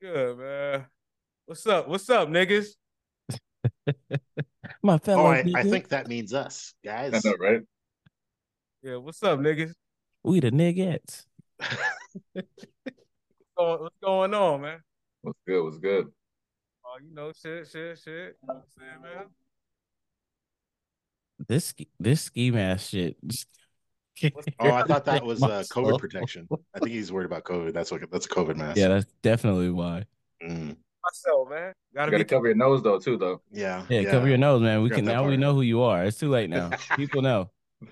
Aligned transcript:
Good 0.00 0.38
man. 0.38 0.86
What's 1.46 1.66
up? 1.66 1.88
What's 1.88 2.08
up, 2.08 2.28
niggas? 2.28 2.68
My 4.80 4.96
fellow. 4.98 5.24
Oh, 5.24 5.30
I, 5.30 5.44
I 5.56 5.62
think 5.64 5.88
that 5.88 6.06
means 6.06 6.32
us, 6.32 6.72
I 6.84 7.10
guys. 7.10 7.24
know, 7.24 7.34
right? 7.40 7.62
Yeah, 8.80 8.96
what's 8.96 9.20
up, 9.24 9.40
niggas? 9.40 9.72
we 10.22 10.38
the 10.38 10.52
niggas. 10.52 11.24
What's 13.56 13.96
going, 14.00 14.34
on, 14.34 14.60
man? 14.60 14.78
What's 15.22 15.40
good? 15.44 15.64
What's 15.64 15.78
good? 15.78 16.06
Oh, 16.86 16.98
you 17.02 17.12
know, 17.12 17.32
shit, 17.32 17.66
shit, 17.66 17.98
shit. 17.98 18.36
You 18.40 18.46
know 18.46 18.54
what 18.54 18.56
I'm 18.56 18.62
saying, 18.78 19.02
man? 19.02 19.26
This 21.48 21.64
ski- 21.64 21.90
this 21.98 22.20
ski 22.20 22.52
mask 22.52 22.90
shit. 22.90 23.16
Oh, 24.60 24.72
I 24.72 24.82
thought 24.82 25.04
that 25.04 25.24
was 25.24 25.42
uh. 25.42 25.62
COVID 25.70 25.98
protection. 25.98 26.48
I 26.74 26.78
think 26.78 26.90
he's 26.90 27.12
worried 27.12 27.26
about 27.26 27.44
COVID. 27.44 27.72
That's 27.72 27.90
what 27.90 28.10
that's 28.10 28.26
a 28.26 28.28
COVID 28.28 28.56
mask. 28.56 28.76
Yeah, 28.76 28.88
that's 28.88 29.06
definitely 29.22 29.70
why. 29.70 30.04
Mm. 30.42 30.76
Myself, 31.04 31.48
man. 31.48 31.72
Gotta 31.94 32.06
You 32.06 32.10
gotta 32.12 32.18
be 32.18 32.24
cover 32.24 32.46
your 32.46 32.56
nose 32.56 32.82
though, 32.82 32.98
too, 32.98 33.16
though. 33.16 33.40
yeah, 33.50 33.84
Yeah, 33.88 34.10
cover 34.10 34.28
your 34.28 34.38
nose, 34.38 34.60
man. 34.60 34.82
We 34.82 34.88
Forgot 34.88 34.96
can 34.96 35.04
that 35.06 35.12
now 35.12 35.26
we 35.26 35.36
know 35.36 35.54
who 35.54 35.62
you 35.62 35.82
are. 35.82 36.04
It's 36.04 36.18
too 36.18 36.28
late 36.28 36.50
now. 36.50 36.70
People 36.96 37.22
know. 37.22 37.50
The 37.80 37.88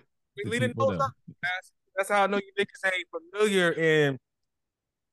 leading 0.51 0.71
people 0.71 0.91
those 0.91 0.99
know. 0.99 1.05
up, 1.05 1.13
man. 1.43 1.51
That's 1.97 2.11
how 2.11 2.25
I 2.25 2.27
know 2.27 2.37
you 2.37 2.53
niggas 2.59 2.93
ain't 2.93 3.07
familiar 3.33 3.73
in 3.73 4.19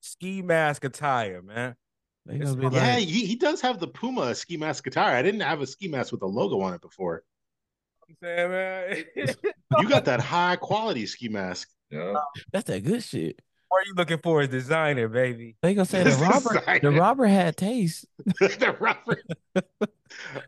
ski 0.00 0.42
mask 0.42 0.84
attire, 0.84 1.40
man. 1.40 1.76
They 2.26 2.38
gonna 2.38 2.56
be 2.56 2.76
Yeah, 2.76 2.96
like, 2.96 3.04
he, 3.08 3.24
he 3.24 3.36
does 3.36 3.60
have 3.62 3.80
the 3.80 3.88
Puma 3.88 4.34
ski 4.34 4.56
mask 4.56 4.86
attire. 4.86 5.16
I 5.16 5.22
didn't 5.22 5.40
have 5.40 5.60
a 5.62 5.66
ski 5.66 5.88
mask 5.88 6.12
with 6.12 6.22
a 6.22 6.26
logo 6.26 6.60
on 6.60 6.74
it 6.74 6.80
before. 6.80 7.22
You 8.08 8.14
I'm 8.14 8.16
saying, 8.22 8.50
man. 8.50 9.04
You 9.80 9.88
got 9.88 10.04
that 10.06 10.20
high 10.20 10.56
quality 10.56 11.06
ski 11.06 11.28
mask. 11.28 11.68
Yeah. 11.90 12.14
that's 12.52 12.66
that 12.66 12.80
good 12.80 13.02
shit. 13.02 13.40
what 13.68 13.78
are 13.78 13.86
you 13.86 13.94
looking 13.96 14.18
for 14.18 14.40
A 14.40 14.46
designer, 14.46 15.08
baby? 15.08 15.56
They 15.62 15.74
gonna 15.74 15.84
say 15.86 16.02
the 16.04 16.10
robber. 16.10 16.50
Robert 16.54 16.64
the 16.66 16.80
designer. 16.80 17.00
Robert 17.00 17.26
had 17.26 17.56
taste. 17.56 18.06
the 18.40 18.76
robber. 18.80 19.18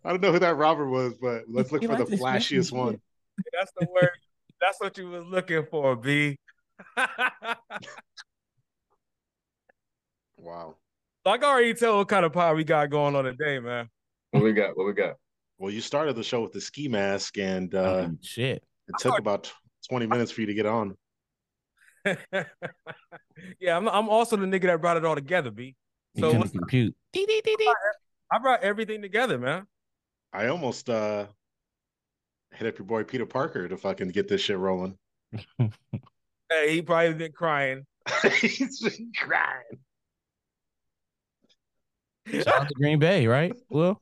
I 0.04 0.10
don't 0.10 0.20
know 0.22 0.32
who 0.32 0.38
that 0.38 0.56
robber 0.56 0.88
was, 0.88 1.14
but 1.20 1.44
let's 1.48 1.72
look 1.72 1.82
He 1.82 1.86
for 1.86 1.94
the 1.94 1.98
like 2.00 2.08
this 2.08 2.20
fancy 2.20 2.56
flashiest 2.56 2.64
shit. 2.70 2.72
one. 2.78 3.00
That's 3.52 3.72
the 3.78 3.86
word. 3.92 4.10
That's 4.60 4.80
what 4.80 4.96
you 4.98 5.08
was 5.08 5.24
looking 5.26 5.66
for, 5.70 5.96
B. 5.96 6.38
Wow. 10.38 10.76
I 11.24 11.30
already 11.38 11.74
tell 11.74 11.98
what 11.98 12.08
kind 12.08 12.24
of 12.24 12.32
pie 12.32 12.52
we 12.52 12.62
got 12.64 12.88
going 12.90 13.16
on 13.16 13.24
today, 13.24 13.58
man. 13.58 13.88
What 14.30 14.44
we 14.44 14.52
got? 14.52 14.76
What 14.76 14.86
we 14.86 14.92
got? 14.92 15.16
Well, 15.58 15.72
you 15.72 15.80
started 15.80 16.16
the 16.16 16.22
show 16.22 16.42
with 16.42 16.52
the 16.52 16.60
ski 16.60 16.88
mask, 16.88 17.38
and 17.38 17.74
uh, 17.74 18.08
shit. 18.22 18.62
it 18.88 18.94
took 18.98 19.18
about 19.18 19.52
20 19.88 20.06
minutes 20.06 20.30
for 20.30 20.42
you 20.42 20.46
to 20.48 20.54
get 20.54 20.66
on. 20.66 20.96
yeah, 22.04 23.76
I'm, 23.76 23.88
I'm 23.88 24.08
also 24.08 24.36
the 24.36 24.46
nigga 24.46 24.62
that 24.64 24.80
brought 24.80 24.96
it 24.96 25.04
all 25.04 25.14
together, 25.14 25.50
B. 25.50 25.74
So 26.16 26.22
couldn't 26.22 26.38
what's- 26.38 26.52
compute. 26.52 26.94
Dee, 27.12 27.26
dee, 27.26 27.40
dee, 27.44 27.56
dee. 27.58 27.72
I 28.30 28.38
brought 28.38 28.62
everything 28.62 29.00
together, 29.02 29.38
man. 29.38 29.66
I 30.32 30.48
almost 30.48 30.90
uh, 30.90 31.26
hit 32.52 32.66
up 32.68 32.78
your 32.78 32.86
boy 32.86 33.04
Peter 33.04 33.24
Parker 33.26 33.68
to 33.68 33.76
fucking 33.76 34.08
get 34.08 34.28
this 34.28 34.40
shit 34.40 34.58
rolling. 34.58 34.96
Hey, 36.48 36.74
he 36.74 36.82
probably 36.82 37.12
been 37.14 37.32
crying. 37.32 37.84
He's 38.40 38.78
been 38.80 39.10
crying. 39.16 39.80
Shout 42.28 42.46
out 42.46 42.68
to 42.68 42.74
Green 42.74 43.00
Bay, 43.00 43.26
right? 43.26 43.52
Well, 43.68 44.00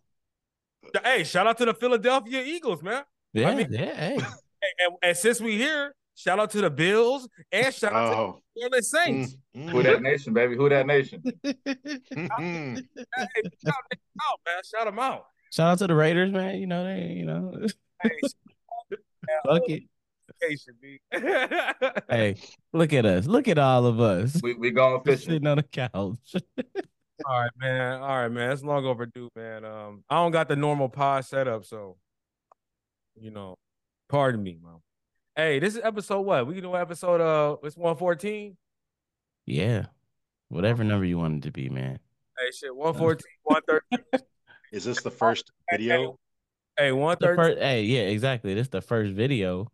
Hey, 1.02 1.24
shout 1.24 1.46
out 1.46 1.58
to 1.58 1.64
the 1.64 1.74
Philadelphia 1.74 2.42
Eagles, 2.42 2.82
man. 2.82 3.02
yeah, 3.32 3.54
mean- 3.54 3.68
yeah. 3.70 3.94
Hey, 3.94 4.18
And, 4.64 4.72
and, 4.92 4.96
and 5.02 5.16
since 5.16 5.42
we 5.42 5.58
here, 5.58 5.94
shout 6.14 6.38
out 6.40 6.50
to 6.52 6.60
the 6.62 6.70
Bills 6.70 7.28
and 7.52 7.74
shout 7.74 7.92
out 7.92 8.14
Oh, 8.14 8.32
to 8.32 8.40
the 8.54 8.60
New 8.60 8.66
Orleans 8.66 8.90
Saints. 8.90 9.36
mm, 9.54 9.68
Who 9.70 9.82
that 9.82 10.00
nation, 10.00 10.32
baby? 10.32 10.56
Who 10.56 10.68
that 10.70 10.86
nation? 10.86 11.22
Hey, 11.44 12.76
shout 13.62 13.82
them 13.90 14.00
out, 14.22 14.40
man. 14.46 14.62
Shout 14.64 14.86
them 14.86 14.98
out. 14.98 15.26
Shout 15.52 15.72
out 15.72 15.78
to 15.78 15.86
the 15.86 15.94
Raiders, 15.94 16.32
man. 16.32 16.56
You 16.58 16.66
know 16.66 16.82
they, 16.84 17.12
you 17.12 17.26
know, 17.26 17.66
Hey, 18.02 18.10
fuck 19.46 19.62
it. 19.68 19.82
Hey, 22.10 22.36
look 22.72 22.92
at 22.92 23.04
us. 23.06 23.26
Look 23.26 23.48
at 23.48 23.58
all 23.58 23.86
of 23.86 24.00
us 24.00 24.40
We 24.42 24.54
we 24.54 24.70
going 24.70 25.02
fishing. 25.04 25.30
sitting 25.32 25.46
on 25.46 25.58
the 25.58 25.62
couch. 25.62 26.42
All 27.24 27.40
right, 27.40 27.50
man. 27.58 28.00
All 28.00 28.08
right, 28.08 28.28
man. 28.28 28.50
It's 28.50 28.62
long 28.62 28.84
overdue, 28.84 29.28
man. 29.36 29.64
Um, 29.64 30.04
I 30.10 30.16
don't 30.16 30.32
got 30.32 30.48
the 30.48 30.56
normal 30.56 30.88
pod 30.88 31.24
setup, 31.24 31.64
so 31.64 31.96
you 33.14 33.30
know, 33.30 33.56
pardon 34.08 34.42
me, 34.42 34.58
man. 34.62 34.80
Hey, 35.36 35.58
this 35.58 35.76
is 35.76 35.80
episode 35.84 36.20
what? 36.22 36.46
We 36.46 36.60
doing 36.60 36.74
episode 36.80 37.20
uh 37.20 37.56
it's 37.62 37.76
114? 37.76 38.56
yeah, 39.46 39.86
whatever 40.48 40.82
number 40.84 41.04
you 41.04 41.18
want 41.18 41.36
it 41.36 41.42
to 41.46 41.52
be, 41.52 41.68
man. 41.68 41.98
Hey 42.38 42.50
shit, 42.52 42.74
114, 42.74 43.22
113. 43.44 44.20
Is 44.72 44.84
this 44.84 45.02
the 45.02 45.10
first 45.10 45.52
video? 45.70 46.18
Hey, 46.76 46.88
The 46.90 46.96
113. 46.96 47.36
first, 47.36 47.58
hey, 47.62 47.82
yeah, 47.84 48.02
exactly. 48.02 48.54
This 48.54 48.66
is 48.66 48.70
the 48.70 48.80
first 48.80 49.12
video. 49.12 49.70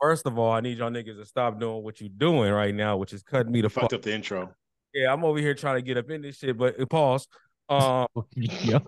First 0.00 0.26
of 0.26 0.38
all, 0.38 0.50
I 0.50 0.60
need 0.60 0.78
y'all 0.78 0.90
niggas 0.90 1.16
to 1.18 1.24
stop 1.26 1.60
doing 1.60 1.84
what 1.84 2.00
you're 2.00 2.08
doing 2.08 2.50
right 2.50 2.74
now, 2.74 2.96
which 2.96 3.12
is 3.12 3.22
cutting 3.22 3.52
me 3.52 3.60
the 3.60 3.68
fuck. 3.68 3.82
Fucked 3.82 3.92
up 3.92 4.02
the 4.02 4.12
intro. 4.14 4.52
Yeah, 4.94 5.12
I'm 5.12 5.24
over 5.24 5.38
here 5.38 5.54
trying 5.54 5.76
to 5.76 5.82
get 5.82 5.96
up 5.98 6.10
in 6.10 6.22
this 6.22 6.38
shit, 6.38 6.56
but 6.58 6.78
uh, 6.80 6.86
pause. 6.86 7.28
Um. 7.68 8.06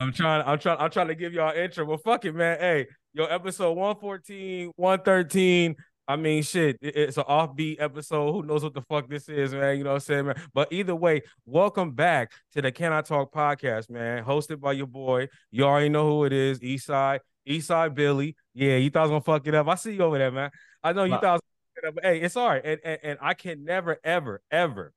I'm 0.00 0.12
trying, 0.12 0.42
I'm 0.46 0.58
trying, 0.58 0.78
I'm 0.80 0.90
trying 0.90 1.08
to 1.08 1.14
give 1.14 1.32
y'all 1.32 1.50
an 1.50 1.56
intro. 1.58 1.86
but 1.86 2.02
fuck 2.02 2.24
it, 2.24 2.34
man. 2.34 2.58
Hey, 2.58 2.86
yo, 3.12 3.24
episode 3.24 3.72
114, 3.72 4.72
113. 4.76 5.76
I 6.08 6.16
mean, 6.16 6.42
shit, 6.42 6.76
it- 6.80 6.96
it's 6.96 7.16
an 7.18 7.24
offbeat 7.24 7.76
episode. 7.80 8.32
Who 8.32 8.42
knows 8.42 8.64
what 8.64 8.74
the 8.74 8.82
fuck 8.82 9.08
this 9.08 9.28
is, 9.28 9.54
man? 9.54 9.78
You 9.78 9.84
know 9.84 9.90
what 9.90 9.94
I'm 9.96 10.00
saying, 10.00 10.26
man? 10.26 10.42
But 10.52 10.72
either 10.72 10.96
way, 10.96 11.22
welcome 11.46 11.92
back 11.92 12.32
to 12.54 12.62
the 12.62 12.72
Can 12.72 12.92
I 12.92 13.02
Talk 13.02 13.32
podcast, 13.32 13.90
man. 13.90 14.24
Hosted 14.24 14.60
by 14.60 14.72
your 14.72 14.88
boy. 14.88 15.28
You 15.52 15.64
already 15.64 15.88
know 15.88 16.08
who 16.08 16.24
it 16.24 16.32
is, 16.32 16.58
Eastside, 16.60 17.20
Eastside 17.48 17.94
Billy. 17.94 18.34
Yeah, 18.54 18.76
you 18.76 18.90
thought 18.90 19.00
I 19.00 19.02
was 19.02 19.10
gonna 19.10 19.20
fuck 19.38 19.46
it 19.46 19.54
up. 19.54 19.68
I 19.68 19.76
see 19.76 19.92
you 19.94 20.02
over 20.02 20.18
there, 20.18 20.32
man. 20.32 20.50
I 20.82 20.92
know 20.92 21.04
you 21.04 21.12
Wow. 21.12 21.20
thought 21.20 21.40
I 21.74 21.80
was 21.80 21.82
gonna 21.84 21.84
fuck 21.84 21.84
it 21.84 21.88
up, 21.88 21.94
but 21.94 22.04
hey, 22.04 22.20
it's 22.20 22.36
all 22.36 22.48
right. 22.48 22.62
And, 22.64 22.80
and 22.84 22.98
and 23.02 23.18
I 23.20 23.34
can 23.34 23.64
never, 23.64 23.98
ever, 24.04 24.42
ever 24.50 24.92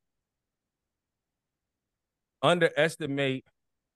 underestimate 2.41 3.45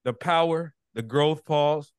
the 0.03 0.13
power, 0.13 0.73
the 0.93 1.01
growth 1.01 1.45
pause 1.45 1.91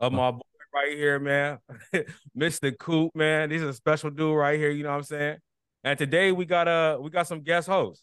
of 0.00 0.12
my 0.12 0.30
boy 0.30 0.40
right 0.74 0.96
here, 0.96 1.18
man. 1.18 1.58
Mr. 2.38 2.76
Coop, 2.78 3.14
man. 3.14 3.48
This 3.48 3.62
is 3.62 3.68
a 3.68 3.72
special 3.72 4.10
dude 4.10 4.36
right 4.36 4.58
here, 4.58 4.70
you 4.70 4.82
know 4.82 4.90
what 4.90 4.96
I'm 4.96 5.02
saying? 5.04 5.38
And 5.84 5.98
today 5.98 6.32
we 6.32 6.44
got 6.44 6.68
uh 6.68 6.98
we 7.00 7.10
got 7.10 7.26
some 7.26 7.40
guest 7.40 7.68
hosts. 7.68 8.02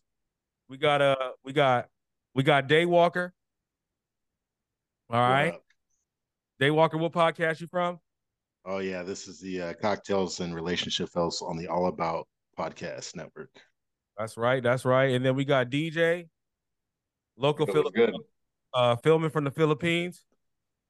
We 0.69 0.78
got 0.78 1.02
uh 1.02 1.16
we 1.44 1.53
got 1.53 1.88
we 2.34 2.44
got 2.44 2.68
Day 2.68 2.86
Walker. 2.86 3.34
All 5.09 5.19
right. 5.19 5.56
Day 6.59 6.72
Walker, 6.72 6.97
what 6.97 7.12
podcast 7.12 7.62
you 7.62 7.68
from? 7.68 8.00
Oh 8.66 8.79
yeah, 8.79 9.03
this 9.03 9.28
is 9.28 9.40
the 9.40 9.62
uh, 9.62 9.74
cocktails 9.81 10.40
and 10.40 10.56
relationship 10.56 11.09
fellows 11.09 11.41
on 11.41 11.57
the 11.57 11.68
All 11.68 11.88
About 11.88 12.28
podcast 12.57 13.16
network. 13.16 13.50
That's 14.18 14.38
right, 14.38 14.63
that's 14.63 14.85
right. 14.85 15.12
And 15.12 15.25
then 15.25 15.35
we 15.35 15.44
got 15.44 15.69
DJ, 15.69 16.28
local 17.38 17.66
It 17.68 17.74
was 17.74 17.75
Philip, 17.75 17.94
good. 17.94 18.16
uh 18.74 18.96
filming 18.97 19.31
from 19.31 19.44
the 19.44 19.51
Philippines. 19.51 20.24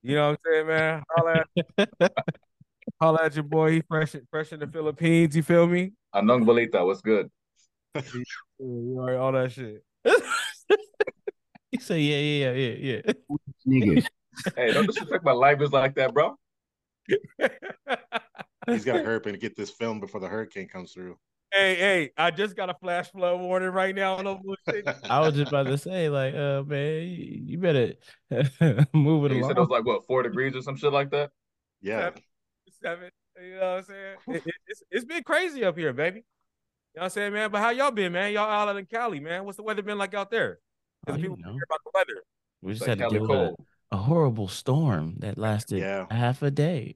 You 0.03 0.16
know 0.16 0.31
what 0.31 0.39
I'm 0.45 0.53
saying, 0.53 0.67
man? 0.67 1.03
Holla 1.16 1.44
at, 1.78 2.11
holla 3.01 3.23
at 3.23 3.35
your 3.35 3.44
boy. 3.44 3.72
He 3.72 3.81
fresh, 3.88 4.16
fresh 4.29 4.51
in 4.51 4.59
the 4.59 4.67
Philippines. 4.67 5.35
You 5.35 5.41
feel 5.41 5.66
me? 5.66 5.94
Anong 6.13 6.45
balita? 6.45 6.85
What's 6.85 7.01
good? 7.01 7.31
You 7.95 8.23
know, 8.59 9.17
all 9.17 9.31
that 9.31 9.51
shit. 9.51 9.84
He 11.72 11.79
said, 11.79 12.01
yeah, 12.01 12.17
yeah, 12.19 12.51
yeah, 12.51 12.75
yeah, 12.78 13.01
yeah. 13.66 14.03
Hey, 14.55 14.73
don't 14.73 14.85
disrespect 14.85 15.23
my 15.25 15.31
life 15.31 15.59
is 15.59 15.72
like 15.72 15.95
that, 15.95 16.13
bro. 16.13 16.35
He's 17.08 18.86
got 18.86 18.94
to 18.94 19.03
hurry 19.03 19.16
up 19.18 19.25
and 19.25 19.40
get 19.40 19.56
this 19.56 19.69
film 19.69 20.00
before 20.00 20.22
the 20.22 20.28
hurricane 20.28 20.68
comes 20.68 20.94
through. 20.94 21.18
hey, 21.53 21.75
hey, 21.75 22.12
I 22.18 22.32
just 22.32 22.55
got 22.55 22.70
a 22.70 22.73
flash 22.73 23.11
flood 23.11 23.40
warning 23.40 23.70
right 23.70 23.94
now. 23.96 24.16
on 24.16 24.23
no. 24.23 24.40
I 25.09 25.20
was 25.20 25.35
just 25.35 25.50
about 25.50 25.67
to 25.67 25.78
say, 25.78 26.09
like, 26.09 26.34
uh, 26.34 26.64
man, 26.64 27.03
you 27.03 27.41
you 27.46 27.58
better 27.58 27.94
move 28.94 29.32
it 29.32 29.35
You 29.35 29.44
said 29.44 29.58
it 29.58 29.59
was 29.59 29.70
like 29.70 29.85
what 29.85 30.05
four 30.08 30.23
degrees 30.23 30.55
or 30.55 30.61
some 30.61 30.76
shit 30.78 30.94
like 30.94 31.11
that. 31.11 31.32
Yeah, 31.82 32.11
Seven. 32.82 33.09
You 33.41 33.56
know 33.56 33.59
what 33.59 33.66
I'm 33.78 33.84
saying? 33.84 34.16
It- 34.28 34.47
it- 34.47 34.53
it's, 34.67 34.84
it's 34.91 35.06
been 35.06 35.23
crazy 35.23 35.64
up 35.66 35.78
here, 35.78 35.91
baby. 35.94 36.17
You 36.20 36.99
know 36.99 37.02
what 37.02 37.03
I'm 37.06 37.09
saying, 37.09 37.34
man? 37.34 37.49
But 37.52 37.61
how 37.61 37.72
y'all 37.72 37.91
been, 37.91 38.11
man? 38.11 38.32
Y'all 38.32 38.49
out 38.49 38.76
in 38.78 38.85
Cali, 38.85 39.20
man. 39.20 39.44
What's 39.46 39.58
the 39.58 39.64
weather 39.64 39.82
been 39.82 39.97
like 39.97 40.14
out 40.14 40.29
there? 40.29 40.59
Because 41.06 41.20
people 41.20 41.38
know. 41.38 41.52
hear 41.52 41.64
about 41.67 41.79
the 41.84 41.91
weather. 41.94 42.22
We 42.61 42.73
just 42.73 42.82
like 42.82 42.90
had 42.90 42.97
to 42.99 43.03
Cali 43.06 43.17
deal 43.20 43.28
with 43.28 43.56
a, 43.93 43.97
horrible 43.97 44.47
storm 44.47 45.16
that 45.19 45.37
lasted 45.37 45.79
Yeah. 45.79 46.05
half 46.11 46.41
a 46.41 46.51
day. 46.51 46.95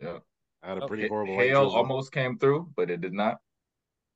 Yeah. 0.00 0.18
I 0.62 0.68
had 0.68 0.78
a 0.78 0.82
Oh, 0.84 0.88
pretty 0.88 1.04
Ha- 1.04 1.08
horrible 1.08 1.36
white 1.36 1.48
Hail 1.48 1.62
drizzle. 1.64 1.76
almost 1.78 2.12
came 2.12 2.38
through, 2.38 2.72
but 2.76 2.90
it 2.90 3.00
did 3.00 3.12
not. 3.12 3.40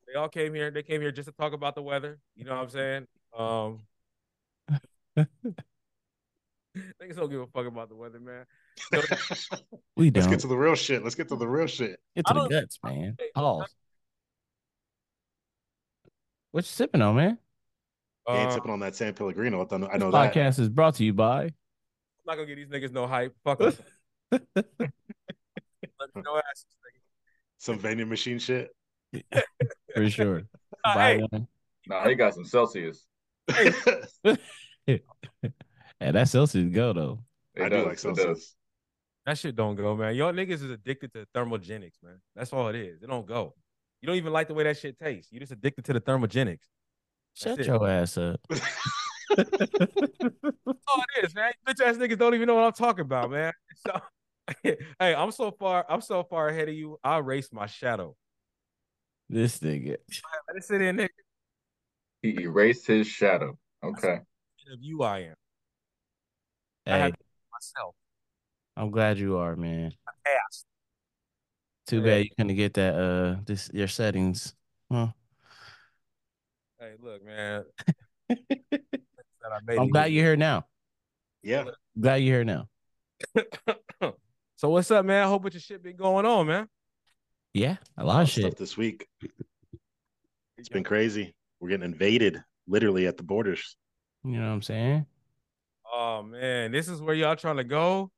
They 0.07 0.15
all 0.15 0.29
came 0.29 0.55
here. 0.55 0.71
They 0.71 0.83
came 0.83 1.01
here 1.01 1.13
just 1.13 1.29
to 1.29 1.33
talk 1.33 1.53
about 1.53 1.75
the 1.75 1.83
weather. 1.83 2.19
You 2.35 2.45
know 2.45 2.55
what 2.57 2.63
I'm 2.63 2.69
saying? 2.71 3.07
Um, 3.37 3.81
niggas 6.77 7.17
don't 7.17 7.31
give 7.31 7.41
a 7.41 7.47
fuck 7.49 7.67
about 7.67 7.89
the 7.89 7.97
weather, 7.97 8.21
man. 8.21 8.47
We 9.97 10.11
don't. 10.11 10.23
Let's 10.23 10.31
get 10.31 10.41
to 10.41 10.47
the 10.47 10.57
real 10.57 10.77
shit. 10.77 11.03
Let's 11.03 11.17
get 11.17 11.29
to 11.29 11.37
the 11.37 11.49
real 11.49 11.67
shit. 11.67 11.99
get 12.15 12.25
to 12.27 12.35
the 12.35 12.47
guts, 12.49 12.79
man. 12.85 13.17
Hey, 13.19 13.31
Pause. 13.35 13.67
What 16.53 16.61
you 16.65 16.69
sipping 16.69 17.03
on, 17.03 17.17
man? 17.17 17.39
He 18.29 18.33
ain't 18.35 18.51
Uh, 18.51 18.55
sipping 18.55 18.71
on 18.71 18.79
that 18.81 18.95
San 18.95 19.13
Pellegrino. 19.15 19.67
I 19.69 19.77
know, 19.77 19.87
I 19.89 19.93
This 19.95 20.01
know 20.01 20.11
that. 20.13 20.33
podcast 20.33 20.59
is 20.61 20.69
brought 20.69 20.95
to 20.97 21.05
you 21.05 21.13
by. 21.13 21.51
I'm 22.29 22.37
not 22.37 22.45
gonna 22.45 22.55
give 22.55 22.69
these 22.71 22.91
niggas 22.91 22.93
no 22.93 23.07
hype. 23.07 23.35
Fuck 23.43 23.63
'em. 23.63 23.73
Let 24.33 24.43
me 26.15 26.23
know 26.23 26.37
asses. 26.37 26.67
Some 27.57 27.79
vending 27.79 28.07
machine 28.11 28.39
shit. 28.39 28.69
for 29.95 30.11
sure. 30.11 30.43
Uh, 30.85 30.93
hey. 30.95 31.23
Nah, 31.89 32.09
he 32.09 32.15
got 32.15 32.33
some 32.35 32.45
Celsius. 32.45 33.05
Hey, 33.51 35.03
that 36.01 36.29
Celsius 36.29 36.73
go 36.73 36.93
though. 36.93 37.19
It 37.57 37.63
I 37.65 37.69
does, 37.69 37.83
do 37.83 37.89
like. 37.89 37.99
Celsius. 37.99 38.55
that 39.27 39.37
shit 39.37 39.57
don't 39.57 39.75
go, 39.75 39.97
man. 39.97 40.15
Y'all 40.15 40.33
niggas 40.33 40.63
is 40.63 40.71
addicted 40.71 41.13
to 41.15 41.27
thermogenics, 41.35 42.01
man. 42.03 42.21
That's 42.37 42.53
all 42.53 42.69
it 42.69 42.77
is. 42.77 43.03
It 43.03 43.09
don't 43.09 43.27
go. 43.27 43.55
You 44.01 44.07
don't 44.07 44.17
even 44.17 44.33
like 44.33 44.47
the 44.47 44.55
way 44.55 44.65
that 44.65 44.79
shit 44.79 44.99
tastes. 44.99 45.33
You're 45.33 45.41
just 45.41 45.53
addicted 45.53 45.85
to 45.87 45.95
the 45.95 46.01
thermogenics. 46.01 46.61
Shut 47.35 47.59
it. 47.59 47.67
your 47.67 47.87
ass 47.89 48.17
up. 48.17 48.41
That's 49.37 50.85
all 50.89 51.03
it 51.17 51.25
is, 51.25 51.35
man. 51.35 51.53
Bitch 51.67 51.81
ass 51.85 51.97
niggas 51.97 52.19
don't 52.19 52.35
even 52.35 52.47
know 52.47 52.55
what 52.55 52.65
I'm 52.65 52.73
talking 52.73 53.03
about, 53.05 53.31
man. 53.31 53.53
So, 53.77 53.93
hey, 54.63 55.15
I'm 55.15 55.31
so 55.31 55.51
far, 55.51 55.85
I'm 55.91 56.01
so 56.01 56.25
far 56.25 56.49
ahead 56.49 56.69
of 56.71 56.75
you. 56.75 56.99
I 57.05 57.19
erased 57.19 57.53
my 57.53 57.67
shadow. 57.67 58.17
This 59.29 59.59
nigga. 59.59 59.97
Let 60.49 60.57
it 60.57 60.65
sit 60.65 60.81
in 60.81 60.97
there. 60.97 61.11
He 62.23 62.41
erased 62.41 62.87
his 62.87 63.07
shadow. 63.07 63.59
Okay. 63.85 64.15
Of 64.73 64.79
you, 64.81 65.03
I 65.03 65.19
am 65.21 65.35
I 66.87 66.91
Hey, 66.91 66.99
have- 67.01 67.15
myself. 67.53 67.95
I'm 68.77 68.91
glad 68.91 69.19
you 69.19 69.37
are, 69.37 69.55
man. 69.55 69.93
Ass. 70.27 70.65
Too 71.87 71.99
Yeah. 71.99 72.05
bad 72.05 72.25
you 72.25 72.31
couldn't 72.37 72.57
get 72.57 72.75
that 72.75 72.95
uh 72.95 73.41
this 73.45 73.71
your 73.73 73.89
settings. 73.89 74.55
Huh. 74.91 75.09
Hey, 76.81 76.95
look, 77.01 77.23
man. 77.25 77.65
That 79.49 79.55
I 79.55 79.61
made 79.65 79.79
I'm 79.79 79.89
glad 79.89 80.13
you're 80.13 80.25
here 80.25 80.37
now. 80.37 80.67
Yeah. 81.43 81.65
Glad 81.99 82.17
you're 82.17 82.37
here 82.37 82.45
now. 82.45 82.69
so 84.57 84.69
what's 84.69 84.91
up, 84.91 85.07
man? 85.07 85.25
I 85.25 85.27
hope 85.27 85.43
what 85.43 85.55
your 85.55 85.61
shit 85.61 85.83
been 85.83 85.97
going 85.97 86.27
on, 86.27 86.47
man. 86.47 86.69
Yeah, 87.55 87.77
a 87.97 88.05
lot 88.05 88.23
of 88.23 88.29
Stuff 88.29 88.43
shit. 88.43 88.57
this 88.59 88.77
week. 88.77 89.09
It's 90.59 90.69
been 90.69 90.85
crazy. 90.85 91.35
We're 91.61 91.71
getting 91.71 91.91
invaded 91.91 92.43
literally 92.67 93.07
at 93.07 93.17
the 93.17 93.23
borders. 93.23 93.77
You 94.23 94.33
know 94.33 94.49
what 94.49 94.53
I'm 94.53 94.63
saying? 94.63 95.07
Oh 95.91 96.23
man, 96.23 96.71
this 96.71 96.89
is 96.89 97.01
where 97.01 97.15
y'all 97.15 97.37
trying 97.37 97.57
to 97.57 97.65
go. 97.65 98.11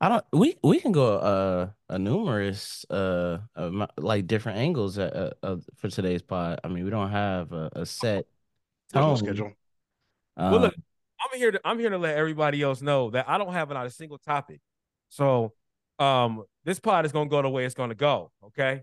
I 0.00 0.08
don't. 0.08 0.24
We 0.32 0.56
we 0.64 0.80
can 0.80 0.92
go 0.92 1.18
uh 1.18 1.68
a 1.90 1.98
numerous 1.98 2.86
uh 2.88 3.38
amo- 3.54 3.88
like 3.98 4.26
different 4.26 4.58
angles 4.58 4.98
uh, 4.98 5.32
uh, 5.42 5.46
uh, 5.46 5.56
for 5.76 5.88
today's 5.88 6.22
pod. 6.22 6.60
I 6.64 6.68
mean, 6.68 6.84
we 6.84 6.90
don't 6.90 7.10
have 7.10 7.52
a, 7.52 7.70
a 7.76 7.86
set 7.86 8.26
There's 8.92 9.22
no 9.22 9.32
tone. 9.32 9.54
Schedule. 10.38 10.50
Well, 10.52 10.60
look, 10.60 10.74
Um, 10.74 10.82
I'm 11.32 11.38
here 11.38 11.50
to 11.50 11.60
I'm 11.64 11.78
here 11.78 11.90
to 11.90 11.98
let 11.98 12.16
everybody 12.16 12.62
else 12.62 12.80
know 12.82 13.10
that 13.10 13.28
I 13.28 13.38
don't 13.38 13.52
have 13.52 13.68
not 13.70 13.86
a 13.86 13.90
single 13.90 14.18
topic. 14.18 14.60
So, 15.08 15.52
um, 15.98 16.44
this 16.64 16.78
pod 16.80 17.04
is 17.06 17.12
gonna 17.12 17.28
go 17.30 17.42
the 17.42 17.48
way 17.48 17.64
it's 17.64 17.74
gonna 17.74 17.94
go. 17.94 18.30
Okay. 18.44 18.82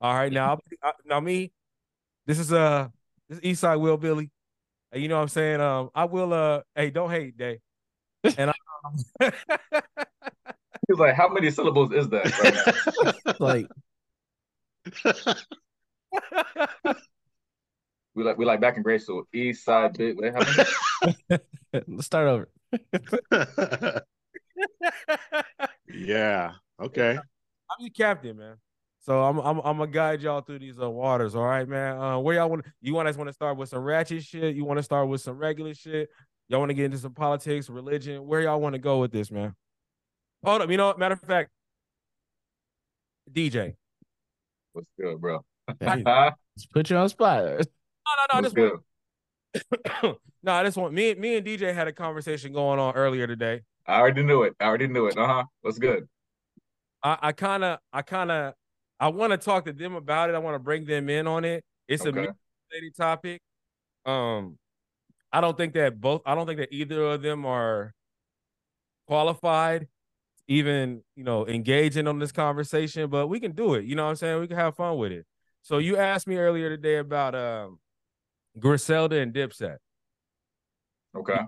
All 0.00 0.12
right. 0.14 0.32
Now, 0.32 0.58
I- 0.82 0.92
now 1.06 1.20
me, 1.20 1.52
this 2.26 2.38
is 2.38 2.52
uh 2.52 2.88
this 3.28 3.38
is 3.38 3.44
Eastside 3.60 3.80
Will 3.80 3.96
Billy. 3.96 4.30
And 4.92 5.02
you 5.02 5.08
know 5.08 5.16
what 5.16 5.22
I'm 5.22 5.28
saying? 5.28 5.60
Um, 5.60 5.90
I 5.94 6.04
will 6.04 6.32
uh 6.32 6.62
hey, 6.74 6.90
don't 6.90 7.10
hate, 7.10 7.36
Day. 7.36 7.60
And 8.36 8.50
I 8.50 8.54
um, 8.84 9.32
He's 10.88 10.98
like, 10.98 11.14
how 11.14 11.28
many 11.28 11.50
syllables 11.50 11.92
is 11.92 12.08
that? 12.10 12.24
Right 13.40 13.66
now? 15.04 15.34
like 16.84 17.04
we 18.14 18.22
like 18.22 18.38
we 18.38 18.44
like 18.44 18.60
back 18.60 18.76
in 18.76 18.82
grade 18.82 19.02
school. 19.02 19.24
East 19.32 19.64
side 19.64 19.94
bit. 19.94 20.16
Wait, 20.16 20.32
how 20.32 21.38
let's 21.88 22.06
start 22.06 22.28
over. 22.28 22.48
yeah. 25.92 26.52
Okay. 26.80 27.18
I'm 27.18 27.76
your 27.80 27.90
captain, 27.90 28.36
man. 28.36 28.56
So 29.00 29.22
I'm 29.22 29.38
I'm 29.38 29.58
I'm 29.58 29.78
gonna 29.78 29.86
guide 29.86 30.22
y'all 30.22 30.40
through 30.40 30.60
these 30.60 30.80
uh, 30.80 30.88
waters. 30.88 31.34
All 31.34 31.44
right, 31.44 31.68
man. 31.68 31.98
Uh, 31.98 32.18
where 32.18 32.36
y'all 32.36 32.48
want? 32.48 32.64
You 32.80 32.94
want 32.94 33.08
us 33.08 33.16
want 33.16 33.28
to 33.28 33.34
start 33.34 33.56
with 33.56 33.68
some 33.68 33.82
ratchet 33.82 34.22
shit? 34.22 34.54
You 34.54 34.64
want 34.64 34.78
to 34.78 34.82
start 34.82 35.08
with 35.08 35.20
some 35.20 35.36
regular 35.36 35.74
shit? 35.74 36.08
Y'all 36.48 36.60
want 36.60 36.70
to 36.70 36.74
get 36.74 36.86
into 36.86 36.98
some 36.98 37.12
politics, 37.12 37.68
religion? 37.68 38.26
Where 38.26 38.40
y'all 38.42 38.60
want 38.60 38.74
to 38.74 38.78
go 38.78 39.00
with 39.00 39.12
this, 39.12 39.30
man? 39.30 39.54
Hold 40.44 40.62
up. 40.62 40.70
You 40.70 40.76
know, 40.76 40.88
what? 40.88 40.98
matter 40.98 41.14
of 41.14 41.20
fact, 41.20 41.50
DJ. 43.30 43.74
What's 44.72 44.88
good, 44.98 45.20
bro? 45.20 45.44
Hey, 45.80 46.02
let's 46.06 46.66
put 46.72 46.90
you 46.90 46.96
on 46.96 47.04
the 47.04 47.08
spot. 47.08 47.66
No, 48.06 48.12
no, 48.16 48.24
no. 48.32 48.38
I 48.38 48.42
just 48.42 48.54
good? 48.54 48.72
want, 50.02 50.18
no, 50.42 50.52
I 50.52 50.64
just 50.64 50.76
want 50.76 50.94
me. 50.94 51.14
Me 51.14 51.36
and 51.36 51.46
DJ 51.46 51.74
had 51.74 51.88
a 51.88 51.92
conversation 51.92 52.52
going 52.52 52.78
on 52.78 52.94
earlier 52.94 53.26
today. 53.26 53.62
I 53.86 53.98
already 54.00 54.22
knew 54.22 54.42
it. 54.42 54.54
I 54.60 54.64
already 54.64 54.88
knew 54.88 55.06
it. 55.06 55.16
Uh 55.16 55.26
huh. 55.26 55.44
What's 55.62 55.78
good? 55.78 56.08
I, 57.02 57.18
I 57.20 57.32
kind 57.32 57.64
of, 57.64 57.78
I 57.92 58.02
kind 58.02 58.30
of, 58.30 58.54
I 58.98 59.08
want 59.08 59.32
to 59.32 59.36
talk 59.38 59.66
to 59.66 59.72
them 59.72 59.94
about 59.94 60.30
it. 60.30 60.34
I 60.34 60.38
want 60.38 60.54
to 60.54 60.58
bring 60.58 60.84
them 60.84 61.08
in 61.08 61.26
on 61.26 61.44
it. 61.44 61.64
It's 61.88 62.04
a 62.04 62.08
Okay. 62.08 62.28
related 62.70 62.96
topic. 62.96 63.40
Um, 64.06 64.58
I 65.32 65.40
don't 65.40 65.56
think 65.56 65.74
that 65.74 66.00
both. 66.00 66.22
I 66.24 66.34
don't 66.34 66.46
think 66.46 66.58
that 66.60 66.72
either 66.72 67.02
of 67.02 67.22
them 67.22 67.44
are 67.44 67.92
qualified, 69.06 69.88
even 70.48 71.02
you 71.16 71.24
know, 71.24 71.46
engaging 71.46 72.06
on 72.06 72.18
this 72.18 72.32
conversation. 72.32 73.10
But 73.10 73.26
we 73.26 73.40
can 73.40 73.52
do 73.52 73.74
it. 73.74 73.84
You 73.84 73.96
know 73.96 74.04
what 74.04 74.10
I'm 74.10 74.16
saying? 74.16 74.40
We 74.40 74.46
can 74.48 74.56
have 74.56 74.76
fun 74.76 74.96
with 74.96 75.12
it. 75.12 75.26
So 75.62 75.78
you 75.78 75.96
asked 75.96 76.26
me 76.26 76.36
earlier 76.36 76.68
today 76.68 76.96
about 76.96 77.34
um, 77.34 77.78
Griselda 78.58 79.16
and 79.16 79.32
Dipset. 79.32 79.76
Okay. 81.16 81.38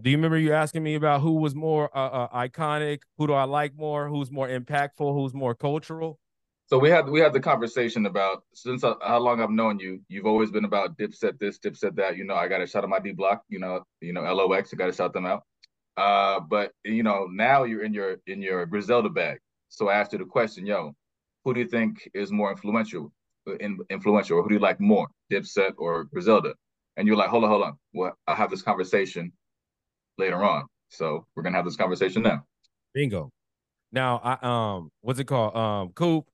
Do 0.00 0.10
you 0.10 0.16
remember 0.16 0.38
you 0.38 0.54
asking 0.54 0.82
me 0.82 0.94
about 0.94 1.20
who 1.20 1.32
was 1.34 1.54
more 1.54 1.94
uh, 1.96 2.08
uh, 2.08 2.48
iconic? 2.48 3.00
Who 3.18 3.26
do 3.26 3.34
I 3.34 3.44
like 3.44 3.76
more? 3.76 4.08
Who's 4.08 4.30
more 4.30 4.48
impactful? 4.48 5.14
Who's 5.14 5.34
more 5.34 5.54
cultural? 5.54 6.18
So 6.66 6.78
we 6.78 6.88
had 6.88 7.06
we 7.06 7.20
had 7.20 7.34
the 7.34 7.40
conversation 7.40 8.06
about 8.06 8.44
since 8.54 8.84
uh, 8.84 8.94
how 9.02 9.18
long 9.18 9.42
I've 9.42 9.50
known 9.50 9.78
you. 9.78 10.00
You've 10.08 10.24
always 10.24 10.50
been 10.50 10.64
about 10.64 10.96
Dipset 10.96 11.38
this, 11.38 11.58
Dipset 11.58 11.94
that. 11.96 12.16
You 12.16 12.24
know, 12.24 12.34
I 12.34 12.48
got 12.48 12.58
to 12.58 12.66
shout 12.66 12.84
out 12.84 12.88
my 12.88 13.00
D 13.00 13.12
Block. 13.12 13.42
You 13.50 13.58
know, 13.58 13.82
you 14.00 14.14
know 14.14 14.22
LOX. 14.22 14.72
I 14.72 14.76
got 14.76 14.86
to 14.86 14.92
shout 14.92 15.12
them 15.12 15.26
out. 15.26 15.42
Uh, 15.98 16.40
but 16.40 16.72
you 16.84 17.02
know 17.02 17.28
now 17.30 17.64
you're 17.64 17.84
in 17.84 17.92
your 17.92 18.16
in 18.26 18.40
your 18.40 18.64
Griselda 18.64 19.10
bag. 19.10 19.38
So 19.68 19.88
I 19.88 19.94
asked 19.96 20.12
you 20.12 20.18
the 20.18 20.24
question, 20.24 20.64
yo, 20.64 20.94
who 21.44 21.52
do 21.52 21.60
you 21.60 21.68
think 21.68 22.08
is 22.14 22.32
more 22.32 22.50
influential? 22.50 23.12
In, 23.60 23.78
influential, 23.90 24.38
or 24.38 24.42
who 24.42 24.50
do 24.50 24.54
you 24.54 24.60
like 24.60 24.80
more, 24.80 25.08
Dipset 25.30 25.72
or 25.76 26.04
Griselda? 26.04 26.54
And 26.96 27.08
you're 27.08 27.16
like, 27.16 27.28
hold 27.28 27.44
on, 27.44 27.50
hold 27.50 27.62
on. 27.62 27.78
Well, 27.92 28.16
I'll 28.26 28.36
have 28.36 28.50
this 28.50 28.62
conversation 28.62 29.32
later 30.18 30.44
on. 30.44 30.66
So 30.90 31.26
we're 31.34 31.42
gonna 31.42 31.56
have 31.56 31.64
this 31.64 31.76
conversation 31.76 32.22
now. 32.22 32.44
Bingo. 32.94 33.30
Now, 33.90 34.20
I 34.22 34.76
um, 34.76 34.90
what's 35.00 35.18
it 35.18 35.24
called? 35.24 35.56
Um, 35.56 35.88
Coop 35.90 36.26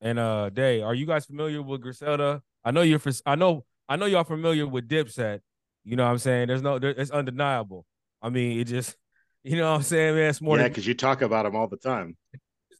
and 0.00 0.18
uh, 0.18 0.50
Day. 0.50 0.82
Are 0.82 0.94
you 0.94 1.06
guys 1.06 1.26
familiar 1.26 1.62
with 1.62 1.82
Griselda? 1.82 2.42
I 2.64 2.70
know 2.70 2.82
you're. 2.82 2.98
For, 2.98 3.12
I 3.26 3.34
know. 3.34 3.64
I 3.88 3.96
know 3.96 4.06
y'all 4.06 4.24
familiar 4.24 4.66
with 4.66 4.88
Dipset. 4.88 5.40
You 5.84 5.96
know 5.96 6.04
what 6.04 6.10
I'm 6.10 6.18
saying? 6.18 6.48
There's 6.48 6.62
no. 6.62 6.78
There, 6.78 6.90
it's 6.90 7.10
undeniable. 7.10 7.86
I 8.22 8.30
mean, 8.30 8.58
it 8.58 8.64
just. 8.64 8.96
You 9.42 9.56
know 9.56 9.70
what 9.70 9.76
I'm 9.76 9.82
saying, 9.84 10.16
man? 10.16 10.28
It's 10.28 10.42
more. 10.42 10.58
Yeah, 10.58 10.64
than, 10.64 10.72
because 10.72 10.86
you 10.86 10.92
talk 10.92 11.22
about 11.22 11.44
them 11.44 11.56
all 11.56 11.66
the 11.66 11.78
time. 11.78 12.14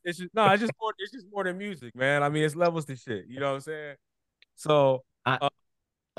It's 0.04 0.18
just 0.18 0.34
no. 0.34 0.48
It's 0.48 0.60
just 0.60 0.72
more. 0.80 0.92
It's 0.98 1.12
just 1.12 1.26
more 1.32 1.44
than 1.44 1.58
music, 1.58 1.94
man. 1.94 2.22
I 2.22 2.28
mean, 2.28 2.44
it's 2.44 2.56
levels 2.56 2.84
to 2.86 2.96
shit. 2.96 3.26
You 3.28 3.40
know 3.40 3.48
what 3.48 3.54
I'm 3.54 3.60
saying? 3.60 3.96
So 4.56 5.04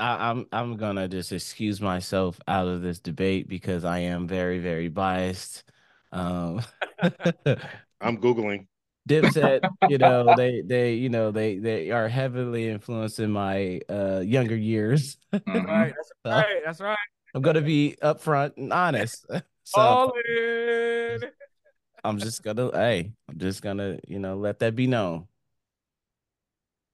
I, 0.02 0.30
I'm 0.32 0.48
I'm 0.52 0.78
gonna 0.78 1.08
just 1.08 1.32
excuse 1.32 1.82
myself 1.82 2.40
out 2.48 2.68
of 2.68 2.82
this 2.82 3.00
debate 3.00 3.48
because 3.48 3.86
I 3.86 4.00
am 4.00 4.28
very 4.28 4.60
very 4.60 4.88
biased. 4.88 5.64
Um, 6.12 6.62
I'm 8.02 8.18
Googling. 8.18 8.68
Dipset, 9.10 9.62
you 9.90 9.98
know 9.98 10.36
they 10.36 10.62
they 10.62 10.94
you 10.94 11.10
know 11.10 11.32
they 11.32 11.58
they 11.58 11.90
are 11.92 12.08
heavily 12.08 12.70
influencing 12.70 13.32
my 13.32 13.82
uh 13.90 14.22
younger 14.24 14.56
years. 14.56 15.18
Mhm. 15.34 15.66
right, 15.68 15.94
that's 15.96 16.12
right. 16.26 16.62
That's 16.66 16.82
right. 16.82 16.98
I'm 17.34 17.42
gonna 17.42 17.62
be 17.62 17.96
upfront 18.02 18.58
and 18.58 18.72
honest. 18.72 19.26
So 19.64 19.82
All 19.82 20.14
in. 20.14 21.22
I'm 22.04 22.18
just 22.18 22.44
gonna 22.44 22.72
hey, 22.72 23.14
I'm 23.30 23.38
just 23.38 23.62
gonna 23.62 24.00
you 24.08 24.20
know 24.20 24.36
let 24.38 24.60
that 24.60 24.76
be 24.76 24.88
known. 24.88 25.28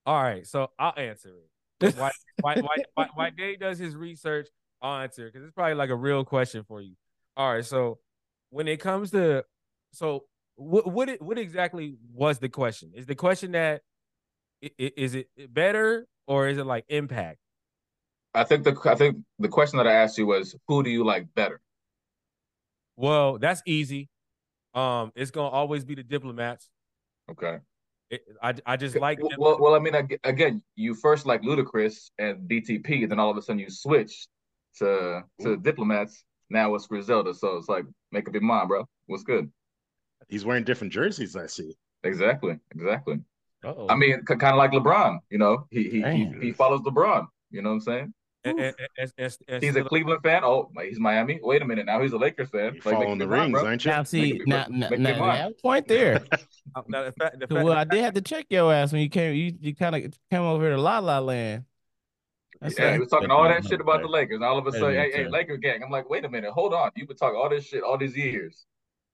All 0.06 0.22
right, 0.22 0.46
so 0.48 0.72
I'll 0.80 0.94
answer 0.96 1.30
it. 1.80 1.96
Why, 1.98 2.12
why, 2.42 2.56
why, 2.62 2.76
why, 2.96 3.08
why 3.14 3.30
Dave 3.30 3.60
does 3.60 3.78
his 3.78 3.96
research, 3.96 4.48
I'll 4.82 5.02
answer 5.02 5.26
because 5.28 5.44
it's 5.44 5.54
probably 5.54 5.76
like 5.76 5.90
a 5.90 5.96
real 5.96 6.24
question 6.24 6.64
for 6.68 6.82
you. 6.82 6.96
All 7.36 7.54
right, 7.54 7.66
so 7.66 8.00
when 8.50 8.68
it 8.68 8.78
comes 8.80 9.12
to, 9.12 9.44
so 9.92 10.24
what, 10.56 10.88
what, 10.92 11.10
it- 11.10 11.22
what 11.22 11.38
exactly 11.38 11.98
was 12.14 12.40
the 12.40 12.50
question? 12.50 12.92
Is 12.96 13.06
the 13.06 13.16
question 13.16 13.52
that 13.52 13.82
i- 14.64 14.72
i- 14.80 14.92
is 14.98 15.14
it 15.14 15.28
better 15.54 16.08
or 16.26 16.48
is 16.48 16.58
it 16.58 16.66
like 16.66 16.86
impact? 16.88 17.40
I 18.34 18.44
think 18.44 18.64
the 18.64 18.76
I 18.86 18.96
think 18.96 19.18
the 19.40 19.50
question 19.50 19.78
that 19.78 19.88
I 19.88 19.94
asked 19.94 20.18
you 20.18 20.26
was, 20.28 20.56
who 20.68 20.84
do 20.84 20.90
you 20.90 21.04
like 21.04 21.34
better? 21.36 21.60
Well, 22.96 23.38
that's 23.40 23.62
easy. 23.66 24.10
Um, 24.78 25.12
it's 25.16 25.32
gonna 25.32 25.50
always 25.50 25.84
be 25.84 25.96
the 25.96 26.04
diplomats. 26.04 26.70
Okay. 27.32 27.58
It, 28.12 28.22
I 28.42 28.54
I 28.66 28.78
just 28.78 28.96
like 28.96 29.20
well, 29.22 29.32
well, 29.38 29.58
well, 29.60 29.76
I 29.76 29.80
mean, 29.80 29.96
again, 30.24 30.62
you 30.76 30.94
first 30.94 31.26
like 31.26 31.42
Ludacris 31.42 32.12
and 32.20 32.48
DTP, 32.48 33.10
then 33.10 33.20
all 33.20 33.32
of 33.32 33.38
a 33.38 33.42
sudden 33.42 33.60
you 33.60 33.70
switch 33.70 34.28
to 34.78 35.24
to 35.42 35.50
Ooh. 35.50 35.58
diplomats. 35.58 36.24
Now 36.50 36.76
it's 36.76 36.88
Griselda, 36.88 37.34
so 37.34 37.58
it's 37.58 37.68
like 37.68 37.86
make 38.12 38.28
up 38.28 38.34
your 38.36 38.44
mind, 38.44 38.70
bro. 38.70 38.86
What's 39.08 39.24
good? 39.24 39.52
He's 40.30 40.46
wearing 40.46 40.64
different 40.64 40.94
jerseys. 40.94 41.36
I 41.36 41.48
see. 41.48 41.76
Exactly, 42.04 42.58
exactly. 42.74 43.20
Uh-oh. 43.66 43.88
I 43.90 43.96
mean, 43.96 44.24
kind 44.26 44.44
of 44.44 44.58
like 44.58 44.72
LeBron. 44.72 45.18
You 45.32 45.40
know, 45.40 45.68
he 45.72 45.90
he, 45.90 46.02
he 46.04 46.32
he 46.40 46.52
follows 46.52 46.82
LeBron. 46.82 47.26
You 47.50 47.64
know 47.64 47.70
what 47.70 47.76
I'm 47.76 47.82
saying? 47.82 48.14
And, 48.50 48.60
and, 48.60 48.76
and, 48.98 49.12
and, 49.18 49.38
and 49.48 49.64
He's 49.64 49.70
a 49.72 49.74
still- 49.74 49.86
Cleveland 49.86 50.22
fan. 50.24 50.44
Oh, 50.44 50.70
he's 50.84 51.00
Miami. 51.00 51.40
Wait 51.42 51.62
a 51.62 51.66
minute, 51.66 51.86
now 51.86 52.02
he's 52.02 52.14
a 52.14 52.18
Lakers 52.18 52.50
fan. 52.50 52.62
You're 52.64 52.74
Like, 52.74 52.84
following 52.84 53.18
the 53.18 53.28
rings, 53.28 53.52
bro. 53.52 53.66
aren't 53.66 53.86
you? 53.86 53.92
now 53.92 54.04
see 54.04 54.32
it- 54.38 54.48
now, 54.48 54.66
make 54.70 55.00
now, 55.00 55.12
now, 55.12 55.26
now 55.26 55.50
point 55.62 55.88
there. 55.88 56.24
uh, 56.76 56.82
now, 56.88 57.04
the 57.06 57.12
fact, 57.14 57.40
the 57.40 57.48
fact, 57.48 57.64
well, 57.64 57.74
I 57.78 57.84
did 57.84 58.04
have 58.04 58.14
to 58.16 58.22
check 58.22 58.46
your 58.50 58.74
ass 58.74 58.92
when 58.92 59.02
you 59.02 59.10
came. 59.10 59.36
You 59.36 59.54
you 59.60 59.76
kind 59.76 59.96
of 59.96 60.02
came 60.32 60.42
over 60.42 60.64
here 60.64 60.76
to 60.76 60.82
La 60.82 61.00
La 61.00 61.20
Land. 61.20 61.64
That's 62.62 62.78
Yeah, 62.78 62.86
not- 62.86 62.94
he 62.94 63.00
was 63.00 63.10
talking 63.10 63.30
all 63.30 63.44
that 63.44 63.66
shit 63.66 63.82
about 63.82 64.02
the 64.02 64.08
Lakers. 64.08 64.36
And 64.36 64.44
all 64.44 64.58
of 64.58 64.66
a 64.66 64.72
sudden, 64.72 64.96
hey, 64.96 65.10
minute, 65.10 65.16
hey. 65.26 65.28
Laker 65.30 65.58
gang. 65.58 65.84
I'm 65.84 65.92
like, 65.92 66.10
wait 66.10 66.26
a 66.26 66.30
minute, 66.30 66.52
hold 66.52 66.74
on. 66.74 66.90
You've 66.96 67.08
been 67.08 67.18
talking 67.18 67.38
all 67.40 67.50
this 67.50 67.66
shit 67.66 67.84
all 67.84 67.98
these 67.98 68.16
years. 68.18 68.66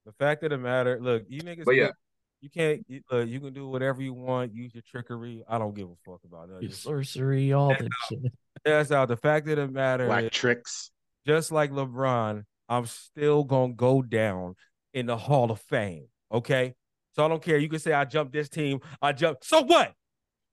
the 0.06 0.12
fact 0.14 0.44
of 0.44 0.50
the 0.52 0.58
matter, 0.58 0.98
look, 1.02 1.24
you 1.28 1.42
niggas, 1.42 1.66
But 1.66 1.76
yeah. 1.76 1.84
can't- 1.86 1.96
you 2.42 2.50
can't. 2.50 2.86
You, 2.90 3.02
look, 3.10 3.30
you 3.30 3.40
can 3.40 3.54
do 3.54 3.70
whatever 3.70 4.02
you 4.02 4.14
want. 4.14 4.54
Use 4.54 4.74
your 4.76 4.84
trickery. 4.90 5.44
I 5.48 5.58
don't 5.58 5.74
give 5.74 5.88
a 5.88 5.96
fuck 6.06 6.20
about 6.26 6.50
Your 6.50 6.60
that. 6.60 6.74
sorcery, 6.74 7.54
all 7.54 7.70
that 7.70 7.88
shit. 8.10 8.20
That's 8.66 8.92
out. 8.92 9.08
The 9.08 9.18
fact 9.18 9.48
of 9.50 9.58
the 9.58 9.68
matter 9.68 10.06
Black 10.06 10.26
is, 10.26 10.32
tricks. 10.32 10.92
just 11.26 11.52
like 11.52 11.72
LeBron, 11.72 12.44
I'm 12.70 12.86
still 12.86 13.44
gonna 13.44 13.74
go 13.74 14.02
down 14.02 14.56
in 14.94 15.06
the 15.06 15.18
Hall 15.18 15.52
of 15.52 15.60
Fame. 15.62 16.08
Okay, 16.32 16.76
so 17.14 17.26
I 17.26 17.28
don't 17.28 17.42
care. 17.42 17.58
You 17.58 17.70
can 17.70 17.80
say 17.80 17.94
I 17.94 18.06
jumped 18.06 18.34
this 18.34 18.50
team. 18.50 18.80
I 19.02 19.12
jumped. 19.12 19.46
So 19.46 19.62
what? 19.62 19.94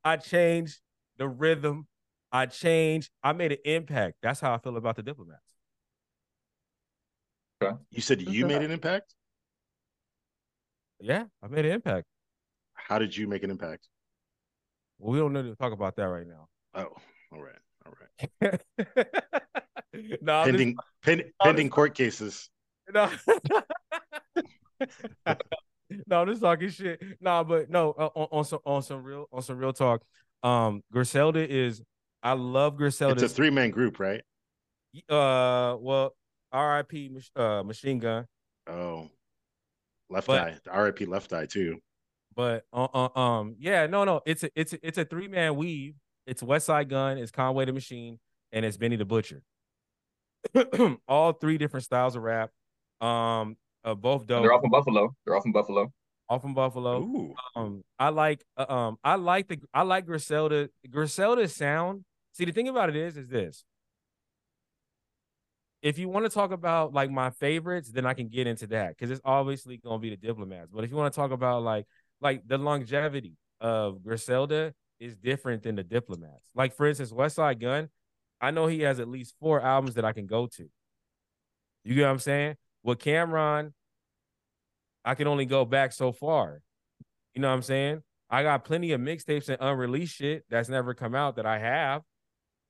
I 0.04 0.16
changed 0.16 0.78
the 1.19 1.28
rhythm. 1.28 1.87
I 2.33 2.47
changed. 2.47 3.11
I 3.23 3.33
made 3.33 3.52
an 3.52 3.59
impact. 3.64 4.16
That's 4.23 4.40
how 4.40 4.54
I 4.54 4.59
feel 4.59 4.76
about 4.76 4.97
the 4.97 5.02
diplomats. 5.02 5.42
Okay. 7.62 7.76
You 7.90 8.00
said 8.00 8.23
you 8.23 8.47
made 8.47 8.62
an 8.62 8.71
impact. 8.71 9.14
Yeah, 11.00 11.25
I 11.42 11.49
made 11.49 11.64
an 11.64 11.73
impact. 11.73 12.07
How 12.75 12.99
did 12.99 13.16
you 13.16 13.26
make 13.28 13.42
an 13.42 13.50
impact? 13.50 13.88
Well, 14.99 15.12
we 15.12 15.19
don't 15.19 15.33
need 15.33 15.45
to 15.45 15.57
talk 15.57 15.73
about 15.73 15.97
that 15.97 16.04
right 16.04 16.26
now. 16.26 16.49
Oh, 16.75 16.95
all 17.33 17.42
right, 17.42 17.59
all 17.87 17.95
right. 18.01 18.61
no, 20.21 20.35
I'm 20.35 20.47
just- 20.47 20.51
Pending 20.51 20.77
pen, 21.03 21.23
pending 21.43 21.67
just- 21.67 21.75
court 21.75 21.95
cases. 21.95 22.49
no. 22.93 23.11
no, 26.07 26.21
I'm 26.23 26.29
just 26.29 26.41
talking 26.43 26.69
shit. 26.71 27.03
No, 27.21 27.45
but 27.45 27.71
no, 27.71 27.93
uh, 27.93 28.09
on, 28.15 28.29
on 28.33 28.45
some 28.45 28.61
on 28.65 28.83
some 28.83 29.03
real 29.03 29.27
on 29.33 29.43
some 29.43 29.59
real 29.59 29.73
talk. 29.73 30.03
Um, 30.43 30.83
Griselda 30.93 31.47
is. 31.49 31.83
I 32.23 32.33
love 32.35 32.77
Griselda. 32.77 33.15
It's 33.23 33.33
a 33.33 33.35
three 33.35 33.51
man 33.51 33.71
group, 33.71 33.99
right? 33.99 34.23
uh, 35.09 35.77
well, 35.79 36.15
R.I.P. 36.53 37.17
Uh, 37.37 37.63
Machine 37.65 37.99
Gun, 37.99 38.27
Oh, 38.67 39.09
left 40.11 40.27
But- 40.27 40.41
eye. 40.41 40.57
The 40.65 40.71
RIP 40.83 41.09
left 41.09 41.33
eye 41.33 41.47
too. 41.47 41.79
but 42.35 42.65
uh, 42.73 42.89
uh, 42.93 43.19
um, 43.19 43.57
yeah, 43.59 43.87
no, 43.87 44.05
no, 44.05 44.21
it's 44.27 44.43
a 44.45 44.51
it's 44.55 44.73
a, 44.73 44.79
it's 44.87 44.99
a 44.99 45.05
three 45.05 45.29
man 45.29 45.55
weave. 45.57 45.95
It's 46.31 46.45
Westside 46.45 46.87
Gunn, 46.89 47.19
it's 47.19 47.33
Conway 47.33 47.65
the 47.65 47.73
Machine, 47.73 48.21
and 48.53 48.65
it's 48.65 48.77
Benny 48.77 48.95
the 48.95 49.05
Butcher. 49.05 49.43
all 51.09 51.33
three 51.33 51.59
different 51.59 51.83
styles 51.83 52.15
of 52.15 52.23
rap. 52.23 52.51
Um, 53.01 53.57
uh, 53.85 53.97
both 53.97 54.21
And 54.21 54.29
dope. 54.29 54.43
they're 54.43 54.53
all 54.53 54.61
from 54.61 54.71
Buffalo. 54.71 55.17
They're 55.25 55.35
all 55.35 55.43
from 55.43 55.51
Buffalo. 55.51 55.93
all 56.29 56.39
from 56.39 56.55
Buffalo. 56.55 57.01
Ooh, 57.03 57.35
um 57.57 57.83
I 57.99 58.11
like 58.11 58.45
uh, 58.57 58.67
um 58.69 58.97
I 59.03 59.17
like 59.17 59.49
the 59.49 59.59
I 59.75 59.83
like 59.83 60.07
Griselda 60.07 60.71
Griselda's 60.89 61.57
sound. 61.57 62.05
See 62.33 62.45
the 62.45 62.53
thing 62.53 62.69
about 62.69 62.91
it 62.91 62.95
is 62.97 63.17
is 63.17 63.27
this. 63.27 63.65
If 65.83 65.99
you 65.99 66.09
want 66.09 66.27
to 66.27 66.31
talk 66.31 66.53
about 66.53 66.93
like 66.95 67.11
my 67.11 67.31
favorites, 67.31 67.91
then 67.91 68.07
I 68.07 68.15
can 68.15 68.29
get 68.29 68.47
into 68.47 68.69
that 68.69 68.91
because 68.91 69.11
it's 69.11 69.21
obviously 69.25 69.79
gonna 69.79 69.99
be 69.99 70.11
the 70.11 70.17
diplomats. 70.17 70.71
But 70.73 70.85
if 70.85 70.91
you 70.91 70.97
want 70.97 71.13
to 71.13 71.19
talk 71.19 71.33
about 71.33 71.65
like 71.65 71.87
like 72.21 72.47
the 72.47 72.57
longevity 72.57 73.35
of 73.61 74.05
Griselda 74.05 74.75
is 75.00 75.16
different 75.16 75.62
than 75.62 75.76
the 75.76 75.83
diplomats. 75.83 76.50
Like 76.54 76.75
for 76.75 76.87
instance, 76.87 77.12
Westside 77.12 77.61
Gunn, 77.61 77.88
I 78.40 78.50
know 78.50 78.66
he 78.66 78.80
has 78.83 79.00
at 79.00 79.09
least 79.09 79.35
four 79.40 79.61
albums 79.61 79.95
that 79.95 80.04
I 80.04 80.12
can 80.12 80.26
go 80.26 80.47
to. 80.47 80.69
You 81.85 81.95
get 81.95 82.02
what 82.02 82.11
I'm 82.11 82.19
saying? 82.19 82.57
With 82.83 82.99
Cam'ron, 82.99 83.73
I 85.04 85.14
can 85.14 85.26
only 85.26 85.47
go 85.47 85.64
back 85.64 85.92
so 85.92 86.12
far. 86.12 86.62
You 87.35 87.42
know 87.42 87.49
what 87.49 87.54
I'm 87.54 87.62
saying? 87.62 88.02
I 88.28 88.42
got 88.42 88.64
plenty 88.64 88.92
of 88.92 89.00
mixtapes 89.00 89.49
and 89.49 89.59
unreleased 89.61 90.14
shit 90.14 90.45
that's 90.49 90.69
never 90.69 90.95
come 90.95 91.14
out 91.14 91.37
that 91.37 91.47
I 91.47 91.59
have. 91.59 92.02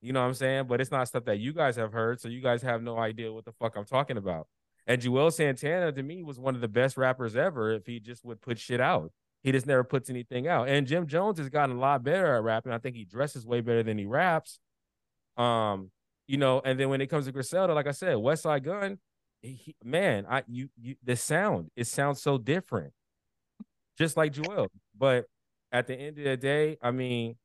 You 0.01 0.13
know 0.13 0.21
what 0.21 0.29
I'm 0.29 0.35
saying? 0.35 0.67
But 0.67 0.81
it's 0.81 0.91
not 0.91 1.09
stuff 1.09 1.25
that 1.27 1.39
you 1.39 1.53
guys 1.53 1.77
have 1.77 1.93
heard, 1.93 2.21
so 2.21 2.29
you 2.29 2.41
guys 2.41 2.63
have 2.63 2.83
no 2.83 2.99
idea 2.99 3.33
what 3.33 3.45
the 3.45 3.53
fuck 3.53 3.77
I'm 3.77 3.85
talking 3.85 4.17
about. 4.17 4.47
And 4.87 5.01
Juelz 5.01 5.35
Santana 5.35 5.93
to 5.93 6.03
me 6.03 6.23
was 6.23 6.39
one 6.39 6.55
of 6.55 6.63
the 6.63 6.69
best 6.69 6.97
rappers 6.97 7.37
ever 7.37 7.73
if 7.73 7.87
he 7.87 8.01
just 8.01 8.25
would 8.25 8.41
put 8.41 8.59
shit 8.59 8.81
out. 8.81 9.13
He 9.43 9.53
just 9.53 9.67
never 9.67 9.85
puts 9.85 10.11
anything 10.11 10.49
out. 10.49 10.69
And 10.69 10.87
Jim 10.87 11.07
Jones 11.07 11.39
has 11.39 11.49
gotten 11.49 11.77
a 11.77 11.81
lot 11.81 12.03
better 12.03 12.35
at 12.35 12.43
rapping. 12.43 12.73
I 12.73 12.79
think 12.79 12.97
he 12.97 13.05
dresses 13.05 13.47
way 13.47 13.61
better 13.61 13.83
than 13.83 13.97
he 13.97 14.05
raps. 14.05 14.59
Um, 15.37 15.91
you 16.27 16.37
know, 16.37 16.61
and 16.65 16.79
then 16.79 16.91
when 16.91 17.01
it 17.01 17.07
comes 17.07 17.27
to 17.27 17.33
Griselda, 17.33 17.75
like 17.75 17.87
I 17.87 17.93
said, 17.93 18.17
Westside 18.17 18.63
Gunn, 18.63 18.99
he, 19.43 19.75
man, 19.83 20.27
I 20.29 20.43
you 20.47 20.69
you 20.81 20.97
the 21.03 21.17
sound, 21.17 21.71
it 21.75 21.87
sounds 21.87 22.23
so 22.23 22.37
different. 22.37 22.93
Just 23.99 24.17
like 24.17 24.35
Juelz. 24.35 24.69
But 24.97 25.25
at 25.73 25.87
the 25.87 25.95
end 25.95 26.19
of 26.19 26.25
the 26.25 26.37
day, 26.37 26.77
I 26.83 26.91
mean, 26.91 27.37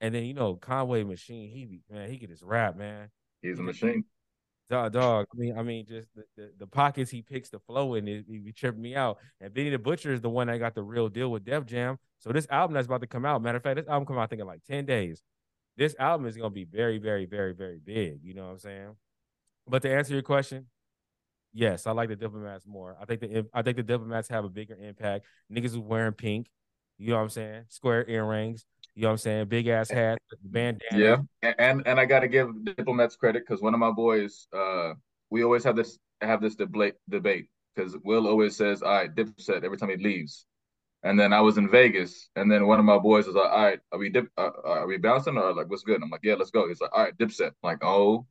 and 0.00 0.14
then 0.14 0.24
you 0.24 0.34
know, 0.34 0.56
Conway 0.56 1.04
Machine, 1.04 1.50
he 1.50 1.66
be 1.66 1.82
man, 1.90 2.10
he 2.10 2.18
could 2.18 2.30
just 2.30 2.42
rap, 2.42 2.76
man. 2.76 3.10
He's 3.42 3.58
a 3.58 3.62
machine. 3.62 4.04
Dog, 4.72 4.94
dog. 4.94 5.26
I 5.30 5.36
mean, 5.36 5.58
I 5.58 5.62
mean, 5.62 5.84
just 5.86 6.08
the, 6.16 6.24
the, 6.34 6.50
the 6.60 6.66
pockets 6.66 7.10
he 7.10 7.20
picks 7.20 7.50
the 7.50 7.58
flow 7.58 7.92
in, 7.92 8.08
it, 8.08 8.24
he 8.26 8.38
be 8.38 8.52
tripping 8.54 8.80
me 8.80 8.96
out. 8.96 9.18
And 9.38 9.52
Benny 9.52 9.68
the 9.68 9.78
Butcher 9.78 10.14
is 10.14 10.22
the 10.22 10.30
one 10.30 10.46
that 10.46 10.56
got 10.56 10.74
the 10.74 10.82
real 10.82 11.10
deal 11.10 11.30
with 11.30 11.44
Def 11.44 11.66
Jam. 11.66 11.98
So 12.20 12.32
this 12.32 12.46
album 12.48 12.72
that's 12.72 12.86
about 12.86 13.02
to 13.02 13.06
come 13.06 13.26
out, 13.26 13.42
matter 13.42 13.58
of 13.58 13.62
fact, 13.62 13.76
this 13.76 13.86
album 13.86 14.06
come 14.06 14.16
out 14.16 14.22
I 14.22 14.26
think 14.28 14.40
in 14.40 14.46
like 14.46 14.64
10 14.66 14.86
days. 14.86 15.20
This 15.76 15.94
album 15.98 16.26
is 16.26 16.38
gonna 16.38 16.48
be 16.48 16.64
very, 16.64 16.96
very, 16.96 17.26
very, 17.26 17.52
very 17.52 17.80
big. 17.84 18.20
You 18.22 18.32
know 18.32 18.44
what 18.46 18.52
I'm 18.52 18.58
saying? 18.60 18.96
But 19.68 19.82
to 19.82 19.94
answer 19.94 20.14
your 20.14 20.22
question, 20.22 20.64
yes, 21.52 21.86
I 21.86 21.90
like 21.90 22.08
the 22.08 22.16
diplomats 22.16 22.66
more. 22.66 22.96
I 22.98 23.04
think 23.04 23.20
the 23.20 23.46
I 23.52 23.60
think 23.60 23.76
the 23.76 23.82
diplomats 23.82 24.30
have 24.30 24.46
a 24.46 24.48
bigger 24.48 24.78
impact. 24.80 25.26
Niggas 25.52 25.66
is 25.66 25.78
wearing 25.78 26.14
pink, 26.14 26.46
you 27.02 27.10
know 27.10 27.16
what 27.16 27.22
I'm 27.22 27.28
saying? 27.30 27.64
Square 27.68 28.08
earrings, 28.08 28.64
you 28.94 29.02
know 29.02 29.08
what 29.08 29.12
I'm 29.12 29.18
saying? 29.18 29.48
Big 29.48 29.66
ass 29.68 29.90
hat, 29.90 30.18
bandana. 30.42 30.80
Yeah, 30.92 31.16
and 31.42 31.54
and, 31.58 31.82
and 31.86 32.00
I 32.00 32.04
got 32.04 32.20
to 32.20 32.28
give 32.28 32.48
diplomats 32.64 33.16
credit 33.16 33.42
because 33.46 33.60
one 33.62 33.74
of 33.74 33.80
my 33.80 33.90
boys, 33.90 34.46
uh, 34.56 34.92
we 35.30 35.42
always 35.44 35.64
have 35.64 35.76
this 35.76 35.98
have 36.20 36.40
this 36.40 36.54
debate 36.54 36.94
debate 37.08 37.46
because 37.74 37.96
Will 38.04 38.26
always 38.28 38.56
says, 38.56 38.82
"All 38.82 38.92
right, 38.92 39.14
Dipset" 39.14 39.64
every 39.64 39.76
time 39.78 39.88
he 39.90 39.96
leaves, 39.96 40.46
and 41.02 41.18
then 41.18 41.32
I 41.32 41.40
was 41.40 41.58
in 41.58 41.68
Vegas, 41.70 42.28
and 42.36 42.50
then 42.50 42.66
one 42.66 42.78
of 42.78 42.84
my 42.84 42.98
boys 42.98 43.26
was 43.26 43.34
like, 43.36 43.50
"All 43.50 43.62
right, 43.64 43.80
are 43.92 43.98
we 43.98 44.08
dip, 44.10 44.28
uh, 44.38 44.50
are 44.64 44.86
we 44.86 44.98
bouncing 44.98 45.36
or 45.38 45.52
like 45.54 45.68
what's 45.68 45.82
good?" 45.82 46.02
I'm 46.02 46.10
like, 46.10 46.20
"Yeah, 46.22 46.34
let's 46.34 46.50
go." 46.50 46.68
He's 46.68 46.80
like, 46.80 46.92
"All 46.92 47.02
right, 47.04 47.16
Dipset." 47.18 47.48
I'm 47.48 47.52
like, 47.64 47.82
oh 47.82 48.26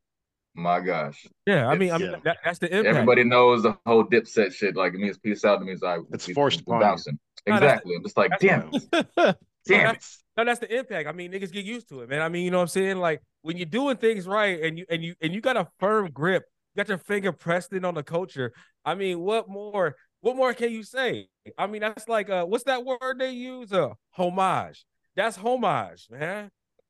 my 0.54 0.82
gosh, 0.82 1.26
Yeah, 1.46 1.66
I 1.68 1.78
mean, 1.78 1.92
I 1.94 1.98
mean 1.98 2.12
Yeah. 2.12 2.18
that, 2.26 2.38
that's 2.44 2.60
the 2.60 2.68
impact. 2.68 2.88
everybody 2.94 3.24
knows 3.24 3.64
the 3.64 3.78
whole 3.86 4.04
Dipset 4.04 4.54
shit. 4.54 4.76
Like 4.76 4.94
it 4.94 5.00
means 5.00 5.18
peace 5.18 5.46
out. 5.46 5.62
It 5.62 5.66
means 5.66 5.82
I 5.82 6.00
It's 6.12 6.28
we- 6.28 6.34
forced 6.34 6.64
we 6.68 6.76
upon 6.76 6.98
you. 7.46 7.54
bouncing. 7.54 7.68
No, 7.68 7.68
Exactly. 7.68 7.96
I'm 7.96 8.04
just 8.04 8.18
like, 8.18 8.32
that's 8.32 8.42
damn, 8.44 8.70
it, 8.74 9.38
damn 9.68 9.96
it. 9.96 10.06
No, 10.38 10.46
that's 10.46 10.60
the 10.60 10.78
impact. 10.78 11.08
I 11.08 11.12
mean, 11.12 11.32
niggas 11.32 11.52
get 11.52 11.66
used 11.66 11.90
to 11.90 12.02
it, 12.02 12.10
man. 12.10 12.22
I 12.22 12.30
mean, 12.30 12.46
you 12.46 12.52
know 12.52 12.58
what 12.58 12.64
I'm 12.64 12.68
saying? 12.70 12.98
Like 12.98 13.22
when 13.42 13.58
you're 13.58 13.66
doing 13.66 13.98
things 13.98 14.28
right 14.28 14.62
and 14.62 14.78
you 14.78 14.86
and 14.90 15.04
you 15.04 15.16
and 15.22 15.34
you 15.34 15.42
got 15.42 15.58
a 15.58 15.68
firm 15.80 16.10
grip, 16.12 16.46
you 16.74 16.80
got 16.84 16.90
your 16.90 16.98
finger 16.98 17.32
pressed 17.32 17.74
in 17.74 17.86
on 17.86 17.96
the 17.96 18.04
culture. 18.04 18.54
I 18.86 18.96
mean, 18.96 19.20
what 19.20 19.50
more? 19.50 19.96
What 20.22 20.36
more 20.36 20.54
can 20.54 20.72
you 20.72 20.84
say? 20.84 21.28
I 21.58 21.68
mean, 21.68 21.82
that's 21.82 22.08
like 22.08 22.30
uh 22.30 22.46
what's 22.46 22.64
that 22.66 22.86
word 22.86 23.20
they 23.20 23.32
use? 23.32 23.74
Uh 23.74 23.90
homage. 24.12 24.86
That's 25.16 25.36
homage, 25.36 26.08
man. 26.10 26.50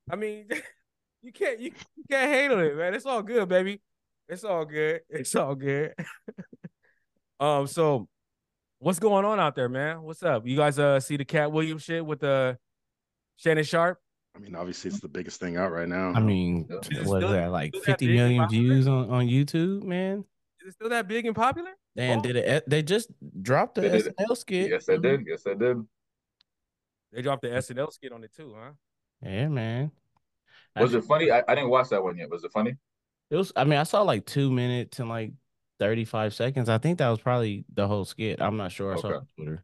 I 0.10 0.16
mean, 0.16 0.48
you 1.24 1.32
can't 1.32 1.60
you, 1.60 1.72
you 1.96 2.04
can't 2.10 2.32
handle 2.32 2.60
it, 2.60 2.76
man. 2.78 2.94
It's 2.94 3.06
all 3.06 3.24
good, 3.24 3.48
baby. 3.50 3.82
It's 4.30 4.44
all 4.44 4.66
good. 4.66 5.02
It's 5.10 5.36
all 5.36 5.56
good. 5.56 5.94
um, 7.40 7.68
so 7.68 8.08
what's 8.82 9.00
going 9.00 9.24
on 9.26 9.40
out 9.40 9.56
there, 9.56 9.70
man? 9.70 10.02
What's 10.02 10.24
up? 10.24 10.46
You 10.46 10.58
guys 10.58 10.78
uh 10.80 11.00
see 11.00 11.16
the 11.18 11.26
Katt 11.26 11.52
Williams 11.52 11.84
shit 11.84 12.06
with 12.06 12.20
the 12.20 12.58
Shannon 13.38 13.64
Sharpe? 13.64 14.00
I 14.36 14.40
mean, 14.40 14.56
obviously, 14.56 14.90
it's 14.90 15.00
the 15.00 15.08
biggest 15.10 15.40
thing 15.40 15.58
out 15.58 15.72
right 15.72 15.88
now. 15.88 16.14
I 16.14 16.20
mean, 16.20 16.68
Yeah. 16.70 16.78
Is 16.78 16.88
it 16.88 17.06
what 17.06 17.18
is 17.18 17.30
still- 17.30 17.32
that 17.34 17.52
like 17.52 17.70
still 17.70 17.82
that 17.82 17.86
50 18.00 18.08
big 18.08 18.16
in 18.16 18.22
million 18.24 18.50
views 18.50 18.88
on, 18.88 19.10
on 19.10 19.28
YouTube, 19.28 19.84
man? 19.84 20.26
Is 20.62 20.68
it 20.70 20.74
still 20.74 20.90
that 20.90 21.08
big 21.08 21.26
and 21.26 21.36
popular? 21.36 21.72
And 21.96 22.20
Oh. 22.20 22.24
did 22.24 22.36
it? 22.38 22.70
They 22.70 22.82
just 22.84 23.10
dropped 23.42 23.76
the 23.76 23.82
They 23.82 23.90
did. 24.02 24.16
SNL 24.18 24.36
skit. 24.38 24.70
Yes, 24.70 24.88
I 24.90 24.98
did. 24.98 25.26
Yes, 25.28 25.44
I 25.46 25.54
did. 25.54 25.78
They 27.12 27.22
dropped 27.22 27.42
the 27.42 27.50
SNL 27.50 27.92
skit 27.92 28.14
on 28.14 28.24
it 28.24 28.34
too, 28.34 28.56
huh? 28.58 28.72
Yeah, 29.22 29.48
man. 29.50 29.92
Was 30.78 30.86
Actually, 30.96 31.00
it 31.00 31.06
funny? 31.06 31.32
I, 31.32 31.44
I 31.48 31.56
didn't 31.56 31.70
watch 31.70 31.90
that 31.90 32.02
one 32.02 32.18
yet. 32.18 32.30
Was 32.30 32.44
it 32.46 32.52
funny? 32.54 32.78
It 33.30 33.36
was. 33.36 33.52
I 33.56 33.66
mean, 33.66 33.80
I 33.80 33.84
saw 33.84 34.02
like 34.04 34.26
two 34.26 34.50
minutes 34.50 35.00
and 35.00 35.10
like 35.10 35.34
35 35.82 36.34
seconds. 36.34 36.70
I 36.70 36.78
think 36.78 37.00
that 37.00 37.10
was 37.10 37.20
probably 37.20 37.66
the 37.74 37.88
whole 37.88 38.06
skit. 38.06 38.42
I'm 38.42 38.56
not 38.56 38.72
sure. 38.72 38.94
I 38.94 39.02
saw 39.02 39.10
it 39.10 39.16
on 39.16 39.28
Twitter. 39.36 39.64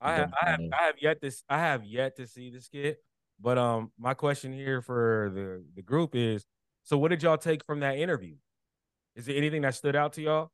I 0.00 0.14
have, 0.14 0.32
I 0.40 0.50
have, 0.50 0.60
I 0.72 0.84
have 0.86 0.94
yet 1.00 1.20
to, 1.20 1.32
I 1.48 1.58
have 1.58 1.84
yet 1.84 2.16
to 2.16 2.26
see 2.26 2.50
the 2.50 2.60
skit. 2.60 3.02
But 3.40 3.58
um, 3.58 3.92
my 3.98 4.14
question 4.14 4.52
here 4.52 4.80
for 4.80 5.30
the 5.34 5.62
the 5.74 5.82
group 5.82 6.14
is: 6.14 6.44
so 6.84 6.96
what 6.96 7.08
did 7.08 7.22
y'all 7.22 7.36
take 7.36 7.64
from 7.64 7.80
that 7.80 7.98
interview? 7.98 8.36
Is 9.14 9.26
there 9.26 9.36
anything 9.36 9.62
that 9.62 9.74
stood 9.74 9.94
out 9.94 10.14
to 10.14 10.22
y'all? 10.22 10.50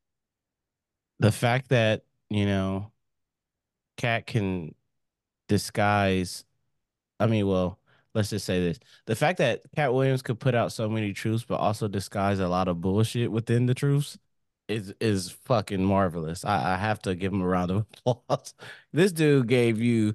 the 1.22 1.32
fact 1.32 1.68
that 1.68 2.02
you 2.30 2.44
know 2.44 2.90
katt 3.96 4.26
can 4.26 4.74
disguise 5.48 6.44
i 7.20 7.26
mean 7.26 7.46
well 7.46 7.78
let's 8.14 8.30
just 8.30 8.44
say 8.44 8.60
this 8.60 8.78
the 9.06 9.14
fact 9.14 9.38
that 9.38 9.62
katt 9.76 9.94
williams 9.94 10.20
could 10.20 10.40
put 10.40 10.54
out 10.54 10.72
so 10.72 10.88
many 10.88 11.12
truths 11.12 11.44
but 11.44 11.60
also 11.60 11.86
disguise 11.86 12.40
a 12.40 12.48
lot 12.48 12.66
of 12.66 12.80
bullshit 12.80 13.30
within 13.30 13.66
the 13.66 13.74
truths 13.74 14.18
is 14.72 14.94
is 15.00 15.30
fucking 15.44 15.84
marvelous 15.84 16.44
i, 16.44 16.74
I 16.74 16.76
have 16.76 17.00
to 17.02 17.14
give 17.14 17.32
him 17.32 17.42
a 17.42 17.46
round 17.46 17.70
of 17.70 17.86
applause 18.06 18.54
this 18.92 19.12
dude 19.12 19.46
gave 19.46 19.80
you 19.80 20.14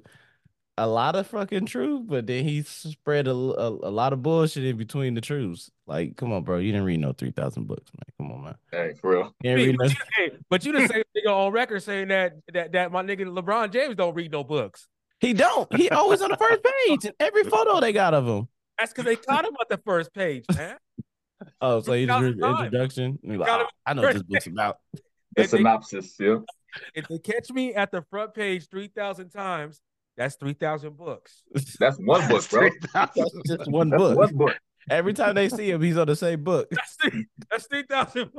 a 0.76 0.86
lot 0.86 1.16
of 1.16 1.26
fucking 1.26 1.66
truth 1.66 2.02
but 2.06 2.26
then 2.26 2.44
he 2.44 2.62
spread 2.62 3.26
a, 3.26 3.32
a, 3.32 3.68
a 3.68 3.90
lot 3.90 4.12
of 4.12 4.22
bullshit 4.22 4.64
in 4.64 4.76
between 4.76 5.14
the 5.14 5.20
truths 5.20 5.70
like 5.86 6.16
come 6.16 6.32
on 6.32 6.44
bro 6.44 6.58
you 6.58 6.70
didn't 6.70 6.86
read 6.86 7.00
no 7.00 7.12
3000 7.12 7.66
books 7.66 7.90
man 7.94 8.04
come 8.16 8.32
on 8.36 8.44
man 8.44 8.54
Hey, 8.70 8.94
for 9.00 9.10
real. 9.10 9.34
you 9.42 9.56
didn't 9.56 9.66
read 9.66 9.76
no 9.78 9.84
but, 9.86 9.90
you, 9.90 9.96
hey, 10.16 10.30
but 10.50 10.64
you 10.64 10.72
the 10.72 10.86
same 10.86 11.02
nigga 11.16 11.32
on 11.32 11.52
record 11.52 11.82
saying 11.82 12.08
that 12.08 12.34
that 12.52 12.72
that 12.72 12.92
my 12.92 13.02
nigga 13.02 13.22
LeBron 13.22 13.72
James 13.72 13.96
don't 13.96 14.14
read 14.14 14.30
no 14.30 14.44
books. 14.44 14.86
He 15.20 15.32
don't. 15.32 15.74
He 15.74 15.90
always 15.90 16.22
on 16.22 16.30
the 16.30 16.36
first 16.36 16.60
page 16.62 17.04
in 17.04 17.12
every 17.18 17.42
photo 17.42 17.80
they 17.80 17.92
got 17.92 18.14
of 18.14 18.24
him. 18.24 18.46
That's 18.78 18.92
because 18.92 19.04
they 19.04 19.16
caught 19.16 19.44
him 19.44 19.56
at 19.60 19.68
the 19.68 19.78
first 19.84 20.14
page, 20.14 20.44
man. 20.54 20.76
Oh, 21.60 21.80
so 21.80 21.92
he 21.92 22.06
just 22.06 22.22
read 22.22 22.38
the 22.38 22.48
introduction. 22.48 23.18
and 23.22 23.32
he's 23.32 23.40
like, 23.40 23.48
"Oh, 23.50 23.66
I 23.86 23.94
know 23.94 24.02
what 24.02 24.14
this 24.14 24.22
book's 24.22 24.46
about. 24.46 24.78
The 24.92 25.00
If 25.44 25.50
they, 25.50 25.58
synopsis, 25.58 26.16
yeah. 26.18 26.38
if 26.94 27.06
they 27.06 27.18
catch 27.18 27.50
me 27.50 27.74
at 27.74 27.92
the 27.92 28.02
front 28.10 28.34
page 28.34 28.68
three 28.68 28.88
thousand 28.88 29.28
times, 29.30 29.80
that's 30.16 30.34
three 30.36 30.54
thousand 30.54 30.96
books. 30.96 31.42
That's 31.78 31.96
one 31.98 32.26
book, 32.28 32.48
bro. 32.50 32.68
That's 32.92 33.16
just 33.46 33.70
one 33.70 33.90
That's 33.90 34.02
book. 34.02 34.18
one 34.18 34.36
book. 34.36 34.56
Every 34.90 35.12
time 35.12 35.34
they 35.36 35.48
see 35.48 35.70
him, 35.70 35.80
he's 35.82 35.96
on 35.98 36.06
the 36.08 36.16
same 36.16 36.42
book. 36.42 36.68
That's 36.70 36.96
three, 37.00 37.26
that's 37.50 37.66
three 37.66 37.84
thousand. 37.84 38.30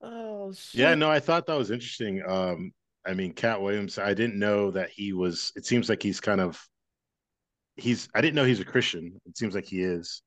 Oh 0.00 0.52
shit. 0.52 0.80
Yeah, 0.80 0.94
no, 0.94 1.10
I 1.10 1.20
thought 1.20 1.46
that 1.46 1.58
was 1.58 1.70
interesting. 1.70 2.22
Um, 2.26 2.72
I 3.06 3.14
mean, 3.14 3.32
Katt 3.32 3.60
Williams, 3.60 3.98
I 3.98 4.14
didn't 4.14 4.38
know 4.38 4.70
that 4.72 4.90
he 4.90 5.12
was, 5.12 5.52
it 5.56 5.66
seems 5.66 5.88
like 5.88 6.02
he's 6.02 6.20
kind 6.20 6.40
of, 6.40 6.60
he's, 7.76 8.08
I 8.14 8.20
didn't 8.20 8.34
know 8.34 8.44
he's 8.44 8.60
a 8.60 8.64
Christian. 8.64 9.20
It 9.26 9.36
seems 9.36 9.54
like 9.54 9.66
he 9.66 9.82
is. 9.82 10.22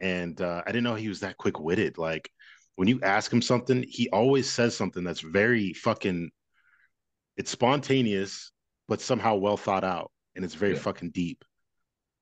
And 0.00 0.40
uh, 0.40 0.62
I 0.66 0.72
didn't 0.72 0.84
know 0.84 0.94
he 0.94 1.08
was 1.08 1.20
that 1.20 1.36
quick 1.36 1.58
witted. 1.60 1.98
Like 1.98 2.30
when 2.76 2.88
you 2.88 3.00
ask 3.02 3.32
him 3.32 3.42
something, 3.42 3.84
he 3.88 4.08
always 4.10 4.50
says 4.50 4.76
something 4.76 5.04
that's 5.04 5.20
very 5.20 5.72
fucking, 5.72 6.30
it's 7.36 7.50
spontaneous, 7.50 8.52
but 8.88 9.00
somehow 9.00 9.36
well 9.36 9.56
thought 9.56 9.84
out. 9.84 10.10
And 10.36 10.44
it's 10.44 10.54
very 10.54 10.72
Yeah. 10.72 10.80
fucking 10.80 11.10
deep. 11.10 11.44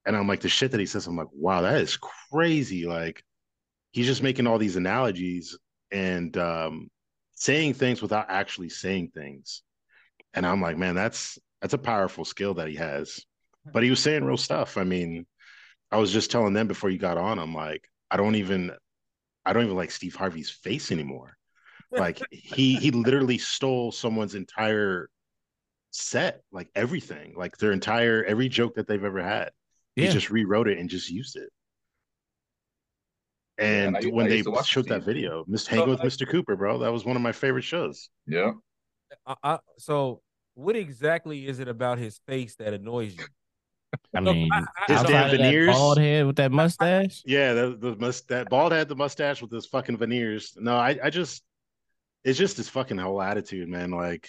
And 0.05 0.17
I'm 0.17 0.29
like, 0.29 0.41
the 0.41 0.49
shit 0.49 0.71
that 0.73 0.81
he 0.81 0.87
says, 0.87 1.07
I'm 1.07 1.17
like, 1.17 1.29
wow, 1.33 1.62
that 1.62 1.81
is 1.81 1.99
crazy. 2.31 2.87
Like 2.87 3.23
he's 3.93 4.07
just 4.07 4.23
making 4.23 4.47
all 4.47 4.59
these 4.59 4.76
analogies 4.76 5.57
and 5.91 6.37
um, 6.37 6.91
saying 7.35 7.75
things 7.75 8.02
without 8.02 8.26
actually 8.29 8.69
saying 8.69 9.12
things. 9.14 9.62
And 10.35 10.47
I'm 10.47 10.61
like, 10.61 10.76
man, 10.76 10.95
that's 10.95 11.38
that's 11.61 11.75
a 11.75 11.79
powerful 11.79 12.25
skill 12.25 12.55
that 12.55 12.69
he 12.69 12.76
has. 12.76 13.25
But 13.71 13.83
he 13.83 13.90
was 13.90 14.00
saying 14.00 14.25
real 14.25 14.37
stuff. 14.37 14.76
I 14.76 14.85
mean, 14.85 15.26
I 15.90 15.99
was 15.99 16.12
just 16.12 16.31
telling 16.31 16.52
them 16.54 16.66
before 16.66 16.90
you 16.90 16.99
got 16.99 17.19
on, 17.19 17.38
I'm 17.38 17.54
like, 17.54 17.87
I 18.11 18.16
don't 18.16 18.35
even 18.37 18.73
I 19.45 19.52
don't 19.52 19.64
even 19.64 19.76
like 19.76 19.90
Steve 19.90 20.14
Harvey's 20.14 20.50
face 20.50 20.90
anymore. 20.92 21.37
Like 21.90 22.21
he 22.31 22.76
he 22.76 22.90
literally 22.90 23.38
stole 23.38 23.92
someone's 23.92 24.35
entire 24.35 25.11
set, 25.90 26.40
like 26.50 26.71
everything, 26.75 27.35
like 27.37 27.59
their 27.59 27.73
entire 27.73 28.25
every 28.25 28.49
joke 28.49 28.76
that 28.76 28.87
they've 28.88 29.04
ever 29.04 29.23
had. 29.23 29.50
He 29.95 30.08
just 30.08 30.30
rewrote 30.30 30.69
it 30.69 30.78
and 30.78 30.89
just 30.89 31.10
used 31.10 31.36
it. 31.36 31.50
And 33.58 33.97
and 33.97 34.06
I- 34.06 34.08
when 34.08 34.26
I 34.26 34.30
they 34.30 34.36
used 34.39 34.49
to 34.49 34.65
showed 34.65 34.89
that 34.89 35.02
Steve. 35.02 35.15
video, 35.15 35.45
Mr. 35.45 35.69
Hanging 35.69 35.91
with 35.91 36.00
uh, 36.00 36.04
like- 36.04 36.13
Mr. 36.13 36.26
Cooper, 36.28 36.56
bro, 36.56 36.78
that 36.78 36.93
was 36.93 37.04
one 37.04 37.17
of 37.17 37.23
my 37.23 37.32
favorite 37.32 37.65
shows. 37.65 38.08
Yeah. 38.26 38.52
I, 39.26 39.34
I, 39.43 39.58
so, 39.76 40.23
what 40.54 40.75
exactly 40.76 41.47
is 41.47 41.60
it 41.60 41.69
about 41.69 41.99
his 41.99 42.19
face 42.26 42.56
that 42.56 42.73
annoys 42.73 43.15
you? 43.15 43.25
I 44.15 44.21
mean, 44.21 44.49
I- 44.52 44.59
I- 44.89 44.93
His 44.93 45.02
damn 45.02 45.25
of 45.25 45.31
that 45.31 45.31
veneers. 45.33 45.75
bald 45.75 45.99
head 45.99 46.26
with 46.26 46.37
that 46.37 46.52
mustache. 46.52 47.23
Yeah, 47.26 47.52
the, 47.55 47.76
the 47.78 47.97
must 47.97 48.28
that 48.28 48.49
bald 48.50 48.73
had 48.73 48.89
the 48.89 48.97
mustache 48.97 49.41
with 49.43 49.50
his 49.50 49.67
fucking 49.67 49.97
veneers. 49.97 50.55
No, 50.59 50.76
I, 50.76 50.99
I 51.02 51.11
just 51.11 51.43
it's 52.25 52.39
just 52.39 52.57
his 52.57 52.69
fucking 52.69 52.99
whole 52.99 53.21
attitude, 53.21 53.69
man. 53.69 53.91
Like 53.91 54.28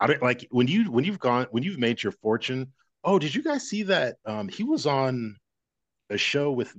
I 0.00 0.06
don't 0.06 0.22
like 0.22 0.46
when 0.50 0.66
you 0.68 0.90
when 0.90 1.04
you've 1.04 1.18
gone 1.18 1.46
when 1.50 1.62
you've 1.62 1.78
made 1.78 2.02
your 2.02 2.12
fortune. 2.12 2.72
Oh, 3.04 3.18
did 3.18 3.34
you 3.34 3.42
guys 3.42 3.68
see 3.68 3.84
that? 3.84 4.16
Um, 4.26 4.48
he 4.48 4.62
was 4.64 4.84
on 4.86 5.36
a 6.10 6.18
show 6.18 6.50
with 6.52 6.74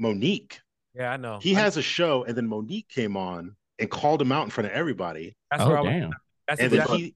Mo'Nique. 0.00 0.58
Yeah, 0.94 1.12
I 1.12 1.16
know. 1.16 1.38
He 1.40 1.56
I- 1.56 1.60
has 1.60 1.76
a 1.76 1.82
show, 1.82 2.24
and 2.24 2.36
then 2.36 2.46
Mo'Nique 2.48 2.88
came 2.88 3.16
on 3.16 3.56
and 3.78 3.90
called 3.90 4.20
him 4.20 4.32
out 4.32 4.44
in 4.44 4.50
front 4.50 4.66
of 4.68 4.74
everybody. 4.74 5.34
That's 5.50 5.64
where 5.64 5.76
I 5.78 5.80
Oh 5.80 5.84
was. 5.84 5.92
damn. 5.92 6.10
That's 6.48 6.60
And 6.60 6.72
then 6.72 6.86
he 6.88 7.14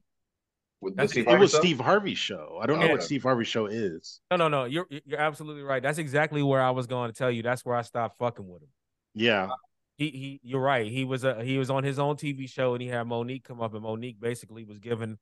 With 0.81 0.97
the 0.97 1.09
Steve 1.09 1.27
it 1.29 1.39
was 1.39 1.51
stuff? 1.53 1.63
Steve 1.63 1.81
Harvey's 1.81 2.19
show. 2.19 2.59
I 2.63 2.67
don't 2.67 2.79
know 2.79 2.87
Yeah. 2.87 2.93
what 2.93 3.03
Steve 3.03 3.23
Harvey's 3.23 3.49
show 3.49 3.67
is. 3.67 4.21
No, 4.31 4.37
no, 4.37 4.49
no. 4.49 4.65
You're 4.65 4.87
you're 4.91 5.19
absolutely 5.21 5.63
right. 5.63 5.83
That's 5.83 5.99
exactly 5.99 6.43
where 6.43 6.61
I 6.61 6.71
was 6.71 6.87
going 6.87 7.11
to 7.11 7.17
tell 7.17 7.31
you. 7.31 7.43
That's 7.43 7.65
where 7.65 7.75
I 7.77 7.83
stopped 7.83 8.19
fucking 8.19 8.47
with 8.47 8.63
him. 8.63 8.69
Yeah, 9.15 9.49
He 9.97 10.11
he. 10.11 10.41
You're 10.43 10.61
right. 10.61 10.87
He 10.87 11.05
was 11.05 11.25
a 11.25 11.43
he 11.43 11.57
was 11.57 11.71
on 11.71 11.83
his 11.83 11.99
own 11.99 12.17
TV 12.17 12.49
show 12.49 12.75
and 12.75 12.83
he 12.83 12.89
had 12.89 13.07
Mo'Nique 13.07 13.45
come 13.45 13.61
up 13.63 13.73
and 13.73 13.83
Mo'Nique 13.83 14.21
basically 14.21 14.65
was 14.65 14.79
given 14.79 15.19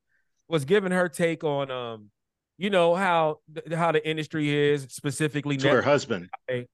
was 0.48 0.64
giving 0.64 0.90
her 0.92 1.08
take 1.08 1.44
on 1.44 1.70
um 1.70 2.10
you 2.58 2.68
know 2.70 2.94
how 2.96 3.38
how 3.72 3.92
the 3.92 4.06
industry 4.08 4.52
is 4.72 4.86
specifically 4.90 5.56
to 5.58 5.70
her 5.70 5.82
husband. 5.82 6.28
and, 6.48 6.66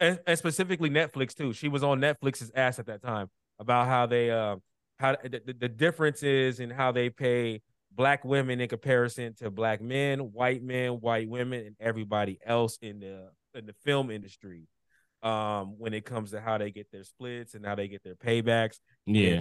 and- 0.00 0.18
and 0.26 0.38
specifically 0.38 0.90
Netflix 0.90 1.34
too. 1.34 1.52
She 1.52 1.68
was 1.68 1.84
on 1.84 2.00
Netflix's 2.00 2.50
ass 2.56 2.78
at 2.80 2.86
that 2.86 3.02
time 3.02 3.28
about 3.60 3.86
how 3.86 4.06
they 4.06 4.30
uh 4.32 4.56
how 4.98 5.16
the, 5.22 5.40
the- 5.46 5.52
the 5.60 5.68
difference 5.68 6.24
is 6.24 6.58
in 6.58 6.70
how 6.70 6.90
they 6.92 7.08
pay 7.10 7.60
black 8.00 8.24
women 8.24 8.62
in 8.62 8.66
comparison 8.66 9.34
to 9.34 9.50
black 9.50 9.82
men, 9.82 10.32
white 10.32 10.62
men, 10.62 10.92
white 10.92 11.28
women, 11.28 11.66
and 11.66 11.76
everybody 11.78 12.38
else 12.46 12.78
in 12.80 12.98
the 13.00 13.28
in 13.54 13.66
the 13.66 13.74
film 13.84 14.10
industry. 14.10 14.66
Um, 15.22 15.78
when 15.78 15.92
it 15.92 16.06
comes 16.06 16.30
to 16.30 16.40
how 16.40 16.56
they 16.56 16.70
get 16.70 16.90
their 16.90 17.04
splits 17.04 17.52
and 17.52 17.66
how 17.66 17.74
they 17.74 17.88
get 17.88 18.02
their 18.02 18.14
paybacks. 18.14 18.78
Yeah. 19.04 19.40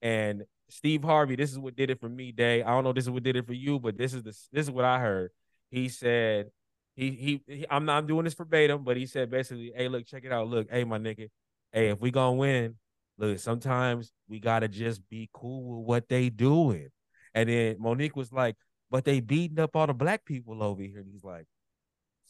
And 0.00 0.44
Steve 0.70 1.04
Harvey, 1.04 1.36
this 1.36 1.52
is 1.52 1.58
what 1.58 1.76
did 1.76 1.90
it 1.90 2.00
for 2.00 2.08
me, 2.08 2.32
Day. 2.32 2.62
I 2.62 2.70
don't 2.70 2.82
know 2.82 2.90
if 2.90 2.96
this 2.96 3.04
is 3.04 3.10
what 3.10 3.22
did 3.22 3.36
it 3.36 3.46
for 3.46 3.52
you, 3.52 3.78
but 3.78 3.98
this 3.98 4.14
is 4.14 4.22
the 4.22 4.34
this 4.52 4.64
is 4.64 4.70
what 4.70 4.86
I 4.86 4.98
heard. 4.98 5.32
He 5.70 5.90
said 5.90 6.46
he 6.94 7.10
he, 7.10 7.42
he 7.46 7.66
I'm 7.68 7.84
not 7.84 7.98
I'm 7.98 8.06
doing 8.06 8.24
this 8.24 8.32
verbatim, 8.32 8.84
but 8.84 8.96
he 8.96 9.04
said 9.04 9.30
basically, 9.30 9.70
hey, 9.76 9.88
look, 9.88 10.06
check 10.06 10.24
it 10.24 10.32
out. 10.32 10.48
Look, 10.48 10.70
hey, 10.70 10.84
my 10.84 10.98
nigga, 10.98 11.28
hey, 11.72 11.90
if 11.90 12.00
we 12.00 12.10
gonna 12.10 12.36
win, 12.36 12.76
look, 13.18 13.38
sometimes 13.38 14.12
we 14.30 14.40
gotta 14.40 14.66
just 14.66 15.06
be 15.10 15.28
cool 15.34 15.76
with 15.76 15.86
what 15.86 16.08
they 16.08 16.30
doing. 16.30 16.88
And 17.36 17.48
then 17.50 17.78
Mo'Nique 17.80 18.16
was 18.16 18.32
like, 18.32 18.56
but 18.90 19.04
they 19.04 19.20
beating 19.20 19.60
up 19.60 19.76
all 19.76 19.86
the 19.86 19.94
black 19.94 20.24
people 20.26 20.62
over 20.64 20.82
here. 20.82 21.00
And 21.00 21.08
he's 21.12 21.24
like, 21.24 21.46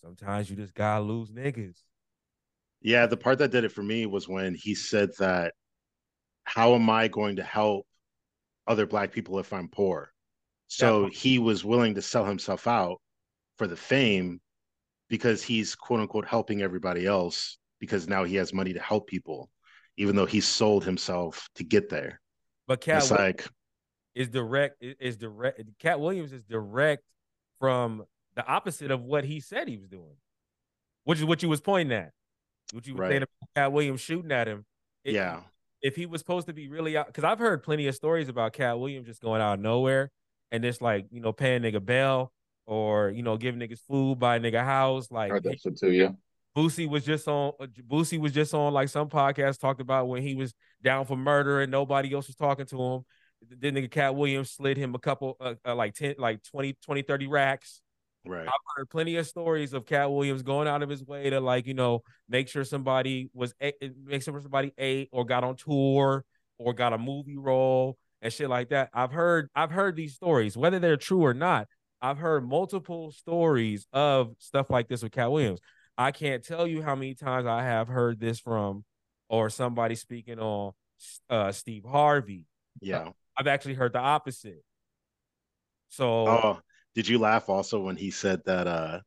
sometimes 0.02 0.50
you 0.50 0.56
just 0.56 0.74
gotta 0.74 1.02
lose 1.02 1.30
niggas. 1.30 1.76
Yeah, 2.82 3.06
the 3.06 3.16
part 3.16 3.38
that 3.38 3.50
did 3.50 3.64
it 3.64 3.72
for 3.72 3.82
me 3.82 4.06
was 4.06 4.28
when 4.28 4.54
he 4.54 4.74
said 4.74 5.10
that 5.18 5.54
how 6.44 6.74
am 6.74 6.90
I 6.90 7.08
going 7.08 7.36
to 7.36 7.44
help 7.44 7.86
other 8.66 8.86
black 8.86 9.12
people 9.12 9.38
if 9.40 9.52
I'm 9.52 9.68
poor? 9.68 10.12
So 10.68 11.04
Yeah. 11.04 11.10
he 11.10 11.38
was 11.38 11.64
willing 11.64 11.94
to 11.96 12.02
sell 12.02 12.24
himself 12.24 12.66
out 12.66 13.00
for 13.58 13.66
the 13.66 13.76
fame 13.76 14.40
because 15.08 15.42
he's 15.42 15.74
quote 15.76 16.00
unquote 16.00 16.26
helping 16.26 16.62
everybody 16.62 17.06
else 17.06 17.58
because 17.80 18.08
now 18.08 18.24
he 18.24 18.36
has 18.36 18.54
money 18.54 18.74
to 18.74 18.80
help 18.80 19.08
people, 19.08 19.50
even 19.98 20.16
though 20.16 20.26
he 20.26 20.40
sold 20.40 20.84
himself 20.84 21.48
to 21.56 21.64
get 21.64 21.88
there. 21.88 22.20
But 22.66 22.80
Katt 22.80 23.02
it's 23.02 23.10
like, 23.10 23.48
is 24.16 24.28
direct 24.28 24.76
is 24.80 25.16
direct 25.16 25.60
Katt 25.78 26.00
Williams 26.00 26.32
is 26.32 26.42
direct 26.42 27.04
from 27.60 28.04
the 28.34 28.44
opposite 28.46 28.90
of 28.90 29.02
what 29.02 29.24
he 29.24 29.38
said 29.40 29.68
he 29.68 29.76
was 29.76 29.88
doing, 29.88 30.16
which 31.04 31.18
is 31.18 31.24
what 31.24 31.42
you 31.42 31.48
was 31.48 31.60
pointing 31.60 31.96
at. 31.96 32.10
What 32.72 32.86
you 32.86 32.94
were 32.94 33.04
saying 33.10 33.22
about 33.22 33.48
Katt 33.54 33.72
Williams 33.72 34.00
shooting 34.00 34.32
at 34.32 34.48
him. 34.48 34.64
It- 35.04 35.14
yeah, 35.14 35.42
If 35.82 35.94
he 35.94 36.06
was 36.06 36.20
supposed 36.20 36.48
to 36.48 36.52
be 36.52 36.68
really 36.68 36.96
out, 36.96 37.06
because 37.06 37.22
I've 37.22 37.38
heard 37.38 37.62
plenty 37.62 37.86
of 37.86 37.94
stories 37.94 38.28
about 38.28 38.52
Katt 38.54 38.78
Williams 38.80 39.06
just 39.06 39.20
going 39.22 39.40
out 39.40 39.54
of 39.54 39.60
nowhere 39.60 40.10
and 40.50 40.64
just 40.64 40.82
like 40.82 41.06
you 41.10 41.20
know 41.20 41.32
paying 41.32 41.62
nigga 41.62 41.84
bail 41.84 42.32
or 42.66 43.10
you 43.10 43.22
know 43.22 43.36
giving 43.36 43.60
niggas 43.60 43.80
food, 43.86 44.18
buy 44.18 44.36
a 44.36 44.40
nigga 44.40 44.64
house. 44.64 45.10
Like 45.10 45.30
heard 45.30 45.44
that 45.44 45.60
shit 45.60 45.78
too, 45.78 45.92
yeah. 45.92 46.10
Boosie 46.56 46.88
was 46.88 47.04
just 47.04 47.28
on 47.28 47.52
uh, 47.60 47.66
Boosie 47.86 48.18
was 48.18 48.32
just 48.32 48.54
on 48.54 48.72
like 48.72 48.88
some 48.88 49.10
podcast 49.10 49.60
talked 49.60 49.80
about 49.82 50.08
when 50.08 50.22
he 50.22 50.34
was 50.34 50.54
down 50.82 51.04
for 51.04 51.14
murder 51.16 51.60
and 51.60 51.70
nobody 51.70 52.14
else 52.14 52.26
was 52.28 52.36
talking 52.36 52.64
to 52.66 52.82
him. 52.82 53.04
Then 53.50 53.74
nigga 53.74 53.90
Katt 53.90 54.14
Williams 54.14 54.50
slid 54.50 54.76
him 54.76 54.94
a 54.94 54.98
couple 54.98 55.36
uh, 55.40 55.54
uh, 55.64 55.74
like 55.74 55.94
10 55.94 56.16
like 56.18 56.42
20 56.44 56.76
20 56.84 57.02
30 57.02 57.26
racks. 57.26 57.80
right. 58.24 58.46
I've 58.46 58.52
heard 58.76 58.90
plenty 58.90 59.16
of 59.16 59.26
stories 59.26 59.72
of 59.72 59.86
Katt 59.86 60.10
Williams 60.10 60.42
going 60.42 60.68
out 60.68 60.82
of 60.82 60.88
his 60.88 61.04
way 61.04 61.30
to 61.30 61.40
like, 61.40 61.66
you 61.66 61.74
know, 61.74 62.02
make 62.28 62.48
sure 62.48 62.64
somebody 62.64 63.30
was 63.34 63.54
a- 63.62 63.74
make 64.04 64.22
sure 64.22 64.40
somebody 64.40 64.72
ate 64.78 65.08
or 65.12 65.24
got 65.24 65.44
on 65.44 65.56
tour 65.56 66.24
or 66.58 66.72
got 66.74 66.92
a 66.92 66.98
movie 66.98 67.36
role. 67.36 67.96
and 68.22 68.32
shit 68.32 68.48
like 68.48 68.70
that. 68.70 68.88
I've 68.94 69.12
heard 69.12 69.48
I've 69.54 69.70
heard 69.70 69.94
these 69.96 70.14
stories, 70.14 70.56
whether 70.56 70.78
they're 70.78 70.96
true 70.96 71.22
or 71.24 71.34
not. 71.34 71.68
I've 72.02 72.18
heard 72.18 72.48
multiple 72.48 73.10
stories 73.12 73.86
of 73.92 74.34
stuff 74.38 74.70
like 74.70 74.88
this 74.88 75.02
with 75.02 75.12
Katt 75.12 75.30
Williams. 75.30 75.60
I 75.98 76.12
can't 76.12 76.44
tell 76.44 76.66
you 76.66 76.82
how 76.82 76.94
many 76.94 77.14
times 77.14 77.46
I 77.46 77.62
have 77.62 77.88
heard 77.88 78.20
this 78.20 78.38
from 78.38 78.84
or 79.28 79.48
somebody 79.50 79.94
speaking 79.94 80.38
on 80.38 80.72
uh, 81.30 81.52
Steve 81.52 81.84
Harvey. 81.84 82.44
Yeah. 82.80 83.10
I've 83.38 83.46
actually 83.46 83.74
heard 83.74 83.92
the 83.92 83.98
opposite. 84.00 84.62
So 85.88 86.26
Oh, 86.28 86.60
did 86.94 87.06
you 87.08 87.18
laugh 87.18 87.48
also 87.48 87.80
when 87.80 87.96
he 87.96 88.10
said 88.10 88.42
that? 88.46 88.66
uh 88.66 89.00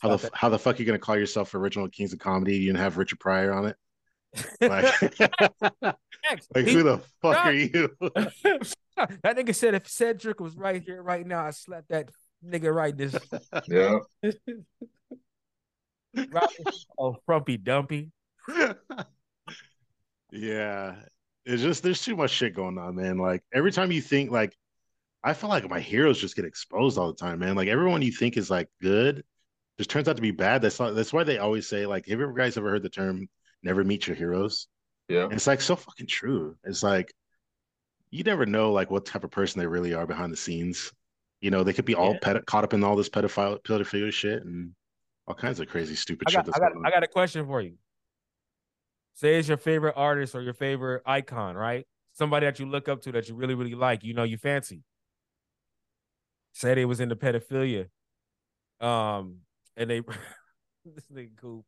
How 0.00 0.08
not 0.10 0.20
the 0.20 0.30
how 0.34 0.48
the 0.48 0.58
fuck 0.58 0.78
you 0.78 0.84
gonna 0.84 0.98
call 0.98 1.16
yourself 1.16 1.54
original 1.54 1.88
Kings 1.88 2.12
of 2.12 2.18
Comedy? 2.18 2.56
You 2.58 2.66
didn't 2.66 2.78
have 2.80 2.96
Richard 2.98 3.18
Pryor 3.20 3.52
on 3.52 3.66
it. 3.66 3.76
Like, 4.60 5.20
like 6.54 6.66
he- 6.66 6.72
who 6.72 6.82
the 6.84 6.98
fuck 7.20 7.34
Right. 7.36 7.46
are 7.46 7.52
you? 7.52 7.96
that 8.04 9.36
nigga 9.36 9.54
said 9.54 9.74
if 9.74 9.88
Cedric 9.88 10.38
was 10.40 10.56
right 10.56 10.82
here 10.82 11.02
right 11.02 11.26
now, 11.26 11.44
I 11.44 11.50
slapped 11.50 11.88
that 11.88 12.10
nigga 12.46 12.72
right 12.74 12.96
this 12.96 13.14
Yeah. 13.68 13.98
right. 16.14 16.48
Oh, 16.98 17.16
frumpy 17.26 17.56
dumpy. 17.56 18.12
yeah, 20.30 20.94
it's 21.50 21.62
just 21.62 21.82
there's 21.82 22.02
too 22.02 22.16
much 22.16 22.30
shit 22.30 22.54
going 22.54 22.78
on, 22.78 22.94
man. 22.96 23.18
Like 23.18 23.42
every 23.52 23.72
time 23.72 23.90
you 23.92 24.00
think 24.00 24.30
like, 24.30 24.56
I 25.22 25.34
feel 25.34 25.50
like 25.50 25.68
my 25.68 25.80
heroes 25.80 26.20
just 26.20 26.36
get 26.36 26.44
exposed 26.44 26.96
all 26.96 27.08
the 27.08 27.18
time, 27.18 27.40
man. 27.40 27.56
Like 27.56 27.68
everyone 27.68 28.02
you 28.02 28.12
think 28.12 28.36
is 28.36 28.50
like 28.50 28.68
good, 28.80 29.24
just 29.78 29.90
turns 29.90 30.08
out 30.08 30.16
to 30.16 30.22
be 30.22 30.30
bad. 30.30 30.62
That's 30.62 30.78
not, 30.80 30.94
that's 30.94 31.12
why 31.12 31.24
they 31.24 31.38
always 31.38 31.66
say 31.66 31.86
like, 31.86 32.06
have 32.06 32.18
you 32.18 32.34
guys 32.36 32.56
ever 32.56 32.70
heard 32.70 32.82
the 32.82 32.88
term 32.88 33.28
"never 33.62 33.84
meet 33.84 34.06
your 34.06 34.16
heroes"? 34.16 34.68
Yeah. 35.08 35.24
And 35.24 35.32
it's 35.34 35.46
like 35.46 35.60
so 35.60 35.76
fucking 35.76 36.06
true. 36.06 36.56
It's 36.64 36.82
like 36.82 37.12
you 38.10 38.24
never 38.24 38.46
know 38.46 38.72
like 38.72 38.90
what 38.90 39.06
type 39.06 39.24
of 39.24 39.30
person 39.30 39.60
they 39.60 39.66
really 39.66 39.94
are 39.94 40.06
behind 40.06 40.32
the 40.32 40.36
scenes. 40.36 40.92
You 41.40 41.50
know, 41.50 41.64
they 41.64 41.72
could 41.72 41.84
be 41.84 41.94
all 41.94 42.12
Yeah. 42.12 42.34
ped- 42.34 42.46
caught 42.46 42.64
up 42.64 42.74
in 42.74 42.84
all 42.84 42.96
this 42.96 43.08
pedophile 43.08 43.62
pedophilia 43.62 44.12
shit 44.12 44.44
and 44.44 44.72
all 45.26 45.34
kinds 45.34 45.60
of 45.60 45.68
crazy 45.68 45.94
stupid 45.94 46.28
I 46.28 46.30
shit 46.30 46.38
got, 46.38 46.46
that's 46.46 46.56
I 46.58 46.60
got, 46.60 46.72
going 46.72 46.84
on. 46.84 46.92
I 46.92 46.94
got 46.94 47.02
a 47.02 47.08
question 47.08 47.46
for 47.46 47.60
you. 47.60 47.74
Say 49.14 49.38
it's 49.38 49.48
your 49.48 49.56
favorite 49.56 49.94
artist 49.96 50.34
or 50.34 50.42
your 50.42 50.54
favorite 50.54 51.02
icon, 51.04 51.56
right? 51.56 51.86
Somebody 52.12 52.46
that 52.46 52.58
you 52.58 52.66
look 52.66 52.88
up 52.88 53.02
to 53.02 53.12
that 53.12 53.28
you 53.28 53.34
really, 53.34 53.54
really 53.54 53.74
like, 53.74 54.02
you 54.04 54.14
know, 54.14 54.22
you 54.22 54.36
fancy. 54.36 54.82
Say 56.52 56.74
they 56.74 56.84
was 56.84 57.00
into 57.00 57.16
pedophilia. 57.16 57.88
Um, 58.80 59.38
and 59.76 59.90
they 59.90 60.00
this 60.84 61.04
nigga 61.12 61.36
cool. 61.40 61.64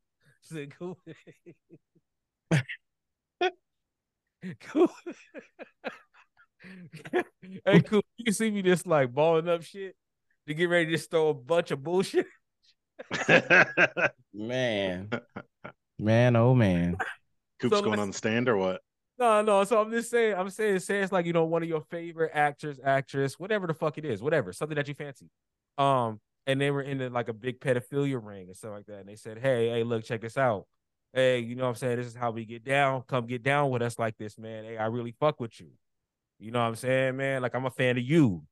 This 0.49 0.67
nigga 0.67 0.73
cool. 0.77 0.99
cool. 4.59 4.89
hey, 7.65 7.81
cool. 7.81 8.03
You 8.17 8.31
see 8.31 8.51
me 8.51 8.61
just 8.61 8.87
like 8.87 9.13
balling 9.13 9.47
up 9.49 9.63
shit 9.63 9.95
to 10.47 10.53
get 10.53 10.69
ready 10.69 10.85
to 10.87 10.91
just 10.93 11.11
throw 11.11 11.29
a 11.29 11.33
bunch 11.33 11.71
of 11.71 11.83
bullshit. 11.83 12.27
Man. 14.33 15.09
Man, 15.99 16.35
oh 16.35 16.55
man. 16.55 16.97
Coop's 17.59 17.77
So 17.77 17.83
going 17.83 17.99
on 17.99 18.09
the 18.09 18.13
stand 18.13 18.49
or 18.49 18.57
what? 18.57 18.81
No, 19.19 19.41
no. 19.41 19.63
So 19.63 19.79
I'm 19.79 19.91
just 19.91 20.09
saying, 20.09 20.35
I'm 20.35 20.49
saying, 20.49 20.79
say 20.79 20.99
it's 20.99 21.11
like 21.11 21.25
you 21.25 21.33
know 21.33 21.45
one 21.45 21.63
of 21.63 21.69
your 21.69 21.81
favorite 21.81 22.31
actors, 22.33 22.79
actress, 22.83 23.39
whatever 23.39 23.67
the 23.67 23.73
fuck 23.73 23.97
it 23.97 24.05
is, 24.05 24.21
whatever, 24.21 24.51
something 24.53 24.75
that 24.75 24.87
you 24.87 24.93
fancy. 24.93 25.29
Um, 25.77 26.19
and 26.45 26.59
they 26.59 26.71
were 26.71 26.81
in 26.81 26.97
the, 26.97 27.09
like 27.09 27.29
a 27.29 27.33
big 27.33 27.59
pedophilia 27.59 28.19
ring 28.21 28.47
and 28.47 28.55
stuff 28.55 28.71
like 28.71 28.85
that. 28.87 28.99
And 28.99 29.09
they 29.09 29.15
said, 29.15 29.39
hey, 29.39 29.69
hey, 29.69 29.83
look, 29.83 30.03
check 30.03 30.21
this 30.21 30.37
out. 30.37 30.65
Hey, 31.13 31.39
you 31.39 31.55
know 31.55 31.63
what 31.63 31.69
I'm 31.69 31.75
saying? 31.75 31.97
This 31.97 32.07
is 32.07 32.15
how 32.15 32.31
we 32.31 32.43
get 32.43 32.63
down. 32.63 33.03
Come 33.07 33.27
get 33.27 33.43
down 33.43 33.69
with 33.69 33.81
us 33.81 33.99
like 33.99 34.17
this, 34.17 34.37
man. 34.37 34.63
Hey, 34.63 34.77
I 34.77 34.87
really 34.87 35.15
fuck 35.19 35.39
with 35.39 35.59
you. 35.59 35.67
You 36.39 36.51
know 36.51 36.59
what 36.59 36.67
I'm 36.67 36.75
saying, 36.75 37.15
man? 37.15 37.41
Like 37.41 37.55
I'm 37.55 37.65
a 37.65 37.71
fan 37.71 37.97
of 37.97 38.03
you. 38.03 38.43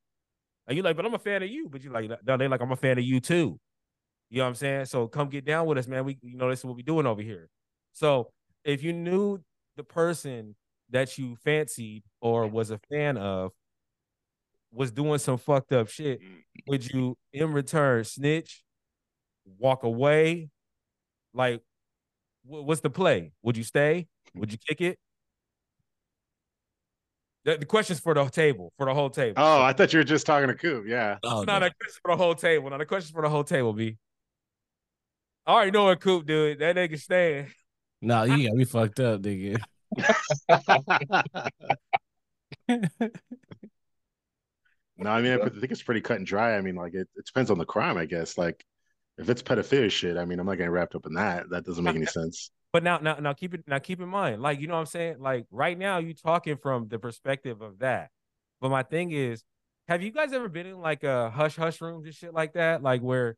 And 0.68 0.78
you're 0.78 0.86
like, 0.86 0.96
but 0.96 1.06
I'm 1.06 1.14
a 1.14 1.20
fan 1.20 1.42
of 1.42 1.50
you. 1.50 1.68
But 1.70 1.84
you're 1.84 1.92
like, 1.92 2.10
no, 2.26 2.38
they 2.38 2.48
like, 2.48 2.62
I'm 2.62 2.72
a 2.72 2.76
fan 2.76 2.98
of 2.98 3.04
you 3.04 3.20
too. 3.20 3.60
You 4.30 4.38
know 4.38 4.44
what 4.44 4.50
I'm 4.50 4.56
saying? 4.56 4.86
So 4.86 5.08
come 5.08 5.28
get 5.28 5.44
down 5.44 5.66
with 5.66 5.78
us, 5.78 5.88
man. 5.88 6.06
We, 6.06 6.18
you 6.22 6.38
know, 6.38 6.50
this 6.50 6.60
is 6.60 6.66
what 6.66 6.78
we 6.78 6.84
doing 6.84 7.08
over 7.08 7.22
here. 7.22 7.50
So 7.92 8.32
if 8.64 8.84
you 8.84 8.94
knew 8.94 9.40
the 9.78 9.84
person 9.84 10.56
that 10.90 11.18
you 11.18 11.36
fancied 11.38 12.04
or 12.22 12.48
was 12.48 12.72
a 12.72 12.80
fan 12.90 13.18
of 13.18 13.52
was 14.74 14.92
doing 14.92 15.20
some 15.20 15.38
fucked 15.38 15.74
up 15.74 15.90
shit, 15.90 16.22
mm. 16.22 16.28
would 16.68 16.92
you 16.92 17.18
in 17.34 17.52
return 17.52 18.04
snitch, 18.04 18.64
walk 19.60 19.84
away? 19.84 20.50
Like, 21.34 21.62
what's 22.44 22.82
the 22.82 22.90
play? 22.90 23.32
Would 23.44 23.58
you 23.58 23.64
stay? 23.64 24.08
Would 24.36 24.52
you 24.52 24.58
kick 24.58 24.82
it? 24.82 25.00
The, 27.44 27.58
the 27.58 27.66
question's 27.66 28.00
for 28.00 28.14
the 28.14 28.24
table, 28.26 28.72
for 28.78 28.86
the 28.86 28.94
whole 28.94 29.10
table. 29.10 29.36
Oh, 29.38 29.62
I 29.62 29.74
thought 29.74 29.92
you 29.94 30.00
were 30.00 30.04
just 30.04 30.28
talking 30.28 30.48
to 30.48 30.54
Coop. 30.54 30.86
Yeah. 30.88 31.18
Oh, 31.24 31.44
no, 31.44 31.60
the 31.60 31.72
question 31.72 32.00
for 32.04 32.12
the 32.12 32.18
whole 32.18 32.36
table. 32.36 32.70
No, 32.70 32.78
the 32.78 32.86
question 32.86 33.14
for 33.14 33.24
the 33.24 33.30
whole 33.30 33.44
table, 33.44 33.74
B. 33.74 33.98
I 35.48 35.54
already 35.54 35.72
know 35.72 35.86
what 35.86 36.00
Coop 36.00 36.28
dude. 36.28 36.60
That 36.60 36.76
nigga 36.76 37.00
staying. 37.00 37.52
No, 38.02 38.24
you 38.24 38.48
got 38.48 38.56
me 38.56 38.66
fucked 38.66 39.00
up, 39.00 39.22
nigga. 39.22 39.62
No, 44.98 45.10
I 45.10 45.22
mean, 45.22 45.34
I 45.42 45.50
think 45.50 45.72
it's 45.72 45.82
pretty 45.82 46.02
cut 46.02 46.18
and 46.18 46.28
dry. 46.28 46.56
I 46.56 46.62
mean, 46.62 46.76
like 46.76 46.94
it, 46.94 47.08
it 47.16 47.26
depends 47.26 47.50
on 47.50 47.58
the 47.58 47.66
crime, 47.66 47.98
I 47.98 48.06
guess. 48.06 48.38
Like 48.38 48.64
if 49.18 49.30
it's 49.30 49.42
pedophilia 49.42 49.90
shit, 49.90 50.16
I 50.16 50.26
mean, 50.26 50.40
I'm 50.40 50.46
not 50.46 50.58
getting 50.58 50.72
wrapped 50.72 50.94
up 50.94 51.08
in 51.08 51.16
that. 51.16 51.50
That 51.50 51.66
doesn't 51.66 51.84
make 51.84 51.96
any 51.96 52.06
sense. 52.06 52.52
But 52.72 52.84
now, 52.84 53.00
now, 53.00 53.16
now, 53.16 53.34
keep 53.34 53.54
it. 53.54 53.64
Now, 53.68 53.80
keep 53.80 54.00
in 54.00 54.08
mind, 54.08 54.42
like 54.42 54.62
you 54.62 54.68
know, 54.68 54.76
what 54.76 54.82
I'm 54.82 54.86
saying, 54.86 55.20
like 55.20 55.46
right 55.52 55.78
now, 55.78 55.98
you 55.98 56.14
talking 56.14 56.56
from 56.58 56.88
the 56.88 57.00
perspective 57.00 57.62
of 57.62 57.80
that. 57.80 58.12
But 58.62 58.70
my 58.70 58.84
thing 58.84 59.12
is, 59.12 59.44
have 59.88 60.02
you 60.02 60.12
guys 60.12 60.32
ever 60.34 60.48
been 60.48 60.68
in 60.68 60.80
like 60.80 61.04
a 61.04 61.30
hush 61.32 61.56
hush 61.56 61.82
rooms 61.82 62.06
and 62.06 62.16
shit 62.16 62.34
like 62.34 62.54
that, 62.54 62.84
like 62.84 63.02
where, 63.02 63.36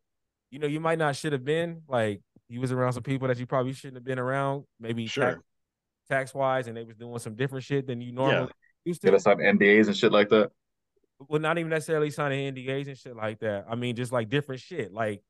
you 0.52 0.60
know, 0.60 0.67
you 0.67 0.80
might 0.80 0.99
not 0.99 1.15
should 1.15 1.32
have 1.34 1.45
been, 1.45 1.82
like 1.88 2.21
you 2.54 2.62
was 2.62 2.72
around 2.72 2.94
some 2.94 3.04
people 3.04 3.28
that 3.28 3.38
you 3.39 3.46
probably 3.46 3.74
shouldn't 3.74 3.96
have 3.98 4.04
been 4.04 4.20
around, 4.20 4.66
maybe 4.80 5.08
Sure. 5.08 5.26
tax, 5.32 5.42
tax 6.10 6.34
wise, 6.34 6.68
and 6.68 6.78
they 6.78 6.84
was 6.84 6.96
doing 6.96 7.18
some 7.20 7.36
different 7.36 7.66
shit 7.66 7.88
than 7.88 8.00
you 8.02 8.12
normally 8.12 8.52
used 8.86 9.02
to. 9.02 9.08
Get 9.08 9.16
us 9.16 9.26
on 9.28 9.38
NDAs 9.38 9.88
and 9.88 9.98
shit 9.98 10.12
like 10.12 10.30
that. 10.30 10.52
well, 11.28 11.42
not 11.42 11.58
even 11.58 11.70
necessarily 11.70 12.10
signing 12.12 12.54
NDAs 12.54 12.88
and 12.88 12.98
shit 12.98 13.16
like 13.16 13.39
that. 13.39 13.66
I 13.70 13.76
mean, 13.76 13.96
just 13.96 14.12
like 14.12 14.30
different 14.30 14.62
shit. 14.62 14.94
Like, 14.94 15.24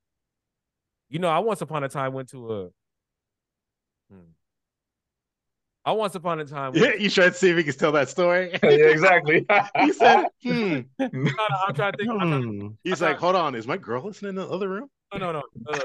you 1.09 1.19
know, 1.19 1.29
I 1.29 1.39
once 1.39 1.61
upon 1.61 1.83
a 1.83 1.89
time 1.89 2.13
went 2.13 2.29
to 2.29 2.51
a. 2.53 2.69
Hmm. 4.11 4.19
I 5.85 5.91
once 5.91 6.15
upon 6.15 6.39
a 6.39 6.45
time. 6.45 6.73
Yeah, 6.75 6.81
Went, 6.83 6.99
you 7.01 7.09
try 7.09 7.25
to 7.29 7.33
see 7.33 7.49
if 7.49 7.57
he 7.57 7.63
can 7.63 7.73
tell 7.73 7.91
that 7.91 8.09
story. 8.09 8.51
yeah, 8.63 8.69
exactly. 8.69 9.45
he 9.79 9.91
said, 9.93 10.25
hmm. 10.41 10.79
no, 10.97 11.09
no, 11.11 11.31
I'm 11.67 11.75
trying 11.75 11.91
to 11.91 11.97
think. 11.97 12.09
Trying, 12.09 12.43
Hmm. 12.59 12.67
He's 12.83 13.01
I 13.01 13.09
like, 13.09 13.17
hold 13.19 13.35
on, 13.35 13.53
is 13.55 13.67
my 13.67 13.77
girl 13.77 14.03
listening 14.03 14.29
in 14.29 14.35
the 14.35 14.47
other 14.47 14.69
room? 14.69 14.89
No, 15.17 15.31
no, 15.31 15.31
no. 15.31 15.43
no, 15.55 15.79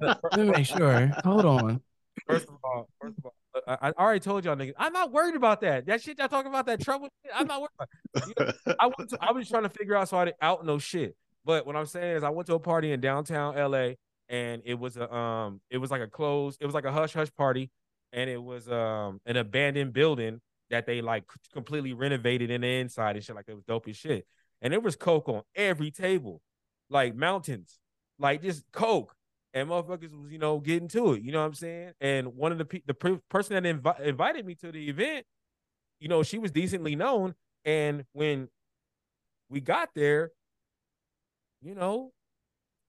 no. 0.00 0.14
Let 0.32 0.38
me 0.38 0.44
make 0.44 0.66
sure. 0.66 1.08
Hold 1.24 1.44
on. 1.44 1.80
First 2.28 2.48
of 2.48 2.56
all, 2.64 2.88
first 3.00 3.18
of 3.18 3.24
all, 3.26 3.34
I, 3.66 3.88
I 3.88 3.92
already 4.02 4.20
told 4.20 4.44
y'all 4.44 4.56
niggas, 4.56 4.74
I'm 4.78 4.92
not 4.92 5.12
worried 5.12 5.34
about 5.34 5.60
that. 5.62 5.86
That 5.86 6.02
shit 6.02 6.18
y'all 6.18 6.28
talking 6.28 6.50
about, 6.50 6.66
that 6.66 6.80
trouble. 6.80 7.08
shit, 7.24 7.32
I'm 7.34 7.46
not 7.46 7.60
worried 7.60 7.70
about. 7.78 7.88
it. 8.14 8.24
You 8.26 8.46
know, 8.66 8.74
I 8.80 8.86
went 8.86 9.10
to, 9.10 9.18
I 9.20 9.32
was 9.32 9.48
trying 9.48 9.64
to 9.64 9.68
figure 9.68 9.96
out 9.96 10.08
so 10.08 10.18
I 10.18 10.26
didn't 10.26 10.36
out 10.40 10.64
no 10.64 10.78
shit. 10.78 11.16
But 11.44 11.66
what 11.66 11.76
I'm 11.76 11.86
saying 11.86 12.16
is 12.16 12.22
I 12.22 12.30
went 12.30 12.46
to 12.46 12.54
a 12.54 12.60
party 12.60 12.92
in 12.92 13.00
downtown 13.00 13.56
LA 13.56 13.92
and 14.28 14.62
it 14.64 14.78
was 14.78 14.96
a 14.96 15.12
um 15.12 15.60
it 15.70 15.78
was 15.78 15.90
like 15.90 16.00
a 16.00 16.06
closed, 16.06 16.58
it 16.60 16.66
was 16.66 16.74
like 16.74 16.84
a 16.84 16.92
hush 16.92 17.12
hush 17.12 17.32
party, 17.36 17.70
and 18.12 18.30
it 18.30 18.42
was 18.42 18.68
um 18.70 19.20
an 19.26 19.36
abandoned 19.36 19.92
building 19.92 20.40
that 20.70 20.86
they 20.86 21.02
like 21.02 21.24
completely 21.52 21.92
renovated 21.92 22.50
in 22.50 22.62
the 22.62 22.78
inside 22.80 23.16
and 23.16 23.24
shit 23.24 23.36
like 23.36 23.44
it 23.48 23.54
was 23.54 23.64
dope 23.64 23.88
as 23.88 23.96
shit. 23.96 24.26
And 24.62 24.72
there 24.72 24.80
was 24.80 24.96
coke 24.96 25.28
on 25.28 25.42
every 25.54 25.90
table, 25.90 26.40
like 26.88 27.14
mountains, 27.14 27.78
like 28.22 28.42
just 28.42 28.64
coke. 28.72 29.14
And 29.54 29.68
motherfuckers 29.68 30.18
was, 30.18 30.32
you 30.32 30.38
know, 30.38 30.60
getting 30.60 30.88
to 30.88 31.12
it. 31.12 31.22
You 31.22 31.30
know 31.32 31.40
what 31.40 31.46
I'm 31.48 31.54
saying? 31.54 31.92
And 32.00 32.28
one 32.28 32.52
of 32.52 32.58
the 32.58 32.64
pe- 32.64 32.80
the 32.86 32.94
per- 32.94 33.20
person 33.28 33.62
that 33.62 33.68
invi- 33.68 34.00
invited 34.00 34.46
me 34.46 34.54
to 34.56 34.72
the 34.72 34.88
event, 34.88 35.26
you 36.00 36.08
know, 36.08 36.22
she 36.22 36.38
was 36.38 36.50
decently 36.50 36.96
known. 36.96 37.34
And 37.66 38.04
when 38.12 38.48
we 39.50 39.60
got 39.60 39.90
there, 39.94 40.30
you 41.60 41.74
know, 41.74 42.12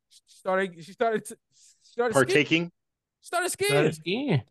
she 0.08 0.22
started 0.28 0.74
she 0.86 0.93
started 0.93 1.26
to, 1.26 1.38
started 1.82 2.13
skiing, 2.13 2.26
Partaking? 2.26 2.72
started 3.19 3.50
skiing. 3.52 3.69
Started 3.72 3.96
skiing. 3.96 4.43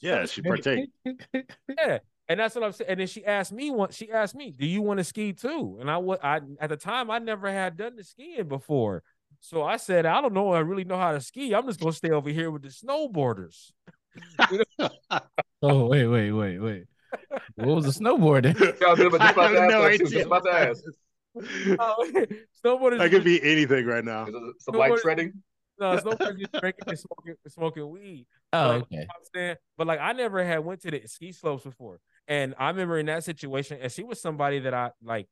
Yeah, 0.00 0.26
she 0.26 0.42
partake. 0.42 0.90
Yeah. 1.68 1.98
And 2.28 2.40
that's 2.40 2.54
what 2.54 2.64
I'm 2.64 2.72
saying. 2.72 2.90
And 2.90 3.00
then 3.00 3.06
she 3.06 3.24
asked 3.24 3.52
me 3.52 3.70
once. 3.70 3.96
she 3.96 4.10
asked 4.10 4.34
me, 4.34 4.52
Do 4.52 4.66
you 4.66 4.82
want 4.82 4.98
to 4.98 5.04
ski 5.04 5.32
too? 5.32 5.78
And 5.80 5.90
I 5.90 5.96
would 5.98 6.20
I 6.22 6.40
at 6.60 6.70
the 6.70 6.76
time 6.76 7.10
I 7.10 7.18
never 7.18 7.50
had 7.50 7.76
done 7.76 7.96
the 7.96 8.04
skiing 8.04 8.46
before. 8.48 9.02
So 9.40 9.62
I 9.62 9.76
said, 9.76 10.06
I 10.06 10.20
don't 10.20 10.32
know, 10.34 10.52
I 10.52 10.60
really 10.60 10.84
know 10.84 10.96
how 10.98 11.12
to 11.12 11.20
ski. 11.20 11.54
I'm 11.54 11.66
just 11.66 11.80
gonna 11.80 11.92
stay 11.92 12.10
over 12.10 12.30
here 12.30 12.50
with 12.50 12.62
the 12.62 12.68
snowboarders. 12.68 13.72
Oh, 15.62 15.86
wait, 15.86 16.06
wait, 16.06 16.30
wait, 16.32 16.58
wait. 16.58 16.84
What 17.54 17.76
was 17.76 17.84
the 17.96 18.04
snowboarding? 18.04 18.58
Yeah, 18.80 18.86
I 18.88 18.90
was 18.90 18.98
just 18.98 19.14
about 19.14 19.34
to 19.34 19.40
ask 19.40 19.70
no 19.70 19.82
that. 19.82 19.92
She 19.92 19.98
just 20.14 20.26
about 20.26 20.44
to 20.44 20.50
ask. 20.52 20.82
Oh, 21.78 22.24
snowboarders 22.64 23.00
I 23.00 23.08
could 23.08 23.24
be 23.24 23.42
anything 23.42 23.86
right 23.86 24.04
now. 24.04 24.26
Is 24.26 24.34
it 24.34 24.42
Some 24.60 24.74
light 24.76 24.92
Snowboard- 24.92 25.00
shredding. 25.00 25.32
no 25.78 25.96
snowboarders 25.96 26.38
just 26.38 26.52
drinking 26.52 26.84
and 26.86 26.98
smoking 26.98 27.34
smoking 27.48 27.90
weed. 27.90 28.26
Oh, 28.52 28.68
Like, 28.68 28.82
okay. 28.82 29.00
I'm 29.00 29.24
saying, 29.34 29.56
but 29.78 29.86
like 29.86 30.00
I 30.00 30.12
never 30.12 30.44
had 30.44 30.58
went 30.64 30.82
to 30.82 30.90
the 30.90 31.02
ski 31.06 31.32
slopes 31.32 31.64
before. 31.64 32.00
And 32.28 32.54
I 32.58 32.68
remember 32.68 32.98
in 32.98 33.06
that 33.06 33.24
situation, 33.24 33.78
and 33.80 33.90
she 33.90 34.02
was 34.04 34.20
somebody 34.20 34.60
that 34.60 34.74
I 34.74 34.90
like. 35.02 35.26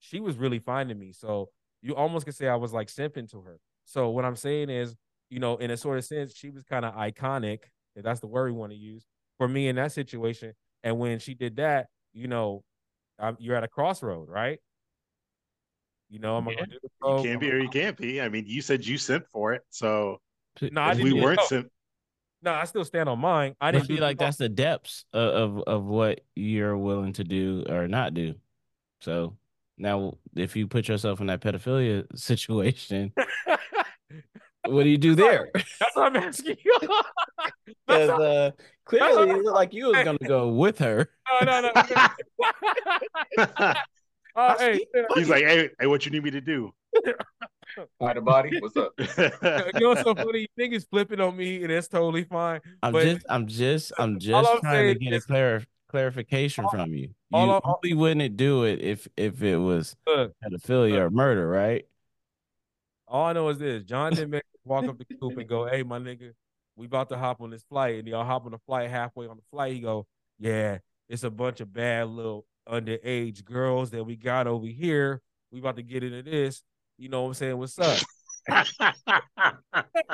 She 0.00 0.20
was 0.20 0.36
really 0.36 0.58
finding 0.58 0.98
me, 0.98 1.12
so 1.12 1.48
you 1.82 1.94
almost 1.96 2.26
could 2.26 2.34
say 2.34 2.48
I 2.48 2.56
was 2.56 2.72
like 2.72 2.88
simping 2.88 3.30
to 3.30 3.40
her. 3.42 3.58
So 3.84 4.10
what 4.10 4.24
I'm 4.24 4.36
saying 4.36 4.70
is, 4.70 4.94
you 5.30 5.38
know, 5.40 5.56
in 5.56 5.70
a 5.70 5.76
sort 5.76 5.98
of 5.98 6.04
sense, 6.04 6.34
she 6.34 6.50
was 6.50 6.62
kind 6.64 6.84
of 6.84 6.94
iconic, 6.94 7.60
if 7.96 8.04
that's 8.04 8.20
the 8.20 8.26
word 8.26 8.52
we 8.52 8.58
want 8.58 8.72
to 8.72 8.78
use, 8.78 9.04
for 9.38 9.48
me 9.48 9.68
in 9.68 9.76
that 9.76 9.92
situation. 9.92 10.52
And 10.82 10.98
when 10.98 11.18
she 11.18 11.34
did 11.34 11.56
that, 11.56 11.86
you 12.12 12.28
know, 12.28 12.62
um, 13.18 13.36
you're 13.38 13.56
at 13.56 13.64
a 13.64 13.68
crossroad, 13.68 14.28
right? 14.28 14.58
You 16.08 16.18
know, 16.18 16.36
am 16.38 16.48
I 16.48 16.52
Yeah. 16.52 16.56
gonna 16.58 16.66
do 16.70 16.78
the 16.82 16.88
You 16.88 16.90
probe? 17.00 17.24
can't 17.24 17.40
be 17.40 17.50
or 17.52 17.58
you 17.58 17.68
can't 17.68 17.96
be. 17.96 18.20
I 18.20 18.28
mean, 18.28 18.44
you 18.46 18.62
said 18.62 18.84
you 18.84 18.98
sent 18.98 19.26
for 19.28 19.52
it, 19.52 19.62
so 19.70 20.20
No, 20.60 20.80
I 20.82 20.94
we 20.94 21.12
weren't 21.12 21.38
No, 21.38 21.46
sent. 21.46 21.72
no, 22.42 22.52
I 22.52 22.64
still 22.64 22.84
stand 22.84 23.08
on 23.08 23.18
mine. 23.18 23.54
I 23.60 23.68
I 23.68 23.72
didn't 23.72 23.86
feel 23.86 24.00
like 24.00 24.18
that's 24.18 24.36
the 24.36 24.48
depths 24.48 25.04
of, 25.12 25.58
of 25.58 25.62
of 25.66 25.84
what 25.84 26.22
you're 26.34 26.76
willing 26.76 27.12
to 27.14 27.24
do 27.24 27.64
or 27.68 27.86
not 27.86 28.14
do. 28.14 28.34
So 29.00 29.36
now, 29.80 30.18
if 30.36 30.54
you 30.56 30.66
put 30.68 30.88
yourself 30.88 31.20
in 31.20 31.26
that 31.28 31.40
pedophilia 31.40 32.04
situation, 32.16 33.12
what 34.66 34.84
do 34.84 34.88
you 34.88 34.98
do 34.98 35.14
there? 35.14 35.50
That's 35.54 35.94
what 35.96 36.14
I'm 36.14 36.16
asking 36.16 36.56
you. 36.64 36.78
Because 37.86 38.10
uh, 38.10 38.50
clearly, 38.84 39.30
it 39.30 39.42
looked 39.42 39.54
like 39.56 39.72
you 39.74 39.86
was 39.88 40.04
gonna 40.04 40.18
go 40.18 40.48
with 40.48 40.78
her. 40.78 41.08
no, 41.42 41.60
no, 41.60 41.72
no. 43.36 43.74
Oh, 44.36 44.54
hey, 44.58 44.86
He's 45.16 45.28
like, 45.28 45.44
hey, 45.44 45.70
hey, 45.78 45.86
what 45.88 46.06
you 46.06 46.12
need 46.12 46.22
me 46.22 46.30
to 46.30 46.40
do? 46.40 46.72
Hi, 48.00 48.12
the 48.14 48.20
body. 48.20 48.58
What's 48.60 48.76
up? 48.76 48.92
you 48.98 49.80
know 49.80 49.94
so 49.96 50.14
funny? 50.14 50.40
You 50.42 50.46
think 50.56 50.72
niggas 50.74 50.86
flipping 50.88 51.20
on 51.20 51.36
me, 51.36 51.62
and 51.64 51.72
it's 51.72 51.88
totally 51.88 52.24
fine. 52.24 52.60
I'm 52.82 52.92
But- 52.92 53.04
just, 53.04 53.26
I'm 53.28 53.46
just, 53.48 53.92
I'm 53.98 54.12
All 54.14 54.18
just 54.20 54.50
I'm 54.50 54.60
trying 54.60 54.60
to 54.60 54.78
saying 54.88 54.98
get 55.00 55.12
a 55.12 55.16
is- 55.16 55.24
clar- 55.26 55.62
clarification 55.88 56.64
from 56.70 56.94
you. 56.94 57.08
You 57.32 57.38
all 57.38 57.60
I- 57.64 57.74
only 57.84 57.94
wouldn't 57.94 58.36
do 58.36 58.64
it 58.64 58.80
if 58.80 59.06
if 59.16 59.42
it 59.42 59.56
was 59.56 59.96
Look, 60.06 60.32
pedophilia 60.44 60.98
or 60.98 61.10
murder, 61.10 61.48
right? 61.48 61.86
all 63.08 63.26
I 63.26 63.32
know 63.32 63.48
is 63.48 63.58
this: 63.58 63.84
John 63.84 64.12
didn't 64.14 64.30
make 64.30 64.42
walk 64.64 64.84
up 64.86 64.98
the 64.98 65.04
coop 65.04 65.36
and 65.38 65.48
go, 65.48 65.66
"Hey, 65.66 65.82
my 65.82 65.98
nigga, 65.98 66.32
we 66.76 66.86
about 66.86 67.08
to 67.10 67.18
hop 67.18 67.40
on 67.40 67.50
this 67.50 67.62
flight." 67.64 67.98
And 67.98 68.08
y'all 68.08 68.24
hop 68.24 68.44
on 68.46 68.52
the 68.52 68.58
flight. 68.66 68.90
Halfway 68.90 69.26
on 69.26 69.36
the 69.36 69.42
flight, 69.50 69.72
he 69.74 69.80
go, 69.80 70.06
"Yeah, 70.38 70.78
it's 71.08 71.24
a 71.24 71.30
bunch 71.30 71.60
of 71.60 71.72
bad 71.72 72.08
little 72.08 72.46
underage 72.68 73.44
girls 73.44 73.90
that 73.90 74.04
we 74.04 74.16
got 74.16 74.46
over 74.46 74.66
here. 74.66 75.20
We 75.50 75.58
about 75.60 75.76
to 75.76 75.82
get 75.82 76.02
into 76.04 76.22
this. 76.22 76.62
You 76.98 77.08
know 77.08 77.22
what 77.22 77.28
I'm 77.28 77.34
saying? 77.34 77.58
What's 77.58 77.78
up?" 77.78 77.98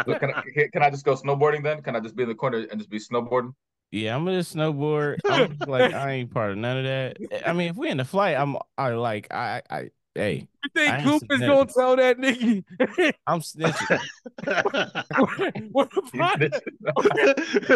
Look, 0.07 0.21
can, 0.21 0.31
I, 0.35 0.43
can- 0.55 0.71
can 0.73 0.83
I 0.83 0.91
just 0.91 1.05
go 1.05 1.15
snowboarding 1.15 1.63
then? 1.63 1.83
Can 1.83 1.97
I 1.97 2.01
just 2.01 2.17
be 2.17 2.23
in 2.25 2.29
the 2.29 2.35
corner 2.35 2.59
and 2.71 2.79
just 2.79 2.91
be 2.91 2.99
snowboarding? 2.99 3.53
Yeah, 3.93 4.17
I'm 4.17 4.25
gonna 4.25 4.39
snowboard. 4.39 5.19
I'm 5.25 5.57
like 5.67 5.95
I 5.95 6.13
ain't 6.13 6.33
part 6.33 6.51
of 6.53 6.59
none 6.59 6.79
of 6.79 6.85
that. 6.85 7.19
I 7.47 7.53
mean, 7.53 7.71
if 7.71 7.77
we 7.77 7.89
in 7.89 7.97
the 7.99 8.05
flight, 8.05 8.37
I'm 8.37 8.57
I 8.77 8.91
like 8.91 9.33
I 9.33 9.63
I 9.71 9.91
hey, 10.15 10.49
You 10.65 10.71
think 10.75 10.93
I 10.93 10.97
ain't 10.99 11.05
Coop 11.05 11.23
is 11.31 11.41
gonna 11.41 11.67
tell 11.67 11.97
that 11.97 12.19
nigga? 12.19 12.65
I'm 13.27 13.41
snitching. 13.41 14.01
what 15.73 15.91
the 15.91 16.03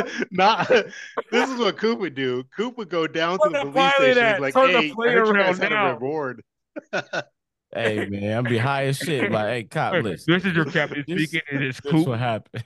fuck? 0.03 0.27
Not 0.31 0.69
this 1.31 1.49
is 1.49 1.59
what 1.59 1.77
Coop 1.77 2.01
would 2.01 2.15
do. 2.15 2.45
Coop 2.57 2.77
would 2.79 2.89
go 2.91 3.07
down 3.07 3.39
to 3.39 3.49
the 3.49 3.65
the 3.65 3.71
police 3.71 3.95
station. 3.95 4.19
at, 4.23 4.33
He's 4.35 4.41
like, 4.41 4.55
turn 4.55 4.71
hey, 4.71 4.91
I 4.91 4.95
plane 4.95 5.13
you 5.13 5.19
around 5.25 5.35
guys 5.35 5.59
had 5.59 5.71
now." 5.71 5.91
a 5.91 5.95
reward. 5.95 6.43
hey 7.73 8.07
man, 8.07 8.39
I'm 8.39 8.45
be 8.45 8.59
high 8.59 8.87
as 8.87 8.99
shit. 8.99 9.31
Like, 9.31 9.47
hey, 9.47 9.65
cop, 9.65 9.95
listen. 10.03 10.35
This 10.35 10.45
is 10.45 10.55
your 10.55 10.65
captain 10.67 11.05
speaking. 11.05 11.41
It 11.53 11.63
is 11.63 11.79
This 11.79 11.93
Coop. 11.93 12.09
what 12.09 12.19
happened. 12.19 12.65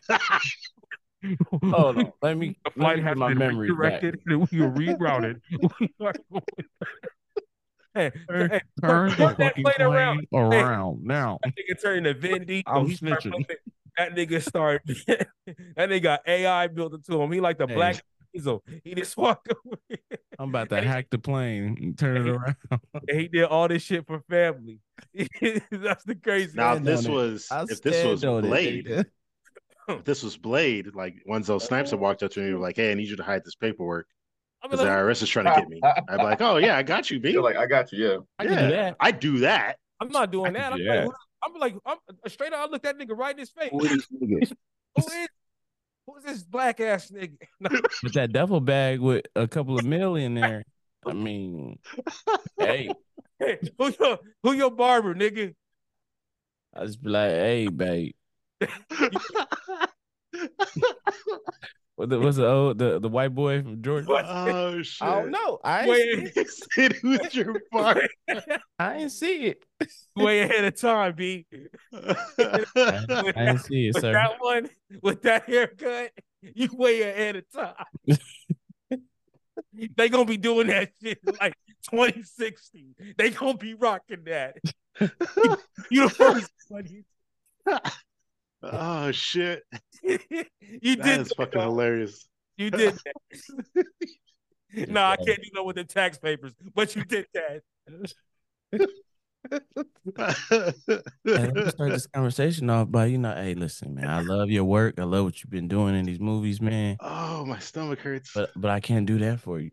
Hold 1.62 1.98
on, 1.98 2.12
let 2.22 2.36
me 2.36 2.48
The 2.64 2.70
let 2.70 2.74
flight 2.74 2.96
me 2.98 3.02
has 3.04 3.16
my 3.16 3.28
been 3.28 3.38
memory 3.38 3.68
back. 3.68 4.02
redirected 4.02 4.20
and 4.26 4.48
we 4.50 4.60
are 4.60 4.70
rerouted. 4.70 5.40
We 5.78 5.88
are 6.00 6.12
going- 6.30 6.42
hey, 7.94 8.10
hey, 8.14 8.14
Turn 8.28 8.60
turn 8.80 9.08
the 9.10 9.16
that 9.16 9.36
fucking 9.38 9.62
plane 9.64 9.74
plane 9.76 9.88
around. 9.88 10.26
around 10.34 11.04
now. 11.04 11.38
that 11.44 11.52
nigga 11.54 11.80
turned 11.82 12.06
into 12.06 12.18
Vin 12.20 12.44
Diesel. 12.46 12.62
I'm 12.66 12.86
He 12.86 12.96
start 12.96 13.22
snitching. 13.22 13.30
flipping. 13.46 13.56
That 13.96 14.14
nigga 14.16 14.42
start. 14.42 14.82
that 14.86 15.28
nigga 15.76 16.02
got 16.02 16.20
AI 16.26 16.66
built 16.66 16.94
into 16.94 17.20
him. 17.20 17.30
He 17.32 17.40
like 17.40 17.58
the 17.58 17.66
Hey. 17.68 17.74
black 17.74 18.02
Diesel. 18.32 18.64
He 18.82 18.94
just 18.96 19.16
walked 19.16 19.48
away. 19.64 19.98
I'm 20.40 20.48
about 20.48 20.68
to 20.70 20.82
hack 20.82 21.06
the 21.10 21.18
plane 21.18 21.78
and 21.80 21.96
turn 21.96 22.16
it 22.16 22.28
around. 22.28 22.56
And 23.08 23.20
he 23.20 23.28
did 23.28 23.44
all 23.44 23.68
this 23.68 23.82
shit 23.84 24.04
for 24.06 24.18
family. 24.28 24.80
That's 25.70 26.02
the 26.04 26.16
crazy. 26.20 26.52
Now, 26.56 26.74
if 26.74 26.82
this 26.82 27.06
was 27.06 27.48
if 27.70 27.80
this 27.82 28.04
was 28.04 28.20
stand 28.20 28.32
on 28.34 28.44
it, 28.44 28.48
Blade, 28.48 28.86
nigga. 28.86 29.00
if 29.00 29.06
this 30.04 30.22
was 30.22 30.36
Blade, 30.36 30.94
like 30.94 31.16
Wenzel 31.26 31.60
Snipes 31.60 31.90
had 31.90 32.00
walked 32.00 32.22
up 32.22 32.32
to 32.32 32.40
me 32.40 32.46
and 32.46 32.54
were 32.54 32.58
uh-huh. 32.58 32.68
like, 32.68 32.76
"Hey, 32.76 32.90
I 32.90 32.94
need 32.94 33.08
you 33.08 33.16
to 33.16 33.22
hide 33.22 33.44
this 33.44 33.54
paperwork 33.54 34.06
I 34.62 34.66
mean, 34.66 34.70
because 34.72 34.84
the 34.84 34.90
like, 34.90 34.98
IRS 34.98 35.22
is 35.22 35.28
trying 35.28 35.46
to 35.46 35.60
get 35.60 35.68
me." 35.68 35.80
I'd 35.82 36.18
be 36.18 36.24
like, 36.24 36.40
"Oh 36.40 36.56
yeah, 36.56 36.76
I 36.76 36.82
got 36.82 37.10
you, 37.10 37.20
B. 37.20 37.30
You're 37.30 37.42
like, 37.42 37.56
I 37.56 37.66
got 37.66 37.92
you. 37.92 37.98
Yeah. 37.98 38.18
I 38.38 38.46
can 38.46 38.58
do 38.58 38.74
that. 38.76 38.96
I 39.00 39.10
do 39.10 39.38
that." 39.38 39.76
I'm 40.00 40.08
not 40.08 40.32
doing 40.32 40.52
that. 40.54 40.72
can 40.72 40.72
I'm 40.72 40.78
do 40.78 40.84
like, 40.88 40.98
that. 40.98 41.04
who- 41.04 41.14
I'm 41.44 41.60
like, 41.60 41.76
I'm 41.84 41.98
uh, 42.08 42.28
straight 42.28 42.54
out. 42.54 42.68
I 42.68 42.70
look 42.70 42.82
that 42.84 42.98
nigga 42.98 43.16
right 43.16 43.32
in 43.32 43.38
his 43.38 43.50
face. 43.50 43.68
Who 43.70 43.84
is 43.84 43.90
this 43.90 44.06
nigga? 44.10 44.52
Who 44.96 45.02
is, 45.02 45.28
who 46.06 46.16
is 46.18 46.24
this 46.24 46.42
black 46.42 46.80
ass 46.80 47.10
nigga? 47.10 47.36
With 48.02 48.14
that 48.14 48.32
duffel 48.32 48.60
bag 48.60 49.00
with 49.00 49.26
a 49.34 49.48
couple 49.48 49.78
of 49.78 49.84
million 49.84 50.34
there. 50.34 50.64
I 51.04 51.12
mean, 51.12 51.80
hey, 52.58 52.90
Hey, 53.38 53.58
who 53.78 53.92
your 53.98 54.18
who 54.42 54.52
your 54.52 54.70
barber, 54.70 55.14
nigga? 55.14 55.54
I 56.74 56.86
just 56.86 57.02
be 57.02 57.10
like, 57.10 57.30
hey, 57.30 57.68
babe. 57.68 58.14
What 61.96 62.08
the, 62.08 62.18
what's 62.18 62.36
the 62.36 62.48
old 62.48 62.78
the, 62.78 62.98
the 62.98 63.08
white 63.08 63.32
boy 63.32 63.62
from 63.62 63.80
Georgia? 63.80 64.08
What? 64.08 64.24
oh 64.26 64.82
shit! 64.82 65.06
I 65.06 65.14
don't 65.20 65.30
know. 65.30 65.60
I 65.62 65.80
ain't, 65.82 65.90
Wait, 65.90 66.32
He 66.34 66.44
said, 66.44 66.92
"Who's 66.94 67.34
your 67.34 67.54
bar?" 67.72 68.02
I 68.80 68.94
ain't 68.96 69.12
see 69.12 69.44
it. 69.44 69.64
way 70.16 70.40
ahead 70.40 70.64
of 70.64 70.80
time, 70.80 71.14
B. 71.14 71.46
I, 71.92 72.64
I 72.76 73.46
ain't 73.48 73.60
see 73.60 73.88
it, 73.88 73.94
With 73.94 74.02
sir. 74.02 74.12
that 74.12 74.32
one, 74.40 74.68
with 75.02 75.22
that 75.22 75.44
haircut, 75.48 76.10
you 76.42 76.68
way 76.72 77.02
ahead 77.02 77.36
of 77.36 77.44
time. 77.52 78.18
they 79.96 80.08
gonna 80.08 80.24
be 80.24 80.36
doing 80.36 80.66
that 80.66 80.90
shit 81.00 81.20
like 81.40 81.54
2060. 81.92 82.86
They 83.16 83.30
gonna 83.30 83.56
be 83.56 83.74
rocking 83.74 84.24
that. 84.24 84.56
you 85.90 86.08
the 86.08 86.10
first 86.10 86.50
one. 86.68 86.88
Oh 88.72 89.10
shit! 89.12 89.62
you 90.02 90.18
That 90.18 91.02
did 91.02 91.20
is 91.20 91.28
that, 91.28 91.36
fucking 91.36 91.60
dog. 91.60 91.70
hilarious. 91.70 92.26
You 92.56 92.70
did 92.70 92.94
that. 93.74 93.86
no, 94.88 95.02
I 95.04 95.16
can't 95.16 95.40
do 95.42 95.50
that 95.54 95.64
with 95.64 95.76
the 95.76 95.84
tax 95.84 96.18
papers, 96.18 96.52
but 96.74 96.94
you 96.96 97.04
did 97.04 97.26
that. 97.34 97.62
And 97.90 98.08
let 101.24 101.54
me 101.54 101.68
start 101.70 101.92
this 101.92 102.06
conversation 102.06 102.70
off 102.70 102.90
by, 102.90 103.06
you 103.06 103.18
know, 103.18 103.34
hey, 103.34 103.54
listen, 103.54 103.94
man, 103.94 104.08
I 104.08 104.20
love 104.20 104.50
your 104.50 104.64
work. 104.64 104.98
I 104.98 105.04
love 105.04 105.24
what 105.26 105.42
you've 105.42 105.50
been 105.50 105.68
doing 105.68 105.94
in 105.94 106.04
these 106.04 106.20
movies, 106.20 106.60
man. 106.60 106.96
oh, 107.00 107.44
my 107.44 107.58
stomach 107.58 108.00
hurts. 108.00 108.30
But 108.34 108.50
but 108.56 108.70
I 108.70 108.80
can't 108.80 109.06
do 109.06 109.18
that 109.18 109.40
for 109.40 109.60
you. 109.60 109.70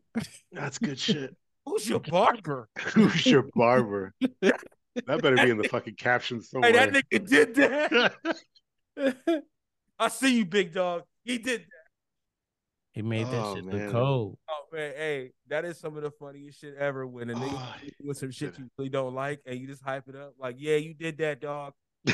That's 0.52 0.78
good 0.78 1.00
shit. 1.00 1.36
Who's 1.66 1.88
your 1.88 2.00
barber? 2.00 2.68
Who's 2.94 3.26
your 3.26 3.46
barber? 3.56 4.14
That 4.42 5.22
better 5.22 5.36
be 5.38 5.50
in 5.50 5.58
the 5.58 5.70
fucking 5.70 5.96
caption 5.96 6.38
Hey, 6.40 6.44
somewhere. 6.44 6.72
that 6.74 6.90
nigga 6.92 7.28
did 7.30 7.56
that. 7.56 8.14
I 10.00 10.08
see 10.10 10.38
you, 10.38 10.46
big 10.46 10.74
dog. 10.74 11.04
He 11.24 11.38
did 11.38 11.62
that. 11.62 11.68
He 12.94 13.02
made 13.02 13.28
that 13.28 13.46
Oh, 13.46 13.56
shit 13.56 13.66
man. 13.66 13.84
look 13.86 13.92
cold. 13.92 14.38
Oh 14.50 14.64
man, 14.74 14.92
hey, 14.98 15.32
that 15.48 15.64
is 15.66 15.78
some 15.80 15.96
of 15.96 16.04
the 16.04 16.12
funniest 16.12 16.60
shit 16.60 16.76
ever. 16.76 17.08
When 17.08 17.30
a 17.30 17.36
nigga 17.36 17.54
Oh, 17.54 17.76
with 18.04 18.18
some 18.18 18.32
shit 18.32 18.58
you 18.60 18.70
really 18.78 18.90
don't 18.90 19.14
like, 19.16 19.40
and 19.46 19.58
you 19.60 19.68
just 19.68 19.84
hype 19.84 20.08
it 20.10 20.16
up, 20.16 20.34
like, 20.38 20.56
yeah, 20.60 20.76
you 20.76 20.94
did 20.94 21.18
that, 21.20 21.40
dog. 21.42 21.74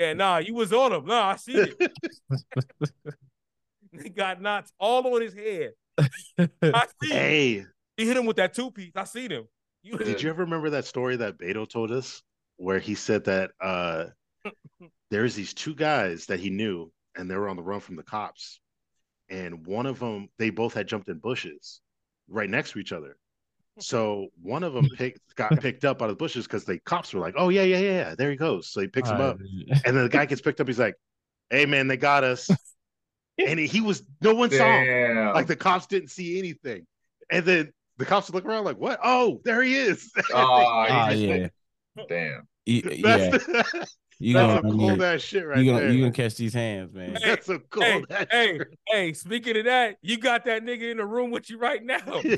Yeah, 0.00 0.12
nah, 0.12 0.36
you 0.38 0.54
was 0.54 0.72
on 0.72 0.92
him. 0.92 1.06
Nah, 1.06 1.30
I 1.30 1.36
see 1.36 1.54
it. 1.54 1.92
he 4.00 4.08
got 4.10 4.40
knots 4.40 4.72
all 4.78 5.12
on 5.12 5.20
his 5.22 5.34
head. 5.34 5.72
I 6.38 6.86
see. 7.02 7.10
it. 7.10 7.12
hey, 7.12 7.64
He 7.96 8.06
hit 8.06 8.16
him 8.16 8.24
with 8.24 8.36
that 8.36 8.54
two 8.54 8.70
piece. 8.70 8.92
I 8.94 9.02
seen 9.02 9.32
him. 9.32 9.48
You, 9.82 9.98
did 9.98 10.22
you 10.22 10.30
ever 10.30 10.44
remember 10.44 10.70
that 10.70 10.84
story 10.84 11.16
that 11.16 11.36
Beto 11.36 11.68
told 11.68 11.90
us 11.90 12.22
where 12.58 12.78
he 12.78 12.94
said 12.94 13.24
that 13.24 13.50
uh 13.60 14.04
there's 15.10 15.34
these 15.34 15.54
two 15.54 15.74
guys 15.74 16.26
that 16.26 16.40
he 16.40 16.50
knew 16.50 16.90
and 17.16 17.30
they 17.30 17.36
were 17.36 17.48
on 17.48 17.56
the 17.56 17.62
run 17.62 17.80
from 17.80 17.96
the 17.96 18.02
cops. 18.02 18.60
And 19.30 19.66
one 19.66 19.86
of 19.86 19.98
them, 19.98 20.28
they 20.38 20.50
both 20.50 20.72
had 20.74 20.86
jumped 20.88 21.08
in 21.08 21.18
bushes 21.18 21.80
right 22.28 22.48
next 22.48 22.72
to 22.72 22.78
each 22.78 22.92
other. 22.92 23.16
So 23.78 24.28
one 24.42 24.62
of 24.64 24.72
them 24.72 24.88
picked 24.96 25.34
got 25.36 25.60
picked 25.60 25.84
up 25.84 26.02
out 26.02 26.06
of 26.10 26.16
the 26.16 26.22
bushes 26.22 26.46
because 26.46 26.64
the 26.64 26.78
cops 26.80 27.12
were 27.14 27.20
like, 27.20 27.34
"Oh 27.36 27.48
yeah, 27.48 27.62
yeah, 27.62 27.78
yeah, 27.78 28.14
there 28.16 28.30
he 28.30 28.36
goes." 28.36 28.68
So 28.68 28.80
he 28.80 28.88
picks 28.88 29.08
him 29.08 29.20
Uh, 29.20 29.24
up, 29.24 29.38
and 29.84 29.96
then 29.96 30.02
the 30.02 30.08
guy 30.08 30.24
gets 30.26 30.40
picked 30.40 30.60
up. 30.60 30.66
He's 30.66 30.78
like, 30.78 30.94
"Hey 31.50 31.64
man, 31.66 31.86
they 31.88 31.96
got 31.96 32.24
us," 32.24 32.50
and 33.38 33.58
he, 33.58 33.66
he 33.66 33.80
was 33.80 34.02
no 34.20 34.34
one 34.34 34.50
saw 34.50 34.64
him. 34.80 35.32
Like 35.34 35.46
the 35.46 35.54
cops 35.56 35.86
didn't 35.86 36.08
see 36.10 36.38
anything, 36.38 36.86
and 37.30 37.44
then 37.44 37.72
the 37.98 38.04
cops 38.04 38.30
look 38.30 38.44
around 38.46 38.64
like, 38.64 38.78
"What? 38.78 38.98
Oh, 39.04 39.40
there 39.44 39.62
he 39.62 39.76
is!" 39.76 40.10
oh, 40.34 40.84
he 40.88 41.26
just- 41.26 41.52
yeah. 41.96 42.04
Damn. 42.08 42.48
you, 42.66 42.82
That's 42.82 42.96
yeah, 43.02 43.30
the, 43.30 43.86
you 44.20 44.34
that's 44.34 44.46
gonna 44.46 44.60
some 44.60 44.70
run 44.70 44.78
cold 44.88 44.98
your- 44.98 45.06
ass 45.06 45.20
shit 45.22 45.46
right 45.46 45.58
you 45.58 45.64
gonna 45.70 45.80
there. 45.84 45.92
you 45.92 46.00
gonna 46.00 46.12
catch 46.12 46.34
these 46.36 46.54
hands, 46.54 46.92
man. 46.92 47.16
that's 47.24 47.46
some 47.46 47.58
Hey, 47.58 47.64
cold 47.70 48.06
ass 48.10 48.26
hey, 48.30 48.56
shit. 48.58 48.78
hey, 48.88 49.12
speaking 49.12 49.56
of 49.58 49.64
that, 49.66 49.96
you 50.02 50.18
got 50.18 50.44
that 50.46 50.62
nigga 50.64 50.90
in 50.90 50.96
the 50.96 51.06
room 51.06 51.30
with 51.30 51.48
you 51.50 51.58
right 51.58 51.82
now. 51.84 51.98
Ooh. 52.16 52.20
And 52.24 52.32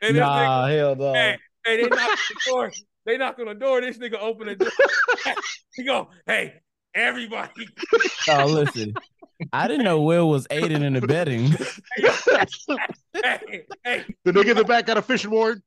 this 0.00 0.12
nigga, 0.12 0.18
Nah, 0.18 0.66
hell 0.66 0.96
no. 0.96 1.12
hey, 1.14 1.38
hey, 1.64 1.82
they 1.82 1.88
knock 1.88 2.10
on 2.10 2.16
the 2.28 2.50
door. 2.50 2.72
They 3.06 3.16
knock 3.18 3.38
on 3.38 3.46
the 3.46 3.54
door. 3.54 3.80
This 3.80 3.96
nigga 3.98 4.18
open 4.20 4.48
the 4.48 4.56
door. 4.56 4.70
he 5.74 5.84
go, 5.84 6.08
hey, 6.26 6.54
everybody. 6.94 7.66
Oh, 8.28 8.46
listen. 8.46 8.92
I 9.52 9.66
didn't 9.68 9.84
know 9.84 10.00
Will 10.02 10.28
was 10.28 10.46
aiding 10.50 10.82
and 10.84 10.96
abetting. 10.96 11.46
Hey, 11.52 13.66
hey, 13.84 14.04
the 14.24 14.32
nigga 14.32 14.50
in 14.50 14.56
the 14.56 14.64
back 14.64 14.86
got 14.86 14.96
a 14.96 15.02
fishing 15.02 15.30
ward. 15.30 15.60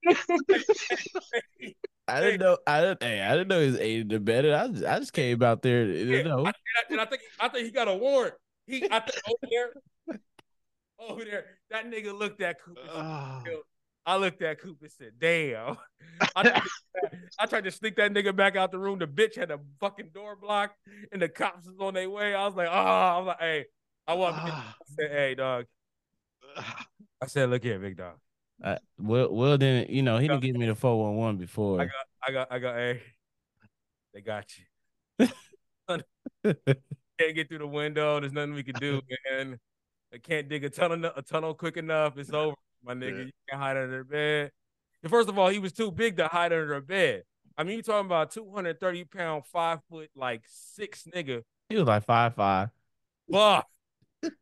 I 2.07 2.21
didn't 2.21 2.39
know. 2.39 2.57
I 2.65 2.81
didn't. 2.81 3.03
Hey, 3.03 3.21
I 3.21 3.31
didn't 3.31 3.49
know 3.49 3.59
he 3.59 3.67
was 3.67 3.79
aiding 3.79 4.01
and 4.01 4.13
abetting. 4.13 4.53
I 4.53 4.67
just, 4.69 4.85
I 4.85 4.99
just 4.99 5.13
came 5.13 5.43
out 5.43 5.61
there. 5.61 5.85
To, 5.85 5.93
you 5.93 6.23
know. 6.23 6.39
and 6.39 6.47
I, 6.47 6.53
and 6.89 7.01
I 7.01 7.05
think 7.05 7.21
I 7.39 7.47
think 7.49 7.65
he 7.65 7.71
got 7.71 7.87
a 7.87 7.95
warrant. 7.95 8.35
He 8.65 8.83
I 8.89 8.99
think 8.99 9.21
over 9.27 9.37
there, 9.49 10.17
over 10.99 11.25
there, 11.25 11.45
that 11.69 11.89
nigga 11.89 12.17
looked 12.17 12.41
at 12.41 12.61
Cooper. 12.61 12.81
Oh. 12.87 12.93
Ah. 12.95 13.43
I 14.05 14.15
looked 14.15 14.41
at 14.41 14.61
Cooper 14.61 14.85
and 14.85 14.91
said, 14.91 15.11
"Damn." 15.19 15.77
I, 16.35 16.43
tried 16.43 16.55
to- 16.55 17.11
I 17.39 17.45
tried 17.45 17.63
to 17.65 17.71
sneak 17.71 17.97
that 17.97 18.13
nigga 18.13 18.33
back 18.33 18.55
out 18.55 18.71
the 18.71 18.79
room. 18.79 18.99
The 18.99 19.07
bitch 19.07 19.35
had 19.35 19.51
a 19.51 19.59
fucking 19.81 20.11
door 20.13 20.37
blocked, 20.37 20.77
and 21.11 21.21
the 21.21 21.27
cops 21.27 21.67
was 21.67 21.75
on 21.79 21.93
their 21.93 22.09
way. 22.09 22.33
I 22.33 22.45
was 22.45 22.55
like, 22.55 22.69
"Oh," 22.69 22.71
I 22.71 23.17
was 23.17 23.27
like, 23.27 23.39
"Hey." 23.39 23.65
I 24.07 24.13
walked 24.13 24.39
in. 24.39 24.45
I 24.45 24.53
ah. 24.53 24.75
said, 24.97 25.11
"Hey, 25.11 25.35
dog." 25.35 25.65
I 27.21 27.27
said, 27.27 27.49
"Look 27.49 27.63
here, 27.63 27.77
big 27.79 27.97
dog. 27.97 28.15
I, 28.63 28.77
Will, 28.97 29.33
Will 29.33 29.57
didn't. 29.57 29.89
You 29.89 30.03
know, 30.03 30.17
he 30.17 30.27
didn't 30.27 30.41
give 30.41 30.55
me 30.55 30.65
the 30.65 30.75
four 30.75 31.03
one 31.03 31.15
one 31.15 31.37
before. 31.37 31.81
I 31.81 31.85
got, 31.85 31.93
I 32.27 32.31
got, 32.31 32.51
I 32.51 32.59
got. 32.59 32.75
Hey, 32.75 33.01
they 34.13 34.21
got 34.21 34.45
you. 34.57 35.27
Can't 36.43 37.35
get 37.35 37.49
through 37.49 37.59
the 37.59 37.67
window. 37.67 38.19
There's 38.19 38.33
nothing 38.33 38.53
we 38.53 38.63
can 38.63 38.75
do, 38.79 39.01
man. 39.31 39.59
I 40.13 40.17
can't 40.19 40.47
dig 40.47 40.63
a 40.63 40.69
tunnel, 40.69 41.11
a 41.15 41.21
tunnel 41.21 41.53
quick 41.53 41.77
enough. 41.77 42.17
It's 42.17 42.31
over, 42.31 42.55
my 42.83 42.93
nigga. 42.93 43.11
Yeah. 43.11 43.23
You 43.25 43.31
can't 43.49 43.61
hide 43.61 43.77
under 43.77 43.99
the 43.99 44.03
bed. 44.03 44.51
And 45.01 45.09
first 45.09 45.27
of 45.27 45.37
all, 45.37 45.49
he 45.49 45.59
was 45.59 45.73
too 45.73 45.91
big 45.91 46.17
to 46.17 46.27
hide 46.27 46.53
under 46.53 46.75
a 46.75 46.81
bed. 46.81 47.23
I 47.57 47.63
mean, 47.63 47.77
you 47.77 47.81
talking 47.81 48.05
about 48.05 48.31
230 48.31 49.05
pound, 49.05 49.45
five 49.47 49.79
foot, 49.89 50.09
like 50.15 50.43
six 50.45 51.07
nigga, 51.13 51.41
he 51.69 51.75
was 51.75 51.87
like 51.87 52.05
five 52.05 52.35
five. 52.35 52.69
buff. 53.27 53.65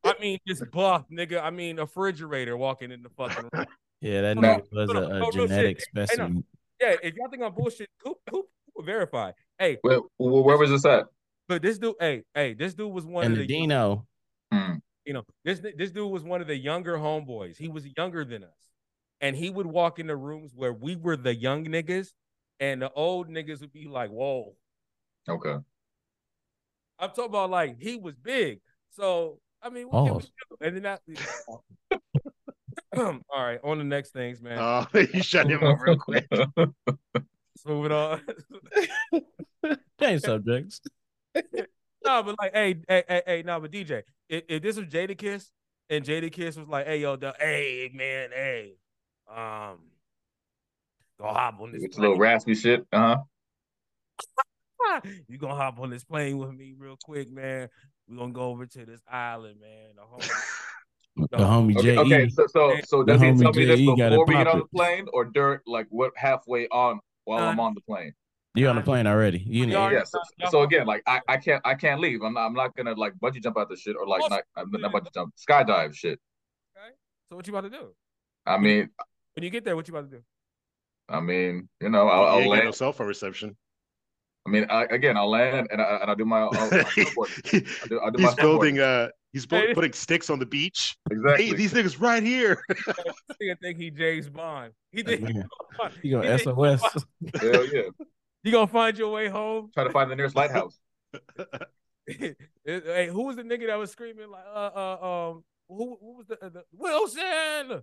I 0.03 0.15
mean, 0.19 0.39
just 0.47 0.69
buff, 0.71 1.05
nigga. 1.11 1.41
I 1.41 1.49
mean, 1.49 1.79
a 1.79 1.83
refrigerator 1.83 2.55
walking 2.55 2.91
in 2.91 3.01
the 3.01 3.09
fucking 3.09 3.49
room. 3.51 3.65
Yeah, 4.05 4.21
that 4.21 4.37
Nah. 4.37 4.59
nigga 4.59 4.71
was 4.71 4.89
No, 4.89 5.01
a, 5.01 5.05
a 5.05 5.09
no, 5.19 5.31
real 5.31 5.31
genetic. 5.47 5.79
Hey, 5.79 5.83
no. 5.95 6.05
specimen. 6.05 6.43
Yeah, 6.79 6.95
if 7.01 7.15
y'all 7.15 7.27
think 7.27 7.41
I'm 7.41 7.55
bullshit, 7.55 7.89
Coop, 8.03 8.17
Coop, 8.29 8.45
will 8.75 8.83
verify. 8.83 9.31
Hey, 9.57 9.79
Where, 9.81 10.01
where 10.17 10.57
was 10.57 10.69
this 10.69 10.85
at? 10.85 11.07
but 11.47 11.63
this 11.63 11.79
dude, 11.79 11.95
hey, 11.99 12.21
hey, 12.35 12.53
this 12.53 12.75
dude 12.75 12.91
was 12.93 13.03
one 13.05 13.25
And 13.25 13.33
of 13.33 13.39
the 13.39 13.47
the. 13.47 13.53
Dino, 13.53 14.05
mm. 14.53 14.79
you 15.05 15.13
know, 15.13 15.23
this 15.43 15.59
this 15.75 15.91
dude 15.91 16.11
was 16.11 16.23
one 16.23 16.39
of 16.39 16.45
the 16.47 16.55
younger 16.55 16.97
homeboys. 16.97 17.57
He 17.57 17.67
was 17.67 17.87
younger 17.97 18.23
than 18.23 18.43
us, 18.43 18.49
and 19.21 19.35
he 19.35 19.49
would 19.49 19.65
walk 19.65 19.97
in 19.97 20.05
the 20.05 20.15
rooms 20.15 20.51
where 20.53 20.73
we 20.73 20.95
were 20.95 21.17
the 21.17 21.33
young 21.33 21.65
niggas, 21.65 22.09
and 22.59 22.83
the 22.83 22.91
old 22.91 23.27
niggas 23.29 23.61
would 23.61 23.73
be 23.73 23.87
like, 23.87 24.11
"Whoa." 24.11 24.55
Okay. 25.27 25.55
I'm 26.99 27.09
talking 27.09 27.25
about 27.25 27.49
like 27.49 27.81
he 27.81 27.97
was 27.97 28.15
big. 28.15 28.59
So 28.91 29.39
I 29.63 29.69
mean, 29.69 29.87
what 29.87 30.05
can 30.05 30.15
we 30.17 30.21
do? 30.21 30.27
And 30.61 30.75
then 30.75 30.83
that. 30.83 31.01
All 33.29 33.43
right, 33.43 33.59
on 33.63 33.77
the 33.77 33.83
next 33.83 34.11
things, 34.11 34.41
man. 34.41 34.57
Oh, 34.59 34.85
you 35.13 35.21
shut 35.21 35.49
him 35.49 35.63
up 35.63 35.79
real 35.81 35.97
quick. 35.97 36.27
Let's 36.31 37.65
move 37.65 37.85
it 37.85 37.91
on. 37.91 38.21
change 39.99 40.21
subjects. 40.21 40.81
no, 42.05 42.23
but 42.23 42.35
like, 42.39 42.53
hey, 42.53 42.75
hey, 42.87 43.03
hey, 43.07 43.21
hey, 43.25 43.43
no, 43.45 43.59
but 43.59 43.71
DJ, 43.71 44.03
if, 44.29 44.43
if 44.47 44.61
this 44.61 44.77
was 44.77 44.85
Jadakiss 44.85 45.49
and 45.89 46.05
Jadakiss 46.05 46.57
was 46.57 46.67
like, 46.67 46.85
hey, 46.85 46.99
yo, 46.99 47.15
the, 47.15 47.33
hey, 47.39 47.91
man, 47.93 48.29
hey, 48.33 48.75
um, 49.29 49.79
go 51.19 51.27
hop 51.27 51.59
on 51.59 51.71
this 51.71 51.83
It's 51.83 51.97
a 51.97 52.01
little 52.01 52.17
raspy 52.17 52.55
shit. 52.55 52.85
Uh 52.91 53.15
huh. 53.15 53.17
you 55.27 55.37
gonna 55.37 55.55
hop 55.55 55.79
on 55.79 55.89
this 55.89 56.03
plane 56.03 56.37
with 56.37 56.53
me 56.53 56.73
real 56.77 56.97
quick, 57.03 57.31
man. 57.31 57.69
We're 58.07 58.17
gonna 58.17 58.33
go 58.33 58.49
over 58.49 58.65
to 58.65 58.85
this 58.85 59.01
island, 59.09 59.59
man. 59.59 59.95
The 59.95 60.03
whole, 60.03 60.21
The 61.15 61.37
homie 61.37 61.77
Okay, 61.77 61.95
J. 61.95 61.97
okay. 61.97 62.29
So, 62.29 62.45
so, 62.47 62.75
so 62.85 63.03
The 63.03 63.13
does 63.13 63.21
he 63.21 63.27
homie 63.27 63.41
tell 63.41 63.53
me 63.53 63.65
this 63.65 63.77
J.E. 63.79 63.95
gotta 63.95 64.09
before 64.11 64.25
we 64.25 64.33
get 64.35 64.47
on 64.47 64.59
the 64.59 64.65
plane, 64.65 65.05
or 65.13 65.23
dirt 65.25 65.61
like 65.65 65.87
what 65.89 66.11
halfway 66.17 66.67
on 66.69 66.99
while 67.23 67.39
I'm 67.47 67.59
Uh, 67.59 67.63
on 67.63 67.73
the 67.73 67.81
plane? 67.81 68.13
You're 68.53 68.69
on 68.69 68.75
the 68.77 68.81
plane 68.81 69.07
already? 69.07 69.39
You 69.45 69.65
know. 69.67 69.77
already- 69.79 69.95
Yeah. 69.97 70.03
So, 70.03 70.19
so 70.49 70.61
again, 70.63 70.85
like 70.85 71.03
I, 71.07 71.21
I 71.27 71.37
can't, 71.37 71.61
I 71.65 71.75
can't 71.75 71.99
leave. 72.01 72.21
I'm 72.21 72.33
not, 72.33 72.45
I'm 72.47 72.53
not 72.53 72.75
gonna 72.75 72.93
like 72.93 73.13
bungee 73.21 73.41
jump 73.41 73.57
out 73.57 73.69
the 73.69 73.75
shit 73.77 73.95
or 73.97 74.05
like 74.07 74.23
Of 74.23 74.29
not, 74.29 74.41
course 74.55 74.67
not, 74.71 74.73
you 74.73 74.79
not 74.79 74.91
bungee 74.93 75.13
jump, 75.13 75.33
skydive 75.37 75.93
shit. 75.93 76.19
Okay. 76.77 76.93
So 77.29 77.35
what 77.37 77.47
you 77.47 77.53
about 77.55 77.69
to 77.71 77.77
do? 77.77 77.93
I 78.45 78.57
mean, 78.57 78.89
When 79.35 79.43
you 79.43 79.49
get 79.49 79.63
there, 79.65 79.75
what 79.75 79.87
you 79.87 79.93
about 79.95 80.09
to 80.11 80.17
do? 80.17 80.23
I 81.09 81.19
mean, 81.21 81.69
you 81.81 81.89
know, 81.89 82.07
I'll, 82.07 82.21
You 82.23 82.27
I'll 82.27 82.39
ain't 82.39 82.49
got 82.51 82.55
no 82.57 82.63
land. 82.65 82.75
cell 82.75 82.91
phone 82.93 83.07
reception. 83.07 83.55
I 84.47 84.51
mean, 84.51 84.65
I, 84.69 84.83
again, 84.85 85.17
I'll 85.17 85.29
land 85.29 85.67
and 85.71 85.81
I, 85.81 85.97
and 86.01 86.09
I'll 86.09 86.15
do 86.15 86.25
my, 86.25 86.41
I'll. 86.41 86.51
I'll 86.71 87.87
do, 87.89 87.99
I'll 87.99 88.11
do 88.11 88.19
my 88.19 88.29
he's 88.29 88.35
building 88.35 88.75
snowboarding. 88.75 89.07
uh 89.07 89.09
he's 89.35 89.45
bu- 89.45 89.73
putting 89.73 89.91
sticks 89.93 90.29
on 90.29 90.39
the 90.39 90.45
beach. 90.45 90.95
exactly. 91.11 91.47
Hey, 91.47 91.53
these 91.53 91.73
niggas 91.73 91.99
right 92.01 92.23
here. 92.23 92.63
This 92.69 93.37
nigga 93.41 93.59
think 93.61 93.77
he 93.77 93.91
James 93.91 94.29
Bond. 94.29 94.71
He 94.91 95.03
think 95.03 95.21
Yeah. 95.21 95.43
he 96.01 96.09
You 96.09 96.15
gonna 96.15 96.37
think- 96.37 96.55
SOS? 96.57 97.05
Hell 97.41 97.65
yeah. 97.73 97.81
You 98.43 98.51
gonna 98.51 98.67
find 98.67 98.95
your 98.97 99.11
way 99.11 99.27
home? 99.27 99.71
Try 99.73 99.83
to 99.85 99.89
find 99.89 100.09
the 100.09 100.15
nearest 100.15 100.35
lighthouse. 100.35 100.77
hey, 102.07 103.07
who 103.11 103.23
was 103.23 103.35
the 103.37 103.43
nigga 103.43 103.67
that 103.67 103.75
was 103.75 103.91
screaming 103.91 104.29
like, 104.29 104.43
uh, 104.53 104.69
uh, 104.75 105.29
um, 105.31 105.43
who, 105.67 105.97
who 105.99 106.17
was 106.17 106.27
the, 106.27 106.37
the 106.41 106.63
Wilson? 106.71 107.81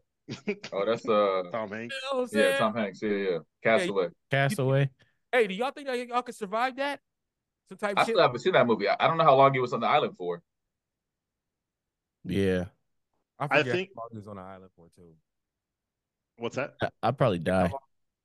Oh, 0.72 0.84
that's 0.86 1.06
uh, 1.08 1.42
Tom 1.50 1.68
Hanks. 1.70 1.96
Wilson. 2.12 2.38
yeah, 2.38 2.58
Tom 2.58 2.74
Hanks. 2.76 3.00
Yeah, 3.02 3.10
yeah. 3.10 3.38
Cast 3.64 3.88
Away. 3.88 4.08
Castaway. 4.30 4.88
Hey, 5.32 5.48
do 5.48 5.54
y'all 5.54 5.72
think 5.72 5.88
that 5.88 6.06
y'all 6.06 6.22
could 6.22 6.36
survive 6.36 6.76
that? 6.76 7.00
Some 7.68 7.78
type 7.78 7.94
I 7.96 8.02
of 8.02 8.06
shit. 8.06 8.14
still 8.14 8.22
haven't 8.22 8.38
seen 8.40 8.52
that 8.52 8.66
movie. 8.66 8.88
I, 8.88 8.96
I 9.00 9.08
don't 9.08 9.18
know 9.18 9.24
how 9.24 9.34
long 9.34 9.52
he 9.52 9.58
was 9.58 9.72
on 9.72 9.80
the 9.80 9.88
island 9.88 10.14
for. 10.16 10.40
Yeah, 12.24 12.64
I 13.38 13.46
I 13.50 13.62
think- 13.62 13.90
how 13.96 14.02
long 14.02 14.22
he 14.22 14.28
on 14.28 14.37
the 14.37 14.42
island 14.42 14.70
for 14.76 14.87
too. 14.96 15.12
What's 16.37 16.56
that? 16.56 16.74
I, 16.80 16.88
I'd 17.02 17.18
probably 17.18 17.38
die. 17.40 17.70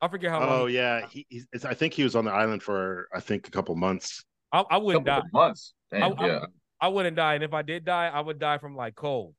I 0.01 0.07
forget 0.07 0.31
how 0.31 0.39
long. 0.39 0.49
Oh 0.49 0.65
he- 0.67 0.75
yeah, 0.75 1.07
he, 1.07 1.25
he's, 1.29 1.47
it's, 1.51 1.65
I 1.65 1.73
think 1.73 1.93
he 1.93 2.03
was 2.03 2.15
on 2.15 2.25
the 2.25 2.31
island 2.31 2.61
for 2.63 3.07
I 3.13 3.19
think 3.19 3.47
a 3.47 3.51
couple 3.51 3.75
months. 3.75 4.23
I, 4.51 4.63
I 4.69 4.77
wouldn't 4.77 5.05
couple 5.05 5.21
die. 5.23 5.29
months. 5.33 5.73
Damn, 5.91 6.03
I- 6.03 6.07
I- 6.23 6.27
yeah. 6.27 6.39
I 6.79 6.87
wouldn't 6.89 7.15
die, 7.17 7.33
and 7.33 7.43
if 7.43 7.53
I 7.53 7.63
did 7.63 7.85
die, 7.85 8.07
I 8.07 8.19
would 8.21 8.37
die 8.39 8.59
from 8.59 8.75
like 8.75 8.93
cold. 8.95 9.33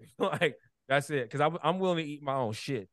like 0.18 0.56
that's 0.88 1.10
it, 1.10 1.24
because 1.24 1.40
I'm 1.40 1.58
I'm 1.62 1.78
willing 1.78 1.98
to 1.98 2.10
eat 2.10 2.22
my 2.22 2.34
own 2.34 2.52
shit 2.52 2.88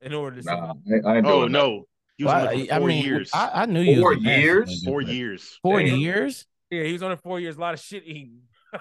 in 0.00 0.12
order 0.14 0.40
to. 0.40 0.44
Nah, 0.46 0.72
survive. 0.86 1.04
I, 1.06 1.18
I 1.18 1.22
Oh 1.24 1.42
that. 1.42 1.50
no, 1.50 1.84
he 2.16 2.24
was 2.24 2.32
Well, 2.32 2.42
on 2.42 2.48
I, 2.48 2.52
it 2.54 2.68
for 2.68 2.74
I 2.74 2.78
four 2.78 2.88
mean, 2.88 3.04
years. 3.04 3.30
I, 3.32 3.50
I 3.54 3.66
knew 3.66 3.80
you. 3.80 4.00
Four 4.00 4.10
was 4.10 4.18
a 4.18 4.22
nasty 4.22 4.42
years? 4.42 4.84
four 4.84 5.00
years. 5.00 5.58
Four 5.62 5.80
Damn. 5.82 5.98
years. 5.98 6.46
Yeah, 6.70 6.84
he 6.84 6.92
was 6.92 7.02
on 7.02 7.12
it 7.12 7.20
four 7.22 7.38
years. 7.38 7.56
A 7.56 7.60
lot 7.60 7.74
of 7.74 7.80
shit 7.80 8.02
eating. 8.06 8.40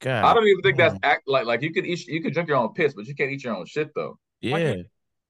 God. 0.00 0.24
I 0.24 0.32
don't 0.34 0.46
even 0.46 0.62
think 0.62 0.76
that's 0.76 0.96
act 1.02 1.22
like 1.26 1.44
like 1.46 1.60
you 1.62 1.72
could 1.72 1.84
eat 1.86 2.06
you 2.06 2.22
could 2.22 2.32
drink 2.32 2.48
your 2.48 2.58
own 2.58 2.72
piss, 2.72 2.94
but 2.94 3.06
you 3.06 3.14
can't 3.14 3.30
eat 3.30 3.42
your 3.44 3.54
own 3.56 3.66
shit 3.66 3.90
though. 3.94 4.18
Why 4.42 4.48
Yeah. 4.58 4.72
can't- 4.74 4.86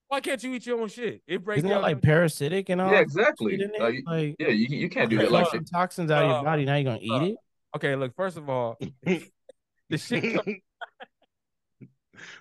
Why 0.08 0.20
can't 0.20 0.42
you 0.42 0.52
eat 0.54 0.66
your 0.66 0.80
own 0.80 0.88
shit? 0.88 1.22
It 1.26 1.44
breaks 1.44 1.58
Isn't 1.58 1.68
that 1.70 1.74
down. 1.76 1.82
like 1.82 2.02
parasitic 2.02 2.68
and 2.70 2.80
all? 2.80 2.90
Yeah, 2.90 3.00
exactly. 3.00 3.52
shit 3.52 3.60
in 3.62 3.74
it? 3.74 3.80
Like, 3.80 4.02
Like, 4.06 4.36
Yeah, 4.38 4.48
you 4.48 4.66
you 4.76 4.88
can't 4.88 5.10
do 5.10 5.16
Okay, 5.16 5.26
that 5.26 5.32
like 5.32 5.50
shit. 5.50 5.68
toxins 5.70 6.10
out 6.10 6.24
of 6.24 6.30
Uh, 6.30 6.34
your 6.34 6.44
body. 6.44 6.64
Now 6.64 6.76
you're 6.76 6.84
gonna 6.84 6.98
eat 7.02 7.10
uh, 7.12 7.24
it. 7.26 7.36
okay, 7.76 7.94
look. 7.96 8.14
First 8.16 8.36
of 8.36 8.48
all, 8.48 8.78
the 9.02 9.98
shit. 9.98 10.34
come- 10.44 10.60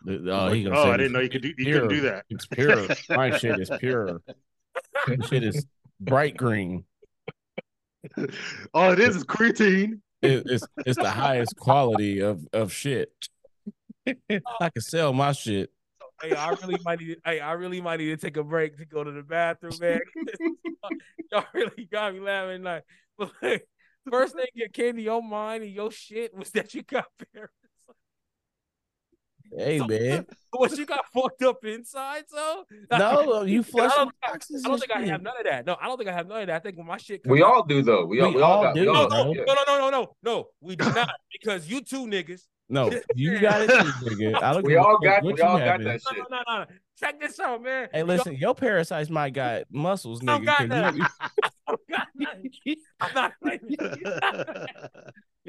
Oh, 0.08 0.50
he 0.52 0.64
gonna 0.64 0.76
oh, 0.80 0.84
say 0.86 0.90
I 0.92 0.98
didn't 0.98 1.12
know 1.14 1.20
you 1.20 1.30
could 1.30 1.42
do 1.44 1.54
you 1.58 1.72
couldn't 1.74 1.90
do 1.90 2.02
that. 2.02 2.26
It's 2.30 2.46
pure. 2.48 2.88
My 3.10 3.38
shit 3.38 3.60
is 3.60 3.70
pure. 3.80 4.22
My 5.08 5.18
shit 5.28 5.44
is 5.44 5.66
bright 6.00 6.36
green. 6.36 6.84
All 8.74 8.92
it 8.92 9.00
is 9.00 9.16
is 9.18 9.24
creatine. 9.24 10.00
It, 10.22 10.44
it's 10.46 10.66
it's 10.86 10.98
the 10.98 11.10
highest 11.10 11.56
quality 11.58 12.20
of 12.20 12.48
of 12.54 12.72
shit. 12.72 13.12
I 14.08 14.70
can 14.70 14.82
sell 14.82 15.14
my 15.14 15.32
shit. 15.34 15.70
hey, 16.22 16.34
I 16.34 16.50
really 16.50 16.80
might 16.84 17.00
need. 17.00 17.18
Hey, 17.24 17.40
I 17.40 17.54
really 17.54 17.82
might 17.82 18.00
need 18.00 18.10
to 18.10 18.18
take 18.18 18.38
a 18.38 18.44
break 18.44 18.78
to 18.78 18.86
go 18.86 19.04
to 19.04 19.12
the 19.12 19.22
bathroom, 19.22 19.74
man. 19.80 20.00
Y'all 21.32 21.46
really 21.54 21.88
got 21.92 22.14
me 22.14 22.20
laughing. 22.20 22.64
Like, 22.64 22.84
first 24.10 24.36
thing 24.36 24.48
that 24.56 24.74
came 24.74 24.96
to 24.96 25.02
your 25.02 25.22
mind 25.22 25.64
and 25.64 25.74
your 25.74 25.92
shit 25.92 26.34
was 26.36 26.50
that 26.52 26.74
you 26.74 26.84
got 26.84 27.06
parasites. 27.34 27.67
Hey 29.56 29.80
man, 29.80 30.26
What 30.52 30.78
you 30.78 30.86
got 30.86 31.06
fucked 31.14 31.44
up 31.44 31.64
inside, 31.66 32.24
so 32.28 32.66
no, 32.92 33.44
you 33.44 33.60
I 33.60 33.64
flush 33.64 33.94
don't, 33.96 34.12
toxins. 34.26 34.66
I 34.66 34.70
don't 34.70 34.74
and 34.74 34.82
think 34.82 34.92
I 34.96 35.06
have 35.12 35.22
none 35.22 35.34
of 35.40 35.46
that. 35.46 35.66
No, 35.66 35.78
I 35.80 35.86
don't 35.86 35.98
think 35.98 36.10
I 36.10 36.14
have 36.14 36.28
none 36.28 36.42
of 36.42 36.48
that. 36.48 36.56
I 36.56 36.60
think 36.60 36.78
when 36.78 36.88
my 36.88 36.98
shit 36.98 37.24
comes 37.24 37.32
We 37.32 37.44
out- 37.44 37.54
all 37.54 37.64
do 37.64 37.82
though. 37.82 38.06
We 38.06 38.20
all 38.22 38.30
We 38.30 38.36
we 38.38 38.42
all 38.42 38.52
all 38.54 38.64
got 38.64 38.74
we 38.76 38.80
do, 38.82 38.86
no, 38.88 38.94
all 38.94 39.10
no, 39.10 39.24
no, 39.34 39.44
no, 39.44 39.54
no, 39.68 39.78
no, 39.78 39.90
no, 39.90 40.16
no. 40.24 40.48
We 40.62 40.76
do 40.76 40.86
not 40.94 41.10
because 41.32 41.70
you 41.70 41.82
two 41.82 42.06
niggas 42.08 42.42
No, 42.70 42.92
you 43.16 43.40
got 43.40 43.62
it 43.62 43.70
nigga. 43.70 44.42
I 44.42 44.54
don't 44.54 44.66
We 44.66 44.76
all 44.76 44.98
got 45.00 45.24
what 45.24 45.36
we 45.36 45.42
you 45.42 45.48
all 45.48 45.58
got 45.60 45.68
having. 45.68 45.88
that 45.88 46.02
shit. 46.02 46.18
no, 46.30 46.38
no, 46.48 46.60
no. 46.60 46.66
Check 47.00 47.20
this 47.22 47.40
out, 47.40 47.62
man. 47.62 47.90
Hey, 47.94 48.02
listen, 48.04 48.36
your 48.36 48.56
parasites 48.56 49.10
might 49.12 49.34
got 49.34 49.64
muscles, 49.72 50.22
nigga. 50.22 50.46
got 50.46 50.58
'cause 50.58 50.70
that. 50.70 50.96
you- 50.96 51.06
I'm 51.68 51.76
not, 51.90 52.08
I'm 53.00 53.14
not 53.14 53.34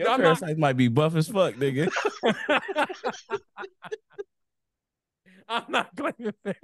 claiming 0.05 0.07
your 0.07 0.14
I'm 0.14 0.20
not- 0.20 0.38
parasites 0.40 0.59
might 0.59 0.76
be 0.76 0.88
buff 0.88 1.16
as 1.16 1.28
fuck, 1.28 1.55
nigga. 1.55 1.88
I'm 5.49 5.64
not 5.68 5.90
claiming 5.96 6.34
that. 6.44 6.57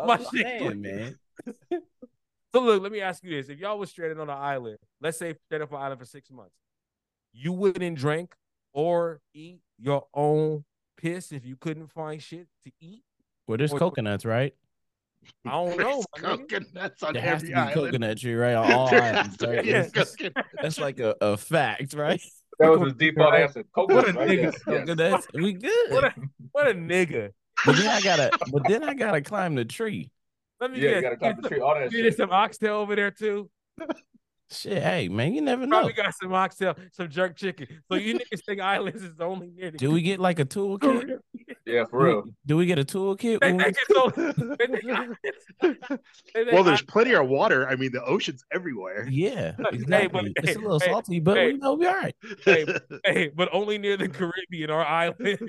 I'm 0.00 0.06
My 0.06 0.16
shit 0.18 0.28
saying, 0.32 0.80
man. 0.80 1.18
So 2.54 2.62
look, 2.62 2.82
let 2.82 2.90
me 2.90 3.02
ask 3.02 3.22
you 3.22 3.28
this: 3.30 3.50
If 3.50 3.58
y'all 3.58 3.78
was 3.78 3.90
stranded 3.90 4.18
on 4.18 4.30
an 4.30 4.36
island, 4.38 4.78
let's 5.02 5.18
say 5.18 5.34
stranded 5.44 5.68
on 5.70 5.78
an 5.78 5.84
island 5.84 6.00
for 6.00 6.06
six 6.06 6.30
months, 6.30 6.54
you 7.34 7.52
wouldn't 7.52 7.98
drink 7.98 8.34
or 8.72 9.20
eat 9.34 9.60
your 9.78 10.06
own 10.14 10.64
piss 10.96 11.32
if 11.32 11.44
you 11.44 11.56
couldn't 11.56 11.88
find 11.88 12.22
shit 12.22 12.46
to 12.64 12.72
eat. 12.80 13.02
Well, 13.46 13.58
there's 13.58 13.74
Or- 13.74 13.78
coconuts, 13.78 14.24
right? 14.24 14.54
I 15.46 15.50
don't 15.50 15.76
know. 15.76 15.76
There's 15.76 16.04
my 16.22 16.28
nigga. 16.36 16.48
coconuts 16.48 17.02
on 17.02 17.12
There 17.14 17.22
has 17.22 17.42
to 17.42 17.48
be 17.48 17.54
island. 17.54 17.74
coconut 17.74 18.18
tree, 18.18 18.34
right? 18.34 18.54
On 18.54 18.72
all 18.72 18.94
islands, 18.94 19.36
right? 19.42 19.62
be 19.62 19.68
Yes. 19.70 19.90
That's, 19.92 20.16
coconut. 20.16 20.46
that's 20.62 20.78
like 20.80 20.98
a, 21.00 21.14
a 21.20 21.36
fact, 21.36 21.94
right? 21.94 22.20
That 22.58 22.70
was 22.78 22.92
a 22.92 22.94
default 22.94 23.32
Right. 23.32 23.42
answer. 23.42 23.64
Coconut, 23.74 24.14
right? 24.14 24.28
nigga. 24.30 24.42
Yes, 24.42 24.54
yes. 24.66 24.78
Coconuts, 24.86 25.26
we 25.34 25.52
good. 25.52 25.90
What 25.90 26.04
a 26.04 26.14
what 26.52 26.68
a 26.68 26.74
nigga. 26.74 27.30
But 27.64 27.76
then 27.76 27.88
I 27.88 28.00
gotta, 28.00 28.30
but 28.50 28.62
then 28.68 28.82
I 28.84 28.94
gotta 28.94 29.20
climb 29.20 29.54
the 29.54 29.64
tree. 29.64 30.10
Let 30.60 30.70
me 30.72 30.80
Yeah, 30.80 30.96
you 30.96 31.00
gotta 31.02 31.16
climb 31.16 31.38
the 31.42 31.48
tree. 31.48 31.60
All 31.60 31.74
that 31.74 31.90
Maybe 31.92 32.02
There's 32.02 32.16
some 32.16 32.30
oxtail 32.30 32.76
over 32.76 32.96
there 32.96 33.10
too. 33.10 33.50
Shit, 34.50 34.80
hey 34.82 35.08
man, 35.08 35.34
you 35.34 35.40
never 35.40 35.66
know. 35.66 35.76
Probably 35.78 35.92
got 35.92 36.14
some 36.14 36.32
oxtail, 36.32 36.76
some 36.92 37.08
jerk 37.10 37.36
chicken. 37.36 37.66
So 37.90 37.98
you 37.98 38.14
niggas 38.14 38.44
think 38.46 38.60
islands 38.60 39.02
is 39.02 39.18
only 39.20 39.48
near 39.48 39.72
the 39.72 39.78
Do 39.78 39.90
we 39.90 40.02
get 40.02 40.20
like 40.20 40.38
a 40.38 40.44
toolkit? 40.44 41.18
Yeah, 41.66 41.84
for 41.84 42.04
real. 42.04 42.24
do 42.46 42.56
we 42.56 42.64
get 42.66 42.78
a 42.78 42.84
toolkit? 42.84 43.40
They 43.40 43.52
when 43.52 43.56
we- 43.56 43.64
think 43.64 43.76
it's 43.88 43.98
only- 43.98 44.56
they 44.56 44.66
think- 44.66 45.16
they 46.32 46.44
think 46.44 46.52
well, 46.52 46.62
there's 46.62 46.82
plenty 46.82 47.12
of 47.14 47.26
water. 47.28 47.66
I 47.68 47.74
mean, 47.74 47.90
the 47.90 48.04
ocean's 48.04 48.44
everywhere. 48.52 49.08
Yeah, 49.10 49.54
but- 49.58 49.74
exactly. 49.74 50.32
it's 50.36 50.54
a 50.56 50.60
little 50.60 50.78
hey, 50.78 50.86
salty, 50.86 51.18
but 51.18 51.36
hey. 51.36 51.52
we 51.52 51.58
know 51.58 51.74
we're 51.74 51.88
all 51.88 51.94
right. 51.96 52.14
Hey, 52.44 52.66
hey, 53.04 53.30
but 53.34 53.48
only 53.52 53.78
near 53.78 53.96
the 53.96 54.08
Caribbean 54.08 54.70
or 54.70 54.84
islands. 54.84 55.42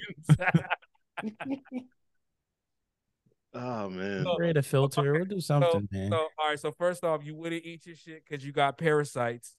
oh 3.54 3.90
man. 3.90 4.24
So- 4.24 4.36
Create 4.36 4.58
a 4.58 4.64
filter. 4.64 5.14
We'll 5.14 5.26
do 5.26 5.40
something, 5.40 5.88
man. 5.92 6.10
so 6.12 6.18
all 6.18 6.50
right. 6.50 6.60
So 6.60 6.72
first 6.72 7.04
off, 7.04 7.24
you 7.24 7.36
wouldn't 7.36 7.64
eat 7.64 7.86
your 7.86 7.96
shit 7.96 8.24
because 8.28 8.44
you 8.46 8.52
got 8.52 8.78
parasites, 8.78 9.54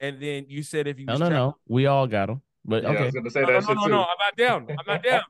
and 0.00 0.20
then 0.20 0.46
you 0.48 0.62
said 0.62 0.86
if 0.86 0.98
you 0.98 1.06
no, 1.06 1.14
no, 1.14 1.18
trapped- 1.18 1.32
no. 1.32 1.56
We 1.68 1.86
all 1.86 2.06
got 2.06 2.26
them, 2.28 2.42
but 2.64 2.82
Yeah, 2.82 2.88
I 2.90 2.94
okay. 2.94 3.04
was 3.04 3.14
gonna 3.14 3.30
say 3.30 3.40
no, 3.42 3.46
that 3.48 3.52
no, 3.62 3.66
shit 3.68 3.76
no, 3.76 3.86
no, 3.88 4.00
I'm 4.02 4.16
not 4.18 4.36
down. 4.36 4.66
I'm 4.70 4.86
not 4.86 5.02
down. 5.02 5.22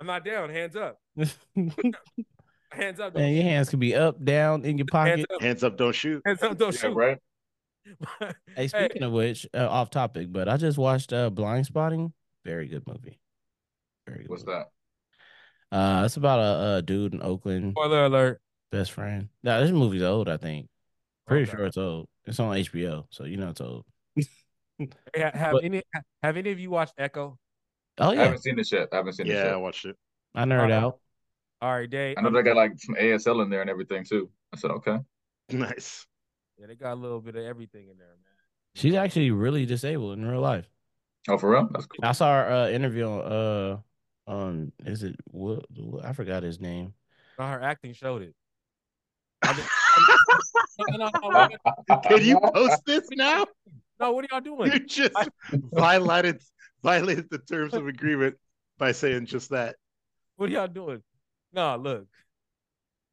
I'm 0.00 0.06
not 0.06 0.24
down. 0.24 0.50
Hands 0.50 0.76
up. 0.76 0.98
Hands 2.72 3.00
up. 3.00 3.14
man, 3.14 3.32
your 3.34 3.44
hands 3.44 3.70
could 3.70 3.80
be 3.80 3.94
up, 3.94 4.22
down, 4.22 4.64
in 4.64 4.76
your 4.76 4.86
Hands 4.92 5.22
pocket. 5.22 5.26
up. 5.34 5.40
Hands 5.40 5.62
up, 5.64 5.76
don't 5.78 5.94
shoot. 5.94 6.20
Hands 6.26 6.42
up. 6.42 6.58
Don't 6.58 6.74
Yeah, 6.74 6.80
shoot. 6.80 6.94
right. 6.94 7.18
Hey, 8.56 8.66
speaking 8.68 9.04
of 9.04 9.12
which, 9.12 9.46
uh, 9.54 9.68
off 9.68 9.90
topic, 9.90 10.32
but 10.32 10.48
I 10.48 10.56
just 10.56 10.76
watched 10.76 11.12
uh, 11.12 11.30
Blindspotting. 11.30 12.12
Very 12.44 12.66
good 12.66 12.84
movie. 12.86 13.20
Very 14.06 14.22
good. 14.22 14.28
What's 14.30 14.44
movie. 14.44 14.58
that? 15.70 15.76
Uh, 15.76 16.04
it's 16.04 16.16
about 16.16 16.40
a, 16.40 16.76
a 16.78 16.82
dude 16.82 17.14
in 17.14 17.22
Oakland, 17.22 17.72
Spoiler 17.72 18.04
alert. 18.06 18.40
best 18.72 18.90
friend. 18.92 19.28
Now 19.42 19.60
this 19.60 19.70
movie's 19.70 20.02
old, 20.02 20.28
I 20.28 20.36
think. 20.36 20.68
Pretty 21.26 21.44
Okay. 21.48 21.56
sure 21.56 21.66
it's 21.66 21.76
old. 21.76 22.08
It's 22.24 22.40
on 22.40 22.56
HBO, 22.56 23.04
so 23.10 23.24
you 23.24 23.36
know 23.36 23.50
it's 23.50 23.60
old. 23.60 23.84
Hey, 24.78 24.88
Have 25.32 25.52
But- 25.52 25.64
any 25.64 25.82
have 26.22 26.36
any 26.36 26.50
of 26.50 26.58
you 26.60 26.68
watched 26.70 26.92
Echo? 26.98 27.38
Oh 27.98 28.12
yeah, 28.12 28.20
I 28.20 28.24
haven't 28.24 28.42
seen 28.42 28.56
this 28.56 28.72
yet. 28.72 28.88
I 28.92 28.96
haven't 28.96 29.14
seen 29.14 29.26
this 29.26 29.34
yet. 29.34 29.44
Yeah, 29.44 29.50
I 29.50 29.54
yet. 29.54 29.60
watched 29.60 29.84
it. 29.86 29.96
I 30.34 30.44
nerd 30.44 30.70
Uh, 30.70 30.86
out. 30.86 30.98
All 31.62 31.72
right, 31.72 31.88
Dave. 31.88 32.16
I 32.18 32.20
know 32.20 32.30
they 32.30 32.42
got 32.42 32.56
like 32.56 32.72
some 32.78 32.94
ASL 32.96 33.42
in 33.42 33.48
there 33.50 33.62
and 33.62 33.70
everything 33.70 34.04
too. 34.04 34.30
I 34.52 34.58
said 34.58 34.70
okay. 34.72 34.98
Nice. 35.50 36.06
Yeah, 36.58 36.66
they 36.66 36.74
got 36.74 36.92
a 36.92 36.96
little 37.00 37.20
bit 37.20 37.36
of 37.36 37.44
everything 37.44 37.88
in 37.88 37.96
there, 37.98 38.08
man. 38.08 38.16
She's 38.74 38.94
actually 38.94 39.30
really 39.30 39.64
disabled 39.66 40.18
in 40.18 40.24
real 40.26 40.40
life. 40.40 40.68
Oh, 41.28 41.38
for 41.38 41.50
real? 41.50 41.68
That's 41.72 41.86
cool. 41.86 41.98
I 42.02 42.12
saw 42.12 42.32
her 42.32 42.50
uh, 42.50 42.68
interview 42.68 43.06
on 43.06 43.20
uh 43.32 43.76
on 44.26 44.72
is 44.84 45.02
it 45.02 45.16
what, 45.30 45.64
what 45.76 46.04
I 46.04 46.12
forgot 46.12 46.42
his 46.42 46.60
name. 46.60 46.92
No, 47.38 47.46
her 47.46 47.62
acting 47.62 47.92
showed 47.94 48.22
it. 48.22 48.34
Can 52.08 52.24
you 52.24 52.40
post 52.54 52.82
this 52.86 53.06
now? 53.12 53.46
no, 54.00 54.12
what 54.12 54.24
are 54.24 54.28
y'all 54.30 54.40
doing? 54.40 54.72
You 54.72 54.80
just 54.80 55.14
violated 55.72 56.42
violated 56.86 57.28
the 57.30 57.38
terms 57.38 57.74
of 57.74 57.88
agreement 57.88 58.36
by 58.78 58.92
saying 58.92 59.26
just 59.26 59.50
that. 59.50 59.74
What 60.36 60.48
are 60.50 60.52
y'all 60.52 60.68
doing? 60.68 61.02
Nah, 61.52 61.74
look. 61.74 62.06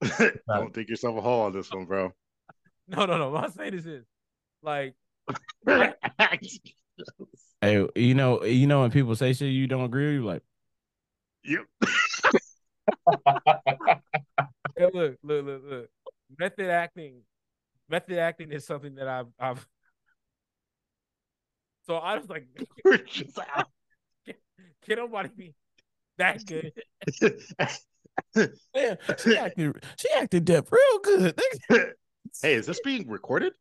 Don't 0.48 0.72
dig 0.72 0.90
yourself 0.90 1.18
a 1.18 1.22
hole 1.22 1.42
on 1.42 1.54
this 1.54 1.72
one, 1.72 1.86
bro. 1.86 2.14
No, 2.86 3.06
no, 3.06 3.18
no. 3.18 3.30
What 3.30 3.46
I'm 3.46 3.52
saying 3.52 3.76
is 3.76 3.86
this. 3.86 4.04
Like, 4.62 4.94
Hey, 7.62 7.88
you 7.96 8.14
know, 8.14 8.44
you 8.44 8.68
know 8.68 8.82
when 8.82 8.92
people 8.92 9.16
say 9.16 9.32
shit 9.32 9.54
you 9.54 9.68
don't 9.68 9.86
agree 9.86 10.20
with, 10.20 10.26
you 10.26 10.26
like, 10.26 10.44
Yep. 11.46 11.62
hey, 14.76 14.90
look, 14.94 15.18
look, 15.24 15.46
look, 15.46 15.62
look. 15.66 15.90
Method 16.38 16.70
acting. 16.70 17.22
Method 17.88 18.18
acting 18.18 18.52
is 18.52 18.66
something 18.66 18.96
that 18.96 19.08
I've 19.08 19.28
I've 19.40 19.66
so 21.86 21.96
I 21.96 22.18
was 22.18 22.30
like, 22.30 22.48
We're 22.86 22.98
just 22.98 23.40
out. 23.56 23.68
can 24.26 24.98
nobody 24.98 25.30
be 25.36 25.54
that 26.18 26.46
good? 26.46 26.72
man, 28.76 28.98
she 29.20 29.38
acted 29.38 29.84
she 29.98 30.10
acted 30.16 30.46
deaf 30.46 30.72
real 30.72 31.00
good. 31.04 31.40
hey, 32.42 32.54
is 32.54 32.66
this 32.66 32.80
being 32.82 33.08
recorded? 33.10 33.54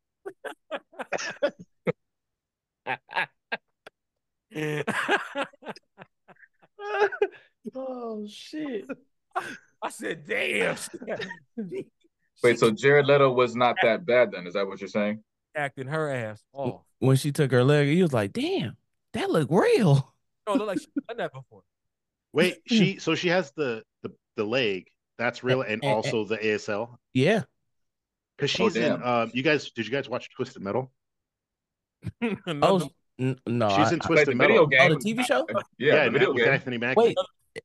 oh 7.75 8.27
shit. 8.29 8.87
I 9.85 9.91
said, 9.91 10.27
damn. 10.27 10.77
Wait, 12.43 12.59
so 12.59 12.71
Jared 12.71 13.07
Leto 13.07 13.33
was 13.33 13.57
not 13.57 13.77
that 13.83 14.05
bad 14.05 14.33
then? 14.33 14.47
Is 14.47 14.55
that 14.55 14.67
what 14.67 14.81
you're 14.81 14.89
saying? 14.89 15.23
acting 15.55 15.87
her 15.87 16.11
ass 16.11 16.43
off. 16.53 16.83
When 17.03 17.17
she 17.17 17.33
took 17.33 17.51
her 17.51 17.65
leg, 17.65 17.89
he 17.89 18.01
was 18.03 18.13
like, 18.13 18.33
damn, 18.33 18.77
that 19.15 19.29
look 19.29 19.49
real. 19.51 20.15
No, 20.47 20.55
look 20.55 20.69
like 20.69 20.79
she's 20.79 20.89
done 21.09 21.17
that 21.17 21.33
before. 21.33 21.63
Wait, 22.33 22.59
she 22.67 22.99
so 22.99 23.15
she 23.17 23.29
has 23.29 23.51
the 23.57 23.83
the, 24.03 24.13
the 24.37 24.45
leg. 24.45 24.89
That's 25.19 25.43
real, 25.45 25.63
and 25.63 25.83
also 25.85 26.25
the 26.25 26.37
ASL. 26.39 26.97
Yeah. 27.13 27.43
Because 28.39 28.59
Oh, 28.61 28.69
she's 28.69 28.77
in. 28.77 28.83
damn. 28.93 29.03
Um, 29.03 29.31
you 29.35 29.43
guys, 29.43 29.71
did 29.73 29.85
you 29.87 29.93
guys 29.93 30.09
watch 30.09 30.31
Twisted 30.31 30.63
Metal? 30.63 30.91
Another- 32.47 32.85
Oh 32.87 32.91
n- 33.19 33.39
no. 33.47 33.69
She's 33.69 33.93
in 33.93 34.01
I 34.01 34.07
played 34.07 34.25
Twisted 34.25 34.29
the 34.29 34.35
Metal. 34.37 34.67
video 34.67 34.67
game. 34.67 34.93
Oh, 34.93 34.99
the 34.99 35.15
TV 35.15 35.25
show? 35.25 35.47
Yeah, 35.79 35.95
the 35.97 36.01
and 36.03 36.13
video 36.13 36.33
with 36.33 36.45
game. 36.45 36.53
Anthony 36.55 36.79
Mackie. 36.79 36.95
Wait, 37.01 37.17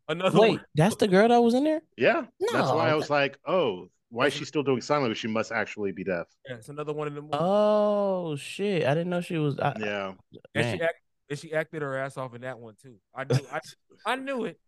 another 0.09 0.39
wait, 0.39 0.49
one. 0.51 0.65
that's 0.75 0.95
the 0.97 1.07
girl 1.07 1.27
that 1.29 1.37
was 1.41 1.53
in 1.53 1.63
there? 1.63 1.81
Yeah, 1.95 2.25
that's 2.39 2.69
why 2.71 2.89
I 2.89 2.95
was 2.95 3.09
like, 3.09 3.37
oh, 3.47 3.87
why 4.09 4.27
is 4.27 4.33
she 4.33 4.45
still 4.45 4.63
doing 4.63 4.81
sign 4.81 4.99
language? 5.01 5.17
She 5.19 5.27
must 5.27 5.51
actually 5.51 5.91
be 5.91 6.03
deaf. 6.03 6.27
Yeah, 6.47 6.55
it's 6.55 6.69
another 6.69 6.93
one 6.93 7.07
of 7.07 7.13
them. 7.15 7.29
Oh 7.33 8.35
shit. 8.35 8.85
I 8.85 8.93
didn't 8.93 9.09
know 9.09 9.21
she 9.21 9.37
was 9.37 9.59
I, 9.59 9.75
Yeah, 9.79 10.13
and 10.55 10.77
she 10.79 10.83
act, 10.83 10.95
and 11.29 11.39
she 11.39 11.53
acted 11.53 11.81
her 11.81 11.97
ass 11.97 12.17
off 12.17 12.33
in 12.35 12.41
that 12.41 12.57
one 12.59 12.75
too. 12.81 12.95
I 13.15 13.23
knew 13.25 13.39
I, 13.51 13.59
I 14.05 14.15
knew 14.15 14.45
it. 14.45 14.59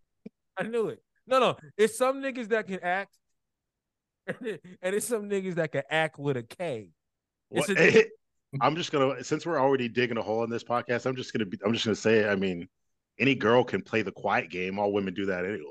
I 0.58 0.64
knew 0.64 0.88
it. 0.90 1.02
No, 1.26 1.40
no. 1.40 1.58
It's 1.78 1.98
some 1.98 2.22
niggas 2.22 2.50
that 2.50 2.68
can 2.68 2.80
act, 2.84 3.16
and 4.28 4.60
it's 4.96 5.08
some 5.08 5.30
niggas 5.30 5.56
that 5.56 5.72
can 5.72 5.84
act 5.90 6.20
with 6.20 6.38
a 6.38 6.44
K. 6.44 6.90
It's 7.52 7.68
What- 7.68 7.80
a- 7.80 8.06
I'm 8.62 8.76
just 8.76 8.92
gonna 8.92 9.24
since 9.24 9.46
we're 9.46 9.60
already 9.60 9.88
digging 9.88 10.18
a 10.18 10.24
hole 10.24 10.44
in 10.44 10.50
this 10.50 10.64
podcast. 10.64 11.06
I'm 11.06 11.16
just 11.16 11.32
gonna 11.34 11.46
be. 11.46 11.60
I'm 11.64 11.72
just 11.72 11.86
gonna 11.86 11.96
say. 11.96 12.28
I 12.28 12.36
mean, 12.36 12.68
any 13.20 13.36
girl 13.36 13.64
can 13.64 13.82
play 13.84 14.02
the 14.02 14.12
quiet 14.12 14.50
game. 14.50 14.80
All 14.80 14.92
women 14.92 15.14
do 15.14 15.28
that 15.28 15.46
anyway. 15.46 15.62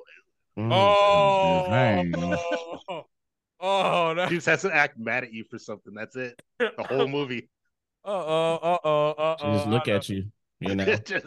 Mm, 0.56 0.70
Oh, 0.72 1.66
dang. 1.68 3.02
oh, 3.60 4.14
that, 4.14 4.28
She 4.28 4.36
just 4.36 4.46
has 4.46 4.62
to 4.62 4.74
act 4.74 4.98
mad 4.98 5.24
at 5.24 5.32
you 5.32 5.44
for 5.50 5.58
something. 5.58 5.94
That's 5.94 6.16
it. 6.16 6.40
The 6.58 6.72
whole 6.88 7.08
movie. 7.18 7.48
Uh 8.04 8.10
oh, 8.10 8.54
uh 8.62 8.78
oh, 8.84 9.10
uh 9.10 9.36
oh. 9.40 9.54
just 9.54 9.68
look 9.68 9.88
at 9.88 10.08
you, 10.08 10.26
you 10.60 10.74
know. 10.74 10.84
Just- 11.04 11.26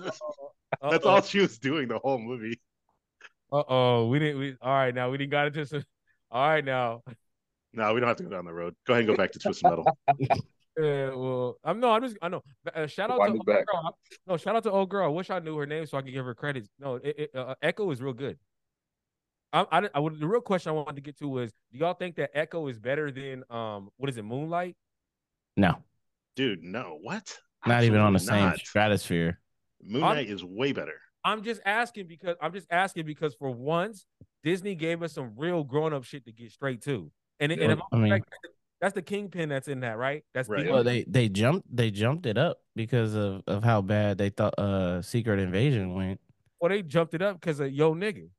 that's 0.81 1.05
all 1.05 1.21
she 1.21 1.39
was 1.41 1.59
doing 1.59 1.87
the 1.89 1.99
whole 1.99 2.17
movie. 2.17 2.59
Uh 3.51 3.63
oh, 3.67 4.07
we 4.07 4.19
didn't. 4.19 4.39
We 4.39 4.55
all 4.61 4.73
right 4.73 4.95
now. 4.95 5.11
We 5.11 5.17
didn't 5.17 5.31
got 5.31 5.47
into 5.47 5.65
some. 5.65 5.83
All 6.31 6.47
right 6.47 6.63
now. 6.63 7.03
No, 7.73 7.93
we 7.93 7.99
don't 7.99 8.07
have 8.07 8.17
to 8.17 8.23
go 8.23 8.29
down 8.29 8.45
the 8.45 8.53
road. 8.53 8.73
Go 8.87 8.93
ahead 8.93 9.05
and 9.05 9.15
go 9.15 9.21
back 9.21 9.31
to 9.33 9.39
Twisted 9.39 9.69
Metal. 9.69 9.85
Yeah, 10.79 11.09
well, 11.13 11.57
I'm 11.65 11.81
no. 11.81 11.91
I'm 11.91 12.01
just. 12.01 12.15
I 12.21 12.29
know. 12.29 12.41
Uh, 12.73 12.87
shout 12.87 13.11
out 13.11 13.19
Wind 13.19 13.33
to 13.33 13.35
it 13.35 13.39
old 13.39 13.45
back. 13.45 13.65
girl. 13.65 13.97
No, 14.25 14.37
shout 14.37 14.55
out 14.55 14.63
to 14.63 14.71
old 14.71 14.89
girl. 14.89 15.03
I 15.05 15.09
wish 15.09 15.29
I 15.29 15.39
knew 15.39 15.57
her 15.57 15.65
name 15.65 15.85
so 15.85 15.97
I 15.97 16.01
could 16.01 16.13
give 16.13 16.23
her 16.23 16.33
credit. 16.33 16.65
No, 16.79 16.95
it, 16.95 17.15
it, 17.19 17.35
uh, 17.35 17.55
Echo 17.61 17.91
is 17.91 18.01
real 18.01 18.13
good. 18.13 18.39
I, 19.53 19.65
I, 19.71 19.89
I 19.95 19.99
would. 19.99 20.19
The 20.19 20.27
real 20.27 20.41
question 20.41 20.69
I 20.69 20.73
wanted 20.73 20.95
to 20.95 21.01
get 21.01 21.17
to 21.19 21.27
was: 21.27 21.51
Do 21.71 21.79
y'all 21.79 21.93
think 21.93 22.15
that 22.15 22.31
Echo 22.33 22.67
is 22.67 22.79
better 22.79 23.11
than 23.11 23.43
um? 23.49 23.89
What 23.97 24.09
is 24.09 24.17
it? 24.17 24.23
Moon 24.23 24.49
Knight? 24.49 24.75
No, 25.57 25.77
Dude, 26.35 26.63
no, 26.63 26.97
what? 27.01 27.37
not 27.65 27.83
even 27.83 27.99
on 27.99 28.13
the 28.13 28.17
Absolutely 28.17 28.39
same 28.41 28.49
not. 28.49 28.59
stratosphere. 28.59 29.39
Moon 29.83 30.01
Knight 30.01 30.29
is 30.29 30.43
way 30.43 30.71
better. 30.71 30.99
I'm 31.23 31.43
just 31.43 31.61
asking 31.65 32.07
because 32.07 32.35
I'm 32.41 32.53
just 32.53 32.67
asking 32.71 33.05
because 33.05 33.35
for 33.35 33.51
once 33.51 34.05
Disney 34.43 34.73
gave 34.75 35.03
us 35.03 35.13
some 35.13 35.33
real 35.35 35.63
grown 35.63 35.93
up 35.93 36.03
shit 36.03 36.25
to 36.25 36.31
get 36.31 36.51
straight 36.51 36.81
to, 36.83 37.11
and, 37.39 37.51
and 37.51 37.61
Yeah. 37.61 37.71
if 37.73 37.79
I'm 37.91 38.01
mean- 38.01 38.11
correct, 38.11 38.25
that's 38.79 38.95
the 38.95 39.01
kingpin 39.03 39.49
that's 39.49 39.67
in 39.67 39.81
that, 39.81 39.97
right? 39.97 40.23
That's 40.33 40.49
Right. 40.49 40.65
the- 40.65 40.71
Well, 40.71 40.83
they 40.83 41.03
they 41.03 41.27
jumped 41.29 41.67
they 41.75 41.91
jumped 41.91 42.25
it 42.25 42.37
up 42.37 42.59
because 42.75 43.13
of 43.13 43.43
of 43.45 43.63
how 43.63 43.81
bad 43.81 44.17
they 44.17 44.29
thought 44.29 44.57
uh 44.57 45.01
Secret 45.03 45.39
Invasion 45.39 45.93
went. 45.93 46.19
well, 46.61 46.69
they 46.69 46.81
jumped 46.81 47.13
it 47.13 47.21
up 47.21 47.39
because 47.41 47.59
of 47.59 47.71
yo 47.71 47.93
nigga. 47.93 48.29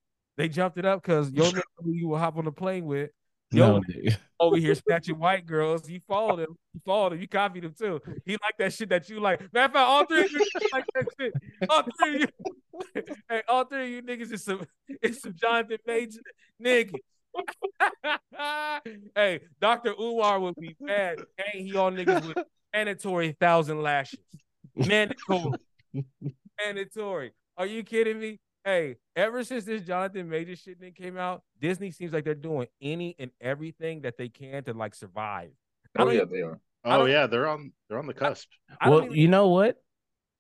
They 0.42 0.48
jumped 0.48 0.76
it 0.76 0.84
up 0.84 1.00
because 1.00 1.30
yo 1.30 1.44
nigga 1.52 1.62
who 1.76 1.92
you 1.92 2.08
will 2.08 2.18
hop 2.18 2.36
on 2.36 2.46
the 2.46 2.50
plane 2.50 2.84
with 2.84 3.10
Yo, 3.52 3.78
No, 3.78 3.82
over 4.40 4.56
here 4.56 4.74
snatching 4.88 5.16
white 5.16 5.46
girls. 5.46 5.88
You 5.88 6.00
followed 6.08 6.40
him. 6.40 6.56
You 6.74 6.80
followed 6.84 7.12
him. 7.12 7.20
You 7.20 7.28
copied 7.28 7.62
him 7.62 7.74
too. 7.78 8.00
He 8.26 8.32
like 8.32 8.56
that 8.58 8.72
shit 8.72 8.88
that 8.88 9.08
you 9.08 9.20
like. 9.20 9.40
Matter 9.52 9.66
of 9.66 9.72
fact, 9.72 9.88
all 9.88 10.04
three 10.04 10.24
of 10.24 10.32
you 10.32 10.44
like 10.72 10.84
that 10.96 11.06
shit. 11.20 11.32
All 11.70 11.84
three 11.96 12.14
of 12.14 12.20
you. 12.22 13.02
hey, 13.28 13.42
all 13.46 13.64
three 13.66 13.84
of 13.84 13.88
you 13.90 14.02
niggas 14.02 14.32
is 14.32 14.42
some 14.42 14.66
is 15.00 15.20
some 15.20 15.32
Jonathan 15.32 15.78
Major 15.86 16.18
niggas. 16.60 16.90
hey, 19.14 19.40
Dr. 19.60 19.94
Umar 19.96 20.40
would 20.40 20.56
be 20.56 20.74
mad. 20.80 21.20
Ain't 21.54 21.66
he 21.66 21.76
on 21.76 21.94
niggas 21.94 22.26
with 22.26 22.44
mandatory 22.74 23.36
thousand 23.38 23.80
lashes? 23.80 24.18
Mandatory. 24.74 25.52
mandatory. 26.58 27.30
Are 27.56 27.66
you 27.66 27.84
kidding 27.84 28.18
me? 28.18 28.40
Hey, 28.64 28.96
ever 29.16 29.42
since 29.42 29.64
this 29.64 29.82
Jonathan 29.82 30.28
Major 30.28 30.54
shit 30.54 30.78
thing 30.78 30.92
came 30.92 31.16
out, 31.16 31.42
Disney 31.60 31.90
seems 31.90 32.12
like 32.12 32.24
they're 32.24 32.34
doing 32.34 32.68
any 32.80 33.16
and 33.18 33.30
everything 33.40 34.02
that 34.02 34.16
they 34.16 34.28
can 34.28 34.62
to 34.64 34.72
like 34.72 34.94
survive. 34.94 35.50
Oh 35.98 36.08
yeah, 36.10 36.24
they 36.30 36.42
are. 36.42 36.60
Oh 36.84 37.06
yeah, 37.06 37.26
they're 37.26 37.48
on 37.48 37.72
they're 37.88 37.98
on 37.98 38.06
the 38.06 38.14
cusp. 38.14 38.48
I 38.80 38.86
don't 38.86 38.94
well, 38.94 39.04
even- 39.06 39.16
you 39.16 39.28
know 39.28 39.48
what? 39.48 39.76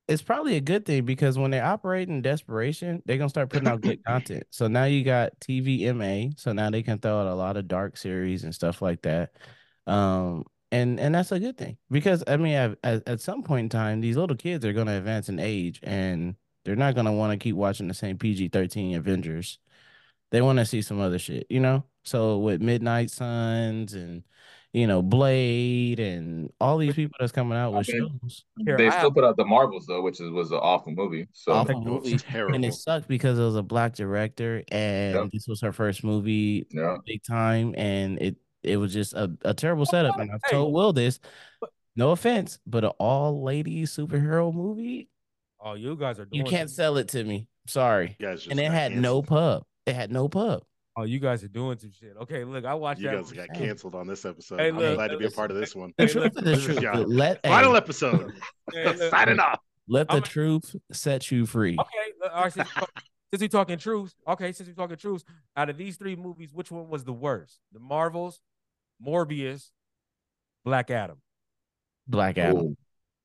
It's 0.08 0.22
probably 0.22 0.56
a 0.56 0.60
good 0.60 0.84
thing 0.84 1.04
because 1.04 1.38
when 1.38 1.52
they 1.52 1.60
operate 1.60 2.08
in 2.08 2.22
desperation, 2.22 3.02
they're 3.06 3.18
gonna 3.18 3.28
start 3.28 3.50
putting 3.50 3.68
out 3.68 3.80
good 3.80 4.04
content. 4.06 4.44
So 4.50 4.66
now 4.68 4.84
you 4.84 5.04
got 5.04 5.32
TVMA, 5.40 6.38
so 6.38 6.52
now 6.52 6.70
they 6.70 6.82
can 6.82 6.98
throw 6.98 7.20
out 7.20 7.26
a 7.28 7.34
lot 7.34 7.56
of 7.56 7.68
dark 7.68 7.96
series 7.96 8.44
and 8.44 8.54
stuff 8.54 8.82
like 8.82 9.02
that. 9.02 9.30
Um, 9.86 10.44
and 10.70 10.98
and 10.98 11.14
that's 11.14 11.32
a 11.32 11.40
good 11.40 11.56
thing 11.56 11.76
because 11.90 12.24
I 12.26 12.36
mean, 12.36 12.54
at, 12.54 12.78
at, 12.82 13.08
at 13.08 13.20
some 13.20 13.42
point 13.42 13.64
in 13.64 13.68
time, 13.68 14.00
these 14.00 14.16
little 14.16 14.36
kids 14.36 14.64
are 14.64 14.72
gonna 14.72 14.96
advance 14.96 15.28
in 15.28 15.38
age, 15.38 15.80
and 15.82 16.34
they're 16.64 16.76
not 16.76 16.94
gonna 16.94 17.12
want 17.12 17.32
to 17.32 17.42
keep 17.42 17.56
watching 17.56 17.88
the 17.88 17.94
same 17.94 18.18
PG 18.18 18.48
thirteen 18.48 18.94
Avengers. 18.96 19.58
They 20.30 20.40
want 20.42 20.58
to 20.58 20.64
see 20.66 20.80
some 20.82 21.00
other 21.00 21.18
shit, 21.18 21.46
you 21.50 21.60
know. 21.60 21.84
So 22.04 22.38
with 22.38 22.60
Midnight 22.62 23.10
Suns 23.10 23.92
and 23.94 24.22
you 24.72 24.86
know 24.86 25.02
Blade 25.02 26.00
and 26.00 26.50
all 26.60 26.78
these 26.78 26.94
people 26.94 27.14
that's 27.20 27.32
coming 27.32 27.58
out 27.58 27.74
I 27.74 27.78
with 27.78 27.88
mean, 27.88 28.18
shows. 28.22 28.44
Here, 28.64 28.76
they 28.78 28.86
I 28.86 28.90
still 28.90 29.02
have- 29.10 29.14
put 29.14 29.24
out 29.24 29.36
the 29.36 29.44
Marvels 29.44 29.84
though, 29.86 30.00
which 30.00 30.20
is, 30.20 30.30
was 30.30 30.50
an 30.50 30.58
awful 30.62 30.92
movie. 30.94 31.28
So 31.32 31.52
Awful 31.52 31.82
It 31.82 31.84
movie. 31.84 32.16
terrible. 32.16 32.54
And 32.54 32.64
it 32.64 32.72
sucked 32.74 33.06
because 33.08 33.38
it 33.38 33.42
was 33.42 33.56
a 33.56 33.62
black 33.62 33.94
director 33.94 34.62
and 34.72 35.14
Yep. 35.16 35.30
this 35.32 35.46
was 35.46 35.60
her 35.60 35.72
first 35.72 36.02
movie 36.02 36.66
yeah, 36.70 36.96
big 37.06 37.22
time 37.22 37.74
and 37.76 38.18
it 38.22 38.36
it 38.62 38.76
was 38.78 38.92
just 38.94 39.12
a, 39.12 39.30
a 39.44 39.52
terrible 39.52 39.84
setup. 39.84 40.18
And 40.18 40.30
I've 40.30 40.50
told 40.50 40.72
Will 40.72 40.92
this, 40.94 41.18
no 41.96 42.12
offense, 42.12 42.58
but 42.66 42.84
an 42.84 42.92
all 42.98 43.42
lady 43.42 43.82
superhero 43.82 44.54
movie, 44.54 45.08
Oh, 45.64 45.74
you 45.74 45.94
guys 45.96 46.18
are 46.18 46.24
doing 46.24 46.44
you 46.44 46.50
can't 46.50 46.68
sell 46.70 46.96
it 46.96 47.08
to 47.08 47.22
me. 47.22 47.46
Sorry. 47.66 48.16
You 48.18 48.26
guys 48.26 48.46
And 48.48 48.58
it 48.58 48.64
got 48.64 48.72
had 48.72 48.96
no 48.96 49.22
pub. 49.22 49.62
It 49.86 49.94
had 49.94 50.10
no 50.10 50.28
pub. 50.28 50.62
Oh, 50.96 51.04
you 51.04 51.20
guys 51.20 51.42
are 51.42 51.48
doing 51.48 51.78
some 51.78 51.90
shit. 51.92 52.14
Okay, 52.22 52.44
look, 52.44 52.64
I 52.66 52.74
watched 52.74 53.00
You 53.00 53.08
that. 53.10 53.16
guys 53.22 53.32
got 53.32 53.48
canceled 53.54 53.94
on 53.94 54.06
this 54.06 54.24
episode. 54.26 54.58
Hey, 54.60 54.68
I'm 54.68 54.78
look, 54.78 54.96
glad 54.96 55.08
to 55.12 55.16
be 55.18 55.24
a 55.26 55.30
part 55.30 55.50
of 55.50 55.56
this 55.56 55.74
one. 55.74 55.92
The 55.96 56.06
truth 56.06 56.34
look, 56.34 56.44
the 56.44 56.56
truth. 56.56 57.06
Let 57.08 57.42
Final 57.42 57.72
hey, 57.72 57.78
episode. 57.78 58.32
Hey, 58.72 59.08
Signing 59.08 59.40
off. 59.40 59.60
let 59.88 60.08
the 60.08 60.14
I'm- 60.14 60.22
truth 60.22 60.74
set 60.92 61.30
you 61.30 61.46
free. 61.46 61.76
Okay, 61.80 62.12
look, 62.20 62.32
all 62.34 62.42
right. 62.42 62.52
Since, 62.52 62.68
we 62.68 62.74
talk- 62.80 63.02
since 63.32 63.40
we 63.40 63.48
talking 63.48 63.78
truth, 63.78 64.14
okay. 64.28 64.52
Since 64.52 64.68
we're 64.68 64.74
talking 64.74 64.96
truth, 64.96 65.24
out 65.56 65.70
of 65.70 65.78
these 65.78 65.96
three 65.96 66.16
movies, 66.16 66.52
which 66.52 66.70
one 66.70 66.88
was 66.88 67.04
the 67.04 67.12
worst? 67.14 67.60
The 67.72 67.80
Marvels, 67.80 68.40
Morbius, 69.04 69.70
Black 70.64 70.90
Adam. 70.90 71.16
Black 72.06 72.36
Adam. 72.36 72.58
Ooh, 72.58 72.76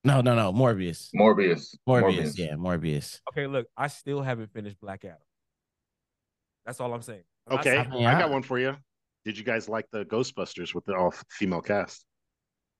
No, 0.07 0.21
no, 0.21 0.35
no. 0.35 0.53
Morbius. 0.53 1.09
Morbius. 1.13 1.75
Morbius. 1.87 2.37
Yeah, 2.37 2.53
Morbius. 2.53 3.19
Okay, 3.31 3.45
look, 3.45 3.67
I 3.75 3.87
still 3.87 4.21
haven't 4.21 4.51
finished 4.53 4.79
Black 4.79 5.03
Adam. 5.03 5.17
That's 6.65 6.79
all 6.79 6.93
I'm 6.93 7.01
saying. 7.01 7.23
I'm 7.47 7.59
Okay, 7.59 7.71
saying- 7.71 7.91
I 7.91 7.95
mean, 7.95 8.05
I 8.05 8.15
I- 8.15 8.19
got 8.19 8.29
one 8.31 8.43
for 8.43 8.57
you. 8.59 8.75
Did 9.25 9.37
you 9.37 9.43
guys 9.43 9.67
like 9.67 9.85
the 9.91 10.05
Ghostbusters 10.05 10.73
with 10.73 10.85
the 10.85 10.95
all 10.95 11.13
female 11.29 11.61
cast? 11.61 12.05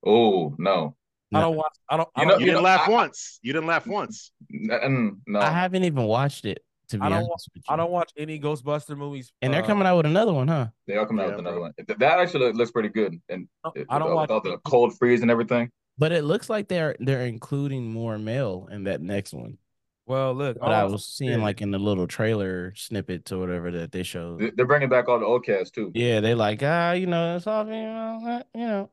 Oh 0.05 0.55
no, 0.57 0.95
I 1.33 1.41
don't 1.41 1.57
watch. 1.57 1.75
I 1.89 1.97
don't. 1.97 2.07
I 2.15 2.21
You 2.21 2.27
don't, 2.27 2.33
know- 2.35 2.39
You 2.39 2.45
didn't 2.45 2.57
know, 2.59 2.63
laugh 2.63 2.87
I- 2.87 2.91
once. 2.91 3.39
You 3.41 3.51
didn't 3.53 3.67
laugh 3.67 3.85
once. 3.87 4.31
N- 4.53 4.71
n- 4.71 5.21
no. 5.27 5.39
I 5.41 5.49
haven't 5.49 5.83
even 5.83 6.03
watched 6.05 6.45
it 6.45 6.63
to 6.89 6.97
be 6.97 7.03
I 7.03 7.09
don't 7.09 7.23
wa- 7.23 7.29
honest 7.31 7.49
with 7.53 7.63
you. 7.67 7.73
I 7.73 7.75
don't 7.75 7.91
watch 7.91 8.11
any 8.15 8.39
Ghostbuster 8.39 8.95
movies. 8.97 9.33
and 9.41 9.53
they're 9.53 9.63
uh, 9.63 9.67
coming 9.67 9.85
out 9.85 9.97
with 9.97 10.05
another 10.05 10.31
one, 10.31 10.47
huh? 10.47 10.67
They 10.85 10.95
are 10.95 11.05
coming 11.05 11.25
out 11.25 11.29
Yeah, 11.31 11.35
with 11.35 11.39
another 11.45 11.59
one. 11.59 11.73
That 11.85 12.01
actually 12.19 12.53
looks 12.53 12.71
pretty 12.71 12.89
good, 12.89 13.19
and 13.27 13.49
I 13.65 13.71
it- 13.75 13.87
don't 13.89 14.03
with, 14.05 14.13
watch. 14.13 14.21
with 14.29 14.31
all 14.31 14.41
the 14.41 14.57
cold 14.59 14.97
freeze 14.97 15.21
and 15.21 15.29
everything. 15.31 15.69
But 15.97 16.11
it 16.11 16.23
looks 16.23 16.49
like 16.49 16.67
they're 16.67 16.95
they're 16.99 17.25
including 17.25 17.91
more 17.91 18.17
male 18.19 18.67
in 18.71 18.83
that 18.83 19.01
next 19.01 19.33
one. 19.33 19.57
Well, 20.05 20.33
look, 20.33 20.57
But 20.59 20.71
I 20.71 20.85
was 20.85 21.05
seeing 21.05 21.31
is- 21.31 21.37
like 21.39 21.61
in 21.61 21.71
the 21.71 21.79
little 21.79 22.07
trailer 22.07 22.73
snippets 22.75 23.31
or 23.31 23.39
whatever 23.39 23.71
that 23.71 23.91
they 23.91 24.03
showed. 24.03 24.39
They- 24.39 24.51
They're 24.51 24.65
bringing 24.65 24.89
back 24.89 25.09
all 25.09 25.19
the 25.19 25.25
old 25.25 25.43
cast 25.45 25.73
too. 25.73 25.91
Yeah, 25.93 26.19
they 26.21 26.33
like 26.33 26.61
ah, 26.63 26.91
you 26.93 27.07
know, 27.07 27.35
it's 27.35 27.47
all 27.47 27.65
female, 27.65 28.21
uh, 28.25 28.43
you 28.55 28.67
know. 28.67 28.89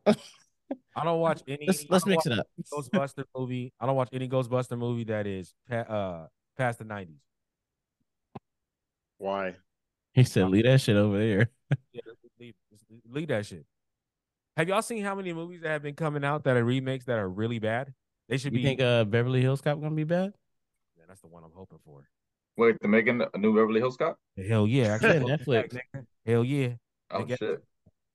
I 0.97 1.05
don't 1.05 1.21
watch 1.21 1.43
any. 1.49 1.67
let's 1.67 1.85
let's 1.89 2.07
mix 2.07 2.27
it 2.27 2.33
up. 2.33 2.47
Ghostbuster 2.73 3.25
movie. 3.37 3.73
I 3.79 3.87
don't 3.87 3.97
watch 3.97 4.09
any 4.13 4.29
Ghostbuster 4.29 4.77
movie 4.79 5.05
that 5.05 5.27
is 5.27 5.55
uh 5.71 6.27
past 6.57 6.79
the 6.79 6.85
nineties. 6.85 7.21
Why? 9.19 9.55
He 10.15 10.25
said, 10.25 10.49
"Leave 10.49 10.65
that 10.65 10.81
shit 10.81 10.97
over 10.97 11.19
there." 11.19 11.51
Yeah, 11.93 12.01
leave, 12.41 12.55
leave 13.09 13.29
that 13.29 13.47
shit. 13.47 13.67
Have 14.57 14.69
y'all 14.69 14.83
seen 14.83 15.03
how 15.05 15.15
many 15.15 15.33
movies 15.33 15.63
that 15.63 15.71
have 15.71 15.83
been 15.83 15.95
coming 15.97 16.25
out 16.25 16.45
that 16.45 16.57
are 16.57 16.65
remakes 16.65 17.07
that 17.07 17.19
are 17.19 17.29
really 17.29 17.59
bad? 17.59 17.93
They 18.29 18.39
should 18.39 18.53
You 18.53 18.59
be. 18.61 18.65
think 18.65 18.81
uh 18.81 19.05
Beverly 19.05 19.41
Hills 19.41 19.61
Cop 19.61 19.81
gonna 19.81 19.95
be 19.95 20.05
bad? 20.05 20.33
Yeah, 20.97 21.05
that's 21.09 21.21
the 21.21 21.27
one 21.29 21.43
I'm 21.45 21.51
hoping 21.55 21.79
for. 21.85 22.09
Wait, 22.57 22.77
they're 22.81 22.91
making 22.91 23.21
a 23.35 23.39
new 23.39 23.55
Beverly 23.55 23.81
Hills 23.81 23.97
Cop. 23.97 24.17
Hell 24.37 24.67
yeah! 24.67 24.85
I 24.85 24.87
Yeah, 24.87 24.99
can't- 24.99 25.25
Netflix. 25.27 25.79
Hell 26.25 26.45
yeah! 26.45 26.69
Oh 27.11 27.25
guess- 27.25 27.39
shit! 27.39 27.63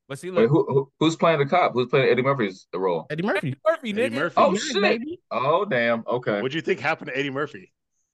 But 0.07 0.17
see, 0.17 0.31
Wait, 0.31 0.49
look, 0.49 0.49
who, 0.49 0.65
who 0.73 0.91
who's 0.99 1.15
playing 1.15 1.37
the 1.39 1.45
cop? 1.45 1.73
Who's 1.73 1.87
playing 1.89 2.09
Eddie 2.09 2.23
Murphy's 2.23 2.65
role? 2.73 3.05
Eddie 3.11 3.21
Murphy. 3.21 3.49
Eddie 3.49 3.59
Murphy, 3.67 3.89
Eddie 3.91 4.15
nigga. 4.15 4.19
Murphy. 4.19 4.35
Oh 4.37 4.55
shit! 4.55 4.81
baby. 4.81 5.19
Oh 5.29 5.65
damn! 5.65 6.03
Okay. 6.07 6.41
What 6.41 6.51
do 6.51 6.57
you 6.57 6.61
think 6.63 6.79
happened 6.79 7.09
to 7.09 7.17
Eddie 7.17 7.29
Murphy? 7.29 7.71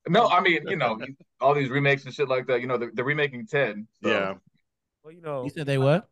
No, 0.10 0.28
I 0.28 0.42
mean 0.42 0.68
you 0.68 0.76
know 0.76 1.00
all 1.40 1.54
these 1.54 1.70
remakes 1.70 2.04
and 2.06 2.14
shit 2.14 2.28
like 2.28 2.48
that. 2.48 2.60
You 2.60 2.68
know 2.68 2.78
they're, 2.78 2.92
they're 2.94 3.06
remaking 3.06 3.48
Ted. 3.48 3.86
so- 4.04 4.10
Yeah. 4.10 4.34
Well, 5.04 5.14
you 5.14 5.22
know, 5.22 5.44
You 5.46 5.50
said 5.52 5.68
they 5.68 5.78
what? 5.78 6.10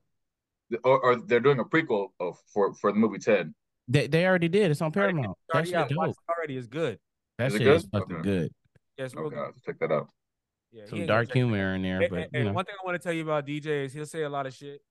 Or, 0.83 0.99
or 0.99 1.15
they're 1.17 1.39
doing 1.39 1.59
a 1.59 1.63
prequel 1.65 2.07
of 2.19 2.37
for 2.53 2.73
for 2.75 2.91
the 2.91 2.97
movie 2.97 3.19
Ted. 3.19 3.53
They 3.87 4.07
they 4.07 4.25
already 4.25 4.47
did. 4.49 4.71
It's 4.71 4.81
on 4.81 4.91
Paramount. 4.91 5.37
That 5.49 5.55
already, 5.55 5.69
shit 5.69 5.73
yeah, 5.91 6.05
dope. 6.05 6.15
already 6.29 6.57
is 6.57 6.67
good. 6.67 6.99
That 7.37 7.47
Is 7.47 7.55
it 7.55 7.57
shit 7.59 7.67
is 7.67 7.83
good? 7.83 7.91
fucking 7.99 8.15
Okay. 8.17 8.23
good. 8.29 8.51
Yeah, 8.97 9.05
it's 9.05 9.15
real 9.15 9.25
Okay, 9.25 9.35
good. 9.35 9.39
I'll 9.39 9.45
have 9.47 9.55
to 9.55 9.61
check 9.65 9.79
that 9.79 9.91
out. 9.91 10.07
Yeah, 10.71 10.85
Some 10.85 11.05
dark 11.05 11.27
check 11.27 11.35
it 11.35 11.39
out. 11.39 11.47
humor 11.49 11.75
in 11.75 11.81
there, 11.83 12.01
And, 12.01 12.09
but 12.09 12.19
and- 12.19 12.29
you 12.33 12.39
and 12.39 12.47
know. 12.49 12.53
one 12.53 12.65
thing 12.65 12.75
I 12.81 12.85
want 12.85 12.99
to 12.99 13.03
tell 13.03 13.13
you 13.13 13.23
about 13.23 13.45
DJ 13.45 13.85
is 13.85 13.93
he'll 13.93 14.05
say 14.05 14.23
a 14.23 14.29
lot 14.29 14.45
of 14.47 14.53
shit, 14.53 14.81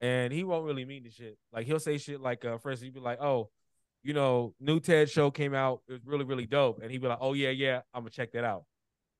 and 0.00 0.32
he 0.32 0.42
won't 0.44 0.64
really 0.64 0.84
mean 0.84 1.02
the 1.04 1.10
shit. 1.10 1.36
Like 1.52 1.66
he'll 1.66 1.78
say 1.80 1.98
shit 1.98 2.20
like, 2.20 2.44
uh, 2.44 2.58
for 2.58 2.70
instance, 2.70 2.86
he'd 2.86 2.94
be 2.94 3.00
like, 3.00 3.20
"Oh, 3.20 3.50
you 4.02 4.14
know, 4.14 4.54
new 4.60 4.80
Ted 4.80 5.10
show 5.10 5.30
came 5.30 5.54
out. 5.54 5.82
It 5.88 5.92
was 5.92 6.00
really, 6.06 6.24
really 6.24 6.46
dope," 6.46 6.80
and 6.82 6.90
he'd 6.90 7.02
be 7.02 7.08
like, 7.08 7.18
"Oh 7.20 7.34
yeah, 7.34 7.50
yeah, 7.50 7.82
I'm 7.92 8.02
gonna 8.02 8.10
check 8.10 8.32
that 8.32 8.44
out." 8.44 8.64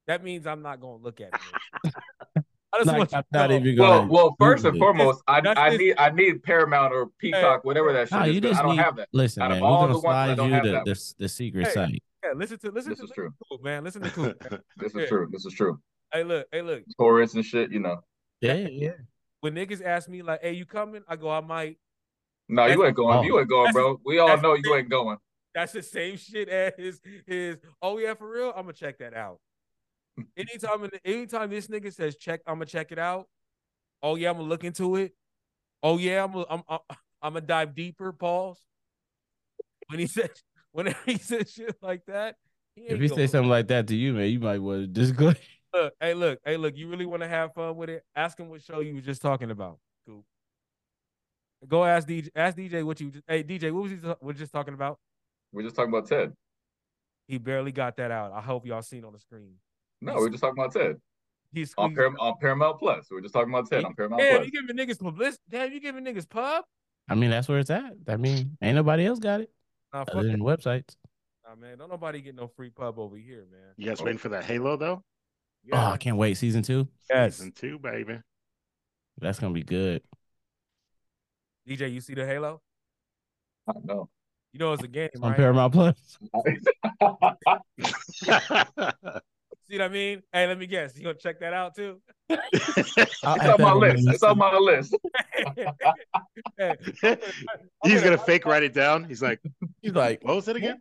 That 0.06 0.24
means 0.24 0.46
I'm 0.46 0.62
not 0.62 0.80
gonna 0.80 0.96
look 0.96 1.20
at 1.20 1.30
it. 1.84 1.94
I 2.72 2.78
just 2.78 2.86
Not, 2.86 2.98
want 2.98 3.10
you 3.12 3.18
I'm 3.18 3.22
to 3.24 3.28
not 3.38 3.50
know. 3.50 3.56
even 3.56 3.76
Well, 3.78 3.98
gonna. 4.00 4.12
well, 4.12 4.36
first 4.38 4.64
and 4.64 4.78
foremost, 4.78 5.22
I 5.26 5.40
That's 5.40 5.58
I 5.58 5.76
need 5.76 5.94
I 5.98 6.10
need 6.10 6.42
Paramount 6.44 6.92
or 6.92 7.08
Peacock, 7.18 7.64
whatever 7.64 7.92
that 7.92 8.08
shit 8.08 8.18
Nah, 8.18 8.24
is. 8.26 8.40
just 8.40 8.60
I 8.60 8.62
don't 8.62 8.76
need- 8.76 8.82
have 8.82 8.96
that. 8.96 9.08
Listen, 9.12 9.42
Out 9.42 9.50
of 9.52 9.56
man, 9.56 9.62
all 9.64 9.80
we're 9.82 9.88
the 9.88 9.94
gonna 9.94 10.04
ones, 10.04 10.04
I 10.06 10.26
slide 10.26 10.34
don't 10.36 10.48
you 10.48 10.54
have 10.54 10.64
the, 10.64 10.70
that 10.72 10.84
the 10.84 11.14
the 11.18 11.28
secret 11.28 11.66
Hey. 11.66 11.72
site. 11.74 12.02
Yeah, 12.24 12.30
listen 12.36 12.58
to 12.58 12.70
listen 12.70 12.90
This 12.90 12.98
to 12.98 13.04
is 13.04 13.10
listen 13.10 13.14
true. 13.14 13.28
to 13.30 13.34
Coop, 13.50 13.64
man. 13.64 13.82
Listen 13.84 14.02
to 14.02 14.10
Coop. 14.10 14.36
This 14.76 14.94
Yeah. 14.94 15.02
is 15.02 15.08
true. 15.08 15.28
This 15.32 15.44
is 15.46 15.52
true. 15.54 15.80
hey, 16.12 16.22
look, 16.22 16.46
hey, 16.52 16.62
look. 16.62 16.82
Taurus 16.98 17.34
and 17.34 17.44
shit, 17.44 17.72
you 17.72 17.80
know. 17.80 18.00
Yeah, 18.40 18.54
yeah. 18.54 18.90
When 19.40 19.54
niggas 19.54 19.82
ask 19.84 20.08
me 20.08 20.22
like, 20.22 20.40
"Hey, 20.42 20.52
you 20.52 20.64
coming?" 20.66 21.02
I 21.08 21.16
go, 21.16 21.28
"I 21.30 21.40
might." 21.40 21.78
No, 22.48 22.66
you 22.66 22.84
ain't 22.84 22.94
going. 22.96 23.18
Oh. 23.18 23.22
You 23.22 23.38
ain't 23.40 23.48
going, 23.48 23.72
bro. 23.72 23.98
We 24.04 24.18
all 24.18 24.36
know 24.40 24.54
you 24.54 24.74
ain't 24.74 24.90
going. 24.90 25.16
That's 25.54 25.72
the 25.72 25.82
same 25.82 26.16
shit 26.16 26.48
as 26.48 26.72
his, 26.76 27.00
his 27.26 27.56
oh 27.82 27.98
yeah, 27.98 28.14
for 28.14 28.30
real. 28.30 28.50
I'm 28.50 28.62
gonna 28.62 28.72
check 28.74 28.98
that 28.98 29.14
out. 29.14 29.38
Anytime 30.36 30.88
anytime 31.04 31.50
this 31.50 31.68
nigga 31.68 31.92
says 31.92 32.16
check, 32.16 32.40
I'm 32.46 32.56
gonna 32.56 32.66
check 32.66 32.92
it 32.92 32.98
out. 32.98 33.26
Oh 34.02 34.16
yeah, 34.16 34.30
I'm 34.30 34.36
gonna 34.36 34.48
look 34.48 34.64
into 34.64 34.96
it. 34.96 35.14
Oh 35.82 35.98
yeah, 35.98 36.24
I'm 36.24 36.32
gonna, 36.32 36.46
I'm 36.50 36.62
I'm, 36.68 36.78
I'm 37.22 37.32
gonna 37.34 37.46
dive 37.46 37.74
deeper. 37.74 38.12
Pause. 38.12 38.58
When 39.88 39.98
he 39.98 40.06
says 40.08 40.30
whenever 40.72 40.98
he 41.06 41.18
says 41.18 41.50
shit 41.50 41.76
like 41.82 42.04
that, 42.06 42.36
he 42.74 42.82
If 42.82 43.00
he 43.00 43.08
gonna 43.08 43.20
say 43.20 43.26
something 43.26 43.50
like 43.50 43.68
that 43.68 43.86
to 43.88 43.96
you, 43.96 44.12
man, 44.12 44.28
you 44.28 44.40
might 44.40 44.58
want 44.58 44.82
to 44.82 44.86
just 44.86 45.16
go. 45.16 45.32
Look, 45.72 45.94
hey, 46.00 46.14
look, 46.14 46.40
hey, 46.44 46.56
look. 46.56 46.76
You 46.76 46.88
really 46.88 47.06
want 47.06 47.22
to 47.22 47.28
have 47.28 47.54
fun 47.54 47.76
with 47.76 47.90
it? 47.90 48.02
Ask 48.16 48.38
him 48.38 48.48
what 48.48 48.62
show 48.62 48.80
you 48.80 48.94
was 48.94 49.04
just 49.04 49.22
talking 49.22 49.50
about. 49.50 49.78
Cool. 50.06 50.24
Go 51.68 51.84
ask 51.84 52.08
DJ. 52.08 52.28
Ask 52.34 52.56
DJ 52.56 52.82
what 52.82 53.00
you. 53.00 53.12
Hey, 53.26 53.44
DJ, 53.44 53.70
what 53.72 53.84
was 53.84 53.92
he 53.92 53.98
was 54.20 54.36
just 54.36 54.52
talking 54.52 54.74
about? 54.74 54.98
We're 55.52 55.62
just 55.62 55.76
talking 55.76 55.92
about 55.92 56.08
Ted. 56.08 56.32
He 57.28 57.38
barely 57.38 57.70
got 57.70 57.96
that 57.96 58.10
out. 58.10 58.32
I 58.32 58.40
hope 58.40 58.66
y'all 58.66 58.82
seen 58.82 59.04
on 59.04 59.12
the 59.12 59.18
screen. 59.20 59.54
No, 60.00 60.14
we're 60.14 60.30
just 60.30 60.42
talking 60.42 60.58
about 60.58 60.72
Ted 60.72 60.96
He's 61.52 61.74
on, 61.76 61.94
Param- 61.94 62.14
on 62.20 62.34
Paramount 62.40 62.78
Plus. 62.78 63.08
We're 63.10 63.20
just 63.20 63.34
talking 63.34 63.52
about 63.52 63.68
Ted 63.68 63.84
on 63.84 63.94
Paramount 63.94 64.22
Damn, 64.22 64.36
Plus. 64.36 64.46
you 64.46 64.52
giving 64.52 64.76
niggas 64.76 65.00
publicity? 65.00 65.42
Damn, 65.48 65.72
you 65.72 65.80
giving 65.80 66.04
niggas 66.04 66.28
pub? 66.28 66.64
I 67.08 67.16
mean, 67.16 67.30
that's 67.30 67.48
where 67.48 67.58
it's 67.58 67.70
at. 67.70 67.92
I 68.06 68.16
mean, 68.16 68.56
ain't 68.62 68.76
nobody 68.76 69.04
else 69.04 69.18
got 69.18 69.40
it 69.40 69.50
Nah, 69.92 70.02
other 70.02 70.28
than 70.28 70.40
websites. 70.40 70.94
Nah, 71.44 71.56
man. 71.56 71.78
Don't 71.78 71.90
nobody 71.90 72.20
get 72.20 72.36
no 72.36 72.46
free 72.46 72.70
pub 72.70 73.00
over 73.00 73.16
here, 73.16 73.46
man. 73.50 73.72
You 73.76 73.86
guys 73.86 74.00
oh. 74.00 74.04
waiting 74.04 74.18
for 74.18 74.28
that 74.28 74.44
Halo 74.44 74.76
though? 74.76 75.02
Oh, 75.72 75.76
I 75.76 75.96
can't 75.96 76.16
wait. 76.16 76.34
Season 76.34 76.62
two. 76.62 76.86
Yes. 77.10 77.36
Season 77.36 77.52
two, 77.52 77.80
baby. 77.80 78.20
That's 79.18 79.40
gonna 79.40 79.52
be 79.52 79.64
good. 79.64 80.02
DJ, 81.68 81.92
you 81.92 82.00
see 82.00 82.14
the 82.14 82.24
Halo? 82.24 82.62
I 83.68 83.72
know. 83.84 84.08
You 84.52 84.60
know 84.60 84.72
it's 84.72 84.82
a 84.82 84.88
game, 84.88 85.10
On 85.20 85.30
right? 85.30 85.36
Paramount 85.36 85.72
Plus. 85.72 86.18
See 89.70 89.78
what 89.78 89.84
I 89.84 89.88
mean? 89.88 90.22
Hey, 90.32 90.48
let 90.48 90.58
me 90.58 90.66
guess. 90.66 90.96
You 90.96 91.04
gonna 91.04 91.14
check 91.14 91.38
that 91.38 91.52
out 91.52 91.76
too? 91.76 92.00
I'll 92.30 92.38
It's 92.52 93.24
on 93.24 93.60
my 93.60 93.72
list. 93.72 94.04
the 94.04 94.10
It's 94.14 94.22
on 94.24 94.36
my 94.36 94.56
list. 94.56 94.96
Hey, 96.58 96.74
He's 97.84 98.02
gonna 98.02 98.18
fake 98.18 98.46
write 98.46 98.64
it 98.64 98.72
down. 98.72 99.04
He's 99.04 99.22
like, 99.22 99.40
He's 99.80 99.92
like, 99.92 100.24
what 100.24 100.34
was 100.34 100.48
it 100.48 100.56
again? 100.56 100.78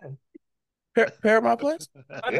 Par- 0.96 1.12
Paramount 1.22 1.60
Plus. 1.60 1.88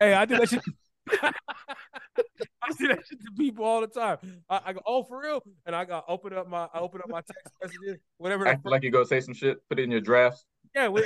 hey, 0.00 0.12
I 0.12 0.24
do 0.24 0.38
that 0.38 0.48
shit. 0.48 0.62
I 1.22 2.72
see 2.72 2.88
that 2.88 3.06
shit 3.06 3.20
to 3.20 3.30
people 3.38 3.64
all 3.64 3.80
the 3.80 3.86
time. 3.86 4.18
I, 4.50 4.60
I 4.66 4.72
go, 4.72 4.80
oh, 4.84 5.04
for 5.04 5.20
real? 5.20 5.40
And 5.66 5.76
I 5.76 5.84
got 5.84 6.04
open 6.08 6.32
up 6.32 6.48
my 6.48 6.66
I 6.74 6.80
open 6.80 7.00
up 7.00 7.08
my 7.08 7.20
text 7.20 7.54
messages, 7.62 8.00
whatever. 8.18 8.42
The 8.42 8.50
Act 8.50 8.66
like 8.66 8.82
you 8.82 8.90
go 8.90 9.04
say 9.04 9.20
some 9.20 9.34
shit. 9.34 9.58
Put 9.68 9.78
it 9.78 9.84
in 9.84 9.92
your 9.92 10.00
drafts. 10.00 10.44
yeah, 10.74 10.88
we, 10.88 11.02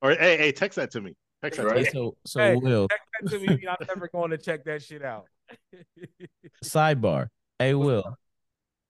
or 0.00 0.12
hey, 0.12 0.38
hey, 0.38 0.52
text 0.52 0.76
that 0.76 0.90
to 0.92 1.02
me. 1.02 1.14
Text 1.42 1.58
that 1.58 1.66
Right. 1.66 1.84
Hey, 1.84 1.90
so 1.92 2.16
so 2.24 2.40
Hey. 2.40 2.56
Will 2.56 2.88
text 2.88 3.08
that 3.20 3.30
to 3.30 3.38
me. 3.38 3.66
I'm 3.68 3.86
never 3.88 4.08
going 4.08 4.30
to 4.30 4.38
check 4.38 4.64
that 4.64 4.82
shit 4.82 5.04
out. 5.04 5.26
sidebar. 6.64 7.28
Hey 7.58 7.74
What's 7.74 7.86
Will, 7.86 8.16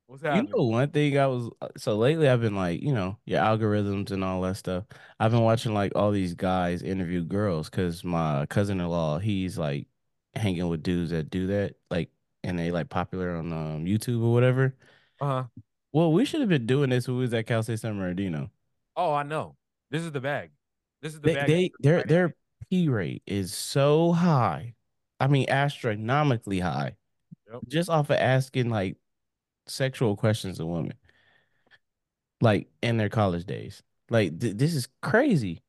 What's 0.06 0.22
you 0.22 0.42
know 0.42 0.64
one 0.66 0.90
thing 0.90 1.18
I 1.18 1.26
was 1.26 1.50
so 1.76 1.96
lately 1.96 2.28
I've 2.28 2.40
been 2.40 2.54
like 2.54 2.82
you 2.82 2.92
know 2.92 3.18
your 3.24 3.40
algorithms 3.40 4.10
and 4.10 4.22
all 4.22 4.42
that 4.42 4.56
stuff. 4.56 4.84
I've 5.18 5.30
been 5.30 5.40
watching 5.40 5.74
like 5.74 5.92
all 5.96 6.10
these 6.10 6.34
guys 6.34 6.82
interview 6.82 7.22
girls 7.22 7.68
because 7.70 8.04
my 8.04 8.46
cousin-in-law 8.46 9.18
he's 9.18 9.58
like 9.58 9.86
hanging 10.34 10.68
with 10.68 10.82
dudes 10.82 11.10
that 11.10 11.30
do 11.30 11.48
that 11.48 11.74
like 11.90 12.10
and 12.44 12.58
they 12.58 12.70
like 12.70 12.88
popular 12.88 13.36
on 13.36 13.52
um, 13.52 13.84
YouTube 13.84 14.22
or 14.22 14.32
whatever. 14.32 14.74
Uh-huh. 15.20 15.44
Well, 15.92 16.12
we 16.12 16.24
should 16.24 16.40
have 16.40 16.48
been 16.48 16.66
doing 16.66 16.90
this 16.90 17.06
when 17.06 17.16
we 17.16 17.22
was 17.22 17.34
at 17.34 17.46
Cal 17.46 17.62
State 17.62 17.80
San 17.80 17.96
Bernardino. 17.98 18.50
Oh, 18.96 19.12
I 19.12 19.22
know. 19.22 19.56
This 19.90 20.02
is 20.02 20.12
the 20.12 20.20
bag. 20.20 20.50
This 21.02 21.14
is 21.14 21.20
the 21.20 21.28
They, 21.28 21.34
bag. 21.34 21.46
they 21.46 21.70
their 21.80 21.96
right 21.96 22.08
their 22.08 22.34
P 22.72 22.88
rate 22.88 23.22
is 23.26 23.52
so 23.52 24.12
high. 24.12 24.72
I 25.20 25.26
mean, 25.26 25.44
astronomically 25.50 26.58
high. 26.58 26.96
Yep. 27.52 27.60
Just 27.68 27.90
off 27.90 28.08
of 28.08 28.16
asking 28.16 28.70
like 28.70 28.96
sexual 29.66 30.16
questions 30.16 30.58
of 30.58 30.68
women, 30.68 30.94
like 32.40 32.68
in 32.82 32.96
their 32.96 33.10
college 33.10 33.44
days. 33.44 33.82
Like 34.08 34.40
th- 34.40 34.56
this 34.56 34.74
is 34.74 34.88
crazy. 35.02 35.60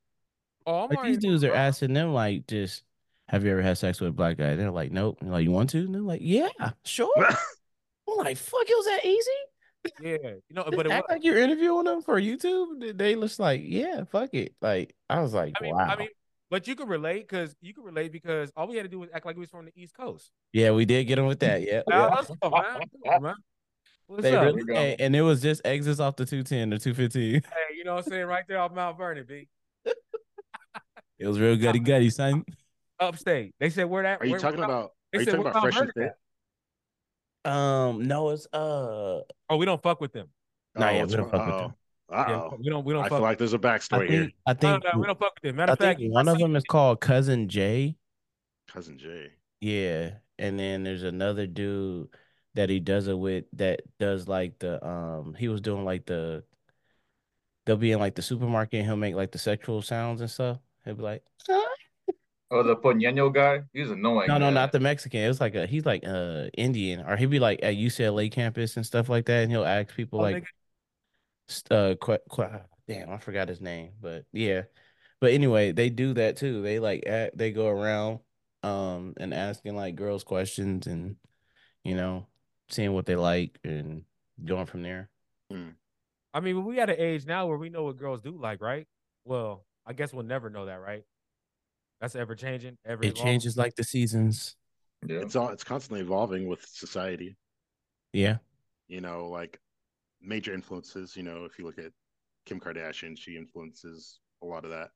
oh, 0.66 0.86
Like 0.86 1.04
these 1.04 1.18
dudes 1.18 1.44
are 1.44 1.54
asking 1.54 1.92
them 1.92 2.14
like, 2.14 2.48
just 2.48 2.84
have 3.28 3.44
you 3.44 3.52
ever 3.52 3.62
had 3.62 3.78
sex 3.78 4.00
with 4.00 4.12
a 4.12 4.14
black 4.14 4.38
guy? 4.38 4.56
They're 4.56 4.72
like, 4.72 4.94
nope. 4.94 5.18
And 5.20 5.30
like, 5.30 5.44
you 5.44 5.52
want 5.52 5.72
to? 5.72 5.80
And 5.80 5.94
they're 5.94 6.02
like, 6.02 6.22
yeah, 6.24 6.48
sure. 6.86 7.12
I'm 7.18 8.16
like, 8.18 8.38
fuck, 8.38 8.64
it 8.66 8.78
was 8.78 8.86
that 8.86 9.06
easy. 9.06 10.00
Yeah, 10.02 10.30
you 10.48 10.56
know, 10.56 10.64
but 10.74 10.86
it 10.86 10.92
act 10.94 11.10
was, 11.10 11.16
like 11.16 11.26
you're 11.26 11.38
interviewing 11.38 11.84
them 11.84 12.02
for 12.02 12.18
YouTube. 12.22 12.80
They- 12.80 12.92
They 12.94 13.16
just 13.20 13.40
like, 13.40 13.60
yeah, 13.66 14.06
fuck 14.06 14.34
it. 14.34 14.54
Like 14.62 14.96
I 15.10 15.20
was 15.20 15.34
like, 15.34 15.56
I 15.60 15.64
mean, 15.64 15.76
wow. 15.76 15.84
I 15.84 15.96
mean, 15.98 16.08
but 16.50 16.68
you 16.68 16.76
can 16.76 16.88
relate 16.88 17.28
because 17.28 17.56
you 17.62 17.74
can 17.74 17.84
relate 17.84 18.12
because 18.12 18.52
all 18.56 18.68
we 18.68 18.76
had 18.76 18.84
to 18.84 18.90
do 18.90 19.00
was 19.00 19.10
act 19.14 19.26
like 19.26 19.36
we 19.36 19.42
was 19.42 19.50
from 19.50 19.66
the 19.66 19.72
East 19.76 19.96
Coast. 19.96 20.32
yeah, 20.54 20.72
we 20.72 20.86
did 20.86 21.06
get 21.06 21.16
them 21.16 21.26
with 21.26 21.40
that. 21.40 21.62
Yeah. 21.62 21.82
Now, 21.90 22.10
let's 22.16 22.30
man. 22.30 22.38
Come 22.42 22.54
on, 22.54 23.24
man. 23.24 23.36
What's 24.08 24.24
They 24.24 24.36
up? 24.36 24.54
really, 24.54 24.76
and, 24.76 25.02
and 25.02 25.16
it 25.16 25.22
was 25.22 25.42
just 25.42 25.62
exits 25.66 26.00
off 26.00 26.16
the 26.18 26.26
210 26.26 26.74
or 26.74 26.78
215. 26.78 27.34
Hey, 27.44 27.76
you 27.78 27.84
know 27.86 27.96
what 27.96 28.06
I'm 28.06 28.12
saying? 28.12 28.26
Right 28.26 28.44
there 28.48 28.60
off 28.60 28.74
Mount 28.74 28.98
Vernon, 28.98 29.26
B. 29.28 29.48
It 31.20 31.28
was 31.28 31.40
real 31.40 31.56
gutty 31.56 31.80
gutty, 31.80 32.10
son. 32.10 32.44
Upstate. 33.00 33.56
They 33.60 33.70
said 33.70 33.86
where 33.86 34.04
that. 34.04 34.20
Are 34.22 34.26
you 34.26 34.32
where- 34.32 34.40
talking 34.40 34.60
where- 34.60 34.68
about? 34.70 34.92
They 35.12 35.20
Are 35.20 35.22
you 35.22 35.26
said 35.26 35.32
talking 35.32 35.44
where 35.46 35.52
about 35.52 35.64
Mount 35.64 35.74
fresh 35.74 35.82
and 35.84 35.92
Vernon 35.96 36.12
fit? 37.46 37.52
Um, 37.52 38.08
no, 38.08 38.30
it's 38.32 38.48
uh, 38.54 39.22
Oh, 39.50 39.58
we 39.58 39.66
don't 39.66 39.82
fuck 39.82 40.02
with 40.02 40.12
them. 40.14 40.28
Nah, 40.76 40.90
yeah, 40.90 41.00
Oh, 41.00 41.04
it's 41.04 41.12
we 41.14 41.18
don't 41.18 41.30
fuck 41.32 41.46
with 41.46 41.56
uh-oh. 41.56 41.62
them. 41.68 41.74
Uh 42.12 42.26
Yeah, 42.28 42.36
oh. 42.36 42.58
we 42.60 42.70
don't. 42.70 42.86
We 42.86 42.94
don't 42.94 43.04
I 43.06 43.10
fuck. 43.10 43.18
feel 43.18 43.22
like 43.24 43.38
there's 43.38 43.54
a 43.54 43.60
backstory 43.60 44.10
here. 44.10 44.22
think 44.24 44.34
I 44.46 44.54
think 44.54 44.84
no, 44.84 45.00
we 45.00 45.08
don't 45.08 45.20
fuck 45.20 45.34
with 45.36 45.50
them. 45.50 45.56
Matter 45.56 45.72
I 45.72 45.74
of 45.74 45.80
fact, 45.80 46.00
one 46.04 46.28
of 46.28 46.38
them 46.38 46.56
is 46.56 46.64
called 46.64 47.02
Cousin 47.02 47.48
Jay. 47.50 47.96
Cousin 48.68 48.98
Jay. 48.98 49.32
Yeah, 49.62 50.12
and 50.38 50.60
then 50.60 50.84
there's 50.84 51.04
another 51.04 51.48
dude 51.48 52.10
that 52.56 52.70
he 52.70 52.80
does 52.80 53.08
it 53.08 53.18
with 53.18 53.46
that 53.54 53.82
does 54.00 54.28
like 54.28 54.60
the 54.60 54.86
um 54.86 55.34
he 55.38 55.48
was 55.48 55.62
doing 55.62 55.86
like 55.86 56.06
the 56.06 56.44
they'll 57.66 57.78
be 57.78 57.92
in 57.94 58.00
like 58.00 58.16
the 58.16 58.22
supermarket 58.22 58.80
and 58.80 58.86
he'll 58.88 58.96
make 58.98 59.16
like 59.16 59.32
the 59.32 59.40
sexual 59.40 59.82
sounds 59.82 60.22
and 60.22 60.30
stuff. 60.30 60.60
He'll 60.86 60.96
be 60.96 61.02
like, 61.02 61.24
Oh, 62.52 62.62
the 62.62 62.76
Ponyeño 62.76 63.34
guy. 63.34 63.64
He's 63.74 63.90
annoying. 63.90 64.28
no, 64.28 64.38
no, 64.38 64.46
man. 64.48 64.54
not 64.54 64.72
the 64.72 64.80
Mexican. 64.80 65.22
It 65.22 65.28
was 65.28 65.42
like 65.42 65.56
a 65.56 65.66
he's 65.66 65.86
like 65.86 66.04
uh 66.06 66.48
Indian 66.56 67.02
or 67.02 67.16
he'd 67.16 67.30
be 67.32 67.40
like 67.40 67.62
at 67.64 67.76
UCLA 67.76 68.32
campus 68.32 68.76
and 68.78 68.86
stuff 68.86 69.10
like 69.10 69.26
that, 69.26 69.44
and 69.44 69.52
he'll 69.52 69.66
ask 69.66 69.96
people 69.96 70.20
Oh, 70.20 70.24
like 70.24 70.36
nigga. 70.36 70.40
st- 70.46 70.54
uh 71.72 71.96
qu- 72.00 72.18
qu- 72.30 72.48
damn 72.88 73.10
I 73.10 73.18
forgot 73.18 73.48
his 73.50 73.62
name, 73.62 73.92
but 74.02 74.26
yeah. 74.32 74.64
But 75.22 75.32
anyway, 75.32 75.72
they 75.72 75.90
do 75.90 76.14
that 76.16 76.38
too. 76.38 76.62
They 76.62 76.80
like 76.80 77.06
act, 77.08 77.38
they 77.38 77.52
go 77.52 77.68
around 77.68 78.20
um 78.64 79.14
and 79.18 79.34
asking 79.34 79.76
like 79.76 79.96
girls 79.96 80.24
questions 80.24 80.88
and 80.88 81.16
you 81.84 81.96
know 81.96 82.28
seeing 82.70 82.94
what 82.94 83.06
they 83.06 83.16
like 83.16 83.60
and 83.64 84.04
going 84.44 84.66
from 84.66 84.82
there. 84.84 85.10
I 86.36 86.40
mean, 86.40 86.66
we 86.66 86.80
at 86.80 86.90
an 86.90 86.96
age 87.00 87.26
now 87.28 87.46
where 87.46 87.58
we 87.60 87.70
know 87.70 87.84
what 87.84 87.98
girls 87.98 88.22
do 88.22 88.32
like, 88.36 88.60
right? 88.62 88.88
Well, 89.24 89.66
I 89.86 89.94
guess 89.94 90.12
we'll 90.12 90.24
never 90.26 90.50
know 90.50 90.66
that, 90.66 90.82
right? 90.82 91.04
That's 92.02 92.16
ever 92.16 92.34
changing. 92.36 92.78
Ever 92.86 93.04
It 93.04 93.10
evolving. 93.10 93.24
changes 93.32 93.56
like 93.56 93.76
the 93.76 93.84
seasons. 93.84 94.56
Yeah. 95.06 95.20
It's 95.20 95.36
all. 95.36 95.50
It's 95.50 95.64
constantly 95.64 96.02
evolving 96.02 96.48
with 96.48 96.66
society. 96.66 97.38
Yeah. 98.14 98.38
You 98.88 99.02
know, 99.02 99.28
like 99.28 99.60
major 100.24 100.54
influences. 100.54 101.16
You 101.16 101.24
know, 101.24 101.46
if 101.46 101.60
you 101.60 101.66
look 101.66 101.78
at 101.78 101.92
Kim 102.46 102.60
Kardashian, 102.60 103.18
she 103.18 103.38
influences 103.38 104.20
a 104.42 104.46
lot 104.46 104.66
of 104.66 104.72
that. 104.72 104.90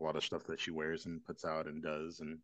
A 0.00 0.04
lot 0.04 0.16
of 0.16 0.24
stuff 0.24 0.44
that 0.46 0.60
she 0.60 0.70
wears 0.70 1.06
and 1.06 1.24
puts 1.24 1.44
out 1.44 1.66
and 1.66 1.82
does, 1.82 2.20
and 2.20 2.38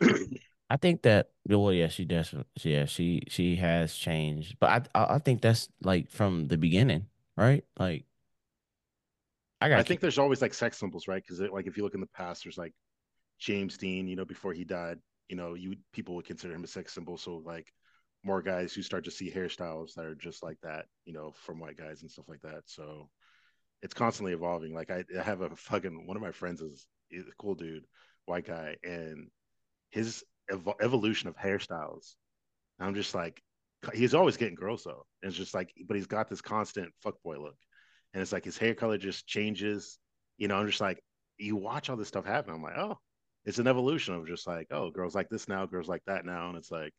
I 0.68 0.76
think 0.76 1.02
that 1.02 1.30
well, 1.48 1.72
yeah, 1.72 1.88
she 1.88 2.04
does. 2.04 2.34
Yeah, 2.62 2.84
she 2.86 3.22
she 3.28 3.56
has 3.56 3.94
changed, 3.94 4.56
but 4.60 4.88
I 4.94 5.14
I, 5.14 5.18
think 5.18 5.40
that's 5.40 5.68
like 5.82 6.10
from 6.10 6.48
the 6.48 6.58
beginning, 6.58 7.06
right? 7.36 7.64
Like, 7.78 8.04
I 9.60 9.68
got. 9.68 9.78
I 9.78 9.84
think 9.84 10.00
there's 10.00 10.18
always 10.18 10.42
like 10.42 10.54
sex 10.54 10.78
symbols, 10.78 11.08
right? 11.08 11.22
Because 11.22 11.40
like 11.50 11.66
if 11.66 11.76
you 11.76 11.84
look 11.84 11.94
in 11.94 12.00
the 12.00 12.08
past, 12.08 12.44
there's 12.44 12.58
like 12.58 12.74
James 13.38 13.78
Dean. 13.78 14.08
You 14.08 14.16
know, 14.16 14.24
before 14.24 14.52
he 14.52 14.64
died, 14.64 14.98
you 15.28 15.36
know, 15.36 15.54
you 15.54 15.76
people 15.92 16.16
would 16.16 16.26
consider 16.26 16.54
him 16.54 16.64
a 16.64 16.68
sex 16.68 16.92
symbol. 16.92 17.16
So 17.16 17.42
like 17.44 17.72
more 18.26 18.42
guys 18.42 18.74
who 18.74 18.82
start 18.82 19.04
to 19.04 19.10
see 19.10 19.30
hairstyles 19.30 19.94
that 19.94 20.04
are 20.04 20.16
just 20.16 20.42
like 20.42 20.58
that, 20.62 20.86
you 21.04 21.12
know, 21.12 21.32
from 21.44 21.60
white 21.60 21.76
guys 21.76 22.02
and 22.02 22.10
stuff 22.10 22.28
like 22.28 22.42
that. 22.42 22.62
So 22.66 23.08
it's 23.82 23.94
constantly 23.94 24.32
evolving. 24.32 24.74
Like 24.74 24.90
I, 24.90 25.04
I 25.18 25.22
have 25.22 25.42
a 25.42 25.54
fucking 25.54 26.06
one 26.06 26.16
of 26.16 26.22
my 26.22 26.32
friends 26.32 26.60
is, 26.60 26.86
is 27.10 27.26
a 27.26 27.36
cool 27.38 27.54
dude, 27.54 27.84
white 28.24 28.46
guy, 28.46 28.76
and 28.82 29.28
his 29.90 30.24
ev- 30.50 30.68
evolution 30.82 31.28
of 31.28 31.36
hairstyles. 31.36 32.14
I'm 32.80 32.94
just 32.94 33.14
like, 33.14 33.40
he's 33.94 34.14
always 34.14 34.36
getting 34.36 34.56
girls 34.56 34.82
though. 34.82 35.06
And 35.22 35.30
it's 35.30 35.38
just 35.38 35.54
like, 35.54 35.70
but 35.86 35.96
he's 35.96 36.08
got 36.08 36.28
this 36.28 36.42
constant 36.42 36.92
fuckboy 37.04 37.40
look, 37.40 37.56
and 38.12 38.20
it's 38.20 38.32
like 38.32 38.44
his 38.44 38.58
hair 38.58 38.74
color 38.74 38.98
just 38.98 39.26
changes. 39.26 39.98
You 40.36 40.48
know, 40.48 40.56
I'm 40.56 40.66
just 40.66 40.80
like, 40.80 41.00
you 41.38 41.54
watch 41.54 41.88
all 41.88 41.96
this 41.96 42.08
stuff 42.08 42.26
happen. 42.26 42.54
I'm 42.54 42.62
like, 42.62 42.76
oh, 42.76 42.98
it's 43.44 43.60
an 43.60 43.68
evolution 43.68 44.14
of 44.14 44.26
just 44.26 44.46
like, 44.46 44.66
oh, 44.72 44.90
girls 44.90 45.14
like 45.14 45.28
this 45.28 45.48
now, 45.48 45.64
girls 45.64 45.88
like 45.88 46.02
that 46.06 46.24
now, 46.24 46.48
and 46.48 46.58
it's 46.58 46.72
like, 46.72 46.92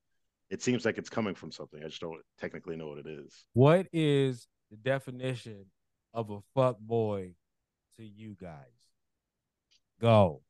it 0.50 0.62
seems 0.62 0.86
like 0.86 0.98
it's 0.98 1.10
coming 1.10 1.36
from 1.36 1.52
something. 1.52 1.82
I 1.84 1.88
just 1.88 2.02
don't 2.02 2.22
technically 2.40 2.76
know 2.76 2.88
what 2.88 3.00
it 3.00 3.08
is. 3.08 3.46
What 3.54 3.88
is 3.92 4.48
the 4.72 4.78
definition 4.78 5.66
of 6.14 6.30
a 6.30 6.40
fuck 6.56 6.80
boy 6.80 7.32
to 7.98 8.06
you 8.06 8.36
guys? 8.40 8.54
Go. 10.00 10.42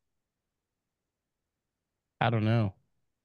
I 2.20 2.30
don't 2.30 2.44
know. 2.44 2.74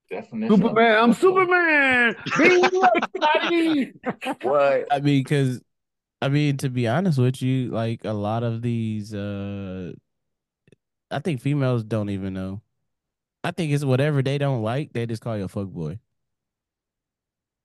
Definition. 0.09 0.57
Superman, 0.57 1.03
I'm 1.03 1.13
Superman. 1.13 2.15
Be 2.37 2.61
like 2.61 3.13
buddy. 3.13 3.93
What? 4.41 4.87
I 4.91 4.99
mean, 4.99 5.23
because 5.23 5.61
I 6.21 6.29
mean, 6.29 6.57
to 6.57 6.69
be 6.69 6.87
honest 6.87 7.17
with 7.17 7.41
you, 7.41 7.69
like 7.69 8.01
a 8.05 8.13
lot 8.13 8.43
of 8.43 8.61
these, 8.61 9.13
uh 9.13 9.93
I 11.11 11.19
think 11.19 11.41
females 11.41 11.83
don't 11.83 12.09
even 12.09 12.33
know. 12.33 12.61
I 13.43 13.51
think 13.51 13.71
it's 13.71 13.83
whatever 13.83 14.21
they 14.21 14.37
don't 14.37 14.61
like, 14.63 14.93
they 14.93 15.05
just 15.05 15.21
call 15.21 15.37
you 15.37 15.43
a 15.45 15.47
fuck 15.47 15.67
boy. 15.67 15.99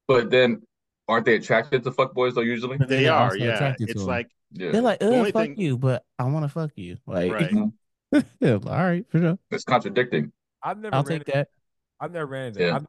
But 0.09 0.31
then, 0.31 0.63
aren't 1.07 1.27
they 1.27 1.37
attracted 1.37 1.85
to 1.85 1.93
fuck 1.93 2.15
boys 2.15 2.35
though? 2.35 2.41
Usually. 2.41 2.79
They 2.79 2.87
they're 2.87 3.01
yeah. 3.03 3.29
attracted 3.55 3.87
to 3.87 3.93
It's 3.93 4.01
'em. 4.01 4.07
like 4.07 4.29
Yeah. 4.53 4.71
they're 4.73 4.83
like, 4.83 4.99
The 5.01 5.31
fuck 5.33 5.43
thing- 5.45 5.59
you," 5.61 5.79
but 5.79 6.05
I 6.19 6.25
want 6.25 6.45
to 6.45 6.49
fuck 6.49 6.71
you. 6.77 6.97
Like, 7.07 7.31
Right. 7.33 7.53
yeah, 8.41 8.55
all 8.55 8.59
right, 8.63 9.05
for 9.11 9.19
sure. 9.19 9.39
It's 9.51 9.65
contradicting. 9.65 10.33
I've 10.63 10.79
never 10.79 10.97
I'll 10.97 11.05
ran 11.05 11.19
take 11.19 11.35
that. 11.35 11.49
I've 12.01 12.11
never 12.13 12.27
ran 12.27 12.47
into 12.49 12.61
Yeah. 12.61 12.77
I've, 12.77 12.87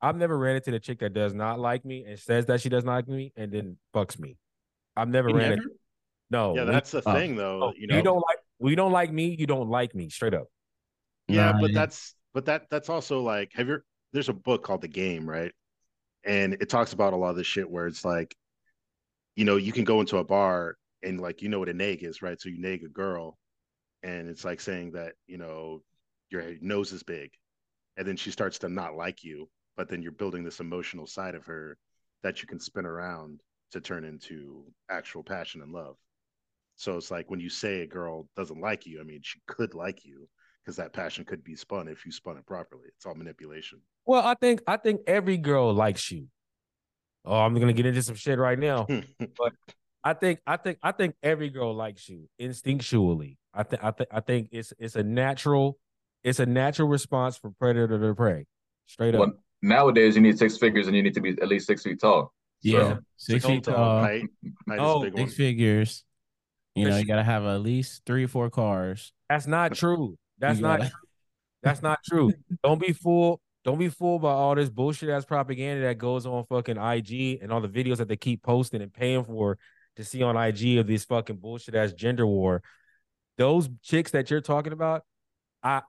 I've 0.00 0.16
never 0.16 0.38
ran 0.38 0.56
into 0.56 0.70
the 0.70 0.78
chick 0.78 0.98
that 1.00 1.14
does 1.14 1.32
not 1.34 1.58
like 1.58 1.84
me 1.84 2.04
and 2.04 2.18
says 2.18 2.46
that 2.46 2.60
she 2.60 2.68
does 2.68 2.84
not 2.84 2.92
like 2.94 3.08
me 3.08 3.32
and 3.36 3.50
then 3.50 3.76
fucks 3.94 4.18
me. 4.18 4.36
I've 4.94 5.08
never 5.08 5.30
You 5.30 5.36
ran 5.36 5.48
never? 5.50 5.62
into 5.62 5.74
no. 6.30 6.54
Yeah, 6.54 6.64
we- 6.66 6.70
that's 6.72 6.90
the 6.90 7.02
oh. 7.06 7.12
thing 7.14 7.34
though. 7.36 7.62
Oh, 7.62 7.66
no, 7.68 7.72
You 7.76 7.86
know, 7.86 7.96
you 7.96 8.02
don't 8.02 8.20
like 8.28 8.38
we 8.60 8.74
don't 8.74 8.92
like 8.92 9.10
me, 9.12 9.34
you 9.38 9.46
don't 9.46 9.70
like 9.70 9.94
me, 9.94 10.10
straight 10.10 10.34
up. 10.34 10.48
Yeah, 11.28 11.52
Nah, 11.52 11.60
but 11.62 11.70
it- 11.70 11.74
that's 11.74 12.14
but 12.34 12.44
that 12.46 12.68
that's 12.70 12.88
also 12.90 13.22
like 13.22 13.52
have 13.54 13.68
you 13.68 13.80
there's 14.12 14.28
a 14.28 14.34
book 14.34 14.62
called 14.62 14.82
The 14.82 14.88
Game, 14.88 15.28
right? 15.28 15.52
And 16.24 16.54
it 16.54 16.68
talks 16.68 16.92
about 16.92 17.12
a 17.12 17.16
lot 17.16 17.30
of 17.30 17.36
this 17.36 17.46
shit 17.46 17.70
where 17.70 17.86
it's 17.86 18.04
like, 18.04 18.36
you 19.36 19.44
know, 19.44 19.56
you 19.56 19.72
can 19.72 19.84
go 19.84 20.00
into 20.00 20.18
a 20.18 20.24
bar 20.24 20.76
and 21.02 21.20
like 21.20 21.42
you 21.42 21.48
know 21.48 21.58
what 21.58 21.68
a 21.68 21.74
nag 21.74 22.02
is, 22.02 22.22
right? 22.22 22.40
So 22.40 22.48
you 22.48 22.60
nag 22.60 22.82
a 22.84 22.88
girl, 22.88 23.38
and 24.02 24.28
it's 24.28 24.44
like 24.44 24.60
saying 24.60 24.92
that, 24.92 25.14
you 25.26 25.38
know, 25.38 25.82
your 26.30 26.54
nose 26.60 26.92
is 26.92 27.02
big. 27.02 27.30
And 27.96 28.06
then 28.06 28.16
she 28.16 28.30
starts 28.30 28.58
to 28.60 28.68
not 28.68 28.94
like 28.94 29.24
you, 29.24 29.48
but 29.76 29.88
then 29.88 30.02
you're 30.02 30.12
building 30.12 30.44
this 30.44 30.60
emotional 30.60 31.06
side 31.06 31.34
of 31.34 31.46
her 31.46 31.76
that 32.22 32.42
you 32.42 32.48
can 32.48 32.60
spin 32.60 32.86
around 32.86 33.40
to 33.72 33.80
turn 33.80 34.04
into 34.04 34.64
actual 34.90 35.22
passion 35.22 35.62
and 35.62 35.72
love. 35.72 35.96
So 36.76 36.96
it's 36.96 37.10
like 37.10 37.28
when 37.28 37.40
you 37.40 37.50
say 37.50 37.82
a 37.82 37.86
girl 37.86 38.28
doesn't 38.36 38.60
like 38.60 38.86
you, 38.86 39.00
I 39.00 39.04
mean, 39.04 39.20
she 39.22 39.40
could 39.46 39.74
like 39.74 40.04
you 40.04 40.28
because 40.68 40.76
that 40.76 40.92
passion 40.92 41.24
could 41.24 41.42
be 41.42 41.56
spun 41.56 41.88
if 41.88 42.04
you 42.04 42.12
spun 42.12 42.36
it 42.36 42.44
properly. 42.44 42.82
It's 42.94 43.06
all 43.06 43.14
manipulation. 43.14 43.80
Well, 44.04 44.20
I 44.22 44.34
think 44.34 44.60
I 44.66 44.76
think 44.76 45.00
every 45.06 45.38
girl 45.38 45.72
likes 45.72 46.10
you. 46.12 46.26
Oh, 47.24 47.38
I'm 47.38 47.58
gonna 47.58 47.72
get 47.72 47.86
into 47.86 48.02
some 48.02 48.16
shit 48.16 48.38
right 48.38 48.58
now. 48.58 48.86
But 49.38 49.52
I 50.04 50.12
think 50.12 50.40
I 50.46 50.58
think 50.58 50.76
I 50.82 50.92
think 50.92 51.14
every 51.22 51.48
girl 51.48 51.74
likes 51.74 52.06
you 52.10 52.28
instinctually. 52.38 53.38
I 53.54 53.62
think 53.62 53.82
I 53.82 53.90
think 53.92 54.08
I 54.12 54.20
think 54.20 54.48
it's 54.52 54.74
it's 54.78 54.94
a 54.94 55.02
natural 55.02 55.78
it's 56.22 56.38
a 56.38 56.44
natural 56.44 56.86
response 56.88 57.38
from 57.38 57.54
predator 57.58 57.98
to 57.98 58.14
prey. 58.14 58.44
Straight 58.84 59.14
up. 59.14 59.20
Well, 59.20 59.32
nowadays 59.62 60.16
you 60.16 60.20
need 60.20 60.36
six 60.38 60.58
figures 60.58 60.86
and 60.86 60.94
you 60.94 61.02
need 61.02 61.14
to 61.14 61.22
be 61.22 61.30
at 61.40 61.48
least 61.48 61.66
six 61.66 61.82
feet 61.82 61.98
tall. 61.98 62.34
yeah, 62.60 62.78
So- 62.78 62.98
six 63.16 63.42
Tall, 63.42 63.52
feet 63.52 63.64
tall, 63.64 63.74
tall, 63.74 64.00
height, 64.00 64.22
height 64.68 64.78
Oh, 64.78 64.82
is 64.82 64.82
a 64.82 64.82
oh, 64.82 65.00
big 65.04 65.12
six 65.16 65.20
one. 65.20 65.28
figures. 65.30 66.04
You 66.74 66.88
know, 66.90 66.96
you 66.98 67.06
gotta 67.06 67.24
have 67.24 67.44
at 67.46 67.62
least 67.62 68.02
three 68.04 68.24
or 68.24 68.28
four 68.28 68.50
cars. 68.50 69.12
That's 69.30 69.46
not 69.46 69.72
true. 69.74 70.18
That's 70.38 70.60
not 70.60 70.82
that's 71.62 71.82
not 71.82 71.98
true. 72.04 72.32
Don't 72.62 72.80
be 72.80 72.92
fooled. 72.92 73.40
Don't 73.64 73.78
be 73.78 73.88
fooled 73.88 74.22
by 74.22 74.30
all 74.30 74.54
this 74.54 74.70
bullshit 74.70 75.10
ass 75.10 75.24
propaganda 75.24 75.82
that 75.82 75.98
goes 75.98 76.24
on 76.24 76.44
fucking 76.44 76.78
IG 76.78 77.40
and 77.42 77.52
all 77.52 77.60
the 77.60 77.68
videos 77.68 77.98
that 77.98 78.08
they 78.08 78.16
keep 78.16 78.42
posting 78.42 78.80
and 78.80 78.92
paying 78.92 79.24
for 79.24 79.58
to 79.96 80.04
see 80.04 80.22
on 80.22 80.36
IG 80.36 80.78
of 80.78 80.86
this 80.86 81.04
fucking 81.04 81.36
bullshit 81.36 81.74
ass 81.74 81.92
gender 81.92 82.26
war. 82.26 82.62
Those 83.36 83.68
chicks 83.82 84.12
that 84.12 84.30
you're 84.30 84.40
talking 84.40 84.72
about, 84.72 85.02
I 85.62 85.82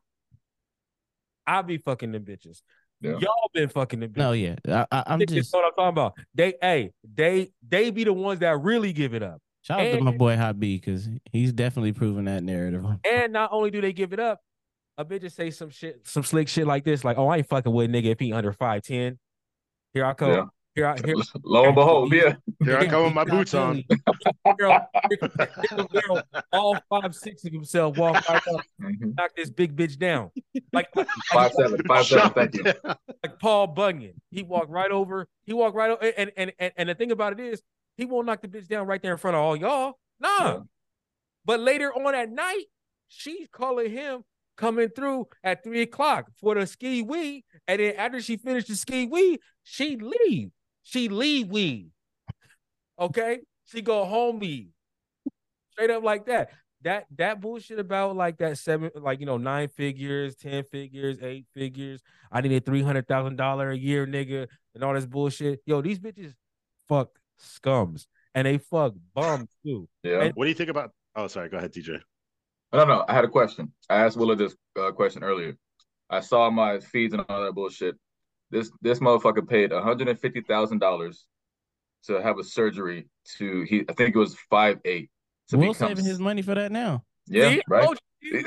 I 1.46 1.62
be 1.62 1.78
fucking 1.78 2.12
them 2.12 2.26
bitches. 2.26 2.62
Yeah. 3.02 3.18
Y'all 3.20 3.50
been 3.54 3.70
fucking 3.70 4.00
them 4.00 4.12
bitches. 4.12 4.18
No, 4.18 4.32
yeah, 4.34 4.56
I, 4.92 5.18
Niggas 5.18 5.30
just 5.30 5.54
know 5.54 5.60
what 5.60 5.68
I'm 5.68 5.72
talking 5.72 5.90
about. 5.90 6.14
They, 6.36 6.56
hey, 6.62 6.92
they, 7.16 7.52
they 7.68 7.92
be 7.92 8.04
the 8.04 8.14
ones 8.14 8.42
that 8.42 8.60
really 8.62 8.94
give 8.94 9.14
it 9.14 9.24
up. 9.24 9.42
Shout 9.62 9.80
out 9.82 9.92
to 9.98 10.02
my 10.02 10.16
boy 10.16 10.36
Hot 10.38 10.60
B 10.60 10.78
because 10.78 11.08
he's 11.32 11.52
definitely 11.54 11.94
proven 11.94 12.26
that 12.26 12.44
narrative. 12.44 12.86
And 13.06 13.34
not 13.34 13.50
only 13.52 13.72
do 13.72 13.82
they 13.82 13.94
give 13.94 14.14
it 14.14 14.20
up, 14.20 14.40
a 14.98 15.06
bitch 15.06 15.22
just 15.22 15.36
say 15.36 15.50
some 15.52 15.70
shit, 15.70 16.02
some 16.08 16.24
slick 16.24 16.48
shit 16.48 16.68
like 16.68 16.84
this, 16.84 17.04
like, 17.04 17.18
"Oh, 17.18 17.28
I 17.28 17.38
ain't 17.38 17.48
fucking 17.48 17.72
with 17.72 17.90
a 17.90 17.94
nigga 17.94 18.06
if 18.08 18.20
he 18.20 18.34
under 18.34 18.52
five 18.54 18.84
ten. 18.84 19.18
Here 19.94 20.06
I 20.06 20.14
come. 20.14 20.32
Yeah. 20.32 20.44
Here 20.76 20.86
I 20.88 20.96
here, 21.04 21.16
Lo 21.44 21.66
and 21.66 21.76
behold, 21.76 22.14
yeah. 22.14 22.36
Here 22.64 22.78
I 22.78 22.86
come 22.86 23.04
with 23.06 23.14
my 23.14 23.24
boots 23.26 23.54
on. 23.56 23.84
girl, 24.58 24.88
here, 25.10 25.30
here 25.70 25.86
girl, 26.02 26.22
all 26.54 26.78
five 26.90 27.16
six 27.16 27.44
of 27.44 27.52
himself 27.52 27.98
walk 27.98 28.30
right 28.30 28.48
up, 28.48 28.62
Mhm. 28.82 29.16
knock 29.18 29.32
this 29.36 29.50
big 29.50 29.76
bitch 29.76 29.98
down, 29.98 30.30
like 30.72 30.88
like, 30.96 31.08
Five 31.34 31.52
seven, 31.54 31.82
five 31.88 32.06
seven. 32.06 32.32
Thank 32.34 32.56
you. 32.56 32.64
like 32.86 33.40
Paul 33.40 33.68
Bunyan. 33.68 34.22
He 34.30 34.44
walked 34.44 34.70
right 34.70 34.92
over. 34.92 35.28
He 35.46 35.54
walked 35.54 35.76
right 35.76 35.90
over. 35.92 36.06
And 36.16 36.32
and 36.38 36.54
and, 36.60 36.72
and 36.78 36.90
the 36.90 36.96
thing 36.96 37.12
about 37.12 37.34
it 37.34 37.40
is, 37.40 37.62
he 38.00 38.06
won't 38.06 38.26
knock 38.26 38.42
the 38.42 38.48
bitch 38.48 38.68
down 38.68 38.88
right 38.88 39.02
there 39.02 39.12
in 39.12 39.18
front 39.18 39.36
of 39.36 39.44
all 39.44 39.56
y'all. 39.56 40.00
Nah. 40.20 40.28
Yeah. 40.40 40.60
But 41.44 41.60
later 41.60 41.94
on 41.94 42.16
at 42.16 42.32
night, 42.32 42.66
she's 43.10 43.48
calling 43.52 43.92
him 43.92 44.24
coming 44.56 44.90
through 44.90 45.28
at 45.44 45.64
three 45.64 45.82
o'clock 45.82 46.28
for 46.40 46.56
the 46.56 46.66
ski 46.66 47.02
wee. 47.02 47.44
And 47.68 47.82
then 47.82 47.96
after 47.98 48.22
she 48.22 48.38
finished 48.38 48.70
the 48.70 48.76
ski 48.76 49.06
wee, 49.06 49.40
she 49.64 49.98
leave. 49.98 50.52
She 50.84 51.10
leave 51.10 51.50
we. 51.50 51.90
Okay? 52.98 53.40
She 53.66 53.82
go 53.82 54.06
home 54.06 54.40
leave. 54.40 54.70
Straight 55.72 55.92
up 55.92 56.04
like 56.04 56.26
that. 56.28 56.52
That 56.84 57.06
that 57.18 57.42
bullshit 57.42 57.80
about 57.80 58.16
like 58.16 58.38
that 58.38 58.58
seven, 58.58 58.92
like 58.96 59.20
you 59.20 59.26
know, 59.26 59.36
nine 59.36 59.68
figures, 59.68 60.38
ten 60.38 60.64
figures, 60.64 61.18
eight 61.22 61.46
figures. 61.54 62.02
I 62.32 62.40
need 62.40 62.54
a 62.54 62.62
three 62.62 62.82
hundred 62.82 63.06
thousand 63.06 63.36
dollar 63.36 63.72
a 63.72 63.78
year, 63.78 64.08
nigga, 64.08 64.48
and 64.74 64.84
all 64.86 64.94
this 64.94 65.06
bullshit. 65.06 65.60
Yo, 65.66 65.82
these 65.82 66.00
bitches 66.00 66.34
fuck 66.88 67.19
scums 67.40 68.06
and 68.36 68.46
they 68.48 68.58
fuck 68.58 68.94
bums 69.14 69.50
too. 69.66 69.88
Yeah. 70.04 70.22
And- 70.24 70.36
What 70.36 70.46
do 70.46 70.50
you 70.50 70.56
think 70.56 70.70
about? 70.70 70.92
Oh, 71.16 71.28
sorry. 71.28 71.50
Go 71.50 71.58
ahead, 71.58 71.74
TJ. 71.74 72.00
No, 72.72 72.86
no, 72.86 73.04
I 73.08 73.14
had 73.14 73.26
a 73.26 73.30
question. 73.30 73.74
I 73.90 73.98
asked 74.06 74.16
Willa 74.16 74.36
this 74.36 74.56
uh, 74.80 74.92
question 74.92 75.24
earlier. 75.24 75.58
I 76.10 76.20
saw 76.22 76.50
my 76.52 76.80
feeds 76.80 77.14
and 77.14 77.26
all 77.28 77.44
that 77.44 77.54
bullshit. 77.54 77.96
This 78.52 78.72
this 78.82 79.00
motherfucker 79.00 79.48
paid 79.48 79.72
one 79.72 79.84
hundred 79.84 80.08
and 80.08 80.20
fifty 80.20 80.42
thousand 80.42 80.80
dollars 80.80 81.26
to 82.06 82.22
have 82.22 82.38
a 82.40 82.44
surgery 82.44 83.08
to 83.38 83.64
he. 83.64 83.86
I 83.90 83.94
think 83.94 84.16
it 84.16 84.20
was 84.20 84.36
five 84.50 84.80
eight. 84.86 85.10
To 85.50 85.58
Will 85.58 85.74
become 85.74 85.90
saving 85.90 86.06
his 86.06 86.20
money 86.20 86.42
for 86.44 86.56
that 86.56 86.72
now. 86.72 87.04
yeah 87.28 87.50
See? 87.50 87.62
right. 87.68 87.88
Oh. 87.90 87.96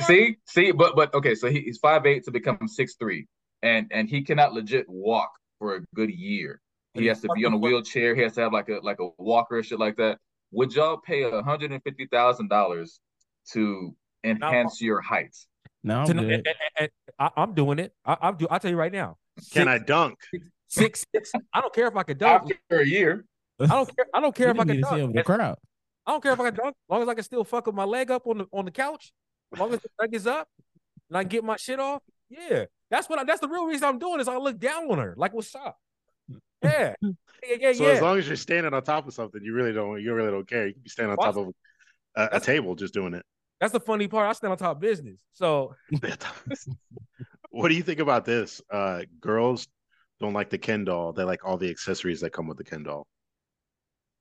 See, 0.06 0.36
see, 0.46 0.70
but 0.70 0.94
but 0.94 1.12
okay, 1.14 1.34
so 1.34 1.48
he, 1.48 1.60
he's 1.60 1.78
five 1.78 2.04
eight 2.06 2.24
to 2.24 2.30
become 2.30 2.68
six 2.68 2.94
three, 2.96 3.26
and 3.62 3.86
and 3.90 4.08
he 4.08 4.22
cannot 4.22 4.52
legit 4.52 4.86
walk 4.88 5.30
for 5.58 5.76
a 5.76 5.80
good 5.94 6.10
year. 6.10 6.60
But 6.94 7.02
He 7.02 7.06
has 7.08 7.20
to 7.22 7.28
be 7.34 7.44
on 7.44 7.52
a 7.54 7.58
wheelchair. 7.58 8.14
He 8.14 8.22
has 8.22 8.34
to 8.34 8.42
have 8.42 8.52
like 8.52 8.68
a 8.68 8.80
like 8.82 8.98
a 9.00 9.08
walker 9.18 9.56
and 9.56 9.64
shit 9.66 9.78
like 9.78 9.96
that. 9.96 10.18
Would 10.52 10.74
y'all 10.74 10.98
pay 10.98 11.28
hundred 11.42 11.72
and 11.72 11.82
fifty 11.82 12.06
thousand 12.06 12.48
dollars 12.48 13.00
to 13.52 13.94
enhance 14.24 14.80
your 14.80 15.00
height? 15.00 15.34
No, 15.82 16.00
I'm 16.00 16.06
To- 16.06 16.14
good. 16.14 16.22
and- 16.24 16.46
and- 16.46 16.56
and 16.78 16.90
I, 17.18 17.30
I'm 17.36 17.54
doing 17.54 17.78
it. 17.78 17.92
I, 18.04 18.16
I'm 18.20 18.36
do. 18.36 18.46
I'll 18.50 18.60
tell 18.60 18.70
you 18.70 18.76
right 18.76 18.92
now. 18.92 19.16
Can 19.52 19.64
Six- 19.64 19.66
I 19.68 19.78
dunk? 19.78 20.18
Six, 20.68 21.04
six. 21.14 21.32
I 21.52 21.60
don't 21.60 21.72
care 21.74 21.86
if 21.86 21.96
I 21.96 22.02
could 22.02 22.18
dunk. 22.18 22.50
After 22.70 22.80
a 22.80 22.86
year, 22.86 23.24
I 23.60 23.66
don't 23.66 23.94
care. 23.96 24.06
I 24.14 24.20
don't 24.20 24.34
care 24.34 24.48
if 24.50 24.58
I 24.58 24.64
can 24.64 24.68
to 24.68 24.74
see 24.74 24.80
dunk. 24.80 25.02
over 25.02 25.12
the 25.12 25.22
crowd. 25.22 25.58
I 26.06 26.12
don't 26.12 26.22
care 26.22 26.32
if 26.32 26.40
I 26.40 26.44
can 26.50 26.54
dunk. 26.54 26.68
As 26.68 26.90
long 26.92 27.02
as 27.02 27.08
I 27.08 27.14
can 27.14 27.24
still 27.24 27.44
fuck 27.44 27.66
with 27.66 27.74
my 27.74 27.84
leg 27.84 28.10
up 28.10 28.26
on 28.26 28.38
the 28.38 28.46
on 28.52 28.64
the 28.64 28.70
couch. 28.70 29.12
As 29.52 29.58
long 29.58 29.72
as 29.74 29.80
the 29.80 29.88
leg 30.00 30.14
is 30.14 30.26
up 30.26 30.48
and 31.10 31.16
I 31.18 31.22
can 31.22 31.28
get 31.28 31.44
my 31.44 31.56
shit 31.56 31.78
off. 31.80 32.02
Yeah, 32.30 32.64
that's 32.90 33.08
what. 33.08 33.18
I, 33.18 33.24
that's 33.24 33.40
the 33.40 33.48
real 33.48 33.66
reason 33.66 33.84
I'm 33.88 33.98
doing 33.98 34.20
is 34.20 34.28
I 34.28 34.36
look 34.38 34.58
down 34.58 34.90
on 34.90 34.98
her 34.98 35.14
like 35.18 35.32
what's 35.34 35.54
up. 35.54 35.76
Yeah, 36.70 36.94
yeah, 37.42 37.56
yeah, 37.60 37.72
So 37.72 37.84
yeah. 37.84 37.90
as 37.90 38.00
long 38.00 38.18
as 38.18 38.26
you're 38.26 38.36
standing 38.36 38.72
on 38.72 38.82
top 38.84 39.06
of 39.08 39.14
something, 39.14 39.42
you 39.42 39.52
really 39.52 39.72
don't. 39.72 40.00
You 40.00 40.14
really 40.14 40.30
don't 40.30 40.48
care. 40.48 40.66
You 40.68 40.74
can 40.74 40.82
be 40.82 40.88
standing 40.90 41.10
on 41.12 41.16
What? 41.16 41.26
top 41.26 41.36
of 41.36 41.54
a, 42.16 42.36
a 42.36 42.40
table 42.40 42.74
just 42.76 42.94
doing 42.94 43.14
it. 43.14 43.24
that's 43.60 43.72
the 43.72 43.80
funny 43.80 44.08
part. 44.08 44.28
I 44.28 44.32
stand 44.32 44.52
on 44.52 44.58
top 44.58 44.76
of 44.76 44.80
business. 44.80 45.18
So 45.32 45.74
what 47.50 47.68
do 47.68 47.74
you 47.74 47.82
think 47.82 48.00
about 48.00 48.24
this? 48.24 48.60
Uh, 48.70 49.02
girls 49.20 49.66
don't 50.20 50.32
like 50.32 50.50
the 50.50 50.58
Ken 50.58 50.84
doll. 50.84 51.12
They 51.12 51.24
like 51.24 51.44
all 51.44 51.56
the 51.56 51.70
accessories 51.70 52.20
that 52.20 52.30
come 52.32 52.46
with 52.46 52.58
the 52.58 52.64
Ken 52.64 52.82
doll. 52.82 53.06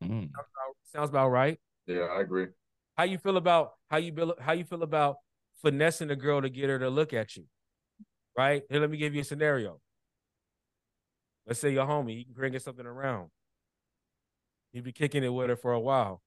Mm. 0.03 0.29
sounds 0.91 1.09
about 1.09 1.29
right. 1.29 1.59
yeah, 1.87 2.07
I 2.17 2.21
agree. 2.21 2.47
How 2.97 3.03
you 3.03 3.17
feel 3.17 3.37
about 3.37 3.73
how 3.89 3.97
you 3.97 4.11
feel 4.13 4.35
how 4.39 4.53
you 4.53 4.63
feel 4.65 4.83
about 4.83 5.17
finessing 5.61 6.09
a 6.09 6.15
girl 6.15 6.41
to 6.41 6.49
get 6.49 6.69
her 6.69 6.79
to 6.79 6.89
look 6.89 7.13
at 7.13 7.35
you? 7.35 7.45
Right? 8.37 8.63
Here, 8.69 8.79
let 8.79 8.89
me 8.89 8.97
give 8.97 9.13
you 9.13 9.21
a 9.21 9.23
scenario. 9.25 9.79
Let's 11.47 11.59
say 11.59 11.73
your 11.73 11.85
homie, 11.85 12.17
he 12.17 12.23
can 12.23 12.33
bring 12.33 12.57
something 12.59 12.85
around. 12.85 13.29
You 14.73 14.81
be 14.81 14.91
kicking 14.91 15.23
it 15.23 15.29
with 15.33 15.49
her 15.49 15.55
for 15.55 15.73
a 15.73 15.79
while. 15.79 16.21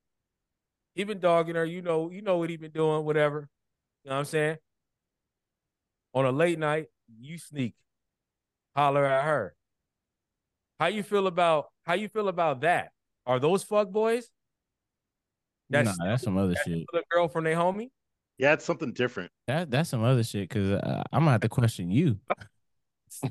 He 0.95 1.05
been 1.05 1.19
dogging 1.19 1.55
her, 1.57 1.65
you 1.65 1.83
know, 1.83 2.11
you 2.11 2.23
know 2.23 2.39
what 2.39 2.51
he 2.51 2.57
been 2.57 2.71
doing, 2.71 3.05
whatever. 3.05 3.49
You 4.05 4.11
know 4.11 4.17
what 4.17 4.21
I'm 4.21 4.25
saying? 4.27 4.57
On 6.13 6.25
a 6.25 6.31
late 6.31 6.59
night, 6.59 6.87
you 7.19 7.39
sneak, 7.39 7.75
holler 8.77 9.05
at 9.05 9.25
her. 9.25 9.55
How 10.79 10.87
you 10.87 11.03
feel 11.03 11.27
about 11.27 11.67
how 11.85 11.95
you 11.95 12.09
feel 12.09 12.29
about 12.29 12.61
that? 12.61 12.91
Are 13.27 13.39
those 13.41 13.63
fuck 13.63 13.91
boys? 13.91 14.29
Nah, 15.71 15.83
That's 15.83 15.99
that's 15.99 16.23
some 16.23 16.37
other 16.37 16.55
shit. 16.65 16.85
the 16.93 17.03
girl 17.11 17.29
from 17.29 17.45
their 17.45 17.57
homie. 17.57 17.91
Yeah, 18.39 18.53
it's 18.53 18.65
something 18.65 18.93
different. 18.93 19.31
That 19.47 19.71
that's 19.71 19.91
some 19.91 20.05
other 20.05 20.23
shit. 20.23 20.51
Cause 20.51 20.71
uh, 20.71 21.03
I'm 21.13 21.21
gonna 21.21 21.33
have 21.33 21.41
to 21.43 21.49
question 21.49 21.91
you. 21.91 22.19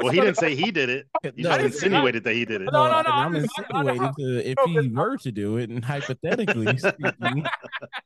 Well, 0.00 0.12
he 0.12 0.18
didn't 0.20 0.38
say 0.38 0.56
he 0.56 0.72
did 0.72 0.90
it. 0.90 1.06
He 1.22 1.42
No, 1.42 1.50
just 1.50 1.60
didn't 1.60 1.72
insinuated 1.72 2.24
that 2.24 2.34
he 2.34 2.44
did 2.44 2.62
it. 2.62 2.68
No, 2.72 2.88
no, 2.90 3.02
no, 3.02 3.10
I'm 3.10 3.34
I'm 3.36 3.42
just- 3.42 3.54
I- 3.58 3.62
I- 3.62 3.80
insinuating 3.80 4.14
to 4.18 4.50
if 4.50 4.58
he 4.66 4.88
were 4.88 5.16
to 5.18 5.32
do 5.32 5.56
it, 5.58 5.70
and 5.70 5.84
hypothetically 5.84 6.76
speaking, 6.78 7.46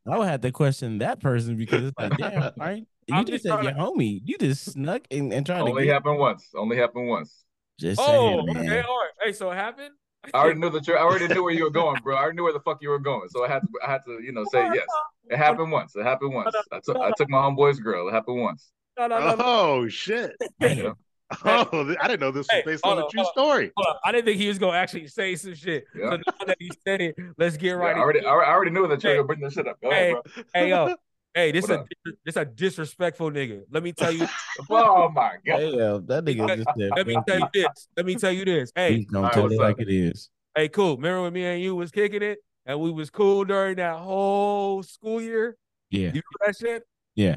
I 0.06 0.18
would 0.18 0.28
have 0.28 0.42
to 0.42 0.52
question 0.52 0.98
that 0.98 1.20
person 1.20 1.56
because 1.56 1.84
it's 1.84 1.98
like, 1.98 2.16
damn, 2.18 2.52
right? 2.58 2.86
You 3.06 3.14
I'm 3.16 3.24
just 3.24 3.32
just 3.32 3.44
said 3.44 3.52
trying 3.52 3.64
your 3.64 3.74
homie. 3.74 4.20
You 4.24 4.36
just 4.38 4.72
snuck 4.72 5.02
and, 5.10 5.32
and 5.32 5.46
tried 5.46 5.58
to 5.60 5.64
Only 5.64 5.86
get. 5.86 5.94
happened 5.94 6.18
once. 6.18 6.46
Only 6.54 6.76
happened 6.76 7.08
once. 7.08 7.42
Just 7.80 8.00
Oh, 8.00 8.04
saying, 8.04 8.50
okay, 8.50 8.80
all 8.82 8.98
right. 8.98 9.10
Hey, 9.24 9.32
so 9.32 9.50
it 9.50 9.54
happened? 9.54 9.94
I 10.34 10.38
already 10.38 10.60
knew 10.60 10.68
that 10.70 10.86
you 10.86 10.94
I 10.94 11.00
already 11.02 11.26
knew 11.32 11.42
where 11.42 11.54
you 11.54 11.64
were 11.64 11.70
going, 11.70 11.96
bro. 12.02 12.16
I 12.16 12.20
already 12.20 12.36
knew 12.36 12.42
where 12.44 12.52
the 12.52 12.60
fuck 12.60 12.78
you 12.82 12.90
were 12.90 12.98
going. 12.98 13.28
So 13.30 13.44
I 13.44 13.48
had 13.48 13.60
to 13.62 13.68
I 13.86 13.90
had 13.92 14.00
to, 14.06 14.20
you 14.22 14.32
know, 14.32 14.44
say 14.52 14.62
yes. 14.74 14.84
It 15.30 15.38
happened 15.38 15.72
once. 15.72 15.96
It 15.96 16.02
happened 16.04 16.34
once. 16.34 16.54
I 16.70 16.80
took 16.84 16.96
I 16.98 17.12
took 17.16 17.30
my 17.30 17.38
homeboy's 17.38 17.80
girl. 17.80 18.08
It 18.08 18.12
happened 18.12 18.40
once. 18.42 18.70
No, 18.98 19.06
no, 19.06 19.20
no, 19.20 19.34
no. 19.36 19.42
Oh 19.44 19.88
shit! 19.88 20.36
Yeah. 20.60 20.92
Oh, 21.44 21.94
I 22.00 22.08
didn't 22.08 22.20
know 22.20 22.30
this 22.30 22.46
was 22.50 22.62
based 22.64 22.84
hold 22.84 22.98
on 22.98 23.04
a 23.04 23.08
true 23.10 23.22
hold 23.22 23.32
story. 23.32 23.70
I 24.04 24.12
didn't 24.12 24.24
think 24.24 24.38
he 24.40 24.48
was 24.48 24.58
gonna 24.58 24.76
actually 24.78 25.08
say 25.08 25.36
some 25.36 25.54
shit. 25.54 25.84
Yeah. 25.94 26.10
So 26.10 26.16
now 26.16 26.46
that 26.46 26.56
he 26.58 26.72
said 26.86 27.00
it, 27.02 27.16
let's 27.36 27.56
get 27.58 27.68
Yeah, 27.68 27.74
right. 27.74 27.96
I 27.96 28.00
already, 28.00 28.18
into 28.20 28.30
I 28.30 28.50
already 28.50 28.70
knew 28.70 28.88
that 28.88 29.02
you 29.02 29.08
were 29.08 29.14
Hey. 29.14 29.16
gonna 29.18 29.26
bring 29.26 29.40
this 29.40 29.52
shit 29.54 29.68
up. 29.68 29.78
Go 29.82 29.90
Hey. 29.90 30.10
ahead, 30.12 30.22
bro. 30.34 30.42
Hey 30.54 30.68
yo, 30.70 30.96
hey, 31.34 31.52
this 31.52 31.68
What 31.68 31.70
a 31.72 31.78
up? 31.80 31.86
this 32.24 32.36
a 32.36 32.44
disrespectful 32.46 33.30
nigga. 33.30 33.62
Let 33.70 33.82
me 33.82 33.92
tell 33.92 34.10
you. 34.10 34.26
Oh 34.70 35.08
my 35.10 35.36
god. 35.46 35.58
Hey, 35.60 35.70
yo, 35.70 36.00
that 36.00 36.24
nigga 36.24 36.56
just 36.56 36.68
said. 36.76 36.92
let 36.96 37.06
me 37.06 37.16
tell 37.28 37.38
you. 37.38 37.46
you 37.54 37.62
this. 37.62 37.88
Let 37.96 38.06
me 38.06 38.14
tell 38.16 38.32
you 38.32 38.44
this. 38.44 38.72
Hey, 38.74 38.96
He's 38.96 39.06
gonna 39.06 39.18
Alright, 39.26 39.34
tell 39.34 39.42
what's 39.44 39.54
it 39.54 39.60
like 39.60 39.80
it 39.80 39.88
is. 39.88 40.30
hey, 40.56 40.68
cool. 40.68 40.96
Remember 40.96 41.22
when 41.22 41.32
me 41.32 41.44
and 41.44 41.62
you 41.62 41.76
was 41.76 41.90
kicking 41.92 42.22
it 42.22 42.38
and 42.66 42.80
we 42.80 42.90
was 42.90 43.08
cool 43.10 43.44
during 43.44 43.76
that 43.76 43.96
whole 43.98 44.82
school 44.82 45.20
year? 45.22 45.56
Yeah, 45.90 46.08
You 46.12 46.22
know 46.22 46.46
that 46.46 46.56
shit? 46.56 46.82
Yeah. 47.14 47.36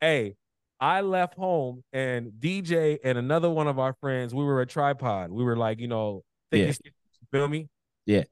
Hey, 0.00 0.36
I 0.82 1.00
left 1.00 1.34
home 1.36 1.84
and 1.92 2.32
DJ 2.40 2.98
and 3.04 3.16
another 3.16 3.48
one 3.48 3.68
of 3.68 3.78
our 3.78 3.94
friends, 4.00 4.34
we 4.34 4.42
were 4.42 4.60
a 4.62 4.66
tripod. 4.66 5.30
We 5.30 5.44
were 5.44 5.56
like, 5.56 5.78
you 5.78 5.86
know, 5.86 6.24
Yeah. 6.50 6.66
thick 6.66 6.80
as- 6.80 6.92
feel 7.30 7.46
me? 7.46 7.68
Yeah. 8.04 8.24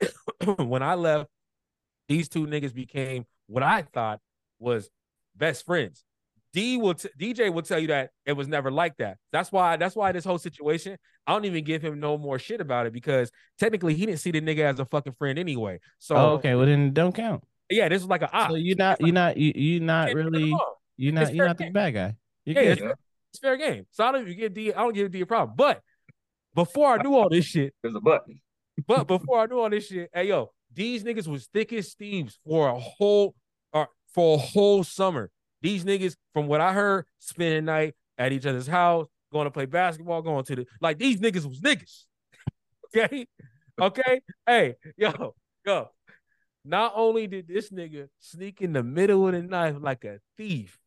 when 0.56 0.82
I 0.82 0.96
left, 0.96 1.30
these 2.08 2.28
two 2.28 2.46
niggas 2.48 2.74
became 2.74 3.24
what 3.46 3.62
I 3.62 3.82
thought 3.82 4.18
was 4.58 4.90
best 5.36 5.64
friends. 5.64 6.04
D 6.52 6.76
will 6.76 6.94
t- 6.94 7.08
DJ 7.18 7.52
will 7.52 7.62
tell 7.62 7.78
you 7.78 7.86
that 7.88 8.10
it 8.26 8.32
was 8.32 8.48
never 8.48 8.70
like 8.70 8.96
that. 8.98 9.16
That's 9.30 9.50
why 9.52 9.76
that's 9.76 9.94
why 9.96 10.10
this 10.12 10.24
whole 10.24 10.38
situation, 10.38 10.98
I 11.26 11.32
don't 11.32 11.44
even 11.46 11.64
give 11.64 11.80
him 11.80 12.00
no 12.00 12.18
more 12.18 12.38
shit 12.40 12.60
about 12.60 12.86
it 12.86 12.92
because 12.92 13.30
technically 13.58 13.94
he 13.94 14.04
didn't 14.04 14.18
see 14.20 14.32
the 14.32 14.40
nigga 14.42 14.64
as 14.64 14.80
a 14.80 14.84
fucking 14.84 15.14
friend 15.14 15.38
anyway. 15.38 15.78
So 15.98 16.16
Oh, 16.16 16.28
okay. 16.34 16.54
Well, 16.56 16.66
then 16.66 16.92
don't 16.92 17.14
count. 17.14 17.44
yeah, 17.70 17.88
this 17.88 18.02
was 18.02 18.08
like 18.10 18.22
a 18.22 18.30
op. 18.36 18.50
So 18.50 18.56
you're 18.56 18.76
not, 18.76 19.00
you're 19.00 19.12
not, 19.14 19.36
you, 19.38 19.52
you're 19.54 19.80
not 19.82 20.12
really, 20.12 20.52
wrong. 21.10 21.14
you're 21.14 21.22
It's 21.22 21.30
not, 21.30 21.34
you're 21.34 21.44
fair 21.44 21.48
not 21.48 21.58
the 21.58 21.70
bad 21.70 21.94
guy. 21.94 22.16
You're 22.44 22.56
Yeah, 22.62 22.74
good. 22.74 22.78
it's, 22.84 23.00
it's 23.32 23.38
fair 23.40 23.56
game. 23.56 23.86
So 23.90 24.04
I 24.04 24.12
don't 24.12 24.22
even 24.22 24.36
give 24.38 24.54
D 24.54 24.72
I 24.72 24.78
don't 24.82 24.94
give 24.94 25.10
D 25.10 25.20
a 25.20 25.26
problem. 25.26 25.54
But 25.56 25.80
before 26.54 26.88
I 26.98 27.02
knew 27.02 27.14
all 27.14 27.28
this 27.28 27.44
shit, 27.44 27.74
There's 27.82 27.94
a 27.94 28.00
button. 28.00 28.40
but 28.86 29.04
before 29.06 29.40
I 29.40 29.46
knew 29.46 29.58
all 29.60 29.70
this 29.70 29.86
shit, 29.86 30.10
hey 30.14 30.28
yo, 30.28 30.50
these 30.72 31.04
niggas 31.04 31.26
was 31.26 31.46
thick 31.52 31.72
as 31.72 31.94
thieves 31.94 32.38
for 32.46 32.68
a 32.68 32.78
whole 32.78 33.34
uh, 33.72 33.86
for 34.14 34.36
a 34.36 34.38
whole 34.38 34.84
summer. 34.84 35.30
These 35.60 35.84
niggas, 35.84 36.16
from 36.34 36.46
what 36.48 36.60
I 36.60 36.72
heard, 36.72 37.06
spending 37.18 37.64
night 37.66 37.94
at 38.18 38.32
each 38.32 38.46
other's 38.46 38.66
house, 38.66 39.06
going 39.30 39.44
to 39.44 39.50
play 39.50 39.66
basketball, 39.66 40.20
going 40.22 40.44
to 40.44 40.56
the 40.56 40.66
like 40.80 40.98
these 40.98 41.20
niggas 41.20 41.46
was 41.46 41.60
niggas. 41.60 42.04
Okay. 42.94 43.26
Okay. 43.80 44.20
hey, 44.46 44.74
yo, 44.98 45.34
yo. 45.64 45.88
Not 46.62 46.92
only 46.94 47.26
did 47.26 47.48
this 47.48 47.70
nigga 47.70 48.08
sneak 48.20 48.60
in 48.60 48.74
the 48.74 48.82
middle 48.82 49.26
of 49.26 49.32
the 49.32 49.42
night 49.42 49.80
like 49.80 50.04
a 50.04 50.18
thief 50.36 50.78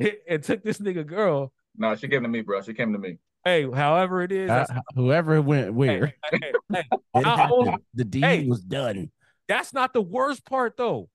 and 0.28 0.42
took 0.42 0.62
this 0.62 0.78
nigga 0.78 1.06
girl. 1.06 1.52
No, 1.76 1.94
she 1.94 2.08
came 2.08 2.22
to 2.22 2.28
me, 2.28 2.40
bro. 2.40 2.62
She 2.62 2.74
came 2.74 2.92
to 2.92 2.98
me. 2.98 3.18
Hey, 3.44 3.70
however 3.70 4.22
it 4.22 4.32
is, 4.32 4.50
Uh, 4.50 4.66
that's, 4.68 4.72
whoever 4.94 5.40
went 5.40 5.72
where, 5.72 6.14
hey, 6.30 6.38
hey, 6.72 6.82
it 6.82 6.86
not 7.14 7.80
the 7.94 8.04
deed 8.04 8.24
hey. 8.24 8.46
was 8.46 8.60
done. 8.60 9.10
That's 9.48 9.72
not 9.72 9.92
the 9.92 10.02
worst 10.02 10.44
part 10.44 10.76
though. 10.76 11.08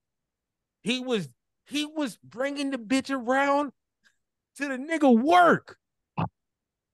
He 0.82 1.00
was 1.00 1.30
he 1.68 1.86
was 1.86 2.18
bringing 2.24 2.72
the 2.72 2.78
bitch 2.78 3.14
around 3.14 3.72
to 4.58 4.68
the 4.68 4.78
nigga 4.78 5.16
work. 5.16 5.78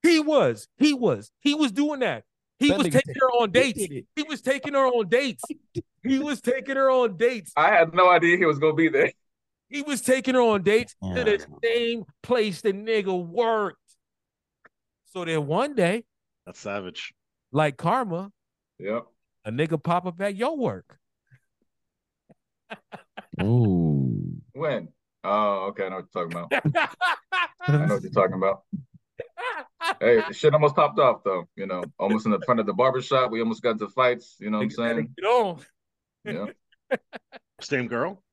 He 0.03 0.19
was. 0.19 0.67
He 0.77 0.93
was. 0.93 1.31
He 1.39 1.53
was 1.53 1.71
doing 1.71 1.99
that. 1.99 2.23
He 2.59 2.69
That 2.69 2.79
was 2.79 2.89
taking 2.89 3.15
her 3.19 3.29
on 3.41 3.51
dates. 3.51 3.79
He 3.79 4.23
was 4.27 4.41
taking 4.41 4.73
her 4.73 4.85
on 4.85 5.09
dates. 5.09 5.43
He 6.03 6.19
was 6.19 6.41
taking 6.41 6.75
her 6.75 6.91
on 6.91 7.17
dates. 7.17 7.53
I 7.55 7.69
had 7.69 7.93
no 7.93 8.09
idea 8.09 8.37
he 8.37 8.45
was 8.45 8.59
gonna 8.59 8.73
be 8.73 8.89
there. 8.89 9.11
He 9.71 9.81
was 9.81 10.01
taking 10.01 10.35
her 10.35 10.41
on 10.41 10.63
dates 10.63 10.95
to 11.01 11.23
the 11.23 11.45
same 11.63 12.03
place 12.21 12.61
the 12.61 12.73
nigga 12.73 13.25
worked. 13.25 13.77
So 15.05 15.23
then 15.25 15.47
one 15.47 15.75
day, 15.75 16.03
That's 16.45 16.59
savage. 16.59 17.13
like 17.51 17.77
karma, 17.77 18.31
Yep. 18.79 19.05
a 19.45 19.51
nigga 19.51 19.81
pop 19.81 20.05
up 20.05 20.19
at 20.21 20.35
your 20.35 20.57
work. 20.57 20.97
Ooh. 23.41 24.35
When? 24.53 24.89
Oh, 25.23 25.67
okay. 25.69 25.85
I 25.85 25.89
know 25.89 25.95
what 25.97 26.05
you're 26.13 26.27
talking 26.27 26.37
about. 26.37 26.95
I 27.67 27.85
know 27.85 27.93
what 27.95 28.03
you're 28.03 28.11
talking 28.11 28.35
about. 28.35 28.63
Hey, 29.99 30.21
shit 30.31 30.53
almost 30.53 30.75
popped 30.75 30.99
off 30.99 31.23
though. 31.23 31.47
You 31.55 31.65
know, 31.67 31.83
almost 31.99 32.25
in 32.25 32.31
the 32.31 32.39
front 32.41 32.59
of 32.59 32.65
the 32.65 32.73
barber 32.73 33.01
shop. 33.01 33.31
We 33.31 33.39
almost 33.39 33.61
got 33.61 33.71
into 33.71 33.87
fights. 33.89 34.35
You 34.39 34.49
know 34.49 34.57
what 34.59 34.63
I'm 34.63 34.69
Niggas 34.69 34.87
had 34.87 34.89
to 34.89 34.95
saying? 34.95 35.15
Get 35.17 35.25
on. 35.25 35.59
Yeah. 36.91 36.97
Same 37.61 37.87
girl. 37.87 38.23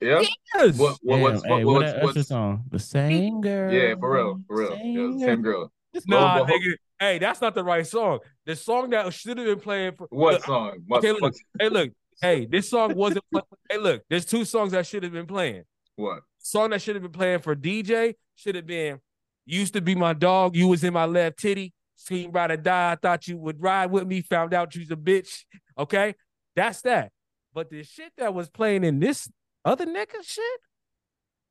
Yeah. 0.00 0.22
Yes. 0.54 0.78
What, 0.78 0.96
what, 1.02 1.16
Damn, 1.16 1.20
what's, 1.22 1.44
hey, 1.44 1.50
what, 1.50 1.64
what 1.64 1.74
what's, 1.74 1.92
that 1.92 1.96
Usher 2.04 2.06
what's, 2.18 2.28
song? 2.28 2.64
The 2.70 2.78
same 2.78 3.40
girl. 3.40 3.72
yeah, 3.72 3.94
for 3.98 4.14
real, 4.14 4.40
for 4.46 4.56
real. 4.58 4.76
Yeah, 4.76 5.12
the 5.12 5.24
same 5.24 5.42
girl. 5.42 5.72
Nah, 6.06 6.38
Lo 6.38 6.46
nigga. 6.46 6.74
Hey, 7.00 7.18
that's 7.18 7.40
not 7.40 7.54
the 7.54 7.64
right 7.64 7.86
song. 7.86 8.18
The 8.44 8.54
song 8.56 8.90
that 8.90 9.12
should 9.12 9.38
have 9.38 9.46
been 9.46 9.60
playing 9.60 9.92
for 9.96 10.06
What 10.10 10.34
Look, 10.34 10.44
song? 10.44 10.78
What, 10.86 10.98
Okay, 10.98 11.12
look. 11.12 11.34
Hey, 11.58 11.68
look. 11.68 11.90
Hey, 12.20 12.46
this 12.46 12.68
song 12.70 12.94
wasn't. 12.94 13.24
Play- 13.32 13.42
hey, 13.70 13.78
look. 13.78 14.02
There's 14.10 14.24
two 14.24 14.44
songs 14.44 14.72
that 14.72 14.86
should 14.86 15.02
have 15.02 15.12
been 15.12 15.26
playing. 15.26 15.62
what? 15.96 16.20
Song 16.40 16.70
that 16.70 16.80
should 16.82 16.94
have 16.96 17.02
been 17.02 17.12
playing 17.12 17.40
for 17.40 17.54
DJ 17.54 18.14
should 18.34 18.54
have 18.54 18.66
been 18.66 19.00
"Used 19.44 19.74
to 19.74 19.80
be 19.80 19.94
my 19.94 20.12
dog, 20.14 20.56
you 20.56 20.68
was 20.68 20.82
in 20.84 20.92
my 20.92 21.04
left 21.04 21.38
titty, 21.38 21.72
seen 21.96 22.30
ride 22.30 22.50
or 22.50 22.56
die. 22.56 22.92
I 22.92 22.94
thought 22.96 23.26
you 23.28 23.36
would 23.36 23.60
ride 23.60 23.90
with 23.90 24.06
me, 24.06 24.20
found 24.22 24.54
out 24.54 24.74
you's 24.74 24.90
a 24.90 24.96
bitch." 24.96 25.44
Okay, 25.76 26.14
that's 26.56 26.80
that. 26.82 27.10
But 27.54 27.70
the 27.70 27.82
shit 27.82 28.12
that 28.18 28.34
was 28.34 28.48
playing 28.48 28.84
in 28.84 28.98
this 29.00 29.28
other 29.64 29.86
nigga 29.86 30.22
shit, 30.22 30.60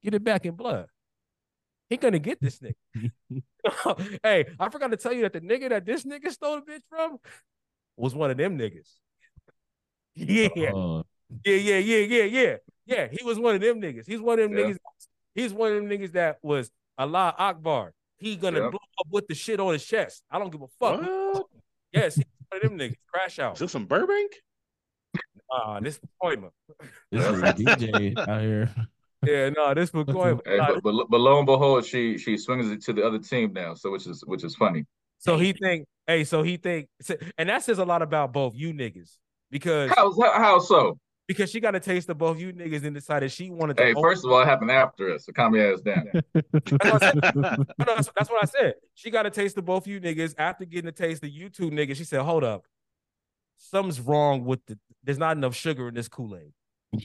get 0.04 0.14
it 0.14 0.24
back 0.24 0.46
in 0.46 0.56
blood. 0.56 0.88
He 1.90 1.98
gonna 1.98 2.20
get 2.20 2.42
this 2.42 2.60
nigga. 2.60 3.12
hey, 4.24 4.46
I 4.60 4.70
forgot 4.70 4.92
to 4.92 4.98
tell 4.98 5.14
you 5.14 5.24
that 5.24 5.34
the 5.34 5.42
nigga 5.42 5.70
that 5.70 5.86
this 5.86 6.04
nigga 6.04 6.32
stole 6.32 6.62
the 6.62 6.72
bitch 6.72 6.82
from 6.90 7.18
was 7.96 8.14
one 8.16 8.32
of 8.32 8.38
them 8.38 8.58
niggas. 8.58 8.90
Yeah, 10.16 10.48
Oh, 10.74 11.04
yeah, 11.46 11.54
yeah, 11.56 11.78
yeah, 11.78 11.98
yeah, 11.98 12.24
yeah. 12.24 12.56
Yeah, 12.88 13.08
he 13.12 13.24
was 13.24 13.38
one 13.38 13.54
of 13.56 13.62
them 13.62 13.80
niggas. 13.80 14.08
He's 14.08 14.20
one 14.22 14.40
of 14.40 14.50
them 14.50 14.58
Yeah. 14.58 14.66
niggas. 14.74 14.78
He's 15.36 15.54
one 15.54 15.72
of 15.74 15.76
them 15.76 15.90
niggas 15.90 16.14
that 16.14 16.40
was 16.42 16.72
Allah 16.98 17.36
Akbar. 17.38 17.94
He 18.18 18.36
gonna 18.36 18.62
Yeah. 18.62 18.70
blow 18.70 18.80
up 19.00 19.08
with 19.12 19.28
the 19.28 19.36
shit 19.36 19.60
on 19.60 19.74
his 19.74 19.86
chest. 19.86 20.24
I 20.32 20.40
don't 20.40 20.50
give 20.50 20.62
a 20.64 20.68
fuck. 20.80 21.02
What? 21.02 21.46
Yes, 21.92 22.16
he's 22.16 22.26
one 22.50 22.64
of 22.64 22.70
them 22.70 22.80
niggas. 22.80 22.96
Crash 23.14 23.38
out. 23.40 23.54
Is 23.54 23.60
this 23.60 23.72
some 23.72 23.86
Burbank? 23.86 24.32
Ah, 25.52 25.80
this 25.80 25.96
is 25.96 26.02
Koima. 26.22 26.50
this 27.12 27.26
is 27.26 27.40
a 27.42 27.54
DJ 27.54 28.18
out 28.18 28.42
here. 28.42 28.76
Yeah, 29.26 29.50
no, 29.50 29.74
this 29.74 29.94
was 29.94 30.06
Koima. 30.06 30.40
Hey, 30.46 30.58
Nah, 30.58 30.74
but, 30.76 30.84
but 30.84 31.10
but 31.10 31.20
lo 31.20 31.38
and 31.38 31.46
behold, 31.46 31.86
she 31.86 32.18
she 32.18 32.38
swings 32.38 32.70
it 32.70 32.84
to 32.84 32.94
the 32.94 33.06
other 33.06 33.20
team 33.20 33.54
now. 33.54 33.74
So 33.74 33.92
which 33.92 34.08
is 34.08 34.24
which 34.26 34.44
is 34.44 34.56
funny. 34.56 34.86
so 35.20 35.38
he 35.38 35.54
think, 35.54 35.86
hey, 36.06 36.24
so 36.24 36.44
he 36.44 36.58
think, 36.58 36.88
and 37.38 37.50
that 37.50 37.64
says 37.64 37.80
a 37.80 37.86
lot 37.86 38.02
about 38.02 38.34
both 38.34 38.56
you 38.56 38.74
niggas 38.74 39.18
because 39.50 39.92
How 39.96 40.14
how, 40.20 40.34
how 40.34 40.60
so? 40.60 40.98
because 41.28 41.50
she 41.50 41.60
got 41.60 41.76
a 41.76 41.80
taste 41.80 42.10
of 42.10 42.18
both 42.18 42.40
you 42.40 42.54
niggas 42.54 42.86
and 42.86 42.96
decided 42.96 43.32
she 43.32 43.50
wanted 43.50 43.76
to. 43.78 43.84
Hey, 43.84 43.94
first 43.94 44.24
of 44.26 44.32
all, 44.32 44.40
it 44.42 44.46
happened 44.46 44.72
after 44.72 45.14
us. 45.14 45.26
So 45.26 45.34
calm 45.34 45.56
your 45.56 45.74
ass 45.74 45.82
down. 45.82 46.08
That's 46.34 46.72
what 46.86 47.04
I 47.04 47.12
said. 47.12 47.36
No, 47.36 47.66
no, 47.86 47.96
that's, 47.96 48.10
that's 48.16 48.30
what 48.30 48.44
I 48.44 48.46
said. 48.46 48.76
She 48.96 49.10
got 49.12 49.26
a 49.26 49.30
taste 49.30 49.58
of 49.58 49.66
both 49.66 49.88
you 49.88 50.00
niggas. 50.00 50.36
After 50.38 50.64
getting 50.64 50.88
a 50.88 50.94
taste 50.94 51.24
of 51.24 51.30
you 51.30 51.50
two 51.50 51.70
niggas, 51.70 51.98
she 51.98 52.06
said, 52.06 52.22
"Hold 52.22 52.44
up, 52.46 52.64
something's 53.58 54.00
wrong 54.00 54.46
with 54.46 54.66
the. 54.68 54.78
There's 55.04 55.18
not 55.18 55.38
enough 55.38 55.56
sugar 55.56 55.88
in 55.88 55.94
this 55.94 56.08
Kool 56.08 56.36
Aid. 56.36 56.54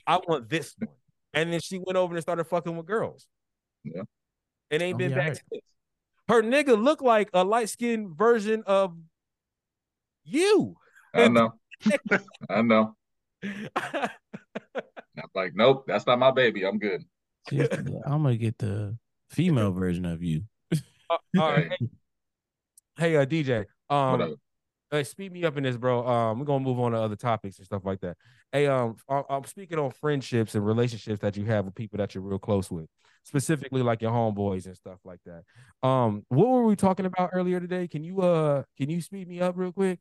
I 0.06 0.16
want 0.26 0.48
this 0.48 0.74
one." 0.78 0.88
And 1.34 1.52
then 1.52 1.60
she 1.60 1.78
went 1.78 1.96
over 1.96 2.14
and 2.14 2.22
started 2.22 2.44
fucking 2.44 2.76
with 2.76 2.86
girls. 2.86 3.26
Yeah. 3.84 4.02
and 4.70 4.82
ain't 4.82 4.94
Oh, 4.94 4.98
been 4.98 5.10
yeah, 5.10 5.16
back 5.16 5.28
heard. 5.28 5.40
since. 5.52 5.62
Her 6.28 6.42
nigga 6.42 6.80
looked 6.80 7.02
like 7.02 7.30
a 7.32 7.42
light 7.42 7.68
skinned 7.68 8.16
version 8.16 8.62
of 8.66 8.96
you. 10.24 10.76
I 11.14 11.28
know. 11.28 11.54
I 12.50 12.62
know. 12.62 12.96
I'm 13.42 14.08
like, 15.34 15.52
nope, 15.54 15.84
that's 15.86 16.06
not 16.06 16.18
my 16.18 16.30
baby. 16.30 16.64
I'm 16.64 16.78
good. 16.78 17.04
I'm 17.50 18.22
gonna 18.22 18.36
get 18.36 18.58
the 18.58 18.96
female 19.30 19.72
version 19.72 20.04
of 20.04 20.22
you. 20.22 20.42
All 21.10 21.18
right. 21.36 21.72
Hey, 22.98 23.12
hey, 23.12 23.16
uh, 23.16 23.24
DJ. 23.24 23.64
Um, 23.88 24.12
Whatever. 24.12 24.34
Hey, 24.92 25.04
speed 25.04 25.32
me 25.32 25.42
up 25.44 25.56
in 25.56 25.62
this, 25.62 25.78
bro. 25.78 26.06
Um, 26.06 26.38
we're 26.38 26.44
gonna 26.44 26.62
move 26.62 26.78
on 26.78 26.92
to 26.92 26.98
other 26.98 27.16
topics 27.16 27.56
and 27.56 27.64
stuff 27.64 27.82
like 27.86 28.00
that. 28.02 28.14
Hey, 28.52 28.66
um, 28.66 28.94
I- 29.08 29.22
I'm 29.30 29.44
speaking 29.44 29.78
on 29.78 29.90
friendships 29.90 30.54
and 30.54 30.66
relationships 30.66 31.18
that 31.22 31.34
you 31.34 31.46
have 31.46 31.64
with 31.64 31.74
people 31.74 31.96
that 31.96 32.14
you're 32.14 32.22
real 32.22 32.38
close 32.38 32.70
with, 32.70 32.84
specifically 33.22 33.80
like 33.82 34.02
your 34.02 34.12
homeboys 34.12 34.66
and 34.66 34.76
stuff 34.76 34.98
like 35.02 35.20
that. 35.24 35.44
Um, 35.88 36.26
what 36.28 36.46
were 36.46 36.64
we 36.64 36.76
talking 36.76 37.06
about 37.06 37.30
earlier 37.32 37.58
today? 37.58 37.88
Can 37.88 38.04
you 38.04 38.20
uh, 38.20 38.64
can 38.76 38.90
you 38.90 39.00
speed 39.00 39.28
me 39.28 39.40
up 39.40 39.54
real 39.56 39.72
quick? 39.72 39.98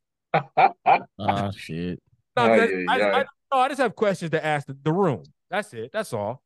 Oh 1.17 1.51
shit. 1.55 2.01
No, 2.35 2.43
Aye, 2.51 2.59
'cause 2.59 2.69
aye, 2.69 2.85
I, 2.89 3.01
I, 3.01 3.19
aye. 3.21 3.25
no, 3.53 3.59
I 3.59 3.67
just 3.69 3.79
have 3.79 3.95
questions 3.95 4.31
to 4.31 4.45
ask 4.45 4.67
the, 4.67 4.75
the 4.83 4.91
room. 4.91 5.23
That's 5.49 5.73
it. 5.73 5.91
That's 5.93 6.11
all. 6.11 6.41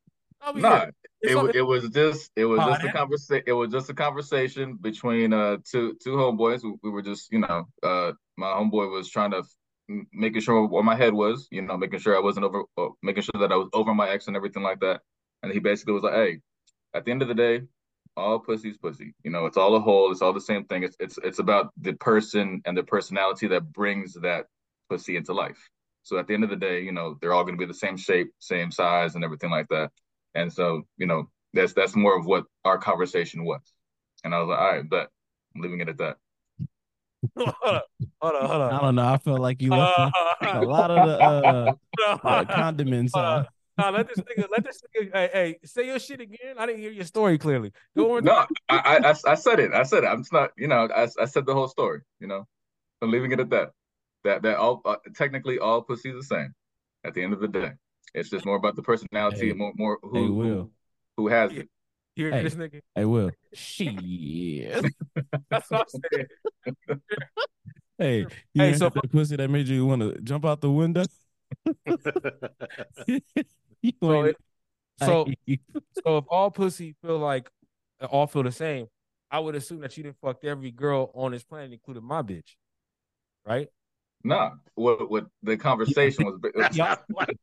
I'll 0.46 0.54
be 0.54 0.62
Nah, 0.62 0.80
good. 0.86 0.94
It's 1.22 1.34
it, 1.34 1.56
it 1.56 1.62
was 1.64 1.90
just 1.90 2.32
it 2.36 2.46
was 2.46 2.64
just 2.66 2.84
a 2.84 2.90
conversation. 2.92 3.44
It 3.48 3.54
was 3.54 3.72
just 3.72 3.90
a 3.90 3.94
conversation 3.94 4.76
between 4.80 5.34
uh 5.34 5.58
two 5.70 5.98
two 6.04 6.12
homeboys. 6.12 6.64
We, 6.64 6.74
we 6.84 6.90
were 6.92 7.02
just 7.02 7.32
you 7.32 7.40
know 7.40 7.66
uh 7.84 8.14
my 8.38 8.48
homeboy 8.48 8.92
was 8.92 9.10
trying 9.10 9.32
to 9.32 9.44
m- 9.90 10.08
making 10.14 10.42
sure 10.42 10.68
where 10.68 10.84
my 10.84 10.96
head 10.96 11.14
was. 11.14 11.48
You 11.52 11.64
know, 11.64 11.78
making 11.78 12.00
sure 12.00 12.16
I 12.16 12.20
wasn't 12.22 12.46
over, 12.46 12.64
uh, 12.78 12.90
making 13.02 13.24
sure 13.24 13.40
that 13.42 13.52
I 13.52 13.56
was 13.56 13.70
over 13.74 13.94
my 13.94 14.10
ex 14.10 14.28
and 14.28 14.36
everything 14.36 14.64
like 14.64 14.80
that. 14.82 15.02
and 15.44 15.52
he 15.52 15.60
basically 15.60 15.94
was 15.94 16.04
like, 16.04 16.14
"Hey, 16.14 16.40
at 16.94 17.06
the 17.06 17.12
end 17.12 17.22
of 17.22 17.28
the 17.28 17.36
day, 17.36 17.62
all 18.18 18.40
pussy's 18.40 18.78
pussy. 18.78 19.14
You 19.24 19.32
know, 19.32 19.46
it's 19.46 19.58
all 19.58 19.76
a 19.76 19.80
whole. 19.80 20.12
It's 20.12 20.22
all 20.22 20.34
the 20.34 20.42
same 20.42 20.66
thing. 20.66 20.84
It's 20.84 20.96
it's 21.00 21.18
it's 21.24 21.40
about 21.40 21.72
the 21.82 21.94
person 21.94 22.62
and 22.66 22.78
the 22.78 22.84
personality 22.84 23.48
that 23.48 23.72
brings 23.74 24.14
that 24.16 24.46
pussy 24.90 25.18
into 25.18 25.34
life. 25.34 25.70
So 26.04 26.18
at 26.18 26.28
the 26.28 26.34
end 26.36 26.44
of 26.44 26.50
the 26.52 26.56
day, 26.56 26.82
you 26.82 26.92
know, 26.92 27.18
they're 27.22 27.34
all 27.34 27.44
going 27.44 27.58
to 27.58 27.60
be 27.60 27.66
the 27.68 27.74
same 27.78 27.98
shape, 27.98 28.32
same 28.40 28.72
size, 28.72 29.16
and 29.16 29.24
everything 29.24 29.50
like 29.50 29.68
that. 29.70 29.92
And 30.36 30.52
so, 30.52 30.84
you 30.98 31.08
know, 31.08 31.30
that's 31.54 31.74
that's 31.74 31.96
more 31.96 32.18
of 32.18 32.26
what 32.26 32.44
our 32.66 32.78
conversation 32.78 33.46
was. 33.46 33.62
And 34.24 34.36
I 34.36 34.40
was 34.40 34.50
like, 34.50 34.60
all 34.60 34.72
right, 34.72 34.90
but 34.90 35.10
I'm 35.56 35.62
leaving 35.62 35.80
it 35.80 35.90
at 35.90 35.98
that. 35.98 36.18
hold 37.38 37.54
on, 37.64 37.82
hold 38.22 38.36
on, 38.36 38.48
hold 38.50 38.62
on. 38.62 38.74
I 38.74 38.82
don't 38.82 38.96
know. 38.96 39.06
I 39.06 39.18
feel 39.18 39.38
like 39.38 39.62
you 39.62 39.72
left 39.72 40.00
Uh, 40.00 40.12
a 40.54 40.62
lot 40.64 40.92
of 40.92 41.08
the 41.08 41.24
uh, 41.24 41.74
uh, 42.24 42.46
condiments. 42.46 43.14
Hold 43.14 43.26
on. 43.26 43.46
Uh, 43.78 43.92
let 43.92 44.08
this 44.08 44.20
nigga, 44.20 44.48
let 44.50 44.64
this 44.64 44.82
nigga, 44.98 45.12
hey, 45.14 45.30
hey, 45.34 45.60
say 45.66 45.86
your 45.86 46.00
shit 46.00 46.22
again. 46.22 46.56
I 46.58 46.66
didn't 46.66 46.82
hear 46.82 46.92
your 46.92 47.04
story 47.04 47.38
clearly. 47.38 47.74
Go 47.98 48.16
on. 48.18 48.24
No, 48.24 48.32
I, 48.34 48.48
I 48.70 49.10
I- 49.10 49.32
I 49.32 49.36
said 49.36 49.60
it. 49.60 49.74
I 49.74 49.84
said 49.84 50.04
it. 50.06 50.08
I'm 50.08 50.20
just 50.20 50.32
not. 50.32 50.52
You 50.58 50.68
know, 50.70 50.88
I 50.96 51.08
I 51.20 51.26
said 51.26 51.46
the 51.46 51.54
whole 51.54 51.68
story. 51.68 52.02
You 52.20 52.28
know, 52.28 52.48
I'm 53.02 53.12
leaving 53.12 53.32
it 53.34 53.40
at 53.42 53.50
that. 53.50 53.72
That 54.24 54.42
that 54.44 54.58
all 54.58 54.82
uh, 54.86 54.96
technically 55.14 55.60
all 55.60 55.82
pussy 55.82 56.12
the 56.12 56.24
same. 56.24 56.54
At 57.04 57.14
the 57.14 57.22
end 57.22 57.34
of 57.34 57.40
the 57.42 57.48
day, 57.50 57.72
it's 58.16 58.30
just 58.30 58.46
more 58.46 58.56
about 58.56 58.76
the 58.76 58.82
personality 58.84 59.42
Hey. 59.46 59.50
and 59.52 59.60
more 59.60 59.74
more 59.76 60.00
who 60.02 60.14
Hey, 60.24 60.30
Will. 60.30 60.72
who 61.18 61.28
has 61.28 61.52
it. 61.52 61.70
Hear 62.16 62.32
Hey. 62.32 62.44
this 62.44 62.56
nigga. 62.56 62.82
hey, 62.96 63.06
Will. 63.06 63.32
Shit. 63.54 64.86
That's 65.50 65.70
what 65.70 65.88
I'm 65.94 66.02
saying. 66.14 66.28
hey, 67.98 68.20
you 68.20 68.28
Hey, 68.56 68.70
ain't 68.70 68.78
so- 68.78 68.90
that 68.90 69.12
pussy 69.12 69.36
that 69.36 69.50
made 69.50 69.68
you 69.68 69.86
want 69.86 70.02
to 70.02 70.20
jump 70.22 70.46
out 70.46 70.62
the 70.62 70.72
window. 70.72 71.04
So, 74.02 74.24
it, 74.24 74.38
so, 75.00 75.26
so 76.04 76.18
if 76.18 76.26
all 76.30 76.50
pussy 76.50 76.96
feel 77.04 77.20
like 77.20 77.50
uh, 78.02 78.06
all 78.06 78.26
feel 78.28 78.42
the 78.44 78.52
same, 78.52 78.88
I 79.30 79.40
would 79.40 79.54
assume 79.56 79.82
that 79.82 79.96
you 79.96 80.04
didn't 80.04 80.18
fucked 80.22 80.44
every 80.46 80.72
girl 80.72 81.12
on 81.14 81.32
this 81.34 81.44
planet, 81.44 81.72
including 81.74 82.04
my 82.04 82.22
bitch, 82.24 82.56
right? 83.46 83.68
No, 84.26 84.54
what 84.74 85.10
what 85.10 85.28
the 85.44 85.56
conversation 85.56 86.26
was. 86.26 86.40
Y'all 86.76 86.98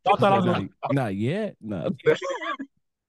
thought 0.04 0.32
I 0.32 0.36
was 0.36 0.44
not, 0.44 0.64
not 0.92 1.14
yet. 1.14 1.56
No. 1.60 1.90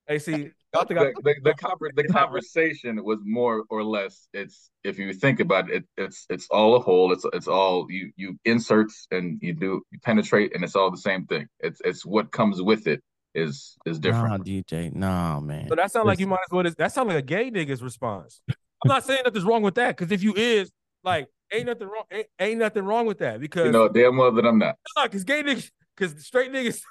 Hey, 0.06 0.20
see, 0.20 0.50
y'all 0.74 0.84
think 0.84 1.00
I, 1.00 1.06
the, 1.06 1.14
the, 1.24 1.36
the, 1.44 1.54
conver- 1.54 1.96
the 1.96 2.04
conversation 2.04 3.02
was 3.06 3.20
more 3.24 3.64
or 3.70 3.86
less 3.86 4.28
it's 4.34 4.70
if 4.84 5.00
you 5.00 5.14
think 5.14 5.40
about 5.40 5.70
it, 5.70 5.86
it 5.98 6.04
it's 6.04 6.26
it's 6.30 6.46
all 6.52 6.76
a 6.76 6.80
whole 6.82 7.14
it's 7.14 7.26
it's 7.32 7.48
all 7.48 7.88
you 7.90 8.12
you 8.18 8.38
inserts 8.44 9.08
and 9.12 9.40
you 9.42 9.54
do 9.54 9.82
you 9.92 10.00
penetrate 10.02 10.54
and 10.54 10.62
it's 10.62 10.76
all 10.76 10.92
the 10.92 10.98
same 10.98 11.26
thing 11.28 11.48
it's 11.62 11.80
it's 11.86 12.06
what 12.06 12.34
comes 12.34 12.62
with 12.62 12.86
it 12.86 13.02
is 13.34 13.78
is 13.86 13.98
different 13.98 14.46
Nah, 14.46 14.54
DJ. 14.54 14.94
Nah, 14.94 15.40
man. 15.40 15.70
So 15.70 15.76
that 15.76 15.90
sounds 15.90 16.06
like 16.06 16.20
you 16.20 16.28
might 16.28 16.40
as 16.46 16.52
well. 16.52 16.66
That 16.78 16.92
sounds 16.92 17.08
like 17.08 17.18
a 17.18 17.22
gay 17.22 17.50
nigga's 17.50 17.82
response. 17.82 18.42
I'm 18.50 18.90
not 18.90 19.06
saying 19.06 19.22
nothing's 19.24 19.46
wrong 19.46 19.62
with 19.62 19.76
that, 19.76 19.96
because 19.96 20.12
if 20.12 20.22
you 20.22 20.34
is 20.36 20.70
like, 21.04 21.28
ain't 21.52 21.66
nothing 21.68 21.88
wrong, 21.88 22.04
ain't, 22.12 22.28
ain't 22.40 22.60
nothing 22.60 22.86
wrong 22.86 23.06
with 23.06 23.20
that. 23.20 23.40
Because 23.40 23.66
you 23.66 23.72
know 23.72 23.88
damn 23.90 24.18
well 24.18 24.32
that 24.32 24.46
I'm 24.46 24.58
not 24.58 24.76
because 25.04 25.24
gay 25.24 25.44
niggas, 25.44 25.70
because 25.96 26.26
straight 26.26 26.52
niggas, 26.52 26.82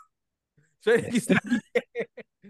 straight 0.81 1.05
niggas, 1.07 1.39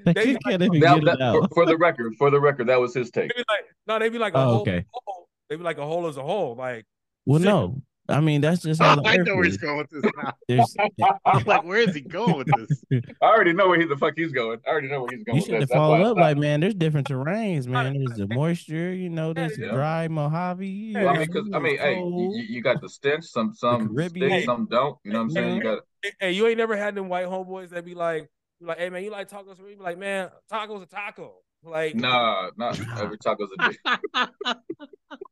They 0.05 0.13
they- 0.15 0.35
can't 0.37 0.63
even 0.63 0.81
Now, 0.81 0.95
get 0.97 1.05
that, 1.05 1.15
it 1.17 1.21
out. 1.21 1.35
for, 1.35 1.49
for 1.55 1.67
the 1.67 1.77
record 1.77 2.15
for 2.19 2.31
the 2.31 2.41
record 2.41 2.69
that 2.69 2.81
was 2.81 2.95
his 2.95 3.11
they 3.11 3.23
take 3.23 3.37
be 3.37 3.45
like, 3.49 3.65
no, 3.87 3.99
they 3.99 4.09
be 4.09 4.19
like 4.19 4.35
a 4.35 4.39
Oh, 4.39 4.45
whole, 4.45 4.61
okay. 4.63 4.85
whole. 4.91 5.29
They 5.49 5.57
be 5.57 5.63
like 5.63 5.79
a 5.79 5.85
whole 5.87 6.07
as 6.07 6.17
a 6.17 6.23
whole. 6.23 6.55
Like, 6.57 6.87
Well, 7.27 7.39
shit. 7.41 7.47
no. 7.47 7.83
I 8.09 8.21
mean, 8.21 8.41
that's 8.41 8.63
just 8.63 8.81
how 8.83 8.97
the 8.97 9.07
I 9.07 9.17
know 9.19 9.37
where 9.37 9.45
he's 9.45 9.55
is. 9.55 9.61
going 9.61 9.79
with 9.79 9.91
this 9.91 10.03
now. 10.17 10.33
There's, 10.49 10.77
I'm 11.25 11.45
like, 11.45 11.65
where 11.65 11.79
is 11.79 11.95
he 11.95 12.01
going 12.01 12.39
with 12.39 12.49
this? 12.49 12.85
I 13.23 13.27
already 13.27 13.53
know 13.53 13.69
where 13.69 13.79
he 13.81 13.87
the 13.87 13.97
fuck 13.97 14.15
he's 14.17 14.33
going 14.33 14.59
I 14.67 14.71
already 14.71 14.89
know 14.89 15.03
where 15.03 15.13
he's 15.15 15.25
going 15.25 15.37
you 15.37 15.41
with 15.43 15.47
should 15.47 15.61
have 15.61 15.69
this. 15.69 15.77
Followed 15.77 16.03
I 16.03 16.11
up 16.11 16.17
like, 16.17 16.37
man, 16.37 16.61
there's 16.61 16.75
different 16.75 17.09
terrains, 17.09 17.67
man. 17.69 17.95
There's 17.95 18.19
the 18.19 18.27
moisture, 18.27 18.93
you 18.93 19.09
know, 19.09 19.33
there's 19.33 19.57
Yeah. 19.57 19.73
dry 19.73 20.09
Mojave. 20.09 20.67
you 20.69 20.95
Well, 20.95 21.05
Well, 21.05 21.15
I 21.15 21.19
mean, 21.19 21.27
because 21.29 21.49
I 21.55 21.59
mean, 21.61 21.79
hey, 21.79 21.95
you, 21.97 22.45
you 22.49 22.63
got 22.63 22.81
the 22.81 22.89
stench. 22.89 23.25
Some 23.25 23.55
some 23.55 23.95
Caribbean. 23.95 24.31
stick, 24.31 24.45
some 24.47 24.67
don't. 24.69 24.99
You 25.05 25.13
know 25.13 25.19
what 25.19 25.25
I'm 25.25 25.31
saying? 25.31 25.57
You 25.57 25.63
got 25.63 25.79
hey, 26.03 26.11
hey, 26.21 26.33
you 26.33 26.47
ain't 26.49 26.59
never 26.59 26.77
had 26.77 26.95
them 26.97 27.09
white 27.09 27.27
homeboys 27.27 27.71
that 27.71 27.85
be 27.85 27.95
like, 27.95 28.29
like, 28.61 28.79
hey 28.79 28.91
man, 28.91 29.05
you 29.05 29.11
like 29.11 29.29
tacos? 29.31 29.59
You 29.59 29.77
be 29.77 29.83
like, 29.83 29.99
man, 29.99 30.29
tacos 30.51 30.83
a 30.83 30.87
taco. 30.87 31.35
Like, 31.63 31.95
nah, 31.95 32.51
not 32.57 32.79
Nah. 32.79 33.01
every 33.01 33.19
taco's 33.19 33.51
a 33.57 33.69
dick. 33.69 33.79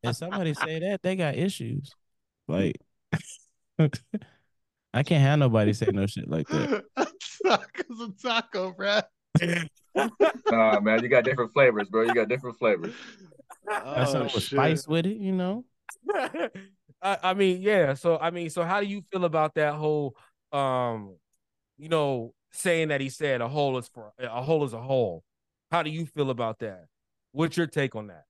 if 0.05 0.17
somebody 0.17 0.55
say 0.55 0.79
that, 0.79 1.03
they 1.03 1.17
got 1.17 1.35
issues. 1.35 1.91
Like, 2.51 2.77
I 4.93 5.03
can't 5.03 5.23
have 5.23 5.39
nobody 5.39 5.73
say 5.73 5.91
no 5.93 6.07
shit 6.07 6.29
like 6.29 6.49
that. 6.49 6.85
Taco's 7.47 8.01
a 8.01 8.11
taco, 8.23 8.73
bro. 8.73 9.01
Nah, 10.51 10.81
man, 10.81 11.03
you 11.03 11.09
got 11.09 11.25
different 11.25 11.53
flavors, 11.53 11.89
bro. 11.89 12.03
You 12.03 12.15
got 12.15 12.29
different 12.29 12.59
flavors. 12.59 12.93
Got 13.67 14.09
Oh, 14.09 14.13
something 14.13 14.41
spice 14.41 14.87
with 14.87 15.07
it, 15.07 15.17
you 15.17 15.33
know. 15.33 15.65
I, 16.15 16.49
I 17.03 17.35
mean, 17.35 17.61
yeah. 17.61 17.95
So 17.95 18.19
I 18.19 18.31
mean, 18.31 18.51
so 18.51 18.63
how 18.63 18.81
do 18.81 18.87
you 18.87 19.03
feel 19.13 19.25
about 19.25 19.55
that 19.55 19.75
whole 19.75 20.17
um, 20.53 21.17
you 21.79 21.89
know, 21.89 22.35
saying 22.53 22.89
that 22.89 23.01
he 23.01 23.09
said 23.09 23.41
a 23.41 23.49
whole 23.49 23.79
is 23.79 23.89
for 23.89 24.13
a 24.19 24.43
whole 24.43 24.65
is 24.65 24.73
a 24.73 24.81
whole? 24.81 25.25
How 25.71 25.83
do 25.83 25.91
you 25.91 26.07
feel 26.07 26.31
about 26.31 26.59
that? 26.61 26.87
What's 27.33 27.57
your 27.57 27.67
take 27.67 27.95
on 27.95 28.09
that? 28.09 28.25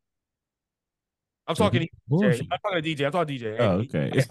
I'm 1.50 1.56
talking 1.56 1.80
to 1.80 1.88
DJ. 2.16 2.40
I'm 2.50 2.58
talking 2.62 2.82
to 2.82 2.96
DJ. 2.96 3.06
I'm 3.06 3.12
talking 3.12 3.38
to 3.38 3.44
DJ. 3.44 3.60
Oh, 3.60 3.78
Hey, 3.80 4.08
okay. 4.08 4.24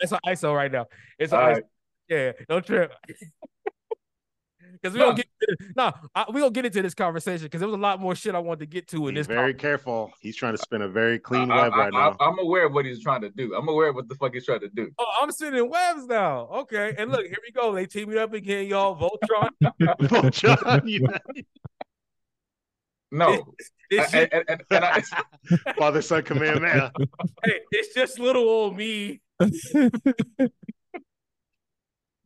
It's 0.00 0.12
an 0.12 0.18
ISO 0.26 0.54
right 0.54 0.72
now. 0.72 0.86
It's 1.18 1.32
an 1.32 1.38
right. 1.38 1.62
Yeah, 2.08 2.32
don't 2.48 2.64
trip. 2.64 2.92
Because 4.82 4.94
we 4.94 5.00
No. 5.00 5.06
don't 5.06 5.16
get 5.16 5.26
nah, 5.76 5.92
we 6.32 6.40
gonna 6.40 6.50
get 6.52 6.64
into 6.64 6.80
this 6.80 6.94
conversation 6.94 7.44
because 7.44 7.58
there 7.60 7.68
was 7.68 7.74
a 7.76 7.80
lot 7.80 8.00
more 8.00 8.14
shit 8.14 8.34
I 8.34 8.38
wanted 8.38 8.60
to 8.60 8.66
get 8.66 8.88
to 8.88 9.08
in 9.08 9.14
Be 9.14 9.20
this. 9.20 9.26
very 9.26 9.52
careful. 9.52 10.10
He's 10.20 10.36
trying 10.36 10.54
to 10.54 10.58
spin 10.58 10.80
a 10.82 10.88
very 10.88 11.18
clean 11.18 11.50
I, 11.50 11.62
web 11.64 11.72
right 11.72 11.92
now. 11.92 12.16
I, 12.18 12.28
am 12.28 12.38
aware 12.38 12.66
of 12.66 12.72
what 12.72 12.86
he's 12.86 13.02
trying 13.02 13.20
to 13.22 13.30
do. 13.30 13.54
I'm 13.54 13.68
aware 13.68 13.88
of 13.88 13.96
what 13.96 14.08
the 14.08 14.14
fuck 14.14 14.32
he's 14.32 14.46
trying 14.46 14.60
to 14.60 14.68
do. 14.70 14.90
Oh, 14.98 15.12
I'm 15.20 15.30
spinning 15.32 15.68
webs 15.68 16.06
now. 16.06 16.48
Okay, 16.60 16.94
and 16.96 17.10
look, 17.10 17.26
here 17.26 17.36
we 17.44 17.50
go. 17.52 17.74
They 17.74 17.84
teaming 17.84 18.16
up 18.16 18.32
again, 18.32 18.66
y'all. 18.68 18.96
Voltron. 18.96 19.50
John, 20.32 20.88
you- 20.88 21.06
No, 23.12 23.54
It's 23.90 24.00
and, 24.00 24.00
just, 24.00 24.14
and, 24.14 24.44
and, 24.48 24.62
and 24.70 24.84
I, 24.84 25.02
Father, 25.78 26.00
Son, 26.00 26.22
Command, 26.22 26.62
Man. 26.62 26.92
hey, 27.44 27.60
it's 27.72 27.92
just 27.94 28.20
little 28.20 28.48
old 28.48 28.76
me. 28.76 29.20
no, 29.40 29.50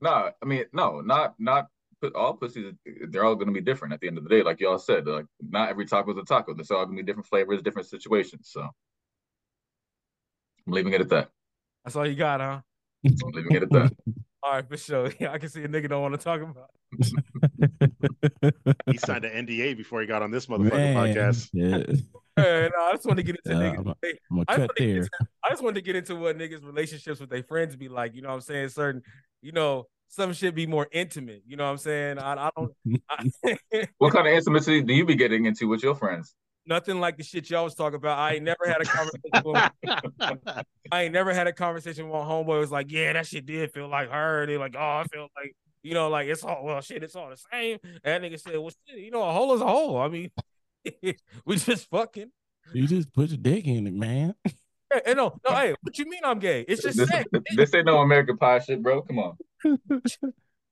I 0.03 0.33
mean, 0.45 0.65
no, 0.73 1.01
not 1.01 1.35
not 1.39 1.69
all 2.15 2.35
pussies. 2.35 2.75
They're 3.09 3.25
all 3.25 3.35
going 3.35 3.47
to 3.47 3.53
be 3.53 3.63
different 3.63 3.95
at 3.95 4.01
the 4.01 4.09
end 4.09 4.19
of 4.19 4.25
the 4.25 4.31
day. 4.31 4.43
Like 4.43 4.61
y'all 4.61 4.79
said, 4.79 5.07
like 5.07 5.25
not 5.41 5.71
every 5.71 5.87
taco 5.87 6.13
is 6.13 6.19
a 6.19 6.25
taco. 6.25 6.53
There's 6.53 6.71
all 6.71 6.85
going 6.85 6.99
to 6.99 7.03
be 7.03 7.07
different 7.07 7.29
flavors, 7.29 7.63
different 7.63 7.89
situations. 7.89 8.51
So 8.53 8.61
I'm 8.61 10.73
leaving 10.73 10.93
it 10.93 11.01
at 11.01 11.09
that. 11.11 11.31
That's 11.85 11.97
all 11.97 12.07
you 12.07 12.15
got, 12.15 12.41
huh? 12.41 12.61
I'm 13.05 13.33
leaving 13.33 13.53
it 13.53 13.63
at 13.63 13.71
that. 13.71 13.93
All 14.45 14.53
right, 14.53 14.69
for 14.69 14.77
sure. 14.77 15.11
Yeah, 15.21 15.33
I 15.33 15.39
can 15.39 15.49
see 15.49 15.63
a 15.63 15.69
nigga 15.69 15.89
don't 15.89 16.03
want 16.03 16.15
to 16.15 16.23
talk 16.23 16.41
about. 16.43 16.71
He 18.91 18.99
signed 18.99 19.25
an 19.25 19.47
NDA 19.47 19.77
before 19.77 20.01
he 20.01 20.07
got 20.07 20.23
on 20.23 20.31
this 20.31 20.47
motherfucking 20.47 20.71
Man, 20.73 20.97
podcast. 20.97 21.49
yeah. 21.53 21.83
Hey, 22.37 22.69
no, 22.77 22.83
I 22.87 22.93
just 22.95 23.07
want 23.07 23.19
to 23.19 23.23
get 23.23 23.37
into 23.45 23.51
Yeah, 23.63 23.71
niggas. 23.77 23.87
I'm- 23.87 23.95
Hey, 24.03 24.19
I'm 24.31 24.37
gonna 24.39 24.45
just 24.49 24.59
cut 24.59 24.71
there. 24.77 24.97
into- 24.97 25.11
I 25.45 25.51
just 25.51 25.63
wanted 25.63 25.75
to 25.77 25.81
get 25.83 25.95
into 25.97 26.17
what 26.17 26.37
niggas' 26.37 26.65
relationships 26.67 27.21
with 27.21 27.31
their 27.31 27.45
friends 27.45 27.77
be 27.77 27.89
like. 27.89 28.15
You 28.17 28.23
know 28.23 28.29
what 28.31 28.35
I'm 28.35 28.41
saying? 28.41 28.71
Certain, 28.71 29.03
you 29.41 29.53
know, 29.53 29.87
some 30.09 30.33
shit 30.33 30.53
be 30.55 30.67
more 30.67 30.89
intimate. 30.91 31.43
You 31.47 31.57
know 31.57 31.65
what 31.65 31.71
I'm 31.71 31.79
saying? 31.79 32.19
I, 32.19 32.33
I 32.35 32.51
don't. 32.57 32.73
I, 33.09 33.87
What 33.99 34.13
kind 34.13 34.27
of 34.27 34.33
intimacy 34.35 34.83
do 34.83 34.93
you 34.93 35.05
be 35.07 35.15
getting 35.15 35.45
into 35.47 35.69
with 35.69 35.83
your 35.85 35.95
friends? 35.95 36.35
Nothing 36.67 37.01
like 37.01 37.17
the 37.17 37.23
shit 37.23 37.51
y'all 37.51 37.65
was 37.65 37.75
talking 37.75 37.97
about. 37.97 38.19
I 38.19 38.35
ain't 38.35 38.45
never 38.45 38.67
had 38.67 38.81
a 38.81 38.85
conversation. 38.85 39.43
with, 39.45 40.65
I 40.93 41.03
ain't 41.03 41.13
never 41.13 41.33
had 41.35 41.47
a 41.47 41.53
conversation 41.53 42.09
with 42.09 42.15
my 42.15 42.27
homeboy. 42.27 42.61
Was 42.61 42.71
like, 42.71 42.91
yeah, 42.91 43.13
that 43.13 43.27
shit 43.27 43.47
did 43.47 43.73
feel 43.73 43.89
like 43.89 44.11
her. 44.11 44.47
They 44.47 44.57
like, 44.57 44.75
oh, 44.79 44.81
I 44.81 45.05
feel 45.13 45.29
like, 45.37 45.55
you 45.83 45.95
know, 45.95 46.09
like 46.09 46.29
it's 46.29 46.43
all 46.45 46.65
well, 46.65 46.81
shit, 46.81 47.03
it's 47.03 47.17
all 47.17 47.31
the 47.31 47.37
same. 47.37 47.79
And 47.83 48.01
that 48.05 48.23
nigga 48.23 48.41
said, 48.41 48.57
well, 48.59 48.71
shit, 48.89 48.99
you 48.99 49.11
know, 49.11 49.23
a 49.23 49.33
hole 49.33 49.55
is 49.55 49.61
a 49.61 49.67
hole. 49.67 49.99
I 49.99 50.09
mean, 50.09 50.31
we 51.45 51.57
just 51.57 51.89
fucking. 51.91 52.31
You 52.73 52.87
just 52.87 53.13
put 53.13 53.29
your 53.29 53.39
dick 53.39 53.67
in 53.67 53.87
it, 53.87 53.95
man. 53.95 54.35
Hey, 54.93 55.01
hey, 55.07 55.15
no, 55.15 55.35
no, 55.49 55.57
hey, 55.57 55.75
what 55.81 55.99
you 55.99 56.05
mean 56.09 56.21
I'm 56.23 56.39
gay? 56.39 56.61
It's 56.69 56.81
just 56.83 56.97
This, 56.99 57.09
sex. 57.09 57.29
this 57.57 57.75
ain't 57.75 57.87
no 57.87 57.99
American 57.99 58.37
Pie 58.37 58.61
shit, 58.61 58.81
bro. 58.81 59.03
Come 59.03 59.19
on. 59.19 59.37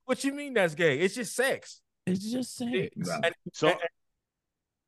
What 0.05 0.22
you 0.22 0.32
mean 0.32 0.55
that's 0.55 0.76
gay? 0.76 0.99
It's 1.01 1.16
just 1.16 1.34
sex. 1.34 1.80
It's 2.07 2.30
just 2.30 2.55
sex. 2.55 2.90
Nah. 2.95 3.20
And- 3.24 3.34
So 3.53 3.72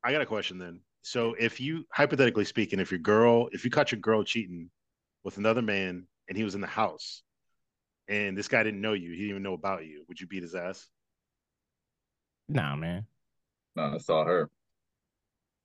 I 0.05 0.11
got 0.13 0.21
a 0.21 0.25
question 0.25 0.57
then. 0.57 0.79
So 1.07 1.35
if 1.37 1.61
you 1.61 1.85
hypothetically 1.91 2.45
speaking, 2.45 2.79
if 2.79 2.89
your 2.89 2.99
girl, 2.99 3.47
if 3.51 3.63
you 3.63 3.69
caught 3.69 3.91
your 3.91 4.01
girl 4.01 4.23
cheating 4.23 4.71
with 5.23 5.37
another 5.37 5.61
man 5.61 6.07
and 6.27 6.35
he 6.35 6.43
was 6.43 6.55
in 6.55 6.61
the 6.61 6.67
house 6.67 7.21
and 8.07 8.35
this 8.35 8.47
guy 8.47 8.63
didn't 8.63 8.81
know 8.81 8.93
you, 8.93 9.11
he 9.11 9.17
didn't 9.17 9.29
even 9.29 9.43
know 9.43 9.53
about 9.53 9.85
you, 9.85 10.03
would 10.07 10.19
you 10.19 10.25
beat 10.25 10.41
his 10.41 10.55
ass? 10.55 10.87
Nah, 12.49 12.75
man. 12.75 13.05
No, 13.75 13.93
it's 13.93 14.09
all 14.09 14.25
her. 14.25 14.49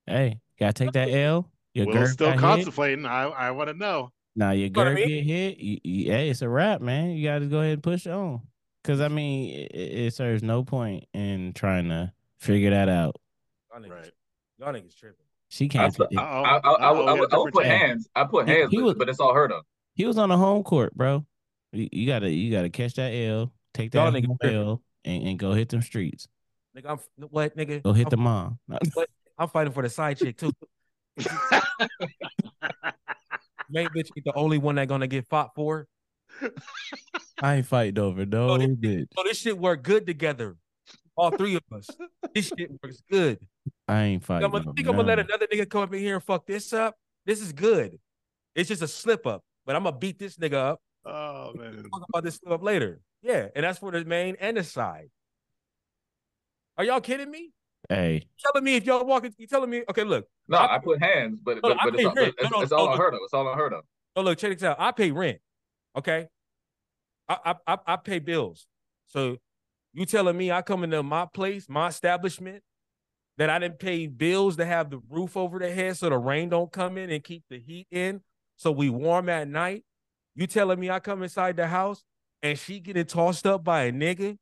Hey, 0.07 0.41
gotta 0.59 0.74
take 0.74 0.93
that 0.93 1.09
L. 1.09 1.51
Your 1.72 1.86
Will's 1.86 1.99
girl 1.99 2.07
still 2.09 2.26
got 2.26 2.32
hit. 2.34 2.41
contemplating. 2.41 3.07
I, 3.07 3.22
I 3.24 3.51
want 3.53 3.68
to 3.70 3.74
know. 3.74 4.12
Now 4.36 4.51
your 4.51 4.68
know 4.68 4.80
what 4.82 4.88
I 4.88 4.91
girl 4.91 5.07
mean? 5.07 5.09
get 5.09 5.24
hit. 5.24 5.57
You, 5.59 5.78
you- 5.82 6.12
hey, 6.12 6.28
it's 6.28 6.43
a 6.43 6.51
wrap, 6.51 6.82
man. 6.82 7.12
You 7.12 7.26
got 7.26 7.38
to 7.38 7.47
go 7.47 7.61
ahead 7.61 7.72
and 7.72 7.82
push 7.82 8.07
on. 8.07 8.43
Cause 8.84 9.01
I 9.01 9.09
mean, 9.09 9.68
it, 9.70 9.74
it 9.74 10.14
serves 10.14 10.43
no 10.43 10.64
point 10.64 11.05
in 11.14 11.55
trying 11.55 11.88
to 11.88 12.12
Figure 12.41 12.70
that 12.70 12.88
out. 12.91 13.16
Y'all 13.70 13.80
niggas, 13.82 13.91
Right. 13.91 14.11
y'all 14.59 14.72
niggas 14.72 14.97
tripping. 14.97 15.24
She 15.53 15.68
can't. 15.68 15.92
I, 15.92 15.96
fit- 15.96 16.16
Uh-oh. 16.16 16.22
I, 16.22 16.59
I, 16.59 16.59
I, 16.59 16.88
I, 16.88 16.92
would- 16.92 17.32
I 17.34 17.36
would 17.38 17.53
put 17.53 17.66
hands. 17.66 18.09
I 18.14 18.22
put 18.24 18.46
hands, 18.48 18.70
he 18.70 18.76
but, 18.78 18.84
was- 18.84 18.94
but 18.94 19.09
it's 19.09 19.18
all 19.20 19.34
her 19.34 19.48
though. 19.48 19.62
He 19.94 20.07
was 20.07 20.16
on 20.16 20.28
the 20.28 20.36
home 20.38 20.62
court, 20.62 20.94
bro. 20.94 21.26
You, 21.72 21.88
you 21.92 22.07
gotta 22.07 22.30
you 22.30 22.51
gotta 22.53 22.70
catch 22.70 22.94
that 22.94 23.11
L, 23.11 23.53
take 23.74 23.90
that 23.90 24.12
niggas 24.12 24.26
home 24.26 24.38
tripping. 24.40 24.57
L, 24.59 24.82
and, 25.05 25.28
and 25.28 25.38
go 25.38 25.53
hit 25.53 25.68
them 25.68 25.82
streets. 25.82 26.28
Nigga, 26.76 26.90
I'm 26.90 26.98
what 27.28 27.57
nigga? 27.57 27.82
Go 27.82 27.92
hit 27.92 28.07
I'm, 28.07 28.11
the 28.11 28.16
mom. 28.16 28.59
I'm 29.38 29.48
fighting 29.48 29.72
for 29.72 29.82
the 29.82 29.88
side 29.90 30.18
chick 30.18 30.36
too. 30.38 30.53
Main 33.68 33.88
bitch 33.88 34.11
ain't 34.16 34.24
the 34.24 34.32
only 34.34 34.59
one 34.59 34.76
that 34.76 34.86
gonna 34.88 35.07
get 35.09 35.28
fought 35.28 35.51
for. 35.55 35.86
I 37.42 37.57
ain't 37.57 37.66
fighting 37.66 37.98
over 37.98 38.24
no 38.26 38.51
Oh, 38.51 38.59
this- 38.59 38.68
bitch. 38.68 39.07
So 39.16 39.22
this 39.24 39.36
shit 39.38 39.59
work 39.59 39.82
good 39.82 40.07
together. 40.07 40.57
All 41.16 41.30
three 41.32 41.57
of 41.57 41.62
us. 41.72 41.88
This 42.34 42.46
shit 42.57 42.70
works 42.82 43.03
good. 43.11 43.38
I 43.91 44.05
ain't 44.05 44.22
I'm 44.22 44.26
fighting. 44.26 44.51
gonna, 44.51 44.62
over 44.64 44.72
think 44.74 44.88
I'm 44.88 44.95
gonna 44.97 45.09
let 45.09 45.18
another 45.18 45.47
nigga 45.49 45.68
come 45.68 45.82
up 45.82 45.93
in 45.93 45.99
here 46.01 46.14
and 46.14 46.22
fuck 46.24 46.47
this 46.47 46.72
up. 46.72 46.95
This 47.26 47.41
is 47.41 47.53
good. 47.53 47.99
It's 48.55 48.68
just 48.68 48.82
a 48.82 48.88
slip 48.88 49.26
up, 49.26 49.43
but 49.66 49.74
I'm 49.74 49.82
gonna 49.82 49.97
beat 49.97 50.18
this 50.18 50.36
nigga 50.36 50.55
up. 50.55 50.80
oh 51.05 51.53
man. 51.55 51.82
Talk 51.93 52.05
about 52.09 52.22
this 52.24 52.36
slip 52.36 52.53
up 52.53 52.62
later. 52.62 53.01
Yeah, 53.22 53.49
and 53.55 53.64
that's 53.64 53.80
for 53.80 53.91
the 53.91 54.05
main 54.05 54.36
and 54.41 54.57
the 54.57 54.62
side. 54.64 55.11
Are 56.78 56.84
y'all 56.84 57.01
kidding 57.01 57.30
me? 57.30 57.51
Hey, 57.88 58.22
telling 58.45 58.62
me 58.64 58.76
if 58.76 58.86
y'all 58.86 59.05
walking, 59.05 59.34
you 59.38 59.49
telling 59.49 59.68
me, 59.68 59.82
okay, 59.91 60.05
look, 60.05 60.26
No, 60.47 60.59
I- 60.59 60.76
I, 60.76 60.78
put 60.78 61.03
hands, 61.03 61.41
but 61.43 61.57
No, 61.57 61.61
but, 61.62 61.72
I 61.80 61.84
but 61.84 61.95
it's, 61.95 62.03
pay 62.03 62.05
all, 62.07 62.14
rent. 62.14 62.34
it's, 62.38 62.51
No, 62.51 62.57
no, 62.59 62.62
it's 62.62 62.72
all 62.72 62.86
no, 62.86 62.93
on 62.93 62.99
no. 62.99 63.18
It's 63.24 63.34
all 63.34 63.49
on 63.49 63.59
her 63.59 63.70
though. 63.70 63.82
oh 64.16 64.22
look, 64.22 64.38
check 64.38 64.53
this 64.57 64.62
out. 64.62 64.76
I 64.78 64.93
pay 64.93 65.11
rent. 65.11 65.38
Okay. 65.97 66.28
I 67.28 67.36
I 67.45 67.55
I, 67.74 67.78
I 67.88 67.97
pay 67.97 68.20
bills. 68.20 68.66
So 69.07 69.38
you 69.93 70.07
telling 70.07 70.36
me 70.36 70.53
I 70.53 70.62
come 70.62 70.84
into 70.84 71.03
my 71.03 71.26
place, 71.26 71.68
my 71.68 71.88
establishment, 71.88 72.62
that 73.41 73.49
I 73.49 73.59
didn't 73.59 73.78
pay 73.78 74.07
bills 74.07 74.57
to 74.57 74.66
have 74.66 74.91
the 74.91 75.01
roof 75.09 75.34
over 75.34 75.59
the 75.59 75.72
head 75.72 75.97
so 75.97 76.11
the 76.11 76.18
rain 76.18 76.51
don't 76.51 76.70
come 76.70 76.99
in 76.99 77.09
and 77.09 77.24
keep 77.24 77.43
the 77.49 77.59
heat 77.59 77.86
in 77.91 78.20
so 78.59 78.70
we 78.70 78.91
warm 78.91 79.30
at 79.30 79.49
night. 79.49 79.82
You 80.34 80.47
telling 80.47 80.78
me 80.78 80.91
I 80.91 81.01
come 81.01 81.22
inside 81.22 81.57
the 81.57 81.66
house 81.66 82.05
and 82.43 82.59
she 82.59 82.80
getting 82.80 83.07
tossed 83.07 83.47
up 83.47 83.64
by 83.64 83.84
a 83.84 83.93
nigga, 83.93 84.36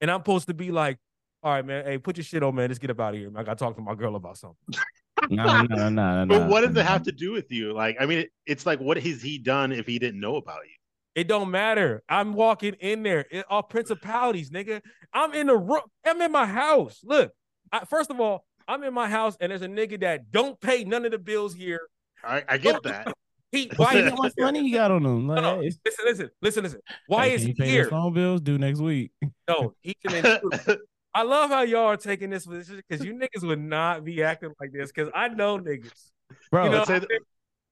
and 0.00 0.08
I'm 0.08 0.20
supposed 0.20 0.46
to 0.46 0.54
be 0.54 0.70
like, 0.70 0.98
all 1.42 1.52
right, 1.52 1.66
man, 1.66 1.84
hey, 1.84 1.98
put 1.98 2.16
your 2.16 2.22
shit 2.22 2.44
on, 2.44 2.54
man. 2.54 2.68
Let's 2.68 2.78
get 2.78 2.90
up 2.90 3.00
out 3.00 3.14
of 3.14 3.18
here. 3.18 3.28
Man. 3.28 3.40
I 3.40 3.44
gotta 3.44 3.58
talk 3.58 3.74
to 3.74 3.82
my 3.82 3.96
girl 3.96 4.14
about 4.14 4.38
something. 4.38 4.56
no, 5.28 5.62
no, 5.62 5.88
no, 5.88 5.88
no, 5.88 6.24
no. 6.24 6.38
But 6.38 6.48
what 6.48 6.60
does 6.60 6.76
it 6.76 6.86
have 6.86 7.02
to 7.02 7.12
do 7.12 7.32
with 7.32 7.50
you? 7.50 7.72
Like, 7.72 7.96
I 7.98 8.06
mean, 8.06 8.26
it's 8.46 8.66
like, 8.66 8.78
what 8.78 8.98
has 8.98 9.20
he 9.20 9.36
done 9.36 9.72
if 9.72 9.84
he 9.84 9.98
didn't 9.98 10.20
know 10.20 10.36
about 10.36 10.60
you? 10.62 10.76
It 11.16 11.26
don't 11.26 11.50
matter. 11.50 12.04
I'm 12.08 12.34
walking 12.34 12.74
in 12.74 13.02
there. 13.02 13.26
It, 13.32 13.46
all 13.50 13.64
principalities, 13.64 14.50
nigga. 14.50 14.80
I'm 15.12 15.34
in 15.34 15.48
the 15.48 15.56
room. 15.56 15.82
I'm 16.06 16.22
in 16.22 16.30
my 16.30 16.46
house. 16.46 17.00
Look, 17.02 17.32
I, 17.72 17.84
first 17.84 18.10
of 18.10 18.20
all, 18.20 18.44
I'm 18.68 18.84
in 18.84 18.94
my 18.94 19.08
house 19.08 19.36
and 19.40 19.50
there's 19.50 19.62
a 19.62 19.68
nigga 19.68 20.00
that 20.00 20.30
don't 20.30 20.60
pay 20.60 20.84
none 20.84 21.04
of 21.04 21.12
the 21.12 21.18
bills 21.18 21.54
here. 21.54 21.80
I, 22.24 22.44
I 22.48 22.58
get 22.58 22.82
that. 22.84 23.12
He 23.50 23.70
Why 23.76 23.86
why 23.86 23.92
you 23.94 24.04
is 24.04 24.10
how 24.10 24.16
much 24.16 24.32
money 24.38 24.68
you 24.68 24.74
got 24.74 24.90
on 24.90 25.02
them? 25.02 25.26
Like, 25.26 25.42
no. 25.42 25.60
hey, 25.60 25.72
listen, 25.84 26.04
listen, 26.04 26.30
listen, 26.40 26.62
listen. 26.62 26.80
Why 27.06 27.28
hey, 27.28 27.34
is 27.34 27.42
he 27.42 27.48
you 27.48 27.54
pay 27.54 27.66
here? 27.66 27.82
your 27.82 27.90
phone 27.90 28.12
bills 28.12 28.40
due 28.40 28.58
next 28.58 28.80
week? 28.80 29.12
No, 29.48 29.74
he 29.82 29.94
can. 30.06 30.38
I 31.14 31.24
love 31.24 31.50
how 31.50 31.62
y'all 31.62 31.88
are 31.88 31.96
taking 31.96 32.30
this 32.30 32.46
position 32.46 32.80
because 32.88 33.04
you 33.04 33.12
niggas 33.12 33.46
would 33.46 33.58
not 33.58 34.04
be 34.04 34.22
acting 34.22 34.52
like 34.60 34.72
this 34.72 34.92
because 34.92 35.10
I 35.14 35.28
know 35.28 35.58
niggas. 35.58 35.90
Bro, 36.50 36.64
You 36.64 36.70
know, 36.70 36.76
let's 36.78 36.88
say, 36.88 36.98
the, 37.00 37.20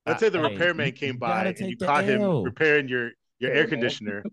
let's 0.04 0.20
say 0.20 0.28
the 0.28 0.40
Hey, 0.40 0.52
repairman 0.52 0.92
came 0.92 1.16
by 1.16 1.44
and 1.44 1.58
you 1.60 1.68
take 1.68 1.78
the 1.78 1.86
caught 1.86 2.04
him 2.04 2.22
L. 2.22 2.42
repairing 2.42 2.88
your 2.88 3.12
your 3.38 3.52
air 3.52 3.68
conditioner, 3.68 4.24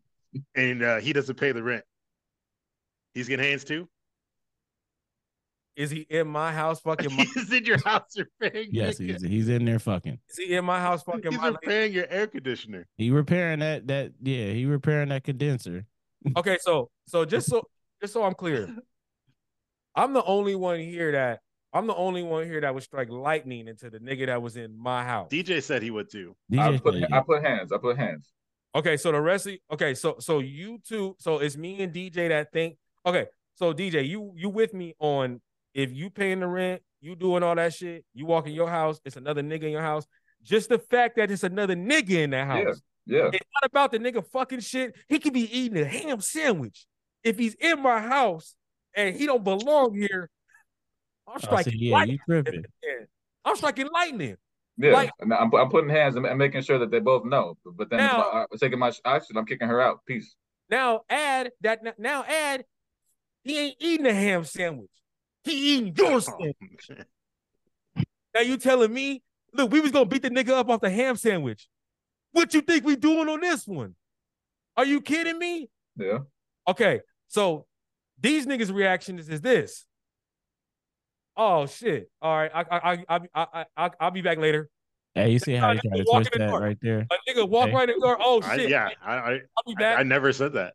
and 0.55 0.83
uh, 0.83 0.97
he 0.97 1.13
doesn't 1.13 1.35
pay 1.35 1.51
the 1.51 1.61
rent. 1.61 1.85
He's 3.13 3.27
getting 3.29 3.45
hands 3.45 3.63
too. 3.63 3.87
Is 5.77 5.91
he 5.91 6.07
in 6.09 6.27
my 6.27 6.51
house 6.51 6.79
fucking 6.79 7.15
my 7.15 7.23
He's 7.35 7.53
in 7.53 7.63
your 7.63 7.77
house 7.85 8.17
repairing. 8.17 8.69
yes, 8.71 8.97
he's 8.97 9.21
he's 9.21 9.47
in 9.47 9.63
there 9.63 9.77
fucking. 9.77 10.17
is 10.27 10.37
he 10.37 10.55
in 10.55 10.65
my 10.65 10.79
house 10.79 11.03
fucking 11.03 11.31
he's 11.31 11.39
my 11.39 11.49
lady? 11.49 11.57
repairing 11.61 11.93
your 11.93 12.07
air 12.09 12.25
conditioner. 12.25 12.87
He 12.97 13.11
repairing 13.11 13.59
that 13.59 13.85
that 13.87 14.13
yeah, 14.23 14.47
he 14.47 14.65
repairing 14.65 15.09
that 15.09 15.23
condenser. 15.23 15.85
Okay, 16.35 16.57
so 16.59 16.89
so 17.05 17.23
just 17.23 17.47
so 17.47 17.61
just 18.01 18.11
so 18.11 18.23
I'm 18.23 18.33
clear, 18.33 18.75
I'm 19.95 20.13
the 20.13 20.23
only 20.23 20.55
one 20.55 20.79
here 20.79 21.11
that 21.11 21.41
I'm 21.71 21.85
the 21.85 21.95
only 21.95 22.23
one 22.23 22.45
here 22.45 22.59
that 22.59 22.73
would 22.73 22.83
strike 22.83 23.09
lightning 23.09 23.67
into 23.67 23.91
the 23.91 23.99
nigga 23.99 24.25
that 24.25 24.41
was 24.41 24.57
in 24.57 24.75
my 24.77 25.03
house. 25.03 25.29
DJ 25.31 25.61
said 25.61 25.83
he 25.83 25.91
would 25.91 26.09
too. 26.09 26.35
I 26.57 26.75
put 26.79 26.95
said, 26.95 27.13
I 27.13 27.21
put 27.21 27.43
hands. 27.43 27.71
I 27.71 27.77
put 27.77 27.97
hands. 27.97 28.31
Okay, 28.75 28.97
so 28.97 29.11
the 29.11 29.21
rest 29.21 29.45
of 29.45 29.53
okay, 29.73 29.93
so 29.93 30.15
so 30.19 30.39
you 30.39 30.79
two, 30.85 31.15
so 31.19 31.37
it's 31.37 31.55
me 31.55 31.81
and 31.81 31.93
DJ 31.93 32.29
that 32.29 32.51
think. 32.51 32.77
Okay, 33.05 33.27
so 33.55 33.73
DJ, 33.73 34.07
you 34.07 34.33
you 34.35 34.49
with 34.49 34.73
me 34.73 34.95
on 34.99 35.39
if 35.77 35.93
you 35.93 36.09
paying 36.09 36.39
the 36.39 36.47
rent, 36.47 36.81
you 37.01 37.15
doing 37.15 37.43
all 37.43 37.53
that 37.55 37.71
shit, 37.71 38.03
you 38.15 38.25
walk 38.25 38.47
in 38.47 38.53
your 38.53 38.67
house, 38.67 38.99
it's 39.05 39.15
another 39.15 39.43
nigga 39.43 39.63
in 39.63 39.71
your 39.71 39.81
house. 39.81 40.07
Just 40.41 40.69
the 40.69 40.79
fact 40.79 41.17
that 41.17 41.29
it's 41.29 41.43
another 41.43 41.75
nigga 41.75 42.23
in 42.23 42.31
that 42.31 42.47
house. 42.47 42.81
Yeah. 43.05 43.29
It's 43.31 43.45
not 43.61 43.69
about 43.69 43.91
the 43.91 43.99
nigga 43.99 44.25
fucking 44.25 44.61
shit. 44.61 44.95
He 45.07 45.19
could 45.19 45.33
be 45.33 45.55
eating 45.55 45.77
a 45.79 45.85
ham 45.85 46.19
sandwich. 46.19 46.87
If 47.23 47.37
he's 47.37 47.53
in 47.55 47.81
my 47.81 48.01
house 48.01 48.55
and 48.95 49.15
he 49.15 49.27
don't 49.27 49.43
belong 49.43 49.95
here, 49.95 50.29
I'm 51.27 51.35
I 51.35 51.39
said, 51.39 51.45
striking 51.45 51.73
yeah, 51.79 51.91
lightning. 51.93 52.19
you 52.27 52.33
tripping. 52.43 52.63
I'm 53.45 53.55
striking 53.55 53.87
lightning. 53.93 54.35
Yeah, 54.77 54.93
Like- 54.93 55.11
and 55.19 55.31
I'm, 55.31 55.53
I'm 55.53 55.69
putting 55.69 55.89
hands 55.91 56.15
and 56.15 56.25
and 56.25 56.39
making 56.39 56.61
sure 56.63 56.79
that 56.79 56.89
they 56.89 56.99
both 56.99 57.23
know. 57.23 57.55
But, 57.63 57.77
but 57.77 57.89
then 57.91 57.99
Now- 57.99 58.21
I, 58.21 58.41
I'm 58.51 58.57
taking 58.59 58.79
my 58.79 58.91
action. 59.05 59.37
I'm 59.37 59.45
kicking 59.45 59.67
her 59.67 59.79
out. 59.79 59.99
Peace. 60.07 60.35
Now 60.71 61.01
add 61.07 61.51
that 61.61 61.99
now 61.99 62.23
add 62.23 62.65
he 63.43 63.59
ain't 63.59 63.75
eating 63.79 64.07
a 64.07 64.13
ham 64.13 64.43
sandwich. 64.43 64.89
He 65.47 65.75
eating 65.75 65.95
your 65.95 66.19
sandwich. 66.21 66.91
Now 68.33 68.41
you 68.41 68.57
telling 68.57 68.93
me, 68.93 69.23
look, 69.53 69.71
we 69.71 69.79
was 69.79 69.91
gonna 69.91 70.05
beat 70.05 70.21
the 70.21 70.29
nigga 70.29 70.49
up 70.49 70.69
off 70.69 70.81
the 70.81 70.89
ham 70.89 71.15
sandwich. 71.15 71.67
What 72.33 72.53
you 72.53 72.61
think 72.61 72.85
we 72.85 72.95
doing 72.95 73.29
on 73.29 73.39
this 73.39 73.65
one? 73.65 73.95
Are 74.75 74.85
you 74.85 75.01
kidding 75.01 75.39
me? 75.39 75.69
Yeah. 75.95 76.19
Okay, 76.67 76.99
so 77.27 77.65
these 78.19 78.45
niggas' 78.45 78.73
reaction 78.73 79.17
is, 79.19 79.29
is 79.29 79.41
this. 79.41 79.85
Oh 81.35 81.65
shit! 81.65 82.11
All 82.21 82.35
right, 82.35 82.51
I 82.53 82.61
I 82.69 82.91
I 82.93 83.19
I 83.33 83.47
I, 83.53 83.65
I 83.77 83.89
I'll 83.99 84.11
be 84.11 84.21
back 84.21 84.37
later. 84.37 84.69
Hey, 85.15 85.31
you 85.31 85.39
see 85.39 85.53
how 85.53 85.71
he 85.73 85.79
tried 85.79 85.97
to 85.97 86.03
twist 86.03 86.29
in 86.33 86.39
the 86.41 86.45
that 86.45 86.51
door. 86.51 86.59
right 86.59 86.77
there? 86.81 87.07
A 87.09 87.31
nigga 87.31 87.47
walk 87.47 87.67
Okay. 87.67 87.75
right 87.75 87.89
in 87.89 87.95
the 87.99 88.05
door. 88.05 88.17
Oh 88.19 88.41
I, 88.43 88.57
shit! 88.57 88.69
yeah, 88.69 88.89
I, 89.03 89.15
I, 89.15 89.31
I'll 89.31 89.63
be 89.65 89.75
I, 89.77 89.79
back. 89.79 89.99
I 89.99 90.03
never 90.03 90.33
said 90.33 90.53
that. 90.53 90.73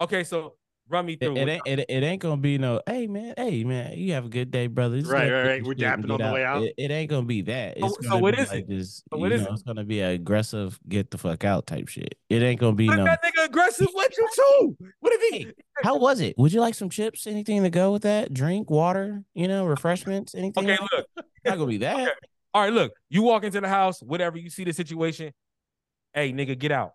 okay, 0.00 0.22
so 0.22 0.54
run 0.88 1.06
me 1.06 1.14
It, 1.14 1.20
through. 1.20 1.36
it 1.36 1.48
ain't 1.48 1.62
it, 1.66 1.78
it 1.88 2.02
ain't 2.02 2.20
gonna 2.20 2.36
be 2.40 2.58
no. 2.58 2.80
Hey 2.86 3.06
man, 3.06 3.34
hey 3.36 3.64
man, 3.64 3.96
you 3.98 4.12
have 4.12 4.26
a 4.26 4.28
good 4.28 4.50
day, 4.50 4.66
brother. 4.66 4.98
Just 5.00 5.10
Right, 5.10 5.30
right, 5.30 5.46
right. 5.46 5.64
We're 5.64 5.74
dapping 5.74 6.10
on 6.10 6.18
get 6.18 6.26
the 6.26 6.32
way 6.32 6.44
out. 6.44 6.62
It, 6.62 6.74
it 6.76 6.90
ain't 6.90 7.10
gonna 7.10 7.26
be 7.26 7.42
that. 7.42 7.78
So- 7.78 7.86
It's 7.86 7.96
so 7.96 8.02
gonna 8.10 8.22
what 8.22 8.36
be 8.36 8.42
is 8.42 8.48
like 8.50 8.64
it? 8.64 8.68
Just, 8.68 9.04
So 9.12 9.18
what 9.18 9.32
is 9.32 9.42
know, 9.42 9.48
it? 9.48 9.52
It's 9.54 9.62
gonna 9.62 9.84
be 9.84 10.00
a 10.00 10.10
aggressive, 10.10 10.78
get 10.88 11.10
the 11.10 11.18
fuck 11.18 11.44
out 11.44 11.66
type 11.66 11.88
shit. 11.88 12.14
It 12.28 12.42
ain't 12.42 12.60
gonna 12.60 12.74
be 12.76 12.86
What 12.88 12.98
if 12.98 13.04
no. 13.04 13.10
that 13.10 13.22
nigga 13.22 13.44
aggressive? 13.46 13.88
What 13.92 14.16
you 14.16 14.28
too? 14.34 14.76
What 15.00 15.12
if 15.14 15.32
he? 15.32 15.48
How 15.82 15.96
was 15.96 16.20
it? 16.20 16.34
Would 16.38 16.52
you 16.52 16.60
like 16.60 16.74
some 16.74 16.90
chips? 16.90 17.26
Anything 17.26 17.62
to 17.62 17.70
go 17.70 17.92
with 17.92 18.02
that? 18.02 18.32
Drink, 18.34 18.70
water, 18.70 19.22
you 19.34 19.48
know, 19.48 19.64
refreshments, 19.64 20.34
anything? 20.34 20.64
Okay, 20.64 20.78
like 20.80 20.90
look. 20.92 21.06
that? 21.16 21.24
Not 21.44 21.58
gonna 21.58 21.66
be 21.70 21.78
that. 21.78 22.00
Okay. 22.00 22.10
All 22.54 22.62
right, 22.62 22.72
look. 22.72 22.92
You 23.08 23.22
walk 23.22 23.44
into 23.44 23.60
the 23.60 23.68
house, 23.68 24.02
whatever. 24.02 24.36
You 24.36 24.50
see 24.50 24.64
the 24.64 24.72
situation. 24.74 25.32
Hey, 26.12 26.32
nigga, 26.32 26.58
get 26.58 26.70
out. 26.70 26.92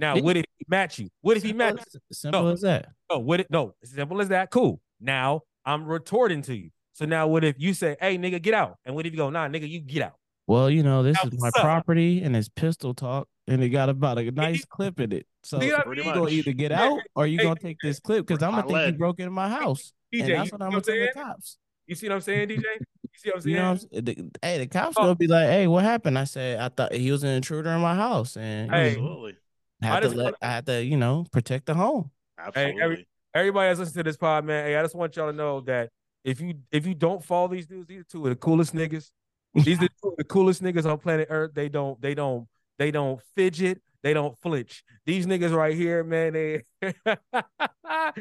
Now, 0.00 0.14
Did- 0.14 0.24
what 0.24 0.36
if 0.38 0.46
he 0.58 0.64
match 0.66 0.98
you? 0.98 1.08
What 1.20 1.36
if 1.36 1.42
he 1.42 1.52
match? 1.52 1.76
as, 2.10 2.18
simple 2.18 2.42
No. 2.44 2.48
as 2.48 2.62
that. 2.62 2.88
No, 3.10 3.18
what? 3.18 3.40
It, 3.40 3.48
no, 3.50 3.74
it's 3.82 3.92
simple 3.94 4.18
as 4.22 4.28
that. 4.28 4.50
Cool. 4.50 4.80
Now 4.98 5.42
I'm 5.66 5.84
retorting 5.84 6.40
to 6.42 6.54
you. 6.56 6.70
So 6.94 7.04
now, 7.04 7.26
what 7.28 7.44
if 7.44 7.56
you 7.58 7.74
say, 7.74 7.96
"Hey, 8.00 8.16
nigga, 8.18 8.40
get 8.40 8.54
out"? 8.54 8.76
And 8.84 8.94
what 8.94 9.04
if 9.06 9.12
you 9.12 9.18
go, 9.18 9.28
"Nah, 9.30 9.46
nigga, 9.48 9.68
you 9.68 9.80
get 9.80 10.02
out"? 10.02 10.14
Well, 10.46 10.70
you 10.70 10.82
know, 10.82 11.02
this 11.02 11.16
Now, 11.22 11.28
is 11.30 11.38
my 11.40 11.48
up? 11.48 11.54
property 11.54 12.22
and 12.22 12.34
it's 12.34 12.48
pistol 12.48 12.94
talk, 12.94 13.28
and 13.46 13.62
it 13.62 13.68
got 13.68 13.88
about 13.90 14.18
a 14.18 14.30
nice 14.30 14.64
clip 14.64 15.00
in 15.00 15.12
it. 15.12 15.26
So 15.42 15.60
you 15.62 15.70
what 15.72 15.80
I 15.80 15.82
Pretty 15.84 16.02
mean? 16.02 16.14
gonna 16.14 16.30
either 16.30 16.52
get 16.52 16.72
out 16.72 16.98
or 17.14 17.26
you 17.26 17.36
hey, 17.38 17.44
gonna 17.44 17.60
take 17.60 17.76
this 17.82 18.00
clip 18.00 18.26
because 18.26 18.42
I'm 18.42 18.52
gonna 18.52 18.64
I 18.64 18.84
think 18.84 18.94
you 18.94 18.98
broke 18.98 19.18
into 19.20 19.30
my 19.30 19.48
house, 19.50 19.92
DJ, 20.12 20.20
and 20.22 20.30
that's 20.32 20.52
what 20.52 20.60
what 20.60 20.62
I'm 20.62 20.66
I'm 20.66 20.70
gonna 20.72 20.82
tell 20.82 20.94
the 20.94 21.10
saying? 21.14 21.26
cops. 21.26 21.58
You 21.86 21.94
see 21.94 22.08
what 22.08 22.14
I'm 22.16 22.20
saying, 22.22 22.48
DJ? 22.48 22.62
You 22.62 23.08
see 23.16 23.28
what 23.30 23.36
I'm 23.36 23.42
saying? 23.42 23.54
You 23.56 23.62
know, 23.62 23.72
what 23.72 23.88
I'm 23.96 24.04
the, 24.04 24.30
hey, 24.42 24.58
the 24.58 24.66
cops 24.66 24.96
Oh. 24.98 25.02
gonna 25.02 25.14
be 25.14 25.26
like, 25.26 25.46
"Hey, 25.48 25.66
what 25.66 25.84
happened?" 25.84 26.18
I 26.18 26.24
said, 26.24 26.58
"I 26.58 26.68
thought 26.68 26.92
he 26.94 27.10
was 27.12 27.22
an 27.22 27.30
intruder 27.30 27.70
in 27.70 27.80
my 27.80 27.94
house, 27.94 28.36
and 28.36 28.70
Hey. 28.70 28.88
Absolutely, 28.88 29.36
I 29.82 29.88
I 29.88 29.94
had 29.94 30.02
to 30.02 30.08
let, 30.10 30.34
I 30.42 30.46
had 30.46 30.66
to, 30.66 30.84
you 30.84 30.96
know, 30.96 31.26
protect 31.32 31.66
the 31.66 31.74
home." 31.74 32.10
absolutely. 32.38 33.06
Everybody 33.32 33.68
that's 33.68 33.78
listening 33.78 34.04
to 34.04 34.10
this 34.10 34.16
pod, 34.16 34.44
man. 34.44 34.66
Hey, 34.66 34.76
I 34.76 34.82
just 34.82 34.94
want 34.94 35.14
y'all 35.14 35.30
to 35.30 35.36
know 35.36 35.60
that 35.60 35.90
if 36.24 36.40
you 36.40 36.54
if 36.72 36.86
you 36.86 36.94
don't 36.94 37.24
follow 37.24 37.48
these 37.48 37.66
dudes, 37.66 37.86
these 37.86 38.00
are 38.00 38.04
two 38.04 38.24
of 38.24 38.30
the 38.30 38.36
coolest 38.36 38.74
niggas. 38.74 39.10
These 39.54 39.82
are 39.82 39.88
two 40.00 40.10
of 40.10 40.16
the 40.16 40.22
coolest 40.22 40.62
niggas 40.62 40.88
on 40.88 40.96
planet 40.98 41.26
Earth. 41.28 41.50
They 41.54 41.68
don't 41.68 42.00
they 42.00 42.14
don't 42.14 42.46
they 42.78 42.92
don't 42.92 43.20
fidget. 43.34 43.82
They 44.02 44.14
don't 44.14 44.38
flinch. 44.38 44.84
These 45.04 45.26
niggas 45.26 45.52
right 45.52 45.74
here, 45.74 46.04
man. 46.04 46.32
They 46.34 46.62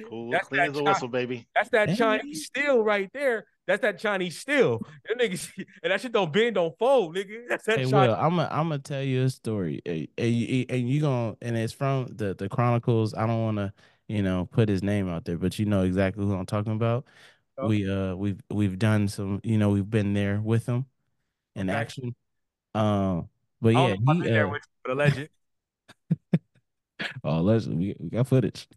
cool, 0.10 0.31
That's 0.31 0.48
clean 0.48 0.61
that 0.61 0.69
as 0.69 0.77
a 0.77 0.84
whistle, 0.84 1.07
baby. 1.07 1.48
That's 1.53 1.69
that 1.69 1.95
Chinese 1.95 2.48
steel 2.48 2.84
right 2.84 3.11
there. 3.14 3.45
That's 3.69 3.83
that 3.83 3.99
Chinese 3.99 4.35
steel. 4.39 4.79
Them 5.07 5.19
niggas, 5.19 5.47
and 5.83 5.91
that 5.91 6.01
shit 6.01 6.11
don't 6.11 6.33
bend, 6.33 6.55
don't 6.55 6.75
fold, 6.79 7.15
nigga. 7.15 7.41
That's 7.49 7.67
that 7.67 7.77
Hey, 7.77 7.83
Chinese. 7.83 7.93
Will, 7.93 8.15
I'm 8.15 8.31
gonna 8.31 8.47
I'm 8.51 8.69
gonna 8.69 8.79
tell 8.79 9.03
you 9.03 9.21
a 9.25 9.29
story, 9.29 9.79
and, 9.85 10.07
and 10.17 10.33
you 10.33 10.65
and 10.69 10.89
you 10.89 11.01
gonna 11.01 11.37
and 11.43 11.55
it's 11.55 11.71
from 11.71 12.07
the 12.07 12.33
the 12.33 12.49
Chronicles. 12.49 13.13
I 13.13 13.27
don't 13.27 13.43
want 13.43 13.57
to, 13.57 13.71
you 14.07 14.23
know, 14.23 14.49
put 14.51 14.69
his 14.69 14.81
name 14.81 15.07
out 15.07 15.25
there, 15.25 15.37
but 15.37 15.59
you 15.59 15.67
know 15.67 15.83
exactly 15.83 16.25
who 16.25 16.33
I'm 16.33 16.47
talking 16.47 16.71
about. 16.73 17.05
we 17.61 17.87
uh 17.87 18.15
we've 18.15 18.41
we've 18.49 18.79
done 18.79 19.07
some 19.07 19.39
you 19.43 19.59
know 19.59 19.69
we've 19.69 19.87
been 19.87 20.15
there 20.15 20.41
with 20.41 20.65
him 20.65 20.87
in 21.55 21.69
Okay. 21.69 21.77
action. 21.77 22.15
Um, 22.73 23.29
but 23.61 23.75
yeah, 23.75 23.89
don't 23.89 23.89
know 23.89 23.93
if 23.93 23.99
I've 24.09 24.15
he 24.15 24.21
been 24.23 24.33
there 24.33 24.47
uh, 24.47 24.49
with 24.49 24.61
you, 24.65 24.79
but 24.83 24.91
alleged. 24.93 25.29
oh 27.23 27.41
let's 27.41 27.67
we, 27.67 27.95
we 27.99 28.09
got 28.09 28.27
footage. 28.27 28.67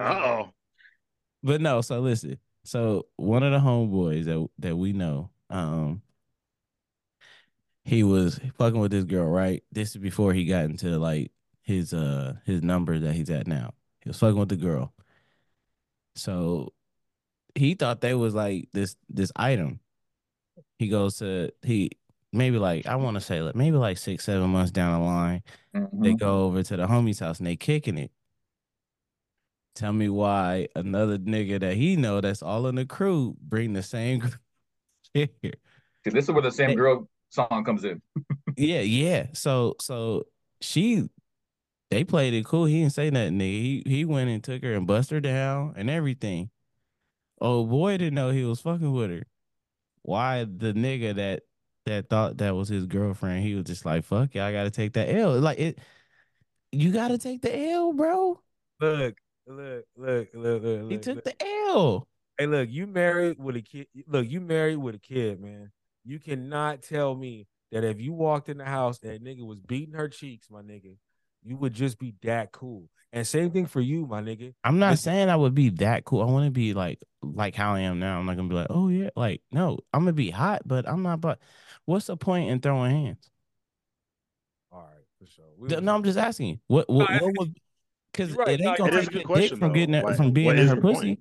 Oh, 0.00 0.50
But 1.42 1.60
no, 1.60 1.80
so 1.80 2.00
listen. 2.00 2.38
So 2.64 3.06
one 3.16 3.42
of 3.42 3.52
the 3.52 3.58
homeboys 3.58 4.24
that 4.26 4.46
that 4.58 4.76
we 4.76 4.92
know, 4.92 5.30
um, 5.48 6.02
he 7.84 8.02
was 8.04 8.38
fucking 8.58 8.78
with 8.78 8.90
this 8.90 9.04
girl, 9.04 9.26
right? 9.28 9.62
This 9.72 9.90
is 9.90 9.96
before 9.96 10.32
he 10.34 10.44
got 10.44 10.64
into 10.66 10.98
like 10.98 11.32
his 11.62 11.94
uh 11.94 12.34
his 12.44 12.62
number 12.62 12.98
that 12.98 13.14
he's 13.14 13.30
at 13.30 13.46
now. 13.46 13.72
He 14.02 14.10
was 14.10 14.18
fucking 14.18 14.38
with 14.38 14.48
the 14.50 14.56
girl. 14.56 14.92
So 16.14 16.72
he 17.54 17.74
thought 17.74 18.00
they 18.00 18.14
was 18.14 18.34
like 18.34 18.68
this 18.72 18.96
this 19.08 19.32
item. 19.36 19.80
He 20.78 20.88
goes 20.88 21.18
to 21.18 21.50
he 21.62 21.90
maybe 22.32 22.58
like 22.58 22.86
I 22.86 22.96
want 22.96 23.14
to 23.16 23.20
say 23.20 23.40
like 23.40 23.54
maybe 23.56 23.76
like 23.76 23.98
six, 23.98 24.24
seven 24.24 24.50
months 24.50 24.70
down 24.70 25.00
the 25.00 25.06
line, 25.06 25.42
they 25.72 26.12
Mhm. 26.12 26.18
go 26.18 26.44
over 26.44 26.62
to 26.62 26.76
the 26.76 26.86
homie's 26.86 27.18
house 27.20 27.38
and 27.38 27.46
they 27.46 27.56
kicking 27.56 27.98
it. 27.98 28.12
Tell 29.74 29.92
me 29.92 30.08
why 30.08 30.68
another 30.74 31.18
nigga 31.18 31.60
that 31.60 31.74
he 31.74 31.96
know 31.96 32.20
that's 32.20 32.42
all 32.42 32.66
in 32.66 32.74
the 32.74 32.84
crew 32.84 33.36
bring 33.40 33.72
the 33.72 33.82
same 33.82 34.18
group 34.20 34.34
here. 35.14 35.28
See, 35.42 36.10
this 36.10 36.24
is 36.24 36.30
where 36.30 36.42
the 36.42 36.50
same 36.50 36.76
girl 36.76 37.08
song 37.30 37.64
comes 37.64 37.84
in. 37.84 38.02
Yeah, 38.56 38.80
yeah. 38.80 39.26
So 39.32 39.76
so 39.80 40.24
she 40.60 41.08
they 41.90 42.04
played 42.04 42.34
it 42.34 42.44
cool. 42.44 42.66
He 42.66 42.80
didn't 42.80 42.92
say 42.92 43.08
nothing, 43.10 43.38
nigga. 43.38 43.40
He 43.40 43.82
he 43.86 44.04
went 44.04 44.28
and 44.28 44.44
took 44.44 44.62
her 44.62 44.74
and 44.74 44.86
bust 44.86 45.10
her 45.10 45.20
down 45.20 45.74
and 45.76 45.88
everything. 45.88 46.50
Oh 47.40 47.64
boy 47.64 47.96
didn't 47.96 48.14
know 48.14 48.30
he 48.30 48.44
was 48.44 48.60
fucking 48.60 48.92
with 48.92 49.10
her. 49.10 49.22
Why 50.02 50.44
the 50.44 50.72
nigga 50.74 51.14
that 51.16 51.42
that 51.86 52.10
thought 52.10 52.38
that 52.38 52.54
was 52.54 52.68
his 52.68 52.86
girlfriend, 52.86 53.44
he 53.44 53.54
was 53.54 53.64
just 53.64 53.86
like, 53.86 54.04
fuck 54.04 54.34
yeah, 54.34 54.46
I 54.46 54.52
gotta 54.52 54.70
take 54.70 54.92
that 54.94 55.08
L. 55.08 55.38
Like 55.38 55.58
it 55.58 55.78
you 56.72 56.92
gotta 56.92 57.18
take 57.18 57.42
the 57.42 57.56
L, 57.70 57.92
bro. 57.92 58.40
Look, 58.80 59.16
look, 59.46 59.84
look, 59.96 60.28
look, 60.34 60.62
look. 60.62 60.82
He 60.82 60.96
look, 60.96 61.02
took 61.02 61.14
look. 61.16 61.24
the 61.24 61.34
L. 61.68 62.08
Hey, 62.38 62.46
look, 62.46 62.70
you 62.70 62.86
married 62.86 63.38
with 63.38 63.56
a 63.56 63.62
kid. 63.62 63.86
Look, 64.06 64.28
you 64.28 64.40
married 64.40 64.76
with 64.76 64.94
a 64.94 64.98
kid, 64.98 65.40
man. 65.40 65.70
You 66.04 66.18
cannot 66.18 66.82
tell 66.82 67.14
me 67.14 67.46
that 67.72 67.84
if 67.84 68.00
you 68.00 68.12
walked 68.12 68.48
in 68.48 68.58
the 68.58 68.64
house 68.64 68.98
and 69.02 69.12
a 69.12 69.18
nigga 69.18 69.46
was 69.46 69.60
beating 69.60 69.94
her 69.94 70.08
cheeks, 70.08 70.48
my 70.50 70.62
nigga, 70.62 70.96
you 71.42 71.56
would 71.56 71.72
just 71.72 71.98
be 71.98 72.14
that 72.22 72.52
cool. 72.52 72.88
And 73.12 73.26
same 73.26 73.50
thing 73.50 73.66
for 73.66 73.80
you, 73.80 74.06
my 74.06 74.22
nigga. 74.22 74.54
I'm 74.62 74.78
not 74.78 74.98
saying 74.98 75.28
I 75.28 75.36
would 75.36 75.54
be 75.54 75.70
that 75.70 76.04
cool. 76.04 76.22
I 76.22 76.26
want 76.26 76.46
to 76.46 76.50
be 76.50 76.74
like 76.74 77.02
like 77.22 77.54
how 77.54 77.74
I 77.74 77.80
am 77.80 77.98
now. 77.98 78.18
I'm 78.18 78.26
not 78.26 78.36
gonna 78.36 78.48
be 78.48 78.54
like, 78.54 78.68
oh 78.70 78.88
yeah, 78.88 79.10
like 79.16 79.42
no, 79.50 79.78
I'm 79.92 80.02
gonna 80.02 80.12
be 80.12 80.30
hot, 80.30 80.62
but 80.64 80.88
I'm 80.88 81.02
not. 81.02 81.20
But 81.20 81.40
what's 81.86 82.06
the 82.06 82.16
point 82.16 82.50
in 82.50 82.60
throwing 82.60 82.92
hands? 82.92 83.30
All 84.70 84.80
right, 84.80 85.04
for 85.18 85.26
sure. 85.26 85.44
We 85.58 85.68
was- 85.74 85.82
No, 85.82 85.94
I'm 85.94 86.04
just 86.04 86.18
asking. 86.18 86.60
What 86.68 86.88
what, 86.88 87.10
what 87.10 87.36
was 87.36 87.48
because 88.12 88.32
right. 88.32 88.48
it 88.48 88.60
ain't 88.60 88.78
gonna 88.78 88.92
it 88.92 88.98
is 88.98 89.08
take 89.08 89.24
a 89.24 89.28
the 89.28 89.34
dick 89.34 89.50
from 89.50 89.60
though. 89.60 89.68
getting 89.74 89.94
her, 89.94 90.02
Why- 90.02 90.14
from 90.14 90.32
being 90.32 90.58
in 90.58 90.66
her 90.68 90.76
pussy. 90.76 91.00
point? 91.16 91.20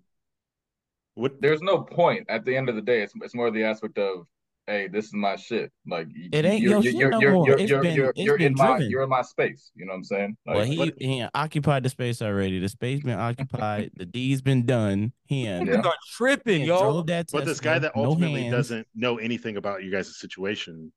What 1.16 1.42
There's 1.42 1.62
no 1.62 1.82
point 1.82 2.26
at 2.30 2.46
the 2.46 2.56
end 2.56 2.70
of 2.70 2.76
the 2.76 2.82
day. 2.82 3.02
It's, 3.02 3.14
it's 3.22 3.36
more 3.36 3.52
the 3.52 3.64
aspect 3.64 3.98
of, 3.98 4.26
hey, 4.68 4.88
this 4.88 5.06
is 5.06 5.14
my 5.14 5.36
shit. 5.36 5.70
Like 5.86 6.08
It 6.32 6.46
ain't 6.46 6.62
you're, 6.62 6.72
your 6.74 6.82
you're, 6.82 6.92
shit 6.92 7.00
you're, 7.00 7.10
no 7.12 7.20
you're, 7.20 7.32
more. 7.34 7.48
You're, 7.48 7.58
It's 7.60 7.70
you're, 7.70 7.82
been- 7.82 7.96
you're, 7.96 8.10
it's 8.12 8.20
you're 8.20 8.38
been 8.38 8.48
in 8.48 8.54
my 8.56 8.78
you're 8.78 9.04
in 9.04 9.10
my 9.10 9.22
space. 9.24 9.72
You 9.76 9.86
know 9.86 9.92
what 9.92 9.98
I'm 9.98 10.04
saying? 10.06 10.38
Like, 10.46 10.56
Well, 10.56 10.66
he 10.66 10.78
But- 10.78 10.94
he 10.98 11.26
occupied 11.36 11.84
the 11.84 11.90
space 11.90 12.22
already. 12.22 12.60
The 12.60 12.70
space 12.70 13.02
been 13.04 13.20
occupied. 13.20 13.92
the 13.98 14.06
deed's 14.06 14.42
been 14.42 14.66
done. 14.66 15.12
He 15.26 15.46
and 15.46 15.68
Yeah. 15.68 15.82
Are 15.82 15.94
tripping, 16.16 16.62
he 16.62 16.68
yo. 16.68 17.02
that 17.04 17.28
But 17.34 17.46
this 17.46 17.60
guy 17.60 17.80
that 17.80 17.92
ultimately 17.96 18.44
hands. 18.44 18.54
doesn't 18.56 18.88
know 18.96 19.18
anything 19.18 19.58
about 19.58 19.84
you 19.84 19.92
guys' 19.92 20.18
situation, 20.20 20.94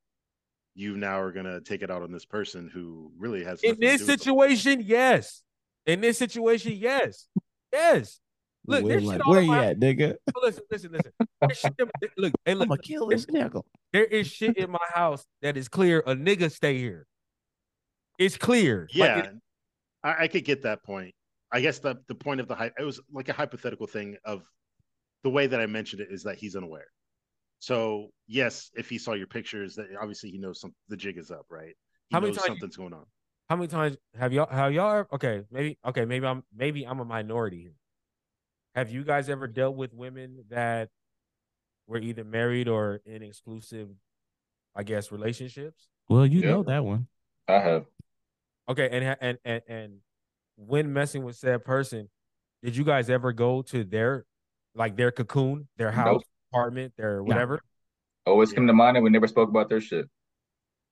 you 0.75 0.95
now 0.95 1.19
are 1.19 1.31
gonna 1.33 1.59
take 1.59 1.81
it 1.83 1.91
out 1.91 2.01
on 2.01 2.11
this 2.13 2.25
person 2.25 2.69
who 2.73 3.11
really 3.17 3.43
has 3.43 3.61
In 3.61 3.77
this 3.79 3.99
do 4.01 4.07
with 4.07 4.19
the- 4.19 4.23
situation, 4.23 4.81
yes. 4.81 5.42
In 5.85 6.01
this 6.01 6.17
situation, 6.17 6.73
yes. 6.73 7.27
Yes. 7.71 8.19
Look, 8.65 8.83
Will, 8.83 8.89
there's 8.89 9.03
like, 9.03 9.15
shit 9.17 9.21
all 9.25 9.31
where 9.31 9.41
you 9.41 9.47
my- 9.47 9.65
at, 9.65 9.79
nigga? 9.79 10.15
Listen, 10.41 10.63
listen, 10.71 10.91
listen. 10.93 11.11
There's 11.41 11.57
shit 11.59 11.73
in- 11.79 11.89
look, 12.17 12.33
hey, 12.45 12.51
I'm 12.53 12.59
gonna 12.59 12.77
kill 12.77 13.07
this 13.07 13.25
nigga. 13.25 13.61
there 13.91 14.05
is 14.05 14.27
shit 14.27 14.55
in 14.57 14.69
my 14.71 14.77
house 14.93 15.25
that 15.41 15.57
is 15.57 15.67
clear. 15.67 15.99
A 16.07 16.15
nigga 16.15 16.49
stay 16.51 16.77
here. 16.77 17.05
It's 18.17 18.37
clear. 18.37 18.87
Like, 18.93 18.97
Yeah, 18.97 19.17
it- 19.19 19.33
I, 20.03 20.23
I 20.23 20.27
could 20.29 20.45
get 20.45 20.63
that 20.63 20.83
point. 20.83 21.13
I 21.51 21.59
guess 21.61 21.79
the 21.79 21.97
the 22.07 22.15
point 22.15 22.39
of 22.39 22.47
the 22.47 22.55
hype 22.55 22.73
it 22.79 22.83
was 22.83 22.99
like 23.11 23.27
a 23.29 23.33
hypothetical 23.33 23.85
thing 23.87 24.17
of 24.25 24.43
the 25.23 25.29
way 25.29 25.47
that 25.47 25.59
I 25.59 25.65
mentioned 25.65 26.01
it 26.01 26.07
is 26.11 26.23
that 26.23 26.37
he's 26.37 26.55
unaware. 26.55 26.87
So 27.59 28.09
yes, 28.27 28.69
if 28.75 28.89
he 28.89 28.97
saw 28.97 29.13
your 29.13 29.27
pictures, 29.27 29.75
that 29.75 29.87
obviously 29.99 30.29
he 30.31 30.37
knows 30.37 30.59
some 30.61 30.73
the 30.89 30.97
jig 30.97 31.17
is 31.17 31.31
up, 31.31 31.45
right? 31.49 31.75
He 32.09 32.13
How 32.15 32.19
many 32.21 32.31
knows 32.31 32.37
times- 32.37 32.47
something's 32.47 32.77
going 32.77 32.93
on. 32.93 33.05
How 33.53 33.57
many 33.57 33.67
times 33.67 33.95
have 34.17 34.33
y'all 34.33 34.47
have 34.49 34.73
y'all 34.73 35.05
okay, 35.13 35.43
maybe 35.51 35.77
okay, 35.85 36.05
maybe 36.05 36.25
I'm 36.25 36.43
maybe 36.57 36.87
I'm 36.87 36.99
a 36.99 37.05
minority 37.05 37.61
here. 37.61 37.75
Have 38.73 38.89
you 38.89 39.03
guys 39.03 39.29
ever 39.29 39.45
dealt 39.45 39.75
with 39.75 39.93
women 39.93 40.45
that 40.49 40.89
were 41.85 41.99
either 41.99 42.23
married 42.23 42.67
or 42.67 42.99
in 43.05 43.21
exclusive, 43.21 43.89
I 44.75 44.81
guess, 44.81 45.11
relationships? 45.11 45.87
Well, 46.09 46.25
you 46.25 46.41
Yeah. 46.41 46.49
know 46.49 46.63
that 46.63 46.83
one. 46.83 47.05
I 47.47 47.59
have. 47.59 47.85
Okay, 48.67 48.89
and 48.91 49.17
and 49.21 49.37
and 49.45 49.61
and 49.67 49.93
when 50.55 50.91
messing 50.91 51.23
with 51.23 51.35
said 51.35 51.63
person, 51.63 52.09
did 52.63 52.75
you 52.75 52.83
guys 52.83 53.07
ever 53.07 53.33
go 53.33 53.61
to 53.61 53.83
their 53.83 54.25
like 54.73 54.95
their 54.95 55.11
cocoon, 55.11 55.67
their 55.77 55.91
house, 55.91 56.07
Nope. 56.07 56.23
apartment, 56.51 56.93
their 56.97 57.21
whatever? 57.21 57.61
Always 58.25 58.49
Yeah. 58.49 58.55
came 58.55 58.65
to 58.65 58.73
mind, 58.73 58.97
and 58.97 59.03
we 59.03 59.11
never 59.11 59.27
spoke 59.27 59.49
about 59.49 59.69
their 59.69 59.79
shit. 59.79 60.09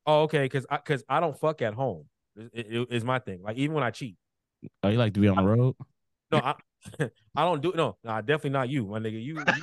Oh, 0.05 0.23
okay, 0.23 0.43
because 0.43 0.67
I 0.69 0.77
because 0.77 1.03
I 1.09 1.19
don't 1.19 1.35
fuck 1.39 1.63
at 1.63 1.73
home. 1.73 2.05
It, 2.35 2.49
it- 2.53 2.87
it's 2.91 3.05
my 3.05 3.19
thing. 3.19 3.41
Like 3.43 3.57
even 3.57 3.73
when 3.75 3.83
I 3.83 3.91
cheat, 3.91 4.15
Oh, 4.83 4.89
you 4.89 4.97
like 4.97 5.13
to 5.15 5.19
be 5.19 5.27
on 5.27 5.37
the 5.37 5.43
road? 5.43 5.75
no, 6.31 6.37
I 6.37 6.55
I 7.35 7.43
don't 7.45 7.61
do 7.61 7.69
it. 7.71 7.75
no, 7.75 7.97
nah, 8.03 8.21
definitely 8.21 8.51
not 8.51 8.69
you, 8.69 8.85
my 8.85 8.99
nigga. 8.99 9.13
You, 9.13 9.35
you 9.37 9.61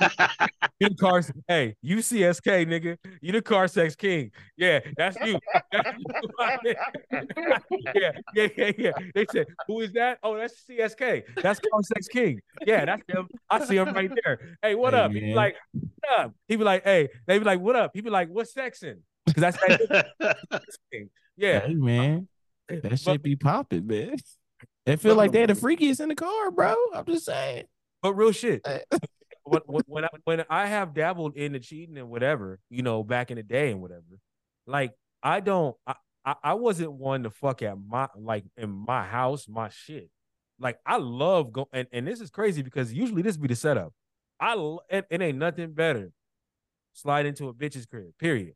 You 0.81 0.89
the 0.89 0.95
car, 0.95 1.21
hey, 1.47 1.75
you 1.81 1.97
CSK, 1.97 2.65
nigga. 2.67 2.97
You 3.21 3.31
the 3.33 3.41
car 3.41 3.67
sex 3.67 3.95
king. 3.95 4.31
Yeah, 4.57 4.79
that's 4.97 5.17
you. 5.25 5.39
That's 5.71 5.97
you, 7.69 7.79
yeah, 7.95 8.11
yeah, 8.33 8.47
yeah, 8.57 8.71
yeah. 8.77 8.91
They 9.13 9.25
said, 9.27 9.47
who 9.67 9.81
is 9.81 9.91
that? 9.93 10.19
Oh, 10.23 10.35
that's 10.37 10.63
CSK. 10.69 11.23
That's 11.43 11.59
car 11.59 11.81
sex 11.83 12.07
king. 12.07 12.39
Yeah, 12.65 12.85
that's 12.85 13.03
him. 13.07 13.27
I 13.49 13.59
see 13.65 13.75
him 13.77 13.93
right 13.93 14.11
there. 14.23 14.57
Hey, 14.61 14.75
what 14.75 14.93
Hey, 14.93 14.99
up? 14.99 15.11
He 15.11 15.19
be 15.19 15.33
like, 15.33 15.55
what 15.99 16.19
up? 16.19 16.33
He 16.47 16.55
be 16.55 16.63
like, 16.63 16.83
hey, 16.83 17.09
they 17.27 17.37
be 17.39 17.45
like, 17.45 17.59
what 17.59 17.75
up? 17.75 17.91
He 17.93 18.01
be 18.01 18.09
like, 18.09 18.29
what's 18.29 18.53
sexing? 18.53 18.99
Because 19.25 19.41
that's 19.41 19.57
that. 19.59 20.07
Yeah. 21.37 21.67
Hey, 21.67 21.73
man. 21.75 22.27
That 22.69 22.99
shit 22.99 23.23
be 23.23 23.35
popping, 23.35 23.87
man. 23.87 24.15
They 24.85 24.95
feel 24.95 25.15
like 25.15 25.31
they're 25.31 25.47
the 25.47 25.53
freakiest 25.53 25.99
in 25.99 26.09
the 26.09 26.15
car, 26.15 26.51
bro. 26.51 26.75
I'm 26.93 27.05
just 27.05 27.25
saying. 27.25 27.65
But 28.01 28.13
real 28.13 28.31
shit. 28.31 28.61
Eh. 28.65 28.79
When 29.43 29.61
when 29.65 29.83
when 29.87 30.05
I, 30.05 30.09
when 30.25 30.45
I 30.49 30.67
have 30.67 30.93
dabbled 30.93 31.35
in 31.35 31.53
the 31.53 31.59
cheating 31.59 31.97
and 31.97 32.09
whatever, 32.09 32.59
you 32.69 32.83
know, 32.83 33.03
back 33.03 33.31
in 33.31 33.37
the 33.37 33.43
day 33.43 33.71
and 33.71 33.81
whatever, 33.81 34.19
like 34.67 34.93
I 35.23 35.39
don't, 35.39 35.75
I, 35.87 35.95
I, 36.23 36.35
I 36.43 36.53
wasn't 36.53 36.91
one 36.91 37.23
to 37.23 37.29
fuck 37.29 37.61
at 37.61 37.75
my 37.77 38.07
like 38.15 38.45
in 38.57 38.69
my 38.69 39.05
house, 39.05 39.47
my 39.47 39.69
shit. 39.69 40.09
Like 40.59 40.77
I 40.85 40.97
love 40.97 41.51
go 41.51 41.67
and, 41.73 41.87
and 41.91 42.07
this 42.07 42.21
is 42.21 42.29
crazy 42.29 42.61
because 42.61 42.93
usually 42.93 43.21
this 43.21 43.37
be 43.37 43.47
the 43.47 43.55
setup. 43.55 43.93
I 44.39 44.55
it, 44.89 45.05
it 45.09 45.21
ain't 45.21 45.37
nothing 45.37 45.73
better. 45.73 46.11
Slide 46.93 47.25
into 47.25 47.47
a 47.47 47.53
bitch's 47.53 47.85
crib. 47.85 48.11
Period. 48.19 48.53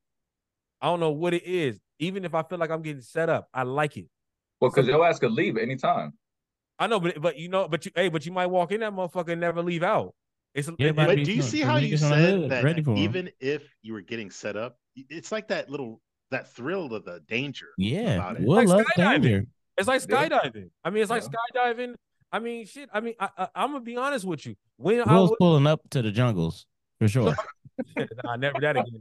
I 0.83 0.87
don't 0.87 0.99
know 0.99 1.11
what 1.11 1.33
it 1.33 1.43
is. 1.45 1.79
Even 1.99 2.25
if 2.25 2.35
I 2.35 2.43
feel 2.43 2.57
like 2.59 2.69
I'm 2.69 2.81
getting 2.81 3.01
set 3.01 3.29
up, 3.29 3.47
I 3.53 3.63
like 3.63 3.95
it. 3.97 4.05
Well, 4.59 4.69
because 4.69 4.85
your 4.87 5.05
ass 5.07 5.17
could 5.17 5.31
leave 5.31 5.55
at 5.57 5.63
any 5.63 5.77
time. 5.77 6.13
I 6.77 6.87
know, 6.87 6.99
but 6.99 7.19
but 7.21 7.37
you 7.39 7.47
know, 7.49 7.67
but 7.67 7.85
you 7.85 7.91
hey, 7.95 8.09
but 8.09 8.25
you 8.25 8.31
might 8.31 8.47
walk 8.47 8.71
in 8.73 8.81
that 8.81 8.91
motherfucker 8.93 9.29
and 9.29 9.41
never 9.41 9.61
leave 9.63 9.83
out. 9.83 10.13
It's 10.53 10.69
Yeah, 10.77 10.89
it- 10.89 10.95
but- 10.95 11.07
But 11.07 11.23
do 11.23 11.31
you 11.31 11.41
see 11.41 11.61
how 11.61 11.77
you 11.77 11.95
niggas 11.95 12.03
on 12.03 12.09
the 12.11 12.15
said 12.41 12.49
that 12.51 12.63
ready 12.63 12.83
for 12.83 12.91
'em. 12.91 12.97
even 12.97 13.29
if 13.39 13.63
you 13.81 13.93
were 13.93 14.01
getting 14.01 14.29
set 14.29 14.55
up, 14.57 14.77
it's 15.09 15.31
like 15.31 15.47
that 15.47 15.69
little 15.69 16.01
that 16.31 16.51
thrill 16.51 16.93
of 16.93 17.05
the 17.05 17.21
danger 17.27 17.67
Yeah. 17.77 18.15
about 18.15 18.35
it. 18.37 18.41
Will 18.43 18.55
Like 18.55 18.67
loves 18.67 18.89
skydiving. 18.97 19.21
danger. 19.21 19.45
It's 19.77 19.87
like 19.87 20.01
Yeah. 20.09 20.27
skydiving. 20.29 20.69
I 20.83 20.89
mean, 20.89 21.01
it's 21.03 21.09
like 21.11 21.23
Yeah. 21.23 21.29
skydiving. 21.63 21.95
I 22.31 22.39
mean, 22.39 22.65
shit. 22.65 22.89
I 22.93 22.99
mean, 23.01 23.13
I, 23.19 23.29
I, 23.37 23.47
I'm 23.55 23.71
gonna 23.71 23.83
be 23.83 23.95
honest 23.95 24.25
with 24.25 24.45
you. 24.45 24.55
When 24.77 24.99
I 25.01 25.19
was, 25.19 25.31
pulling 25.39 25.67
up 25.67 25.81
to 25.91 26.01
the 26.01 26.11
jungles 26.11 26.65
for 26.99 27.07
sure. 27.07 27.35
nah, 28.23 28.35
never 28.35 28.59
that 28.59 28.75
again. 28.77 28.97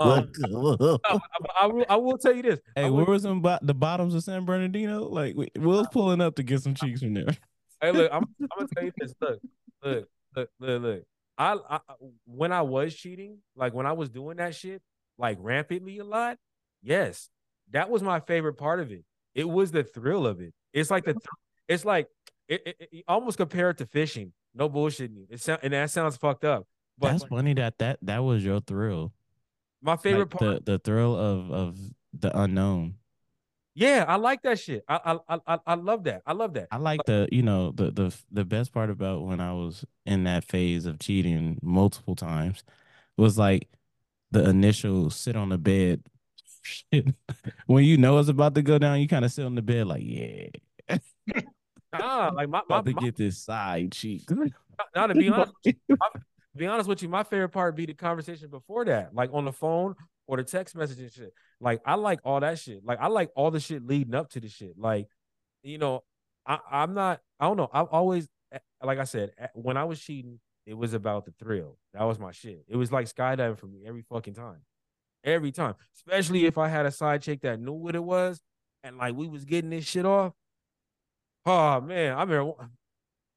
Um, 0.00 0.30
hey, 0.34 0.96
I, 1.04 1.18
I 1.62 1.66
will, 1.66 1.84
I 1.90 1.96
will 1.96 2.18
tell 2.18 2.34
you 2.34 2.42
this. 2.42 2.60
I 2.76 2.82
where 2.82 3.04
will- 3.04 3.12
was 3.12 3.22
them 3.24 3.40
bo- 3.42 3.58
the 3.62 3.74
bottoms 3.74 4.14
of 4.14 4.22
San 4.22 4.44
Bernardino? 4.44 5.04
Like 5.08 5.34
we- 5.36 5.50
Will's 5.56 5.88
pulling 5.92 6.20
up 6.20 6.36
to 6.36 6.42
get 6.42 6.62
some 6.62 6.74
cheeks 6.74 7.00
from 7.00 7.14
there. 7.14 7.36
hey, 7.80 7.92
look, 7.92 8.10
I'm, 8.12 8.22
I'm 8.40 8.48
gonna 8.56 8.68
tell 8.74 8.84
you 8.84 8.92
this. 8.98 9.14
Look, 9.20 9.38
look, 9.84 10.08
look, 10.36 10.50
look, 10.60 10.82
look. 10.82 11.02
I, 11.38 11.56
I, 11.68 11.80
when 12.26 12.52
I 12.52 12.62
was 12.62 12.94
cheating, 12.94 13.38
like 13.56 13.74
when 13.74 13.86
I 13.86 13.92
was 13.92 14.08
doing 14.08 14.36
that 14.38 14.54
shit, 14.54 14.80
like 15.18 15.38
rampantly 15.40 15.98
a 15.98 16.04
lot, 16.04 16.38
yes, 16.82 17.28
that 17.70 17.90
was 17.90 18.02
my 18.02 18.20
favorite 18.20 18.54
part 18.54 18.80
of 18.80 18.92
it. 18.92 19.04
It 19.34 19.48
was 19.48 19.70
the 19.72 19.82
thrill 19.84 20.26
of 20.26 20.40
it. 20.40 20.52
It's 20.72 20.90
like 20.90 21.04
the, 21.04 21.16
it's 21.68 21.84
like 21.84 22.08
it, 22.48 22.62
it, 22.66 22.88
it 22.92 23.04
almost 23.08 23.36
compared 23.38 23.78
to 23.78 23.86
fishing. 23.86 24.32
No 24.54 24.68
bullshitting 24.68 25.16
you. 25.16 25.26
It 25.30 25.40
sound 25.40 25.60
and 25.62 25.72
that 25.72 25.90
sounds 25.90 26.16
fucked 26.16 26.44
up. 26.44 26.66
But 26.98 27.12
That's 27.12 27.24
funny 27.24 27.54
that 27.54 27.78
that 27.78 27.98
that 28.02 28.22
was 28.22 28.44
your 28.44 28.60
thrill. 28.60 29.12
My 29.82 29.96
favorite 29.96 30.32
Like, 30.32 30.40
part. 30.40 30.64
the 30.64 30.72
the 30.72 30.78
thrill 30.78 31.16
of 31.16 31.50
of 31.50 31.78
the 32.18 32.36
unknown. 32.38 32.94
yeah, 33.74 34.04
I 34.06 34.16
like 34.16 34.42
that 34.42 34.58
shit. 34.58 34.84
I 34.88 35.18
I 35.28 35.40
I 35.46 35.58
I 35.66 35.74
love 35.74 36.04
that. 36.04 36.22
I 36.26 36.32
love 36.32 36.54
that. 36.54 36.68
I 36.70 36.76
like 36.76 37.04
the 37.06 37.28
you 37.32 37.42
know 37.42 37.72
the 37.72 37.90
the 37.90 38.14
the 38.30 38.44
best 38.44 38.72
part 38.72 38.90
about 38.90 39.22
when 39.24 39.40
I 39.40 39.52
was 39.52 39.84
in 40.06 40.24
that 40.24 40.44
phase 40.44 40.86
of 40.86 40.98
cheating 40.98 41.58
multiple 41.62 42.14
times 42.14 42.64
was 43.16 43.38
like 43.38 43.68
the 44.30 44.48
initial 44.48 45.10
sit 45.10 45.36
on 45.36 45.48
the 45.50 45.58
bed 45.58 46.02
shit. 46.62 47.14
when 47.66 47.84
you 47.84 47.96
know 47.96 48.18
it's 48.18 48.28
about 48.28 48.54
to 48.54 48.62
go 48.62 48.78
down, 48.78 49.00
you 49.00 49.08
kind 49.08 49.24
of 49.24 49.32
sit 49.32 49.44
on 49.44 49.54
the 49.54 49.62
bed 49.62 49.86
like 49.86 50.02
yeah, 50.04 50.48
Ah, 51.94 52.30
like 52.34 52.48
my, 52.48 52.62
my, 52.68 52.78
about 52.78 52.86
to 52.86 52.92
my 52.94 53.00
get 53.02 53.16
this 53.16 53.38
side 53.38 53.92
cheek. 53.92 54.24
now 54.94 55.06
to 55.06 55.14
be 55.14 55.28
honest, 55.30 55.52
to 56.52 56.58
be 56.58 56.66
honest 56.66 56.88
with 56.88 57.02
you, 57.02 57.08
my 57.08 57.22
favorite 57.22 57.48
part 57.48 57.74
be 57.76 57.86
the 57.86 57.94
conversation 57.94 58.48
before 58.48 58.84
that, 58.84 59.14
like 59.14 59.30
on 59.32 59.44
the 59.44 59.52
phone 59.52 59.94
or 60.26 60.36
the 60.36 60.44
text 60.44 60.76
message 60.76 60.98
and 60.98 61.12
shit. 61.12 61.32
Like 61.60 61.80
I 61.86 61.94
like 61.94 62.20
all 62.24 62.40
that 62.40 62.58
shit. 62.58 62.84
Like 62.84 62.98
I 63.00 63.08
like 63.08 63.30
all 63.34 63.50
the 63.50 63.60
shit 63.60 63.86
leading 63.86 64.14
up 64.14 64.30
to 64.30 64.40
the 64.40 64.48
shit. 64.48 64.74
Like, 64.76 65.08
you 65.62 65.78
know, 65.78 66.02
I, 66.46 66.58
I'm 66.70 66.94
not. 66.94 67.20
I 67.40 67.46
don't 67.46 67.56
know. 67.56 67.70
I've 67.72 67.86
always, 67.86 68.28
eh, 68.52 68.58
like 68.82 68.98
I 68.98 69.04
said, 69.04 69.32
eh, 69.38 69.46
when 69.54 69.76
I 69.76 69.84
was 69.84 70.00
cheating, 70.00 70.40
it 70.66 70.74
was 70.74 70.92
about 70.92 71.24
the 71.24 71.32
thrill. 71.38 71.78
That 71.94 72.04
was 72.04 72.18
my 72.18 72.32
shit. 72.32 72.64
It 72.68 72.76
was 72.76 72.92
like 72.92 73.06
skydiving 73.06 73.58
for 73.58 73.66
me 73.66 73.84
every 73.86 74.02
fucking 74.02 74.34
time, 74.34 74.60
every 75.24 75.52
time. 75.52 75.74
Especially 75.96 76.44
if 76.46 76.58
I 76.58 76.68
had 76.68 76.84
a 76.84 76.90
side 76.90 77.22
chick 77.22 77.40
that 77.42 77.60
knew 77.60 77.72
what 77.72 77.94
it 77.94 78.04
was, 78.04 78.40
and 78.84 78.98
like 78.98 79.14
we 79.14 79.26
was 79.26 79.44
getting 79.44 79.70
this 79.70 79.86
shit 79.86 80.04
off. 80.04 80.32
Oh 81.46 81.80
man, 81.80 82.14
I 82.14 82.20
remember. 82.22 82.68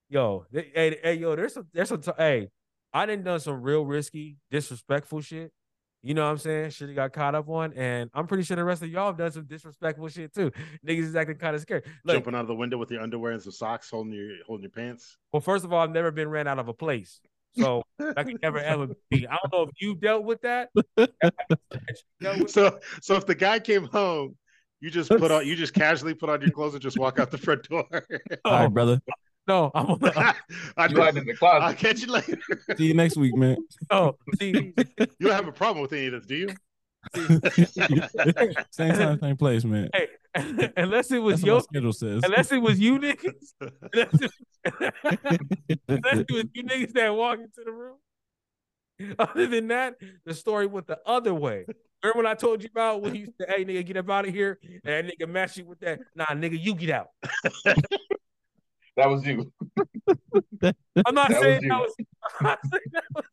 Yo, 0.08 0.46
hey, 0.52 1.00
hey, 1.02 1.16
yo, 1.16 1.36
there's 1.36 1.54
some, 1.54 1.66
there's 1.74 1.90
some, 1.90 2.00
t- 2.00 2.12
hey, 2.16 2.48
I 2.96 3.06
didn't 3.06 3.26
done 3.26 3.40
some 3.42 3.62
real 3.62 3.86
risky, 3.86 4.38
disrespectful 4.50 5.20
shit. 5.22 5.52
You 6.02 6.14
know 6.14 6.24
what 6.24 6.30
I'm 6.32 6.38
saying? 6.38 6.70
Shit 6.70 6.96
got 6.96 7.12
caught 7.14 7.34
up 7.36 7.50
on, 7.50 7.74
and 7.74 8.10
I'm 8.14 8.26
pretty 8.28 8.44
sure 8.44 8.56
the 8.56 8.64
rest 8.64 8.84
of 8.84 8.90
y'all 8.90 9.08
have 9.08 9.18
done 9.18 9.32
some 9.32 9.46
disrespectful 9.46 10.08
shit 10.08 10.34
too. 10.34 10.52
Niggas 10.88 11.00
is 11.00 11.16
acting 11.16 11.36
kind 11.38 11.56
of 11.56 11.62
scared. 11.62 11.84
Look, 12.06 12.16
Jumping 12.16 12.36
out 12.36 12.42
of 12.42 12.48
the 12.48 12.56
window 12.56 12.78
with 12.78 12.90
your 12.92 13.02
underwear 13.02 13.32
and 13.34 13.42
some 13.42 13.52
socks, 13.52 13.90
holding 13.90 14.14
your 14.14 14.30
holding 14.48 14.64
your 14.64 14.72
pants. 14.72 15.18
well, 15.34 15.42
first 15.42 15.66
of 15.66 15.74
all, 15.74 15.80
I've 15.82 15.92
never 15.92 16.12
been 16.12 16.30
ran 16.30 16.48
out 16.48 16.60
of 16.60 16.68
a 16.70 16.74
place, 16.74 17.20
so 17.58 17.84
I 18.16 18.24
could 18.24 18.40
never 18.42 18.60
ever 18.60 18.88
be. 19.10 19.28
I 19.28 19.36
don't 19.44 19.52
know 19.52 19.64
if 19.64 19.72
you 19.82 19.96
dealt 19.96 20.24
with 20.24 20.42
that. 20.44 20.70
Dealt 22.22 22.40
with- 22.40 22.50
So 22.52 22.80
so 23.02 23.16
if 23.16 23.26
the 23.26 23.36
guy 23.36 23.60
came 23.60 23.86
home, 23.86 24.36
you 24.82 24.90
just 24.92 25.10
put 25.10 25.32
on 25.32 25.46
you 25.48 25.56
just 25.56 25.74
casually 25.74 26.14
put 26.14 26.30
on 26.30 26.40
your 26.42 26.52
clothes 26.52 26.74
and 26.76 26.82
just 26.84 26.98
walk 27.00 27.20
out 27.20 27.32
the 27.32 27.38
front 27.38 27.64
door. 27.68 27.88
All 28.46 28.54
right, 28.54 28.68
brother. 28.68 29.02
No, 29.48 29.72
I'm 29.76 29.86
on 29.88 30.00
the, 30.00 30.36
I 30.78 30.86
You 30.88 30.98
hiding 31.02 31.22
in 31.22 31.28
the 31.28 31.36
closet. 31.36 31.64
I'll 31.66 31.74
catch 31.74 32.02
you 32.02 32.12
later. 32.12 32.38
See 32.78 32.86
you 32.88 32.94
next 32.94 33.18
week, 33.18 33.36
man. 33.36 33.58
Oh, 33.90 34.16
See, 34.40 34.74
You 34.98 35.28
don't 35.28 35.32
have 35.32 35.48
a 35.48 35.52
problem 35.52 35.82
with 35.84 35.94
any 35.94 36.08
of 36.08 36.14
this, 36.14 36.26
do 36.26 36.36
you? 36.36 36.48
same 38.72 38.94
time, 38.94 39.20
same 39.20 39.38
place, 39.38 39.64
man. 39.64 39.90
hey, 39.94 40.08
unless 40.76 41.12
it 41.12 41.20
was 41.20 41.36
That's 41.42 41.46
your, 41.46 41.56
my 41.58 41.62
schedule 41.62 41.94
says. 41.94 42.24
unless 42.24 42.52
it 42.52 42.58
was 42.58 42.80
you 42.80 42.98
niggas, 43.00 43.54
unless 43.94 44.22
it, 44.22 44.32
unless 45.88 46.18
it 46.20 46.32
was 46.32 46.46
you 46.54 46.64
niggas 46.64 46.94
that 46.94 47.10
walk 47.16 47.40
into 47.40 47.62
the 47.64 47.72
room. 47.72 47.98
Other 49.20 49.46
than 49.48 49.68
that, 49.68 49.96
the 50.26 50.34
story 50.34 50.66
went 50.68 50.88
the 50.88 51.00
other 51.06 51.34
way. 51.34 51.66
Remember 52.02 52.18
when 52.24 52.26
I 52.28 52.34
told 52.34 52.64
you 52.64 52.70
about 52.72 53.02
when 53.02 53.14
you 53.14 53.28
said, 53.38 53.50
"Hey, 53.50 53.66
nigga, 53.66 53.86
get 53.86 53.98
up 53.98 54.10
out 54.10 54.28
of 54.28 54.34
here," 54.34 54.58
and 54.64 55.08
that 55.08 55.14
nigga 55.20 55.28
matched 55.30 55.58
you 55.58 55.66
with 55.66 55.80
that. 55.82 56.00
Nah, 56.16 56.26
nigga, 56.28 56.60
you 56.60 56.74
get 56.76 56.90
out. 56.92 57.10
That 58.98 59.10
was 59.10 59.26
you. 59.26 59.52
I'm 61.06 61.16
not 61.16 61.30
That 61.30 61.42
saying 61.42 61.62
was 61.70 61.70
that 61.70 61.80
was. 61.82 61.96
I'm 62.40 62.44
not 62.46 62.60
saying 62.72 62.82
that 62.94 63.04
was- 63.14 63.26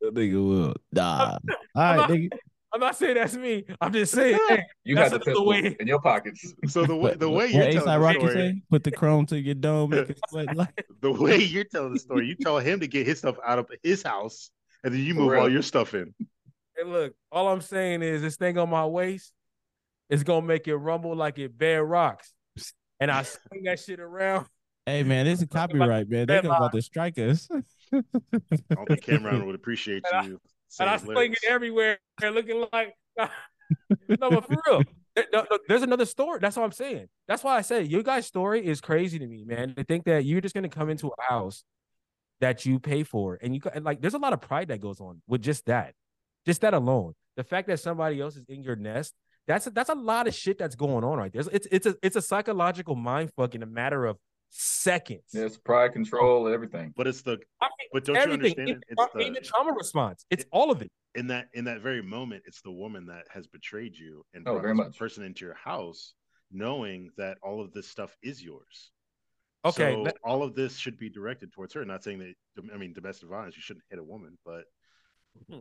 That 0.00 0.14
nigga 0.14 0.34
will 0.48 0.74
die. 0.94 1.38
All 1.38 1.38
I'm 1.74 1.82
right, 1.82 1.96
not- 1.96 2.10
nigga. 2.10 2.28
I'm 2.70 2.80
not 2.80 2.96
saying 2.96 3.14
that's 3.14 3.34
me. 3.34 3.64
I'm 3.80 3.90
just 3.94 4.12
saying, 4.12 4.38
hey, 4.46 4.62
You 4.84 4.94
That's 4.94 5.10
had 5.10 5.22
the 5.22 5.24
another 5.24 5.30
pistol 5.30 5.46
way. 5.46 5.76
in 5.80 5.86
your 5.86 6.02
pockets. 6.02 6.52
So 6.66 6.84
the 6.84 6.94
way 6.94 7.14
the 7.14 7.28
way 7.28 7.46
you're 7.46 7.62
A$AP 7.62 7.72
telling 7.72 8.00
the 8.02 8.12
story, 8.12 8.32
say, 8.34 8.62
put 8.70 8.84
the 8.84 8.90
chrome 8.90 9.24
to 9.26 9.40
your 9.40 9.54
dome, 9.54 9.88
make 9.90 10.10
it 10.10 10.20
sweat 10.28 10.54
like 10.54 10.86
the 11.00 11.10
way 11.10 11.38
you're 11.38 11.64
telling 11.64 11.94
the 11.94 11.98
story, 11.98 12.26
you 12.28 12.34
tell 12.36 12.58
him 12.58 12.78
to 12.80 12.86
get 12.86 13.06
his 13.06 13.18
stuff 13.20 13.36
out 13.42 13.58
of 13.58 13.70
his 13.82 14.02
house, 14.02 14.50
and 14.84 14.92
then 14.92 15.00
you 15.00 15.14
move 15.14 15.32
all 15.38 15.48
your 15.50 15.62
stuff 15.62 15.94
in. 15.94 16.14
hey, 16.76 16.84
look, 16.84 17.14
all 17.32 17.48
I'm 17.48 17.62
saying 17.62 18.02
is 18.02 18.20
this 18.20 18.36
thing 18.36 18.58
on 18.58 18.68
my 18.68 18.84
waist 18.84 19.32
is 20.10 20.22
gonna 20.22 20.46
make 20.46 20.68
it 20.68 20.76
rumble 20.76 21.16
like 21.16 21.38
it 21.38 21.56
bare 21.56 21.82
rocks, 21.82 22.34
and 23.00 23.10
I 23.10 23.22
swing 23.48 23.62
that 23.64 23.80
shit 23.80 23.98
around. 23.98 24.46
Hey 24.88 25.02
man, 25.02 25.26
this 25.26 25.42
is 25.42 25.48
copyright, 25.48 26.08
man. 26.08 26.26
They're 26.26 26.38
about 26.40 26.62
uh, 26.62 26.68
to 26.70 26.80
strike 26.80 27.18
us. 27.18 27.46
I 27.52 27.60
don't 27.92 28.86
think 28.88 29.04
Cam'ron 29.04 29.44
would 29.44 29.54
appreciate 29.54 30.02
And 30.10 30.18
I- 30.18 30.24
you. 30.28 30.40
and 30.80 30.88
I 30.88 30.96
saying 30.96 31.12
sling 31.12 31.32
it 31.32 31.44
everywhere, 31.46 31.98
They're 32.18 32.30
looking 32.30 32.64
like. 32.72 32.94
no, 33.18 33.28
but 34.30 34.46
for 34.46 34.56
real, 34.66 34.82
there- 35.14 35.26
no, 35.30 35.44
no, 35.50 35.58
there's 35.68 35.82
another 35.82 36.06
story. 36.06 36.38
That's 36.40 36.56
what 36.56 36.62
I'm 36.64 36.72
saying. 36.72 37.08
That's 37.26 37.44
why 37.44 37.56
I 37.58 37.60
said 37.60 37.88
your 37.88 38.02
guys' 38.02 38.24
story 38.26 38.66
is 38.66 38.80
crazy 38.80 39.18
to 39.18 39.26
me, 39.26 39.44
man. 39.44 39.74
To 39.74 39.84
think 39.84 40.04
that 40.06 40.24
you're 40.24 40.40
just 40.40 40.54
gonna 40.54 40.70
come 40.70 40.88
into 40.88 41.08
a 41.08 41.22
house 41.22 41.64
that 42.40 42.64
you 42.64 42.78
pay 42.80 43.02
for, 43.02 43.38
and 43.42 43.54
you 43.54 43.60
got- 43.60 43.76
and 43.76 43.84
like, 43.84 44.00
there's 44.00 44.14
a 44.14 44.18
lot 44.18 44.32
of 44.32 44.40
pride 44.40 44.68
that 44.68 44.80
goes 44.80 45.00
on 45.02 45.20
with 45.28 45.42
just 45.42 45.66
that, 45.66 45.92
just 46.46 46.62
that 46.62 46.72
alone. 46.72 47.12
The 47.36 47.44
fact 47.44 47.68
that 47.68 47.78
somebody 47.80 48.22
else 48.22 48.36
is 48.36 48.44
in 48.48 48.62
your 48.62 48.76
nest, 48.76 49.12
that's 49.46 49.66
a, 49.66 49.70
that's 49.70 49.90
a 49.90 49.94
lot 49.94 50.28
of 50.28 50.34
shit 50.34 50.56
that's 50.56 50.76
going 50.76 51.04
on 51.04 51.18
right 51.18 51.30
there. 51.30 51.42
It's 51.52 51.68
it's 51.70 51.86
a 51.86 51.94
it's 52.02 52.16
a 52.16 52.22
psychological 52.22 52.94
mind 52.94 53.32
fuck 53.36 53.54
in 53.54 53.62
a 53.62 53.66
matter 53.66 54.06
of 54.06 54.16
seconds. 54.50 55.22
Yes, 55.32 55.56
pride, 55.56 55.92
control, 55.92 56.48
everything. 56.48 56.92
But 56.96 57.06
it's 57.06 57.22
the 57.22 57.38
I 57.60 57.66
mean, 57.78 57.88
but 57.92 58.04
don't 58.04 58.16
you 58.16 58.32
understand? 58.32 58.68
even, 58.68 58.80
It? 58.88 58.96
tra- 58.96 59.04
It's 59.04 59.12
the 59.14 59.20
even 59.20 59.42
trauma 59.42 59.72
response. 59.72 60.24
It's 60.30 60.44
all 60.52 60.70
of 60.70 60.82
it. 60.82 60.90
in 61.14 61.26
that 61.28 61.48
in 61.54 61.64
that 61.64 61.80
very 61.80 62.02
moment, 62.02 62.42
it's 62.46 62.60
the 62.62 62.72
woman 62.72 63.06
that 63.06 63.24
has 63.32 63.46
betrayed 63.46 63.96
you 63.96 64.24
and 64.34 64.46
Oh, 64.46 64.52
brought 64.52 64.62
very 64.62 64.76
this 64.88 64.96
person 64.96 65.24
into 65.24 65.44
your 65.44 65.54
house, 65.54 66.14
knowing 66.50 67.10
that 67.16 67.38
all 67.42 67.60
of 67.60 67.72
this 67.72 67.88
stuff 67.88 68.16
is 68.22 68.42
yours. 68.42 68.90
Okay, 69.64 69.92
so 69.94 70.02
let- 70.02 70.16
all 70.24 70.42
of 70.42 70.54
this 70.54 70.76
should 70.76 70.96
be 70.98 71.10
directed 71.10 71.52
towards 71.52 71.74
her. 71.74 71.84
Not 71.84 72.02
saying 72.04 72.18
that 72.20 72.34
I 72.72 72.76
mean 72.76 72.92
domestic 72.92 73.28
violence, 73.28 73.56
you 73.56 73.62
shouldn't 73.62 73.84
hit 73.90 73.98
a 73.98 74.04
woman, 74.04 74.38
but. 74.44 74.64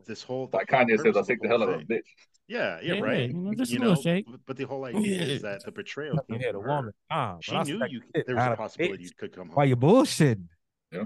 This 0.06 0.24
whole 0.24 0.50
Like 0.52 0.68
Kanye 0.68 0.98
says, 1.02 1.16
I 1.16 1.20
of 1.22 1.28
take 1.28 1.42
the 1.42 1.48
whole 1.50 1.60
hell 1.60 1.70
of 1.70 1.76
a 1.76 1.78
thing- 1.86 1.88
bitch. 2.00 2.02
Yeah, 2.50 2.80
yeah, 2.82 2.94
Yeah, 2.96 3.02
right. 3.02 3.28
you 3.30 3.34
know, 3.34 3.54
just 3.54 3.72
a 3.72 3.74
you 3.74 3.80
little 3.80 3.96
know, 3.96 4.02
shake. 4.02 4.26
but- 4.30 4.40
but 4.46 4.58
the 4.58 4.64
whole 4.66 4.86
idea 4.86 5.22
is 5.22 5.42
that 5.42 5.64
the 5.66 5.72
betrayal 5.72 6.18
came 6.30 6.40
hit 6.40 6.50
a 6.50 6.54
from 6.54 6.62
her. 6.64 6.68
woman. 6.78 6.94
Ah, 7.12 7.38
She 7.42 7.54
I 7.56 7.64
knew 7.64 7.82
you 7.90 8.02
there 8.26 8.36
was 8.36 8.46
a 8.48 8.56
possibility 8.56 9.04
bitch. 9.04 9.08
you 9.08 9.12
could 9.18 9.34
come 9.34 9.48
home. 9.48 9.56
Why 9.56 9.66
you 9.66 9.76
bullshitting? 9.76 10.46
Yeah, 10.92 11.06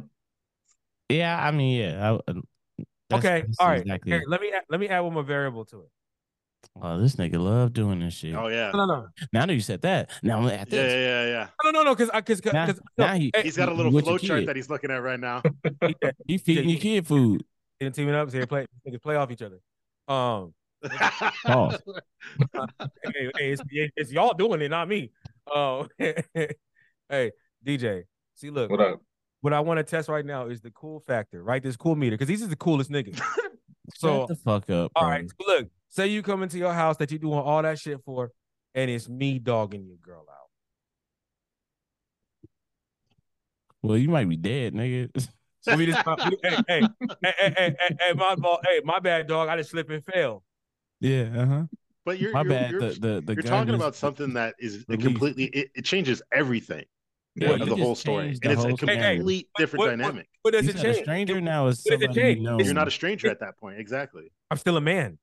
Yeah, 1.09 1.43
I 1.45 1.51
mean, 1.51 1.79
yeah. 1.81 2.11
I, 2.11 2.13
uh, 2.13 2.21
that's- 2.27 2.43
okay, 3.25 3.41
that's 3.41 3.59
all 3.59 3.67
right. 3.69 3.81
Exactly. 3.81 4.11
Here, 4.11 4.23
let 4.27 4.39
me 4.41 4.51
let 4.69 4.79
me 4.79 4.87
add 4.87 4.99
one 5.01 5.13
more 5.13 5.23
variable 5.23 5.65
to 5.65 5.81
it. 5.81 5.89
Oh, 6.79 6.99
this 7.01 7.15
nigga 7.15 7.37
love 7.39 7.73
doing 7.73 7.99
this 7.99 8.13
shit. 8.13 8.35
Oh 8.35 8.47
yeah. 8.47 8.69
No, 8.71 8.85
no, 8.85 9.01
no, 9.01 9.07
Now 9.33 9.47
that 9.47 9.53
you 9.53 9.59
said 9.61 9.81
that, 9.81 10.11
now 10.21 10.37
I'm 10.37 10.45
at 10.45 10.59
Yeah, 10.59 10.63
this. 10.83 10.93
yeah, 10.93 11.23
yeah, 11.23 11.25
yeah. 11.27 11.47
no, 11.63 11.71
no, 11.71 11.83
no, 11.83 11.95
because 11.95 12.11
I 12.13 12.21
because 12.21 12.45
Now, 12.45 12.67
because 12.67 12.81
now 12.99 13.13
he, 13.15 13.31
hey, 13.35 13.41
He's 13.41 13.57
got 13.57 13.67
a 13.67 13.73
little 13.73 13.91
flow 13.91 14.19
chart 14.19 14.41
kid. 14.41 14.47
that 14.49 14.55
he's 14.55 14.69
looking 14.69 14.91
at 14.91 15.01
right 15.01 15.19
now. 15.19 15.41
he 16.27 16.37
feeding 16.37 16.69
your 16.69 16.79
kid 16.87 17.07
food. 17.07 17.43
Didn't 17.81 17.95
team 17.95 18.09
it 18.09 18.15
up. 18.15 18.29
So 18.29 18.37
they 18.39 18.45
play 18.45 18.65
niggas 18.87 19.01
play 19.01 19.15
off 19.15 19.31
each 19.31 19.41
other. 19.41 19.59
Um, 20.07 20.53
Pause. 21.45 21.81
hey, 23.13 23.31
hey, 23.37 23.51
it's, 23.51 23.61
it's 23.95 24.11
y'all 24.11 24.33
doing 24.33 24.61
it, 24.61 24.69
not 24.69 24.87
me. 24.87 25.11
Um, 25.53 25.87
hey, 25.99 27.31
DJ, 27.65 28.03
see, 28.35 28.49
look, 28.49 28.69
What 28.71 28.79
up? 28.81 29.01
what 29.41 29.53
I 29.53 29.59
want 29.59 29.79
to 29.79 29.83
test 29.83 30.09
right 30.09 30.25
now 30.25 30.47
is 30.47 30.61
the 30.61 30.71
cool 30.71 31.03
factor, 31.07 31.43
right? 31.43 31.61
This 31.61 31.75
cool 31.75 31.95
meter, 31.95 32.15
because 32.15 32.27
these 32.27 32.41
is 32.41 32.49
the 32.49 32.55
coolest 32.55 32.89
niggas. 32.91 33.21
So 33.95 34.19
Shut 34.19 34.27
the 34.29 34.35
fuck 34.35 34.69
up. 34.69 34.91
All 34.95 35.03
bro. 35.03 35.11
right. 35.11 35.29
So 35.29 35.47
look, 35.47 35.67
say 35.89 36.07
you 36.07 36.21
come 36.21 36.43
into 36.43 36.57
your 36.57 36.71
house 36.71 36.95
that 36.97 37.11
you're 37.11 37.19
doing 37.19 37.39
all 37.39 37.61
that 37.61 37.77
shit 37.77 37.99
for, 38.05 38.31
and 38.73 38.89
it's 38.89 39.09
me 39.09 39.37
dogging 39.37 39.85
your 39.85 39.97
girl 39.97 40.25
out. 40.29 40.47
Well, 43.81 43.97
you 43.97 44.07
might 44.07 44.29
be 44.29 44.37
dead, 44.37 44.73
nigga. 44.73 45.27
So 45.61 45.75
we 45.75 45.85
just, 45.85 45.99
hey, 46.05 46.35
hey, 46.43 46.57
hey, 46.67 46.81
hey, 47.21 47.33
hey, 47.37 47.53
hey, 47.55 47.75
hey, 47.99 48.13
my 48.15 48.35
ball, 48.35 48.59
hey, 48.63 48.81
my 48.83 48.99
bad, 48.99 49.27
dog. 49.27 49.47
I 49.47 49.57
just 49.57 49.69
slip 49.71 49.89
and 49.89 50.03
fail. 50.03 50.43
yeah, 50.99 51.29
uh 51.35 51.45
huh. 51.45 51.63
But 52.03 52.19
you're 52.19 52.33
My 52.33 52.41
you're, 52.41 52.51
bad. 52.51 52.71
you're, 52.71 52.81
the 52.81 52.87
the 52.99 53.21
the 53.21 53.33
you're 53.33 53.43
talking 53.43 53.75
about 53.75 53.95
something 53.95 54.33
that 54.33 54.55
is 54.59 54.85
a 54.89 54.97
completely 54.97 55.45
it, 55.45 55.69
it 55.75 55.85
changes 55.85 56.21
everything 56.31 56.85
Yeah, 57.35 57.51
of 57.51 57.59
the 57.69 57.75
whole 57.75 57.95
story, 57.95 58.25
changed 58.25 58.43
and 58.43 58.53
it's 58.53 58.63
a 58.63 58.67
whole 58.69 58.77
Hey, 58.77 58.97
hey, 58.97 59.17
different 59.57 59.79
what- 59.79 59.79
what- 59.79 59.97
dynamic. 59.97 60.27
What 60.41 60.51
does 60.51 60.65
You 60.65 60.71
it 60.71 60.77
said 60.77 60.85
a 60.89 60.93
change? 60.93 61.05
stranger 61.05 61.39
now 61.41 61.67
is 61.67 61.83
What 61.85 61.93
it 61.93 61.99
somebody 62.01 62.21
change? 62.21 62.37
you 62.39 62.43
know. 62.43 62.57
You're 62.59 62.73
not 62.73 62.87
a 62.87 62.91
stranger 62.91 63.29
at 63.29 63.39
that 63.41 63.57
point, 63.57 63.79
exactly. 63.79 64.31
I'm 64.49 64.57
still 64.57 64.77
a 64.77 64.81
man. 64.81 65.19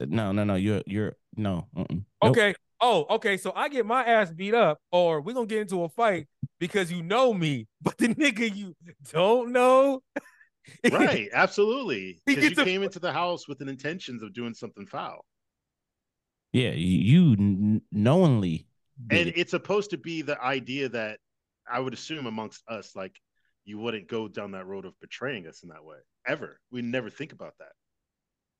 No, 0.00 0.32
no, 0.32 0.44
no. 0.44 0.56
You're 0.56 0.82
you're 0.86 1.16
no. 1.36 1.68
Uh-uh. 1.76 1.86
Nope. 2.22 2.36
Okay. 2.82 3.06
Oh, 3.08 3.14
okay. 3.16 3.36
So 3.36 3.52
I 3.54 3.68
get 3.68 3.86
my 3.86 4.04
ass 4.04 4.30
beat 4.32 4.54
up, 4.54 4.78
or 4.92 5.20
we're 5.20 5.34
gonna 5.34 5.46
get 5.46 5.62
into 5.62 5.82
a 5.84 5.88
fight 5.88 6.26
because 6.58 6.90
you 6.90 7.02
know 7.02 7.32
me, 7.32 7.66
but 7.82 7.96
the 7.98 8.08
nigga 8.08 8.54
you 8.54 8.74
don't 9.12 9.52
know. 9.52 10.02
Right, 10.90 11.28
absolutely. 11.32 12.20
Because 12.26 12.42
you 12.42 12.50
gets 12.50 12.60
a- 12.60 12.64
came 12.64 12.82
into 12.82 12.98
the 12.98 13.12
house 13.12 13.46
with 13.46 13.60
an 13.60 13.68
intentions 13.68 14.22
of 14.22 14.34
doing 14.34 14.52
something 14.52 14.86
foul, 14.86 15.24
Yeah, 16.52 16.70
you, 16.72 17.36
you 17.36 17.82
knowingly. 17.92 18.66
And 19.10 19.28
it. 19.28 19.38
it's 19.38 19.50
supposed 19.52 19.90
to 19.90 19.96
be 19.96 20.22
the 20.22 20.42
idea 20.42 20.88
that 20.88 21.20
I 21.70 21.80
would 21.80 21.94
assume 21.94 22.26
amongst 22.26 22.62
us, 22.68 22.96
like 22.96 23.20
you 23.64 23.78
wouldn't 23.78 24.08
go 24.08 24.28
down 24.28 24.52
that 24.52 24.66
road 24.66 24.84
of 24.86 24.98
betraying 25.00 25.46
us 25.46 25.62
in 25.62 25.68
that 25.68 25.84
way 25.84 25.98
ever. 26.26 26.60
We 26.70 26.82
never 26.82 27.10
think 27.10 27.32
about 27.32 27.54
that. 27.58 27.72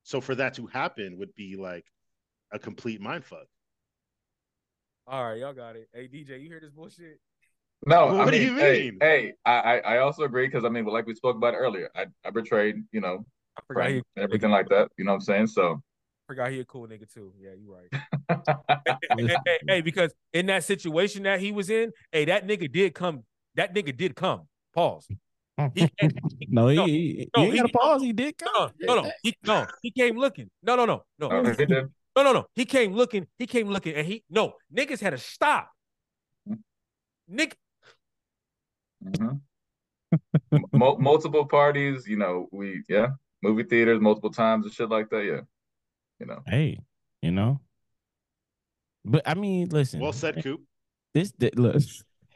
So 0.04 0.20
for 0.20 0.34
that 0.36 0.54
to 0.54 0.66
happen 0.66 1.18
would 1.18 1.34
be 1.34 1.56
like 1.56 1.84
a 2.52 2.58
complete 2.58 3.00
mind 3.00 3.24
fuck. 3.24 3.46
All 5.06 5.24
right, 5.24 5.38
y'all 5.38 5.52
got 5.52 5.76
it. 5.76 5.88
Hey 5.92 6.08
DJ, 6.08 6.40
you 6.40 6.48
hear 6.48 6.60
this 6.60 6.70
bullshit? 6.70 7.20
No, 7.86 8.06
Well, 8.06 8.22
I 8.22 8.24
what 8.24 8.32
do 8.32 8.38
mean, 8.38 8.48
you 8.48 8.52
hey, 8.58 8.82
mean? 8.82 8.98
hey, 9.00 9.32
I, 9.44 9.52
I 9.52 9.78
I 9.78 9.98
also 9.98 10.24
agree 10.24 10.48
because 10.48 10.64
I 10.64 10.68
mean, 10.68 10.84
like 10.86 11.06
we 11.06 11.14
spoke 11.14 11.36
about 11.36 11.54
earlier, 11.54 11.90
I, 11.94 12.06
I 12.24 12.30
betrayed, 12.30 12.82
you 12.90 13.00
know, 13.00 13.24
I 13.56 13.60
forgot 13.68 13.86
he, 13.86 13.92
Frank 13.92 14.06
and 14.16 14.24
everything 14.24 14.50
like 14.50 14.68
that. 14.70 14.88
You 14.98 15.04
know 15.04 15.12
what 15.12 15.16
I'm 15.16 15.20
saying? 15.20 15.46
So 15.48 15.74
I 15.74 15.78
forgot 16.26 16.50
he 16.50 16.58
a 16.60 16.64
cool 16.64 16.88
nigga 16.88 17.12
too. 17.12 17.32
Yeah, 17.38 17.50
you 17.52 17.72
right. 17.72 17.88
hey, 18.84 18.94
hey, 19.18 19.36
hey, 19.46 19.58
hey, 19.68 19.80
because 19.80 20.12
in 20.32 20.46
that 20.46 20.64
situation 20.64 21.22
that 21.22 21.38
he 21.38 21.52
was 21.52 21.70
in, 21.70 21.92
hey, 22.10 22.24
that 22.24 22.46
nigga 22.48 22.70
did 22.70 22.94
come. 22.94 23.22
That 23.54 23.74
nigga 23.74 23.96
did 23.96 24.16
come. 24.16 24.48
Pause. 24.74 25.08
He, 25.74 25.88
no, 26.48 26.68
he, 26.68 26.76
No, 26.76 26.84
he, 26.84 27.30
no, 27.34 27.42
you 27.42 27.46
ain't 27.46 27.52
he- 27.54 27.58
got 27.60 27.66
a 27.66 27.68
pause. 27.68 28.02
He 28.02 28.12
did 28.12 28.34
no, 28.44 28.50
come. 28.52 28.70
no, 28.88 28.94
no, 28.96 29.10
he, 29.22 29.36
no. 29.44 29.66
He 29.82 29.90
came 29.92 30.16
looking. 30.18 30.50
No, 30.62 30.74
no, 30.74 30.84
no, 30.84 31.04
no, 31.20 31.30
Oh, 31.30 31.44
he 31.44 31.64
did. 31.64 31.86
No, 32.16 32.22
no, 32.22 32.32
no. 32.32 32.46
He 32.54 32.64
came 32.64 32.92
looking. 32.94 33.26
He 33.38 33.46
came 33.46 33.68
looking, 33.68 33.94
and 33.94 34.06
he 34.06 34.24
no 34.30 34.54
niggas 34.74 35.00
had 35.00 35.10
to 35.10 35.18
stop. 35.18 35.70
Nick, 37.28 37.56
Mhm. 39.04 39.40
Mul- 40.72 40.98
multiple 40.98 41.44
parties, 41.46 42.06
you 42.06 42.16
know, 42.16 42.48
we 42.52 42.82
yeah, 42.88 43.08
movie 43.42 43.64
theaters 43.64 44.00
multiple 44.00 44.30
times 44.30 44.64
and 44.64 44.72
shit 44.74 44.88
like 44.88 45.10
that. 45.10 45.24
Yeah, 45.24 45.40
you 46.20 46.26
know. 46.26 46.40
Hey, 46.46 46.78
you 47.20 47.32
know. 47.32 47.60
But 49.04 49.22
I 49.26 49.34
mean, 49.34 49.68
listen. 49.68 50.00
Well 50.00 50.12
said, 50.12 50.42
Coop. 50.42 50.62
This 51.14 51.32
th- 51.32 51.54
look. 51.56 51.82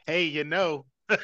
Hey, 0.05 0.25
you 0.25 0.43
know. 0.43 0.85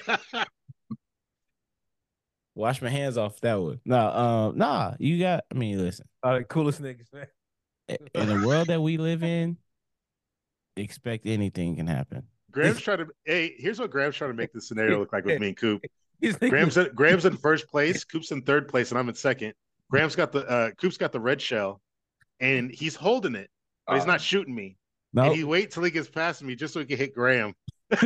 Wash 2.55 2.81
my 2.81 2.89
hands 2.89 3.17
off 3.17 3.39
that 3.41 3.61
one. 3.61 3.79
Nah, 3.85 4.47
um, 4.47 4.57
nah. 4.57 4.95
You 4.99 5.19
got. 5.19 5.43
I 5.51 5.55
mean, 5.55 5.77
listen. 5.77 6.07
uh, 6.23 6.39
the 6.39 6.43
coolest 6.45 6.81
niggas, 6.81 7.13
man. 7.13 7.27
In 7.89 8.27
the 8.27 8.45
world 8.45 8.67
that 8.67 8.81
we 8.81 8.97
live 8.97 9.23
in, 9.23 9.57
expect 10.75 11.25
anything 11.25 11.75
can 11.77 11.87
happen. 11.87 12.23
Graham's 12.51 12.81
trying 12.81 12.99
to. 12.99 13.07
Hey, 13.25 13.53
here's 13.57 13.79
what 13.79 13.91
Graham's 13.91 14.15
trying 14.15 14.31
to 14.31 14.35
make 14.37 14.51
the 14.53 14.61
scenario 14.61 14.99
look 14.99 15.13
like 15.13 15.25
with 15.25 15.39
me 15.39 15.47
and 15.49 15.57
Coop. 15.57 15.83
These 16.19 16.37
Graham's 16.37 16.75
in, 16.77 16.89
Graham's 16.95 17.25
in 17.25 17.37
first 17.37 17.67
place. 17.69 18.03
Coop's 18.03 18.31
in 18.31 18.41
third 18.41 18.67
place, 18.67 18.89
and 18.89 18.97
I'm 18.99 19.07
in 19.07 19.15
second. 19.15 19.53
Graham's 19.91 20.15
got 20.15 20.31
the 20.31 20.45
uh, 20.47 20.71
Coop's 20.71 20.97
got 20.97 21.11
the 21.11 21.19
red 21.19 21.39
shell, 21.41 21.79
and 22.39 22.71
he's 22.71 22.95
holding 22.95 23.35
it, 23.35 23.49
but 23.85 23.95
he's 23.95 24.03
Uh, 24.03 24.07
not 24.07 24.21
shooting 24.21 24.55
me. 24.55 24.77
No, 25.13 25.25
And 25.25 25.35
he 25.35 25.43
wait 25.43 25.71
till 25.71 25.83
he 25.83 25.91
gets 25.91 26.09
past 26.09 26.41
me 26.43 26.55
just 26.55 26.73
so 26.73 26.79
he 26.79 26.85
can 26.85 26.97
hit 26.97 27.13
Graham. 27.13 27.53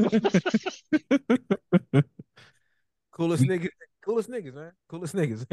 coolest 3.12 3.44
niggas, 3.44 3.70
coolest 4.02 4.30
niggas, 4.30 4.54
man. 4.54 4.72
Coolest 4.90 5.16
niggas. 5.16 5.46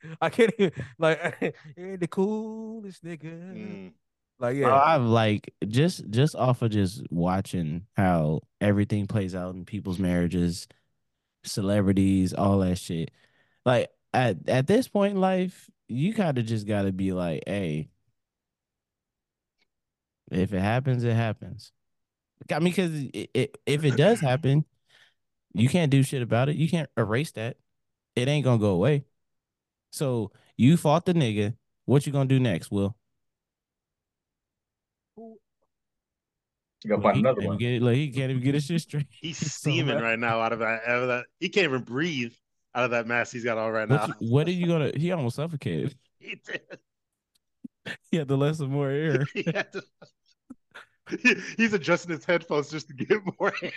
I 0.20 0.30
can't 0.30 0.52
even 0.58 0.72
like 0.98 1.20
ain't 1.78 2.00
the 2.00 2.08
coolest 2.08 3.04
nigga. 3.04 3.24
Mm. 3.24 3.92
Like 4.38 4.60
Bro, 4.60 4.68
yeah, 4.68 4.74
I've 4.74 5.02
like 5.02 5.52
just 5.66 6.08
just 6.10 6.34
off 6.34 6.62
of 6.62 6.70
just 6.70 7.02
watching 7.10 7.86
how 7.96 8.40
everything 8.60 9.06
plays 9.06 9.34
out 9.34 9.54
in 9.54 9.64
people's 9.64 9.98
marriages, 9.98 10.68
celebrities, 11.44 12.34
all 12.34 12.58
that 12.58 12.76
shit. 12.78 13.10
Like 13.64 13.90
at 14.12 14.48
at 14.48 14.66
this 14.66 14.88
point 14.88 15.14
in 15.14 15.20
life, 15.20 15.70
you 15.88 16.12
kind 16.14 16.36
of 16.36 16.44
just 16.44 16.66
got 16.66 16.82
to 16.82 16.92
be 16.92 17.12
like, 17.12 17.44
hey, 17.46 17.88
if 20.30 20.52
it 20.52 20.60
happens, 20.60 21.04
it 21.04 21.14
happens. 21.14 21.72
I 22.50 22.58
mean, 22.58 22.72
because 22.72 22.92
it, 22.94 23.30
it, 23.32 23.58
if 23.64 23.84
it 23.84 23.96
does 23.96 24.20
happen, 24.20 24.64
you 25.54 25.68
can't 25.68 25.90
do 25.90 26.02
shit 26.02 26.22
about 26.22 26.48
it. 26.48 26.56
You 26.56 26.68
can't 26.68 26.90
erase 26.96 27.32
that. 27.32 27.56
It 28.16 28.28
ain't 28.28 28.44
gonna 28.44 28.58
go 28.58 28.70
away. 28.70 29.04
So 29.92 30.32
you 30.56 30.76
fought 30.76 31.04
the 31.04 31.14
nigga. 31.14 31.54
What 31.84 32.06
you 32.06 32.12
gonna 32.12 32.28
do 32.28 32.40
next, 32.40 32.70
Will? 32.72 32.96
you 35.16 35.38
gotta 36.88 36.96
Look, 36.96 37.02
find 37.02 37.16
he 37.16 37.20
another 37.20 37.40
can't 37.40 37.48
one. 37.52 37.60
even 37.62 37.78
Get, 37.80 37.82
like, 37.84 37.96
he 37.96 38.10
can't 38.10 38.30
even 38.30 38.42
get 38.42 38.54
his 38.54 38.64
shit 38.64 38.80
straight. 38.80 39.06
He's 39.20 39.38
So, 39.38 39.46
steaming 39.46 39.98
right 40.00 40.18
now 40.18 40.40
out 40.40 40.52
of 40.52 40.58
that, 40.60 40.82
out 40.86 41.02
of 41.02 41.08
that. 41.08 41.26
He 41.40 41.48
can't 41.48 41.64
even 41.64 41.82
breathe 41.82 42.32
out 42.74 42.84
of 42.84 42.90
that 42.90 43.06
mask 43.06 43.32
he's 43.32 43.44
got 43.44 43.56
on 43.58 43.70
right 43.72 43.88
What, 43.88 44.08
now. 44.08 44.14
you- 44.20 44.30
what 44.30 44.46
are 44.48 44.52
you 44.52 44.66
gonna? 44.66 44.92
He 44.94 45.10
almost 45.12 45.36
suffocated. 45.36 45.94
He 46.18 46.40
did. 46.44 46.60
He 48.10 48.16
had 48.16 48.26
to 48.28 48.36
let 48.36 48.56
some 48.56 48.70
more 48.70 48.90
air. 48.90 49.24
He 49.34 49.44
had 49.44 49.72
to- 49.72 49.84
He- 51.22 51.36
he's 51.56 51.72
adjusting 51.72 52.10
his 52.16 52.24
headphones 52.24 52.68
just 52.70 52.88
to 52.88 52.94
get 52.94 53.18
more 53.38 53.52
air. 53.62 53.72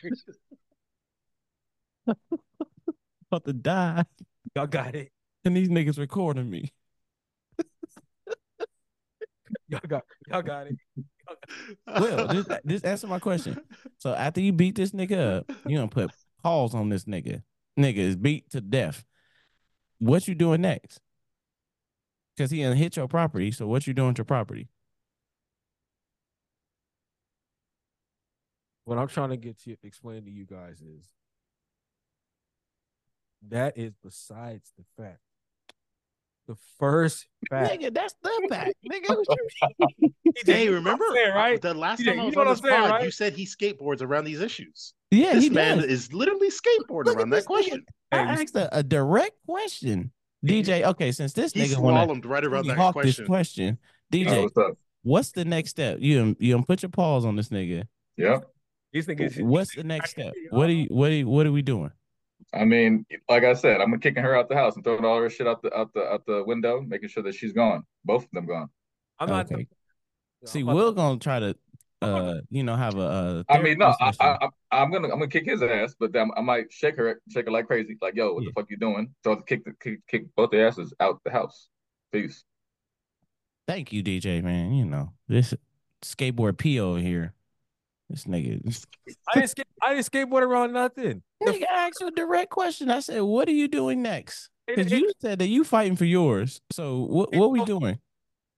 About 3.32 3.46
to 3.46 3.54
die, 3.54 4.04
y'all 4.56 4.68
got 4.68 4.96
it. 4.96 5.12
and 5.46 5.56
these 5.56 5.70
niggas 5.70 5.98
recording 5.98 6.50
me. 6.50 6.72
Y'all 9.68 9.82
got 9.88 10.04
y'all 10.28 10.42
got 10.42 10.68
it. 10.68 10.76
Well, 11.88 12.28
just, 12.34 12.50
just 12.66 12.86
answer 12.86 13.08
my 13.08 13.20
question. 13.20 13.60
So 14.00 14.14
after 14.14 14.42
you 14.42 14.52
beat 14.52 14.76
this 14.76 14.92
nigga 14.92 15.38
up, 15.38 15.52
you 15.66 15.78
gonna 15.78 15.88
put 15.88 16.12
pause 16.44 16.74
on 16.74 16.90
this 16.90 17.06
nigga. 17.06 17.44
Nigga 17.78 17.98
is 17.98 18.16
beat 18.16 18.50
to 18.52 18.62
death. 18.62 19.04
What 20.00 20.28
you 20.28 20.36
doing 20.36 20.62
next? 20.62 21.00
Because 22.36 22.52
he 22.52 22.64
done 22.64 22.78
hit 22.78 22.96
your 22.96 23.08
property. 23.08 23.52
So 23.52 23.68
what 23.68 23.86
you 23.86 23.94
doing 23.94 24.14
to 24.16 24.20
your 24.20 24.26
property? 24.26 24.70
What 28.86 28.98
I'm 28.98 29.08
trying 29.08 29.30
to 29.30 29.38
get 29.38 29.60
to 29.64 29.76
explain 29.84 30.24
to 30.26 30.32
you 30.32 30.46
guys 30.46 30.82
is 30.82 31.06
that 33.48 33.78
is 33.78 33.94
besides 34.04 34.72
the 34.78 34.84
fact. 35.02 35.20
The 36.48 36.56
first 36.80 37.28
fact. 37.50 37.80
Nigga, 37.80 37.94
that's 37.94 38.16
the 38.24 38.48
fact. 38.50 38.74
Nigga, 38.92 39.10
what 39.10 39.28
you 40.00 40.10
hey, 40.46 40.64
You 40.66 40.72
know 40.72 40.72
what 40.72 40.78
I'm 40.80 41.00
remember 41.00 41.06
saying, 41.14 41.34
right? 41.36 41.62
the 41.62 41.74
last 41.74 42.00
Yeah, 42.00 42.14
time 42.14 42.20
I 42.20 42.24
you 42.24 42.26
was 42.28 42.36
know 42.36 42.42
on 42.42 42.48
what 42.48 42.54
this 42.54 42.62
saying, 42.70 42.82
pod, 42.82 42.92
right? 42.92 43.04
you 43.04 43.12
said 43.12 43.34
he 43.34 43.46
skateboards 43.46 44.02
around 44.02 44.26
these 44.26 44.42
issues. 44.42 44.94
Yeah, 45.12 45.34
this 45.34 45.44
he 45.46 45.50
man 45.52 45.78
does. 45.78 45.86
is 45.86 46.14
literally 46.14 46.50
skateboarding 46.50 47.16
around 47.16 47.30
that 47.30 47.36
this 47.38 47.44
nigga. 47.46 47.48
question. 47.48 47.86
I 48.12 48.22
you- 48.24 48.28
asked 48.42 48.56
a, 48.56 48.78
a 48.78 48.84
direct 48.84 49.34
question. 49.46 50.12
DJ, 50.46 50.84
okay, 50.86 51.12
since 51.12 51.34
this 51.34 51.52
He 51.52 51.62
nigga 51.62 51.78
wanna 51.80 52.14
right 52.28 52.44
around 52.46 52.66
that 52.68 52.94
question. 52.94 53.04
this 53.24 53.28
question, 53.28 53.78
Oh, 53.82 54.16
DJ, 54.16 54.44
what's 54.56 54.78
what's 55.04 55.32
the 55.34 55.46
next 55.46 55.72
step? 55.72 55.98
You 56.00 56.18
done- 56.20 56.36
you 56.40 56.54
gonna 56.54 56.66
put 56.66 56.82
your 56.82 56.90
paws 56.90 57.26
on 57.26 57.36
this 57.36 57.50
nigga. 57.50 57.84
Yeah. 58.18 58.40
These 58.94 59.06
niggas. 59.08 59.40
What's 59.44 59.76
the 59.76 59.84
next 59.84 60.12
step? 60.12 60.34
What 60.50 60.70
are 60.70 60.74
you 60.74 60.88
what 60.90 61.12
are 61.12 61.14
you, 61.14 61.28
what 61.28 61.46
are 61.46 61.52
we 61.52 61.62
doing? 61.62 61.92
I 62.54 62.66
mean, 62.66 63.06
like 63.30 63.44
I 63.44 63.54
said, 63.54 63.80
I'm 63.82 63.98
kicking 64.00 64.24
her 64.24 64.36
out 64.36 64.50
the 64.50 64.56
house 64.56 64.76
and 64.76 64.84
throwing 64.84 65.06
all 65.06 65.20
her 65.22 65.30
shit 65.30 65.48
out 65.48 65.62
the 65.62 65.74
out 65.78 65.94
the 65.94 66.04
out 66.12 66.26
the 66.26 66.44
window, 66.44 66.82
making 66.82 67.10
sure 67.10 67.24
that 67.24 67.36
she's 67.36 67.54
gone. 67.54 67.84
Both 68.06 68.24
of 68.26 68.32
them 68.32 68.48
gone. 68.48 68.70
I'm 69.20 69.30
not. 69.30 69.52
Okay. 69.52 69.68
I'm 70.42 70.48
See, 70.48 70.62
about 70.62 70.76
Will 70.76 70.92
to- 70.92 70.96
gonna 70.96 71.20
try 71.20 71.40
to 71.40 71.56
uh 72.02 72.36
you 72.50 72.64
know 72.64 72.76
have 72.78 72.96
a 72.96 73.02
uh 73.02 73.44
I 73.50 73.62
mean, 73.62 73.78
no, 73.78 73.88
I, 74.00 74.12
therapy 74.12 74.18
session. 74.18 74.38
I, 74.42 74.50
I, 74.72 74.82
I'm 74.82 74.92
gonna 74.92 75.08
I'm 75.10 75.20
gonna 75.20 75.28
kick 75.28 75.46
his 75.46 75.62
ass, 75.62 75.96
but 76.00 76.12
then 76.14 76.32
I 76.38 76.42
might 76.42 76.72
shake 76.72 76.96
her 76.98 77.22
shake 77.30 77.46
her 77.46 77.52
like 77.52 77.68
crazy, 77.68 77.98
like 78.02 78.16
yo, 78.16 78.34
what 78.34 78.44
Yeah. 78.44 78.50
the 78.56 78.62
fuck 78.62 78.70
you 78.72 78.78
doing? 78.78 79.14
So 79.24 79.32
I'll 79.32 79.42
kick 79.42 79.66
the 79.66 79.74
kick, 79.80 80.00
kick 80.08 80.24
both 80.36 80.52
their 80.52 80.66
asses 80.68 80.94
out 81.00 81.20
the 81.26 81.32
house. 81.32 81.68
Peace. 82.12 82.44
Thank 83.68 83.94
you, 83.94 84.02
DJ, 84.02 84.42
man. 84.42 84.74
You 84.74 84.86
know, 84.86 85.14
this 85.28 85.54
skateboard 86.02 86.58
P 86.58 86.80
over 86.80 87.00
here. 87.00 87.34
This 88.10 88.24
nigga 88.24 88.86
I 89.28 89.36
didn't 89.36 89.50
skate. 89.50 89.68
I 89.82 89.94
didn't 89.94 90.06
skateboard 90.06 90.42
around 90.42 90.74
nothing. 90.74 91.22
The 91.42 91.52
Nigga 91.52 91.66
asked 91.72 92.02
a 92.02 92.12
direct 92.12 92.50
question. 92.50 92.90
I 92.90 93.02
said, 93.02 93.22
What 93.22 93.48
are 93.48 93.54
you 93.54 93.68
doing 93.68 94.02
next? 94.02 94.50
Because 94.66 94.92
you 94.92 95.12
said 95.22 95.40
that 95.40 95.48
you 95.48 95.64
fighting 95.64 95.96
for 95.96 96.06
yours. 96.06 96.62
So 96.72 97.00
what 97.00 97.34
what 97.36 97.52
we 97.52 97.64
doing? 97.66 98.00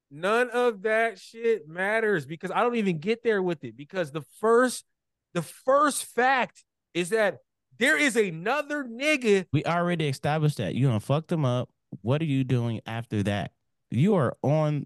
None 0.10 0.50
of 0.50 0.82
that 0.84 1.20
shit 1.20 1.68
matters 1.68 2.26
because 2.26 2.52
I 2.52 2.62
don't 2.62 2.76
even 2.76 3.00
get 3.00 3.24
there 3.24 3.42
with 3.42 3.64
it 3.64 3.78
because 3.78 4.12
the 4.12 4.24
first 4.40 4.86
the 5.34 5.42
first 5.42 6.06
fact 6.06 6.64
is 6.94 7.10
that 7.10 7.38
there 7.78 7.98
is 7.98 8.16
another 8.16 8.84
nigga. 8.84 9.46
We 9.54 9.64
already 9.66 10.08
established 10.08 10.58
that. 10.58 10.76
You 10.76 10.88
done 10.88 11.00
fuck 11.00 11.28
them 11.28 11.46
up. 11.46 11.70
What 12.02 12.22
are 12.22 12.26
you 12.26 12.44
doing 12.44 12.82
after 12.86 13.24
that? 13.24 13.52
You 13.90 14.16
are 14.16 14.36
on 14.42 14.86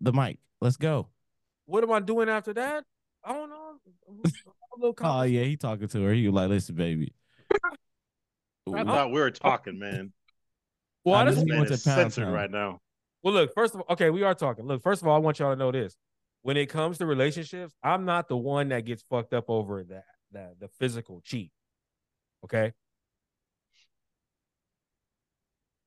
the 0.00 0.12
mic. 0.12 0.38
Let's 0.60 0.76
go. 0.76 1.08
What 1.66 1.82
am 1.82 1.92
I 1.92 2.00
doing 2.00 2.28
after 2.28 2.52
that? 2.54 2.84
I 3.24 3.32
don't 3.32 3.50
know. 3.50 3.65
A 3.86 4.10
little 4.78 4.92
Oh 4.92 4.92
conversation. 4.92 5.34
yeah, 5.34 5.44
he 5.44 5.56
talking 5.56 5.88
to 5.88 6.02
her. 6.04 6.12
He 6.12 6.26
was 6.28 6.34
like, 6.34 6.48
listen, 6.48 6.74
baby. 6.74 7.12
I 8.72 8.84
thought 8.84 9.12
we 9.12 9.20
were 9.20 9.30
talking, 9.30 9.78
man. 9.78 10.12
Well, 11.04 11.14
I 11.14 11.22
I 11.22 11.24
just, 11.26 11.36
knew 11.38 11.44
This 11.44 11.44
he 11.44 11.50
man 11.50 11.58
went 11.58 11.68
to 11.68 11.74
is 11.74 11.82
Pound 11.84 12.00
censored 12.12 12.28
right 12.28 12.50
now. 12.50 12.80
well, 13.22 13.34
look. 13.34 13.54
First 13.54 13.74
of 13.74 13.80
all, 13.80 13.86
okay, 13.90 14.10
we 14.10 14.22
are 14.22 14.34
talking. 14.34 14.66
Look, 14.66 14.82
first 14.82 15.02
of 15.02 15.08
all, 15.08 15.14
I 15.14 15.18
want 15.18 15.38
y'all 15.38 15.52
to 15.52 15.56
know 15.58 15.70
this: 15.72 15.96
when 16.42 16.56
it 16.56 16.66
comes 16.66 16.98
to 16.98 17.06
relationships, 17.06 17.74
I'm 17.82 18.04
not 18.04 18.28
the 18.28 18.36
one 18.36 18.68
that 18.70 18.84
gets 18.84 19.02
fucked 19.08 19.32
up 19.32 19.44
over 19.48 19.84
that 19.84 20.04
that 20.32 20.58
the 20.60 20.68
physical 20.80 21.20
cheat. 21.24 21.52
Okay, 22.44 22.72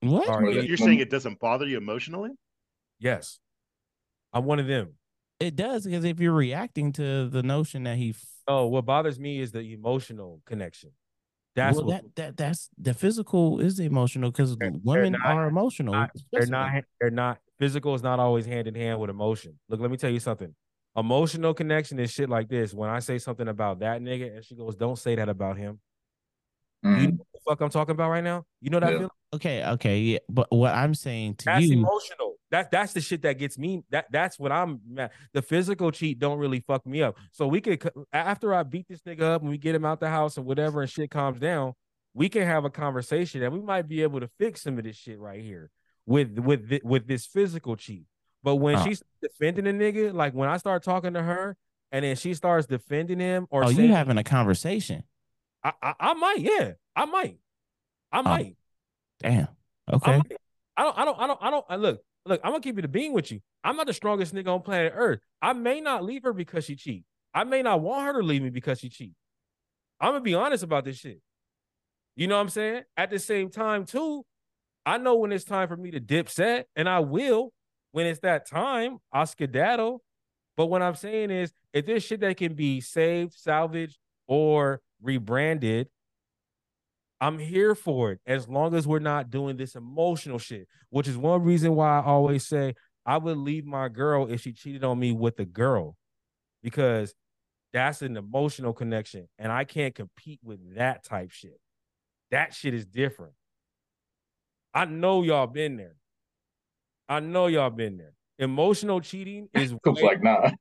What? 0.02 0.28
All 0.30 0.40
right. 0.42 0.54
You're, 0.54 0.64
you're 0.64 0.78
saying 0.78 1.00
it 1.00 1.10
doesn't 1.10 1.40
bother 1.40 1.68
you 1.68 1.78
emotionally? 1.78 2.32
yes, 3.00 3.40
I'm 4.34 4.46
one 4.46 4.60
of 4.60 4.68
them. 4.68 4.94
It 5.40 5.56
does 5.56 5.86
because 5.86 6.03
if 6.03 6.20
you're 6.20 6.34
reacting 6.34 6.91
to 6.94 7.30
the 7.30 7.41
notion 7.44 7.84
that 7.84 7.98
he 7.98 8.10
f- 8.11 8.26
Oh, 8.48 8.66
what 8.68 8.86
bothers 8.86 9.20
me 9.20 9.40
is 9.40 9.52
the 9.52 9.61
emotional 9.74 10.41
connection. 10.45 10.91
That's 11.56 11.78
well, 11.78 11.86
what 11.86 12.03
that 12.03 12.16
that 12.16 12.38
that's 12.38 12.70
the 12.78 12.94
physical 12.94 13.60
is 13.60 13.80
emotional 13.80 14.32
because 14.32 14.57
women 14.84 15.14
not- 15.14 15.22
are 15.26 15.48
emotional. 15.48 15.94
not- 15.94 16.11
they're 16.32 16.45
not 16.48 16.84
they're 16.99 17.10
not 17.11 17.40
physical 17.57 17.94
is 17.95 18.03
not 18.03 18.20
always 18.20 18.45
hand 18.45 18.68
in 18.68 18.76
hand 18.76 18.99
with 18.99 19.10
emotion. 19.10 19.60
Look, 19.70 19.80
let 19.80 19.91
me 19.91 19.98
tell 19.98 20.10
you 20.10 20.20
something. 20.20 20.53
Emotional 20.95 21.53
connection 21.53 21.99
is 21.99 22.11
shit 22.11 22.30
like 22.30 22.49
this. 22.49 22.74
When 22.74 22.90
I 22.90 22.99
say 22.99 23.18
something 23.20 23.48
about 23.48 23.80
that 23.80 24.02
nigga 24.02 24.36
and 24.38 24.44
she 24.45 24.56
goes, 24.56 24.76
Don't 24.76 24.98
say 24.98 25.16
that 25.16 25.30
about 25.30 25.57
him. 25.57 25.80
You 26.84 26.90
Mm. 26.90 26.95
know 26.95 27.18
what 27.18 27.28
the 27.34 27.40
fuck 27.48 27.61
I'm 27.61 27.70
talking 27.70 27.91
about 27.91 28.10
right 28.10 28.24
now? 28.24 28.45
You 28.61 28.70
know 28.72 28.80
that 28.80 28.91
Yeah. 28.91 28.98
feeling? 28.98 29.10
Okay, 29.36 29.66
okay, 29.66 29.99
yeah. 29.99 30.20
But 30.30 30.48
what 30.52 30.74
I'm 30.74 30.95
saying 30.95 31.36
to 31.36 31.45
That's 31.45 31.66
you, 31.66 31.70
that's 31.70 31.78
emotional. 31.78 32.36
That 32.52 32.72
that's 32.72 32.94
the 32.94 33.02
shit 33.02 33.22
that 33.22 33.38
gets 33.38 33.58
me. 33.58 33.84
That 33.92 34.06
that's 34.12 34.40
what 34.40 34.52
I'm 34.52 34.80
mad. 34.90 35.12
The 35.34 35.42
physical 35.42 35.92
cheat 35.92 36.18
don't 36.20 36.40
really 36.40 36.62
fuck 36.62 36.86
me 36.86 37.04
up. 37.04 37.16
So 37.32 37.48
we 37.48 37.62
could 37.62 37.88
after 38.12 38.54
I 38.54 38.64
beat 38.64 38.88
this 38.88 39.02
nigga 39.02 39.22
up 39.22 39.42
and 39.42 39.50
we 39.50 39.58
get 39.58 39.76
him 39.76 39.86
out 39.86 40.00
the 40.00 40.10
house 40.10 40.38
and 40.38 40.46
whatever 40.46 40.82
and 40.82 40.90
shit 40.90 41.12
calms 41.12 41.40
down, 41.40 41.74
we 42.14 42.28
can 42.28 42.44
have 42.44 42.66
a 42.66 42.70
conversation 42.70 43.44
and 43.44 43.54
we 43.54 43.62
might 43.62 43.88
be 43.88 44.02
able 44.02 44.20
to 44.20 44.30
fix 44.40 44.64
some 44.64 44.78
of 44.80 44.84
this 44.84 44.96
shit 44.96 45.20
right 45.20 45.44
here 45.44 45.70
with 46.08 46.40
with 46.40 46.80
with 46.84 47.08
this 47.08 47.26
physical 47.28 47.76
cheat. 47.76 48.06
But 48.42 48.56
when 48.56 48.76
Uh. 48.78 48.84
she's 48.84 49.04
defending 49.22 49.68
a 49.68 49.72
nigga, 49.72 50.12
like 50.14 50.34
when 50.34 50.50
I 50.50 50.58
start 50.58 50.82
talking 50.84 51.14
to 51.14 51.22
her 51.22 51.56
and 51.92 52.04
then 52.04 52.16
she 52.16 52.34
starts 52.34 52.66
defending 52.66 53.20
him 53.20 53.46
or 53.52 53.64
oh, 53.66 53.68
saying, 53.72 53.90
you 53.90 53.94
having 53.96 54.18
a 54.18 54.24
conversation? 54.24 55.04
I, 55.64 55.74
I 55.84 55.94
I 56.00 56.14
might, 56.16 56.40
yeah, 56.40 56.72
I 56.96 57.06
might, 57.06 57.38
I 58.12 58.22
might. 58.22 58.56
Damn. 59.20 59.50
I, 59.88 59.96
Okay. 59.96 60.18
might. 60.18 60.38
I 60.78 60.84
don't, 60.84 60.98
I 60.98 61.06
don't, 61.06 61.20
I 61.20 61.28
don't, 61.28 61.40
I 61.42 61.52
don't. 61.52 61.66
I 61.70 61.76
look, 61.76 62.02
look. 62.26 62.41
I'm 62.44 62.52
gonna 62.52 62.62
keep 62.62 62.78
it 62.78 62.86
a 62.86 62.88
being 62.88 63.14
with 63.14 63.32
you. 63.32 63.40
I'm 63.64 63.76
not 63.76 63.88
the 63.88 63.94
strongest 63.94 64.34
nigga 64.34 64.54
on 64.54 64.62
planet 64.62 64.94
Earth. 64.96 65.20
I 65.41 65.54
may 65.54 65.82
not 65.82 66.04
leave 66.04 66.24
her 66.24 66.34
because 66.34 66.66
she 66.66 66.76
cheat. 66.76 67.04
I 67.34 67.44
may 67.44 67.62
not 67.62 67.82
want 67.82 68.06
her 68.06 68.22
to 68.22 68.26
leave 68.26 68.41
me 68.41 68.50
because 68.50 68.80
she 68.80 68.90
cheat. 68.90 69.14
I'm 70.00 70.12
gonna 70.12 70.22
be 70.22 70.34
honest 70.34 70.64
about 70.64 70.86
this 70.86 70.98
shit. 70.98 71.20
You 72.16 72.28
know 72.28 72.36
what 72.36 72.41
I'm 72.41 72.50
saying? 72.50 72.84
At 72.98 73.10
the 73.10 73.20
same 73.20 73.50
time, 73.50 73.86
too, 73.86 74.26
I 74.86 74.98
know 74.98 75.16
when 75.16 75.32
it's 75.32 75.46
time 75.46 75.68
for 75.68 75.78
me 75.78 75.91
to 75.91 76.00
dip 76.00 76.30
set, 76.30 76.68
and 76.76 76.90
I 76.90 77.00
will. 77.00 77.54
When 77.91 78.06
it's 78.06 78.20
that 78.20 78.48
time, 78.48 79.00
I'll 79.12 79.26
skedaddle. 79.26 80.04
But 80.56 80.68
what 80.68 80.82
I'm 80.82 80.96
saying 80.96 81.32
is, 81.32 81.52
if 81.74 81.86
there's 81.86 82.04
shit 82.04 82.20
that 82.20 82.38
can 82.38 82.54
be 82.54 82.82
saved, 82.82 83.34
salvaged, 83.34 83.98
or 84.28 84.82
rebranded, 85.02 85.88
I'm 87.22 87.38
here 87.38 87.76
for 87.76 88.12
it 88.14 88.20
as 88.26 88.48
long 88.48 88.74
as 88.76 88.88
we're 88.88 89.00
not 89.00 89.30
doing 89.30 89.58
this 89.58 89.76
emotional 89.76 90.40
shit, 90.40 90.68
which 90.90 91.08
is 91.08 91.18
one 91.18 91.44
reason 91.44 91.76
why 91.76 92.00
I 92.00 92.04
always 92.04 92.48
say 92.48 92.76
I 93.06 93.18
would 93.18 93.38
leave 93.38 93.66
my 93.66 93.90
girl 93.90 94.32
if 94.32 94.41
she 94.41 94.54
cheated 94.54 94.84
on 94.84 94.98
me 95.00 95.12
with 95.12 95.38
a 95.40 95.46
girl 95.46 95.98
because 96.64 97.14
that's 97.74 98.02
an 98.02 98.16
emotional 98.18 98.74
connection 98.74 99.28
and 99.38 99.52
I 99.52 99.64
can't 99.66 99.94
compete 99.94 100.40
with 100.44 100.76
that 100.76 101.04
type 101.04 101.32
shit. 101.32 101.60
That 102.32 102.54
shit 102.54 102.74
is 102.74 102.86
different. 102.86 103.34
I 104.74 104.86
know 104.86 105.24
y'all 105.24 105.48
been 105.48 105.78
there. 105.78 105.96
I 107.10 107.20
know 107.20 107.48
y'all 107.48 107.70
been 107.70 107.98
there. 107.98 108.14
Emotional 108.38 109.02
cheating 109.02 109.50
is 109.54 109.74
Coop's 109.84 110.02
way- 110.02 110.08
like, 110.08 110.24
nah. 110.24 110.52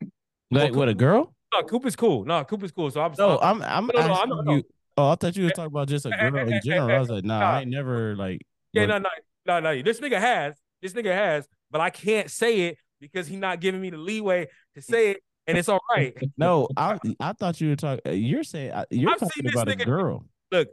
Like 0.51 0.72
with 0.72 0.89
a 0.89 0.94
girl? 0.94 1.35
no, 1.52 1.62
Coop 1.62 1.85
is 1.86 1.94
cool. 1.94 2.24
No, 2.24 2.43
Coop 2.44 2.62
is 2.64 2.72
cool. 2.72 2.90
So 2.90 3.01
I'm 3.02 3.12
No, 3.18 3.36
I'm- 3.39 3.62
I'm 3.62 3.90
I'm 3.94 4.06
No, 4.09 4.24
no, 4.24 4.40
no, 4.40 4.62
asking 4.98 5.04
I 5.04 5.06
know, 5.06 5.06
I 5.06 5.06
you. 5.06 5.08
Oh, 5.08 5.12
I 5.12 5.14
thought 5.16 5.36
you 5.36 5.44
were 5.44 5.50
talking 5.50 5.64
about 5.66 5.88
just 5.88 6.06
a 6.06 6.10
Hey, 6.10 6.16
hey, 6.24 6.30
girl 6.30 6.48
in 6.52 6.60
general. 6.64 6.90
I 6.96 6.98
was 6.98 7.10
like, 7.10 7.24
nah, 7.24 7.40
nah. 7.40 7.50
I 7.50 7.60
ain't 7.60 7.70
never 7.70 8.16
like. 8.16 8.42
Yeah, 8.72 8.82
look- 8.82 8.88
no, 8.90 8.98
no, 9.46 9.60
no, 9.60 9.74
no. 9.74 9.82
This 9.82 10.00
nigga 10.00 10.20
has. 10.20 10.56
This 10.82 10.92
nigga 10.92 11.12
has, 11.12 11.48
but 11.70 11.80
I 11.80 11.90
can't 11.90 12.30
say 12.30 12.60
it 12.62 12.78
because 13.00 13.26
he's 13.26 13.40
not 13.40 13.60
giving 13.60 13.80
me 13.80 13.90
the 13.90 13.96
leeway 13.96 14.46
to 14.76 14.82
say 14.82 15.10
it, 15.10 15.22
and 15.46 15.58
it's 15.58 15.68
all 15.68 15.80
right. 15.90 16.16
No, 16.36 16.68
I 16.76 16.98
I 17.18 17.32
thought 17.32 17.60
you 17.60 17.70
were 17.70 17.76
talking. 17.76 18.12
You're 18.14 18.44
saying 18.44 18.70
uh, 18.70 18.84
you're 18.90 19.10
I've 19.10 19.18
talking 19.18 19.46
about 19.52 19.68
a 19.68 19.76
girl. 19.76 20.24
Look, 20.52 20.68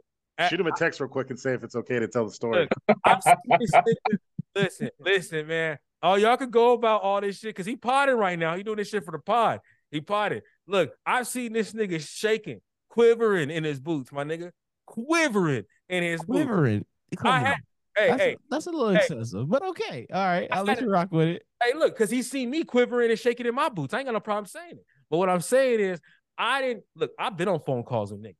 Shoot 0.48 0.60
him 0.60 0.66
a 0.66 0.72
text 0.76 1.00
real 1.00 1.08
quick 1.08 1.30
and 1.30 1.38
say 1.38 1.54
if 1.54 1.64
it's 1.64 1.74
okay 1.76 1.98
to 1.98 2.06
tell 2.08 2.26
the 2.26 2.30
story. 2.30 2.68
Look, 2.88 2.98
I've 3.04 3.22
seen 3.22 3.34
this 3.58 3.70
nigga- 3.72 4.18
listen, 4.54 4.90
listen, 5.00 5.46
man. 5.46 5.78
Oh, 6.02 6.14
y'all 6.14 6.36
could 6.36 6.50
go 6.50 6.72
about 6.74 7.02
all 7.02 7.20
this 7.20 7.38
shit 7.38 7.48
because 7.50 7.66
he 7.66 7.74
potted 7.74 8.16
right 8.16 8.38
now. 8.38 8.54
He 8.54 8.62
doing 8.62 8.76
this 8.76 8.90
shit 8.90 9.04
for 9.04 9.12
the 9.12 9.18
pod. 9.18 9.60
He 9.90 10.00
potted. 10.00 10.42
Look, 10.66 10.92
I've 11.06 11.26
seen 11.26 11.52
this 11.54 11.72
nigga 11.72 12.06
shaking, 12.06 12.60
quivering 12.96 13.50
in 13.50 13.62
his 13.62 13.78
boots, 13.78 14.10
my 14.10 14.24
nigga, 14.24 14.50
quivering 14.86 15.64
in 15.88 16.02
his 16.02 16.22
boots. 16.24 16.44
Quivering. 16.44 16.84
I 17.24 17.40
had, 17.40 17.56
hey, 17.96 18.08
that's, 18.08 18.22
hey, 18.22 18.32
a, 18.32 18.36
that's 18.50 18.66
a 18.66 18.70
little 18.70 18.90
hey. 18.90 18.96
excessive, 18.96 19.48
but 19.48 19.62
okay. 19.62 20.06
All 20.12 20.24
right, 20.24 20.48
I 20.50 20.56
I'll 20.56 20.64
let 20.64 20.78
had 20.78 20.86
you 20.86 20.90
rock 20.90 21.12
with 21.12 21.28
it. 21.28 21.42
Hey, 21.62 21.74
look, 21.74 21.94
because 21.94 22.10
he's 22.10 22.30
seen 22.30 22.48
me 22.50 22.64
quivering 22.64 23.10
and 23.10 23.18
shaking 23.18 23.46
in 23.46 23.54
my 23.54 23.68
boots. 23.68 23.92
I 23.92 23.98
ain't 23.98 24.06
got 24.06 24.12
no 24.12 24.20
problem 24.20 24.46
saying 24.46 24.72
it. 24.72 24.86
But 25.10 25.18
what 25.18 25.28
I'm 25.28 25.42
saying 25.42 25.80
is, 25.80 26.00
I 26.38 26.62
didn't 26.62 26.84
look. 26.94 27.12
I've 27.18 27.36
been 27.36 27.48
on 27.48 27.60
phone 27.66 27.82
calls 27.82 28.12
with 28.12 28.22
niggas 28.22 28.36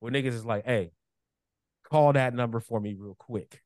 where 0.00 0.12
niggas 0.12 0.28
is 0.28 0.46
like, 0.46 0.64
"Hey, 0.64 0.92
call 1.90 2.14
that 2.14 2.34
number 2.34 2.60
for 2.60 2.80
me 2.80 2.96
real 2.98 3.16
quick." 3.18 3.60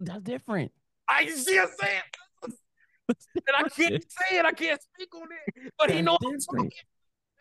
That's 0.00 0.22
different. 0.22 0.70
I 1.08 1.26
see 1.26 1.58
what 1.58 1.70
I'm 1.70 1.74
saying, 1.80 2.02
and 3.34 3.56
I 3.56 3.68
can't 3.68 4.04
say 4.08 4.38
it. 4.38 4.44
I 4.44 4.52
can't 4.52 4.80
speak 4.80 5.12
on 5.14 5.28
it. 5.56 5.72
But 5.76 5.90
he 5.90 6.02
knows. 6.02 6.18
Different. 6.20 6.74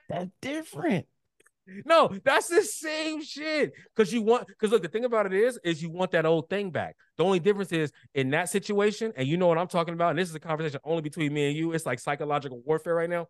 That's 0.09 0.29
different. 0.41 1.05
No, 1.85 2.10
that's 2.23 2.48
the 2.48 2.64
same 2.64 3.22
shit. 3.22 3.73
Cause 3.95 4.11
you 4.14 4.22
want, 4.22 4.48
cause 4.60 4.72
look, 4.72 4.81
the 4.81 4.88
thing 4.88 5.06
about 5.06 5.26
it 5.26 5.34
is, 5.34 5.60
is 5.64 5.81
you 5.81 5.89
want 5.89 6.11
that 6.11 6.26
old 6.26 6.49
thing 6.49 6.72
back. 6.72 6.95
The 7.18 7.23
only 7.23 7.39
difference 7.39 7.72
is 7.72 7.91
in 8.14 8.30
that 8.31 8.49
situation, 8.49 9.14
and 9.15 9.27
you 9.27 9.38
know 9.38 9.48
what 9.48 9.57
I'm 9.57 9.68
talking 9.68 9.94
about. 9.94 10.11
And 10.11 10.19
this 10.19 10.30
is 10.30 10.35
a 10.35 10.39
conversation 10.39 10.80
only 10.84 11.02
between 11.02 11.34
me 11.34 11.48
and 11.48 11.57
you. 11.57 11.73
It's 11.73 11.85
like 11.85 11.99
psychological 11.99 12.61
warfare 12.65 12.95
right 12.95 13.10
now. 13.10 13.27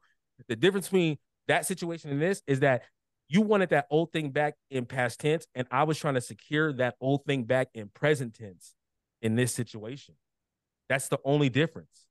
The 0.47 0.55
difference 0.55 0.87
between 0.87 1.17
that 1.47 1.65
situation 1.65 2.11
and 2.11 2.21
this 2.21 2.41
is 2.47 2.59
that 2.59 2.83
you 3.29 3.41
wanted 3.41 3.69
that 3.69 3.87
old 3.89 4.11
thing 4.13 4.31
back 4.31 4.55
in 4.69 4.85
past 4.85 5.19
tense, 5.19 5.47
and 5.55 5.67
I 5.71 5.83
was 5.83 5.97
trying 5.97 6.13
to 6.13 6.21
secure 6.21 6.71
that 6.73 6.95
old 7.01 7.25
thing 7.25 7.43
back 7.43 7.69
in 7.73 7.89
present 7.89 8.35
tense 8.35 8.75
in 9.21 9.35
this 9.35 9.53
situation. 9.53 10.15
That's 10.89 11.09
the 11.09 11.19
only 11.25 11.49
difference. 11.49 12.05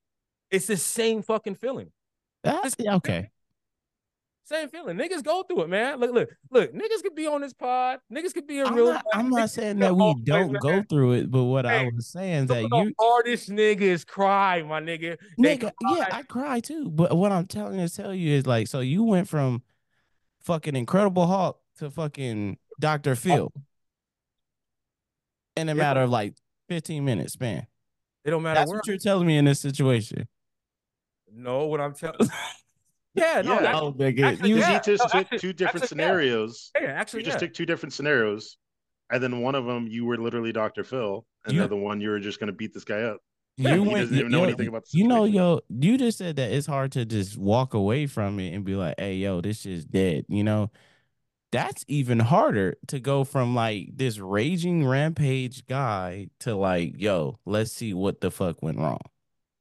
It's 0.50 0.66
the 0.66 0.76
same 0.76 1.22
fucking 1.22 1.54
feeling. 1.54 1.92
That's 2.44 2.76
okay. 2.78 3.30
Same 4.46 4.68
feeling. 4.68 4.96
Niggas 4.96 5.24
go 5.24 5.42
through 5.42 5.62
it, 5.62 5.68
man. 5.68 5.98
Look, 5.98 6.14
look, 6.14 6.30
look. 6.52 6.72
Niggas 6.72 7.02
could 7.02 7.16
be 7.16 7.26
on 7.26 7.40
this 7.40 7.52
pod. 7.52 7.98
Niggas 8.12 8.32
could 8.32 8.46
be 8.46 8.60
in 8.60 8.66
I'm 8.68 8.76
real. 8.76 8.92
not, 8.92 9.04
I'm 9.12 9.28
not 9.28 9.50
saying 9.50 9.80
that 9.80 9.92
we 9.96 10.14
don't 10.22 10.52
man. 10.52 10.60
go 10.62 10.84
through 10.88 11.14
it, 11.14 11.32
but 11.32 11.42
what 11.44 11.66
I 11.66 11.90
was 11.92 12.06
saying 12.06 12.46
that 12.46 12.62
you 12.62 12.94
hardest 12.96 13.50
niggas 13.50 14.06
cry, 14.06 14.62
my 14.62 14.80
nigga. 14.80 15.16
They 15.36 15.58
nigga, 15.58 15.72
cry. 15.82 15.96
yeah, 15.96 16.08
I 16.12 16.22
cry 16.22 16.60
too. 16.60 16.88
But 16.88 17.16
what 17.16 17.32
I'm 17.32 17.48
telling 17.48 17.80
you 17.80 17.88
to 17.88 17.92
tell 17.92 18.14
you 18.14 18.36
is 18.36 18.46
like, 18.46 18.68
so 18.68 18.78
you 18.78 19.02
went 19.02 19.28
from 19.28 19.64
fucking 20.42 20.76
Incredible 20.76 21.26
Hulk 21.26 21.60
to 21.78 21.90
fucking 21.90 22.58
Doctor 22.78 23.12
oh. 23.12 23.16
Phil 23.16 23.52
in 25.56 25.68
a 25.68 25.74
matter 25.74 26.02
of 26.02 26.10
like 26.10 26.34
15 26.68 27.04
minutes, 27.04 27.40
man. 27.40 27.66
It 28.24 28.30
don't 28.30 28.44
matter 28.44 28.60
That's 28.60 28.70
where. 28.70 28.78
what 28.78 28.86
you're 28.86 28.98
telling 28.98 29.26
me 29.26 29.38
in 29.38 29.44
this 29.44 29.58
situation. 29.58 30.28
No, 31.32 31.66
what 31.66 31.80
I'm 31.80 31.94
telling. 31.94 32.18
yeah, 33.16 33.42
no, 33.42 33.54
Yeah. 33.54 33.60
that- 33.62 33.74
Oh, 33.76 33.92
nigga, 33.92 34.22
actually, 34.24 34.48
you 34.50 34.54
You 34.56 34.60
yeah. 34.60 34.80
just 34.80 35.02
no, 35.02 35.06
took 35.06 35.14
actually- 35.14 35.38
two 35.38 35.52
different 35.52 35.84
actually, 35.84 35.88
scenarios. 35.88 36.70
yeah, 36.80 36.88
actually, 36.88 37.20
You 37.20 37.26
just 37.26 37.38
took 37.38 37.52
two 37.54 37.66
different 37.66 37.92
scenarios, 37.92 38.56
and 39.10 39.22
then 39.22 39.40
one 39.40 39.54
of 39.54 39.64
them 39.64 39.86
you 39.88 40.04
were 40.04 40.16
literally 40.16 40.52
Dr. 40.52 40.84
Phil, 40.84 41.26
and 41.44 41.52
You- 41.54 41.60
the 41.60 41.64
other 41.64 41.76
one 41.76 42.00
you 42.00 42.10
were 42.10 42.20
just 42.20 42.38
going 42.40 42.48
to 42.48 42.52
beat 42.52 42.72
this 42.74 42.84
guy 42.84 43.02
up. 43.02 43.20
you 43.58 43.68
he 43.70 43.78
went, 43.78 43.92
doesn't 44.00 44.18
even 44.18 44.30
know 44.30 44.38
yo, 44.40 44.44
anything 44.44 44.68
about 44.68 44.84
the 44.84 44.98
You 44.98 45.08
know, 45.08 45.24
yo, 45.24 45.60
you 45.70 45.96
just 45.96 46.18
said 46.18 46.36
that 46.36 46.52
it's 46.52 46.66
hard 46.66 46.92
to 46.92 47.06
just 47.06 47.38
walk 47.38 47.72
away 47.72 48.06
from 48.06 48.38
it 48.38 48.52
and 48.52 48.64
be 48.64 48.74
like, 48.74 48.96
hey, 48.98 49.14
yo, 49.14 49.40
this 49.40 49.64
is 49.64 49.86
dead. 49.86 50.26
You 50.28 50.44
know, 50.44 50.70
that's 51.52 51.82
even 51.88 52.18
harder 52.18 52.76
to 52.88 53.00
go 53.00 53.24
from 53.24 53.54
like 53.54 53.88
this 53.94 54.18
raging 54.18 54.84
rampage 54.86 55.64
guy 55.64 56.28
to 56.40 56.54
like, 56.54 57.00
yo, 57.00 57.38
let's 57.46 57.72
see 57.72 57.94
what 57.94 58.20
the 58.20 58.30
fuck 58.30 58.62
went 58.62 58.76
wrong. 58.78 59.00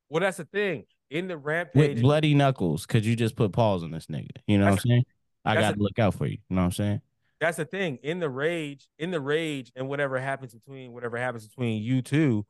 Well, 0.09 0.19
that's 0.19 0.37
the 0.37 0.45
thing. 0.45 0.83
In 1.09 1.27
the 1.27 1.37
rampage 1.37 1.95
With 1.95 2.01
bloody 2.01 2.33
knuckles, 2.33 2.85
could 2.85 3.05
you 3.05 3.15
just 3.15 3.35
put 3.35 3.51
paws 3.51 3.83
on 3.83 3.91
this 3.91 4.07
nigga? 4.07 4.31
You 4.47 4.57
know 4.57 4.65
what 4.65 4.73
I'm 4.73 4.79
saying? 4.79 5.05
I 5.45 5.55
gotta 5.55 5.77
look 5.79 5.99
out 5.99 6.15
for 6.15 6.25
you. 6.25 6.39
You 6.49 6.55
know 6.55 6.61
what 6.61 6.65
I'm 6.65 6.71
saying? 6.71 7.01
that's 7.39 7.57
the 7.57 7.65
thing. 7.65 7.99
In 8.01 8.19
the 8.19 8.29
rage, 8.29 8.87
in 8.97 9.11
the 9.11 9.19
rage, 9.19 9.71
and 9.75 9.87
whatever 9.87 10.19
happens 10.19 10.53
between 10.53 10.93
whatever 10.93 11.17
happens 11.17 11.47
between 11.47 11.83
you 11.83 12.01
two, 12.01 12.45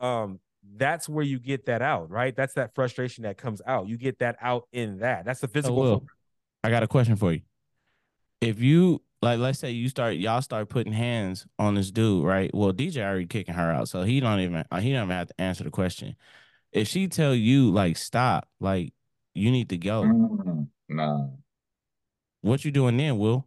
um, 0.00 0.40
that's 0.76 1.08
where 1.08 1.24
you 1.24 1.38
get 1.38 1.66
that 1.66 1.82
out, 1.82 2.10
right? 2.10 2.34
That's 2.34 2.54
that 2.54 2.74
frustration 2.74 3.24
that 3.24 3.38
comes 3.38 3.62
out. 3.66 3.88
You 3.88 3.96
get 3.96 4.18
that 4.20 4.36
out 4.40 4.66
in 4.72 4.98
that. 4.98 5.24
That's 5.24 5.40
the 5.40 5.48
physical. 5.48 6.04
I 6.64 6.70
got 6.70 6.82
a 6.82 6.88
question 6.88 7.16
for 7.16 7.32
you. 7.32 7.40
If 8.40 8.60
you 8.60 9.02
like, 9.22 9.38
let's 9.38 9.58
say 9.58 9.70
you 9.70 9.88
start, 9.88 10.16
y'all 10.16 10.42
start 10.42 10.68
putting 10.68 10.92
hands 10.92 11.46
on 11.58 11.74
this 11.74 11.90
dude, 11.90 12.24
right? 12.24 12.50
Well, 12.54 12.72
DJ 12.72 13.04
already 13.04 13.26
kicking 13.26 13.54
her 13.54 13.70
out, 13.70 13.88
so 13.88 14.02
he 14.02 14.20
don't 14.20 14.40
even 14.40 14.64
he 14.80 14.92
don't 14.92 15.04
even 15.04 15.10
have 15.10 15.28
to 15.28 15.40
answer 15.40 15.64
the 15.64 15.70
question. 15.70 16.16
If 16.72 16.88
she 16.88 17.08
tell 17.08 17.34
you 17.34 17.70
like 17.70 17.96
stop, 17.96 18.48
like 18.60 18.92
you 19.34 19.50
need 19.50 19.68
to 19.70 19.76
go, 19.76 20.02
Mm, 20.02 20.68
nah. 20.88 21.26
what 22.40 22.64
you 22.64 22.70
doing 22.70 22.96
then, 22.96 23.18
Will? 23.18 23.46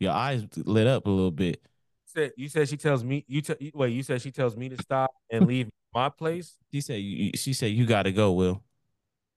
Your 0.00 0.12
eyes 0.12 0.46
lit 0.56 0.86
up 0.86 1.06
a 1.06 1.10
little 1.10 1.30
bit. 1.30 1.60
said 2.06 2.32
you 2.36 2.48
said 2.48 2.68
she 2.68 2.76
tells 2.76 3.02
me 3.04 3.24
you 3.28 3.42
tell 3.42 3.56
wait 3.74 3.92
you 3.92 4.02
said 4.02 4.22
she 4.22 4.30
tells 4.30 4.56
me 4.56 4.68
to 4.68 4.78
stop 4.78 5.10
and 5.30 5.46
leave 5.48 5.68
my 5.94 6.08
place. 6.08 6.56
She 6.72 6.80
said, 6.80 7.00
you, 7.00 7.32
she 7.34 7.52
said 7.52 7.66
you 7.72 7.86
got 7.86 8.04
to 8.04 8.12
go, 8.12 8.32
Will. 8.32 8.62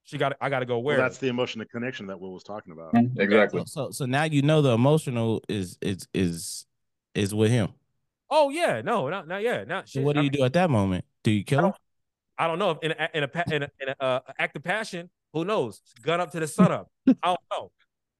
She 0.04 0.18
got 0.18 0.34
I 0.42 0.50
got 0.50 0.60
to 0.60 0.66
go 0.66 0.76
Well, 0.78 0.84
where? 0.84 0.98
that's 0.98 1.18
the 1.20 1.28
emotional 1.28 1.66
connection 1.72 2.08
that 2.08 2.20
Will 2.20 2.34
was 2.34 2.44
talking 2.44 2.74
about. 2.74 2.96
Exactly. 3.18 3.62
So, 3.62 3.66
so, 3.88 3.92
so 3.92 4.06
now 4.06 4.24
you 4.24 4.42
know 4.42 4.62
the 4.62 4.72
emotional 4.72 5.44
is 5.48 5.78
is 5.82 6.08
is 6.14 6.66
is 7.16 7.34
with 7.36 7.52
him. 7.52 7.70
Oh 8.30 8.50
yeah, 8.50 8.82
no, 8.82 9.10
not 9.10 9.28
not 9.28 9.42
yeah, 9.42 9.64
not 9.64 9.90
So 9.90 10.02
what 10.02 10.14
do 10.14 10.20
I 10.20 10.24
you 10.24 10.30
mean, 10.30 10.40
do 10.40 10.46
at 10.46 10.54
that 10.54 10.70
moment? 10.70 11.06
Do 11.24 11.32
you 11.32 11.44
kill 11.44 11.66
him? 11.68 11.74
Don't- 12.42 12.44
I 12.44 12.48
don't 12.48 12.60
know 12.60 12.72
if 12.72 12.78
in 12.84 12.92
a 12.92 13.10
in 13.14 13.24
a 13.24 13.56
in 13.56 13.64
a, 13.64 13.70
in 13.82 13.90
a 13.90 14.04
uh, 14.04 14.20
act 14.40 14.56
of 14.58 14.64
passion, 14.64 15.10
who 15.34 15.46
knows? 15.46 15.82
Gun 16.02 16.20
up 16.22 16.32
to 16.32 16.40
the 16.40 16.48
sun 16.48 16.72
up. 16.72 16.88
I 17.08 17.14
don't 17.24 17.40
know. 17.52 17.72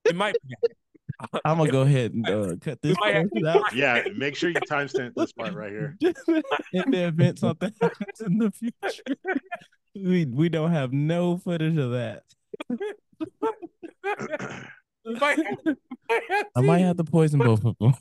It 0.06 0.16
might 0.16 0.36
be. 0.48 0.56
I'm 1.46 1.58
gonna 1.58 1.70
go 1.72 1.82
ahead 1.82 2.14
and 2.14 2.28
uh, 2.28 2.56
cut 2.62 2.82
this 2.82 2.96
might 3.00 3.16
have- 3.16 3.28
out. 3.48 3.62
Yeah, 3.76 4.04
make 4.16 4.36
sure 4.36 4.50
you 4.50 4.56
timestamp 4.62 5.14
this 5.16 5.32
part 5.34 5.54
right 5.54 5.72
here. 5.72 5.98
in 6.02 6.92
the 6.92 7.06
event 7.08 7.40
something 7.40 7.72
happens 7.82 8.22
in 8.26 8.38
the 8.40 8.52
future. 8.52 9.04
We 9.94 10.26
we 10.26 10.50
don't 10.50 10.72
have 10.72 10.94
no 10.94 11.38
footage 11.38 11.78
of 11.78 11.92
that. 11.92 12.24
Might 15.04 15.38
have, 15.38 15.58
might 15.66 16.22
have 16.30 16.46
I 16.56 16.62
might 16.62 16.80
have 16.80 16.98
to 16.98 17.04
poison 17.04 17.40
both 17.40 17.66
of 17.66 17.76
them. 17.80 17.94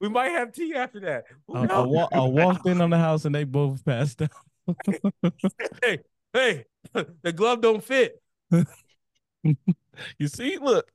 We 0.00 0.08
might 0.08 0.28
have 0.30 0.52
tea 0.52 0.74
after 0.74 1.00
that. 1.00 1.24
Who 1.48 1.56
I, 1.56 1.64
I, 1.66 1.80
wa- 1.80 2.08
I 2.12 2.20
walked 2.20 2.66
in 2.66 2.80
on 2.80 2.90
the 2.90 2.98
house 2.98 3.24
and 3.24 3.34
they 3.34 3.44
both 3.44 3.84
passed 3.84 4.22
out. 4.22 4.30
hey, 5.82 5.98
hey, 6.32 6.64
the 7.22 7.32
glove 7.32 7.60
don't 7.60 7.82
fit. 7.82 8.20
You 10.18 10.28
see, 10.28 10.58
look. 10.58 10.88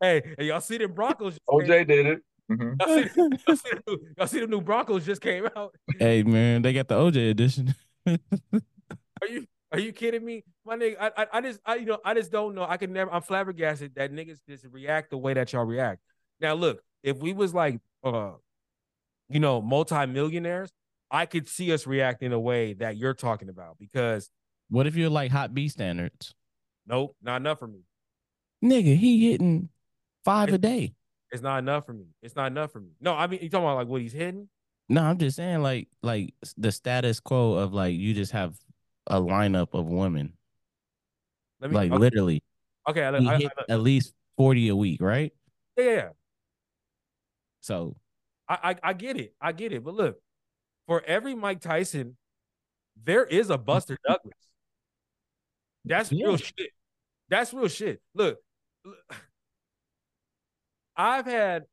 Hey, 0.00 0.22
and 0.38 0.46
y'all 0.46 0.60
see 0.60 0.78
the 0.78 0.86
Broncos? 0.86 1.34
just 1.34 1.40
came- 1.48 1.68
OJ 1.68 1.86
did 1.88 2.06
it. 2.06 2.22
Mhm. 2.50 2.76
Y'all 2.80 2.96
see, 2.96 3.10
y'all, 3.46 3.56
see 3.56 3.70
the 3.70 3.82
new, 3.86 3.98
y'all 4.16 4.26
see 4.26 4.40
the 4.40 4.46
new 4.46 4.60
Broncos 4.60 5.06
just 5.06 5.20
came 5.20 5.48
out. 5.56 5.74
hey 5.98 6.22
man, 6.22 6.62
they 6.62 6.72
got 6.72 6.86
the 6.88 6.94
OJ 6.94 7.30
edition. 7.30 7.74
Are 8.06 9.28
you 9.28 9.46
are 9.72 9.78
you 9.78 9.92
kidding 9.92 10.24
me? 10.24 10.44
My 10.64 10.76
nigga, 10.76 10.96
I, 11.00 11.10
I 11.16 11.26
I 11.32 11.40
just 11.40 11.60
I 11.64 11.74
you 11.76 11.86
know 11.86 11.98
I 12.04 12.14
just 12.14 12.30
don't 12.30 12.54
know. 12.54 12.64
I 12.68 12.76
can 12.76 12.92
never 12.92 13.12
I'm 13.12 13.22
flabbergasted 13.22 13.94
that 13.96 14.12
niggas 14.12 14.38
just 14.48 14.64
react 14.70 15.10
the 15.10 15.18
way 15.18 15.34
that 15.34 15.52
y'all 15.52 15.64
react. 15.64 16.00
Now 16.40 16.54
look, 16.54 16.82
if 17.02 17.18
we 17.18 17.32
was 17.32 17.54
like 17.54 17.80
uh 18.04 18.32
you 19.28 19.40
know 19.40 19.60
multi-millionaires, 19.62 20.70
I 21.10 21.26
could 21.26 21.48
see 21.48 21.72
us 21.72 21.86
react 21.86 22.22
in 22.22 22.32
a 22.32 22.38
way 22.40 22.74
that 22.74 22.96
you're 22.96 23.14
talking 23.14 23.48
about 23.48 23.78
because 23.78 24.30
What 24.68 24.86
if 24.86 24.94
you're 24.96 25.10
like 25.10 25.30
hot 25.32 25.54
B 25.54 25.68
standards? 25.68 26.34
nope, 26.86 27.16
not 27.22 27.36
enough 27.36 27.58
for 27.58 27.66
me. 27.68 27.80
Nigga, 28.64 28.96
he 28.96 29.30
hitting 29.30 29.68
five 30.24 30.52
a 30.52 30.58
day. 30.58 30.94
It's 31.32 31.42
not 31.42 31.58
enough 31.58 31.86
for 31.86 31.92
me. 31.92 32.06
It's 32.22 32.34
not 32.36 32.46
enough 32.48 32.72
for 32.72 32.80
me. 32.80 32.90
No, 33.00 33.14
I 33.14 33.26
mean 33.26 33.40
you 33.42 33.48
talking 33.48 33.64
about 33.64 33.76
like 33.76 33.88
what 33.88 34.00
he's 34.00 34.12
hitting? 34.12 34.48
No, 34.88 35.02
I'm 35.02 35.18
just 35.18 35.36
saying 35.36 35.62
like 35.62 35.88
like 36.02 36.34
the 36.56 36.72
status 36.72 37.20
quo 37.20 37.52
of 37.54 37.72
like 37.72 37.94
you 37.94 38.14
just 38.14 38.32
have 38.32 38.56
a 39.06 39.20
lineup 39.20 39.68
of 39.72 39.86
women. 39.86 40.32
Let 41.60 41.70
me 41.70 41.76
Like 41.76 41.92
okay, 41.92 42.00
literally. 42.00 42.42
okay, 42.88 43.04
I, 43.04 43.10
I, 43.10 43.34
I, 43.36 43.50
at 43.68 43.80
least 43.80 44.14
40 44.36 44.68
a 44.68 44.76
week, 44.76 45.00
right? 45.00 45.32
yeah, 45.76 45.84
yeah, 45.84 45.92
yeah. 45.92 46.08
So 47.60 47.96
I, 48.48 48.58
I 48.82 48.90
I 48.90 48.92
get 48.94 49.16
it. 49.16 49.34
I 49.40 49.52
get 49.52 49.72
it. 49.72 49.84
But 49.84 49.94
look, 49.94 50.20
for 50.90 51.04
every 51.04 51.36
Mike 51.36 51.60
Tyson, 51.60 52.16
there 53.00 53.24
is 53.24 53.48
a 53.48 53.56
Buster 53.56 53.96
Douglas. 54.04 54.34
That's 55.84 56.10
Yeah. 56.10 56.26
real 56.26 56.36
shit. 56.36 56.72
That's 57.28 57.54
real 57.54 57.68
shit. 57.68 58.02
Look, 58.12 58.40
look, 58.84 58.98
I've 60.96 61.26
had 61.26 61.66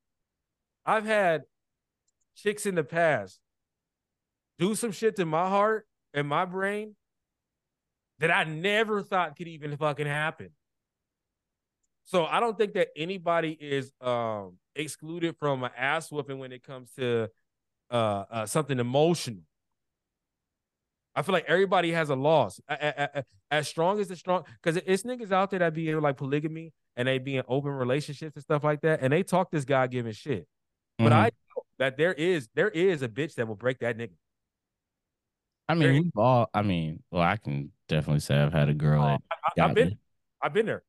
I've 0.85 1.03
had 1.03 1.45
chicks 2.35 2.67
in 2.67 2.75
the 2.75 2.83
past 2.83 3.39
do 4.59 4.75
some 4.75 4.91
shit 4.91 5.15
to 5.15 5.25
my 5.25 5.49
heart 5.49 5.87
and 6.13 6.27
my 6.27 6.45
brain 6.45 6.95
that 8.19 8.29
I 8.29 8.43
never 8.43 9.01
thought 9.01 9.35
could 9.35 9.47
even 9.47 9.75
fucking 9.77 10.05
happen. 10.05 10.51
So 12.05 12.23
I 12.23 12.39
don't 12.39 12.55
think 12.55 12.73
that 12.73 12.89
anybody 12.95 13.57
is 13.59 13.91
um 13.99 14.59
excluded 14.75 15.37
from 15.39 15.63
an 15.63 15.71
ass 15.75 16.11
whooping 16.11 16.37
when 16.37 16.51
it 16.51 16.61
comes 16.61 16.91
to 16.97 17.31
uh, 17.91 18.25
uh 18.29 18.45
something 18.45 18.79
emotional. 18.79 19.41
I 21.15 21.23
feel 21.23 21.33
like 21.33 21.45
everybody 21.47 21.91
has 21.93 22.09
a 22.09 22.15
loss. 22.15 22.61
A- 22.69 22.73
a- 22.73 23.19
a- 23.19 23.23
As 23.49 23.67
strong 23.67 23.99
as 23.99 24.07
the 24.09 24.15
strong, 24.15 24.43
because 24.61 24.81
it's 24.85 25.03
niggas 25.03 25.31
out 25.31 25.49
there 25.49 25.59
that 25.59 25.73
be 25.73 25.89
in 25.89 25.99
like 26.01 26.17
polygamy 26.17 26.73
and 26.95 27.07
they 27.07 27.17
be 27.17 27.37
in 27.37 27.43
open 27.47 27.71
relationships 27.71 28.35
and 28.35 28.43
stuff 28.43 28.63
like 28.63 28.81
that, 28.81 29.01
and 29.01 29.11
they 29.13 29.23
talk 29.23 29.49
this 29.51 29.63
guy 29.65 29.87
giving 29.87 30.11
shit. 30.11 30.47
But 30.97 31.11
mhm. 31.11 31.15
I 31.15 31.23
know 31.25 31.63
that 31.79 31.97
there 31.97 32.13
is 32.13 32.49
there 32.55 32.69
is 32.69 33.01
a 33.03 33.07
bitch 33.07 33.35
that 33.35 33.47
will 33.47 33.55
break 33.55 33.79
that 33.79 33.97
nigga. 33.97 34.11
I 35.69 35.73
mean, 35.73 35.83
very- 35.83 35.99
we've 36.01 36.11
all 36.17 36.49
I 36.53 36.61
mean, 36.61 37.01
well, 37.09 37.23
I 37.23 37.37
can 37.37 37.71
definitely 37.87 38.19
say 38.19 38.35
I've 38.37 38.53
had 38.53 38.69
a 38.69 38.73
girl 38.73 39.01
that 39.03 39.21
I, 39.31 39.63
i've 39.63 39.73
been 39.75 39.87
me. 39.89 39.97
I've 40.41 40.53
been 40.53 40.65
there. 40.65 40.83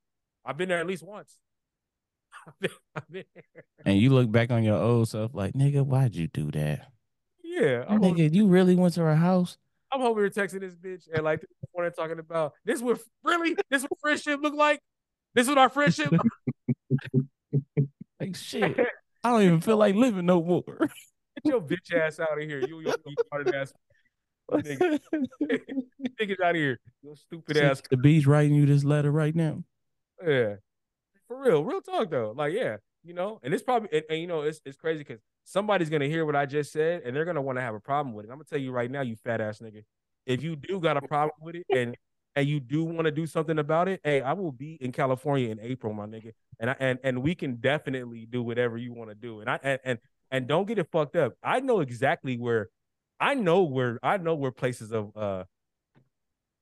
I've 0.44 0.56
been 0.56 0.68
there 0.68 0.78
at 0.78 0.86
least 0.86 1.02
once. 1.04 1.36
I've 2.47 2.59
been, 2.60 2.70
I've 2.97 3.10
been 3.10 3.24
and 3.85 3.98
you 3.98 4.10
look 4.10 4.31
back 4.31 4.51
on 4.51 4.65
your 4.65 4.78
old 4.78 5.09
self 5.09 5.35
like, 5.35 5.55
nigga, 5.55 5.85
why'd 5.85 6.15
you 6.15 6.28
do 6.28 6.51
that? 6.52 6.90
Yeah, 7.43 7.85
I'm 7.89 8.05
over, 8.05 8.15
Nigga, 8.15 8.35
you 8.35 8.47
really 8.47 8.74
went 8.77 8.94
to 8.94 9.01
her 9.01 9.16
house? 9.16 9.56
I'm 9.90 10.02
over 10.02 10.20
here 10.20 10.31
texting 10.31 10.60
this 10.60 10.74
bitch 10.74 11.09
and 11.12 11.24
like 11.24 11.40
this 11.40 11.48
morning 11.74 11.93
talking 11.97 12.19
about 12.19 12.52
this. 12.65 12.82
What 12.82 13.01
really? 13.24 13.56
This 13.70 13.82
what 13.82 13.98
friendship 14.01 14.40
look 14.43 14.55
like? 14.55 14.81
This 15.35 15.48
what 15.48 15.59
our 15.59 15.69
friendship? 15.69 16.12
Like 18.20 18.35
shit. 18.35 18.77
I 19.23 19.31
don't 19.31 19.43
even 19.43 19.60
feel 19.60 19.77
like 19.77 19.94
living 19.94 20.27
no 20.27 20.43
more. 20.43 20.65
Get 20.77 20.90
your 21.44 21.60
bitch 21.60 21.94
ass 21.94 22.19
out 22.19 22.36
of 22.36 22.43
here. 22.43 22.59
You, 22.59 22.81
you, 22.81 22.93
you 23.06 23.15
retarded 23.32 23.55
ass 23.55 23.73
nigga. 24.52 24.98
niggas 26.20 26.40
out 26.43 26.51
of 26.51 26.56
here. 26.56 26.81
You 27.02 27.15
stupid 27.15 27.56
ass. 27.59 27.82
the 27.90 27.97
beach 27.97 28.27
writing 28.27 28.55
you 28.55 28.66
this 28.66 28.85
letter 28.85 29.10
right 29.10 29.35
now. 29.35 29.62
Yeah. 30.27 30.56
For 31.28 31.40
real. 31.40 31.62
Real 31.64 31.80
talk 31.80 32.10
though. 32.10 32.32
Like, 32.36 32.55
yeah, 32.55 32.76
you 33.05 33.14
know, 33.14 33.38
and 33.42 33.52
it's 33.55 33.62
probably 33.62 33.88
and, 33.92 34.05
and 34.10 34.20
you 34.20 34.26
know, 34.26 34.42
it's 34.42 34.60
it's 34.64 34.76
crazy 34.76 34.98
because 35.00 35.20
somebody's 35.44 35.90
gonna 35.90 36.06
hear 36.06 36.24
what 36.24 36.36
I 36.36 36.46
just 36.46 36.72
said 36.72 37.02
and 37.05 37.14
they're 37.14 37.24
gonna 37.24 37.42
want 37.42 37.59
to 37.59 37.62
have 37.62 37.74
a 37.74 37.80
problem 37.80 38.14
with 38.14 38.24
it. 38.24 38.28
I'm 38.30 38.36
gonna 38.36 38.44
tell 38.44 38.59
you 38.59 38.72
right 38.72 38.90
now, 38.90 39.02
you 39.02 39.16
fat 39.16 39.40
ass 39.40 39.59
nigga. 39.60 39.84
If 40.26 40.42
you 40.42 40.56
do 40.56 40.80
got 40.80 40.96
a 40.96 41.02
problem 41.02 41.36
with 41.40 41.56
it 41.56 41.66
and 41.70 41.96
and 42.36 42.48
you 42.48 42.60
do 42.60 42.84
want 42.84 43.06
to 43.06 43.10
do 43.10 43.26
something 43.26 43.59
about 43.59 43.88
it, 43.88 44.00
hey, 44.05 44.20
I 44.20 44.32
will 44.32 44.52
be 44.52 44.78
in 44.80 44.92
California 44.92 45.50
in 45.50 45.59
April, 45.60 45.92
my 45.92 46.06
nigga. 46.06 46.32
And 46.60 46.70
I 46.70 46.76
and 46.80 46.98
and 47.02 47.22
we 47.22 47.34
can 47.34 47.56
definitely 47.56 48.26
do 48.28 48.42
whatever 48.42 48.76
you 48.78 48.92
want 48.94 49.10
to 49.10 49.14
do. 49.14 49.40
And 49.40 49.50
I 49.50 49.59
and, 49.62 49.80
and 49.84 49.98
and 50.30 50.46
don't 50.46 50.66
get 50.66 50.78
it 50.78 50.88
fucked 50.90 51.16
up. 51.16 51.34
I 51.42 51.60
know 51.60 51.80
exactly 51.80 52.36
where 52.38 52.68
I 53.20 53.34
know 53.34 53.64
where 53.64 53.98
I 54.02 54.16
know 54.16 54.34
where 54.34 54.50
places 54.50 54.92
of 54.92 55.16
uh 55.16 55.44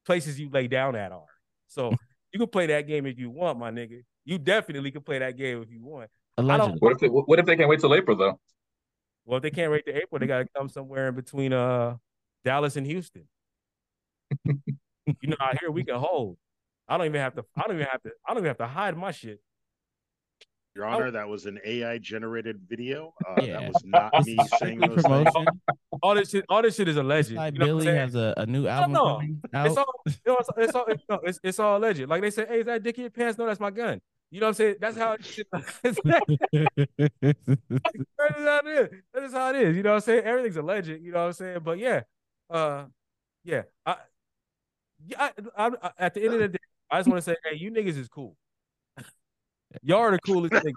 places 0.05 0.39
you 0.39 0.49
lay 0.51 0.69
down 0.69 0.97
at 0.97 1.13
are. 1.13 1.25
So 1.69 1.93
you 2.33 2.39
can 2.39 2.49
play 2.49 2.67
that 2.67 2.87
game 2.87 3.07
if 3.07 3.19
you 3.19 3.31
want, 3.31 3.59
my 3.59 3.71
nigga. 3.71 4.03
You 4.27 4.39
definitely 4.39 4.91
can 4.91 5.03
play 5.03 5.21
that 5.21 5.37
game 5.37 5.63
if 5.63 5.71
you 5.71 5.83
want. 5.83 6.11
Allegedly. 6.37 6.79
What 6.81 6.93
if 6.93 6.99
they, 6.99 7.07
what 7.07 7.39
if 7.39 7.47
they 7.47 7.57
can't 7.57 7.69
wait 7.69 7.81
till 7.81 7.95
April 7.95 8.17
though? 8.17 8.39
Well, 9.25 9.39
if 9.39 9.43
they 9.43 9.51
can't 9.51 9.73
wait 9.73 9.87
the 9.87 9.97
April, 9.97 10.19
they 10.19 10.27
gotta 10.27 10.47
come 10.55 10.69
somewhere 10.69 11.09
in 11.09 11.15
between 11.15 11.53
uh 11.53 11.97
Dallas 12.45 12.77
and 12.77 12.87
Houston. 12.87 13.27
you 14.45 14.55
know, 15.25 15.37
out 15.41 15.59
here 15.61 15.71
we 15.71 15.85
can 15.85 15.95
hold. 15.95 16.37
I 16.89 16.99
don't 16.99 17.07
even 17.07 17.21
have 17.21 17.35
to. 17.37 17.45
I 17.57 17.63
don't 17.63 17.77
even 17.77 17.87
have 17.87 18.03
to. 18.03 18.11
I 18.27 18.31
don't 18.35 18.39
even 18.39 18.49
have 18.49 18.59
to 18.59 18.67
hide 18.67 18.97
my 18.97 19.13
shit. 19.13 19.41
Your 20.75 20.85
Oh. 20.87 20.91
Honor, 20.91 21.11
that 21.13 21.27
was 21.29 21.47
an 21.47 21.59
AI 21.65 21.99
generated 21.99 22.61
video. 22.69 23.15
Uh, 23.27 23.41
Yeah. 23.43 23.61
That 23.61 23.73
was 23.73 23.83
not 23.85 24.27
me 24.27 24.37
saying 24.59 24.81
Strictly 24.81 25.03
those 25.03 25.33
things. 25.33 25.49
All 26.03 26.15
this 26.15 26.31
shit. 26.31 26.45
All 26.49 26.63
this 26.63 26.77
shit 26.77 26.89
is 26.89 26.97
alleged. 26.97 27.35
Side 27.35 27.55
You 27.55 27.61
know 27.61 27.77
what 27.77 27.85
Billy 27.85 27.97
has 27.97 28.15
a, 28.15 28.35
a 28.37 28.47
new 28.47 28.67
album 28.67 28.93
no. 28.93 29.15
coming 29.17 29.41
out. 29.55 29.67
It's 29.67 29.77
all. 29.77 30.03
You 30.05 30.37
it's, 30.39 30.49
it's 30.59 30.75
all. 30.75 30.85
It's, 30.87 31.03
no, 31.09 31.21
it's, 31.23 31.41
it's 31.43 31.59
all 31.59 31.79
alleged. 31.79 32.07
Like 32.09 32.21
they 32.21 32.31
say, 32.31 32.47
hey, 32.47 32.61
is 32.61 32.67
that 32.67 32.83
dick 32.83 32.99
in 32.99 33.03
your 33.03 33.11
pants? 33.11 33.39
No, 33.39 33.47
that's 33.47 33.61
my 33.61 33.71
gun. 33.71 34.01
You 34.31 34.41
know 34.41 34.47
what 34.47 34.51
I'm 34.51 34.55
saying? 34.55 34.77
That's 34.81 34.97
how. 34.97 35.17
Shit, 35.21 35.47
that's 35.53 35.99
how 36.05 36.21
it 36.27 36.41
is. 36.43 36.69
That 39.15 39.23
is 39.23 39.33
how 39.33 39.51
it 39.51 39.57
is. 39.57 39.77
You 39.77 39.83
know 39.83 39.91
what 39.91 39.97
I'm 39.97 40.01
saying? 40.03 40.25
Everything's 40.25 40.57
alleged. 40.57 40.89
You 40.89 41.13
know 41.13 41.21
what 41.21 41.27
I'm 41.27 41.33
saying? 41.33 41.59
But 41.63 41.79
yeah, 41.79 42.03
uh, 42.51 42.85
yeah. 43.45 43.63
I, 43.85 43.97
yeah. 45.07 45.17
I, 45.19 45.33
I, 45.57 45.71
I, 45.83 45.91
at 45.99 46.15
the 46.15 46.25
end 46.25 46.35
of 46.35 46.41
the 46.41 46.49
day, 46.49 46.59
I 46.91 46.99
just 46.99 47.09
want 47.09 47.19
to 47.19 47.31
say, 47.31 47.37
hey, 47.45 47.57
you 47.57 47.71
niggas 47.71 47.97
is 47.97 48.09
cool. 48.09 48.37
Y'all 49.83 49.99
are 49.99 50.11
the 50.11 50.19
coolest 50.19 50.53
niggas. 50.53 50.73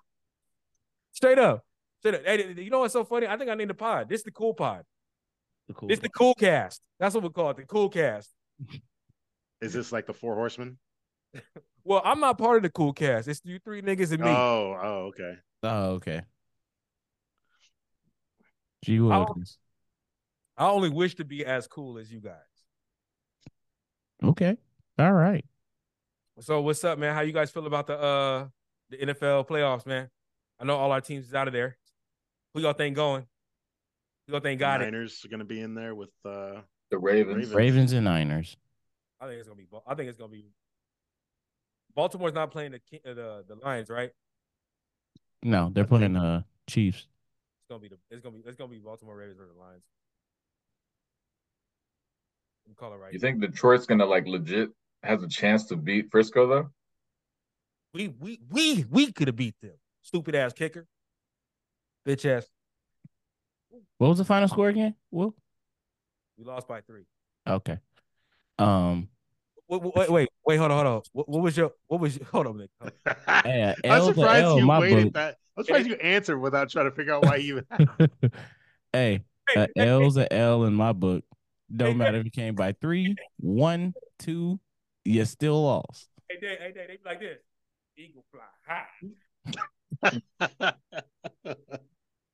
Straight 1.12 1.40
up. 1.40 1.64
Straight 2.00 2.16
up. 2.16 2.26
Hey, 2.26 2.54
you 2.58 2.70
know 2.70 2.80
what's 2.80 2.94
so 2.94 3.04
funny? 3.04 3.28
I 3.28 3.38
think 3.38 3.50
I 3.50 3.56
named 3.56 3.72
the 3.72 3.76
pod. 3.76 4.10
This 4.10 4.22
is 4.22 4.26
the 4.26 4.32
cool 4.32 4.54
pod. 4.54 4.84
The 5.68 5.74
cool 5.74 5.90
This 5.90 6.00
the 6.00 6.10
cool 6.10 6.34
cast. 6.34 6.82
That's 7.00 7.16
what 7.16 7.24
we 7.24 7.30
call 7.30 7.52
it. 7.52 7.58
The 7.58 7.64
cool 7.64 7.90
cast. 7.90 8.30
Is 9.62 9.74
this 9.74 9.92
like 9.92 10.06
the 10.06 10.14
Four 10.14 10.36
Horsemen? 10.36 10.78
Well, 11.84 12.02
I'm 12.04 12.20
not 12.20 12.38
part 12.38 12.58
of 12.58 12.64
the 12.64 12.70
cool 12.70 12.94
cast. 12.94 13.28
It's 13.28 13.42
you 13.44 13.58
three 13.58 13.82
niggas 13.82 14.12
and 14.12 14.22
me. 14.22 14.30
Oh, 14.30 14.78
oh, 14.80 14.96
okay. 15.08 15.34
Oh, 15.64 15.86
okay. 15.94 16.22
Gee 18.84 18.98
I'll- 18.98 19.08
Wilkins. 19.08 19.58
I 20.58 20.68
only 20.70 20.90
wish 20.90 21.16
to 21.16 21.26
be 21.26 21.46
as 21.46 21.68
cool 21.68 21.98
as 21.98 22.12
you 22.12 22.20
guys. 22.20 22.36
Okay. 24.22 24.58
All 24.98 25.14
right. 25.14 25.46
So 26.42 26.62
what's 26.62 26.84
up, 26.84 27.00
man? 27.00 27.16
How 27.16 27.22
you 27.22 27.32
guys 27.32 27.50
feel 27.50 27.66
about 27.66 27.88
the 27.88 27.98
uh 27.98 28.48
the 28.90 28.98
NFL 28.98 29.48
playoffs, 29.48 29.86
man? 29.86 30.10
I 30.60 30.66
know 30.66 30.76
all 30.76 30.92
our 30.92 31.02
teams 31.02 31.28
is 31.28 31.34
out 31.34 31.48
of 31.48 31.54
there. 31.54 31.78
Who 32.54 32.62
y'all 32.62 32.74
think 32.74 32.96
going? 32.96 33.26
Who 34.28 34.34
y'all 34.34 34.42
think 34.42 34.60
got 34.60 34.82
it? 34.82 34.86
Niners 34.86 35.24
are 35.24 35.30
going 35.30 35.40
to 35.40 35.46
be 35.46 35.62
in 35.62 35.76
there 35.76 35.96
with 35.96 36.10
uh, 36.26 36.62
The 36.92 36.98
Ravens. 36.98 37.36
Ravens. 37.38 37.54
Ravens 37.54 37.94
and 37.94 38.06
Niners. 38.06 38.58
I 39.22 39.28
think 39.28 39.40
it's 39.40 39.48
gonna 39.48 39.58
be. 39.58 39.68
I 39.86 39.96
think 39.96 40.10
it's 40.10 40.18
gonna 40.18 40.32
be. 40.32 40.46
Baltimore's 42.00 42.34
not 42.34 42.50
playing 42.50 42.72
the 42.72 42.78
uh, 43.06 43.14
the 43.14 43.44
the 43.46 43.56
Lions, 43.56 43.90
right? 43.90 44.12
No, 45.44 45.70
they're 45.74 45.84
I 45.84 45.88
playing 45.88 46.14
the 46.14 46.20
uh 46.22 46.42
Chiefs. 46.66 47.08
gonna 47.68 47.82
be 47.82 47.90
the 47.90 47.98
it's 48.10 48.22
gonna 48.22 48.38
be 48.38 48.44
it's 48.46 48.56
gonna 48.56 48.72
be 48.72 48.78
Baltimore 48.78 49.18
Ravens 49.18 49.38
versus 49.38 49.54
the 49.54 49.62
Lions. 49.62 49.84
You 52.70 52.76
call 52.76 52.94
it 52.94 52.98
right. 52.98 53.12
You 53.12 53.20
think 53.20 53.42
Detroit's 53.42 53.86
gonna 53.86 54.06
like 54.06 54.26
legit 54.28 54.70
has 55.04 55.22
a 55.24 55.28
chance 55.28 55.66
to 55.66 55.76
beat 55.76 56.10
Frisco 56.10 56.48
though? 56.48 56.70
we 57.94 58.08
we 58.08 58.40
we 58.50 58.86
we 58.90 59.12
could 59.12 59.28
have 59.28 59.36
beat 59.36 59.56
them. 59.62 59.74
Stupid 60.02 60.36
ass 60.36 60.54
kicker. 60.54 60.88
Bitch 62.08 62.26
ass. 62.26 62.48
What 63.98 64.08
was 64.08 64.20
the 64.20 64.24
final 64.24 64.48
score 64.48 64.70
again? 64.70 64.96
Will? 65.12 65.36
We 66.38 66.46
lost 66.46 66.66
by 66.66 66.80
three. 66.80 67.04
Okay. 67.46 67.78
Um. 68.58 69.10
Wait, 69.70 69.82
wait, 69.84 70.10
wait, 70.10 70.30
wait, 70.48 70.58
hold 70.58 70.72
on, 70.72 70.86
hold 70.86 70.96
on. 70.98 71.02
What, 71.14 71.30
what 71.30 71.44
was 71.44 71.56
your 71.56 71.72
what 71.88 72.02
was 72.02 72.18
your 72.18 72.26
hold 72.26 72.48
on, 72.48 72.58
Nick? 72.58 72.72
Hold 72.82 72.92
on. 73.06 73.42
Hey, 73.44 73.76
I'm 73.90 74.02
surprised 74.04 74.46
L, 74.46 74.60
you 74.60 74.68
waited 74.68 75.06
book. 75.06 75.14
that. 75.14 75.38
I'm 75.56 75.64
surprised 75.64 75.88
you 75.88 75.96
answered 75.96 76.40
without 76.40 76.70
trying 76.70 76.90
to 76.90 76.92
figure 76.92 77.14
out 77.14 77.24
why 77.24 77.36
you. 77.36 77.62
hey, 78.94 79.22
a 79.56 79.68
L's 79.78 80.18
a 80.18 80.32
L 80.34 80.64
in 80.64 80.74
my 80.74 80.92
book. 80.92 81.24
Don't 81.76 81.98
matter 81.98 82.18
if 82.18 82.26
you 82.26 82.32
came 82.32 82.56
by 82.56 82.72
three, 82.82 83.16
one, 83.40 83.94
two, 84.18 84.60
you 85.06 85.24
still 85.26 85.62
lost. 85.62 86.10
Hey, 86.28 86.40
Dave, 86.42 86.58
hey, 86.58 86.72
Dave, 86.72 86.88
they 86.88 86.96
be 86.96 87.02
like 87.06 87.20
this. 87.20 87.38
Eagle 87.96 88.26
fly 88.32 88.42
high. 88.66 88.88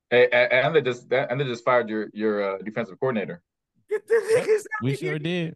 Hey, 0.10 0.30
a- 0.32 0.54
and 0.54 0.74
they 0.74 0.82
just 0.82 1.10
that, 1.10 1.32
and 1.32 1.42
they 1.42 1.44
just 1.44 1.66
fired 1.66 1.90
your 1.90 2.08
your 2.14 2.56
uh, 2.56 2.58
defensive 2.60 2.98
coordinator. 3.00 3.42
Get 3.90 4.08
the 4.08 4.14
niggas 4.14 4.60
out 4.60 4.84
We 4.84 4.96
sure 4.96 5.20
did. 5.20 5.56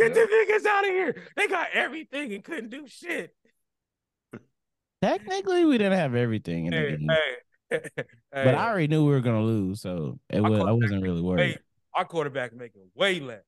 Get 0.00 0.14
the 0.14 0.20
niggas 0.20 0.66
out 0.66 0.84
of 0.84 0.90
here. 0.90 1.16
They 1.36 1.46
got 1.46 1.68
everything 1.72 2.32
and 2.32 2.42
couldn't 2.44 2.70
do 2.70 2.86
shit. 2.88 3.34
Technically, 5.02 5.64
we 5.64 5.78
didn't 5.78 5.98
have 5.98 6.14
everything 6.14 6.66
in 6.66 6.72
the 6.72 6.76
Hey, 6.78 6.90
game, 6.90 7.08
hey, 7.08 7.80
hey. 7.96 8.04
but 8.32 8.54
I 8.54 8.68
already 8.68 8.88
knew 8.88 9.04
we 9.06 9.12
were 9.12 9.20
gonna 9.20 9.42
lose, 9.42 9.80
so 9.80 10.18
it 10.28 10.40
was, 10.42 10.58
I 10.60 10.72
wasn't 10.72 11.02
really 11.02 11.22
worried. 11.22 11.42
Hey, 11.52 11.58
our 11.94 12.04
quarterback 12.04 12.54
making 12.54 12.82
way 12.94 13.18
less. 13.20 13.40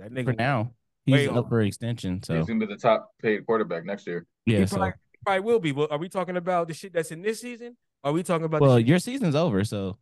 That 0.00 0.12
nigga 0.12 0.24
For 0.26 0.32
now, 0.32 0.72
he's 1.06 1.28
over. 1.28 1.38
up 1.40 1.48
for 1.48 1.60
extension, 1.60 2.22
so 2.24 2.36
He's 2.36 2.46
gonna 2.46 2.58
be 2.60 2.66
the 2.66 2.76
top 2.76 3.10
paid 3.22 3.46
quarterback 3.46 3.84
next 3.84 4.06
year. 4.06 4.26
yeah. 4.46 4.58
He 4.60 4.66
So 4.66 4.76
probably, 4.78 4.92
probably 5.24 5.40
will 5.40 5.60
be. 5.60 5.72
But 5.72 5.92
are 5.92 5.98
we 5.98 6.08
talking 6.08 6.36
about 6.36 6.66
the 6.68 6.74
shit 6.74 6.92
that's 6.92 7.12
in 7.12 7.22
this 7.22 7.40
season? 7.40 7.76
Are 8.02 8.12
we 8.12 8.22
talking 8.24 8.44
about? 8.44 8.60
well, 8.60 8.78
shit- 8.78 8.86
your 8.88 8.98
season's 8.98 9.34
over, 9.36 9.62
so 9.64 9.96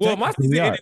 well, 0.00 0.16
my 0.18 0.32
season. 0.32 0.58
ended- 0.58 0.80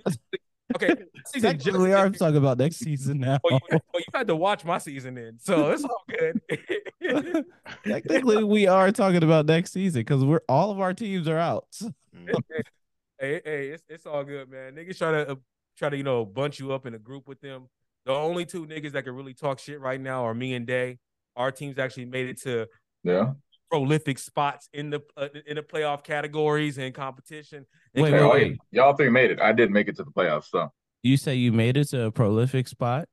Okay, 0.74 0.94
season 1.26 1.58
just 1.58 1.64
Technically, 1.64 1.88
we 1.88 1.92
are 1.92 2.10
talking 2.10 2.36
about 2.36 2.58
next 2.58 2.76
season 2.76 3.18
now. 3.18 3.38
Well, 3.44 3.60
you, 3.70 3.78
well, 3.92 4.00
you 4.00 4.04
had 4.14 4.26
to 4.28 4.36
watch 4.36 4.64
my 4.64 4.78
season 4.78 5.18
in, 5.18 5.38
so 5.38 5.70
it's 5.70 5.84
all 5.84 6.04
good. 6.08 7.44
Technically, 7.84 8.44
we 8.44 8.66
are 8.66 8.92
talking 8.92 9.22
about 9.22 9.46
next 9.46 9.72
season 9.72 10.00
because 10.00 10.24
we're 10.24 10.42
all 10.48 10.70
of 10.70 10.80
our 10.80 10.94
teams 10.94 11.28
are 11.28 11.38
out. 11.38 11.66
hey, 13.18 13.40
hey, 13.44 13.68
it's, 13.68 13.84
it's 13.88 14.06
all 14.06 14.24
good, 14.24 14.50
man. 14.50 14.74
Niggas 14.74 14.98
try 14.98 15.12
to 15.12 15.32
uh, 15.32 15.34
try 15.78 15.88
to 15.88 15.96
you 15.96 16.04
know 16.04 16.24
bunch 16.24 16.58
you 16.58 16.72
up 16.72 16.86
in 16.86 16.94
a 16.94 16.98
group 16.98 17.28
with 17.28 17.40
them. 17.40 17.68
The 18.04 18.12
only 18.12 18.44
two 18.44 18.66
niggas 18.66 18.92
that 18.92 19.04
can 19.04 19.14
really 19.14 19.34
talk 19.34 19.58
shit 19.58 19.80
right 19.80 20.00
now 20.00 20.24
are 20.24 20.34
me 20.34 20.54
and 20.54 20.66
Day. 20.66 20.98
Our 21.36 21.52
teams 21.52 21.78
actually 21.78 22.06
made 22.06 22.28
it 22.28 22.42
to 22.42 22.66
Yeah. 23.04 23.32
Prolific 23.76 24.18
spots 24.18 24.68
in 24.74 24.90
the 24.90 25.00
uh, 25.16 25.28
in 25.46 25.56
the 25.56 25.62
playoff 25.62 26.04
categories 26.04 26.76
and 26.76 26.94
competition. 26.94 27.64
And 27.94 28.02
Wait, 28.04 28.12
wait, 28.12 28.30
wait. 28.30 28.58
y'all 28.70 28.92
three 28.94 29.08
made 29.08 29.30
it. 29.30 29.40
I 29.40 29.52
didn't 29.52 29.72
make 29.72 29.88
it 29.88 29.96
to 29.96 30.04
the 30.04 30.10
playoffs, 30.10 30.50
so 30.50 30.70
You 31.02 31.16
say 31.16 31.36
you 31.36 31.52
made 31.52 31.78
it 31.78 31.86
to 31.88 32.04
a 32.06 32.10
prolific 32.12 32.68
spot. 32.68 33.08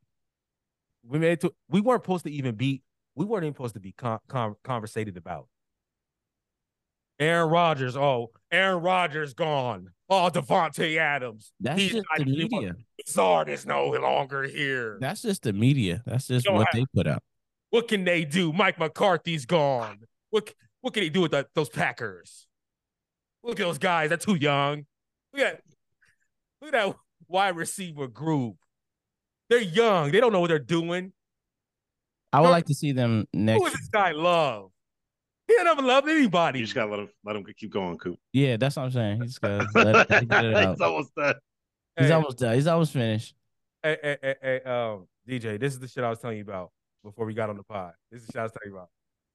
we 1.04 1.18
made 1.18 1.32
it 1.32 1.40
to. 1.42 1.54
We 1.70 1.80
weren't 1.80 2.04
supposed 2.04 2.26
to 2.26 2.32
even 2.32 2.56
be. 2.56 2.84
We 3.16 3.24
weren't 3.24 3.46
even 3.46 3.54
supposed 3.54 3.76
to 3.76 3.80
be 3.80 3.94
con- 3.94 4.20
con- 4.28 4.56
conversated 4.66 5.16
about. 5.16 5.48
Aaron 7.22 7.50
Rodgers. 7.50 7.96
Oh, 7.96 8.32
Aaron 8.52 8.82
Rodgers 8.82 9.34
gone. 9.34 9.90
Oh, 10.10 10.30
Davante 10.34 10.98
Adams. 10.98 11.54
That's 11.62 11.80
He's 11.80 11.92
just 11.92 12.06
not 12.18 12.26
the 12.26 12.32
even- 12.34 12.50
media. 12.52 12.76
Zard 13.08 13.48
is 13.48 13.66
no 13.66 13.88
longer 13.92 14.44
here. 14.44 14.98
That's 15.00 15.22
just 15.22 15.44
the 15.44 15.54
media. 15.54 16.04
That's 16.06 16.28
just 16.28 16.50
what 16.52 16.68
have- 16.68 16.68
they 16.74 16.86
put 16.94 17.08
out. 17.08 17.24
What 17.70 17.88
can 17.88 18.04
they 18.04 18.26
do? 18.26 18.52
Mike 18.52 18.78
McCarthy's 18.80 19.46
gone. 19.46 20.00
What 20.32 20.54
what 20.82 20.94
can 20.94 21.04
he 21.04 21.10
do 21.10 21.22
with 21.22 21.32
that, 21.32 21.48
those 21.54 21.70
Packers? 21.70 22.48
Look 23.44 23.60
at 23.60 23.64
those 23.66 23.78
guys. 23.78 24.10
They're 24.10 24.18
too 24.18 24.36
young. 24.36 24.86
Look 25.34 25.42
at 25.46 25.62
look 26.62 26.74
at 26.74 26.88
that 26.88 26.96
wide 27.28 27.56
receiver 27.56 28.08
group. 28.08 28.56
They're 29.50 29.60
young. 29.62 30.12
They 30.12 30.20
don't 30.20 30.32
know 30.32 30.40
what 30.42 30.48
they're 30.50 30.60
doing. 30.60 31.14
I 32.32 32.42
would 32.42 32.46
Sure. 32.48 32.52
like 32.52 32.66
to 32.68 32.74
see 32.76 32.92
them 32.92 33.28
next. 33.34 33.66
is 33.66 33.74
this 33.74 33.90
guy 33.90 34.12
love? 34.12 34.72
He 35.48 35.56
don't 35.56 35.66
ever 35.68 35.82
love 35.82 36.08
anybody. 36.08 36.60
You 36.60 36.66
just 36.66 36.76
gotta 36.76 36.92
let 36.92 37.00
him 37.00 37.10
let 37.24 37.36
him 37.36 37.44
keep 37.58 37.72
going, 37.72 37.98
Coop. 37.98 38.20
Yeah, 38.34 38.58
that's 38.58 38.76
what 38.76 38.84
I'm 38.84 38.92
saying. 38.92 39.22
He's 39.24 39.40
got 39.40 39.66
let 39.76 40.12
it 40.12 40.28
get 40.30 40.46
it 40.46 40.54
out. 40.56 40.74
It's 40.74 40.82
almost 40.82 41.16
done. 41.16 41.34
He's 41.98 42.08
Hey, 42.08 42.14
almost 42.14 42.38
done. 42.38 42.54
He's 42.56 42.68
almost 42.68 42.94
finished. 42.94 43.34
hey, 43.82 43.98
hey, 44.04 44.18
hey, 44.22 44.36
hey, 44.42 44.62
um, 44.62 45.08
DJ, 45.28 45.60
this 45.60 45.74
is 45.74 45.80
the 45.80 45.88
shit 45.88 46.04
I 46.04 46.10
was 46.10 46.20
telling 46.20 46.38
you 46.38 46.44
about 46.44 46.72
before 47.04 47.26
we 47.26 47.34
got 47.34 47.50
on 47.50 47.58
the 47.58 47.64
pod. 47.64 47.94
This 48.12 48.22
is 48.22 48.28
the 48.28 48.34
shit 48.34 48.40
I 48.40 48.44
was 48.44 48.52
telling 48.52 48.72
you 48.72 48.78
about. 48.78 48.90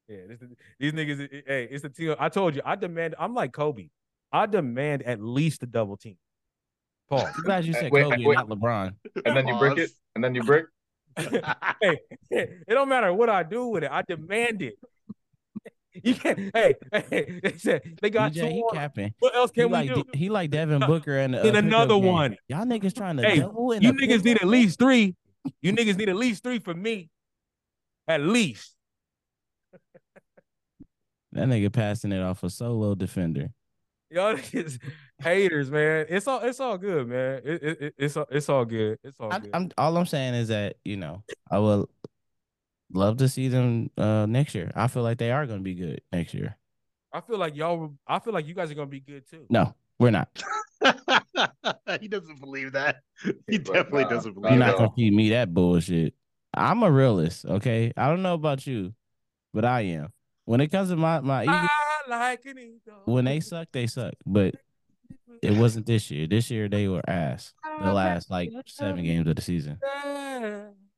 Yeah, 0.09 0.19
this 0.29 0.39
these 0.79 0.93
niggas. 0.93 1.21
eh, 1.33 1.41
Hey, 1.47 1.69
it's 1.71 1.83
the 1.83 1.89
team. 1.89 2.15
I 2.19 2.29
told 2.29 2.55
you, 2.55 2.63
I 2.65 2.77
demand. 2.77 3.15
I'm 3.19 3.35
like 3.35 3.53
Kobe. 3.53 3.89
I 4.33 4.47
demand 4.47 5.03
at 5.03 5.21
least 5.21 5.63
a 5.63 5.67
double 5.67 5.97
team. 5.97 6.17
Paul, 7.09 7.29
I'm 7.37 7.43
glad 7.43 7.65
you 7.65 7.73
said 7.75 7.91
wait, 7.93 8.03
Kobe, 8.03 8.25
wait. 8.25 8.39
and 8.39 8.49
not 8.49 8.59
LeBron. 8.59 8.95
and 9.25 9.37
then 9.37 9.47
you 9.47 9.55
break 9.59 9.79
it, 9.79 9.91
and 10.15 10.25
then 10.25 10.35
you 10.35 10.43
break. 10.43 10.65
hey, 11.17 11.99
it 12.31 12.65
don't 12.69 12.89
matter 12.89 13.13
what 13.13 13.29
I 13.31 13.43
do 13.45 13.67
with 13.69 13.85
it. 13.85 13.91
I 13.91 14.03
demand 14.03 14.63
it. 14.63 14.75
You 16.03 16.13
can't. 16.17 16.51
Hey, 16.53 16.75
hey, 16.93 17.39
they 17.41 17.53
said 17.57 17.83
they 18.03 18.11
got 18.11 18.33
DJ, 18.33 18.41
two 18.41 18.47
he 18.49 18.61
more. 18.63 18.71
capping. 18.73 19.15
What 19.21 19.33
else 19.37 19.53
He 19.55 19.61
can 19.61 19.71
we 19.71 19.75
like 19.75 19.95
do? 19.95 20.05
he 20.13 20.29
like 20.29 20.51
Devin 20.51 20.81
Booker 20.85 21.17
and 21.19 21.37
In 21.37 21.55
another 21.55 21.97
one. 21.97 22.37
Y'all 22.49 22.65
niggas 22.65 22.97
trying 22.97 23.17
to 23.19 23.23
Hey, 23.23 23.39
double 23.39 23.71
in 23.71 23.81
You 23.81 23.93
niggas 23.93 24.25
need 24.25 24.39
at 24.39 24.49
least 24.49 24.81
three. 24.81 25.15
You 25.63 25.73
niggas 25.73 25.97
need 25.97 26.09
at 26.09 26.17
least 26.17 26.43
three 26.43 26.59
for 26.59 26.75
me. 26.75 27.11
At 28.09 28.23
least. 28.23 28.75
That 31.35 31.49
nigga 31.49 31.73
passing 31.73 32.13
it 32.13 32.23
off 32.23 32.43
a 32.45 32.51
solo 32.51 32.95
defender. 32.95 33.51
Y'all 34.11 34.35
niggas 34.37 34.79
haters, 35.19 35.71
man. 35.71 36.07
It's 36.09 36.29
all 36.29 36.41
it's 36.41 36.61
all 36.61 36.79
good, 36.79 37.09
man. 37.09 37.43
It, 37.45 37.63
it, 37.63 37.81
it- 37.83 37.95
it's 37.99 38.17
all 38.17 38.27
it's 38.31 38.49
all 38.49 38.65
good. 38.65 38.99
It's 39.03 39.19
all 39.19 39.33
I, 39.33 39.41
good. 39.41 39.51
I'm 39.53 39.71
all 39.77 39.97
I'm 39.97 40.07
saying 40.07 40.35
is 40.35 40.49
that 40.49 40.77
you 40.85 40.97
know 40.97 41.25
I 41.51 41.59
will 41.59 41.91
love 42.93 43.17
to 43.19 43.29
see 43.29 43.49
them 43.49 43.91
uh 43.99 44.27
next 44.27 44.55
year. 44.55 44.71
I 44.77 44.87
feel 44.87 45.03
like 45.03 45.19
they 45.19 45.33
are 45.33 45.47
going 45.47 45.59
to 45.59 45.65
be 45.65 45.75
good 45.75 46.01
next 46.13 46.35
year. 46.35 46.57
I 47.13 47.21
feel 47.21 47.39
like 47.39 47.57
y'all. 47.57 47.95
I 48.07 48.19
feel 48.21 48.33
like 48.33 48.47
you 48.47 48.55
guys 48.55 48.71
are 48.71 48.75
gonna 48.75 48.87
be 48.87 49.01
good 49.01 49.29
too. 49.29 49.47
No, 49.51 49.75
we're 49.99 50.11
not. 50.11 50.29
he 52.01 52.09
doesn't 52.09 52.41
believe 52.41 52.73
that. 52.73 52.97
He 53.49 53.59
But, 53.59 53.73
definitely 53.75 54.05
nah, 54.05 54.11
doesn't 54.11 54.35
not 54.35 54.43
believe 54.43 54.59
You're 54.59 54.67
not 54.67 54.77
gonna 54.79 54.93
feed 54.97 55.13
me 55.13 55.31
that 55.31 55.53
bullshit. 55.55 56.15
I'm 56.53 56.83
a 56.83 56.91
realist, 56.91 57.45
okay? 57.47 57.93
I 57.97 58.09
don't 58.09 58.23
know 58.23 58.35
about 58.35 58.67
you, 58.67 58.95
but 59.53 59.65
I 59.65 59.83
am. 59.83 60.13
When 60.47 60.61
it 60.61 60.69
comes 60.69 60.91
to 60.91 60.97
my 60.97 61.21
my 61.21 61.43
Eagles, 61.45 61.71
like 62.09 62.45
an 62.45 62.59
eagle. 62.59 63.03
when 63.07 63.25
they 63.25 63.41
suck, 63.41 63.69
they 63.73 63.87
suck. 63.87 64.15
But 64.27 64.55
it 65.43 65.53
wasn't 65.57 65.87
this 65.87 66.11
year. 66.11 66.27
This 66.27 66.51
year 66.51 66.69
they 66.69 66.89
were 66.89 67.03
ass. 67.09 67.53
The 67.83 67.93
last 67.93 68.31
like 68.31 68.51
seven 68.67 69.05
games 69.05 69.27
of 69.29 69.37
the 69.37 69.43
season. 69.43 69.79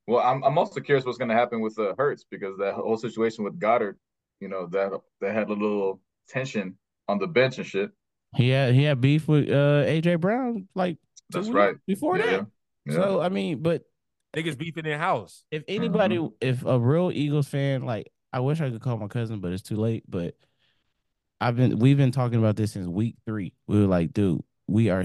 Well, 0.09 0.21
I'm 0.25 0.43
I'm 0.45 0.59
also 0.59 0.81
curious 0.81 1.05
what's 1.05 1.19
going 1.19 1.31
to 1.31 1.35
happen 1.35 1.61
with 1.61 1.79
uh, 1.79 1.95
Hurts 1.99 2.25
because 2.31 2.57
that 2.59 2.75
whole 2.75 2.97
situation 2.97 3.45
with 3.45 3.59
Goddard, 3.59 3.99
you 4.41 4.49
know, 4.49 4.67
that 4.67 4.93
that 5.21 5.35
had 5.35 5.49
a 5.49 5.53
little 5.53 6.01
tension 6.29 6.77
on 7.09 7.19
the 7.19 7.27
bench 7.27 7.59
and 7.59 7.67
shit. 7.67 7.91
He 8.35 8.51
had 8.51 8.75
he 8.75 8.83
had 8.85 9.01
beef 9.01 9.27
with 9.29 9.49
uh 9.49 9.85
AJ 9.87 10.21
Brown 10.21 10.69
like 10.75 10.99
That's 11.31 11.49
right. 11.49 11.77
before 11.87 12.19
Yeah, 12.19 12.25
that. 12.27 12.33
yeah. 12.33 12.43
Yeah. 12.87 12.95
So 12.95 13.21
I 13.21 13.29
mean, 13.31 13.63
but 13.63 13.83
Niggas 14.37 14.59
beefing 14.59 14.85
in 14.87 14.99
house. 14.99 15.45
if 15.51 15.63
anybody, 15.67 16.21
if 16.43 16.65
a 16.65 16.79
real 16.79 17.11
Eagles 17.13 17.49
fan, 17.49 17.83
like 17.85 18.13
I 18.33 18.41
wish 18.41 18.61
I 18.61 18.71
could 18.71 18.83
call 18.83 18.99
my 18.99 19.09
cousin, 19.09 19.41
but 19.41 19.53
it's 19.53 19.63
too 19.63 19.77
late. 19.77 20.05
But 20.09 20.35
I've 21.41 21.57
been, 21.57 21.79
we've 21.79 21.97
been 21.97 22.13
talking 22.13 22.39
about 22.39 22.57
this 22.57 22.73
since 22.73 22.87
week 22.87 23.17
three. 23.25 23.55
We 23.67 23.81
were 23.81 23.87
like, 23.87 24.13
dude, 24.13 24.43
we 24.67 24.91
are 24.91 25.05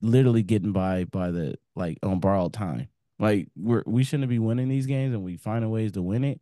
literally 0.00 0.42
getting 0.42 0.72
by 0.72 1.04
by 1.04 1.30
the 1.30 1.54
like 1.74 1.98
on 2.02 2.20
borrowed 2.20 2.52
time. 2.52 2.88
Like 3.18 3.48
we're 3.56 3.84
we 3.86 4.04
shouldn't 4.04 4.28
be 4.28 4.38
winning 4.38 4.68
these 4.68 4.86
games, 4.86 5.14
and 5.14 5.22
we 5.22 5.36
finding 5.36 5.70
ways 5.70 5.92
to 5.92 6.02
win 6.02 6.24
it. 6.24 6.40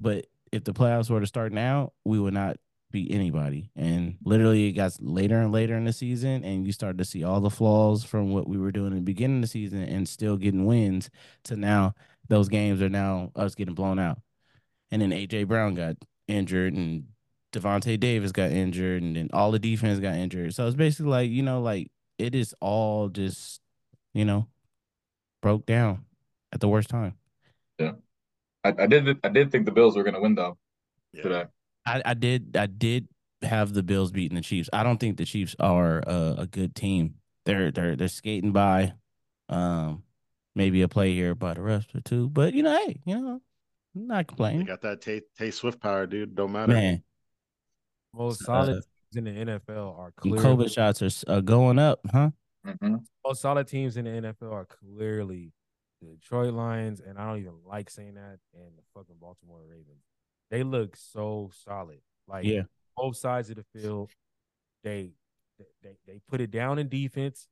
But 0.00 0.26
if 0.50 0.64
the 0.64 0.72
playoffs 0.72 1.10
were 1.10 1.20
to 1.20 1.26
start 1.26 1.52
now, 1.52 1.92
we 2.04 2.18
would 2.18 2.34
not 2.34 2.56
beat 2.90 3.12
anybody. 3.12 3.70
And 3.76 4.16
literally, 4.24 4.68
it 4.68 4.72
got 4.72 4.96
later 5.00 5.40
and 5.40 5.52
later 5.52 5.76
in 5.76 5.84
the 5.84 5.92
season, 5.92 6.44
and 6.44 6.66
you 6.66 6.72
started 6.72 6.98
to 6.98 7.04
see 7.04 7.22
all 7.22 7.40
the 7.40 7.50
flaws 7.50 8.02
from 8.02 8.32
what 8.32 8.48
we 8.48 8.58
were 8.58 8.72
doing 8.72 8.92
in 8.92 8.96
the 8.96 9.02
beginning 9.02 9.36
of 9.36 9.42
the 9.42 9.48
season, 9.48 9.82
and 9.82 10.08
still 10.08 10.36
getting 10.36 10.64
wins. 10.64 11.10
To 11.44 11.56
now, 11.56 11.94
those 12.28 12.48
games 12.48 12.82
are 12.82 12.88
now 12.88 13.30
us 13.36 13.54
getting 13.54 13.74
blown 13.74 13.98
out. 13.98 14.18
And 14.90 15.00
then 15.02 15.10
AJ 15.10 15.46
Brown 15.48 15.74
got 15.74 15.96
injured, 16.26 16.74
and 16.74 17.04
Devontae 17.52 17.98
Davis 17.98 18.32
got 18.32 18.50
injured, 18.50 19.02
and 19.02 19.16
then 19.16 19.28
all 19.32 19.50
the 19.50 19.58
defense 19.58 20.00
got 20.00 20.14
injured. 20.16 20.54
So 20.54 20.66
it's 20.66 20.76
basically 20.76 21.10
like 21.10 21.30
you 21.30 21.42
know, 21.42 21.60
like 21.60 21.90
it 22.18 22.34
is 22.34 22.54
all 22.60 23.08
just 23.08 23.60
you 24.14 24.24
know 24.24 24.48
broke 25.42 25.66
down 25.66 26.04
at 26.52 26.60
the 26.60 26.68
worst 26.68 26.88
time. 26.88 27.14
I, 28.62 28.74
I 28.78 28.86
did 28.86 29.18
I 29.24 29.28
did 29.30 29.50
think 29.50 29.64
the 29.64 29.72
Bills 29.72 29.96
were 29.96 30.02
going 30.02 30.14
to 30.14 30.20
win 30.20 30.34
though 30.34 30.58
Yeah. 31.12 31.22
today. 31.22 31.44
I, 31.86 32.02
I 32.04 32.14
did 32.14 32.56
I 32.56 32.66
did 32.66 33.08
have 33.42 33.72
the 33.72 33.82
Bills 33.82 34.10
beating 34.10 34.36
the 34.36 34.42
Chiefs. 34.42 34.68
I 34.72 34.82
don't 34.82 34.98
think 34.98 35.16
the 35.16 35.24
Chiefs 35.24 35.56
are 35.58 36.02
a, 36.06 36.34
a 36.38 36.46
good 36.46 36.74
team. 36.74 37.14
They're 37.46 37.70
they're 37.70 37.96
they're 37.96 38.08
skating 38.08 38.52
by. 38.52 38.94
Um, 39.48 40.04
maybe 40.54 40.82
a 40.82 40.88
play 40.88 41.14
here 41.14 41.34
by 41.34 41.54
the 41.54 41.62
rest 41.62 41.94
or 41.94 42.00
two, 42.00 42.28
but 42.28 42.54
you 42.54 42.62
know, 42.62 42.76
hey, 42.86 43.00
you 43.04 43.18
know, 43.18 43.40
I'm 43.94 44.06
not 44.06 44.18
They 44.18 44.24
complaining, 44.24 44.66
got 44.66 44.80
that 44.82 45.00
Tay, 45.00 45.22
Tay 45.36 45.50
Swift 45.50 45.80
power, 45.80 46.06
dude. 46.06 46.34
Don't 46.34 46.52
matter. 46.52 46.72
man. 46.72 47.02
Most 48.14 48.42
Uh, 48.42 48.46
solid 48.46 48.74
teams 49.12 49.16
in 49.16 49.24
the 49.24 49.30
NFL 49.52 49.98
are 49.98 50.12
Them 50.22 50.32
clearly 50.32 50.66
COVID 50.66 50.72
shots 50.72 51.02
are 51.02 51.06
s- 51.06 51.24
are 51.24 51.40
going 51.40 51.78
up, 51.78 52.00
huh? 52.10 52.30
hmm 52.64 52.96
most 53.24 53.40
solid 53.42 53.66
teams 53.66 53.96
in 53.96 54.04
the 54.04 54.10
NFL 54.10 54.52
are 54.52 54.64
clearly 54.66 55.52
the 56.00 56.08
Detroit 56.14 56.54
Lions, 56.54 57.00
and 57.00 57.18
I 57.18 57.26
don't 57.26 57.38
even 57.38 57.54
like 57.66 57.90
saying 57.90 58.14
that, 58.14 58.38
and 58.54 58.76
the 58.76 58.82
fucking 58.94 59.16
Baltimore 59.20 59.60
Ravens. 59.68 60.02
They 60.50 60.62
look 60.62 60.96
so 60.96 61.50
solid. 61.64 62.00
Like 62.26 62.44
Yeah. 62.46 62.62
both 62.96 63.16
sides 63.16 63.50
of 63.50 63.56
the 63.56 63.64
field, 63.74 64.10
they 64.82 65.12
they 65.82 65.96
they 66.06 66.20
put 66.28 66.40
it 66.40 66.50
down 66.50 66.78
in 66.78 66.88
defense. 66.88 67.46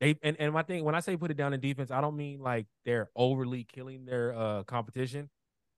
They 0.00 0.16
and, 0.22 0.36
and 0.40 0.52
my 0.52 0.62
thing 0.62 0.84
when 0.84 0.94
I 0.94 1.00
say 1.00 1.16
put 1.16 1.30
it 1.30 1.36
down 1.36 1.52
in 1.52 1.60
defense, 1.60 1.90
I 1.90 2.00
don't 2.00 2.16
mean 2.16 2.40
like 2.40 2.66
they're 2.84 3.10
overly 3.14 3.64
killing 3.64 4.04
their 4.06 4.34
uh 4.34 4.62
competition. 4.64 5.28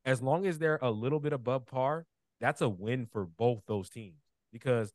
As 0.04 0.22
long 0.22 0.46
as 0.46 0.58
they're 0.58 0.78
a 0.82 0.90
little 0.90 1.20
bit 1.20 1.32
above 1.32 1.66
par, 1.66 2.06
that's 2.40 2.60
a 2.60 2.68
win 2.68 3.06
for 3.06 3.24
both 3.24 3.62
those 3.66 3.88
teams 3.88 4.20
because 4.52 4.92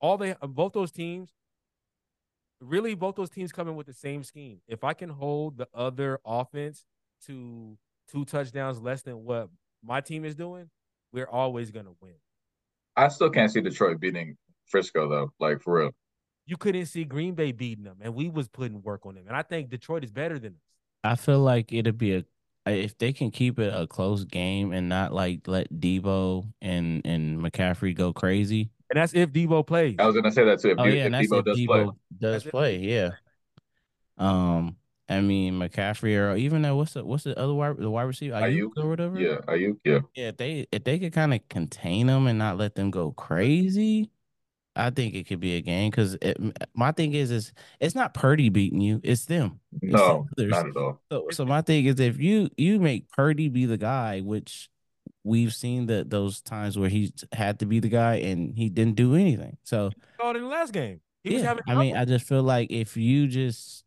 all 0.00 0.16
they 0.16 0.34
uh, 0.40 0.46
both 0.46 0.72
those 0.72 0.90
teams 0.90 1.30
really 2.60 2.94
both 2.94 3.16
those 3.16 3.30
teams 3.30 3.52
come 3.52 3.68
in 3.68 3.76
with 3.76 3.86
the 3.86 3.92
same 3.92 4.22
scheme. 4.22 4.60
If 4.66 4.84
I 4.84 4.94
can 4.94 5.10
hold 5.10 5.58
the 5.58 5.68
other 5.74 6.20
offense 6.24 6.84
to 7.26 7.76
two 8.10 8.24
touchdowns 8.24 8.80
less 8.80 9.02
than 9.02 9.24
what 9.24 9.48
my 9.84 10.00
team 10.00 10.24
is 10.24 10.34
doing, 10.34 10.70
we're 11.12 11.28
always 11.28 11.70
gonna 11.70 11.92
win. 12.00 12.14
I 12.96 13.08
still 13.08 13.30
can't 13.30 13.50
see 13.50 13.60
Detroit 13.60 14.00
beating 14.00 14.36
Frisco 14.66 15.08
though, 15.08 15.32
like 15.38 15.60
for 15.60 15.80
real. 15.80 15.90
You 16.46 16.56
couldn't 16.56 16.86
see 16.86 17.04
Green 17.04 17.34
Bay 17.34 17.52
beating 17.52 17.84
them, 17.84 17.98
and 18.00 18.14
we 18.14 18.28
was 18.28 18.48
putting 18.48 18.80
work 18.82 19.04
on 19.04 19.16
them. 19.16 19.24
And 19.26 19.36
I 19.36 19.42
think 19.42 19.68
Detroit 19.68 20.04
is 20.04 20.12
better 20.12 20.38
than 20.38 20.52
us. 20.52 20.60
I 21.04 21.16
feel 21.16 21.40
like 21.40 21.72
it'd 21.72 21.98
be 21.98 22.14
a 22.14 22.24
if 22.66 22.98
they 22.98 23.12
can 23.12 23.30
keep 23.30 23.58
it 23.58 23.72
a 23.74 23.86
close 23.86 24.24
game 24.24 24.72
and 24.72 24.88
not 24.88 25.12
like 25.12 25.46
let 25.46 25.72
Debo 25.72 26.52
and 26.60 27.02
and 27.04 27.38
McCaffrey 27.40 27.94
go 27.94 28.12
crazy. 28.12 28.70
And 28.90 29.00
that's 29.00 29.14
if 29.14 29.30
Debo 29.30 29.66
plays. 29.66 29.96
I 29.98 30.06
was 30.06 30.14
gonna 30.14 30.32
say 30.32 30.44
that 30.44 30.60
too. 30.60 30.70
If, 30.70 30.78
Oh 30.78 30.84
De- 30.84 30.90
yeah, 30.96 31.00
if 31.00 31.06
and 31.06 31.14
that's 31.14 31.28
Debo 31.28 31.38
if 31.40 31.44
does 31.44 31.58
Debo 31.58 31.66
play, 31.66 31.84
does 32.20 32.42
That's 32.44 32.50
play. 32.50 32.78
Debo 32.78 32.88
Yeah. 32.88 33.10
Um, 34.18 34.76
I 35.08 35.20
mean 35.20 35.54
McCaffrey 35.54 36.16
or 36.18 36.36
even 36.36 36.62
that 36.62 36.74
what's 36.74 36.94
the 36.94 37.04
what's 37.04 37.24
the 37.24 37.38
other 37.38 37.54
wide 37.54 37.76
the 37.76 37.90
wide 37.90 38.02
receiver 38.04 38.34
Aiyuk 38.34 38.70
Aiyuk, 38.76 38.84
or 38.84 38.88
whatever. 38.88 39.20
yeah, 39.20 39.38
are 39.46 39.56
you? 39.56 39.78
Yeah, 39.84 40.00
Yeah, 40.14 40.28
if 40.28 40.36
they 40.36 40.66
if 40.72 40.84
they 40.84 40.98
could 40.98 41.12
kind 41.12 41.34
of 41.34 41.46
contain 41.48 42.06
them 42.08 42.26
and 42.26 42.38
not 42.38 42.56
let 42.58 42.74
them 42.74 42.90
go 42.90 43.12
crazy, 43.12 44.10
I 44.76 44.90
think 44.90 45.14
it 45.14 45.26
could 45.26 45.40
be 45.40 45.56
a 45.56 45.62
game. 45.62 45.90
Because 45.90 46.16
my 46.74 46.92
thing 46.92 47.14
is, 47.14 47.30
is 47.30 47.52
it's 47.80 47.94
not 47.94 48.14
Purdy 48.14 48.50
beating 48.50 48.80
you, 48.80 49.00
it's 49.02 49.24
them. 49.24 49.60
It's 49.80 49.92
no, 49.92 50.26
others. 50.38 50.50
not 50.50 50.68
at 50.68 50.76
all. 50.76 51.00
So, 51.10 51.26
so 51.32 51.46
my 51.46 51.62
thing 51.62 51.86
is, 51.86 51.98
if 51.98 52.20
you 52.20 52.50
you 52.56 52.78
make 52.78 53.10
Purdy 53.10 53.48
be 53.48 53.64
the 53.64 53.78
guy, 53.78 54.20
which 54.20 54.68
we've 55.24 55.54
seen 55.54 55.86
that 55.86 56.10
those 56.10 56.40
times 56.40 56.78
where 56.78 56.88
he 56.88 57.12
had 57.32 57.58
to 57.58 57.66
be 57.66 57.80
the 57.80 57.88
guy 57.88 58.16
and 58.16 58.54
he 58.56 58.68
didn't 58.68 58.94
do 58.94 59.14
anything. 59.16 59.56
So 59.64 59.90
called 60.20 60.36
in 60.36 60.42
the 60.42 60.48
last 60.48 60.72
game. 60.72 61.00
He 61.24 61.34
was 61.34 61.42
yeah, 61.42 61.48
having 61.48 61.64
I 61.66 61.74
mean. 61.74 61.96
I 61.96 62.04
just 62.04 62.26
feel 62.26 62.42
like 62.42 62.70
if 62.70 62.96
you 62.96 63.26
just 63.26 63.84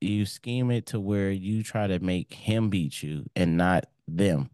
you 0.00 0.26
scheme 0.26 0.70
it 0.70 0.86
to 0.86 1.00
where 1.00 1.30
you 1.30 1.64
try 1.64 1.88
to 1.88 1.98
make 1.98 2.32
him 2.32 2.70
beat 2.70 3.02
you 3.02 3.24
and 3.34 3.56
not 3.56 3.86
them, 4.06 4.50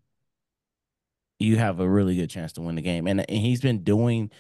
you 1.38 1.59
have 1.59 1.80
a 1.80 1.88
really 1.88 2.16
good 2.16 2.30
chance 2.30 2.52
to 2.55 2.62
win 2.62 2.76
the 2.76 2.82
game. 2.82 3.06
And 3.06 3.20
and 3.20 3.38
he's 3.38 3.60
been 3.60 3.82
doing. 3.82 4.30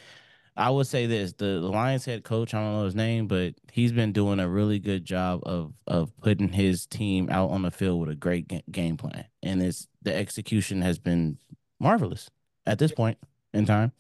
I 0.56 0.70
would 0.70 0.86
say 0.86 1.06
this: 1.06 1.32
the, 1.32 1.44
the 1.60 1.68
Lions 1.68 2.04
head 2.04 2.22
coach, 2.22 2.54
I 2.54 2.60
don't 2.62 2.72
know 2.74 2.84
his 2.84 2.94
name, 2.94 3.26
but 3.26 3.54
he's 3.72 3.92
been 3.92 4.12
doing 4.12 4.38
a 4.38 4.48
really 4.48 4.78
good 4.78 5.04
job 5.04 5.40
of 5.44 5.72
of 5.86 6.16
putting 6.18 6.48
his 6.48 6.86
team 6.86 7.28
out 7.30 7.50
on 7.50 7.62
the 7.62 7.70
field 7.70 8.00
with 8.00 8.10
a 8.10 8.14
great 8.14 8.48
ga- 8.48 8.62
game 8.70 8.96
plan, 8.96 9.24
and 9.42 9.62
it's 9.62 9.88
the 10.02 10.14
execution 10.14 10.82
has 10.82 10.98
been 10.98 11.38
marvelous 11.80 12.30
at 12.66 12.78
this 12.78 12.92
point 12.92 13.18
in 13.52 13.66
time. 13.66 13.92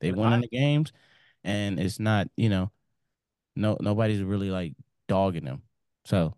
They 0.00 0.12
won 0.12 0.32
in 0.32 0.40
the 0.40 0.48
games, 0.48 0.92
and 1.44 1.78
it's 1.78 2.00
not 2.00 2.28
you 2.36 2.48
know, 2.48 2.72
no 3.54 3.76
nobody's 3.80 4.22
really 4.22 4.50
like 4.50 4.74
dogging 5.06 5.44
them. 5.44 5.62
So 6.04 6.34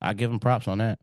I 0.00 0.14
give 0.14 0.30
them 0.30 0.40
props 0.40 0.66
on 0.66 0.78
that. 0.78 0.98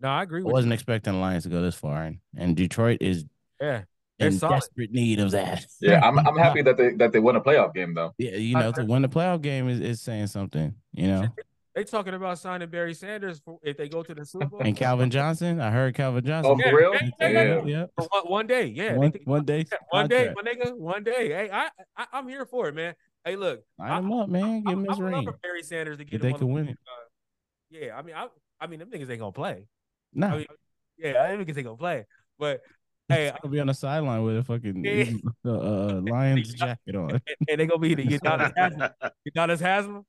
no, 0.00 0.08
I 0.08 0.22
agree 0.24 0.40
I 0.40 0.44
wasn't 0.44 0.72
expecting 0.72 1.12
the 1.12 1.18
Lions 1.20 1.44
to 1.44 1.50
go 1.50 1.62
this 1.62 1.76
far, 1.76 2.02
and, 2.02 2.18
and 2.36 2.56
Detroit 2.56 2.98
is. 3.00 3.24
Yeah, 3.60 3.82
they're 4.18 4.28
in 4.28 4.38
solid. 4.38 4.54
desperate 4.56 4.90
need 4.92 5.20
of 5.20 5.30
that. 5.32 5.64
Yeah, 5.80 6.00
I'm 6.04 6.18
I'm 6.18 6.36
happy 6.36 6.62
that 6.68 6.76
they 6.76 6.94
that 6.94 7.12
they 7.12 7.20
won 7.20 7.36
a 7.36 7.40
playoff 7.40 7.74
game 7.74 7.94
though. 7.94 8.12
Yeah, 8.18 8.32
you 8.32 8.54
know, 8.54 8.72
to 8.72 8.84
win 8.84 9.02
the 9.02 9.08
playoff 9.08 9.40
game 9.42 9.68
is, 9.68 9.80
is 9.80 10.00
saying 10.00 10.26
something, 10.28 10.74
you 10.92 11.06
know. 11.06 11.28
They 11.74 11.84
talking 11.84 12.14
about 12.14 12.40
signing 12.40 12.68
Barry 12.70 12.92
Sanders 12.92 13.38
for 13.38 13.60
if 13.62 13.76
they 13.76 13.88
go 13.88 14.02
to 14.02 14.12
the 14.12 14.26
Super 14.26 14.46
Bowl. 14.46 14.60
And 14.64 14.76
Calvin 14.76 15.10
Johnson, 15.10 15.60
I 15.60 15.70
heard 15.70 15.94
Calvin 15.94 16.24
Johnson. 16.24 16.58
Oh, 16.58 16.70
for 16.70 16.76
real? 16.76 16.92
yeah, 16.92 17.10
yeah, 17.20 17.28
yeah. 17.28 17.42
yeah, 17.44 17.62
yeah. 17.64 17.86
For 17.96 18.04
one, 18.10 18.24
one 18.24 18.46
day, 18.48 18.64
yeah. 18.66 18.96
One, 18.96 19.12
think- 19.12 19.28
one 19.28 19.44
day, 19.44 19.64
yeah, 19.70 19.78
one 19.90 20.08
day, 20.08 20.34
my 20.34 20.42
nigga, 20.42 20.76
one 20.76 21.04
day. 21.04 21.28
Hey, 21.28 21.50
I, 21.52 21.68
I 21.96 22.06
I'm 22.14 22.26
here 22.26 22.44
for 22.46 22.66
it, 22.66 22.74
man. 22.74 22.96
Hey, 23.24 23.36
look, 23.36 23.62
Line 23.78 24.02
him 24.02 24.12
up, 24.12 24.28
man. 24.28 24.64
Give 24.64 24.72
him 24.72 24.86
I, 24.88 24.92
his 24.92 24.98
I 24.98 25.02
would 25.04 25.12
love 25.12 25.18
ring. 25.20 25.24
for 25.32 25.38
Barry 25.40 25.62
Sanders 25.62 25.98
to 25.98 26.04
get 26.04 26.14
If 26.14 26.22
they 26.22 26.32
on 26.32 26.38
can 26.40 26.48
win 26.48 26.68
it. 26.70 26.78
uh, 26.84 27.06
yeah, 27.70 27.96
I 27.96 28.02
mean, 28.02 28.16
I, 28.16 28.26
I 28.60 28.66
mean, 28.66 28.80
them 28.80 28.90
niggas 28.90 29.08
ain't 29.10 29.20
gonna 29.20 29.30
play. 29.30 29.68
No, 30.12 30.26
I 30.26 30.36
mean, 30.38 30.46
yeah, 30.98 31.22
I 31.22 31.36
think 31.36 31.54
they 31.54 31.62
gonna 31.62 31.76
play. 31.76 32.06
But 32.40 32.60
hey, 33.08 33.30
I'll 33.42 33.50
be 33.50 33.60
on 33.60 33.66
the 33.68 33.74
sideline 33.74 34.22
with 34.22 34.38
a 34.38 34.44
fucking 34.44 35.20
uh, 35.44 35.48
uh, 35.48 36.00
Lions 36.02 36.52
jacket 36.54 36.94
on. 36.96 37.10
and, 37.10 37.20
and 37.48 37.60
they 37.60 37.66
gonna 37.66 37.78
be 37.80 37.94
the 37.94 38.04
Udonis 38.04 38.52
Haslam. 38.56 38.90
Udonis 39.28 39.60
Haslem. 39.60 40.04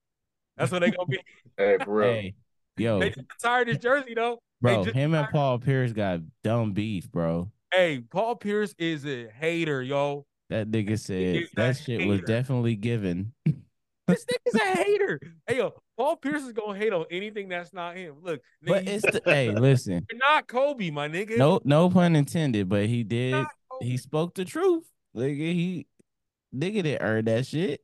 That's 0.57 0.71
what 0.71 0.79
they 0.81 0.91
gonna 0.91 1.07
be. 1.07 1.19
Hey, 1.57 1.77
for 1.83 1.93
real. 1.95 2.09
Hey, 2.13 2.33
yo, 2.77 2.99
They 2.99 3.09
just 3.09 3.27
retired 3.31 3.67
his 3.69 3.77
jersey 3.77 4.13
though. 4.13 4.39
bro, 4.61 4.83
just 4.83 4.95
him 4.95 5.13
and 5.13 5.27
Paul 5.29 5.59
Pierce 5.59 5.93
got 5.93 6.19
dumb 6.43 6.73
beef, 6.73 7.09
bro. 7.11 7.51
Hey, 7.73 7.99
Paul 8.09 8.35
Pierce 8.35 8.73
is 8.77 9.05
a 9.05 9.27
hater, 9.29 9.81
yo. 9.81 10.25
That 10.49 10.71
nigga 10.71 10.97
said 10.99 11.35
is 11.35 11.49
a 11.51 11.55
that 11.55 11.77
shit 11.77 12.07
was 12.07 12.21
definitely 12.21 12.75
given. 12.75 13.33
This 14.09 14.25
nigga's 14.25 14.55
a 14.55 14.83
hater. 14.83 15.19
Hey, 15.47 15.57
yo, 15.57 15.73
Paul 15.97 16.15
Pierce 16.17 16.43
is 16.43 16.51
gonna 16.53 16.77
hate 16.77 16.93
on 16.93 17.05
anything 17.11 17.49
that's 17.49 17.73
not 17.73 17.95
him. 17.95 18.15
Look, 18.21 18.41
But 18.61 18.87
it's 18.87 19.03
the 19.03 19.21
hey, 19.25 19.51
listen, 19.51 20.05
you're 20.11 20.19
not 20.19 20.47
Kobe, 20.47 20.89
my 20.91 21.07
nigga. 21.07 21.37
no, 21.37 21.59
no 21.63 21.89
pun 21.89 22.15
intended. 22.15 22.67
But 22.69 22.87
he 22.87 23.03
did. 23.03 23.45
He 23.81 23.97
spoke 23.97 24.35
the 24.35 24.45
truth. 24.45 24.83
Nigga, 25.15 25.37
he 25.37 25.87
nigga 26.55 26.83
didn't 26.83 27.01
earn 27.01 27.25
that 27.25 27.45
shit. 27.47 27.81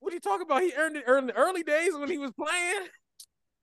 What 0.00 0.12
you 0.12 0.20
talking 0.20 0.46
about? 0.46 0.62
He 0.62 0.72
earned 0.76 0.96
it 0.96 1.04
early, 1.06 1.32
early 1.32 1.62
days 1.62 1.92
when 1.94 2.08
he 2.08 2.18
was 2.18 2.32
playing. 2.32 2.86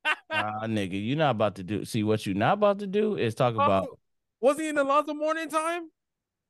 Ah, 0.30 0.66
nigga, 0.66 1.02
you 1.02 1.16
not 1.16 1.32
about 1.32 1.56
to 1.56 1.64
do. 1.64 1.86
See 1.86 2.04
what 2.04 2.26
you're 2.26 2.36
not 2.36 2.54
about 2.56 2.80
to 2.80 2.88
do 2.88 3.16
is 3.16 3.36
talk 3.36 3.54
about 3.54 3.88
Oh, 3.90 3.98
was 4.42 4.60
he 4.60 4.68
in 4.68 4.76
the 4.76 4.84
Lonzo 4.84 5.14
Mourning 5.14 5.48
time? 5.48 5.90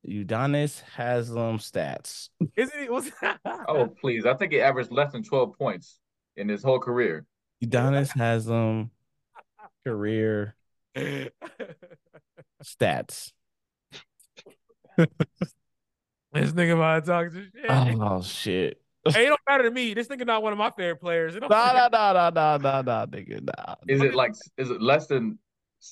Udonis 0.08 0.82
Haslem 0.96 1.58
stats. 1.60 2.30
Isn't 2.58 2.80
he? 2.82 2.90
Was 2.90 3.10
Oh, 3.68 3.88
please. 3.88 4.26
I 4.26 4.34
think 4.34 4.52
he 4.52 4.62
averaged 4.62 4.92
less 4.92 5.12
than 5.14 5.24
12 5.24 5.58
points 5.58 6.00
in 6.36 6.50
his 6.50 6.62
whole 6.64 6.80
career. 6.80 7.26
Udonis 7.64 8.12
Haslem 8.16 8.92
career 9.86 10.56
stats. 12.64 13.32
this 14.98 16.52
nigga 16.52 16.74
about 16.76 17.06
to 17.06 17.12
talk 17.12 17.32
to 17.32 17.44
shit. 17.44 18.00
Oh 18.00 18.22
shit. 18.22 18.82
hey, 19.08 19.26
it 19.26 19.30
don't 19.30 19.40
matter 19.48 19.64
to 19.64 19.72
me. 19.72 19.94
This 19.94 20.08
nigga 20.08 20.26
not 20.26 20.44
one 20.44 20.52
of 20.54 20.58
my 20.60 20.70
favorite 20.72 21.00
players. 21.02 21.36
It 21.36 21.40
don't 21.42 21.50
Nah, 21.50 21.74
matter. 21.74 21.90
nah, 21.92 22.14
nah, 22.14 22.30
nah, 22.30 22.58
nah, 22.58 22.58
nah, 22.58 22.82
nah, 22.82 23.06
nigga, 23.06 23.42
nah. 23.44 23.76
Is 23.88 24.02
it 24.02 24.16
like 24.16 24.34
is 24.58 24.70
it 24.70 24.82
less 24.82 25.08
than 25.08 25.38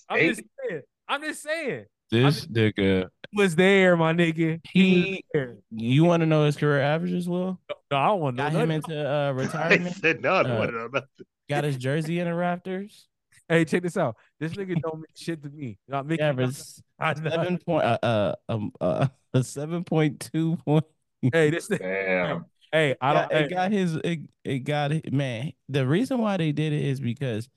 I'm 0.10 0.20
eight? 0.20 0.28
just 0.36 0.44
saying. 0.70 0.82
I'm 1.08 1.22
just 1.22 1.44
saying. 1.44 1.86
This 2.10 2.46
nigga, 2.48 3.04
He 3.04 3.21
was 3.34 3.56
there, 3.56 3.96
my 3.98 4.14
nigga. 4.14 4.60
he. 4.72 5.12
was 5.12 5.20
there. 5.34 5.58
You 5.72 6.04
want 6.04 6.22
to 6.22 6.26
know 6.28 6.46
his 6.46 6.56
career 6.56 6.82
averages? 6.82 7.28
Will 7.30 7.60
No, 7.92 7.98
I 7.98 8.08
don't 8.08 8.20
want 8.20 8.38
to 8.38 8.44
know 8.44 8.50
got 8.50 8.62
him 8.64 8.70
nothing. 8.70 8.92
into 8.96 9.10
uh, 9.10 9.24
I 9.28 9.30
retirement. 9.32 9.96
said 9.96 10.22
no. 10.22 10.34
I 10.36 10.44
don't 10.44 10.52
Uh, 10.54 10.60
want 10.60 10.72
to 10.72 10.78
know 10.78 10.88
nothing. 10.88 11.10
got 11.50 11.64
his 11.64 11.78
jersey 11.78 12.20
in 12.20 12.26
the 12.26 12.34
Raptors. 12.34 13.06
Hey, 13.50 13.66
check 13.66 13.84
this 13.84 13.98
out. 13.98 14.16
This 14.40 14.54
nigga 14.54 14.82
don't 14.82 14.96
mean 14.96 15.04
shit 15.14 15.44
to 15.44 15.50
me. 15.50 15.78
Not 15.86 16.06
Mickey. 16.06 16.22
Average 16.24 16.56
I 16.98 17.14
know. 17.16 17.30
seven 17.30 17.58
point 17.58 17.84
uh 17.84 17.98
uh 18.02 18.36
um 18.48 18.72
uh 18.80 19.08
a 19.34 19.44
seven 19.44 19.84
point 19.84 20.22
two 20.32 20.56
point. 20.64 20.86
Hey, 21.34 21.50
this 21.50 21.68
nigga. 21.68 21.80
Damn. 21.80 22.46
Hey, 22.72 22.96
I 23.02 23.14
don't. 23.14 23.30
got, 23.30 23.32
it 23.34 23.42
hey, 23.42 23.48
got 23.54 23.72
his 23.74 23.96
it, 23.96 24.20
it 24.46 24.60
got 24.60 24.94
it 24.94 25.12
man 25.12 25.52
the 25.68 25.86
reason 25.86 26.20
why 26.20 26.38
they 26.38 26.54
did 26.54 26.72
it 26.72 26.82
is 26.86 27.02
because 27.02 27.50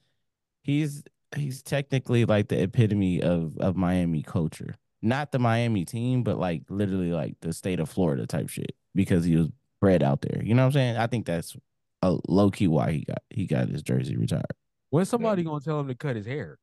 he's 0.65 1.05
he's 1.37 1.63
technically 1.63 2.25
like 2.25 2.49
the 2.49 2.61
epitome 2.61 3.23
of 3.23 3.57
of 3.59 3.77
miami 3.77 4.23
culture 4.25 4.75
not 5.05 5.31
the 5.33 5.39
miami 5.39 5.85
team 5.85 6.23
but 6.23 6.39
like 6.39 6.63
literally 6.69 7.13
like 7.13 7.35
the 7.41 7.53
state 7.53 7.79
of 7.79 7.89
florida 7.89 8.27
type 8.27 8.49
shit 8.49 8.75
because 8.95 9.25
he 9.25 9.37
was 9.37 9.49
bred 9.81 10.03
out 10.03 10.21
there 10.23 10.43
you 10.43 10.55
know 10.55 10.63
what 10.63 10.67
i'm 10.67 10.73
saying 10.73 10.97
i 10.97 11.07
think 11.07 11.27
that's 11.27 11.57
a 12.03 12.17
low-key 12.29 12.69
why 12.69 12.91
he 12.93 13.05
got 13.05 13.23
he 13.31 13.47
got 13.47 13.69
his 13.69 13.83
jersey 13.83 14.17
retired 14.17 14.45
When's 14.91 15.09
somebody 15.09 15.43
gonna 15.43 15.61
tell 15.61 15.81
him 15.81 15.89
to 15.89 15.95
cut 15.97 16.15
his 16.15 16.25
hair? 16.25 16.57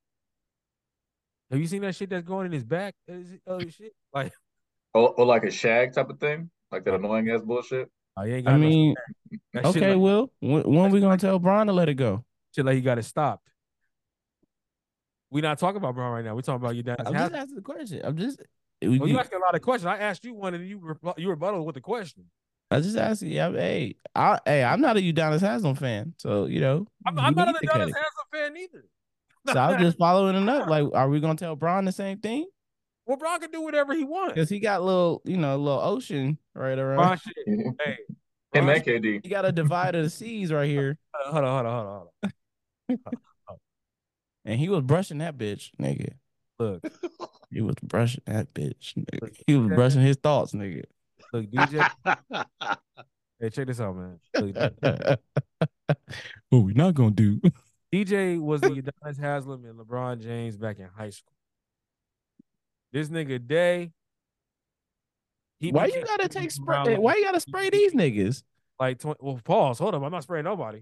Have 1.51 1.59
you 1.59 1.67
seen 1.67 1.81
that 1.81 1.95
shit 1.95 2.09
that's 2.09 2.25
going 2.25 2.45
in 2.45 2.53
his 2.53 2.63
back? 2.63 2.95
Is 3.09 3.33
it- 3.33 3.41
Oh 3.47 3.59
shit! 3.59 3.91
Like, 4.13 4.31
Or, 4.93 5.09
or 5.15 5.25
like 5.25 5.43
a 5.43 5.51
shag 5.51 5.91
type 5.93 6.09
of 6.09 6.17
thing, 6.17 6.49
like 6.71 6.85
that 6.85 6.93
annoying 6.93 7.29
ass 7.29 7.41
bullshit. 7.41 7.91
Oh, 8.15 8.23
you 8.23 8.35
ain't 8.35 8.47
I 8.47 8.51
got 8.51 8.57
no- 8.61 8.67
mean, 8.69 8.95
okay, 9.53 9.89
like, 9.95 9.99
Will. 9.99 10.31
When, 10.39 10.63
when 10.63 10.91
we 10.91 11.01
gonna 11.01 11.17
tell 11.17 11.39
Braun 11.39 11.67
to 11.67 11.73
let 11.73 11.89
it 11.89 11.95
go? 11.95 12.23
shit 12.55 12.65
like 12.65 12.75
he 12.75 12.81
got 12.81 12.97
it 12.99 13.03
stopped. 13.03 13.49
We 15.31 15.41
not 15.41 15.57
talking 15.57 15.77
about 15.77 15.95
Braun 15.95 16.11
right 16.11 16.25
now. 16.25 16.35
We 16.35 16.41
talking 16.41 16.61
about 16.61 16.75
you 16.75 16.83
down. 16.83 16.97
I'm 16.99 17.13
just 17.13 17.33
asking 17.33 17.55
the 17.55 17.61
question. 17.61 18.01
I'm 18.03 18.17
just. 18.17 18.41
We, 18.81 18.99
Well, 18.99 19.07
you 19.07 19.19
asking 19.19 19.39
a 19.39 19.41
lot 19.41 19.55
of 19.55 19.61
questions. 19.61 19.85
I 19.85 19.97
asked 19.97 20.25
you 20.25 20.33
one, 20.33 20.53
and 20.53 20.67
you 20.67 20.79
rebu- 20.79 21.13
you 21.17 21.29
rebutted 21.29 21.63
with 21.63 21.75
the 21.75 21.81
question. 21.81 22.25
I 22.69 22.81
just 22.81 22.97
asking. 22.97 23.31
Yeah, 23.31 23.51
hey, 23.51 23.95
I, 24.13 24.39
hey, 24.45 24.63
I'm 24.63 24.81
not 24.81 24.97
a 24.97 24.99
Udonis 24.99 25.39
Haslem 25.39 25.75
fan, 25.75 26.13
so 26.17 26.45
you 26.45 26.59
know. 26.59 26.85
I'm, 27.05 27.15
you 27.15 27.23
I'm 27.23 27.35
not 27.35 27.47
need 27.47 27.55
an 27.55 27.61
to 27.61 27.67
cut 27.67 27.75
Adonis 27.77 27.95
it. 27.95 27.95
Haslem 27.95 28.25
fan 28.33 28.57
either. 28.57 28.85
So 29.53 29.59
I'm 29.59 29.79
just 29.79 29.97
following 29.99 30.35
it 30.35 30.49
up. 30.49 30.67
Like, 30.67 30.87
are 30.93 31.09
we 31.09 31.19
gonna 31.19 31.35
tell 31.35 31.55
Braun 31.55 31.85
the 31.85 31.91
same 31.91 32.17
thing? 32.19 32.47
well, 33.05 33.17
Braun 33.17 33.39
can 33.39 33.51
do 33.51 33.61
whatever 33.61 33.93
he 33.93 34.03
wants. 34.03 34.33
Because 34.33 34.49
he 34.49 34.59
got 34.59 34.83
little, 34.83 35.21
you 35.25 35.37
know, 35.37 35.57
little 35.57 35.79
ocean 35.81 36.37
right 36.55 36.77
around. 36.77 36.97
Braun 36.97 37.17
shit. 37.17 37.47
Him 37.47 37.75
Hey, 37.83 37.97
and 38.53 38.65
Braun 38.65 38.79
KD. 38.79 39.21
He 39.23 39.29
got 39.29 39.45
a 39.45 39.51
divide 39.51 39.95
of 39.95 40.03
the 40.03 40.09
seas 40.09 40.51
right 40.51 40.69
here, 40.69 40.97
uh, 41.13 41.31
Hold 41.31 41.45
on, 41.45 41.51
hold 41.51 41.65
on, 41.65 41.73
hold 41.73 41.87
on, 41.87 42.07
hold 42.97 43.09
on. 43.13 43.17
and 44.51 44.59
he 44.59 44.67
was 44.67 44.81
brushing 44.81 45.19
that 45.19 45.37
bitch, 45.37 45.71
nigga. 45.79 46.13
Look, 46.59 46.83
He 47.49 47.61
was 47.61 47.75
brushing 47.81 48.21
that 48.25 48.53
bitch. 48.53 48.93
Nigga. 48.95 49.33
He 49.47 49.55
was 49.55 49.69
brushing 49.69 50.01
his 50.01 50.17
thoughts, 50.17 50.51
nigga. 50.51 50.83
look, 51.31 51.45
DJ. 51.45 51.89
hey, 53.39 53.49
check 53.49 53.67
this 53.67 53.79
out, 53.79 53.95
man. 53.95 54.19
Look, 54.37 55.19
what 56.49 56.59
we 56.59 56.73
not 56.73 56.95
gonna 56.95 57.11
do? 57.11 57.39
DJ 57.93 58.39
was 58.39 58.59
the 58.59 58.69
Udonis 58.69 59.19
Haslem 59.19 59.63
and 59.63 59.79
LeBron 59.79 60.21
James 60.21 60.57
back 60.57 60.79
in 60.79 60.87
high 60.87 61.09
school. 61.11 61.33
This 62.91 63.07
nigga 63.07 63.45
Day. 63.47 63.91
he 65.61 65.71
Why 65.71 65.85
you 65.85 66.03
gotta 66.03 66.27
take 66.27 66.51
spray? 66.51 66.97
Why 66.97 67.15
you 67.15 67.23
gotta 67.23 67.39
spray 67.39 67.69
these 67.69 67.93
niggas? 67.93 68.43
like 68.81 68.97
20, 68.97 69.19
well 69.21 69.39
pause 69.43 69.77
hold 69.77 69.93
up 69.93 70.01
i'm 70.01 70.11
not 70.11 70.23
spraying 70.23 70.43
nobody 70.43 70.81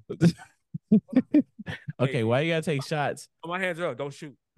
okay, 2.00 2.24
why 2.24 2.42
you 2.42 2.52
gotta 2.54 2.64
take 2.64 2.84
shots? 2.84 3.28
Oh, 3.44 3.50
my 3.50 3.60
hands 3.60 3.80
are 3.80 3.88
up 3.88 3.98
don't 3.98 4.14
shoot. 4.14 4.36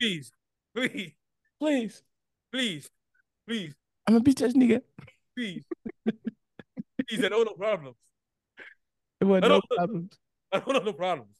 Please 0.00 0.32
please 0.74 1.12
Please, 1.62 2.02
please 2.52 2.90
please. 3.46 3.72
I'm 4.04 4.14
gonna 4.14 4.24
beat 4.24 4.38
this 4.38 4.52
nigga. 4.54 4.80
please. 5.36 5.62
Please 6.04 7.24
i 7.24 7.28
don't 7.28 7.44
know 7.46 7.54
problems. 7.54 7.96
It 9.20 9.26
wasn't 9.26 9.44
I 9.44 9.48
no 9.48 9.60
problems. 9.70 10.18
i 10.50 10.58
don't 10.58 10.72
know 10.72 10.80
no 10.80 10.92
problems. 10.92 11.36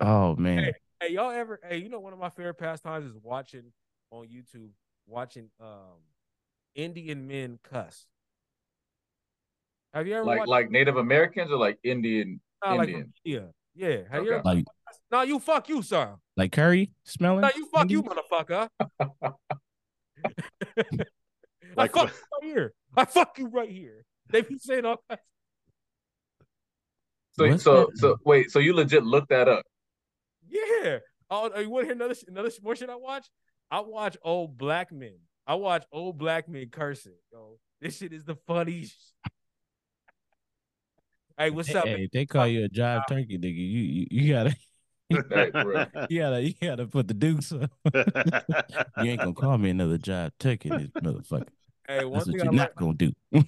Oh 0.00 0.36
man, 0.36 0.74
hey 1.00 1.12
y'all 1.14 1.30
ever 1.30 1.58
hey 1.66 1.78
you 1.78 1.88
know 1.88 1.98
one 2.00 2.12
of 2.12 2.18
my 2.18 2.28
favorite 2.28 2.58
pastimes 2.58 3.06
is 3.06 3.16
watching 3.22 3.72
on 4.10 4.26
youtube 4.26 4.68
watching 5.06 5.48
um 5.62 5.96
indian 6.76 7.26
men 7.26 7.58
cuss 7.64 8.06
have 9.94 10.06
you 10.06 10.14
ever 10.14 10.24
Like 10.24 10.38
watched 10.40 10.50
like 10.50 10.70
Native 10.70 10.96
Americans 10.98 11.50
or 11.50 11.56
like 11.56 11.78
Indian 11.82 12.38
nah, 12.64 12.74
like 12.74 12.88
Indian? 12.90 13.12
yeah 13.24 13.40
yeah 13.74 13.98
have 14.10 14.24
you 14.24 14.32
ever 14.32 14.42
like 14.44 14.64
no 15.10 15.22
you 15.22 15.38
fuck 15.38 15.68
you 15.70 15.80
sir 15.82 16.14
like 16.36 16.52
curry 16.52 16.90
smelling. 17.04 17.40
no 17.40 17.50
you 17.56 17.66
fuck 17.72 17.88
you 17.90 17.98
Indian? 18.04 18.16
motherfucker 18.30 18.68
I 21.78 21.82
Like 21.82 21.92
fuck 21.92 22.10
you 22.10 22.14
right 22.32 22.44
here. 22.44 22.72
I 22.96 23.04
fuck 23.04 23.38
you 23.38 23.48
right 23.48 23.70
here. 23.70 24.04
They 24.30 24.40
be 24.42 24.58
saying 24.58 24.84
all 24.86 24.96
kinds. 25.08 25.20
So 27.32 27.48
What's 27.48 27.62
so 27.64 27.86
that? 27.86 27.98
so 27.98 28.16
wait, 28.24 28.50
so 28.50 28.58
you 28.60 28.72
legit 28.74 29.04
looked 29.04 29.28
that 29.28 29.46
up? 29.48 29.62
Yeah. 30.48 30.98
Oh, 31.30 31.50
oh 31.54 31.60
you 31.60 31.68
want 31.68 31.82
to 31.82 31.86
hear 31.88 31.94
another 31.94 32.14
sh- 32.14 32.24
another 32.28 32.50
sh- 32.50 32.62
more 32.62 32.74
shit 32.74 32.88
I 32.88 32.96
watch? 32.96 33.26
I 33.70 33.80
watch 33.80 34.16
old 34.22 34.56
black 34.56 34.90
men. 34.90 35.18
I 35.46 35.54
watch 35.54 35.84
old 35.92 36.18
black 36.18 36.48
men 36.48 36.68
cursing. 36.70 37.12
Yo, 37.32 37.58
this 37.80 37.98
shit 37.98 38.12
is 38.12 38.24
the 38.24 38.36
funniest. 38.46 38.96
hey, 41.38 41.50
what's 41.50 41.72
up? 41.74 41.86
Hey, 41.86 42.04
if 42.04 42.10
they 42.10 42.26
call 42.26 42.46
you 42.46 42.64
a 42.64 42.68
jive 42.68 43.06
turkey, 43.08 43.38
nigga, 43.38 43.56
you 43.56 43.82
you, 43.82 44.06
you 44.10 44.32
gotta 44.32 44.56
Hey, 45.30 45.50
for 45.52 45.68
real. 45.68 45.86
you 46.10 46.18
gotta 46.20 46.42
you 46.42 46.54
gotta 46.60 46.86
put 46.86 47.08
the 47.08 47.14
dukes 47.14 47.52
up. 47.52 47.70
You 47.94 49.10
ain't 49.10 49.20
gonna 49.20 49.32
call 49.34 49.56
me 49.58 49.70
another 49.70 49.98
jive 49.98 50.32
turkey, 50.38 50.70
this 50.70 50.88
motherfucker. 51.02 51.48
Hey, 51.86 52.04
one 52.04 52.14
That's 52.14 52.26
what 52.26 52.36
you're 52.36 52.48
I 52.48 52.50
not 52.50 52.70
learned. 52.76 52.76
gonna 52.76 52.94
do. 52.94 53.12
One, 53.30 53.46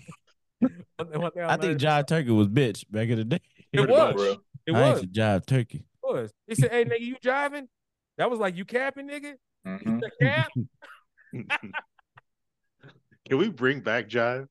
one 1.21 1.31
thing 1.33 1.43
I, 1.43 1.47
I 1.47 1.51
think 1.57 1.63
learned- 1.65 1.81
jive 1.81 2.07
turkey 2.07 2.31
was 2.31 2.49
bitch 2.49 2.85
back 2.91 3.09
in 3.09 3.17
the 3.19 3.25
day. 3.25 3.41
It 3.73 3.79
Pretty 3.79 3.93
much, 3.93 4.15
was. 4.15 4.25
bro. 4.25 4.37
It 4.67 4.75
I 4.77 4.91
was. 4.93 5.03
ain't 5.03 5.17
a 5.17 5.21
jive 5.21 5.47
turkey. 5.47 5.79
It 5.79 5.85
was. 6.15 6.33
He 6.47 6.55
said, 6.55 6.71
"Hey, 6.71 6.85
nigga, 6.85 7.01
you 7.01 7.17
driving?" 7.21 7.69
That 8.19 8.31
was 8.31 8.39
like 8.39 8.57
you 8.57 8.65
capping, 8.65 9.09
nigga. 9.09 9.35
You 9.65 9.71
Mhm. 9.73 10.01
said, 10.01 10.11
cap? 10.23 10.49
Can 11.33 11.49
we 13.39 13.49
bring 13.49 13.81
back 13.81 14.09
jive? 14.09 14.47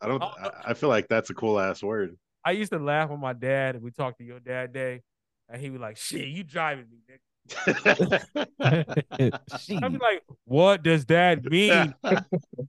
I 0.00 0.06
don't. 0.06 0.22
Oh, 0.22 0.30
I, 0.40 0.70
I 0.70 0.74
feel 0.74 0.88
like 0.88 1.08
that's 1.08 1.30
a 1.30 1.34
cool 1.34 1.58
ass 1.58 1.82
word. 1.82 2.16
I 2.44 2.52
used 2.52 2.72
to 2.72 2.78
laugh 2.78 3.10
with 3.10 3.20
my 3.20 3.32
dad. 3.32 3.76
and 3.76 3.84
We 3.84 3.90
talked 3.90 4.18
to 4.18 4.24
your 4.24 4.40
dad 4.40 4.72
day, 4.72 5.02
and 5.48 5.60
he 5.60 5.70
was 5.70 5.80
like, 5.80 5.96
"Shit, 5.96 6.28
you 6.28 6.44
driving 6.44 6.86
me, 6.90 6.98
nigga." 7.10 7.18
I'd 8.60 9.92
be 9.92 9.98
like, 9.98 10.22
"What 10.44 10.82
does 10.82 11.06
that 11.06 11.44
mean?" 11.44 11.94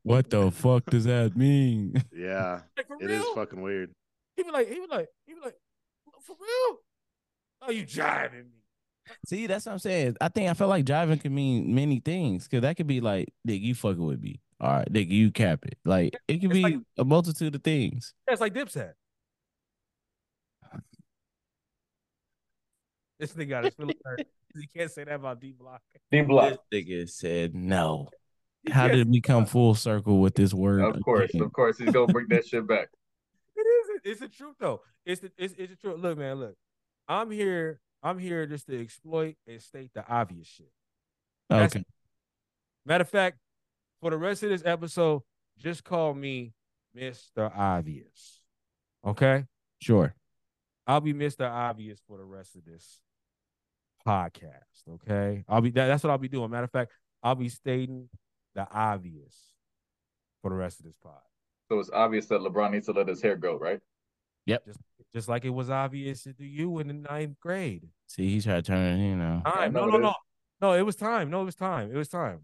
what 0.03 0.29
the 0.29 0.49
fuck 0.51 0.85
does 0.85 1.03
that 1.03 1.35
mean? 1.35 1.93
yeah, 2.15 2.61
Like, 2.77 2.85
it 2.99 3.05
real? 3.05 3.21
is 3.21 3.27
fucking 3.35 3.61
weird. 3.61 3.91
He 4.37 4.43
be 4.43 4.51
like, 4.51 4.69
he 4.69 4.75
be 4.75 4.87
like, 4.89 5.07
he 5.27 5.33
be 5.33 5.41
like, 5.41 5.55
for 6.23 6.35
real? 6.39 6.77
Oh, 7.61 7.71
you 7.71 7.85
driving 7.85 8.45
me? 8.45 8.60
See, 9.25 9.47
that's 9.47 9.65
what 9.65 9.73
I'm 9.73 9.79
saying. 9.79 10.17
I 10.21 10.29
think 10.29 10.49
I 10.49 10.53
felt 10.53 10.69
like 10.69 10.85
driving 10.85 11.19
can 11.19 11.33
mean 11.33 11.73
many 11.73 11.99
things. 11.99 12.47
Cause 12.47 12.61
that 12.61 12.77
could 12.77 12.87
be 12.87 13.01
like, 13.01 13.29
nigga, 13.47 13.61
you 13.61 13.75
fucking 13.75 14.03
with 14.05 14.21
me. 14.21 14.39
All 14.59 14.69
right, 14.71 14.91
nigga, 14.91 15.09
you 15.09 15.31
cap 15.31 15.65
it. 15.65 15.77
Like 15.85 16.15
it 16.27 16.35
could 16.39 16.51
It's 16.51 16.53
be 16.53 16.61
like- 16.63 16.79
a 16.97 17.05
multitude 17.05 17.55
of 17.55 17.63
things. 17.63 18.13
That's 18.27 18.41
like 18.41 18.53
Dipset. 18.53 18.93
This 23.19 23.33
nigga 23.33 23.49
got 23.49 23.63
his 23.65 23.75
feelings 23.75 23.99
hurt. 24.03 24.21
He 24.53 24.67
can't 24.77 24.91
say 24.91 25.05
that 25.05 25.13
about 25.15 25.39
D 25.39 25.53
Block. 25.57 25.79
D 26.11 26.23
block. 26.23 26.57
This 26.69 26.83
nigga 26.83 27.09
said 27.09 27.55
no. 27.55 28.09
How 28.69 28.89
did 28.89 29.09
we 29.09 29.21
come 29.21 29.45
full 29.45 29.75
circle 29.75 30.19
with 30.19 30.35
this 30.35 30.53
word? 30.53 30.81
Of 30.81 31.01
course, 31.05 31.29
again? 31.29 31.43
of 31.43 31.53
course, 31.53 31.77
he's 31.77 31.91
gonna 31.91 32.11
bring 32.11 32.27
that 32.31 32.45
shit 32.45 32.67
back. 32.67 32.89
It 33.55 33.61
is. 33.61 34.01
It's 34.03 34.19
the 34.19 34.27
truth 34.27 34.55
though. 34.59 34.81
It's 35.05 35.21
the 35.21 35.31
it's, 35.37 35.53
it's 35.57 35.69
the 35.71 35.77
truth. 35.77 36.01
Look, 36.01 36.17
man. 36.17 36.35
Look, 36.41 36.55
I'm 37.07 37.31
here. 37.31 37.79
I'm 38.03 38.17
here 38.19 38.45
just 38.45 38.67
to 38.67 38.81
exploit 38.81 39.35
and 39.47 39.61
state 39.61 39.91
the 39.93 40.05
obvious 40.07 40.47
shit. 40.47 40.71
That's- 41.49 41.75
Okay. 41.75 41.83
Matter 42.85 43.03
of 43.03 43.09
fact, 43.09 43.37
for 43.99 44.09
the 44.09 44.17
rest 44.17 44.41
of 44.43 44.49
this 44.49 44.63
episode, 44.65 45.21
just 45.57 45.83
call 45.83 46.13
me 46.13 46.53
Mr. 46.95 47.55
Obvious. 47.55 48.41
Okay? 49.05 49.45
Sure. 49.79 50.15
I'll 50.87 50.99
be 51.01 51.13
Mr. 51.13 51.47
Obvious 51.49 52.01
for 52.07 52.17
the 52.17 52.23
rest 52.25 52.55
of 52.55 52.65
this 52.65 53.01
podcast. 54.07 54.87
Okay. 54.89 55.45
I'll 55.47 55.61
be 55.61 55.69
that, 55.71 55.87
that's 55.87 56.03
what 56.03 56.09
I'll 56.09 56.17
be 56.17 56.27
doing. 56.27 56.49
Matter 56.49 56.63
of 56.65 56.71
fact, 56.71 56.91
I'll 57.21 57.35
be 57.35 57.49
stating 57.49 58.09
the 58.55 58.67
obvious 58.71 59.35
for 60.41 60.49
the 60.49 60.55
rest 60.55 60.79
of 60.79 60.85
this 60.85 60.97
pod. 60.97 61.21
So 61.69 61.79
it's 61.79 61.91
obvious 61.91 62.25
that 62.27 62.41
LeBron 62.41 62.71
needs 62.71 62.87
to 62.87 62.91
let 62.93 63.07
his 63.07 63.21
hair 63.21 63.37
go, 63.37 63.57
right? 63.57 63.79
Yep. 64.47 64.65
Just 64.65 64.79
just 65.13 65.27
like 65.27 65.45
it 65.45 65.49
was 65.49 65.69
obvious 65.69 66.23
to 66.23 66.33
you 66.39 66.79
in 66.79 66.87
the 66.87 66.93
ninth 66.93 67.39
grade. 67.39 67.87
See, 68.07 68.29
he's 68.29 68.45
trying 68.45 68.61
to 68.61 68.67
turn 68.67 68.99
it, 68.99 69.09
you 69.09 69.15
know. 69.15 69.41
Time. 69.45 69.73
No, 69.73 69.83
it 69.87 69.91
no, 69.91 69.97
no. 69.97 70.13
No, 70.61 70.73
it 70.73 70.83
was 70.83 70.95
time. 70.95 71.29
No, 71.29 71.41
it 71.41 71.45
was 71.45 71.55
time. 71.55 71.91
It 71.91 71.97
was 71.97 72.07
time. 72.07 72.41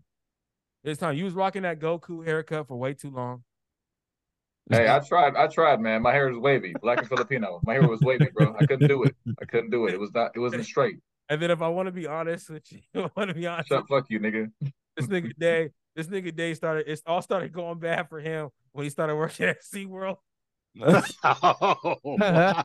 It 0.83 0.89
was 0.89 0.97
time. 0.97 1.15
You 1.15 1.25
was 1.25 1.33
rocking 1.33 1.63
that 1.63 1.79
Goku 1.79 2.25
haircut 2.25 2.67
for 2.67 2.77
way 2.77 2.93
too 2.93 3.11
long. 3.11 3.43
Hey, 4.69 4.89
I 4.89 4.99
tried. 4.99 5.35
I 5.35 5.47
tried, 5.47 5.79
man. 5.79 6.01
My 6.01 6.11
hair 6.11 6.29
was 6.29 6.39
wavy, 6.39 6.73
black 6.81 6.99
and 6.99 7.07
Filipino. 7.07 7.61
My 7.63 7.73
hair 7.73 7.87
was 7.87 8.01
wavy, 8.01 8.27
bro. 8.33 8.53
I 8.59 8.65
couldn't 8.65 8.87
do 8.87 9.03
it. 9.03 9.15
I 9.41 9.45
couldn't 9.45 9.69
do 9.69 9.87
it. 9.87 9.93
It 9.93 9.99
was 9.99 10.13
not. 10.13 10.31
It 10.35 10.39
wasn't 10.39 10.65
straight. 10.65 10.97
And 11.29 11.41
then 11.41 11.51
if 11.51 11.61
I 11.61 11.67
want 11.69 11.87
to 11.87 11.91
be 11.91 12.07
honest 12.07 12.49
with 12.49 12.69
you, 12.71 12.79
I 12.95 13.09
want 13.15 13.29
to 13.29 13.33
be 13.33 13.47
honest. 13.47 13.69
Shut 13.69 13.87
fuck 13.87 14.05
you, 14.09 14.19
nigga. 14.19 14.51
This 14.97 15.07
nigga 15.07 15.37
Day, 15.37 15.69
this 15.95 16.07
nigga 16.07 16.35
Day 16.35 16.53
started. 16.53 16.87
It 16.87 17.01
all 17.05 17.21
started 17.21 17.53
going 17.53 17.79
bad 17.79 18.09
for 18.09 18.19
him 18.19 18.49
when 18.71 18.83
he 18.83 18.89
started 18.89 19.15
working 19.15 19.45
at 19.45 19.57
SeaWorld. 19.73 20.17
oh, 21.23 21.95
wow. 22.03 22.63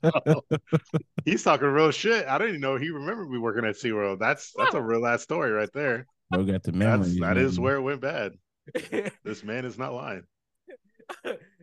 He's 1.25 1.43
talking 1.43 1.69
real 1.69 1.91
shit. 1.91 2.27
I 2.27 2.39
didn't 2.39 2.51
even 2.57 2.61
know 2.61 2.77
he 2.77 2.91
remembered 2.91 3.31
me 3.31 3.39
working 3.39 3.65
at 3.65 3.77
SeaWorld. 3.77 4.19
That's 4.19 4.53
that's 4.57 4.75
a 4.75 4.83
real 4.83 5.07
ass 5.07 5.23
story 5.23 5.51
right 5.51 5.71
there. 5.73 6.07
Bro 6.31 6.45
got 6.45 6.63
the 6.63 6.73
That's 6.73 6.77
memories. 6.77 7.19
that 7.21 7.37
is 7.39 7.59
man. 7.59 7.65
where 7.65 7.77
it 7.77 7.83
went 7.83 8.01
bad. 8.01 8.33
This 9.25 9.43
man 9.43 9.65
is 9.65 9.79
not 9.79 9.93
lying. 9.93 10.25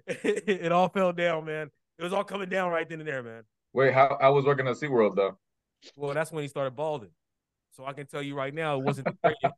it 0.07 0.71
all 0.71 0.89
fell 0.89 1.13
down, 1.13 1.45
man. 1.45 1.69
It 1.97 2.03
was 2.03 2.13
all 2.13 2.23
coming 2.23 2.49
down 2.49 2.71
right 2.71 2.87
then 2.87 2.99
and 2.99 3.07
there, 3.07 3.23
man. 3.23 3.43
Wait, 3.73 3.93
how 3.93 4.17
I 4.19 4.29
was 4.29 4.45
working 4.45 4.67
at 4.67 4.75
SeaWorld 4.77 5.15
though. 5.15 5.37
Well, 5.95 6.13
that's 6.13 6.31
when 6.31 6.43
he 6.43 6.47
started 6.47 6.75
balding. 6.75 7.11
So 7.71 7.85
I 7.85 7.93
can 7.93 8.07
tell 8.07 8.21
you 8.21 8.35
right 8.35 8.53
now, 8.53 8.79
it 8.79 8.83
wasn't. 8.83 9.07
the 9.07 9.15
greatest. 9.23 9.53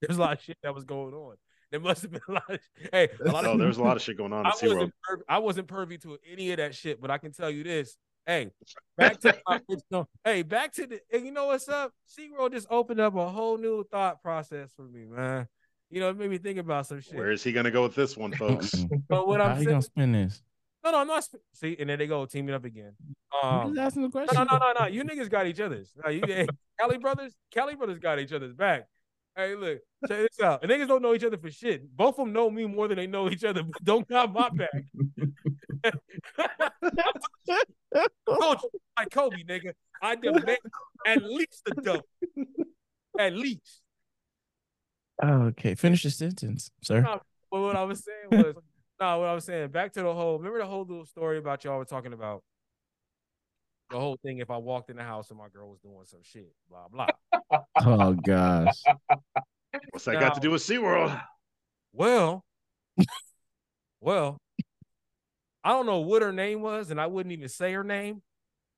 There's 0.00 0.16
a 0.16 0.20
lot 0.20 0.34
of 0.34 0.42
shit 0.42 0.56
that 0.62 0.74
was 0.74 0.84
going 0.84 1.14
on. 1.14 1.36
There 1.74 1.80
must 1.80 2.02
have 2.02 2.12
been 2.12 2.20
a 2.28 2.32
lot 2.32 2.48
of. 2.48 2.60
Hey, 2.92 3.08
a 3.26 3.32
lot 3.32 3.44
Oh, 3.44 3.54
of. 3.54 3.58
there 3.58 3.66
was 3.66 3.78
a 3.78 3.82
lot 3.82 3.96
of 3.96 4.02
shit 4.04 4.16
going 4.16 4.32
on 4.32 4.46
I 4.46 4.50
wasn't. 4.62 4.94
Per- 5.02 5.24
I 5.28 5.38
wasn't 5.38 5.66
privy 5.66 5.98
to 5.98 6.16
any 6.30 6.52
of 6.52 6.58
that 6.58 6.72
shit, 6.72 7.00
but 7.00 7.10
I 7.10 7.18
can 7.18 7.32
tell 7.32 7.50
you 7.50 7.64
this: 7.64 7.96
Hey, 8.24 8.52
back 8.96 9.18
to 9.22 9.36
original. 9.68 10.08
Hey, 10.24 10.42
back 10.42 10.72
to 10.74 10.86
the. 10.86 11.00
And 11.12 11.26
you 11.26 11.32
know 11.32 11.46
what's 11.48 11.68
up? 11.68 11.90
SeaWorld 12.16 12.52
just 12.52 12.68
opened 12.70 13.00
up 13.00 13.16
a 13.16 13.28
whole 13.28 13.58
new 13.58 13.82
thought 13.90 14.22
process 14.22 14.70
for 14.76 14.82
me, 14.82 15.06
man. 15.06 15.48
You 15.90 15.98
know, 15.98 16.10
it 16.10 16.16
made 16.16 16.30
me 16.30 16.38
think 16.38 16.58
about 16.60 16.86
some 16.86 17.00
shit. 17.00 17.16
Where 17.16 17.32
is 17.32 17.42
he 17.42 17.50
gonna 17.50 17.72
go 17.72 17.82
with 17.82 17.96
this 17.96 18.16
one, 18.16 18.30
folks? 18.36 18.72
But 19.08 19.26
what 19.26 19.40
How 19.40 19.46
I'm 19.46 19.58
you 19.58 19.64
saying, 19.64 19.68
gonna 19.70 19.82
spin 19.82 20.12
this? 20.12 20.42
no, 20.84 20.92
no, 20.92 20.98
I'm 21.00 21.08
not. 21.08 21.24
sp- 21.26 21.42
See, 21.54 21.76
and 21.80 21.90
then 21.90 21.98
they 21.98 22.06
go 22.06 22.24
teaming 22.24 22.54
up 22.54 22.64
again. 22.64 22.92
Um, 23.42 23.74
just 23.74 23.80
asking 23.80 24.02
the 24.02 24.08
no, 24.08 24.12
question. 24.12 24.46
no, 24.48 24.58
no, 24.58 24.72
no, 24.74 24.80
no. 24.82 24.86
You 24.86 25.02
niggas 25.02 25.28
got 25.28 25.48
each 25.48 25.58
other's. 25.58 25.92
No, 26.04 26.08
you, 26.08 26.22
hey, 26.24 26.46
Cali 26.78 26.98
brothers, 26.98 27.34
Cali 27.52 27.74
brothers 27.74 27.98
got 27.98 28.20
each 28.20 28.32
other's 28.32 28.54
back. 28.54 28.86
Hey, 29.36 29.56
look, 29.56 29.80
check 30.06 30.28
this 30.28 30.40
out. 30.40 30.62
And 30.62 30.70
niggas 30.70 30.86
don't 30.86 31.02
know 31.02 31.12
each 31.14 31.24
other 31.24 31.36
for 31.36 31.50
shit. 31.50 31.90
Both 31.96 32.18
of 32.20 32.26
them 32.26 32.32
know 32.32 32.48
me 32.50 32.66
more 32.66 32.86
than 32.86 32.98
they 32.98 33.08
know 33.08 33.28
each 33.28 33.42
other, 33.42 33.64
but 33.64 33.82
don't 33.82 34.06
got 34.06 34.32
my 34.32 34.48
back. 34.50 34.84
Coach, 38.28 38.60
like 38.96 39.10
Kobe, 39.10 39.42
nigga. 39.44 39.72
I 40.00 40.14
demand 40.14 40.58
at 41.06 41.24
least 41.24 41.62
a 41.66 41.74
double. 41.80 42.06
At 43.18 43.32
least. 43.34 43.82
Oh, 45.22 45.42
okay, 45.46 45.74
finish 45.74 46.02
the 46.02 46.10
sentence, 46.10 46.70
sir. 46.82 47.00
No. 47.00 47.20
But 47.50 47.60
what 47.60 47.76
I 47.76 47.84
was 47.84 48.04
saying 48.04 48.44
was, 48.44 48.54
no, 49.00 49.18
what 49.20 49.28
I 49.28 49.34
was 49.34 49.44
saying, 49.44 49.68
back 49.68 49.92
to 49.92 50.02
the 50.02 50.12
whole, 50.12 50.38
remember 50.38 50.58
the 50.58 50.66
whole 50.66 50.84
little 50.84 51.06
story 51.06 51.38
about 51.38 51.64
y'all 51.64 51.78
were 51.78 51.84
talking 51.84 52.12
about 52.12 52.42
the 53.94 54.00
whole 54.00 54.18
thing 54.24 54.38
if 54.38 54.50
I 54.50 54.56
walked 54.56 54.90
in 54.90 54.96
the 54.96 55.04
house 55.04 55.30
and 55.30 55.38
my 55.38 55.46
girl 55.48 55.70
was 55.70 55.78
doing 55.78 56.04
some 56.04 56.18
shit, 56.22 56.52
blah, 56.68 56.88
blah. 56.88 57.10
Oh 57.86 58.12
gosh. 58.12 58.82
What's 59.90 60.04
that 60.06 60.18
got 60.18 60.34
to 60.34 60.40
do 60.40 60.50
with 60.50 60.62
SeaWorld? 60.62 61.20
Well, 61.92 62.44
well, 64.00 64.38
I 65.62 65.70
don't 65.70 65.86
know 65.86 66.00
what 66.00 66.22
her 66.22 66.32
name 66.32 66.60
was, 66.60 66.90
and 66.90 67.00
I 67.00 67.06
wouldn't 67.06 67.32
even 67.32 67.48
say 67.48 67.72
her 67.72 67.84
name. 67.84 68.20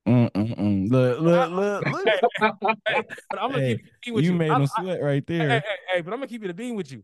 Mm-mm-mm. 0.06 0.90
Look, 0.90 1.20
look, 1.20 1.50
look, 1.50 1.86
look. 1.86 2.20
Hey, 2.88 2.94
hey, 2.94 3.02
but 3.30 3.40
I'm 3.40 3.50
gonna 3.52 3.62
Hey, 3.62 3.76
keep 3.76 3.86
it 4.06 4.14
with 4.14 4.24
You 4.24 4.32
you. 4.32 4.38
made 4.38 4.50
I- 4.50 4.56
him 4.56 4.66
sweat 4.66 5.02
right 5.02 5.24
hey, 5.26 5.38
there. 5.38 5.48
hey, 5.60 5.62
hey, 5.94 6.00
but 6.02 6.12
I'm 6.12 6.18
gonna 6.18 6.26
keep 6.28 6.44
it 6.44 6.50
a 6.50 6.54
bean 6.54 6.74
with 6.74 6.92
you. 6.92 7.02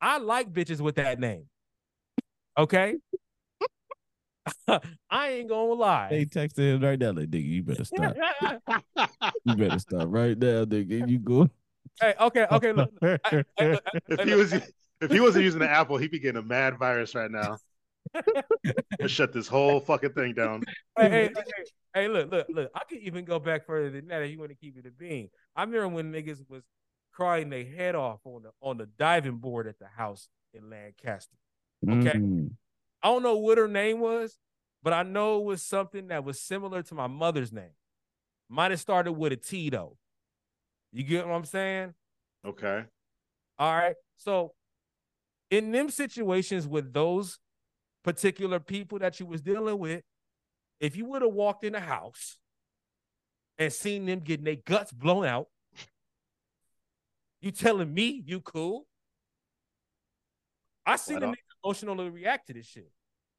I 0.00 0.18
like 0.18 0.52
bitches 0.52 0.80
with 0.80 0.94
that 0.96 1.18
name. 1.18 1.46
Okay. 2.56 2.96
I 5.10 5.28
ain't 5.30 5.48
gonna 5.48 5.72
lie. 5.72 6.08
They 6.10 6.24
texted 6.26 6.58
him 6.58 6.82
right 6.82 6.98
now, 6.98 7.12
like, 7.12 7.30
nigga, 7.30 7.44
you 7.44 7.62
better 7.62 7.84
stop. 7.84 8.16
You 9.44 9.54
better 9.56 9.78
stop 9.78 10.06
right 10.08 10.36
now, 10.38 10.64
nigga. 10.64 11.08
You 11.08 11.18
go. 11.18 11.48
hey, 12.00 12.14
okay, 12.20 12.46
okay, 12.50 12.72
look. 12.72 12.90
I- 13.02 13.18
I- 13.26 13.44
I- 13.58 13.78
If 14.08 14.20
I- 14.20 14.24
he 14.24 14.34
was 14.34 14.52
if 14.52 15.10
he 15.10 15.20
wasn't 15.20 15.44
using 15.44 15.60
the 15.60 15.68
Apple, 15.70 15.96
he'd 15.96 16.10
be 16.10 16.18
getting 16.18 16.40
a 16.42 16.44
mad 16.44 16.76
virus 16.78 17.14
right 17.14 17.30
now. 17.30 17.56
Let's 18.98 19.12
shut 19.12 19.32
this 19.32 19.46
whole 19.46 19.80
fucking 19.80 20.12
thing 20.12 20.34
down. 20.34 20.62
hey, 20.96 21.08
hey, 21.10 21.30
hey, 21.34 21.42
hey, 21.94 22.08
look, 22.08 22.30
look, 22.30 22.46
look. 22.48 22.70
I 22.74 22.80
could 22.88 22.98
even 22.98 23.24
go 23.24 23.38
back 23.38 23.66
further 23.66 23.90
than 23.90 24.08
that 24.08 24.22
if 24.22 24.30
you 24.30 24.38
want 24.38 24.50
to 24.50 24.56
keep 24.56 24.76
it 24.78 24.86
a 24.86 24.90
bean. 24.90 25.28
I 25.54 25.62
remember 25.62 25.88
when 25.88 26.12
niggas 26.12 26.48
was 26.48 26.62
crying 27.12 27.50
their 27.50 27.64
head 27.64 27.94
off 27.94 28.20
on 28.24 28.42
the 28.44 28.50
on 28.62 28.78
the 28.78 28.86
diving 28.98 29.36
board 29.36 29.66
at 29.66 29.78
the 29.78 29.86
house 29.86 30.28
in 30.54 30.70
Lancaster. 30.70 31.36
Okay. 31.88 32.18
Mm. 32.18 32.50
I 33.02 33.08
don't 33.08 33.22
know 33.22 33.36
what 33.36 33.58
her 33.58 33.68
name 33.68 34.00
was, 34.00 34.38
but 34.82 34.92
I 34.92 35.02
know 35.02 35.38
it 35.38 35.44
was 35.44 35.62
something 35.62 36.08
that 36.08 36.24
was 36.24 36.40
similar 36.40 36.82
to 36.82 36.94
my 36.94 37.06
mother's 37.06 37.52
name. 37.52 37.74
Might 38.48 38.70
have 38.70 38.80
started 38.80 39.12
with 39.12 39.32
a 39.32 39.36
T 39.36 39.70
though. 39.70 39.96
You 40.92 41.04
get 41.04 41.26
what 41.26 41.34
I'm 41.34 41.44
saying? 41.44 41.94
Okay. 42.46 42.84
All 43.58 43.76
right. 43.76 43.94
So 44.16 44.52
in 45.50 45.70
them 45.72 45.90
situations 45.90 46.66
with 46.66 46.92
those 46.92 47.38
particular 48.04 48.60
people 48.60 48.98
that 49.00 49.20
you 49.20 49.26
was 49.26 49.42
dealing 49.42 49.78
with, 49.78 50.02
if 50.80 50.96
you 50.96 51.04
would 51.06 51.22
have 51.22 51.32
walked 51.32 51.64
in 51.64 51.72
the 51.72 51.80
house 51.80 52.38
and 53.58 53.72
seen 53.72 54.06
them 54.06 54.20
getting 54.20 54.44
their 54.44 54.56
guts 54.56 54.92
blown 54.92 55.24
out, 55.24 55.48
you 57.40 57.50
telling 57.50 57.92
me 57.92 58.22
you 58.24 58.40
cool? 58.40 58.86
I 60.86 60.96
seen 60.96 61.20
Right 61.20 61.20
the 61.20 61.28
emotionally 61.64 62.08
react 62.10 62.46
to 62.48 62.54
this 62.54 62.66
shit. 62.66 62.90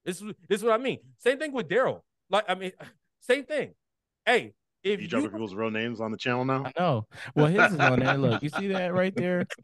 This 0.05 0.21
is 0.21 0.33
this 0.47 0.59
is 0.59 0.63
what 0.63 0.73
I 0.73 0.77
mean. 0.83 0.99
Same 1.17 1.37
thing 1.37 1.51
with 1.53 1.67
Daryl. 1.67 2.01
Like 2.29 2.45
I 2.47 2.55
mean, 2.55 2.71
same 3.19 3.43
thing. 3.45 3.73
Hey, 4.25 4.53
if 4.83 4.99
You 4.99 5.03
you, 5.03 5.07
dropping 5.09 5.31
people's 5.31 5.53
real 5.55 5.71
names 5.71 5.99
on 5.99 6.11
the 6.11 6.17
channel 6.17 6.45
now? 6.45 6.63
I 6.65 6.71
know. 6.79 7.05
Well, 7.35 7.47
his 7.47 7.73
is 7.73 7.79
on 7.79 7.99
there. 7.99 8.17
Look, 8.17 8.41
you 8.43 8.49
see 8.49 8.67
that 8.69 8.93
right 8.93 9.13
there? 9.15 9.45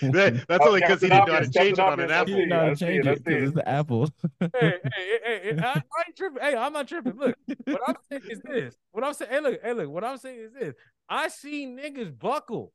That- 0.00 0.44
that's 0.48 0.66
only 0.66 0.80
because 0.80 1.00
he 1.00 1.08
didn't 1.08 1.26
know 1.26 1.34
how 1.34 1.40
to 1.40 1.50
change 1.50 1.78
it 1.78 1.80
on 1.80 1.98
Captain 1.98 2.04
an 2.04 2.08
He 2.10 2.14
Apple. 2.14 2.34
didn't 2.34 2.48
know 2.48 2.58
how 2.60 2.68
to 2.70 2.76
change 2.76 3.06
it, 3.06 3.08
I 3.08 3.12
it 3.12 3.18
see 3.18 3.22
because 3.24 3.42
it's 3.48 3.54
the 3.54 3.68
Apple. 3.68 4.10
hey, 4.40 4.48
hey, 4.60 4.80
hey, 5.24 5.40
hey, 5.44 5.58
I, 5.62 5.66
I 5.68 5.78
ain't 6.06 6.16
tripping. 6.16 6.42
Hey, 6.42 6.56
I'm 6.56 6.72
not 6.72 6.88
tripping. 6.88 7.16
Look, 7.16 7.36
what 7.66 7.80
I'm 7.86 7.94
saying 8.10 8.22
is 8.30 8.40
this. 8.40 8.76
What 8.92 9.04
I'm 9.04 9.14
saying, 9.14 9.30
hey, 9.30 9.40
look, 9.40 9.60
hey, 9.62 9.72
look, 9.74 9.88
what 9.90 10.04
I'm 10.04 10.18
saying 10.18 10.40
is 10.40 10.52
this. 10.52 10.74
I 11.08 11.28
see 11.28 11.66
niggas 11.66 12.18
buckle 12.18 12.72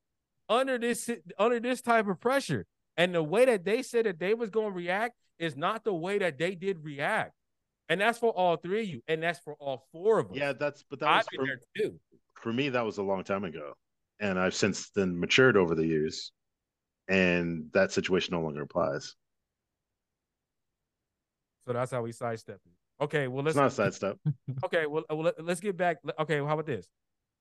under 0.50 0.78
this 0.78 1.10
under 1.38 1.60
this 1.60 1.82
type 1.82 2.08
of 2.08 2.20
pressure. 2.20 2.66
And 2.98 3.14
the 3.14 3.24
way 3.24 3.46
that 3.46 3.66
they 3.66 3.82
said 3.82 4.06
that 4.06 4.20
they 4.20 4.34
was 4.34 4.50
gonna 4.50 4.72
react 4.72 5.16
is 5.40 5.56
not 5.56 5.84
the 5.84 5.94
way 5.94 6.20
that 6.20 6.38
they 6.38 6.56
did 6.56 6.84
react. 6.84 7.34
And 7.90 8.00
that's 8.00 8.18
for 8.18 8.32
all 8.32 8.56
three 8.58 8.84
of 8.84 8.88
you, 8.88 9.02
and 9.08 9.22
that's 9.22 9.40
for 9.40 9.56
all 9.56 9.88
four 9.92 10.20
of 10.20 10.32
us. 10.32 10.38
Yeah, 10.38 10.54
that's 10.54 10.84
but 10.90 11.00
that 11.00 11.18
was 11.18 11.26
for, 11.36 11.46
there 11.46 11.60
too. 11.78 12.00
for 12.42 12.54
me. 12.54 12.70
That 12.70 12.86
was 12.86 12.98
a 12.98 13.04
long 13.04 13.24
time 13.24 13.44
ago, 13.44 13.74
and 14.20 14.40
I've 14.40 14.56
since 14.56 14.90
then 14.92 15.20
matured 15.20 15.58
over 15.58 15.76
the 15.76 15.86
years, 15.86 16.32
and 17.08 17.70
that 17.74 17.92
situation 17.92 18.34
no 18.34 18.42
longer 18.42 18.62
applies. 18.62 19.16
So 21.68 21.74
that's 21.74 21.92
how 21.92 22.02
we 22.02 22.12
sidestep 22.12 22.60
it. 22.66 23.04
Okay, 23.04 23.28
well 23.28 23.44
let's 23.44 23.58
not 23.58 23.68
a 23.68 23.72
sidestep. 23.72 24.18
okay, 24.66 24.86
well, 24.86 25.04
well 25.10 25.24
let- 25.24 25.44
let's 25.44 25.60
get 25.60 25.76
back. 25.76 25.98
Okay, 26.20 26.40
well, 26.40 26.48
how 26.48 26.54
about 26.54 26.66
this? 26.66 26.88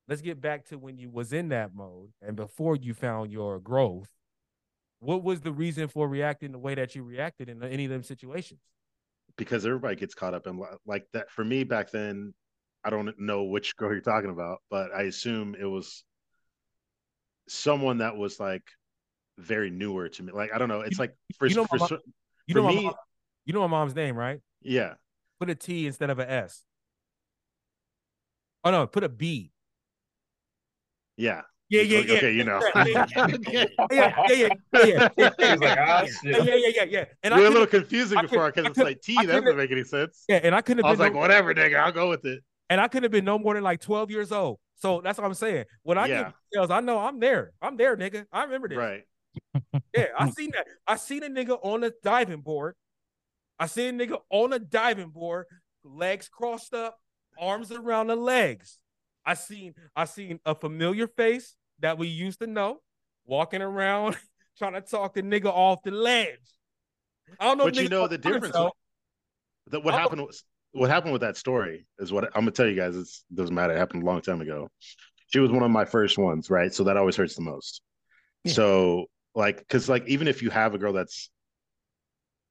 Let's 0.08 0.22
get 0.22 0.40
back 0.40 0.66
to 0.66 0.78
when 0.78 0.98
you 0.98 1.10
was 1.10 1.32
in 1.32 1.48
that 1.50 1.74
mode 1.74 2.10
and 2.20 2.34
before 2.34 2.74
you 2.74 2.94
found 2.94 3.30
your 3.30 3.60
growth. 3.60 4.08
What 5.02 5.24
was 5.24 5.40
the 5.40 5.50
reason 5.50 5.88
for 5.88 6.06
reacting 6.06 6.52
the 6.52 6.58
way 6.58 6.76
that 6.76 6.94
you 6.94 7.02
reacted 7.02 7.48
in 7.48 7.60
any 7.64 7.86
of 7.86 7.90
them 7.90 8.02
situations? 8.04 8.60
because 9.38 9.64
everybody 9.64 9.96
gets 9.96 10.14
caught 10.14 10.34
up 10.34 10.46
in 10.46 10.62
like 10.84 11.06
that. 11.14 11.30
For 11.30 11.42
me 11.42 11.64
back 11.64 11.90
then, 11.90 12.34
I 12.84 12.90
don't 12.90 13.18
know 13.18 13.44
which 13.44 13.74
girl 13.76 13.90
you're 13.90 14.02
talking 14.02 14.30
about, 14.30 14.58
but 14.70 14.92
I 14.94 15.02
assume 15.04 15.56
it 15.58 15.64
was 15.64 16.04
someone 17.48 17.98
that 17.98 18.16
was 18.16 18.38
like 18.38 18.62
very 19.38 19.70
newer 19.70 20.08
to 20.10 20.22
me. 20.22 20.32
Like 20.32 20.52
I 20.52 20.58
don't 20.58 20.68
know. 20.68 20.82
It's 20.82 20.98
like 20.98 21.16
for, 21.38 21.48
you 21.48 21.54
know 21.56 21.64
for 21.64 21.78
cer- 21.78 21.98
You 22.46 22.54
know, 22.54 22.68
me- 22.68 22.84
mom, 22.84 22.94
you 23.46 23.54
know 23.54 23.60
my 23.62 23.66
mom's 23.68 23.94
name, 23.94 24.16
right? 24.16 24.40
yeah, 24.60 24.94
Put 25.40 25.48
a 25.50 25.54
T 25.54 25.86
instead 25.86 26.10
of 26.10 26.18
a 26.18 26.30
S. 26.30 26.62
Oh 28.64 28.70
no, 28.70 28.86
put 28.86 29.02
a 29.02 29.08
B. 29.08 29.50
yeah, 31.16 31.42
Yeah, 31.72 31.80
yeah, 31.82 31.98
yeah. 32.00 32.14
Okay, 32.16 32.32
you 32.34 32.44
know. 32.44 32.60
Yeah, 32.76 32.84
yeah, 32.84 33.36
yeah, 33.48 33.66
yeah, 33.90 34.12
yeah, 34.28 34.28
yeah, 34.28 34.48
yeah, 34.84 35.08
yeah, 35.16 35.30
He's 35.38 35.60
like, 35.60 35.78
ah, 35.78 36.02
yeah, 36.02 36.06
shit. 36.06 36.46
yeah, 36.46 36.54
yeah, 36.54 36.68
yeah, 36.74 36.84
yeah. 36.84 37.04
And 37.22 37.32
I 37.32 37.38
You're 37.38 37.46
a 37.46 37.50
little 37.50 37.66
confusing 37.66 38.18
I 38.18 38.22
before 38.22 38.50
because 38.52 38.70
it's 38.70 38.78
like 38.78 39.00
T. 39.00 39.18
I 39.20 39.26
That 39.26 39.42
doesn't 39.42 39.56
make 39.56 39.72
any 39.72 39.84
sense. 39.84 40.24
yeah, 40.28 40.40
and 40.42 40.54
I 40.54 40.60
could 40.60 40.76
have 40.76 40.84
I 40.84 40.90
was 40.90 40.98
been 40.98 41.06
like, 41.06 41.14
no, 41.14 41.20
whatever, 41.20 41.54
nigga, 41.54 41.78
I'll 41.78 41.90
go 41.92 42.10
with 42.10 42.26
it. 42.26 42.42
and 42.68 42.78
I 42.78 42.88
couldn't 42.88 43.04
have 43.04 43.12
been 43.12 43.24
no 43.24 43.38
more 43.38 43.54
than 43.54 43.62
like 43.62 43.80
12 43.80 44.10
years 44.10 44.32
old. 44.32 44.58
So 44.74 45.00
that's 45.00 45.18
what 45.18 45.24
I'm 45.24 45.32
saying. 45.34 45.64
When 45.82 45.96
I 45.96 46.08
Yeah. 46.08 46.22
get 46.24 46.34
details, 46.52 46.70
I 46.70 46.80
know 46.80 46.98
I'm 46.98 47.18
there. 47.20 47.52
I'm 47.62 47.76
there, 47.78 47.96
nigga. 47.96 48.26
I 48.30 48.44
remember 48.44 48.68
this. 48.68 48.78
Right. 48.78 49.04
Yeah, 49.96 50.06
I 50.18 50.30
seen 50.30 50.50
that. 50.52 50.66
I 50.86 50.96
seen 50.96 51.22
a 51.22 51.28
nigga 51.28 51.58
on 51.62 51.84
a 51.84 51.90
diving 52.02 52.40
board. 52.40 52.74
I 53.58 53.66
seen 53.66 53.98
a 54.00 54.06
nigga 54.06 54.18
on 54.30 54.52
a 54.52 54.58
diving 54.58 55.08
board, 55.10 55.46
legs 55.84 56.28
crossed 56.28 56.74
up, 56.74 56.98
arms 57.38 57.70
around 57.72 58.08
the 58.08 58.16
legs. 58.16 58.78
I 59.24 59.34
seen 59.34 59.74
I 59.94 60.04
seen 60.06 60.40
a 60.44 60.54
familiar 60.54 61.06
face 61.06 61.54
that 61.82 61.98
we 61.98 62.09
used 62.09 62.40
to 62.40 62.46
know 62.46 62.80
walking 63.26 63.62
around 63.62 64.16
trying 64.59 64.72
to 64.72 64.80
talk 64.80 65.14
the 65.14 65.22
nigga 65.22 65.46
off 65.46 65.80
the 65.84 65.90
ledge. 65.90 66.38
I 67.38 67.44
don't 67.44 67.59
know. 67.59 67.66
if 67.66 67.74
But 67.74 67.82
you 67.82 67.88
know 67.88 68.09
the 68.09 68.18
difference. 68.18 68.54
so. 68.54 68.72
That 69.68 69.84
what 69.84 69.94
Oh. 69.94 69.98
happened 69.98 70.22
was 70.22 70.44
what 70.72 70.90
happened 70.90 71.12
with 71.12 71.22
that 71.22 71.36
story 71.36 71.86
is 71.98 72.12
what 72.12 72.24
I'm 72.24 72.42
gonna 72.42 72.50
tell 72.50 72.66
you 72.66 72.74
guys. 72.76 72.96
It 72.96 73.06
doesn't 73.34 73.54
matter. 73.54 73.74
It 73.74 73.78
happened 73.78 74.02
a 74.02 74.06
long 74.06 74.20
time 74.22 74.40
ago. 74.40 74.68
She 75.28 75.38
was 75.38 75.50
one 75.50 75.62
of 75.62 75.70
my 75.70 75.84
first 75.84 76.18
ones, 76.18 76.50
right? 76.50 76.72
So 76.72 76.84
that 76.84 76.96
always 76.96 77.16
hurts 77.16 77.36
the 77.36 77.42
most. 77.42 77.82
Yeah. 78.44 78.52
So 78.54 79.06
like, 79.34 79.59
because 79.59 79.88
like 79.88 80.06
even 80.09 80.28
if 80.28 80.42
you 80.42 80.50
have 80.50 80.74
a 80.74 80.78
girl 80.78 80.92
that's 80.92 81.30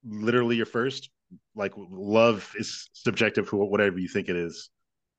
literally 0.03 0.55
your 0.55 0.65
first, 0.65 1.09
like 1.55 1.73
love 1.77 2.51
is 2.57 2.89
subjective 2.93 3.51
whatever 3.53 3.99
you 3.99 4.07
think 4.07 4.29
it 4.29 4.35
is. 4.35 4.69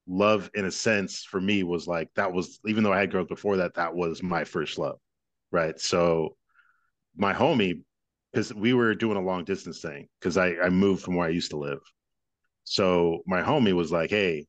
Love, 0.07 0.51
in 0.55 0.65
a 0.65 0.71
sense, 0.71 1.25
for 1.25 1.41
me 1.41 1.63
was 1.63 1.87
like 1.87 2.09
that 2.15 2.33
was 2.33 2.59
even 2.67 2.83
though 2.83 2.93
I 2.93 3.01
had 3.01 3.13
girls 3.13 3.29
before 3.29 3.59
that, 3.59 3.75
that 3.75 3.95
was 3.95 4.23
my 4.23 4.45
first 4.45 4.79
love, 4.79 4.99
right? 5.51 5.79
So 5.79 6.37
my 7.17 7.33
homie, 7.33 7.83
because 8.33 8.53
we 8.55 8.75
were 8.75 8.95
doing 8.95 9.17
a 9.17 9.23
long 9.23 9.45
distance 9.45 9.81
thing, 9.81 10.09
because 10.21 10.37
I 10.37 10.57
I 10.57 10.71
moved 10.71 11.03
from 11.03 11.17
where 11.17 11.27
I 11.27 11.31
used 11.31 11.51
to 11.51 11.59
live. 11.59 11.81
So 12.65 13.23
my 13.27 13.43
homie 13.43 13.75
was 13.75 13.93
like, 13.93 14.11
"Hey, 14.11 14.47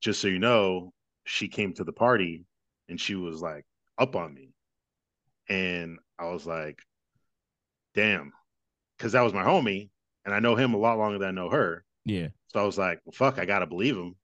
just 0.00 0.20
so 0.20 0.28
you 0.28 0.38
know, 0.38 0.92
she 1.24 1.48
came 1.48 1.72
to 1.74 1.84
the 1.84 1.92
party 1.92 2.44
and 2.88 3.00
she 3.00 3.14
was 3.14 3.42
like 3.42 3.66
up 3.98 4.16
on 4.16 4.34
me." 4.34 4.50
And 5.48 5.98
I 6.18 6.26
was 6.26 6.46
like, 6.46 6.80
"Damn." 7.94 8.32
Cuz 8.98 9.12
that 9.12 9.22
was 9.22 9.34
my 9.34 9.42
homie 9.44 9.90
and 10.26 10.34
I 10.34 10.40
know 10.40 10.56
him 10.56 10.74
a 10.74 10.78
lot 10.78 10.98
longer 10.98 11.18
than 11.18 11.28
I 11.28 11.40
know 11.40 11.48
her. 11.50 11.84
Yeah. 12.04 12.28
So 12.48 12.60
I 12.60 12.64
was 12.64 12.76
like, 12.76 13.00
well, 13.04 13.12
fuck, 13.12 13.38
I 13.38 13.44
gotta 13.46 13.66
believe 13.66 13.96
him. 13.96 14.16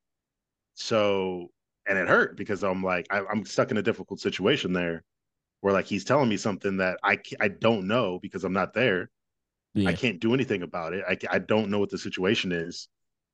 So 0.82 1.50
and 1.86 1.98
it 1.98 2.08
hurt 2.08 2.36
because 2.36 2.62
I'm 2.62 2.82
like, 2.82 3.06
I, 3.10 3.22
I'm 3.30 3.44
stuck 3.44 3.70
in 3.70 3.76
a 3.76 3.82
difficult 3.82 4.20
situation 4.20 4.72
there, 4.72 5.04
where 5.60 5.72
like 5.72 5.86
he's 5.86 6.04
telling 6.04 6.28
me 6.28 6.36
something 6.36 6.78
that 6.78 6.98
I 7.04 7.18
I 7.40 7.48
don't 7.48 7.86
know 7.86 8.18
because 8.20 8.44
I'm 8.44 8.52
not 8.52 8.74
there. 8.74 9.10
Yeah. 9.74 9.88
I 9.88 9.94
can't 9.94 10.20
do 10.20 10.34
anything 10.34 10.62
about 10.62 10.92
it. 10.92 11.04
I 11.08 11.16
I 11.30 11.38
don't 11.38 11.70
know 11.70 11.78
what 11.78 11.90
the 11.90 11.98
situation 11.98 12.52
is. 12.52 12.88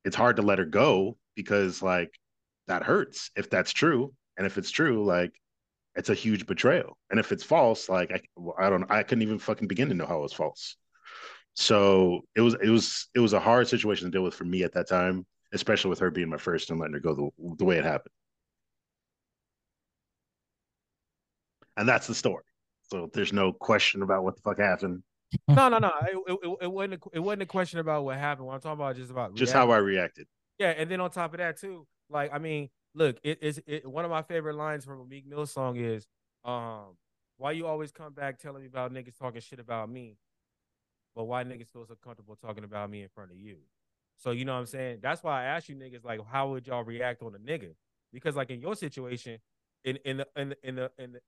It's 0.05 0.17
hard 0.17 0.37
to 0.37 0.43
let 0.43 0.59
her 0.59 0.65
go 0.67 1.17
because 1.35 1.83
like 1.83 2.11
that 2.67 2.83
hurts 2.83 3.31
if 3.37 3.49
that's 3.51 3.73
true, 3.73 4.15
and 4.37 4.47
if 4.47 4.59
it's 4.59 4.71
true, 4.71 5.05
like 5.05 5.33
it's 5.97 6.11
a 6.11 6.15
huge 6.15 6.47
betrayal. 6.47 6.99
And 7.11 7.19
if 7.19 7.33
it's 7.33 7.45
false, 7.45 7.89
like 7.89 8.13
I 8.13 8.21
well, 8.37 8.57
I 8.59 8.69
don't 8.71 8.91
I 8.91 9.03
couldn't 9.05 9.23
even 9.23 9.39
fucking 9.39 9.69
begin 9.69 9.89
to 9.89 9.95
know 9.95 10.07
how 10.07 10.19
it 10.19 10.23
was 10.23 10.33
false. 10.35 10.77
So 11.55 12.23
it 12.37 12.43
was 12.43 12.55
it 12.63 12.69
was 12.69 13.09
it 13.15 13.21
was 13.21 13.33
a 13.33 13.41
hard 13.41 13.69
situation 13.69 14.07
to 14.07 14.11
deal 14.11 14.23
with 14.23 14.35
for 14.35 14.45
me 14.45 14.63
at 14.65 14.75
that 14.75 14.89
time, 14.89 15.27
especially 15.53 15.91
with 15.91 15.99
her 15.99 16.11
being 16.11 16.29
my 16.29 16.37
first 16.37 16.71
and 16.71 16.79
letting 16.79 16.95
her 16.95 17.01
go 17.01 17.15
the, 17.15 17.55
the 17.57 17.65
way 17.65 17.79
it 17.79 17.85
happened. 17.85 18.13
And 21.77 21.89
that's 21.89 22.07
the 22.07 22.15
story. 22.15 22.45
So 22.83 23.11
there's 23.13 23.33
no 23.33 23.53
question 23.53 24.03
about 24.03 24.25
what 24.25 24.37
the 24.37 24.43
fuck 24.43 24.59
happened. 24.59 25.03
No, 25.49 25.69
no, 25.69 25.79
no. 25.79 25.93
It, 26.07 26.39
it, 26.43 26.57
it 26.63 26.73
wasn't. 26.73 26.95
A, 26.95 26.99
it 27.13 27.19
wasn't 27.19 27.43
a 27.43 27.47
question 27.47 27.81
about 27.81 28.03
what 28.03 28.17
happened. 28.17 28.47
What 28.47 28.55
I'm 28.55 28.61
talking 28.61 28.81
about 28.81 28.97
just 28.97 29.11
about 29.11 29.35
Just 29.35 29.53
reaction. 29.53 29.69
how 29.69 29.75
I 29.75 29.79
reacted. 29.79 30.27
Yeah, 30.59 30.71
and 30.71 30.91
then 30.91 31.01
on 31.01 31.11
top 31.11 31.35
of 31.35 31.39
that 31.39 31.61
too, 31.61 31.87
like 32.09 32.33
I 32.33 32.39
mean, 32.39 32.71
look, 32.95 33.19
it 33.23 33.43
is 33.43 33.61
it, 33.67 33.87
one 33.87 34.07
of 34.07 34.11
my 34.11 34.23
favorite 34.23 34.57
lines 34.57 34.87
from 34.87 35.01
a 35.01 35.05
Meek 35.05 35.27
Mill 35.27 35.45
song 35.45 35.77
is, 35.77 36.07
um, 36.47 36.97
why 37.37 37.53
you 37.53 37.67
always 37.67 37.93
come 37.93 38.15
back 38.15 38.39
telling 38.39 38.63
me 38.63 38.69
about 38.69 38.91
niggas 38.93 39.19
talking 39.19 39.43
shit 39.43 39.61
about 39.61 39.91
me, 39.91 40.17
but 41.15 41.25
why 41.25 41.45
niggas 41.45 41.69
feel 41.71 41.85
so 41.87 41.95
comfortable 42.03 42.37
talking 42.37 42.65
about 42.65 42.91
me 42.91 43.03
in 43.03 43.09
front 43.15 43.31
of 43.31 43.37
you? 43.37 43.59
So 44.19 44.33
you 44.33 44.45
know 44.45 44.55
what 44.55 44.61
I'm 44.61 44.67
saying? 44.67 44.99
That's 45.01 45.23
why 45.23 45.43
I 45.43 45.45
asked 45.45 45.69
you 45.69 45.77
niggas 45.77 46.05
like, 46.05 46.21
how 46.31 46.51
would 46.51 46.67
y'all 46.67 46.85
react 46.85 47.23
on 47.23 47.35
a 47.35 47.39
nigga? 47.39 47.75
Because 48.13 48.37
like 48.37 48.51
in 48.51 48.61
your 48.61 48.75
situation, 48.75 49.39
in 49.85 49.97
in 50.05 50.19
the 50.19 50.27
in 50.37 50.49
the 50.51 50.57
in 50.65 50.75
the 50.77 50.91
in 50.99 51.13
the, 51.13 51.21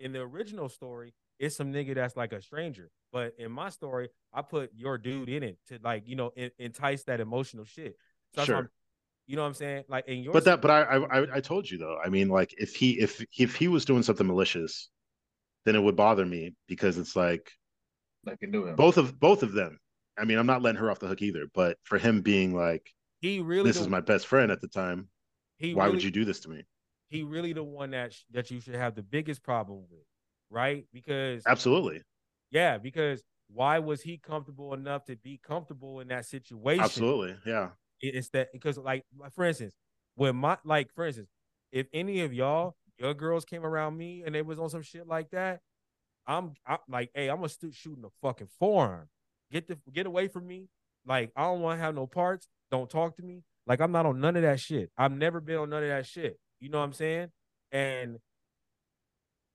in 0.00 0.12
the 0.12 0.20
original 0.20 0.68
story, 0.68 1.12
it's 1.38 1.56
some 1.56 1.72
nigga 1.72 1.94
that's 1.94 2.16
like 2.16 2.32
a 2.32 2.40
stranger. 2.40 2.90
But 3.12 3.34
in 3.38 3.52
my 3.52 3.68
story, 3.68 4.08
I 4.32 4.42
put 4.42 4.70
your 4.74 4.98
dude 4.98 5.28
in 5.28 5.42
it 5.42 5.58
to 5.68 5.78
like 5.82 6.08
you 6.08 6.16
know 6.16 6.32
en- 6.36 6.50
entice 6.58 7.04
that 7.04 7.20
emotional 7.20 7.64
shit. 7.64 7.96
So 8.34 8.40
that's 8.40 8.46
Sure. 8.46 8.70
You 9.26 9.36
know 9.36 9.42
what 9.42 9.48
I'm 9.48 9.54
saying? 9.54 9.84
Like 9.88 10.08
in 10.08 10.22
your 10.22 10.32
But 10.32 10.46
that 10.46 10.62
but 10.62 10.70
I, 10.70 10.82
I 10.82 11.36
I 11.36 11.40
told 11.40 11.70
you 11.70 11.76
though. 11.76 11.98
I 12.02 12.08
mean, 12.08 12.28
like 12.30 12.54
if 12.56 12.74
he 12.74 12.98
if 12.98 13.22
if 13.38 13.54
he 13.54 13.68
was 13.68 13.84
doing 13.84 14.02
something 14.02 14.26
malicious, 14.26 14.88
then 15.66 15.76
it 15.76 15.80
would 15.80 15.96
bother 15.96 16.24
me 16.24 16.54
because 16.66 16.96
it's 16.96 17.14
like 17.14 17.52
Like 18.24 18.38
you 18.40 18.48
knew 18.48 18.66
him. 18.66 18.74
both 18.76 18.96
of 18.96 19.20
both 19.20 19.42
of 19.42 19.52
them. 19.52 19.78
I 20.18 20.24
mean, 20.24 20.38
I'm 20.38 20.46
not 20.46 20.62
letting 20.62 20.80
her 20.80 20.90
off 20.90 20.98
the 20.98 21.06
hook 21.06 21.22
either, 21.22 21.46
but 21.54 21.78
for 21.84 21.98
him 21.98 22.20
being 22.22 22.54
like, 22.54 22.92
he 23.20 23.40
really 23.40 23.70
this 23.70 23.80
is 23.80 23.88
my 23.88 24.00
best 24.00 24.26
friend 24.26 24.50
at 24.52 24.60
the 24.60 24.68
time, 24.68 25.08
he 25.58 25.74
why 25.74 25.84
really, 25.84 25.96
would 25.96 26.02
you 26.04 26.10
do 26.10 26.24
this 26.24 26.40
to 26.40 26.50
me? 26.50 26.64
he 27.08 27.22
really 27.22 27.52
the 27.52 27.64
one 27.64 27.90
that 27.92 28.12
sh- 28.12 28.24
that 28.32 28.50
you 28.50 28.60
should 28.60 28.74
have 28.74 28.94
the 28.94 29.02
biggest 29.02 29.42
problem 29.42 29.84
with, 29.90 30.04
right? 30.50 30.86
Because 30.92 31.44
Absolutely. 31.46 32.02
yeah, 32.50 32.78
because 32.78 33.22
why 33.48 33.78
was 33.78 34.02
he 34.02 34.18
comfortable 34.18 34.74
enough 34.74 35.04
to 35.06 35.16
be 35.16 35.40
comfortable 35.42 36.00
in 36.00 36.08
that 36.08 36.26
situation? 36.26 36.84
Absolutely. 36.84 37.36
Yeah. 37.46 37.70
It- 38.00 38.14
It's 38.14 38.28
that 38.30 38.52
because 38.52 38.78
like 38.78 39.04
for 39.32 39.44
instance, 39.44 39.74
when 40.14 40.36
my 40.36 40.58
like 40.64 40.92
for 40.94 41.06
instance, 41.06 41.30
if 41.72 41.86
any 41.92 42.20
of 42.20 42.32
y'all 42.32 42.76
your 42.98 43.14
girls 43.14 43.44
came 43.44 43.64
around 43.64 43.96
me 43.96 44.22
and 44.26 44.34
they 44.34 44.42
was 44.42 44.58
on 44.58 44.68
some 44.68 44.82
shit 44.82 45.06
like 45.06 45.30
that, 45.30 45.60
I'm, 46.26 46.52
I'm 46.66 46.78
like, 46.88 47.10
hey, 47.14 47.28
I'm 47.30 47.36
gonna 47.36 47.48
stu- 47.48 47.72
shooting 47.72 48.02
the 48.02 48.10
fucking 48.20 48.48
forearm. 48.58 49.08
Get 49.50 49.68
the 49.68 49.78
get 49.92 50.06
away 50.06 50.28
from 50.28 50.46
me. 50.46 50.68
Like 51.06 51.32
I 51.36 51.42
don't 51.44 51.60
want 51.60 51.78
to 51.78 51.84
have 51.84 51.94
no 51.94 52.06
parts. 52.06 52.48
Don't 52.70 52.90
talk 52.90 53.16
to 53.16 53.22
me. 53.22 53.42
Like 53.66 53.80
I'm 53.80 53.92
not 53.92 54.06
on 54.06 54.20
none 54.20 54.36
of 54.36 54.42
that 54.42 54.60
shit. 54.60 54.90
I've 54.96 55.12
never 55.12 55.40
been 55.40 55.56
on 55.56 55.70
none 55.70 55.82
of 55.82 55.88
that 55.88 56.06
shit. 56.06 56.38
You 56.60 56.68
know 56.68 56.78
what 56.78 56.84
I'm 56.84 56.92
saying? 56.92 57.28
And 57.72 58.18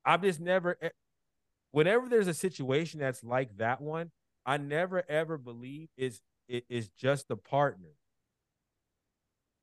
I've 0.06 0.22
just 0.22 0.40
never. 0.40 0.78
e- 0.84 0.90
Whenever 1.72 2.07
there's 2.07 2.28
a 2.28 2.34
situation 2.34 2.99
that's 2.99 3.24
like 3.24 3.57
that 3.57 3.82
one, 3.82 4.11
I 4.45 4.57
never 4.57 5.03
ever 5.10 5.38
believe 5.38 5.90
is 5.98 6.22
it 6.48 6.65
is 6.70 6.90
just 6.90 7.28
the 7.28 7.38
partner. 7.38 7.90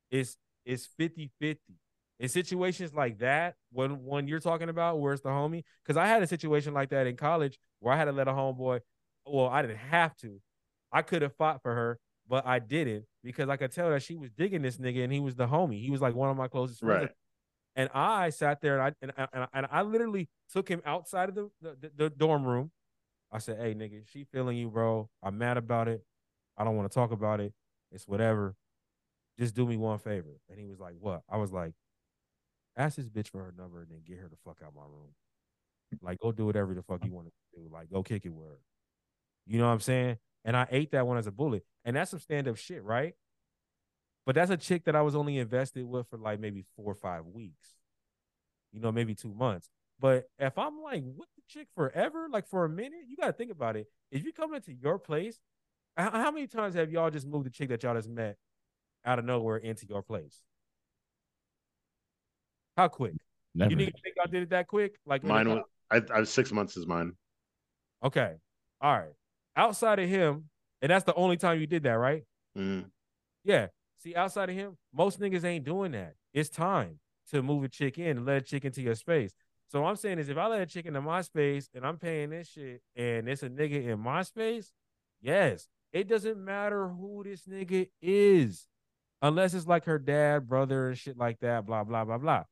It's 0.09 0.37
it's 0.65 0.87
50-50. 0.97 1.75
In 2.19 2.29
situations 2.29 2.93
like 2.93 3.19
that, 3.19 3.55
when 3.71 4.03
when 4.05 4.27
you're 4.27 4.39
talking 4.39 4.69
about 4.69 4.99
where's 4.99 5.21
the 5.21 5.29
homie, 5.29 5.63
because 5.83 5.97
I 5.97 6.05
had 6.07 6.21
a 6.21 6.27
situation 6.27 6.73
like 6.73 6.89
that 6.89 7.07
in 7.07 7.15
college 7.17 7.57
where 7.79 7.93
I 7.93 7.97
had 7.97 8.05
to 8.05 8.11
let 8.11 8.27
a 8.27 8.31
homeboy. 8.31 8.81
Well, 9.25 9.47
I 9.47 9.61
didn't 9.61 9.77
have 9.77 10.15
to. 10.17 10.41
I 10.91 11.01
could 11.01 11.21
have 11.21 11.35
fought 11.35 11.61
for 11.61 11.73
her, 11.73 11.99
but 12.27 12.45
I 12.45 12.59
didn't 12.59 13.05
because 13.23 13.49
I 13.49 13.57
could 13.57 13.71
tell 13.71 13.89
that 13.91 14.01
she 14.03 14.15
was 14.15 14.31
digging 14.31 14.61
this 14.61 14.77
nigga 14.77 15.03
and 15.03 15.13
he 15.13 15.19
was 15.19 15.35
the 15.35 15.47
homie. 15.47 15.81
He 15.81 15.91
was 15.91 16.01
like 16.01 16.15
one 16.15 16.29
of 16.29 16.37
my 16.37 16.47
closest 16.47 16.83
friends. 16.83 17.05
Right. 17.07 17.15
And 17.75 17.89
I 17.93 18.31
sat 18.31 18.61
there 18.61 18.79
and 18.79 18.83
I 18.83 18.95
and, 19.01 19.13
I- 19.17 19.27
and, 19.33 19.43
I, 19.43 19.47
and 19.53 19.67
I 19.71 19.81
literally 19.83 20.29
took 20.49 20.67
him 20.69 20.81
outside 20.85 21.29
of 21.29 21.35
the, 21.35 21.49
the, 21.61 21.91
the 21.95 22.09
dorm 22.09 22.45
room. 22.45 22.71
I 23.31 23.39
said, 23.39 23.59
"Hey, 23.59 23.75
nigga, 23.75 24.07
she 24.07 24.25
feeling 24.25 24.57
you, 24.57 24.69
bro. 24.69 25.09
I'm 25.23 25.37
mad 25.37 25.57
about 25.57 25.87
it. 25.87 26.03
I 26.57 26.63
don't 26.65 26.77
want 26.77 26.91
to 26.91 26.95
talk 26.95 27.11
about 27.11 27.39
it. 27.41 27.53
It's 27.91 28.07
whatever. 28.07 28.55
Just 29.39 29.55
do 29.55 29.65
me 29.67 29.77
one 29.77 29.99
favor." 29.99 30.39
And 30.49 30.59
he 30.59 30.65
was 30.65 30.79
like, 30.79 30.95
"What?" 30.99 31.23
I 31.29 31.37
was 31.37 31.51
like, 31.53 31.73
"Ask 32.75 32.97
this 32.97 33.09
bitch 33.09 33.29
for 33.29 33.43
her 33.43 33.51
number 33.51 33.81
and 33.81 33.91
then 33.91 34.01
get 34.03 34.17
her 34.19 34.27
the 34.29 34.35
fuck 34.37 34.61
out 34.61 34.73
my 34.75 34.83
room. 34.85 35.15
Like, 36.01 36.19
go 36.19 36.31
do 36.33 36.45
whatever 36.47 36.73
the 36.75 36.83
fuck 36.83 37.03
you 37.05 37.13
want 37.13 37.27
to 37.27 37.33
do. 37.61 37.69
Like, 37.69 37.89
go 37.91 38.03
kick 38.03 38.25
it 38.25 38.29
with 38.29 38.49
her. 38.49 38.59
You 39.45 39.59
know 39.59 39.67
what 39.67 39.73
I'm 39.73 39.79
saying?" 39.79 40.17
And 40.43 40.57
I 40.57 40.67
ate 40.71 40.91
that 40.91 41.05
one 41.05 41.17
as 41.17 41.27
a 41.27 41.31
bullet. 41.31 41.63
And 41.85 41.95
that's 41.95 42.11
some 42.11 42.19
stand 42.19 42.47
up 42.47 42.57
shit, 42.57 42.83
right? 42.83 43.13
But 44.25 44.35
that's 44.35 44.51
a 44.51 44.57
chick 44.57 44.85
that 44.85 44.95
I 44.95 45.01
was 45.01 45.15
only 45.15 45.37
invested 45.37 45.85
with 45.85 46.07
for 46.09 46.17
like 46.17 46.39
maybe 46.39 46.63
four 46.75 46.91
or 46.91 46.95
five 46.95 47.25
weeks, 47.25 47.75
you 48.71 48.79
know, 48.79 48.91
maybe 48.91 49.15
two 49.15 49.33
months. 49.33 49.69
But 49.99 50.29
if 50.39 50.57
I'm 50.57 50.81
like 50.81 51.03
with 51.03 51.29
the 51.35 51.41
chick 51.47 51.67
forever, 51.75 52.27
like 52.29 52.47
for 52.47 52.65
a 52.65 52.69
minute, 52.69 53.01
you 53.07 53.15
got 53.15 53.27
to 53.27 53.33
think 53.33 53.51
about 53.51 53.75
it. 53.75 53.87
If 54.11 54.23
you 54.23 54.31
come 54.31 54.53
into 54.53 54.73
your 54.73 54.99
place, 54.99 55.39
how, 55.97 56.11
how 56.11 56.31
many 56.31 56.47
times 56.47 56.75
have 56.75 56.91
y'all 56.91 57.09
just 57.09 57.27
moved 57.27 57.45
the 57.45 57.49
chick 57.49 57.69
that 57.69 57.83
y'all 57.83 57.95
just 57.95 58.09
met 58.09 58.37
out 59.05 59.19
of 59.19 59.25
nowhere 59.25 59.57
into 59.57 59.87
your 59.87 60.01
place? 60.03 60.37
How 62.77 62.87
quick? 62.87 63.13
Never. 63.53 63.71
You 63.71 63.77
didn't 63.77 63.95
think 64.03 64.15
y'all 64.17 64.31
did 64.31 64.43
it 64.43 64.49
that 64.51 64.67
quick? 64.67 64.97
Like 65.05 65.23
Mine 65.23 65.49
was 65.49 65.63
I, 65.89 66.01
I 66.13 66.19
was 66.21 66.29
six 66.29 66.51
months 66.51 66.77
is 66.77 66.87
mine. 66.87 67.13
okay, 68.03 68.35
all 68.79 68.97
right. 68.97 69.11
Outside 69.55 69.99
of 69.99 70.09
him, 70.09 70.49
and 70.81 70.89
that's 70.89 71.05
the 71.05 71.13
only 71.15 71.37
time 71.37 71.59
you 71.59 71.67
did 71.67 71.83
that, 71.83 71.93
right? 71.93 72.23
Mhm. 72.57 72.89
Yeah. 73.43 73.67
See, 73.97 74.15
outside 74.15 74.49
of 74.49 74.55
him, 74.55 74.77
most 74.93 75.19
niggas 75.19 75.43
ain't 75.43 75.65
doing 75.65 75.91
that. 75.91 76.15
It's 76.33 76.49
time 76.49 76.99
to 77.29 77.43
move 77.43 77.63
a 77.63 77.69
chick 77.69 77.99
in 77.99 78.17
and 78.17 78.25
let 78.25 78.37
a 78.37 78.41
chick 78.41 78.65
into 78.65 78.81
your 78.81 78.95
space. 78.95 79.33
So 79.67 79.81
what 79.81 79.89
I'm 79.89 79.95
saying 79.95 80.19
is 80.19 80.27
if 80.27 80.37
I 80.37 80.47
let 80.47 80.61
a 80.61 80.65
chick 80.65 80.85
into 80.85 81.01
my 81.01 81.21
space 81.21 81.69
and 81.73 81.85
I'm 81.85 81.97
paying 81.97 82.31
this 82.31 82.49
shit 82.49 82.81
and 82.95 83.29
it's 83.29 83.43
a 83.43 83.49
nigga 83.49 83.85
in 83.85 83.99
my 83.99 84.23
space, 84.23 84.73
yes, 85.21 85.69
it 85.93 86.07
doesn't 86.07 86.43
matter 86.43 86.89
who 86.89 87.23
this 87.23 87.45
nigga 87.45 87.89
is. 88.01 88.67
Unless 89.21 89.53
it's 89.53 89.67
like 89.67 89.85
her 89.85 89.99
dad, 89.99 90.47
brother, 90.47 90.89
and 90.89 90.97
shit 90.97 91.17
like 91.17 91.39
that, 91.39 91.65
blah, 91.65 91.83
blah, 91.83 92.03
blah, 92.03 92.17
blah. 92.17 92.43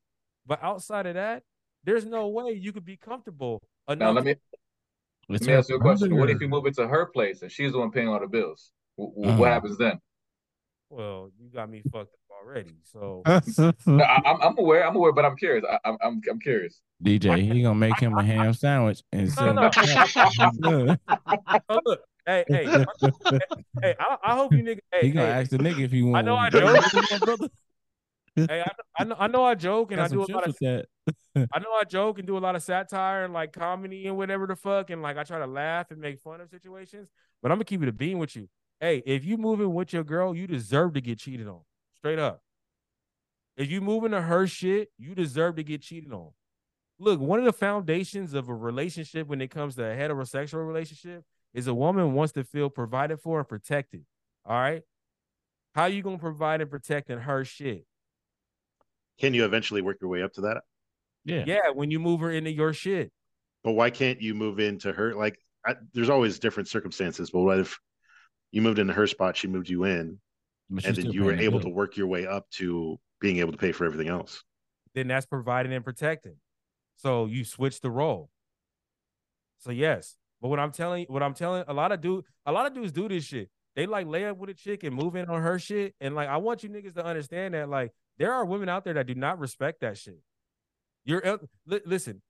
But 0.46 0.64
outside 0.64 1.08
of 1.08 1.16
that, 1.16 1.44
there's 1.84 2.06
no 2.06 2.28
way 2.28 2.52
you 2.52 2.72
could 2.72 2.86
be 2.86 2.98
comfortable 2.98 3.62
Now 3.88 4.12
let 4.12 4.24
me 4.24 4.32
It's 4.32 4.59
let 5.30 5.42
me 5.42 5.54
ask 5.54 5.70
you 5.70 5.76
a 5.76 5.80
question. 5.80 6.16
What 6.18 6.30
if 6.30 6.42
you 6.42 6.48
move 6.48 6.66
into 6.66 6.88
her 6.88 7.06
place 7.08 7.42
and 7.42 7.52
she's 7.52 7.72
the 7.72 7.80
one 7.80 7.92
paying 7.92 8.08
all 8.08 8.20
the 8.20 8.28
bills? 8.28 8.72
W- 8.98 9.14
w- 9.16 9.34
Uh. 9.34 9.38
What 9.40 9.50
happens 9.52 9.78
then? 9.78 10.00
well, 10.90 11.30
you 11.40 11.50
got 11.50 11.70
me 11.70 11.84
fucked 11.92 12.14
up 12.14 12.20
already. 12.44 12.76
So 12.84 13.24
No, 13.86 14.04
I, 14.04 14.22
I'm 14.26 14.42
I'm 14.42 14.58
aware. 14.58 14.88
I'm 14.88 14.96
aware, 14.96 15.14
but 15.14 15.26
I'm 15.26 15.36
curious. 15.36 15.64
I, 15.70 15.78
I'm 15.86 15.98
I'm 16.02 16.22
I'm 16.30 16.40
curious. 16.40 16.82
DJ, 17.04 17.42
he 17.54 17.62
gonna 17.62 17.76
make 17.76 18.00
him 18.00 18.18
a 18.18 18.24
ham 18.24 18.54
sandwich 18.54 19.04
and 19.12 19.28
No, 19.38 19.54
send 19.54 19.56
no. 20.60 20.86
him. 20.86 20.98
oh, 21.70 21.80
look, 21.86 22.02
hey, 22.26 22.44
hey, 22.50 22.66
hey, 23.82 23.96
I, 24.00 24.18
I 24.24 24.36
hope 24.36 24.54
you 24.54 24.64
niggas. 24.64 24.80
Hey, 24.92 25.08
he 25.08 25.12
gonna 25.12 25.28
hey, 25.28 25.34
ask 25.34 25.50
the 25.52 25.58
nigga 25.58 25.80
if 25.86 25.94
you 25.94 26.08
want. 26.08 26.18
I 26.18 26.22
know 26.24 26.36
I 26.36 26.50
one. 26.50 27.50
Hey, 28.48 28.62
I, 28.62 28.72
I 29.00 29.04
know, 29.04 29.16
I 29.20 29.28
know 29.28 29.44
I 29.44 29.56
joke 29.56 29.92
and 29.92 30.00
I 30.02 30.08
do 30.08 30.24
a 30.24 30.32
lot 30.32 30.48
of, 30.48 30.56
that. 30.62 30.86
I 31.36 31.60
know 31.60 31.72
I 31.80 31.84
joke 31.84 32.20
and 32.20 32.28
do 32.28 32.38
a 32.38 32.40
lot 32.40 32.56
of 32.56 32.64
satire 32.64 33.24
and 33.24 33.34
like 33.34 33.54
comedy 33.54 34.08
and 34.08 34.18
whatever 34.18 34.48
the 34.48 34.56
fuck, 34.56 34.90
and 34.90 35.02
like 35.02 35.18
I 35.18 35.24
try 35.24 35.40
to 35.40 35.48
laugh 35.48 35.92
and 35.92 36.00
make 36.00 36.20
fun 36.20 36.42
of 36.42 36.50
situations. 36.50 37.10
But 37.42 37.52
I'm 37.52 37.58
gonna 37.58 37.66
keep 37.66 37.82
it 37.82 37.90
a 37.90 37.94
beam 37.94 38.20
with 38.20 38.36
you. 38.36 38.50
Hey, 38.80 39.02
if 39.06 39.26
you 39.26 39.38
moving 39.38 39.74
with 39.74 39.94
your 39.94 40.04
girl, 40.04 40.36
you 40.36 40.48
deserve 40.48 40.94
to 40.94 41.02
get 41.02 41.20
cheated 41.20 41.48
on, 41.48 41.62
straight 41.98 42.20
up. 42.20 42.42
If 43.58 43.70
you 43.70 43.82
moving 43.82 44.12
to 44.12 44.22
her 44.22 44.48
shit, 44.48 44.90
you 44.98 45.16
deserve 45.16 45.58
to 45.58 45.64
get 45.64 45.82
cheated 45.82 46.14
on. 46.14 46.30
Look, 46.98 47.20
one 47.20 47.40
of 47.40 47.46
the 47.46 47.54
foundations 47.54 48.34
of 48.34 48.50
a 48.50 48.56
relationship 48.56 49.28
when 49.28 49.42
it 49.42 49.50
comes 49.50 49.76
to 49.76 49.84
a 49.84 49.96
heterosexual 49.96 50.66
relationship 50.68 51.24
is 51.54 51.68
a 51.68 51.74
woman 51.74 52.14
wants 52.14 52.34
to 52.34 52.44
feel 52.44 52.70
provided 52.70 53.20
for 53.20 53.40
and 53.40 53.48
protected. 53.48 54.06
All 54.46 54.56
right. 54.56 54.82
How 55.76 55.86
you 55.86 56.02
gonna 56.02 56.18
provide 56.18 56.62
and 56.62 56.70
protect 56.70 57.10
in 57.10 57.20
her 57.20 57.46
shit? 57.46 57.86
Can 59.20 59.34
you 59.34 59.46
eventually 59.46 59.82
work 59.82 59.98
your 60.02 60.10
way 60.10 60.24
up 60.24 60.34
to 60.34 60.42
that? 60.42 60.62
Yeah. 61.26 61.44
Yeah, 61.46 61.70
when 61.74 61.92
you 61.92 62.00
move 62.00 62.22
her 62.22 62.32
into 62.32 62.52
your 62.52 62.74
shit. 62.74 63.12
But 63.64 63.74
why 63.74 63.90
can't 63.90 64.22
you 64.22 64.34
move 64.34 64.60
into 64.60 64.94
her? 64.94 65.14
Like, 65.14 65.38
I, 65.66 65.76
there's 65.94 66.10
always 66.10 66.40
different 66.40 66.70
circumstances. 66.70 67.30
But 67.30 67.42
what 67.42 67.60
if 67.60 67.78
you 68.52 68.62
moved 68.62 68.80
into 68.80 68.94
her 68.94 69.08
spot, 69.08 69.36
she 69.36 69.48
moved 69.48 69.70
you 69.70 69.84
in? 69.84 70.20
But 70.70 70.86
and 70.86 70.96
then 70.96 71.12
you 71.12 71.24
were 71.24 71.34
able 71.34 71.60
bill. 71.60 71.70
to 71.70 71.76
work 71.76 71.98
your 71.98 72.08
way 72.08 72.26
up 72.26 72.50
to 72.52 72.98
being 73.20 73.38
able 73.38 73.52
to 73.52 73.58
pay 73.58 73.72
for 73.72 73.86
everything 73.86 74.08
else. 74.08 74.44
then 74.94 75.08
that's 75.08 75.26
providing 75.26 75.74
and 75.74 75.84
protecting. 75.84 76.36
So 76.96 77.26
you 77.26 77.44
switch 77.44 77.82
the 77.82 77.92
role. 77.92 78.30
So 79.60 79.72
yes, 79.72 80.16
but 80.42 80.48
what 80.50 80.60
I'm 80.60 80.72
telling, 80.72 81.06
what 81.10 81.22
I'm 81.22 81.34
telling, 81.34 81.64
a 81.68 81.74
lot 81.74 81.92
of 81.92 82.02
dude, 82.02 82.24
a 82.46 82.52
lot 82.52 82.66
of 82.66 82.74
dudes 82.74 82.92
do 82.92 83.10
this 83.10 83.26
shit. 83.26 83.50
They 83.76 83.86
like 83.86 84.08
lay 84.08 84.26
up 84.26 84.38
with 84.38 84.50
a 84.50 84.54
chick 84.54 84.84
and 84.84 84.96
move 84.96 85.16
in 85.16 85.26
on 85.26 85.42
her 85.42 85.60
shit, 85.60 85.96
and 86.00 86.16
like 86.16 86.30
I 86.30 86.38
want 86.38 86.64
you 86.64 86.70
niggas 86.70 86.94
to 86.96 87.06
understand 87.06 87.54
that 87.54 87.70
like 87.70 87.92
there 88.20 88.34
are 88.34 88.46
women 88.46 88.70
out 88.70 88.84
there 88.84 88.94
that 88.94 89.08
do 89.08 89.16
not 89.16 89.40
respect 89.40 89.82
that 89.82 89.98
shit. 89.98 90.20
You're 91.06 91.40
li- 91.66 91.82
listen. 91.86 92.22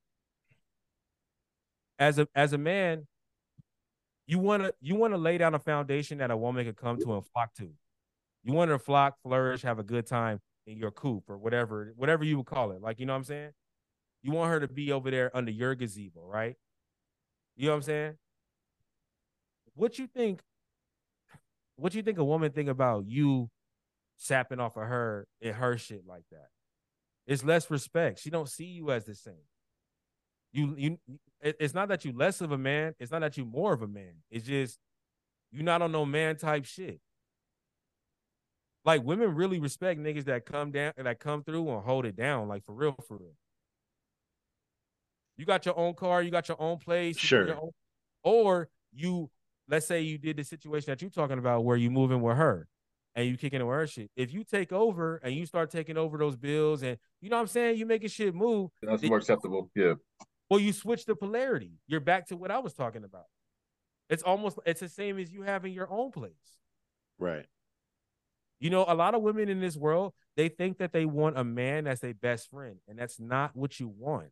As 1.98 2.18
a 2.20 2.28
as 2.34 2.53
a 2.53 2.57
man, 2.57 3.07
you 4.28 4.40
wanna 4.40 4.72
you 4.80 4.95
wanna 4.95 5.18
lay 5.18 5.38
down 5.38 5.56
a 5.56 5.60
foundation 5.60 6.20
that 6.20 6.32
a 6.32 6.38
woman 6.38 6.64
can 6.64 6.76
come 6.76 6.98
to 6.99 7.16
and 7.16 7.26
flock 7.26 7.53
to. 7.56 7.72
You 8.44 8.53
want 8.53 8.70
her 8.70 8.78
to 8.78 8.84
flock, 8.84 9.16
flourish, 9.22 9.64
have 9.64 9.80
a 9.80 9.84
good 9.84 10.06
time 10.06 10.40
in 10.66 10.78
your 10.78 10.91
coop 10.91 11.24
or 11.28 11.38
whatever, 11.38 11.91
whatever 11.98 12.24
you 12.24 12.38
would 12.38 12.45
call 12.45 12.72
it. 12.72 12.82
Like, 12.82 12.99
you 12.99 13.06
know 13.06 13.14
what 13.14 13.18
I'm 13.18 13.24
saying? 13.26 13.52
You 14.22 14.32
want 14.32 14.52
her 14.52 14.60
to 14.60 14.68
be 14.68 14.91
over 14.91 15.11
there 15.11 15.36
under 15.36 15.52
your 15.52 15.76
gazebo, 15.76 16.22
right? 16.26 16.56
You 17.57 17.66
know 17.66 17.72
what 17.72 17.78
I'm 17.78 17.84
saying? 17.84 18.18
What 19.74 19.98
you 19.98 20.07
think? 20.07 20.41
What 21.76 21.95
you 21.95 22.03
think 22.03 22.18
a 22.18 22.24
woman 22.24 22.52
think 22.52 22.70
about 22.70 23.06
you 23.07 23.49
sapping 24.20 24.60
off 24.60 24.76
of 24.78 24.84
her 24.84 25.26
and 25.41 25.56
her 25.56 25.78
shit 25.78 26.06
like 26.06 26.26
that? 26.32 26.50
It's 27.26 27.44
less 27.44 27.72
respect. 27.72 28.20
She 28.20 28.30
don't 28.30 28.48
see 28.50 28.66
you 28.66 28.91
as 28.91 29.06
the 29.06 29.16
same. 29.16 29.46
You 30.52 30.76
you 30.78 31.00
it- 31.41 31.58
it's 31.60 31.74
not 31.74 31.88
that 31.90 32.04
you 32.06 32.12
less 32.12 32.41
of 32.41 32.52
a 32.52 32.58
man, 32.58 32.94
it's 33.00 33.12
not 33.12 33.22
that 33.22 33.38
you 33.38 33.46
more 33.46 33.74
of 33.74 33.82
a 33.82 33.88
man. 33.88 34.14
It's 34.30 34.46
just 34.46 34.78
you 35.52 35.64
not 35.64 35.82
on 35.82 35.91
no 35.91 36.06
man 36.06 36.36
type 36.38 36.66
shit. 36.66 37.00
Like 38.86 39.04
women 39.04 39.36
really 39.36 39.60
respect 39.60 40.00
niggas 40.00 40.26
that 40.26 40.46
come 40.46 40.72
down 40.72 40.94
and 40.98 41.06
that 41.06 41.20
come 41.20 41.44
through 41.44 41.70
and 41.70 41.84
hold 41.84 42.06
it 42.06 42.16
down, 42.16 42.48
like 42.48 42.64
for 42.66 42.74
real, 42.74 42.96
for 43.08 43.18
real. 43.18 43.36
You 45.38 45.46
got 45.46 45.66
your 45.66 45.78
own 45.78 45.94
car, 45.94 46.22
you 46.22 46.32
got 46.32 46.48
your 46.48 46.60
own 46.62 46.78
place, 46.80 47.16
you 47.16 47.28
Sure. 47.28 47.56
own- 47.56 47.72
or 48.24 48.70
you 48.91 49.30
let's 49.68 49.86
say 49.86 50.02
you 50.02 50.18
did 50.18 50.36
the 50.38 50.44
situation 50.44 50.88
that 50.91 51.00
you're 51.02 51.12
talking 51.12 51.38
about 51.38 51.64
where 51.64 51.78
you 51.78 51.91
moving 51.91 52.22
with 52.22 52.36
her 52.38 52.68
and 53.15 53.27
you 53.27 53.38
kicking 53.38 53.61
it 53.61 53.64
with 53.64 53.90
shit. 53.90 54.10
If 54.15 54.34
you 54.34 54.44
take 54.44 54.72
over 54.72 55.18
and 55.23 55.34
you 55.34 55.45
start 55.45 55.72
taking 55.72 55.98
over 55.98 56.18
those 56.18 56.36
bills 56.36 56.84
and 56.84 56.98
you 57.22 57.30
know 57.30 57.38
what 57.38 57.41
I'm 57.44 57.48
saying, 57.48 57.77
you 57.77 57.86
making 57.86 58.10
shit 58.10 58.34
move, 58.36 58.69
That's 58.81 59.02
more 59.03 59.11
you- 59.11 59.18
acceptable. 59.18 59.69
Yeah. 59.76 59.94
well, 60.49 60.60
you 60.60 60.73
switch 60.73 61.06
the 61.06 61.15
polarity. 61.15 61.73
You're 61.88 61.99
back 61.99 62.27
to 62.27 62.38
what 62.38 62.52
I 62.52 62.60
was 62.60 62.73
talking 62.73 63.03
about. 63.03 63.26
It's 64.10 64.23
almost 64.23 64.57
it's 64.65 64.80
the 64.80 64.90
same 64.90 65.19
as 65.19 65.31
you 65.31 65.44
having 65.44 65.73
your 65.73 65.91
own 65.91 66.11
place. 66.11 66.34
Right. 67.19 67.45
You 68.60 68.69
know, 68.69 68.84
a 68.88 68.94
lot 68.95 69.15
of 69.15 69.22
women 69.22 69.48
in 69.48 69.61
this 69.61 69.77
world, 69.77 70.14
they 70.36 70.49
think 70.49 70.80
that 70.80 70.91
they 70.91 71.06
want 71.06 71.38
a 71.38 71.44
man 71.44 71.86
that's 71.86 72.02
their 72.02 72.14
best 72.14 72.49
friend, 72.49 72.77
and 72.88 72.99
that's 72.99 73.19
not 73.19 73.56
what 73.56 73.80
you 73.80 73.88
want. 73.88 74.31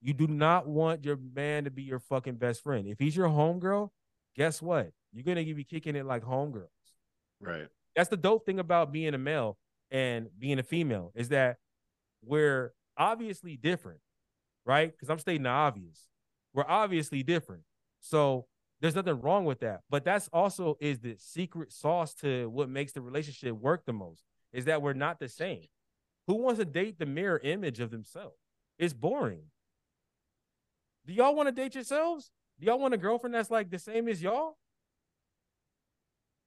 You 0.00 0.14
do 0.14 0.26
not 0.26 0.66
want 0.66 1.04
your 1.04 1.16
man 1.16 1.64
to 1.64 1.70
be 1.70 1.82
your 1.84 2.00
fucking 2.00 2.34
best 2.36 2.62
friend. 2.62 2.88
If 2.88 2.98
he's 2.98 3.14
your 3.16 3.28
homegirl, 3.28 3.90
guess 4.34 4.60
what? 4.60 4.90
You're 5.12 5.22
gonna 5.22 5.44
be 5.44 5.62
kicking 5.62 5.94
it 5.94 6.04
like 6.06 6.24
homegirls. 6.24 6.66
Right. 7.42 7.68
That's 7.96 8.08
the 8.08 8.16
dope 8.16 8.46
thing 8.46 8.58
about 8.58 8.92
being 8.92 9.14
a 9.14 9.18
male 9.18 9.58
and 9.90 10.28
being 10.38 10.58
a 10.58 10.62
female 10.62 11.12
is 11.14 11.28
that 11.28 11.58
we're 12.24 12.72
obviously 12.96 13.56
different, 13.56 14.00
right? 14.64 14.90
Because 14.90 15.10
I'm 15.10 15.18
stating 15.18 15.42
the 15.42 15.50
obvious. 15.50 16.08
We're 16.54 16.68
obviously 16.68 17.22
different. 17.22 17.62
So 18.00 18.46
there's 18.80 18.94
nothing 18.94 19.20
wrong 19.20 19.44
with 19.44 19.60
that. 19.60 19.80
But 19.90 20.04
that's 20.04 20.28
also 20.32 20.76
is 20.80 21.00
the 21.00 21.16
secret 21.18 21.72
sauce 21.72 22.14
to 22.14 22.48
what 22.48 22.68
makes 22.68 22.92
the 22.92 23.00
relationship 23.00 23.52
work 23.52 23.84
the 23.84 23.92
most 23.92 24.22
is 24.52 24.64
that 24.66 24.82
we're 24.82 24.92
not 24.92 25.18
the 25.18 25.28
same. 25.28 25.66
Who 26.26 26.34
wants 26.34 26.60
to 26.60 26.64
date 26.64 26.98
the 26.98 27.06
mirror 27.06 27.40
image 27.42 27.80
of 27.80 27.90
themselves? 27.90 28.36
It's 28.78 28.92
boring. 28.92 29.44
Do 31.06 31.12
y'all 31.12 31.34
want 31.34 31.48
to 31.48 31.52
date 31.52 31.74
yourselves? 31.74 32.30
Do 32.60 32.66
y'all 32.66 32.78
want 32.78 32.94
a 32.94 32.98
girlfriend 32.98 33.34
that's 33.34 33.50
like 33.50 33.70
the 33.70 33.78
same 33.78 34.08
as 34.08 34.22
y'all? 34.22 34.56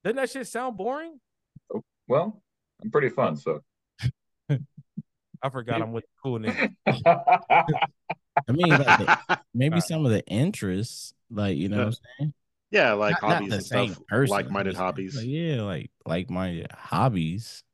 Doesn't 0.06 0.16
that 0.18 0.30
shit 0.30 0.46
sound 0.46 0.76
boring? 0.76 1.18
Well, 2.06 2.40
I'm 2.80 2.92
pretty 2.92 3.08
fun, 3.08 3.34
so. 3.36 3.60
I 4.48 5.48
forgot 5.50 5.82
I'm 5.82 5.90
with 5.90 6.04
the 6.04 6.10
cool 6.22 6.38
nigga. 6.38 6.72
I 6.86 8.52
mean, 8.52 8.68
like 8.68 8.86
the- 8.86 9.40
maybe 9.52 9.74
Right. 9.74 9.82
some 9.82 10.06
of 10.06 10.12
the 10.12 10.24
interests, 10.28 11.12
like 11.28 11.56
you 11.56 11.68
know, 11.68 11.78
what 11.78 11.86
I'm 11.86 11.92
saying. 12.20 12.34
Yeah, 12.70 12.92
like 12.92 13.20
Not- 13.20 13.22
not 13.22 13.34
hobbies 13.34 13.48
the 13.50 13.56
and 13.56 13.64
same 13.66 13.92
stuff. 13.94 14.06
person, 14.06 14.30
like-minded 14.30 14.70
just, 14.74 14.80
hobbies. 14.80 15.16
like, 15.16 15.26
yeah, 15.26 15.62
like 15.62 15.90
like-minded 16.06 16.70
hobbies. 16.70 17.64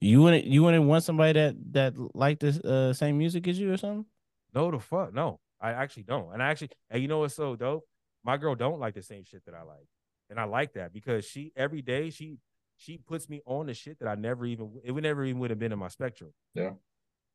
You 0.00 0.20
wouldn't 0.22 0.46
you 0.46 0.64
wouldn't 0.64 0.86
want 0.86 1.04
somebody 1.04 1.34
that 1.34 1.54
that 1.74 1.94
liked 2.16 2.40
the 2.40 2.60
uh, 2.68 2.92
same 2.92 3.18
music 3.18 3.46
as 3.46 3.56
you 3.56 3.72
or 3.72 3.76
something? 3.76 4.04
No, 4.52 4.72
the 4.72 4.80
fuck, 4.80 5.14
no. 5.14 5.38
I 5.60 5.70
actually 5.74 6.02
don't. 6.02 6.32
And 6.32 6.42
I 6.42 6.48
actually, 6.50 6.70
and 6.90 7.00
you 7.00 7.06
know 7.06 7.20
what's 7.20 7.36
so 7.36 7.54
dope? 7.54 7.84
My 8.24 8.36
girl 8.36 8.56
don't 8.56 8.80
like 8.80 8.94
the 8.94 9.02
same 9.04 9.22
shit 9.22 9.44
that 9.44 9.54
I 9.54 9.62
like, 9.62 9.86
and 10.30 10.38
I 10.38 10.44
like 10.44 10.74
that 10.74 10.92
because 10.92 11.24
she 11.24 11.52
every 11.56 11.82
day 11.82 12.10
she 12.10 12.38
she 12.76 12.96
puts 12.98 13.28
me 13.28 13.40
on 13.44 13.66
the 13.66 13.74
shit 13.74 13.98
that 13.98 14.08
I 14.08 14.14
never 14.14 14.46
even 14.46 14.70
it 14.84 14.92
would 14.92 15.02
never 15.02 15.24
even 15.24 15.40
would 15.40 15.50
have 15.50 15.58
been 15.58 15.72
in 15.72 15.78
my 15.78 15.88
spectrum. 15.88 16.32
Yeah. 16.54 16.70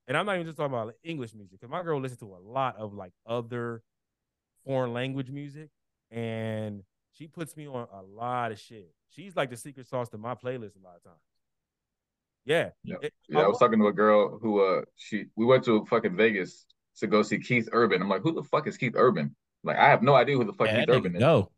And 0.08 0.18
I'm 0.18 0.26
not 0.26 0.36
even 0.36 0.46
just 0.48 0.58
talking 0.58 0.74
about 0.74 0.88
like, 0.88 0.98
English 1.04 1.34
music 1.34 1.52
because 1.52 1.70
my 1.70 1.82
girl 1.84 2.00
listens 2.02 2.20
to 2.20 2.36
a 2.36 2.42
lot 2.44 2.76
of 2.78 2.94
like 2.94 3.14
other 3.26 3.82
foreign 4.66 4.94
language 4.94 5.30
music, 5.30 5.70
and 6.12 6.84
she 7.12 7.28
puts 7.28 7.56
me 7.56 7.68
on 7.68 7.88
a 7.94 8.02
lot 8.02 8.52
of 8.52 8.60
shit. 8.60 8.92
She's 9.10 9.36
like 9.36 9.50
the 9.50 9.58
secret 9.58 9.88
sauce 9.88 10.10
to 10.10 10.18
my 10.18 10.36
playlist 10.36 10.76
a 10.76 10.84
lot 10.84 10.96
of 10.98 11.04
times. 11.04 11.22
Yeah. 12.46 12.70
Yeah. 12.84 12.96
It- 13.02 13.14
Yeah, 13.30 13.42
I 13.42 13.48
was 13.48 13.60
talking 13.60 13.80
to 13.80 13.88
a 13.88 13.94
girl 13.94 14.38
who 14.42 14.62
uh 14.62 14.82
she 14.96 15.26
we 15.36 15.46
went 15.46 15.64
to 15.66 15.86
fucking 15.86 16.16
Vegas 16.16 16.66
to 16.98 17.08
go 17.08 17.22
see 17.24 17.40
Keith 17.40 17.70
Urban. 17.72 18.02
I'm 18.02 18.10
like, 18.10 18.22
who 18.22 18.34
the 18.34 18.44
fuck 18.44 18.68
is 18.68 18.78
Keith 18.78 18.94
Urban? 18.96 19.36
Like, 19.64 19.78
I 19.78 19.88
have 19.90 20.04
no 20.04 20.14
idea 20.16 20.36
who 20.38 20.44
the 20.44 20.54
fuck 20.54 20.68
Yeah, 20.68 20.80
Keith 20.80 20.88
that 20.88 20.96
Urban 20.98 21.14
nigga 21.14 21.18
is. 21.18 21.22
go. 21.22 21.52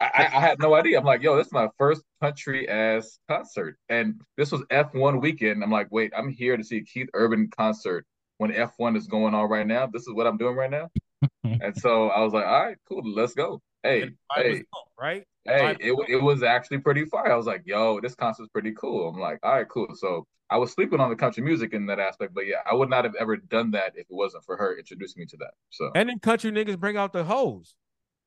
I, 0.00 0.10
I, 0.14 0.22
I 0.24 0.40
had 0.40 0.58
no 0.58 0.74
idea. 0.74 0.98
I'm 0.98 1.04
like, 1.04 1.22
yo, 1.22 1.36
this 1.36 1.46
is 1.46 1.52
my 1.52 1.68
first 1.78 2.02
country 2.22 2.68
ass 2.68 3.18
concert. 3.28 3.78
And 3.88 4.20
this 4.36 4.52
was 4.52 4.62
F1 4.70 5.22
weekend. 5.22 5.62
I'm 5.62 5.70
like, 5.70 5.88
wait, 5.90 6.12
I'm 6.16 6.30
here 6.30 6.56
to 6.56 6.64
see 6.64 6.82
Keith 6.82 7.08
Urban 7.14 7.48
concert 7.56 8.06
when 8.38 8.52
F1 8.52 8.96
is 8.96 9.06
going 9.06 9.34
on 9.34 9.48
right 9.48 9.66
now. 9.66 9.86
This 9.86 10.02
is 10.02 10.12
what 10.12 10.26
I'm 10.26 10.36
doing 10.36 10.56
right 10.56 10.70
now. 10.70 10.90
and 11.44 11.76
so 11.76 12.10
I 12.10 12.20
was 12.20 12.32
like, 12.32 12.44
all 12.44 12.64
right, 12.64 12.76
cool, 12.88 13.02
let's 13.04 13.34
go. 13.34 13.60
Hey, 13.82 14.02
and 14.02 14.12
the 14.12 14.42
vibe 14.42 14.48
was 14.48 14.56
hey, 14.58 14.64
dope, 14.74 14.88
right? 14.98 15.24
hey, 15.46 15.76
it, 15.80 15.92
was 15.92 16.06
it 16.08 16.22
was 16.22 16.42
actually 16.42 16.78
pretty 16.78 17.04
fire. 17.04 17.32
I 17.32 17.36
was 17.36 17.46
like, 17.46 17.62
yo, 17.64 18.00
this 18.00 18.14
concert's 18.14 18.50
pretty 18.50 18.72
cool. 18.72 19.08
I'm 19.08 19.20
like, 19.20 19.38
all 19.42 19.54
right, 19.54 19.68
cool. 19.68 19.88
So 19.94 20.26
I 20.50 20.58
was 20.58 20.72
sleeping 20.72 21.00
on 21.00 21.08
the 21.08 21.16
country 21.16 21.42
music 21.42 21.72
in 21.72 21.86
that 21.86 21.98
aspect, 21.98 22.34
but 22.34 22.46
yeah, 22.46 22.58
I 22.70 22.74
would 22.74 22.90
not 22.90 23.04
have 23.04 23.14
ever 23.18 23.36
done 23.36 23.70
that 23.72 23.92
if 23.94 24.02
it 24.02 24.06
wasn't 24.10 24.44
for 24.44 24.56
her 24.56 24.76
introducing 24.76 25.20
me 25.20 25.26
to 25.26 25.36
that. 25.38 25.52
So 25.70 25.90
And 25.94 26.08
then 26.08 26.18
country 26.18 26.50
niggas 26.50 26.78
bring 26.78 26.96
out 26.96 27.12
the 27.12 27.24
hoes. 27.24 27.74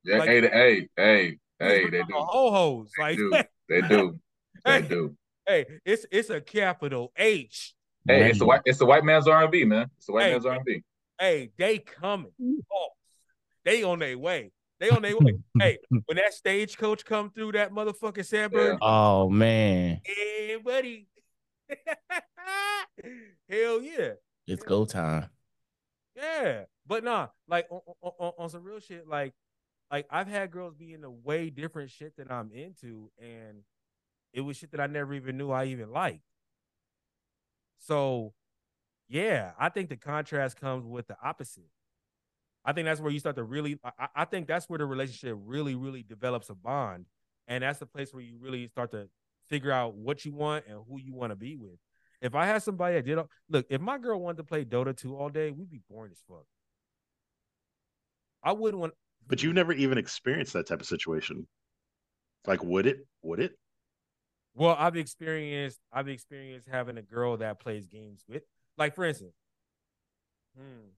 yeah, 0.03 0.17
like- 0.17 0.29
hey, 0.29 0.41
hey, 0.41 0.87
hey, 0.97 1.37
hey, 1.59 1.65
Niggas 1.67 1.83
they 1.83 1.89
bring 1.89 2.01
out 2.01 2.07
do, 2.07 2.13
the 2.13 2.21
whole 2.21 2.51
hoes. 2.51 2.91
they 2.97 3.03
Like, 3.03 3.17
do, 3.17 3.31
they 3.69 3.81
do, 3.81 4.19
they 4.65 4.81
Hey. 4.81 4.87
do. 4.87 5.15
hey, 5.47 5.65
it's 5.85 6.05
it's 6.11 6.29
a 6.29 6.41
capital 6.41 7.11
H. 7.17 7.73
Hey, 8.07 8.29
it's 8.29 8.39
the 8.39 8.45
white, 8.45 8.61
it's 8.65 8.79
the 8.79 8.85
white 8.85 9.03
man's 9.03 9.27
R 9.27 9.43
and 9.43 9.51
B, 9.51 9.65
man. 9.65 9.89
It's 9.97 10.07
the 10.07 10.13
white 10.13 10.25
Hey, 10.25 10.31
man's 10.31 10.45
R 10.45 10.55
and 10.55 10.65
B. 10.65 10.83
Hey, 11.19 11.51
they 11.57 11.77
coming. 11.79 12.31
Oh, 12.73 12.89
they 13.65 13.83
on 13.83 13.99
their 13.99 14.17
way. 14.17 14.51
They 14.79 14.89
on 14.89 15.01
their 15.01 15.17
way. 15.17 15.37
hey, 15.59 15.77
when 15.89 16.15
that 16.15 16.33
stagecoach 16.33 17.05
come 17.05 17.29
through 17.29 17.51
that 17.53 17.71
motherfucking 17.71 18.25
Sandberg, 18.25 18.77
Oh 18.81 19.29
man, 19.29 20.01
yeah, 20.07 20.57
buddy. 20.63 21.07
Hell 23.49 23.81
yeah. 23.81 24.11
it's 24.47 24.63
go 24.63 24.85
time. 24.85 25.29
Yeah, 26.15 26.63
but 26.87 27.03
nah, 27.03 27.27
like 27.47 27.67
on, 27.69 27.81
on, 28.01 28.11
on, 28.19 28.31
on 28.39 28.49
some 28.49 28.63
real 28.63 28.79
shit, 28.79 29.07
like 29.07 29.33
like 29.91 30.05
I've 30.09 30.27
had 30.27 30.51
girls 30.51 30.73
be 30.75 30.89
in 30.89 30.95
into 30.95 31.09
way 31.09 31.49
different 31.49 31.91
shit 31.91 32.15
that 32.17 32.31
I'm 32.31 32.51
into, 32.51 33.11
and 33.19 33.63
it 34.33 34.41
was 34.41 34.57
shit 34.57 34.71
that 34.71 34.79
I 34.79 34.87
never 34.87 35.13
even 35.13 35.37
knew 35.37 35.51
I 35.51 35.65
even 35.65 35.91
liked. 35.91 36.21
So, 37.79 38.33
yeah, 39.07 39.51
I 39.59 39.69
think 39.69 39.89
the 39.89 39.95
contrast 39.97 40.59
comes 40.59 40.85
with 40.85 41.07
the 41.07 41.15
opposite. 41.23 41.69
I 42.63 42.73
think 42.73 42.85
that's 42.85 43.01
where 43.01 43.11
you 43.11 43.19
start 43.19 43.37
to 43.37 43.43
really. 43.43 43.79
I, 43.83 44.07
I 44.15 44.25
think 44.25 44.47
that's 44.47 44.69
where 44.69 44.77
the 44.77 44.85
relationship 44.85 45.37
really, 45.43 45.75
really 45.75 46.03
develops 46.03 46.49
a 46.49 46.55
bond, 46.55 47.05
and 47.47 47.63
that's 47.63 47.79
the 47.79 47.85
place 47.85 48.13
where 48.13 48.21
you 48.21 48.37
really 48.39 48.67
start 48.67 48.91
to 48.91 49.07
figure 49.47 49.71
out 49.71 49.95
what 49.95 50.25
you 50.25 50.33
want 50.33 50.65
and 50.67 50.79
who 50.87 50.99
you 50.99 51.13
want 51.15 51.31
to 51.31 51.35
be 51.35 51.55
with. 51.55 51.79
If 52.21 52.35
I 52.35 52.45
had 52.45 52.61
somebody 52.61 52.95
that 52.95 53.05
did 53.05 53.17
all- 53.17 53.29
look, 53.49 53.65
if 53.69 53.81
my 53.81 53.97
girl 53.97 54.19
wanted 54.19 54.37
to 54.37 54.43
play 54.43 54.65
Dota 54.65 54.95
2 54.95 55.15
all 55.15 55.29
day, 55.29 55.51
we'd 55.51 55.71
be 55.71 55.81
boring 55.89 56.11
as 56.11 56.21
fuck. 56.27 56.45
I 58.43 58.51
wouldn't 58.51 58.79
want 58.79 58.93
But 59.29 59.41
you've 59.41 59.55
never 59.55 59.71
even 59.71 59.97
experienced 59.97 60.53
that 60.53 60.67
type 60.67 60.81
of 60.81 60.87
situation. 60.87 61.47
Like, 62.45 62.63
would 62.63 62.87
it? 62.87 63.07
Would 63.21 63.39
it? 63.39 63.53
well, 64.59 64.75
I've 64.77 64.97
experienced 64.97 65.79
I've 65.91 66.09
experienced 66.09 66.67
having 66.69 66.97
a 66.97 67.01
girl 67.01 67.37
that 67.37 67.59
plays 67.59 67.87
games 67.87 68.23
with 68.27 68.43
like 68.77 68.93
for 68.93 69.05
instance. 69.05 69.33
Hmm. 70.57 70.89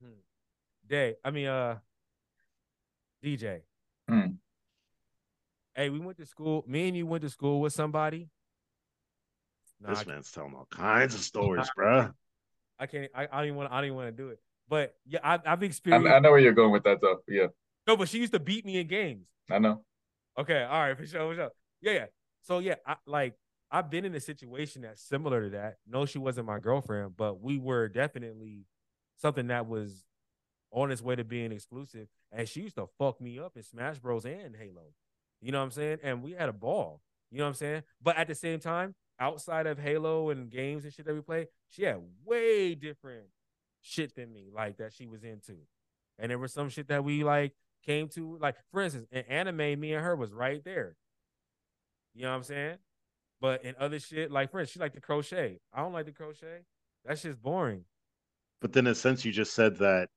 Hmm. 0.00 0.20
Day, 0.86 1.16
I 1.24 1.30
mean 1.30 1.46
uh 1.46 1.78
DJ. 3.24 3.62
Hmm. 4.08 4.26
Hey, 5.74 5.90
we 5.90 5.98
went 5.98 6.18
to 6.18 6.26
school. 6.26 6.64
Me 6.66 6.88
and 6.88 6.96
you 6.96 7.06
went 7.06 7.22
to 7.22 7.30
school 7.30 7.60
with 7.60 7.72
somebody. 7.72 8.28
Nah, 9.80 9.90
this 9.90 10.00
I, 10.00 10.04
man's 10.04 10.30
telling 10.30 10.54
all 10.54 10.68
kinds 10.70 11.14
of 11.14 11.20
stories, 11.20 11.68
bruh. 11.78 12.12
I 12.78 12.86
can't. 12.86 13.10
I, 13.14 13.24
I 13.24 13.38
don't 13.38 13.46
even 13.46 13.56
want. 13.56 13.72
I 13.72 13.76
don't 13.76 13.86
even 13.86 13.96
want 13.96 14.16
to 14.16 14.22
do 14.22 14.28
it. 14.28 14.38
But 14.70 14.94
yeah, 15.04 15.18
I, 15.22 15.34
I've 15.44 15.62
I, 15.62 15.66
experienced. 15.66 16.08
I 16.08 16.20
know 16.20 16.30
where 16.30 16.38
you're 16.38 16.52
going 16.52 16.70
with 16.70 16.84
that 16.84 17.00
though. 17.02 17.18
Yeah, 17.28 17.48
no, 17.86 17.96
but 17.96 18.08
she 18.08 18.18
used 18.18 18.32
to 18.32 18.38
beat 18.38 18.64
me 18.64 18.80
in 18.80 18.86
games. 18.86 19.26
I 19.50 19.58
know. 19.58 19.82
Okay, 20.38 20.62
all 20.62 20.80
right, 20.80 20.96
for 20.96 21.04
sure, 21.04 21.28
for 21.28 21.34
sure. 21.34 21.50
Yeah, 21.82 21.92
yeah. 21.92 22.06
So 22.42 22.60
yeah, 22.60 22.76
I 22.86 22.94
like 23.04 23.34
I've 23.70 23.90
been 23.90 24.04
in 24.04 24.14
a 24.14 24.20
situation 24.20 24.82
that's 24.82 25.02
similar 25.02 25.42
to 25.42 25.50
that. 25.50 25.78
No, 25.88 26.06
she 26.06 26.18
wasn't 26.18 26.46
my 26.46 26.60
girlfriend, 26.60 27.16
but 27.16 27.42
we 27.42 27.58
were 27.58 27.88
definitely 27.88 28.66
something 29.16 29.48
that 29.48 29.66
was 29.66 30.04
on 30.70 30.92
its 30.92 31.02
way 31.02 31.16
to 31.16 31.24
being 31.24 31.50
exclusive. 31.50 32.06
And 32.30 32.48
she 32.48 32.62
used 32.62 32.76
to 32.76 32.88
fuck 32.96 33.20
me 33.20 33.40
up 33.40 33.56
in 33.56 33.64
Smash 33.64 33.98
Bros. 33.98 34.24
and 34.24 34.54
Halo. 34.56 34.92
You 35.40 35.50
know 35.50 35.58
what 35.58 35.64
I'm 35.64 35.70
saying? 35.72 35.98
And 36.04 36.22
we 36.22 36.32
had 36.32 36.48
a 36.48 36.52
ball. 36.52 37.00
You 37.32 37.38
know 37.38 37.44
what 37.44 37.48
I'm 37.48 37.54
saying? 37.54 37.82
But 38.00 38.16
at 38.16 38.28
the 38.28 38.36
same 38.36 38.60
time, 38.60 38.94
outside 39.18 39.66
of 39.66 39.78
Halo 39.78 40.30
and 40.30 40.48
games 40.48 40.84
and 40.84 40.92
shit 40.92 41.06
that 41.06 41.14
we 41.14 41.22
play, 41.22 41.48
she 41.68 41.82
had 41.82 42.00
way 42.24 42.76
different 42.76 43.26
shit 43.80 44.14
than 44.14 44.32
me, 44.32 44.50
like 44.54 44.78
that 44.78 44.92
she 44.92 45.06
was 45.06 45.24
into. 45.24 45.56
And 46.18 46.30
there 46.30 46.38
was 46.38 46.52
some 46.52 46.68
shit 46.68 46.88
that 46.88 47.04
we 47.04 47.24
like 47.24 47.52
came 47.84 48.08
to, 48.10 48.38
like 48.40 48.56
for 48.70 48.82
instance, 48.82 49.06
in 49.10 49.22
anime, 49.28 49.80
me 49.80 49.94
and 49.94 50.04
her 50.04 50.16
was 50.16 50.32
right 50.32 50.62
there. 50.64 50.96
You 52.14 52.22
know 52.22 52.30
what 52.30 52.36
I'm 52.36 52.42
saying? 52.42 52.76
But 53.40 53.64
in 53.64 53.74
other 53.78 53.98
shit, 53.98 54.30
like 54.30 54.50
for 54.50 54.60
instance, 54.60 54.74
she 54.74 54.80
like 54.80 54.92
to 54.94 55.00
crochet. 55.00 55.60
I 55.72 55.80
don't 55.80 55.92
like 55.92 56.06
to 56.06 56.12
crochet. 56.12 56.60
That's 57.04 57.22
just 57.22 57.40
boring. 57.40 57.84
But 58.60 58.72
then, 58.72 58.86
in 58.86 58.92
a 58.92 58.94
sense, 58.94 59.24
you 59.24 59.32
just 59.32 59.54
said 59.54 59.78
that 59.78 60.08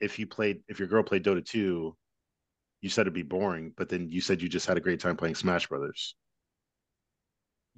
if 0.00 0.18
you 0.18 0.26
played, 0.26 0.62
if 0.66 0.80
your 0.80 0.88
girl 0.88 1.04
played 1.04 1.24
Dota 1.24 1.44
2, 1.44 1.96
you 2.82 2.88
said 2.88 3.02
it'd 3.02 3.12
be 3.12 3.22
boring. 3.22 3.72
But 3.76 3.88
then 3.88 4.08
you 4.08 4.20
said 4.20 4.42
you 4.42 4.48
just 4.48 4.66
had 4.66 4.76
a 4.76 4.80
great 4.80 4.98
time 4.98 5.16
playing 5.16 5.36
Smash 5.36 5.68
Brothers. 5.68 6.16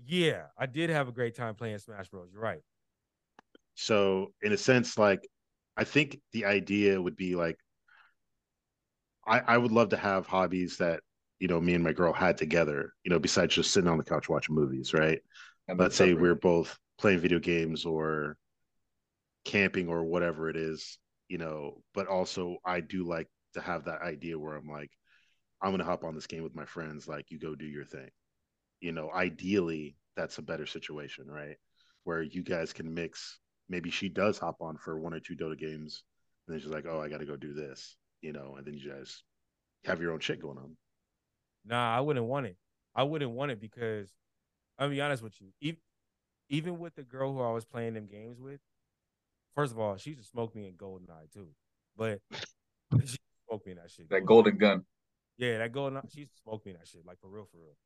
Yeah, 0.07 0.45
I 0.57 0.67
did 0.67 0.91
have 0.91 1.09
a 1.09 1.13
great 1.13 1.35
time 1.35 1.55
playing 1.55 1.79
Smash 1.79 2.09
Bros. 2.09 2.29
You're 2.33 2.41
right. 2.41 2.63
So, 3.81 4.33
in 4.43 4.53
a 4.53 4.57
sense, 4.57 4.99
like, 4.99 5.21
I 5.77 5.85
think 5.85 6.21
the 6.33 6.47
idea 6.47 7.01
would 7.01 7.15
be 7.15 7.37
like, 7.37 7.57
I, 9.25 9.39
I 9.39 9.57
would 9.57 9.71
love 9.71 9.91
to 9.91 9.97
have 9.97 10.27
hobbies 10.27 10.79
that, 10.79 11.01
you 11.39 11.47
know, 11.47 11.61
me 11.61 11.75
and 11.75 11.85
my 11.85 11.93
girl 11.93 12.13
had 12.13 12.37
together, 12.39 12.93
you 13.05 13.11
know, 13.11 13.21
besides 13.21 13.55
just 13.55 13.71
sitting 13.71 13.89
on 13.89 13.97
the 13.97 14.03
couch 14.03 14.29
watching 14.29 14.57
movies, 14.57 14.93
right? 14.93 15.21
And 15.69 15.79
Let's 15.79 15.95
say 15.95 16.13
we're 16.13 16.35
both 16.35 16.77
playing 16.99 17.21
video 17.21 17.39
games 17.39 17.85
or 17.85 18.37
camping 19.45 19.89
or 19.89 20.03
whatever 20.03 20.51
it 20.51 20.57
is, 20.57 20.99
you 21.29 21.39
know, 21.39 21.81
but 21.95 22.09
also 22.09 22.57
I 22.65 22.81
do 22.81 23.05
like 23.05 23.29
to 23.55 23.61
have 23.61 23.85
that 23.85 24.03
idea 24.03 24.37
where 24.37 24.57
I'm 24.57 24.69
like, 24.69 24.91
I'm 25.63 25.71
gonna 25.71 25.85
hop 25.85 26.03
on 26.03 26.17
this 26.17 26.27
game 26.27 26.43
with 26.43 26.57
my 26.57 26.65
friends, 26.65 27.07
like 27.07 27.31
you 27.31 27.39
go 27.39 27.55
do 27.55 27.67
your 27.67 27.85
thing. 27.85 28.11
You 28.81 28.91
know, 28.91 29.09
ideally 29.15 29.95
that's 30.17 30.39
a 30.39 30.43
better 30.43 30.67
situation, 30.67 31.27
right? 31.29 31.59
Where 32.03 32.23
you 32.23 32.43
guys 32.43 32.73
can 32.73 32.93
mix 32.93 33.39
maybe 33.69 33.91
she 33.91 34.09
does 34.09 34.39
hop 34.39 34.57
on 34.61 34.77
for 34.77 34.99
one 34.99 35.15
or 35.15 35.21
two 35.21 35.37
Dota 35.37 35.59
games, 35.59 36.03
and 36.47 36.55
then 36.55 36.61
she's 36.61 36.71
like, 36.71 36.87
Oh, 36.89 37.01
I 37.01 37.09
gotta 37.09 37.27
go 37.27 37.37
do 37.37 37.53
this, 37.53 37.97
you 38.21 38.33
know, 38.33 38.55
and 38.57 38.67
then 38.67 38.75
you 38.75 38.91
guys 38.91 39.23
have 39.85 40.01
your 40.01 40.13
own 40.13 40.21
shit 40.21 40.41
going 40.41 40.59
on. 40.59 40.77
Nah, 41.65 41.97
I 41.97 42.01
wouldn't 42.01 42.27
want 42.27 42.47
it. 42.47 42.57
I 42.95 43.03
wouldn't 43.03 43.31
want 43.31 43.51
it 43.51 43.61
because 43.61 44.11
I'll 44.79 44.89
be 44.89 45.01
honest 45.01 45.23
with 45.23 45.41
you. 45.41 45.49
Even, 45.61 45.81
even 46.49 46.79
with 46.79 46.95
the 46.95 47.03
girl 47.03 47.33
who 47.33 47.41
I 47.41 47.53
was 47.53 47.65
playing 47.65 47.95
them 47.95 48.07
games 48.07 48.41
with, 48.41 48.61
first 49.55 49.73
of 49.73 49.79
all, 49.79 49.97
she 49.97 50.11
used 50.11 50.23
to 50.23 50.29
smoke 50.29 50.55
me 50.55 50.67
in 50.67 50.77
Golden 50.77 51.09
Eye 51.11 51.27
too. 51.33 51.49
But 51.97 52.21
she 53.05 53.19
smoked 53.49 53.67
me 53.67 53.73
in 53.73 53.79
that 53.79 53.91
shit. 53.91 54.09
that 54.11 54.25
golden 54.25 54.57
gun. 54.57 54.85
Yeah, 55.37 55.59
that 55.59 55.73
golden 55.73 56.01
she 56.13 56.21
used 56.21 56.33
to 56.33 56.43
smoke 56.43 56.65
me 56.65 56.73
in 56.73 56.79
that 56.79 56.89
shit, 56.89 57.07
like 57.07 57.21
for 57.21 57.29
real, 57.29 57.47
for 57.51 57.59
real. 57.59 57.77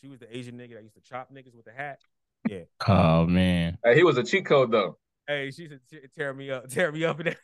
She 0.00 0.08
was 0.08 0.18
the 0.18 0.36
Asian 0.36 0.56
nigga 0.56 0.74
that 0.74 0.82
used 0.82 0.94
to 0.94 1.00
chop 1.00 1.32
niggas 1.32 1.54
with 1.54 1.64
the 1.64 1.72
hat. 1.72 2.00
Yeah. 2.48 2.62
Oh 2.86 3.26
man. 3.26 3.78
Hey, 3.84 3.94
he 3.94 4.02
was 4.02 4.18
a 4.18 4.24
cheat 4.24 4.44
code 4.46 4.72
though. 4.72 4.98
Hey, 5.26 5.50
she 5.50 5.68
to 5.68 5.78
tear 6.14 6.34
me 6.34 6.50
up, 6.50 6.68
tear 6.70 6.90
me 6.92 7.04
up 7.04 7.20
in 7.20 7.26
that. 7.26 7.36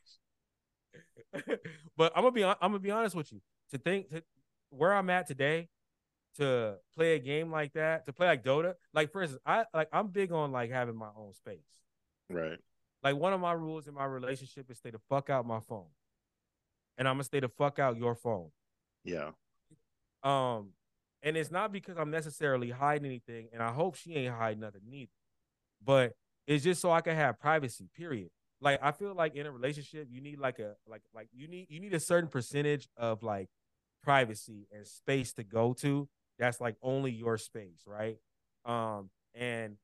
but 1.96 2.12
I'm 2.16 2.22
gonna 2.22 2.32
be 2.32 2.44
I'm 2.44 2.56
gonna 2.60 2.78
be 2.78 2.90
honest 2.90 3.14
with 3.14 3.32
you. 3.32 3.40
To 3.70 3.78
think 3.78 4.10
to 4.10 4.22
where 4.70 4.92
I'm 4.92 5.10
at 5.10 5.26
today, 5.26 5.68
to 6.36 6.76
play 6.94 7.14
a 7.14 7.18
game 7.18 7.50
like 7.50 7.72
that, 7.74 8.06
to 8.06 8.12
play 8.12 8.26
like 8.26 8.44
Dota, 8.44 8.74
like 8.94 9.12
for 9.12 9.22
instance, 9.22 9.42
I 9.44 9.64
like 9.74 9.88
I'm 9.92 10.09
big 10.09 10.32
on 10.32 10.52
like 10.52 10.70
having 10.70 10.96
my 10.96 11.10
own 11.16 11.32
space. 11.34 11.59
Right. 12.30 12.59
Like 13.02 13.16
one 13.16 13.32
of 13.32 13.40
my 13.40 13.52
rules 13.52 13.86
in 13.86 13.94
my 13.94 14.05
relationship 14.05 14.70
is 14.70 14.78
stay 14.78 14.90
the 14.90 15.00
fuck 15.09 15.30
out 15.30 15.46
my 15.46 15.60
phone, 15.60 15.86
and 16.96 17.06
I'm 17.06 17.14
gonna 17.14 17.24
stay 17.24 17.40
the 17.40 17.48
fuck 17.48 17.78
out 17.78 17.96
your 17.96 18.14
phone. 18.14 18.50
Yeah. 19.05 19.30
Um, 20.22 20.70
and 21.22 21.36
it's 21.36 21.50
not 21.50 21.72
because 21.72 21.96
I'm 21.96 22.10
necessarily 22.10 22.70
hiding 22.70 23.06
anything, 23.06 23.48
and 23.52 23.62
I 23.62 23.72
hope 23.72 23.94
she 23.94 24.14
ain't 24.14 24.34
hiding 24.34 24.60
nothing 24.60 24.82
neither. 24.88 25.12
But 25.84 26.14
it's 26.49 26.65
just 26.65 26.81
so 26.81 26.91
I 26.91 27.03
can 27.03 27.15
have 27.15 27.39
privacy. 27.39 27.89
Period. 27.95 28.31
Like 28.61 28.81
I 28.83 28.91
feel 28.91 29.15
like 29.15 29.37
in 29.37 29.47
a 29.47 29.53
relationship, 29.53 30.09
you 30.11 30.20
need 30.20 30.41
like 30.41 30.59
a 30.59 30.75
like 30.89 31.03
like 31.15 31.29
you 31.33 31.47
need 31.47 31.66
you 31.69 31.79
need 31.79 31.95
a 31.95 32.01
certain 32.01 32.29
percentage 32.29 32.89
of 32.97 33.23
like 33.23 33.49
privacy 34.03 34.66
and 34.75 34.85
space 34.87 35.35
to 35.35 35.45
go 35.45 35.75
to. 35.75 36.09
That's 36.39 36.61
like 36.61 36.77
only 36.83 37.12
your 37.12 37.37
space, 37.37 37.83
right? 37.87 38.16
Um, 38.65 39.11
and 39.35 39.77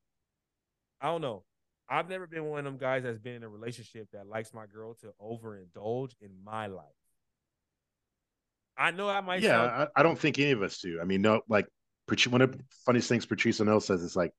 I 1.01 1.09
don't 1.09 1.20
know. 1.20 1.45
I've 1.89 2.09
never 2.09 2.27
been 2.27 2.47
one 2.47 2.61
of 2.61 2.65
them 2.65 2.78
guys 2.78 3.03
that's 3.03 3.19
been 3.19 3.35
in 3.35 3.43
a 3.43 3.49
relationship 3.49 4.09
that 4.12 4.27
likes 4.27 4.55
my 4.55 4.65
girl 4.66 4.95
to 5.03 5.12
overindulge 5.20 6.15
in 6.23 6.31
my 6.43 6.66
life. 6.66 6.86
I 8.77 8.91
know 8.91 9.09
I 9.09 9.20
might 9.20 9.43
yeah, 9.43 9.51
sound 9.51 9.70
I, 9.70 10.01
I 10.01 10.03
don't 10.03 10.19
think 10.19 10.39
any 10.39 10.53
of 10.53 10.62
us 10.62 10.78
do. 10.78 10.99
I 11.01 11.05
mean, 11.05 11.20
no, 11.20 11.43
like 11.49 11.66
one 12.28 12.41
of 12.41 12.53
the 12.53 12.65
funniest 12.86 13.09
things 13.09 13.27
Patrice 13.27 13.61
O'Neal 13.61 13.81
says 13.81 14.03
is 14.03 14.16
like 14.16 14.32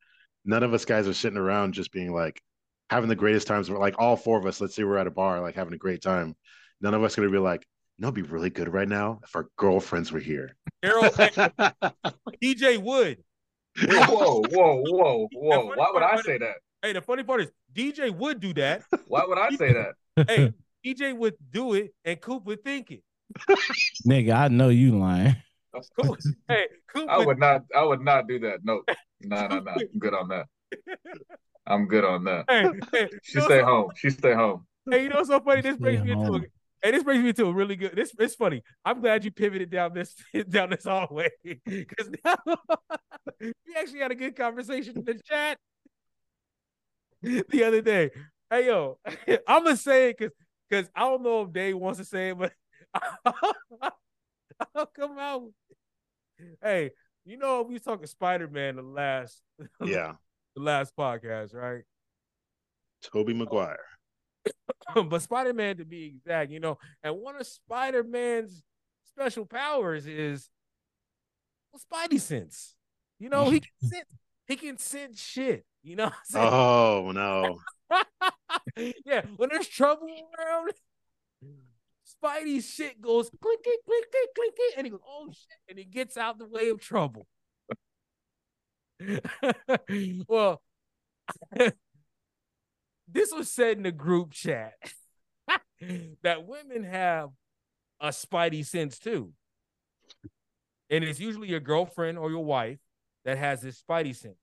none 0.46 0.64
of 0.64 0.74
us 0.74 0.86
guys 0.86 1.08
are 1.08 1.14
sitting 1.14 1.38
around 1.38 1.74
just 1.74 1.92
being 1.92 2.14
like 2.14 2.42
having 2.90 3.10
the 3.10 3.16
greatest 3.16 3.48
times. 3.48 3.70
We're 3.70 3.80
like 3.80 3.96
all 3.98 4.16
four 4.16 4.38
of 4.38 4.46
us. 4.46 4.62
Let's 4.62 4.76
say 4.76 4.84
we're 4.84 4.98
at 4.98 5.08
a 5.08 5.12
bar, 5.12 5.42
like 5.42 5.56
having 5.56 5.74
a 5.74 5.78
great 5.78 6.02
time. 6.02 6.36
None 6.82 6.94
of 6.94 7.04
us 7.04 7.16
gonna 7.16 7.30
be 7.30 7.38
like, 7.38 7.66
you 7.98 8.04
know, 8.04 8.10
it'd 8.10 8.16
be 8.16 8.22
really 8.22 8.50
good 8.50 8.72
right 8.72 8.88
now 8.88 9.20
if 9.24 9.36
our 9.36 9.50
girlfriends 9.58 10.12
were 10.12 10.20
here. 10.20 10.56
Daryl 10.84 11.12
DJ 12.42 12.78
Wood. 12.82 13.24
Whoa, 13.78 14.42
whoa, 14.52 14.84
whoa, 14.86 15.28
whoa! 15.34 15.66
Why 15.76 15.92
would 15.94 16.04
I 16.04 16.22
say 16.22 16.38
that? 16.38 16.56
Hey, 16.82 16.94
the 16.94 17.02
funny 17.02 17.24
part 17.24 17.42
is 17.42 17.52
DJ 17.74 18.16
would 18.16 18.40
do 18.40 18.54
that. 18.54 18.84
Why 19.08 19.24
would 19.28 19.38
I 19.38 19.50
say 19.50 19.74
that? 19.74 20.30
hey, 20.30 20.54
DJ 20.86 21.18
would 21.18 21.34
do 21.52 21.74
it, 21.74 21.94
and 22.06 22.22
Coop 22.22 22.46
would 22.46 22.64
think 22.64 22.92
it. 22.92 23.04
Nigga, 24.08 24.34
I 24.34 24.48
know 24.48 24.70
you 24.70 24.98
lying. 24.98 25.36
Coop, 26.00 26.20
hey, 26.48 26.68
Coop 26.94 27.10
I 27.10 27.18
would, 27.18 27.28
would 27.28 27.40
not. 27.40 27.64
I 27.76 27.84
would 27.84 28.02
not 28.02 28.28
do 28.28 28.40
that. 28.40 28.60
No, 28.64 28.82
no, 29.22 29.48
no, 29.48 29.60
no. 29.60 29.72
I'm 29.72 30.00
good 30.00 30.14
on 30.14 30.28
that. 30.30 30.46
I'm 31.68 31.88
good 31.88 32.06
on 32.06 32.24
that. 32.26 32.46
Hey, 32.50 32.70
hey, 32.92 33.10
She 33.24 33.34
you 33.34 33.40
know 33.40 33.46
stay 33.46 33.60
so- 33.60 33.66
home. 33.66 33.92
She 33.96 34.10
stay 34.10 34.34
home. 34.34 34.66
Hey, 34.90 35.04
you 35.04 35.10
know 35.10 35.16
what's 35.16 35.30
so 35.30 35.40
funny? 35.40 35.62
This 35.62 35.78
brings 35.78 36.04
me 36.04 36.12
into 36.12 36.26
a, 36.26 36.28
home. 36.28 36.46
hey, 36.84 36.92
this 36.92 37.04
brings 37.04 37.24
me 37.24 37.34
to 37.34 37.46
a 37.48 37.54
really 37.54 37.76
good. 37.76 37.96
This 37.96 38.12
it's 38.20 38.36
funny. 38.36 38.62
I'm 38.84 39.02
glad 39.02 39.26
you 39.26 39.32
pivoted 39.32 39.72
down 39.72 39.94
this 39.94 40.16
down 40.50 40.70
this 40.70 40.84
hallway 40.84 41.30
because 41.44 42.12
now 42.24 42.36
we 43.40 43.54
actually 43.76 44.00
had 44.00 44.12
a 44.12 44.16
good 44.16 44.36
conversation 44.36 44.98
in 44.98 45.06
the 45.06 45.20
chat 45.26 45.58
the 47.22 47.64
other 47.64 47.82
day. 47.82 48.12
Hey 48.52 48.68
yo, 48.68 49.00
I'm 49.48 49.64
gonna 49.64 49.76
say 49.76 50.10
it 50.10 50.18
because 50.20 50.34
because 50.70 50.90
I 50.96 51.02
don't 51.02 51.24
know 51.24 51.42
if 51.42 51.54
Dave 51.54 51.78
wants 51.78 51.98
to 52.00 52.06
say 52.06 52.30
it, 52.30 52.38
but 52.38 52.54
I'll 54.60 54.68
oh, 54.76 54.86
come 54.96 55.18
out. 55.18 55.50
Hey, 56.62 56.92
you 57.26 57.38
know 57.38 57.64
we 57.64 57.80
talking 57.80 58.08
Spider 58.08 58.48
Man 58.48 58.76
the 58.76 58.82
last 58.82 59.42
yeah, 59.84 60.14
the 60.56 60.62
last 60.62 60.96
podcast, 60.96 61.54
right? 61.54 61.84
Tobey 63.02 63.34
Maguire. 63.34 63.78
but 65.10 65.22
Spider 65.22 65.54
Man 65.54 65.78
to 65.78 65.86
be 65.86 66.06
exact, 66.06 66.52
you 66.52 66.60
know, 66.60 66.78
and 67.04 67.16
one 67.16 67.36
of 67.36 67.48
Spider 67.48 68.04
Man's 68.04 68.64
special 69.06 69.46
powers 69.46 70.06
is 70.06 70.50
well, 71.72 71.82
Spidey 71.82 72.20
sense. 72.20 72.76
You 73.20 73.30
know, 73.30 73.50
he 73.50 73.62
can 73.62 73.90
sense, 73.90 74.10
he 74.48 74.56
can 74.56 74.78
sense 74.78 75.22
shit. 75.22 75.66
You 75.84 75.96
know, 75.96 76.12
Oh 76.34 77.12
no, 77.14 77.60
yeah. 79.06 79.22
When 79.38 79.50
there's 79.50 79.68
trouble 79.68 80.08
around, 80.38 80.72
Spidey's 82.06 82.70
shit 82.70 83.02
goes 83.02 83.30
clinky, 83.42 83.72
clinky, 83.86 84.18
clinky, 84.36 84.78
and 84.78 84.86
he 84.86 84.92
goes, 84.92 85.02
"Oh 85.08 85.28
shit!" 85.32 85.60
and 85.70 85.80
he 85.80 85.86
gets 85.86 86.18
out 86.18 86.38
the 86.38 86.46
way 86.46 86.70
of 86.70 86.80
trouble. 86.80 87.28
well, 90.28 90.62
this 93.08 93.32
was 93.34 93.50
said 93.50 93.78
in 93.78 93.84
the 93.84 93.92
group 93.92 94.32
chat 94.32 94.74
that 96.24 96.46
women 96.46 96.84
have 96.84 97.30
a 98.00 98.10
spidey 98.10 98.66
sense 98.66 99.00
too. 99.00 99.34
And 100.90 101.04
it's 101.04 101.20
usually 101.20 101.48
your 101.50 101.60
girlfriend 101.60 102.18
or 102.20 102.30
your 102.30 102.46
wife 102.46 102.78
that 103.24 103.38
has 103.38 103.62
this 103.62 103.82
spidey 103.82 104.16
sense. 104.16 104.38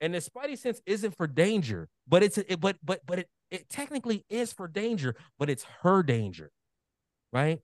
And 0.00 0.14
the 0.14 0.18
spidey 0.18 0.58
sense 0.58 0.82
isn't 0.84 1.16
for 1.16 1.26
danger, 1.26 1.88
but 2.06 2.22
it's 2.22 2.36
it, 2.36 2.60
but 2.60 2.76
but 2.82 3.00
but 3.06 3.20
it 3.20 3.28
it 3.52 3.68
technically 3.68 4.24
is 4.30 4.52
for 4.52 4.66
danger, 4.66 5.14
but 5.38 5.48
it's 5.50 5.64
her 5.82 6.02
danger. 6.02 6.50
Right? 7.32 7.60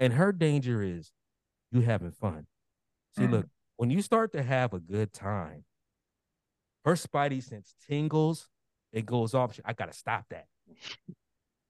And 0.00 0.12
her 0.14 0.32
danger 0.32 0.82
is 0.82 1.12
you 1.70 1.80
having 1.82 2.12
fun. 2.12 2.46
See, 3.16 3.24
Mm. 3.24 3.30
look, 3.30 3.46
when 3.76 3.90
you 3.90 4.02
start 4.02 4.32
to 4.32 4.42
have 4.42 4.72
a 4.72 4.78
good 4.80 5.12
time, 5.12 5.64
her 6.84 6.94
spidey 6.94 7.42
sense 7.42 7.74
tingles, 7.88 8.48
it 8.92 9.06
goes 9.06 9.34
off. 9.34 9.58
I 9.64 9.72
gotta 9.72 9.92
stop 9.92 10.26
that. 10.30 10.46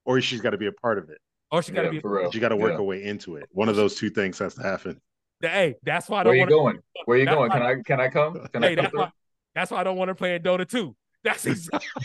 or 0.06 0.20
she's 0.20 0.40
got 0.42 0.50
to 0.50 0.58
be 0.58 0.66
a 0.66 0.72
part 0.72 0.98
of 0.98 1.08
it. 1.08 1.18
Or 1.50 1.62
she 1.62 1.72
gotta 1.72 1.86
Yeah, 1.86 1.92
be. 1.92 2.00
for 2.00 2.10
real. 2.20 2.30
She 2.30 2.38
got 2.38 2.50
to 2.50 2.56
work 2.56 2.72
Yeah. 2.72 2.76
her 2.76 2.82
way 2.82 3.02
into 3.02 3.36
it. 3.36 3.48
One 3.52 3.70
of 3.70 3.76
those 3.76 3.94
two 3.96 4.10
things 4.10 4.38
has 4.38 4.54
to 4.56 4.62
happen. 4.62 5.00
Hey, 5.40 5.76
that's 5.82 6.08
why 6.10 6.20
I 6.20 6.24
Where 6.24 6.34
don't 6.36 6.50
you 6.50 6.56
want 6.62 6.76
to. 6.76 6.82
going? 6.82 7.04
Where 7.06 7.18
you 7.18 7.24
That's 7.24 7.34
going? 7.36 7.48
why- 7.50 7.56
Can 7.58 7.62
I 7.66 7.82
can 7.82 8.00
I 8.00 8.08
come? 8.10 8.46
Can 8.52 8.64
I 8.64 8.68
Hey, 8.68 8.74
come 8.76 8.84
that's 8.84 8.94
why. 8.94 9.12
That's 9.54 9.70
why 9.70 9.78
I 9.80 9.84
don't 9.84 9.96
want 9.96 10.08
to 10.10 10.14
play 10.14 10.34
in 10.34 10.42
Dota 10.42 10.68
2. 10.68 10.94
That's 11.22 11.46
exactly. 11.46 12.04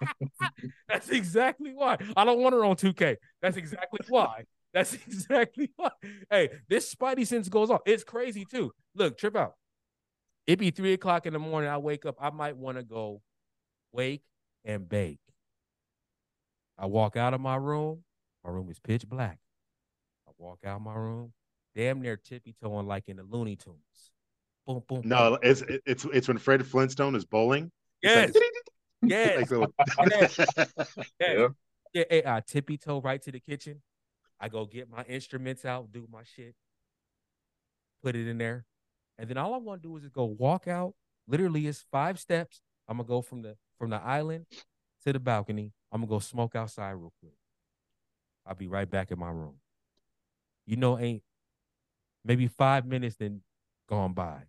that's 0.88 1.08
exactly 1.08 1.72
why 1.72 1.98
I 2.16 2.24
don't 2.24 2.40
want 2.40 2.54
her 2.54 2.64
on 2.64 2.76
2K. 2.76 3.16
That's 3.42 3.56
exactly 3.56 4.00
why. 4.08 4.44
That's 4.72 4.94
exactly 5.06 5.70
why. 5.76 5.90
Hey, 6.30 6.50
this 6.68 6.94
Spidey 6.94 7.26
sense 7.26 7.48
goes 7.48 7.70
off. 7.70 7.80
It's 7.86 8.04
crazy 8.04 8.44
too. 8.44 8.72
Look, 8.94 9.18
trip 9.18 9.36
out. 9.36 9.54
It'd 10.46 10.58
be 10.58 10.70
three 10.70 10.94
o'clock 10.94 11.26
in 11.26 11.32
the 11.32 11.38
morning. 11.38 11.70
I 11.70 11.78
wake 11.78 12.06
up. 12.06 12.16
I 12.20 12.30
might 12.30 12.56
want 12.56 12.78
to 12.78 12.84
go 12.84 13.20
wake 13.92 14.22
and 14.64 14.88
bake. 14.88 15.20
I 16.78 16.86
walk 16.86 17.16
out 17.16 17.34
of 17.34 17.40
my 17.40 17.56
room. 17.56 18.04
My 18.44 18.50
room 18.50 18.70
is 18.70 18.78
pitch 18.78 19.06
black. 19.06 19.38
I 20.26 20.30
walk 20.38 20.60
out 20.64 20.80
my 20.80 20.94
room, 20.94 21.32
damn 21.74 22.00
near 22.00 22.16
tippy 22.16 22.54
toeing 22.62 22.86
like 22.86 23.08
in 23.08 23.16
the 23.16 23.24
Looney 23.24 23.56
Tunes. 23.56 24.12
Boom, 24.66 24.82
boom. 24.88 25.00
boom. 25.00 25.08
No, 25.08 25.38
it's 25.42 25.62
it's 25.86 26.04
it's 26.06 26.28
when 26.28 26.38
Fred 26.38 26.64
Flintstone 26.66 27.14
is 27.14 27.24
bowling. 27.24 27.70
Yes. 28.02 28.30
It's 28.30 28.38
Yes. 29.02 29.50
like 29.50 29.70
Yes. 30.10 30.38
Yeah. 31.20 31.32
Yeah. 31.32 31.48
Yeah, 31.94 32.04
hey, 32.10 32.22
I 32.26 32.40
tippy 32.40 32.76
toe 32.76 33.00
right 33.00 33.20
to 33.22 33.32
the 33.32 33.40
kitchen. 33.40 33.80
I 34.38 34.48
go 34.48 34.66
get 34.66 34.90
my 34.90 35.02
instruments 35.04 35.64
out, 35.64 35.90
do 35.90 36.06
my 36.12 36.22
shit, 36.22 36.54
put 38.02 38.14
it 38.14 38.28
in 38.28 38.38
there, 38.38 38.66
and 39.18 39.28
then 39.28 39.36
all 39.38 39.54
I 39.54 39.56
want 39.56 39.82
to 39.82 39.88
do 39.88 39.96
is 39.96 40.02
just 40.02 40.14
go 40.14 40.24
walk 40.24 40.68
out. 40.68 40.94
Literally, 41.26 41.66
it's 41.66 41.84
five 41.90 42.18
steps. 42.18 42.60
I'm 42.86 42.98
gonna 42.98 43.08
go 43.08 43.22
from 43.22 43.42
the 43.42 43.56
from 43.78 43.90
the 43.90 43.96
island 43.96 44.46
to 45.04 45.12
the 45.12 45.18
balcony. 45.18 45.72
I'm 45.90 46.02
gonna 46.02 46.10
go 46.10 46.18
smoke 46.18 46.54
outside 46.54 46.92
real 46.92 47.12
quick. 47.20 47.34
I'll 48.46 48.54
be 48.54 48.68
right 48.68 48.88
back 48.88 49.10
in 49.10 49.18
my 49.18 49.30
room. 49.30 49.56
You 50.66 50.76
know, 50.76 50.98
ain't 50.98 51.22
maybe 52.24 52.46
five 52.46 52.86
minutes 52.86 53.16
then 53.16 53.40
gone 53.88 54.12
by. 54.12 54.42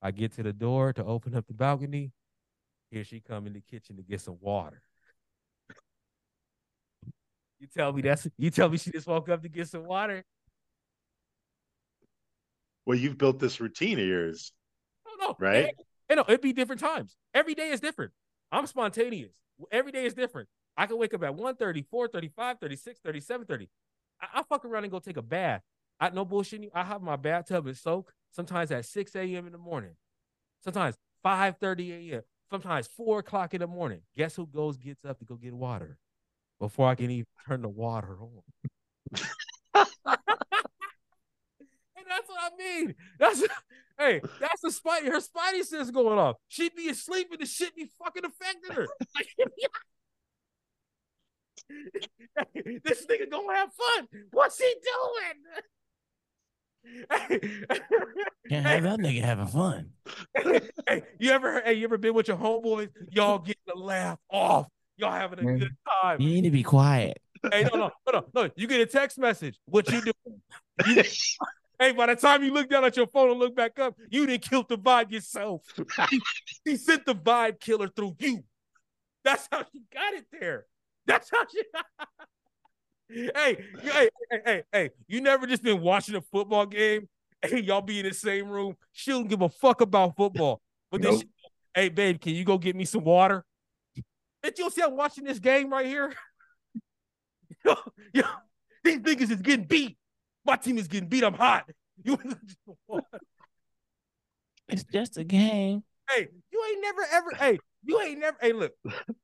I 0.00 0.10
get 0.10 0.32
to 0.32 0.42
the 0.42 0.52
door 0.52 0.92
to 0.94 1.04
open 1.04 1.34
up 1.34 1.46
the 1.46 1.54
balcony. 1.54 2.12
Here 2.92 3.04
she 3.04 3.20
come 3.20 3.46
in 3.46 3.54
the 3.54 3.62
kitchen 3.62 3.96
to 3.96 4.02
get 4.02 4.20
some 4.20 4.36
water. 4.38 4.82
You 7.58 7.66
tell 7.74 7.90
me 7.90 8.02
that's 8.02 8.28
you 8.36 8.50
tell 8.50 8.68
me 8.68 8.76
she 8.76 8.90
just 8.90 9.06
woke 9.06 9.30
up 9.30 9.42
to 9.42 9.48
get 9.48 9.68
some 9.68 9.86
water. 9.86 10.24
well, 12.84 12.98
you've 12.98 13.16
built 13.16 13.38
this 13.38 13.60
routine 13.60 13.98
of 13.98 14.04
yours. 14.04 14.52
No, 15.06 15.28
no, 15.28 15.36
Right? 15.40 15.74
You 16.10 16.16
know, 16.16 16.24
it'd 16.28 16.42
be 16.42 16.52
different 16.52 16.80
times. 16.82 17.16
Every 17.32 17.54
day 17.54 17.70
is 17.70 17.80
different. 17.80 18.12
I'm 18.50 18.66
spontaneous. 18.66 19.32
Every 19.70 19.92
day 19.92 20.04
is 20.04 20.12
different. 20.12 20.48
I 20.76 20.84
can 20.84 20.98
wake 20.98 21.14
up 21.14 21.22
at 21.22 21.34
1 21.34 21.54
4 21.90 22.08
35, 22.08 22.58
36, 22.60 23.00
37, 23.00 23.46
30. 23.46 23.68
I, 24.20 24.40
I 24.40 24.42
fuck 24.42 24.66
around 24.66 24.84
and 24.84 24.92
go 24.92 24.98
take 24.98 25.16
a 25.16 25.22
bath. 25.22 25.62
I 25.98 26.10
no 26.10 26.26
bullshit. 26.26 26.62
you. 26.62 26.70
I 26.74 26.82
have 26.84 27.00
my 27.00 27.16
bathtub 27.16 27.66
and 27.66 27.76
soak 27.76 28.12
sometimes 28.32 28.70
at 28.70 28.84
6 28.84 29.16
a.m. 29.16 29.46
in 29.46 29.52
the 29.52 29.58
morning, 29.58 29.92
sometimes 30.62 30.96
5 31.22 31.56
30 31.58 32.10
a.m., 32.10 32.22
sometimes 32.52 32.86
4 32.86 33.20
o'clock 33.20 33.54
in 33.54 33.60
the 33.60 33.66
morning. 33.66 34.02
Guess 34.16 34.36
who 34.36 34.46
goes, 34.46 34.76
gets 34.76 35.04
up 35.04 35.18
to 35.18 35.24
go 35.24 35.36
get 35.36 35.54
water 35.54 35.98
before 36.60 36.88
I 36.88 36.94
can 36.94 37.10
even 37.10 37.26
turn 37.48 37.62
the 37.62 37.68
water 37.68 38.18
on? 38.20 38.42
And 42.02 42.10
that's 42.10 42.28
what 42.28 42.52
I 42.52 42.56
mean. 42.58 42.94
That's 43.20 43.40
hey, 43.98 44.20
that's 44.40 44.60
the 44.60 44.70
spidey. 44.70 45.06
Her 45.06 45.20
spidey 45.20 45.64
sense 45.64 45.90
going 45.92 46.18
off. 46.18 46.36
She'd 46.48 46.74
be 46.74 46.88
asleep 46.88 47.28
and 47.30 47.40
the 47.40 47.46
shit 47.46 47.76
be 47.76 47.88
fucking 48.02 48.24
affecting 48.24 48.74
her. 48.74 48.88
this 52.84 53.06
nigga 53.06 53.30
gonna 53.30 53.54
have 53.54 53.70
fun. 53.72 54.08
What's 54.32 54.58
he 54.58 54.64
doing? 54.64 55.62
Can't 58.48 58.66
have 58.66 58.82
that 58.82 58.98
nigga 58.98 59.22
having 59.22 59.46
fun. 59.46 59.90
hey, 60.88 61.02
you 61.18 61.30
ever 61.30 61.62
hey, 61.64 61.74
you 61.74 61.84
ever 61.84 61.98
been 61.98 62.14
with 62.14 62.28
your 62.28 62.36
homeboys? 62.36 62.90
Y'all 63.10 63.38
getting 63.38 63.62
a 63.74 63.78
laugh 63.78 64.18
off. 64.30 64.66
Y'all 64.96 65.12
having 65.12 65.38
a 65.38 65.58
good 65.58 65.76
time. 66.02 66.20
You 66.20 66.28
need 66.28 66.42
to 66.42 66.50
be 66.50 66.62
quiet. 66.62 67.18
Hey, 67.50 67.64
no, 67.64 67.78
no, 67.78 67.90
no, 68.06 68.12
no, 68.12 68.24
no. 68.34 68.50
You 68.56 68.66
get 68.66 68.80
a 68.80 68.86
text 68.86 69.18
message. 69.18 69.58
What 69.66 69.90
you 69.90 70.00
doing? 70.00 71.04
Hey, 71.82 71.90
by 71.90 72.06
the 72.06 72.14
time 72.14 72.44
you 72.44 72.52
look 72.52 72.68
down 72.68 72.84
at 72.84 72.96
your 72.96 73.08
phone 73.08 73.30
and 73.30 73.40
look 73.40 73.56
back 73.56 73.80
up, 73.80 73.96
you 74.08 74.24
didn't 74.24 74.48
kill 74.48 74.62
the 74.62 74.78
vibe 74.78 75.10
yourself. 75.10 75.62
He, 76.10 76.22
he 76.64 76.76
sent 76.76 77.04
the 77.04 77.14
vibe 77.14 77.58
killer 77.58 77.88
through 77.88 78.14
you. 78.20 78.44
That's 79.24 79.48
how 79.50 79.64
she 79.72 79.82
got 79.92 80.14
it 80.14 80.26
there. 80.30 80.66
That's 81.06 81.28
how 81.28 81.44
she. 81.50 81.60
hey, 83.12 83.64
hey, 83.82 84.08
hey, 84.30 84.40
hey, 84.44 84.62
hey! 84.72 84.90
You 85.08 85.20
never 85.20 85.46
just 85.46 85.62
been 85.62 85.80
watching 85.80 86.14
a 86.14 86.20
football 86.20 86.66
game. 86.66 87.08
Hey, 87.44 87.60
y'all 87.60 87.80
be 87.80 87.98
in 88.00 88.06
the 88.06 88.14
same 88.14 88.48
room. 88.48 88.76
She 88.92 89.10
don't 89.10 89.28
give 89.28 89.42
a 89.42 89.48
fuck 89.48 89.80
about 89.80 90.16
football. 90.16 90.60
But 90.90 91.02
then, 91.02 91.12
Nope. 91.12 91.20
she, 91.22 91.28
hey, 91.74 91.88
babe, 91.88 92.20
can 92.20 92.34
you 92.34 92.44
go 92.44 92.58
get 92.58 92.76
me 92.76 92.84
some 92.84 93.04
water? 93.04 93.44
Did 94.42 94.58
you 94.58 94.70
see 94.70 94.82
I'm 94.82 94.96
watching 94.96 95.24
this 95.24 95.38
game 95.38 95.70
right 95.70 95.86
here? 95.86 96.12
yo, 97.64 97.74
yo, 98.12 98.22
these 98.84 98.98
niggas 98.98 99.30
is 99.30 99.42
getting 99.42 99.66
beat. 99.66 99.96
My 100.44 100.56
team 100.56 100.78
is 100.78 100.88
getting 100.88 101.08
beat. 101.08 101.24
I'm 101.24 101.34
hot. 101.34 101.68
You, 102.04 102.18
It's 104.68 104.82
just 104.84 105.18
a 105.18 105.24
game. 105.24 105.84
hey, 106.08 106.26
you 106.50 106.64
ain't 106.70 106.82
never 106.82 107.02
ever. 107.12 107.30
Hey, 107.38 107.58
you 107.84 108.00
ain't 108.00 108.18
never. 108.18 108.36
Hey, 108.40 108.52
look, 108.52 108.72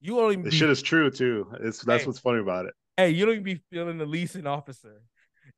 you 0.00 0.20
only 0.20 0.36
This 0.36 0.52
be, 0.52 0.58
shit 0.58 0.70
is 0.70 0.82
true 0.82 1.10
too. 1.10 1.46
It's 1.60 1.82
that's 1.82 2.02
Hey. 2.02 2.06
what's 2.06 2.18
funny 2.18 2.40
about 2.40 2.66
it. 2.66 2.74
hey, 2.96 3.10
you 3.10 3.24
don't 3.24 3.34
even 3.34 3.44
be 3.44 3.60
feeling 3.70 3.98
the 3.98 4.06
leasing 4.06 4.46
officer 4.46 5.02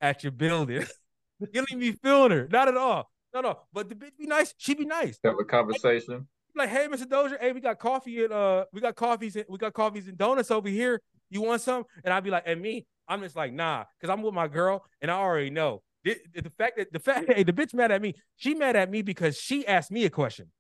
at 0.00 0.22
your 0.22 0.32
building. 0.32 0.84
you 1.40 1.46
don't 1.52 1.70
even 1.70 1.80
be 1.80 1.92
feeling 1.92 2.30
her, 2.32 2.48
not 2.50 2.68
at 2.68 2.76
all. 2.76 3.10
No, 3.34 3.40
no. 3.40 3.58
But 3.72 3.88
the 3.88 3.94
bitch 3.94 4.16
be 4.18 4.26
nice. 4.26 4.54
She 4.56 4.74
be 4.74 4.84
nice. 4.84 5.18
Have 5.24 5.38
a 5.38 5.44
conversation. 5.44 6.26
Like, 6.56 6.70
hey, 6.70 6.88
Mr. 6.88 7.08
Dozier, 7.08 7.38
hey, 7.40 7.52
we 7.52 7.60
got 7.60 7.78
coffee 7.78 8.24
at 8.24 8.32
uh, 8.32 8.64
we 8.72 8.80
got 8.80 8.96
coffees, 8.96 9.36
and, 9.36 9.44
we 9.48 9.58
got 9.58 9.72
coffees 9.74 10.08
and 10.08 10.18
donuts 10.18 10.50
over 10.50 10.68
here. 10.68 11.00
You 11.30 11.42
want 11.42 11.60
some? 11.60 11.84
And 12.04 12.12
I'd 12.12 12.24
be 12.24 12.30
like, 12.30 12.44
and 12.46 12.60
me, 12.60 12.86
I'm 13.06 13.20
just 13.22 13.36
like, 13.36 13.52
nah, 13.52 13.84
because 14.00 14.12
I'm 14.12 14.22
with 14.22 14.34
my 14.34 14.48
girl, 14.48 14.84
and 15.00 15.10
I 15.10 15.14
already 15.14 15.50
know 15.50 15.82
the, 16.04 16.16
the 16.34 16.50
fact 16.58 16.78
that 16.78 16.92
the 16.92 16.98
fact, 16.98 17.32
hey, 17.32 17.42
the 17.42 17.52
bitch 17.52 17.74
mad 17.74 17.92
at 17.92 18.02
me. 18.02 18.14
She 18.36 18.54
mad 18.54 18.76
at 18.76 18.90
me 18.90 19.02
because 19.02 19.36
she 19.36 19.66
asked 19.66 19.90
me 19.90 20.04
a 20.04 20.10
question, 20.10 20.50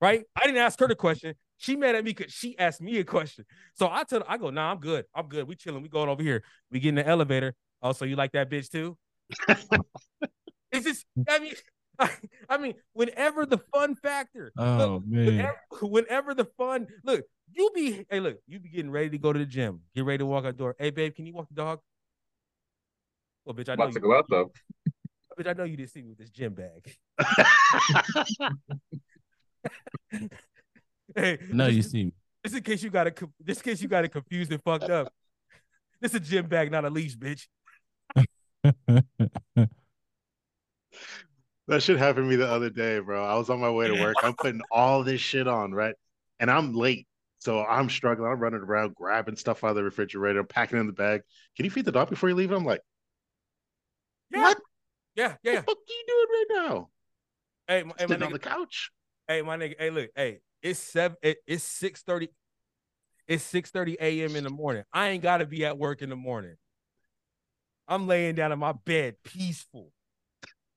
right? 0.00 0.24
I 0.36 0.46
didn't 0.46 0.58
ask 0.58 0.78
her 0.80 0.88
the 0.88 0.94
question. 0.94 1.34
She 1.58 1.74
mad 1.74 1.96
at 1.96 2.04
me 2.04 2.12
because 2.12 2.32
she 2.32 2.56
asked 2.56 2.80
me 2.80 2.98
a 2.98 3.04
question. 3.04 3.44
So 3.74 3.88
I 3.90 4.04
tell 4.04 4.20
her, 4.20 4.30
I 4.30 4.38
go, 4.38 4.50
nah, 4.50 4.70
I'm 4.70 4.78
good. 4.78 5.04
I'm 5.14 5.28
good. 5.28 5.46
We 5.48 5.56
chilling. 5.56 5.82
We 5.82 5.88
going 5.88 6.08
over 6.08 6.22
here. 6.22 6.44
We 6.70 6.78
get 6.78 6.90
in 6.90 6.94
the 6.94 7.06
elevator. 7.06 7.54
Oh, 7.82 7.92
so 7.92 8.04
you 8.04 8.14
like 8.16 8.32
that 8.32 8.48
bitch 8.48 8.70
too? 8.70 8.96
it's 10.72 10.84
just, 10.84 11.04
I 11.28 11.40
mean, 11.40 11.54
I, 12.48 12.58
mean, 12.58 12.74
whenever 12.92 13.44
the 13.44 13.58
fun 13.74 13.96
factor, 13.96 14.52
Oh 14.56 15.02
man. 15.04 15.26
whenever, 15.26 15.56
whenever 15.82 16.34
the 16.34 16.44
fun, 16.56 16.86
look, 17.04 17.24
you 17.52 17.70
be, 17.74 18.06
hey, 18.08 18.20
look, 18.20 18.38
you 18.46 18.60
be 18.60 18.68
getting 18.68 18.92
ready 18.92 19.10
to 19.10 19.18
go 19.18 19.32
to 19.32 19.38
the 19.38 19.46
gym, 19.46 19.80
get 19.96 20.04
ready 20.04 20.18
to 20.18 20.26
walk 20.26 20.44
out 20.44 20.52
the 20.56 20.58
door. 20.58 20.76
Hey, 20.78 20.90
babe, 20.90 21.14
can 21.14 21.26
you 21.26 21.32
walk 21.32 21.48
the 21.48 21.54
dog? 21.54 21.80
Well, 23.44 23.56
bitch, 23.56 23.68
I 23.68 23.74
know 23.74 23.84
About 23.84 23.94
to 23.94 24.00
you, 24.00 24.00
go 24.00 24.16
out 24.16 24.26
though. 24.30 24.52
bitch, 25.40 25.48
I 25.48 25.54
know 25.54 25.64
you 25.64 25.76
didn't 25.76 25.90
see 25.90 26.02
me 26.02 26.10
with 26.10 26.18
this 26.18 26.30
gym 26.30 26.54
bag. 26.54 26.94
Hey, 31.14 31.38
No, 31.50 31.66
you 31.66 31.82
see 31.82 32.04
me. 32.04 32.12
this 32.44 32.54
in 32.54 32.62
case 32.62 32.82
you 32.82 32.90
got 32.90 33.06
it, 33.06 33.20
this 33.44 33.58
in 33.58 33.64
case 33.64 33.80
you 33.82 33.88
got 33.88 34.04
it 34.04 34.08
confused 34.10 34.52
and 34.52 34.62
fucked 34.62 34.90
up. 34.90 35.12
This 36.00 36.12
is 36.12 36.16
a 36.16 36.20
gym 36.20 36.46
bag, 36.46 36.70
not 36.70 36.84
a 36.84 36.90
leash, 36.90 37.16
bitch. 37.16 37.46
That 41.68 41.82
shit 41.82 41.98
happened 41.98 42.24
to 42.24 42.30
me 42.30 42.36
the 42.36 42.48
other 42.50 42.70
day, 42.70 42.98
bro. 42.98 43.22
I 43.22 43.34
was 43.34 43.50
on 43.50 43.60
my 43.60 43.70
way 43.70 43.88
to 43.88 43.94
work. 44.00 44.16
I'm 44.22 44.32
putting 44.32 44.62
all 44.70 45.04
this 45.04 45.20
shit 45.20 45.46
on, 45.46 45.72
right? 45.72 45.94
And 46.40 46.50
I'm 46.50 46.72
late. 46.72 47.06
So 47.40 47.62
I'm 47.62 47.90
struggling. 47.90 48.32
I'm 48.32 48.40
running 48.40 48.60
around 48.60 48.94
grabbing 48.94 49.36
stuff 49.36 49.62
out 49.64 49.70
of 49.70 49.76
the 49.76 49.82
refrigerator, 49.84 50.42
packing 50.44 50.78
in 50.78 50.86
the 50.86 50.94
bag. 50.94 51.20
Can 51.56 51.66
you 51.66 51.70
feed 51.70 51.84
the 51.84 51.92
dog 51.92 52.08
before 52.08 52.30
you 52.30 52.34
leave? 52.34 52.52
I'm 52.52 52.64
like, 52.64 52.80
Yeah, 54.30 54.40
What? 54.40 54.58
yeah, 55.14 55.34
yeah. 55.42 55.52
yeah. 55.52 55.60
what 55.60 55.76
are 55.76 55.80
you 55.90 56.04
doing 56.06 56.26
right 56.30 56.46
now? 56.70 56.88
Hey, 57.66 57.82
my, 57.82 57.92
hey, 57.98 58.06
my 58.06 58.14
Sitting 58.14 58.22
on 58.22 58.32
the 58.32 58.38
couch. 58.38 58.90
Hey, 59.28 59.42
my 59.42 59.58
nigga. 59.58 59.74
Hey, 59.78 59.90
look. 59.90 60.08
Hey, 60.16 60.40
it's 60.62 60.78
seven. 60.78 61.16
It, 61.22 61.38
it's 61.46 61.64
six 61.64 62.02
thirty. 62.02 62.28
It's 63.26 63.44
six 63.44 63.70
thirty 63.70 63.96
a.m. 64.00 64.36
in 64.36 64.44
the 64.44 64.50
morning. 64.50 64.84
I 64.92 65.08
ain't 65.08 65.22
gotta 65.22 65.46
be 65.46 65.64
at 65.64 65.78
work 65.78 66.02
in 66.02 66.10
the 66.10 66.16
morning. 66.16 66.56
I'm 67.86 68.06
laying 68.06 68.34
down 68.34 68.52
in 68.52 68.58
my 68.58 68.72
bed, 68.72 69.16
peaceful. 69.24 69.90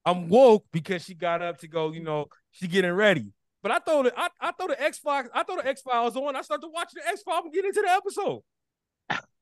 I'm 0.06 0.30
woke 0.30 0.66
because 0.72 1.04
she 1.04 1.14
got 1.14 1.42
up 1.42 1.60
to 1.60 1.68
go. 1.68 1.92
You 1.92 2.04
know, 2.04 2.28
she 2.52 2.68
getting 2.68 2.94
ready. 2.94 3.34
But 3.62 3.72
I 3.72 3.80
throw 3.80 4.04
the 4.04 4.14
I, 4.18 4.30
I 4.40 4.52
throw 4.52 4.68
the 4.68 4.82
X 4.82 4.98
Files. 4.98 5.28
I 5.34 5.44
throw 5.44 5.58
the 5.58 5.68
X 5.68 5.82
Files 5.82 6.16
on. 6.16 6.36
I 6.36 6.42
start 6.42 6.62
to 6.62 6.68
watch 6.68 6.92
the 6.94 7.08
X 7.08 7.22
Files 7.22 7.46
and 7.46 7.54
get 7.54 7.66
into 7.66 7.82
the 7.82 7.92
episode. 7.92 8.42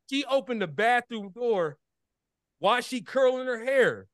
She 0.09 0.25
opened 0.25 0.61
the 0.61 0.67
bathroom 0.67 1.31
door 1.31 1.77
while 2.57 2.81
she 2.81 3.01
curling 3.01 3.45
her 3.45 3.63
hair. 3.63 4.07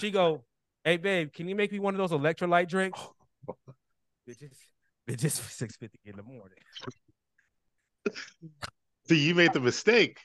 She 0.00 0.10
go, 0.10 0.44
"Hey 0.84 0.96
babe, 0.96 1.32
can 1.32 1.48
you 1.48 1.54
make 1.54 1.72
me 1.72 1.78
one 1.78 1.94
of 1.94 1.98
those 1.98 2.18
electrolyte 2.18 2.68
drinks?" 2.68 3.00
bitches, 4.28 4.56
bitches 5.08 5.20
just 5.20 5.56
six 5.56 5.76
fifty 5.76 5.98
in 6.04 6.16
the 6.16 6.22
morning. 6.22 6.58
See, 9.08 9.18
you 9.18 9.34
made 9.34 9.52
the 9.52 9.60
mistake. 9.60 10.18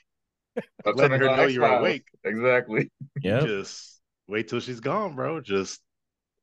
I'm 0.86 0.94
Letting 0.94 1.18
turning 1.18 1.20
her 1.20 1.30
on 1.30 1.36
know 1.36 1.46
you're 1.46 1.64
awake. 1.66 2.06
Exactly. 2.24 2.90
Yeah. 3.20 3.40
Just 3.40 4.00
wait 4.26 4.48
till 4.48 4.60
she's 4.60 4.80
gone, 4.80 5.14
bro. 5.14 5.40
Just 5.40 5.80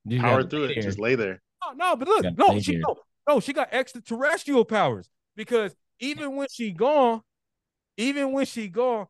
You 0.05 0.19
power 0.19 0.43
through 0.43 0.65
it. 0.65 0.73
there. 0.75 0.83
Just 0.83 0.99
lay 0.99 1.15
there. 1.15 1.41
No, 1.65 1.71
no, 1.73 1.95
but 1.95 2.07
look, 2.07 2.25
no, 2.37 2.59
she 2.59 2.73
here. 2.73 2.81
no, 2.85 2.95
no, 3.27 3.39
she 3.39 3.53
got 3.53 3.69
extraterrestrial 3.73 4.65
powers 4.65 5.09
because 5.35 5.73
even 5.99 6.35
when 6.35 6.47
she 6.51 6.71
gone, 6.71 7.21
even 7.97 8.33
when 8.33 8.45
she 8.45 8.67
gone, 8.67 9.07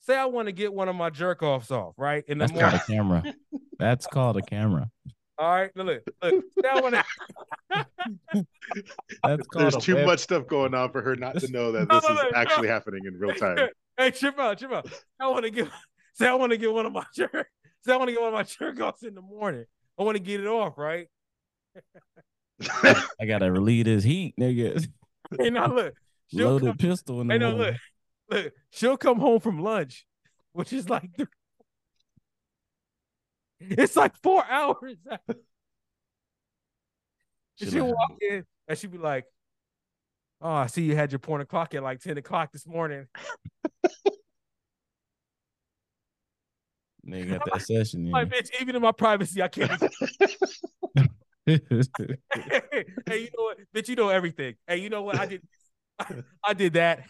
say 0.00 0.16
I 0.16 0.24
want 0.24 0.48
to 0.48 0.52
get 0.52 0.72
one 0.72 0.88
of 0.88 0.96
my 0.96 1.10
jerk 1.10 1.42
offs 1.42 1.70
off, 1.70 1.94
right? 1.98 2.24
In 2.26 2.38
the 2.38 2.46
That's 2.46 2.58
called 2.58 2.62
morning. 2.62 2.80
a 2.80 2.92
camera. 2.92 3.34
That's 3.78 4.06
called 4.06 4.36
a 4.38 4.42
camera. 4.42 4.90
All 5.40 5.50
right, 5.50 5.70
look, 5.74 5.86
look, 5.86 6.02
look. 6.22 6.44
Say 6.62 6.68
I 6.68 7.02
That's 9.24 9.46
There's 9.54 9.76
too 9.78 9.94
web- 9.94 10.06
much 10.06 10.18
stuff 10.20 10.46
going 10.46 10.74
on 10.74 10.92
for 10.92 11.00
her 11.00 11.16
not 11.16 11.38
to 11.38 11.50
know 11.50 11.72
that 11.72 11.88
No, 11.88 11.98
this 11.98 12.08
no, 12.08 12.14
is 12.14 12.22
no, 12.22 12.28
no. 12.28 12.36
actually 12.36 12.68
happening 12.68 13.00
in 13.06 13.14
real 13.18 13.32
time. 13.34 13.56
hey, 13.96 14.10
trip 14.10 14.38
out, 14.38 14.58
trip 14.58 14.70
out. 14.70 14.92
I 15.18 15.28
want 15.28 15.46
to 15.46 15.50
get, 15.50 15.68
say 16.12 16.28
I 16.28 16.34
want 16.34 16.52
to 16.52 16.58
get 16.58 16.70
one 16.70 16.84
of 16.84 16.92
my 16.92 17.04
jerk, 17.14 17.48
say 17.82 17.92
I 17.94 17.96
want 17.96 18.08
to 18.08 18.12
get 18.12 18.20
one 18.20 18.28
of 18.28 18.34
my 18.34 18.42
jerk 18.42 18.78
offs 18.80 19.02
in 19.02 19.14
the 19.14 19.22
morning. 19.22 19.64
I 19.98 20.02
want 20.02 20.16
to 20.16 20.22
get 20.22 20.40
it 20.40 20.46
off, 20.46 20.76
right? 20.76 21.08
I 23.18 23.24
gotta 23.26 23.50
relieve 23.50 23.86
this 23.86 24.04
heat, 24.04 24.34
nigga. 24.38 24.86
Hey, 25.38 25.48
now 25.48 25.72
look, 25.72 25.94
she'll 26.30 26.50
Loaded 26.50 26.66
come, 26.66 26.76
pistol 26.76 27.22
in 27.22 27.28
the 27.28 27.34
hey, 27.34 27.38
no, 27.38 27.56
look, 27.56 27.74
look, 28.30 28.52
she'll 28.70 28.98
come 28.98 29.18
home 29.18 29.40
from 29.40 29.60
lunch, 29.62 30.04
which 30.52 30.74
is 30.74 30.90
like, 30.90 31.08
th- 31.16 31.28
it's 33.60 33.96
like 33.96 34.16
four 34.16 34.44
hours. 34.44 34.96
Shit 37.58 37.72
she'll 37.72 37.86
walk 37.86 38.12
in 38.22 38.44
and 38.68 38.78
she'll 38.78 38.90
be 38.90 38.96
like, 38.96 39.26
"Oh, 40.40 40.50
I 40.50 40.66
see 40.66 40.82
you 40.82 40.96
had 40.96 41.12
your 41.12 41.18
porn 41.18 41.42
o'clock 41.42 41.74
at 41.74 41.82
like 41.82 42.00
ten 42.00 42.16
o'clock 42.16 42.52
this 42.52 42.66
morning." 42.66 43.06
Nigga 47.06 47.38
got 47.38 47.44
that 47.52 47.62
session 47.62 48.06
in. 48.06 48.12
Like, 48.12 48.30
bitch, 48.30 48.48
even 48.60 48.76
in 48.76 48.82
my 48.82 48.92
privacy, 48.92 49.42
I 49.42 49.48
can't. 49.48 49.70
hey, 51.46 51.60
you 51.66 53.28
know 53.36 53.42
what, 53.42 53.58
bitch? 53.74 53.88
You 53.88 53.96
know 53.96 54.08
everything. 54.08 54.54
Hey, 54.66 54.78
you 54.78 54.88
know 54.88 55.02
what? 55.02 55.18
I 55.18 55.26
did, 55.26 55.42
I 56.44 56.54
did 56.54 56.74
that. 56.74 57.04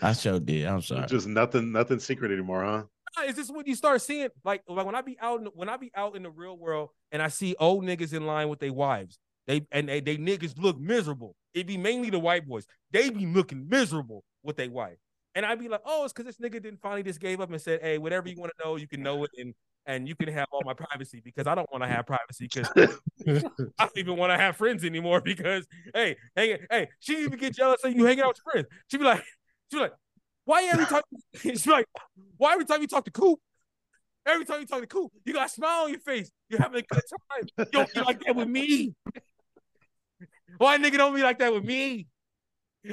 I 0.00 0.12
sure 0.12 0.40
did. 0.40 0.66
I'm 0.66 0.82
sorry. 0.82 1.06
Just 1.06 1.26
nothing, 1.26 1.72
nothing 1.72 1.98
secret 1.98 2.32
anymore, 2.32 2.64
huh? 2.64 2.82
Is 3.26 3.36
this 3.36 3.50
when 3.50 3.66
you 3.66 3.74
start 3.74 4.02
seeing 4.02 4.28
like 4.44 4.62
like 4.68 4.86
when 4.86 4.94
I 4.94 5.02
be 5.02 5.16
out 5.20 5.40
in, 5.40 5.46
when 5.54 5.68
I 5.68 5.76
be 5.76 5.90
out 5.94 6.16
in 6.16 6.22
the 6.22 6.30
real 6.30 6.56
world 6.56 6.90
and 7.12 7.22
I 7.22 7.28
see 7.28 7.54
old 7.58 7.84
niggas 7.84 8.12
in 8.12 8.26
line 8.26 8.48
with 8.48 8.60
their 8.60 8.72
wives, 8.72 9.18
they 9.46 9.66
and 9.70 9.88
they, 9.88 10.00
they 10.00 10.16
niggas 10.16 10.58
look 10.58 10.78
miserable. 10.78 11.36
It 11.52 11.66
be 11.66 11.76
mainly 11.76 12.10
the 12.10 12.18
white 12.18 12.46
boys. 12.46 12.66
They 12.90 13.10
be 13.10 13.26
looking 13.26 13.68
miserable 13.68 14.24
with 14.42 14.56
their 14.56 14.70
wife, 14.70 14.98
and 15.34 15.46
I 15.46 15.54
be 15.54 15.68
like, 15.68 15.82
oh, 15.84 16.04
it's 16.04 16.12
because 16.12 16.26
this 16.26 16.38
nigga 16.38 16.62
didn't 16.62 16.80
finally 16.80 17.02
just 17.02 17.20
gave 17.20 17.40
up 17.40 17.50
and 17.50 17.60
said, 17.60 17.80
hey, 17.82 17.98
whatever 17.98 18.28
you 18.28 18.36
want 18.36 18.52
to 18.56 18.64
know, 18.64 18.76
you 18.76 18.88
can 18.88 19.02
know 19.02 19.24
it, 19.24 19.30
and 19.38 19.54
and 19.86 20.08
you 20.08 20.14
can 20.14 20.28
have 20.28 20.46
all 20.50 20.62
my 20.64 20.74
privacy 20.74 21.20
because 21.22 21.46
I 21.46 21.54
don't 21.54 21.70
want 21.70 21.84
to 21.84 21.88
have 21.88 22.06
privacy 22.06 22.48
because 22.52 22.70
I 23.78 23.84
don't 23.84 23.98
even 23.98 24.16
want 24.16 24.32
to 24.32 24.38
have 24.38 24.56
friends 24.56 24.84
anymore 24.84 25.20
because 25.24 25.66
hey, 25.94 26.16
hey, 26.34 26.60
hey, 26.70 26.88
she 27.00 27.18
even 27.18 27.38
get 27.38 27.54
jealous 27.54 27.84
of 27.84 27.92
you 27.92 28.04
hanging 28.04 28.22
out 28.22 28.28
with 28.28 28.38
your 28.44 28.52
friends. 28.52 28.68
She 28.88 28.96
be 28.96 29.04
like, 29.04 29.22
she 29.70 29.76
be 29.76 29.82
like, 29.82 29.92
why 30.44 30.64
every 30.64 30.86
time 30.86 31.02
be 31.42 31.70
like, 31.70 31.86
why 32.36 32.52
every 32.52 32.64
time 32.64 32.80
you 32.80 32.88
talk 32.88 33.04
to 33.04 33.10
Coop, 33.10 33.38
every 34.26 34.44
time 34.44 34.60
you 34.60 34.66
talk 34.66 34.80
to 34.80 34.86
Coop, 34.86 35.10
you 35.24 35.32
got 35.32 35.46
a 35.46 35.48
smile 35.48 35.84
on 35.84 35.90
your 35.90 36.00
face. 36.00 36.30
You're 36.48 36.60
having 36.60 36.80
a 36.80 36.94
good 36.94 37.02
time. 37.30 37.48
You 37.58 37.64
don't 37.72 37.94
be 37.94 38.00
like 38.00 38.24
that 38.24 38.36
with 38.36 38.48
me. 38.48 38.94
Why 40.58 40.78
nigga 40.78 40.96
don't 40.96 41.14
be 41.14 41.22
like 41.22 41.38
that 41.38 41.52
with 41.52 41.64
me? 41.64 42.06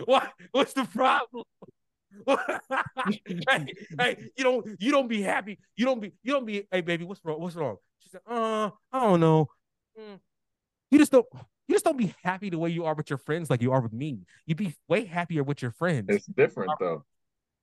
Why? 0.06 0.30
What's 0.52 0.74
the 0.74 0.86
problem? 0.86 1.44
hey, 2.28 3.66
hey, 3.98 4.18
you 4.36 4.44
don't 4.44 4.68
you 4.80 4.92
don't 4.92 5.08
be 5.08 5.22
happy. 5.22 5.60
You 5.76 5.86
don't 5.86 6.02
be 6.02 6.14
you 6.24 6.34
don't 6.34 6.46
be. 6.46 6.68
Hey, 6.72 6.82
baby, 6.82 7.06
what's 7.06 7.22
wrong? 7.24 7.40
What's 7.40 7.56
wrong? 7.56 7.78
She 8.00 8.10
said, 8.10 8.22
uh, 8.28 8.70
I 8.92 9.00
don't 9.00 9.20
know. 9.20 9.50
Mm. 10.00 10.20
You 10.90 11.00
just 11.00 11.12
don't. 11.12 11.26
You 11.68 11.76
just 11.76 11.86
don't 11.86 11.98
be 11.98 12.14
happy 12.22 12.50
the 12.50 12.58
way 12.58 12.70
you 12.70 12.84
are 12.86 12.94
with 12.94 13.10
your 13.10 13.18
friends, 13.18 13.50
like 13.50 13.62
you 13.62 13.72
are 13.72 13.80
with 13.80 13.94
me. 13.94 14.20
You'd 14.46 14.58
be 14.58 14.76
way 14.90 15.06
happier 15.06 15.44
with 15.44 15.62
your 15.62 15.72
friends. 15.72 16.08
It's 16.10 16.26
different 16.26 16.72
though. 16.80 17.06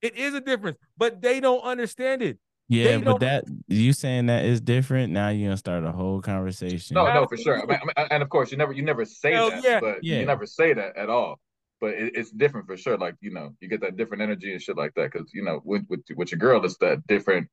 It 0.02 0.16
is 0.16 0.34
a 0.34 0.40
difference, 0.40 0.78
but 0.96 1.20
they 1.20 1.40
don't 1.40 1.60
understand 1.62 2.22
it. 2.22 2.38
yeah, 2.68 2.98
but 2.98 3.20
that 3.20 3.44
you 3.66 3.92
saying 3.92 4.26
that 4.26 4.44
is 4.44 4.60
different. 4.60 5.12
Now 5.12 5.28
you're 5.30 5.48
gonna 5.48 5.56
start 5.56 5.84
a 5.84 5.92
whole 5.92 6.20
conversation. 6.20 6.94
No, 6.94 7.12
no, 7.12 7.26
for 7.26 7.36
sure. 7.36 7.62
I 7.62 7.66
mean, 7.66 7.78
I 7.96 8.00
mean, 8.00 8.08
and 8.10 8.22
of 8.22 8.28
course, 8.28 8.50
you 8.52 8.58
never, 8.58 8.72
you 8.72 8.82
never 8.82 9.04
say 9.04 9.32
Hell 9.32 9.50
that, 9.50 9.64
yeah. 9.64 9.80
but 9.80 10.04
Yeah. 10.04 10.20
you 10.20 10.26
never 10.26 10.46
say 10.46 10.72
that 10.74 10.96
at 10.96 11.08
all. 11.08 11.40
But 11.80 11.94
it, 11.94 12.12
it's 12.16 12.30
different 12.30 12.66
for 12.66 12.76
sure. 12.76 12.98
Like 12.98 13.14
you 13.20 13.30
know, 13.32 13.54
you 13.60 13.68
get 13.68 13.80
that 13.80 13.96
different 13.96 14.22
energy 14.22 14.52
and 14.52 14.60
shit 14.62 14.76
like 14.76 14.92
that. 14.94 15.10
Because 15.12 15.30
you 15.32 15.42
know, 15.44 15.60
with, 15.64 15.82
with 15.88 16.00
with 16.16 16.30
your 16.32 16.38
girl, 16.38 16.64
it's 16.64 16.76
that 16.78 17.06
different 17.06 17.48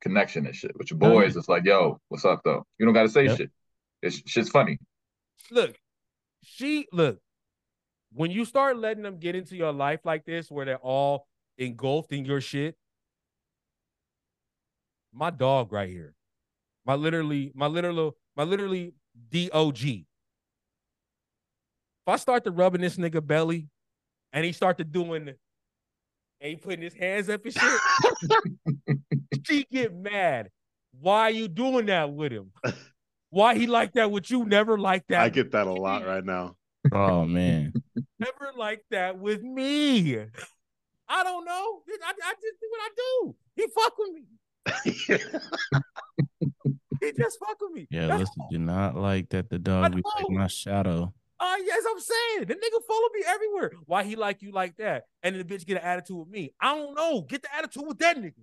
connection 0.00 0.46
and 0.46 0.54
shit. 0.54 0.76
With 0.78 0.90
your 0.90 0.98
yeah. 1.02 1.08
boys, 1.08 1.36
it's 1.36 1.48
like, 1.48 1.64
yo, 1.64 1.98
what's 2.08 2.24
up 2.24 2.40
though? 2.44 2.64
You 2.78 2.86
don't 2.86 2.94
got 2.94 3.02
to 3.02 3.08
say 3.08 3.24
Yep. 3.26 3.36
shit. 3.38 3.50
It's 4.02 4.22
shit's 4.30 4.48
funny. 4.50 4.78
Look, 5.50 5.76
she 6.42 6.86
look. 6.92 7.18
When 8.12 8.30
you 8.30 8.44
start 8.44 8.76
letting 8.76 9.02
them 9.02 9.18
get 9.18 9.34
into 9.34 9.56
your 9.56 9.72
life 9.72 10.00
like 10.04 10.24
this, 10.24 10.50
where 10.50 10.64
they're 10.64 10.78
all 10.78 11.26
engulfed 11.60 12.12
in 12.12 12.24
your 12.24 12.40
shit, 12.40 12.76
my 15.12 15.30
dog 15.30 15.72
right 15.72 15.88
here, 15.88 16.14
my 16.86 16.94
literally, 16.94 17.52
my 17.54 17.66
literal, 17.66 18.16
my 18.36 18.44
literally 18.44 18.94
dog. 19.30 20.06
If 22.02 22.08
I 22.08 22.16
start 22.16 22.44
to 22.44 22.50
rubbing 22.50 22.80
this 22.80 22.96
nigga 22.96 23.24
belly, 23.24 23.68
and 24.32 24.44
he 24.44 24.52
start 24.52 24.78
to 24.78 24.84
doing, 24.84 25.28
and 25.28 25.36
he 26.40 26.56
putting 26.56 26.82
his 26.82 26.94
hands 26.94 27.28
up 27.28 27.44
and 27.44 27.52
shit, 27.52 27.80
she 29.46 29.66
get 29.70 29.94
mad. 29.94 30.48
Why 30.98 31.28
you 31.28 31.46
doing 31.46 31.86
that 31.86 32.12
with 32.12 32.32
him? 32.32 32.52
Why 33.30 33.54
he 33.54 33.66
like 33.66 33.92
that 33.92 34.10
with 34.10 34.30
you? 34.30 34.44
Never 34.44 34.78
like 34.78 35.06
that. 35.08 35.20
I 35.20 35.28
get 35.28 35.52
that 35.52 35.66
a 35.66 35.72
lot 35.72 36.04
right 36.04 36.24
now. 36.24 36.56
Oh 36.92 37.24
man. 37.24 37.72
never 38.18 38.52
like 38.56 38.82
that 38.90 39.18
with 39.18 39.42
me. 39.42 40.26
I 41.10 41.24
don't 41.24 41.44
know. 41.44 41.82
I, 42.02 42.12
I 42.24 42.34
just 42.40 42.60
do 42.60 42.68
what 42.70 42.80
I 42.80 42.88
do. 42.96 43.36
He 43.56 43.66
fuck 43.74 43.98
with 43.98 44.12
me. 44.14 44.24
He 47.00 47.12
just 47.12 47.38
fuck 47.38 47.56
with 47.60 47.72
me. 47.72 47.86
Yeah, 47.90 48.08
That's 48.08 48.20
listen, 48.20 48.42
do 48.50 48.58
not 48.58 48.94
like 48.94 49.30
that 49.30 49.48
the 49.48 49.58
dog 49.58 49.94
be 49.94 50.02
like 50.04 50.28
my 50.28 50.46
shadow. 50.48 51.14
Uh, 51.38 51.54
yes, 51.64 51.82
I'm 51.90 51.98
saying 51.98 52.48
the 52.48 52.54
nigga 52.54 52.84
follow 52.86 53.08
me 53.14 53.24
everywhere. 53.26 53.72
Why 53.86 54.04
he 54.04 54.16
like 54.16 54.42
you 54.42 54.52
like 54.52 54.76
that? 54.76 55.04
And 55.22 55.34
then 55.34 55.46
the 55.46 55.54
bitch 55.54 55.64
get 55.64 55.78
an 55.78 55.84
attitude 55.84 56.18
with 56.18 56.28
me. 56.28 56.52
I 56.60 56.74
don't 56.74 56.94
know. 56.94 57.22
Get 57.22 57.40
the 57.42 57.56
attitude 57.56 57.84
with 57.86 57.98
that 58.00 58.18
nigga. 58.18 58.34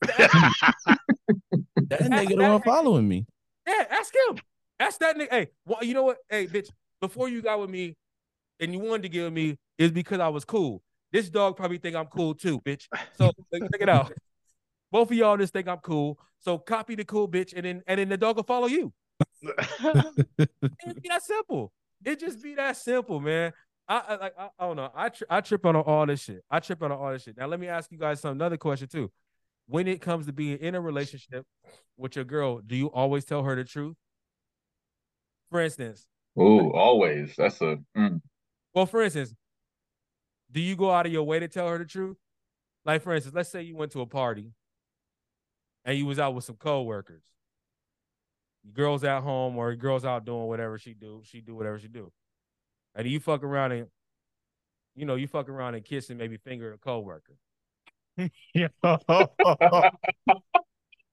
That 1.88 2.00
nigga 2.00 2.36
the 2.36 2.42
one 2.42 2.62
following 2.62 3.08
me. 3.08 3.24
Yeah, 3.66 3.84
ask 3.90 4.12
him. 4.14 4.38
Ask 4.78 5.00
that 5.00 5.16
nigga. 5.16 5.30
Hey, 5.30 5.48
well, 5.64 5.82
you 5.82 5.94
know 5.94 6.02
what? 6.02 6.18
Hey, 6.28 6.46
bitch, 6.46 6.68
before 7.00 7.30
you 7.30 7.40
got 7.40 7.60
with 7.60 7.70
me 7.70 7.96
and 8.60 8.72
you 8.72 8.78
wanted 8.78 9.02
to 9.02 9.08
get 9.08 9.24
with 9.24 9.32
me 9.32 9.56
is 9.78 9.90
because 9.90 10.20
I 10.20 10.28
was 10.28 10.44
cool. 10.44 10.82
This 11.12 11.30
dog 11.30 11.56
probably 11.56 11.78
think 11.78 11.96
I'm 11.96 12.06
cool 12.06 12.34
too, 12.34 12.60
bitch. 12.60 12.86
So 13.16 13.32
check 13.54 13.80
it 13.80 13.88
out. 13.88 14.12
Both 14.90 15.10
of 15.10 15.16
y'all 15.16 15.36
just 15.36 15.52
think 15.52 15.68
I'm 15.68 15.78
cool. 15.78 16.18
So 16.38 16.58
copy 16.58 16.94
the 16.94 17.04
cool 17.04 17.28
bitch, 17.28 17.52
and 17.54 17.64
then 17.64 17.82
and 17.86 17.98
then 17.98 18.08
the 18.08 18.16
dog 18.16 18.36
will 18.36 18.44
follow 18.44 18.66
you. 18.66 18.92
It 19.42 21.02
be 21.02 21.08
that 21.08 21.22
simple. 21.22 21.72
It 22.04 22.20
just 22.20 22.42
be 22.42 22.54
that 22.54 22.76
simple, 22.76 23.20
man. 23.20 23.52
I, 23.88 24.02
I 24.06 24.16
like 24.16 24.34
I, 24.38 24.48
I 24.58 24.66
don't 24.66 24.76
know. 24.76 24.90
I 24.94 25.08
tri- 25.08 25.26
I 25.30 25.40
trip 25.40 25.64
on 25.66 25.76
all 25.76 26.06
this 26.06 26.22
shit. 26.22 26.44
I 26.50 26.60
trip 26.60 26.82
on 26.82 26.92
all 26.92 27.12
this 27.12 27.22
shit. 27.22 27.36
Now 27.36 27.46
let 27.46 27.58
me 27.58 27.68
ask 27.68 27.90
you 27.90 27.98
guys 27.98 28.20
some 28.20 28.32
another 28.32 28.56
question 28.56 28.88
too. 28.88 29.10
When 29.66 29.86
it 29.86 30.00
comes 30.00 30.26
to 30.26 30.32
being 30.32 30.58
in 30.58 30.74
a 30.74 30.80
relationship 30.80 31.44
with 31.96 32.16
your 32.16 32.24
girl, 32.24 32.60
do 32.66 32.76
you 32.76 32.86
always 32.86 33.24
tell 33.24 33.42
her 33.42 33.54
the 33.54 33.64
truth? 33.64 33.96
For 35.50 35.60
instance, 35.60 36.06
Oh, 36.38 36.70
always. 36.70 37.34
That's 37.36 37.60
a 37.60 37.78
mm. 37.96 38.20
well, 38.72 38.86
for 38.86 39.02
instance, 39.02 39.34
do 40.50 40.60
you 40.60 40.76
go 40.76 40.90
out 40.90 41.06
of 41.06 41.12
your 41.12 41.24
way 41.24 41.38
to 41.38 41.48
tell 41.48 41.68
her 41.68 41.78
the 41.78 41.84
truth? 41.84 42.16
Like, 42.84 43.02
for 43.02 43.14
instance, 43.14 43.34
let's 43.34 43.50
say 43.50 43.62
you 43.62 43.76
went 43.76 43.92
to 43.92 44.00
a 44.00 44.06
party 44.06 44.52
and 45.84 45.96
you 45.98 46.06
was 46.06 46.18
out 46.18 46.34
with 46.34 46.44
some 46.44 46.56
coworkers. 46.56 47.24
Girls 48.72 49.04
at 49.04 49.22
home 49.22 49.56
or 49.56 49.74
girls 49.74 50.04
out 50.04 50.24
doing 50.24 50.46
whatever 50.46 50.78
she 50.78 50.94
do, 50.94 51.22
she 51.24 51.40
do 51.40 51.54
whatever 51.54 51.78
she 51.78 51.88
do. 51.88 52.12
And 52.94 53.06
you 53.06 53.20
fuck 53.20 53.42
around 53.42 53.72
and 53.72 53.86
you 54.94 55.06
know, 55.06 55.14
you 55.14 55.28
fuck 55.28 55.48
around 55.48 55.76
and 55.76 55.84
kiss 55.84 56.10
and 56.10 56.18
maybe 56.18 56.36
finger 56.38 56.72
a 56.72 56.78
coworker. 56.78 57.36
that's 58.16 58.34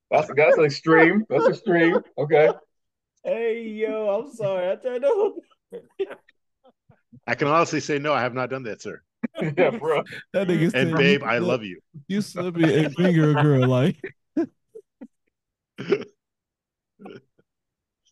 that's 0.09 0.57
extreme. 0.57 1.23
That's 1.30 1.47
extreme. 1.47 1.99
Okay. 2.17 2.49
hey 3.23 3.61
yo, 3.61 4.09
I'm 4.09 4.33
sorry. 4.33 4.72
I 4.72 4.75
turned 4.75 5.05
on. 5.05 5.33
I 7.27 7.35
can 7.35 7.47
honestly 7.47 7.80
say 7.80 7.99
no, 7.99 8.14
I 8.14 8.22
have 8.22 8.33
not 8.33 8.49
done 8.49 8.64
that, 8.64 8.81
sir. 8.81 9.01
yeah, 9.57 9.69
bro. 9.72 10.03
That 10.33 10.47
nigga 10.47 10.64
And 10.64 10.72
said, 10.72 10.95
babe, 10.95 11.23
I 11.23 11.38
love 11.39 11.64
you. 11.64 11.80
You 12.07 12.22
slip 12.22 12.55
me 12.55 12.85
and 12.85 12.95
finger 12.95 13.31
a 13.38 13.41
girl 13.41 13.67
like 13.67 13.97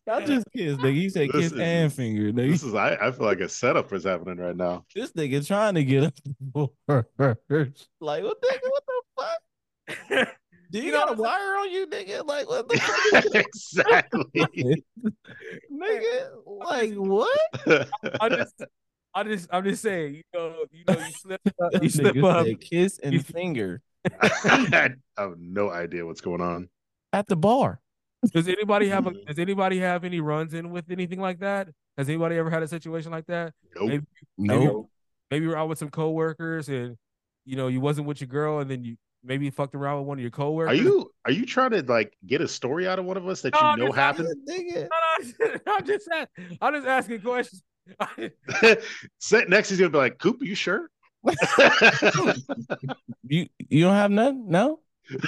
Not 0.06 0.26
just 0.26 0.46
kiss, 0.54 0.76
nigga. 0.76 0.94
You 1.00 1.08
said 1.08 1.30
kiss 1.32 1.52
is- 1.52 1.58
and 1.58 1.90
finger, 1.92 2.30
nigga. 2.30 2.50
This 2.50 2.62
is 2.62 2.74
I, 2.74 2.94
I 3.00 3.10
feel 3.10 3.24
like 3.24 3.40
a 3.40 3.48
setup 3.48 3.90
is 3.94 4.04
happening 4.04 4.36
right 4.36 4.56
now. 4.56 4.84
This 4.94 5.12
nigga 5.12 5.46
trying 5.46 5.74
to 5.76 5.84
get 5.84 6.04
up 6.04 6.14
the 6.24 6.68
porch. 6.86 7.88
Like, 8.00 8.22
what 8.24 8.36
nigga? 8.42 8.58
What 8.68 8.82
the 8.86 9.02
fuck? 9.16 10.28
Do 10.70 10.78
you, 10.80 10.86
You 10.86 10.92
got 10.92 11.10
a 11.10 11.22
wire 11.22 11.56
on 11.56 11.70
you, 11.70 11.86
nigga? 11.86 12.26
Like, 12.26 12.48
what 12.50 12.68
the 12.68 12.78
fuck? 12.78 13.24
exactly. 13.34 14.84
nigga, 15.72 16.28
like 16.44 16.92
what? 16.94 17.38
I 18.20 18.28
just, 18.28 18.62
I 19.14 19.22
just, 19.24 19.48
I'm 19.52 19.64
just 19.64 19.82
saying, 19.82 20.16
you 20.16 20.22
know, 20.34 20.54
you 20.72 20.84
know, 20.88 20.98
you 20.98 21.12
slip, 21.12 21.40
up, 21.62 21.82
you 21.82 21.88
slip 21.88 22.16
nigga 22.16 22.30
up. 22.40 22.46
said 22.46 22.60
kiss 22.60 22.98
and 22.98 23.12
You- 23.14 23.20
finger 23.20 23.80
I 24.20 24.90
have 25.16 25.38
no 25.38 25.70
idea 25.70 26.04
what's 26.04 26.20
going 26.20 26.40
on. 26.40 26.68
at 27.12 27.26
the 27.26 27.36
bar. 27.36 27.80
Does 28.32 28.48
anybody 28.48 28.88
have 28.88 29.06
a? 29.06 29.12
Does 29.26 29.38
anybody 29.38 29.78
have 29.80 30.04
any 30.04 30.20
runs 30.20 30.52
in 30.54 30.70
with 30.70 30.90
anything 30.90 31.20
like 31.20 31.38
that? 31.40 31.68
Has 31.96 32.08
anybody 32.08 32.36
ever 32.36 32.50
had 32.50 32.62
a 32.62 32.68
situation 32.68 33.12
like 33.12 33.26
that? 33.26 33.52
Nope. 33.76 33.88
Maybe- 33.88 34.06
Nope. 34.38 34.90
Maybe 35.30 35.44
you're 35.46 35.56
out 35.56 35.68
with 35.68 35.78
some 35.78 35.90
coworkers 35.90 36.68
and 36.68 36.96
you 37.46 37.56
know 37.56 37.68
you 37.68 37.80
wasn't 37.80 38.06
with 38.06 38.20
your 38.20 38.28
girl, 38.28 38.58
and 38.60 38.70
then 38.70 38.82
you 38.84 38.96
maybe 39.24 39.48
fucked 39.50 39.74
around 39.74 39.98
with 40.00 40.06
one 40.06 40.18
of 40.18 40.22
your 40.22 40.30
coworkers. 40.30 40.78
Are 40.78 40.82
you 40.82 41.10
are 41.24 41.32
you 41.32 41.46
trying 41.46 41.70
to 41.70 41.82
like 41.82 42.12
get 42.26 42.40
a 42.40 42.48
story 42.48 42.86
out 42.86 42.98
of 42.98 43.04
one 43.06 43.16
of 43.16 43.26
us 43.26 43.40
that 43.42 43.54
No, 43.54 43.60
you 43.60 43.66
I'm 43.66 43.78
know 43.78 43.86
just- 43.86 43.96
happened? 43.98 44.28
Nigga. 44.48 44.88
No, 45.40 45.46
no, 45.66 45.72
I'm 45.78 45.86
just, 45.86 46.08
ask- 46.12 46.28
I'm 46.60 46.74
just 46.74 46.86
asking 46.86 47.20
questions. 47.22 47.62
Sit 49.18 49.48
next, 49.48 49.70
he's 49.70 49.78
gonna 49.78 49.90
be 49.90 49.98
like, 49.98 50.18
"Coop, 50.18 50.40
are 50.40 50.44
you 50.44 50.54
sure?" 50.54 50.90
You 53.26 53.46
you 53.70 53.84
don't 53.84 53.94
have 53.94 54.10
none? 54.10 54.48
No? 54.48 54.80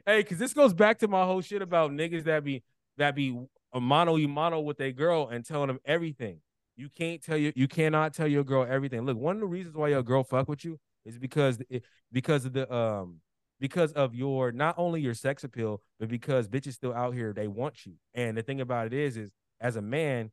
hey, 0.05 0.21
because 0.21 0.37
this 0.37 0.53
goes 0.53 0.73
back 0.73 0.99
to 0.99 1.07
my 1.07 1.23
whole 1.25 1.41
shit 1.41 1.61
about 1.61 1.91
niggas 1.91 2.25
that 2.25 2.43
be 2.43 2.63
that 2.97 3.15
be 3.15 3.37
a 3.73 3.79
mono 3.79 4.13
y 4.13 4.25
mono 4.27 4.59
with 4.59 4.79
a 4.81 4.91
girl 4.91 5.29
and 5.29 5.43
telling 5.45 5.67
them 5.67 5.79
everything. 5.85 6.39
You 6.79 6.87
can't 6.87 7.21
tell 7.21 7.35
you 7.35 7.51
you 7.57 7.67
cannot 7.67 8.13
tell 8.13 8.27
your 8.27 8.45
girl 8.45 8.65
everything. 8.67 9.01
Look, 9.01 9.17
one 9.17 9.35
of 9.35 9.41
the 9.41 9.47
reasons 9.47 9.75
why 9.75 9.89
your 9.89 10.01
girl 10.01 10.23
fuck 10.23 10.47
with 10.47 10.63
you 10.63 10.79
is 11.03 11.17
because 11.17 11.59
because 12.09 12.45
of 12.45 12.53
the 12.53 12.73
um 12.73 13.19
because 13.59 13.91
of 13.91 14.15
your 14.15 14.53
not 14.53 14.75
only 14.77 15.01
your 15.01 15.13
sex 15.13 15.43
appeal, 15.43 15.81
but 15.99 16.07
because 16.07 16.47
bitches 16.47 16.73
still 16.73 16.93
out 16.93 17.13
here 17.13 17.33
they 17.33 17.49
want 17.49 17.85
you. 17.85 17.95
And 18.13 18.37
the 18.37 18.43
thing 18.43 18.61
about 18.61 18.87
it 18.87 18.93
is, 18.93 19.17
is 19.17 19.29
as 19.59 19.75
a 19.75 19.81
man, 19.81 20.31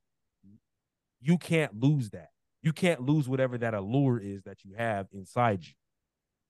you 1.21 1.37
can't 1.37 1.81
lose 1.81 2.11
that. 2.11 2.29
You 2.63 2.73
can't 2.73 3.01
lose 3.01 3.29
whatever 3.29 3.59
that 3.59 3.75
allure 3.75 4.21
is 4.21 4.45
that 4.45 4.65
you 4.65 4.75
have 4.77 5.09
inside 5.13 5.65
you. 5.65 5.73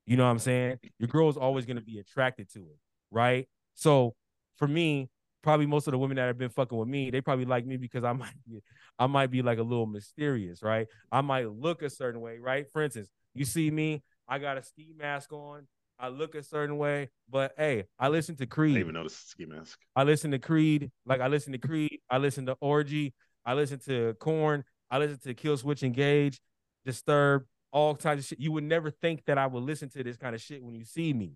You 0.05 0.19
know 0.19 0.25
what 0.25 0.31
I'm 0.31 0.39
saying? 0.39 0.79
Your 0.99 1.09
girl 1.09 1.31
is 1.31 1.39
always 1.39 1.65
going 1.65 1.79
to 1.79 1.83
be 1.83 2.01
attracted 2.01 2.53
to 2.53 2.59
it, 2.59 2.79
right? 3.11 3.49
So 3.73 4.15
for 4.57 4.69
me, 4.69 5.09
probably 5.47 5.67
most 5.67 5.87
of 5.87 5.93
the 5.93 5.99
women 5.99 6.17
that 6.17 6.27
have 6.27 6.39
been 6.39 6.51
fucking 6.51 6.77
with 6.77 6.89
me, 6.89 7.09
they 7.09 7.21
probably 7.21 7.45
like 7.45 7.65
me 7.65 7.77
because 7.77 8.03
I 8.03 8.13
might 8.25 8.35
be, 8.45 8.61
I 8.99 9.07
might 9.07 9.31
be 9.31 9.43
like 9.43 9.59
a 9.59 9.63
little 9.63 9.87
mysterious, 9.87 10.61
right? 10.61 10.89
I 11.13 11.21
might 11.21 11.49
look 11.49 11.83
a 11.83 11.89
certain 11.89 12.21
way, 12.21 12.39
right? 12.39 12.67
For 12.73 12.83
instance, 12.83 13.09
you 13.33 13.45
see 13.45 13.71
me, 13.71 14.03
I 14.29 14.41
got 14.41 14.59
a 14.59 14.63
ski 14.65 14.93
mask 14.99 15.33
on, 15.33 15.69
I 16.01 16.09
look 16.09 16.35
a 16.35 16.43
certain 16.43 16.79
way, 16.79 17.11
but 17.31 17.53
hey, 17.57 17.85
I 17.97 18.09
listen 18.09 18.35
to 18.39 18.47
Creed. 18.47 18.75
didn't 18.75 18.89
even 18.89 18.95
notice 18.95 19.23
the 19.23 19.29
ski 19.29 19.47
mask. 19.47 19.79
I 19.95 20.03
listen 20.03 20.33
to 20.33 20.41
Creed, 20.41 20.91
like 21.07 21.21
I 21.21 21.29
listen 21.29 21.53
to 21.53 21.59
Creed, 21.59 22.01
I 22.11 22.19
listen 22.19 22.45
to 22.47 22.57
Orgy, 22.61 23.15
I 23.45 23.55
listen 23.55 23.79
to 23.87 24.15
Korn, 24.19 24.65
I 24.91 24.99
listen 24.99 25.21
to 25.21 25.35
Killswitch 25.35 25.85
Engage, 25.85 26.41
Disturb, 26.85 27.45
all 27.71 27.95
types 27.95 28.23
of 28.23 28.27
shit. 28.27 28.41
You 28.41 28.51
would 28.51 28.65
never 28.65 28.91
think 28.91 29.25
that 29.27 29.39
I 29.39 29.47
would 29.47 29.63
listen 29.63 29.91
to 29.91 30.03
this 30.03 30.17
kind 30.17 30.35
of 30.35 30.41
shit 30.41 30.61
when 30.61 30.75
you 30.75 30.85
see 30.85 31.13
me. 31.13 31.35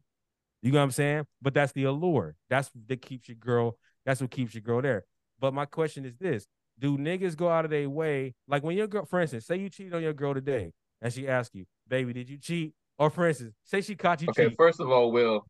You 0.63 0.73
know 0.73 0.79
what 0.79 0.85
I'm 0.85 0.91
saying? 0.91 1.27
But 1.41 1.55
that's 1.55 1.73
the 1.73 1.85
allure. 1.85 2.35
That's 2.51 2.71
that 2.89 3.01
keeps 3.01 3.29
your 3.29 3.37
girl. 3.37 3.79
That's 4.05 4.21
what 4.21 4.31
keeps 4.31 4.55
your 4.55 4.63
girl 4.63 4.83
there. 4.83 5.05
But 5.39 5.55
my 5.55 5.65
question 5.67 6.05
is 6.05 6.17
this: 6.17 6.47
Do 6.79 6.97
niggas 6.99 7.37
go 7.37 7.49
out 7.49 7.65
of 7.65 7.71
their 7.71 7.89
way? 7.89 8.35
Like 8.49 8.63
when 8.63 8.77
your 8.77 8.87
girl, 8.87 9.05
for 9.05 9.21
instance, 9.21 9.47
say 9.47 9.57
you 9.57 9.69
cheated 9.69 9.95
on 9.95 10.03
your 10.03 10.13
girl 10.13 10.35
today, 10.35 10.73
and 11.01 11.13
she 11.13 11.29
asks 11.29 11.55
you, 11.55 11.65
"Baby, 11.89 12.13
did 12.13 12.29
you 12.29 12.39
cheat?" 12.39 12.73
Or 12.99 13.11
for 13.11 13.27
instance, 13.29 13.55
say 13.65 13.81
she 13.81 13.95
caught 13.95 14.21
you 14.23 14.29
Okay, 14.29 14.43
cheating. 14.45 14.57
first 14.57 14.81
of 14.81 14.91
all, 14.91 15.11
Will. 15.13 15.47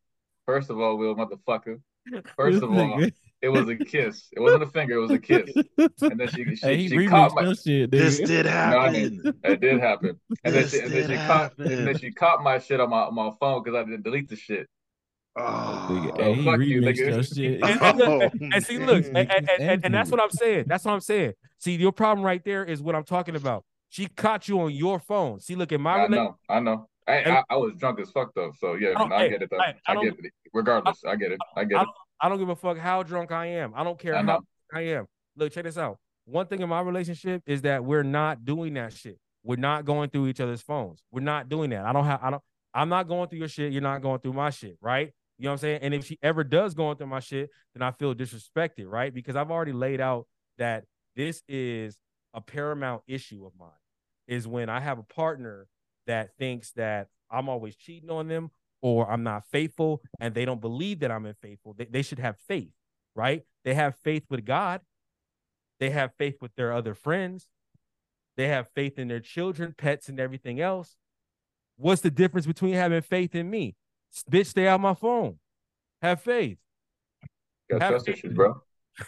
First 0.47 0.71
of 0.71 0.81
all, 0.81 0.97
Will, 0.97 1.15
motherfucker. 1.17 1.81
First 2.37 2.63
of 2.63 2.73
all, 2.73 3.01
it 3.43 3.49
was 3.49 3.69
a 3.69 3.77
kiss. 3.77 4.29
It 4.33 4.41
wasn't 4.41 4.63
a 4.63 4.67
finger. 4.67 4.95
It 4.95 4.99
was 5.01 5.11
a 5.13 5.19
kiss. 5.19 5.51
And 6.03 6.19
then 6.19 6.29
she 6.29 6.45
she, 6.57 6.67
hey, 6.67 6.77
he 6.77 6.89
she 6.89 7.07
caught 7.07 7.35
my. 7.35 7.43
your 7.43 7.55
shit, 7.55 7.91
This 7.91 8.21
nigga. 8.21 8.27
did 8.27 8.47
No, 8.47 8.53
I 8.53 8.53
happen. 8.53 8.95
didn't. 8.95 9.37
It 9.45 9.61
did 9.61 9.81
happen. 9.81 10.21
And 10.45 10.55
then 10.55 10.69
she, 10.69 10.79
and 10.81 10.93
then 10.95 11.09
she 11.09 11.17
caught 11.27 11.53
and 11.59 11.87
then 11.87 11.99
she 11.99 12.13
caught 12.13 12.43
my 12.43 12.59
shit 12.59 12.81
on 12.81 12.91
my 12.91 13.03
on 13.03 13.15
my 13.15 13.31
phone 13.41 13.63
because 13.63 13.77
I 13.79 13.83
didn't 13.85 14.03
delete 14.03 14.29
the 14.29 14.37
shit. 14.37 14.69
Nigga, 15.39 15.43
ah. 15.43 15.87
Oh, 15.89 16.13
hey, 16.17 16.35
he 16.35 16.45
fuck 16.45 16.61
you, 16.61 16.81
remixed 16.83 16.99
nigga. 16.99 17.35
shit. 17.35 17.63
And, 17.63 17.81
and, 17.83 17.99
look, 17.99 18.09
Oh, 18.35 18.39
and 18.53 18.65
see, 18.65 18.79
look, 18.79 19.05
and, 19.07 19.17
and, 19.17 19.31
and, 19.31 19.49
and 19.63 19.85
and 19.87 19.95
that's 19.95 20.11
what 20.11 20.21
I'm 20.21 20.31
saying. 20.31 20.65
That's 20.67 20.85
what 20.85 20.93
I'm 20.93 21.01
saying. 21.01 21.33
See, 21.59 21.77
your 21.77 21.93
problem 21.93 22.25
right 22.25 22.45
there 22.45 22.65
is 22.65 22.83
what 22.83 22.95
I'm 22.95 23.05
talking 23.05 23.37
about. 23.37 23.65
She 23.91 24.07
caught 24.07 24.49
you 24.49 24.61
on 24.61 24.73
your 24.73 24.99
phone. 24.99 25.41
See, 25.41 25.55
look 25.55 25.73
at 25.73 25.81
my 25.81 25.93
I 25.93 26.03
relation. 26.05 26.25
know, 26.25 26.37
I 26.49 26.61
know. 26.61 26.87
I, 27.09 27.13
I 27.39 27.43
I 27.51 27.57
was 27.57 27.73
drunk 27.77 27.99
as 28.01 28.11
fuck 28.11 28.31
though. 28.35 28.53
So 28.61 28.75
yeah, 28.75 28.91
oh, 28.97 29.05
I 29.05 29.09
don't- 29.09 29.13
I 29.13 29.29
get 29.29 29.43
it 29.43 29.51
though. 29.51 29.59
I- 29.59 29.75
I 29.87 29.93
I, 29.97 30.05
get 30.05 30.15
it. 30.19 30.33
Regardless, 30.53 31.03
I 31.05 31.17
get 31.17 31.33
it. 31.33 31.39
I 31.57 31.65
get 31.65 31.79
I 31.79 31.83
it. 31.83 31.89
I 32.21 32.29
don't 32.29 32.39
give 32.39 32.49
a 32.49 32.57
fuck 32.57 32.77
how 32.79 33.03
drunk 33.03 33.33
I 33.33 33.47
am. 33.47 33.73
I 33.75 33.83
don't 33.85 33.99
care 33.99 34.15
I 34.15 34.23
how 34.23 34.41
I 34.75 34.81
am. 34.83 35.07
Look, 35.37 35.53
check 35.53 35.65
this 35.65 35.79
out. 35.79 35.99
One 36.27 36.47
thing 36.47 36.61
in 36.61 36.69
my 36.69 36.81
relationship 36.81 37.43
is 37.47 37.63
that 37.63 37.85
we're 37.85 38.03
not 38.05 38.45
doing 38.45 38.75
that 38.75 38.93
shit. 38.93 39.19
We're 39.43 39.57
not 39.57 39.85
going 39.87 40.11
through 40.11 40.27
each 40.29 40.41
other's 40.41 40.61
phones. 40.61 41.03
We're 41.11 41.23
not 41.23 41.49
doing 41.49 41.71
that. 41.71 41.87
I 41.87 41.93
don't 41.93 42.05
have. 42.05 42.21
I 42.23 42.31
don't. 42.31 42.43
I'm 42.75 42.89
not 42.89 43.09
going 43.09 43.29
through 43.29 43.41
your 43.41 43.49
shit. 43.49 43.73
You're 43.73 43.83
not 43.83 44.03
going 44.03 44.21
through 44.21 44.35
my 44.35 44.51
shit, 44.51 44.77
right? 44.81 45.13
You 45.41 45.45
know 45.45 45.53
what 45.53 45.55
I'm 45.55 45.59
saying? 45.61 45.79
And 45.81 45.95
if 45.95 46.05
she 46.05 46.19
ever 46.23 46.45
does 46.45 46.75
go 46.75 46.93
through 46.93 47.07
my 47.07 47.21
shit, 47.21 47.49
then 47.75 47.81
I 47.83 47.93
feel 47.93 48.15
disrespected, 48.15 48.85
right? 48.87 49.13
Because 49.13 49.37
I've 49.37 49.51
already 49.51 49.73
laid 49.73 49.99
out 49.99 50.27
that 50.59 50.85
this 51.17 51.43
is 51.49 51.97
a 52.35 52.43
paramount 52.43 53.03
issue 53.07 53.47
of 53.47 53.53
mine. 53.59 53.71
Is 54.29 54.47
when 54.47 54.69
I 54.69 54.81
have 54.81 54.99
a 54.99 55.03
partner 55.03 55.67
that 56.07 56.37
thinks 56.39 56.73
that 56.73 57.09
I'm 57.31 57.49
always 57.49 57.75
cheating 57.75 58.11
on 58.11 58.29
them 58.29 58.51
or 58.83 59.11
I'm 59.11 59.23
not 59.23 59.45
faithful 59.51 60.03
and 60.21 60.35
they 60.35 60.45
don't 60.45 60.61
believe 60.61 61.01
that 61.01 61.11
I'm 61.11 61.25
unfaithful. 61.25 61.73
They, 61.73 61.87
they 61.87 62.03
should 62.03 62.19
have 62.19 62.37
faith, 62.47 62.73
right? 63.15 63.43
They 63.65 63.73
have 63.73 63.97
faith 64.05 64.25
with 64.29 64.45
God. 64.45 64.83
They 65.79 65.89
have 65.89 66.13
faith 66.19 66.37
with 66.43 66.55
their 66.55 66.75
other 66.75 66.95
friends. 66.95 67.47
They 68.37 68.49
have 68.49 68.69
faith 68.75 68.99
in 68.99 69.09
their 69.09 69.21
children, 69.21 69.75
pets, 69.77 70.11
and 70.11 70.21
everything 70.21 70.61
else. 70.61 70.97
What's 71.77 72.03
the 72.03 72.11
difference 72.11 72.47
between 72.47 72.75
having 72.75 73.01
faith 73.01 73.35
in 73.35 73.49
me? 73.49 73.75
S- 74.15 74.25
Bitch, 74.31 74.47
stay 74.47 74.67
out 74.67 74.81
my 74.81 74.95
phone. 74.95 75.39
Have 76.03 76.21
faith. 76.23 76.59
Got 77.71 77.83
have 77.83 77.91
trust 77.93 78.07
faith. 78.07 78.17
issues, 78.19 78.35
bro. 78.35 78.63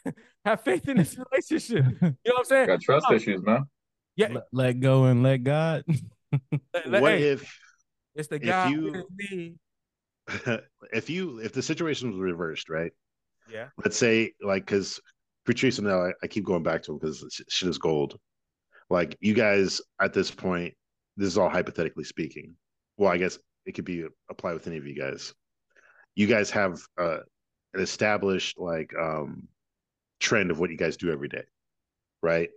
Have 0.44 0.62
faith 0.62 0.88
in 0.88 0.96
this 0.96 1.16
relationship. 1.18 1.84
You 2.00 2.00
know 2.00 2.14
what 2.24 2.38
I'm 2.38 2.44
saying? 2.44 2.66
Got 2.66 2.80
trust 2.80 3.06
No. 3.10 3.16
issues, 3.16 3.42
man. 3.42 3.64
Yeah. 4.16 4.28
let, 4.32 4.44
let 4.52 4.80
go 4.80 5.04
and 5.04 5.22
let 5.22 5.38
God. 5.44 5.84
let- 6.74 6.88
let- 6.88 7.02
what 7.02 7.12
hey, 7.12 7.30
if 7.30 7.58
it's 8.14 8.28
the 8.28 8.36
if 8.36 8.42
God 8.42 8.70
you- 8.70 9.06
me. 9.16 9.54
if 10.92 11.10
you 11.10 11.38
if 11.38 11.52
the 11.52 11.62
situation 11.62 12.10
was 12.10 12.18
reversed, 12.20 12.68
right? 12.70 12.92
Yeah. 13.50 13.68
Let's 13.84 13.96
say 13.96 14.32
like 14.40 14.64
because 14.66 15.00
Patrice 15.46 15.78
and 15.78 15.88
I, 15.90 16.12
I 16.22 16.26
keep 16.26 16.44
going 16.44 16.62
back 16.62 16.82
to 16.84 16.92
him 16.92 16.98
because 16.98 17.24
shit 17.48 17.68
is 17.68 17.78
gold. 17.78 18.18
Like 18.88 19.16
you 19.20 19.34
guys 19.34 19.80
at 20.00 20.12
this 20.12 20.30
point, 20.30 20.74
this 21.16 21.26
is 21.26 21.38
all 21.38 21.48
hypothetically 21.48 22.04
speaking. 22.04 22.54
Well, 22.96 23.10
I 23.12 23.18
guess 23.18 23.38
it 23.66 23.72
could 23.72 23.84
be 23.84 24.04
applied 24.30 24.54
with 24.54 24.66
any 24.66 24.76
of 24.76 24.86
you 24.86 24.94
guys. 24.94 25.34
You 26.14 26.26
guys 26.26 26.50
have 26.50 26.80
uh, 26.98 27.18
an 27.74 27.80
established 27.80 28.58
like 28.58 28.92
um 28.98 29.48
trend 30.20 30.50
of 30.50 30.58
what 30.58 30.70
you 30.70 30.76
guys 30.76 30.96
do 30.96 31.10
every 31.10 31.28
day, 31.28 31.44
right? 32.22 32.50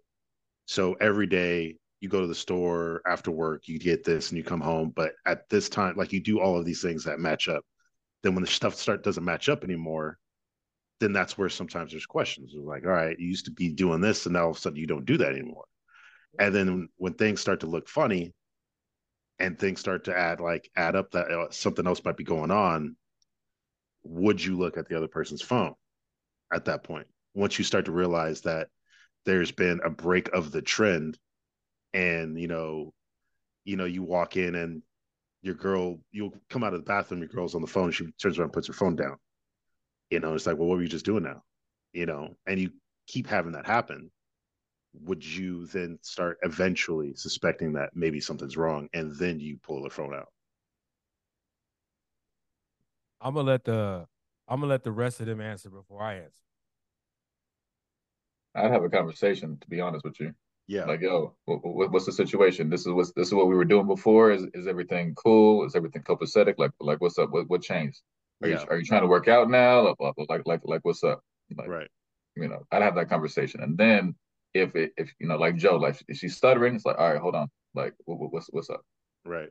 So 0.66 0.94
every 0.94 1.28
day 1.28 1.78
you 2.02 2.10
go 2.10 2.22
to 2.22 2.28
the 2.28 2.36
store 2.36 3.02
after 3.08 3.32
work, 3.32 3.68
you 3.68 3.80
get 3.80 4.04
this 4.04 4.30
and 4.30 4.38
you 4.38 4.44
come 4.44 4.62
home. 4.62 4.92
But 4.96 5.14
at 5.26 5.50
this 5.50 5.70
time, 5.70 5.96
like 5.96 6.14
you 6.14 6.20
do 6.20 6.40
all 6.40 6.58
of 6.58 6.66
these 6.66 6.82
things 6.82 7.04
that 7.06 7.20
match 7.20 7.48
up. 7.48 7.64
Then 8.24 8.36
when 8.36 8.44
the 8.44 8.50
stuff 8.50 8.76
start 8.76 9.04
doesn't 9.04 9.24
match 9.24 9.50
up 9.50 9.64
anymore, 9.64 10.18
then 11.00 11.14
that's 11.14 11.38
where 11.38 11.50
sometimes 11.50 11.92
there's 11.92 12.06
questions. 12.06 12.54
It's 12.56 12.66
like, 12.66 12.86
all 12.86 12.92
right, 12.92 13.20
you 13.20 13.28
used 13.28 13.46
to 13.46 13.52
be 13.52 13.70
doing 13.70 14.02
this, 14.02 14.26
and 14.26 14.34
now 14.34 14.46
all 14.46 14.52
of 14.52 14.58
a 14.58 14.60
sudden 14.60 14.80
you 14.80 14.88
don't 14.88 15.06
do 15.06 15.18
that 15.18 15.32
anymore. 15.32 15.66
And 16.40 16.54
then 16.54 16.90
when 16.98 17.14
things 17.14 17.42
start 17.42 17.62
to 17.62 17.68
look 17.68 17.88
funny, 17.88 18.34
and 19.40 19.58
things 19.58 19.80
start 19.80 20.06
to 20.06 20.18
add 20.18 20.40
like 20.40 20.70
add 20.76 20.96
up 20.96 21.12
that 21.12 21.30
uh, 21.30 21.48
something 21.52 21.86
else 21.86 22.04
might 22.04 22.18
be 22.18 22.24
going 22.24 22.52
on, 22.52 22.96
would 24.04 24.44
you 24.44 24.58
look 24.58 24.78
at 24.78 24.88
the 24.88 24.96
other 24.96 25.08
person's 25.08 25.42
phone 25.42 25.74
at 26.54 26.66
that 26.66 26.84
point? 26.84 27.08
Once 27.34 27.58
you 27.58 27.66
start 27.66 27.86
to 27.86 27.92
realize 27.92 28.42
that 28.42 28.70
there's 29.26 29.52
been 29.52 29.82
a 29.84 29.90
break 29.90 30.30
of 30.30 30.52
the 30.52 30.62
trend 30.62 31.18
and 31.94 32.40
you 32.40 32.48
know 32.48 32.94
you 33.64 33.76
know 33.76 33.86
you 33.86 34.04
walk 34.04 34.38
in 34.38 34.56
and 34.56 34.82
your 35.42 35.56
girl 35.56 36.00
you'll 36.12 36.34
come 36.50 36.64
out 36.64 36.74
of 36.74 36.80
the 36.80 36.86
bathroom 36.86 37.20
your 37.20 37.30
girl's 37.30 37.56
on 37.56 37.62
the 37.62 37.68
phone 37.68 37.92
she 37.92 38.06
turns 38.22 38.38
around 38.38 38.46
and 38.46 38.54
puts 38.54 38.68
her 38.68 38.74
phone 38.74 38.96
down. 38.96 39.18
You 40.10 40.20
know 40.20 40.34
it's 40.34 40.46
like 40.46 40.58
well 40.58 40.68
what 40.68 40.78
were 40.78 40.84
you 40.84 40.90
just 40.90 41.06
doing 41.06 41.24
now? 41.24 41.44
You 41.92 42.06
know 42.06 42.36
and 42.46 42.60
you 42.60 42.72
keep 43.08 43.28
having 43.28 43.54
that 43.54 43.66
happen 43.66 44.12
would 45.04 45.26
you 45.26 45.66
then 45.68 45.98
start 46.02 46.38
eventually 46.44 47.14
suspecting 47.16 47.74
that 47.74 47.90
maybe 47.96 48.20
something's 48.20 48.58
wrong 48.58 48.90
and 48.94 49.16
then 49.16 49.40
you 49.40 49.58
pull 49.64 49.84
the 49.84 49.90
phone 49.90 50.14
out 50.14 50.30
I'm 53.22 53.34
gonna 53.34 53.48
let 53.48 53.64
the 53.64 54.06
I'm 54.48 54.60
gonna 54.60 54.70
let 54.70 54.84
the 54.84 54.92
rest 54.92 55.20
of 55.20 55.26
them 55.26 55.42
answer 55.42 55.70
before 55.70 56.02
I 56.02 56.16
answer. 56.16 56.42
I'd 58.54 58.72
have 58.72 58.84
a 58.84 58.90
conversation 58.90 59.58
to 59.60 59.68
be 59.68 59.82
honest 59.82 60.06
with 60.06 60.20
you. 60.20 60.34
Yeah. 60.68 60.86
Like, 60.86 61.02
yo, 61.02 61.36
what, 61.46 61.64
what, 61.64 61.92
what's 61.92 62.06
the 62.06 62.12
situation? 62.12 62.70
This 62.70 62.82
is 62.82 62.94
what's 62.94 63.12
this 63.14 63.28
is 63.28 63.34
what 63.34 63.48
we 63.48 63.56
were 63.56 63.66
doing 63.66 63.88
before. 63.88 64.32
Is 64.32 64.46
is 64.54 64.68
everything 64.68 65.16
cool? 65.16 65.66
Is 65.66 65.76
everything 65.76 66.04
copacetic? 66.04 66.56
Like, 66.58 66.72
like 66.80 67.02
what's 67.02 67.18
up? 67.18 67.32
What 67.32 67.50
what 67.50 67.62
changed? 67.62 68.02
Are 68.44 68.50
yeah. 68.50 68.62
you 68.62 68.68
are 68.70 68.78
you 68.78 68.86
trying 68.86 69.02
to 69.02 69.08
work 69.08 69.28
out 69.28 69.50
now? 69.50 69.96
Like, 70.00 70.16
like, 70.30 70.42
like, 70.46 70.62
like, 70.64 70.82
what's 70.84 71.04
up? 71.04 71.22
Like, 71.56 71.68
right. 71.68 71.90
You 72.36 72.48
know, 72.48 72.64
I'd 72.72 72.82
have 72.82 72.96
that 72.96 73.10
conversation, 73.10 73.64
and 73.64 73.78
then 73.78 74.14
if 74.56 74.76
it, 74.76 74.94
if 74.98 75.14
you 75.20 75.28
know, 75.28 75.38
like 75.38 75.58
Joe, 75.58 75.76
like 75.76 76.02
if 76.08 76.18
she's 76.18 76.38
stuttering, 76.38 76.76
it's 76.76 76.86
like, 76.86 76.98
all 76.98 77.12
right, 77.12 77.22
hold 77.22 77.36
on, 77.36 77.50
like, 77.76 77.94
what, 78.06 78.32
what's 78.32 78.48
what's 78.48 78.70
up? 78.70 78.82
Right. 79.26 79.50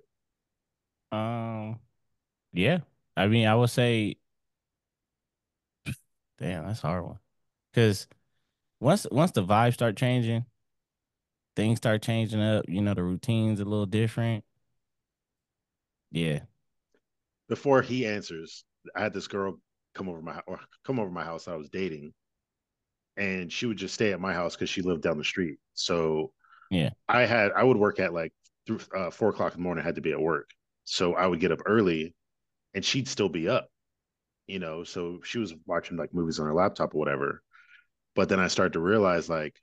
Um, 1.13 1.79
yeah. 2.53 2.79
I 3.17 3.29
mean, 3.29 3.47
I 3.47 3.55
would 3.55 3.71
say, 3.71 4.17
damn, 6.39 6.67
that's 6.67 6.83
a 6.83 6.87
hard 6.87 7.05
one, 7.05 7.19
because 7.73 8.09
once 8.81 9.07
once 9.11 9.31
the 9.33 9.45
vibes 9.45 9.75
start 9.75 9.97
changing, 9.97 10.47
things 11.55 11.79
start 11.79 12.03
changing 12.03 12.41
up. 12.41 12.65
You 12.69 12.81
know, 12.81 12.95
the 12.95 13.05
routine's 13.05 13.61
a 13.61 13.65
little 13.65 13.87
different. 13.87 14.45
Yeah. 16.11 16.41
Before 17.49 17.83
he 17.83 18.07
answers, 18.07 18.65
I 18.97 19.03
had 19.03 19.13
this 19.13 19.29
girl 19.29 19.61
come 19.95 20.09
over 20.09 20.23
my 20.23 20.41
or 20.47 20.59
come 20.85 20.99
over 20.99 21.11
my 21.11 21.25
house 21.25 21.47
I 21.47 21.55
was 21.57 21.69
dating, 21.69 22.15
and 23.17 23.53
she 23.53 23.67
would 23.67 23.77
just 23.77 23.95
stay 23.95 24.13
at 24.13 24.21
my 24.21 24.33
house 24.35 24.57
because 24.57 24.71
she 24.71 24.83
lived 24.83 25.03
down 25.03 25.19
the 25.19 25.25
street. 25.25 25.59
So 25.75 26.33
yeah, 26.71 26.91
I 27.09 27.23
had 27.27 27.53
I 27.53 27.65
would 27.65 27.77
work 27.79 28.01
at 28.01 28.15
like 28.15 28.33
through 28.67 28.81
uh, 28.97 29.11
four 29.11 29.31
o'clock 29.31 29.55
in 29.55 29.61
the 29.61 29.65
morning. 29.65 29.83
I 29.83 29.87
had 29.87 29.97
to 29.97 30.01
be 30.03 30.13
at 30.13 30.21
work, 30.21 30.51
so 30.85 31.15
I 31.15 31.27
would 31.27 31.41
get 31.41 31.53
up 31.53 31.61
early, 31.67 32.15
and 32.75 32.85
she'd 32.85 33.09
still 33.09 33.29
be 33.31 33.49
up. 33.49 33.71
You 34.47 34.59
know, 34.59 34.85
so 34.85 35.21
she 35.25 35.39
was 35.39 35.55
watching 35.67 35.97
like 35.97 36.15
movies 36.15 36.41
on 36.41 36.47
her 36.47 36.55
laptop 36.55 36.95
or 36.95 36.99
whatever. 36.99 37.43
But 38.15 38.29
then 38.29 38.41
I 38.41 38.49
started 38.49 38.75
to 38.75 38.81
realize 38.81 39.29
like 39.29 39.61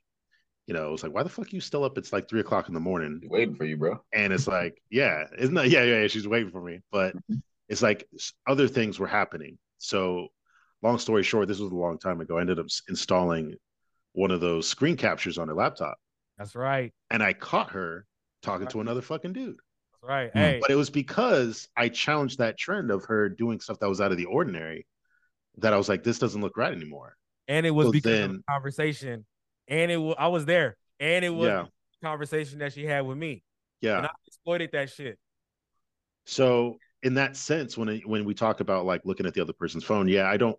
you 0.66 0.74
know, 0.74 0.88
it 0.88 0.92
was 0.92 1.02
like, 1.02 1.14
why 1.14 1.22
the 1.22 1.28
fuck 1.28 1.46
are 1.46 1.50
you 1.56 1.60
still 1.60 1.84
up? 1.84 1.98
It's 1.98 2.12
like 2.12 2.28
three 2.28 2.40
o'clock 2.40 2.68
in 2.68 2.74
the 2.74 2.80
morning. 2.80 3.20
She's 3.20 3.30
waiting 3.30 3.54
for 3.56 3.64
you, 3.64 3.76
bro. 3.76 4.04
And 4.12 4.32
it's 4.32 4.46
like, 4.46 4.80
yeah, 4.90 5.24
isn't 5.38 5.54
that, 5.54 5.70
yeah, 5.70 5.84
yeah, 5.84 6.02
yeah, 6.02 6.06
she's 6.08 6.28
waiting 6.28 6.50
for 6.50 6.62
me. 6.62 6.80
But 6.92 7.16
Mm-hmm. 7.16 7.42
it's 7.68 7.82
like 7.82 8.08
other 8.46 8.68
things 8.68 8.98
were 8.98 9.06
happening. 9.06 9.58
So, 9.78 10.28
long 10.82 10.98
story 10.98 11.22
short, 11.22 11.48
this 11.48 11.58
was 11.60 11.70
a 11.70 11.74
long 11.76 11.98
time 11.98 12.20
ago. 12.20 12.38
I 12.38 12.40
ended 12.40 12.58
up 12.58 12.66
installing 12.88 13.54
one 14.12 14.30
of 14.30 14.40
those 14.40 14.68
screen 14.68 14.96
captures 14.96 15.38
on 15.38 15.48
her 15.48 15.54
laptop. 15.54 15.96
That's 16.38 16.54
right. 16.54 16.92
And 17.10 17.22
I 17.22 17.32
caught 17.32 17.70
her 17.70 18.06
talking 18.42 18.66
to 18.68 18.80
another 18.80 19.00
fucking 19.02 19.32
dude. 19.32 19.56
That's 19.92 20.02
right. 20.02 20.30
Hmm. 20.32 20.38
Hey, 20.38 20.58
But 20.60 20.70
it 20.70 20.74
was 20.74 20.90
because 20.90 21.68
I 21.76 21.88
challenged 21.88 22.38
that 22.38 22.58
trend 22.58 22.90
of 22.90 23.04
her 23.06 23.28
doing 23.28 23.60
stuff 23.60 23.78
that 23.78 23.88
was 23.88 24.00
out 24.00 24.10
of 24.12 24.18
the 24.18 24.24
ordinary 24.26 24.86
that 25.58 25.72
I 25.72 25.76
was 25.76 25.88
like, 25.88 26.02
this 26.02 26.18
doesn't 26.18 26.40
look 26.40 26.56
right 26.56 26.72
anymore. 26.72 27.16
and 27.48 27.66
it 27.66 27.70
was 27.70 27.86
so 27.88 27.92
because 27.92 28.20
of 28.24 28.32
the 28.32 28.42
conversation, 28.48 29.24
and 29.68 29.90
it 29.90 29.96
was 29.96 30.14
I 30.18 30.28
was 30.28 30.44
there, 30.46 30.76
and 31.00 31.24
it 31.24 31.30
was 31.30 31.46
Yeah. 31.48 31.62
the 32.00 32.06
conversation 32.06 32.58
that 32.60 32.72
she 32.72 32.84
had 32.84 33.06
with 33.06 33.18
me, 33.18 33.42
Yeah. 33.80 33.98
and 33.98 34.06
I 34.06 34.10
exploited 34.26 34.70
that 34.72 34.90
shit. 34.90 35.18
So 36.24 36.78
in 37.02 37.14
that 37.14 37.36
sense, 37.36 37.76
when 37.76 37.88
it, 37.88 38.06
when 38.08 38.24
we 38.24 38.34
talk 38.34 38.60
about 38.60 38.86
like 38.86 39.02
looking 39.04 39.26
at 39.26 39.34
the 39.34 39.42
other 39.42 39.52
person's 39.52 39.84
phone, 39.84 40.08
yeah, 40.08 40.28
I 40.28 40.36
don't 40.36 40.58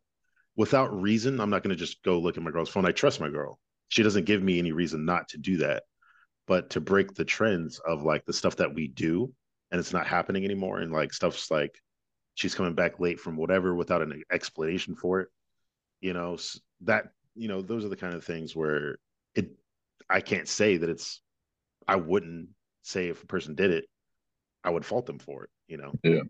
without 0.55 1.01
reason, 1.01 1.39
I'm 1.39 1.49
not 1.49 1.63
going 1.63 1.75
to 1.75 1.79
just 1.79 2.03
go 2.03 2.19
look 2.19 2.37
at 2.37 2.43
my 2.43 2.51
girl's 2.51 2.69
phone. 2.69 2.85
I 2.85 2.91
trust 2.91 3.19
my 3.19 3.29
girl. 3.29 3.59
She 3.89 4.03
doesn't 4.03 4.25
give 4.25 4.41
me 4.41 4.59
any 4.59 4.71
reason 4.71 5.05
not 5.05 5.29
to 5.29 5.37
do 5.37 5.57
that. 5.57 5.83
But 6.45 6.71
to 6.71 6.81
break 6.81 7.13
the 7.13 7.25
trends 7.25 7.79
of 7.79 8.03
like 8.03 8.25
the 8.25 8.33
stuff 8.33 8.57
that 8.57 8.73
we 8.73 8.87
do 8.87 9.33
and 9.71 9.79
it's 9.79 9.93
not 9.93 10.05
happening 10.05 10.43
anymore 10.43 10.79
and 10.79 10.91
like 10.91 11.13
stuff's 11.13 11.49
like 11.49 11.73
she's 12.35 12.55
coming 12.55 12.73
back 12.73 12.99
late 12.99 13.19
from 13.19 13.37
whatever 13.37 13.73
without 13.73 14.01
an 14.01 14.23
explanation 14.31 14.95
for 14.95 15.21
it. 15.21 15.29
You 16.01 16.13
know, 16.13 16.37
that 16.81 17.05
you 17.35 17.47
know, 17.47 17.61
those 17.61 17.85
are 17.85 17.89
the 17.89 17.95
kind 17.95 18.13
of 18.13 18.25
things 18.25 18.55
where 18.55 18.97
it 19.35 19.51
I 20.09 20.19
can't 20.19 20.47
say 20.47 20.77
that 20.77 20.89
it's 20.89 21.21
I 21.87 21.95
wouldn't 21.95 22.49
say 22.83 23.07
if 23.07 23.23
a 23.23 23.27
person 23.27 23.55
did 23.55 23.71
it, 23.71 23.85
I 24.63 24.69
would 24.69 24.85
fault 24.85 25.05
them 25.05 25.19
for 25.19 25.45
it, 25.45 25.49
you 25.67 25.77
know. 25.77 25.93
Yeah. 26.03 26.23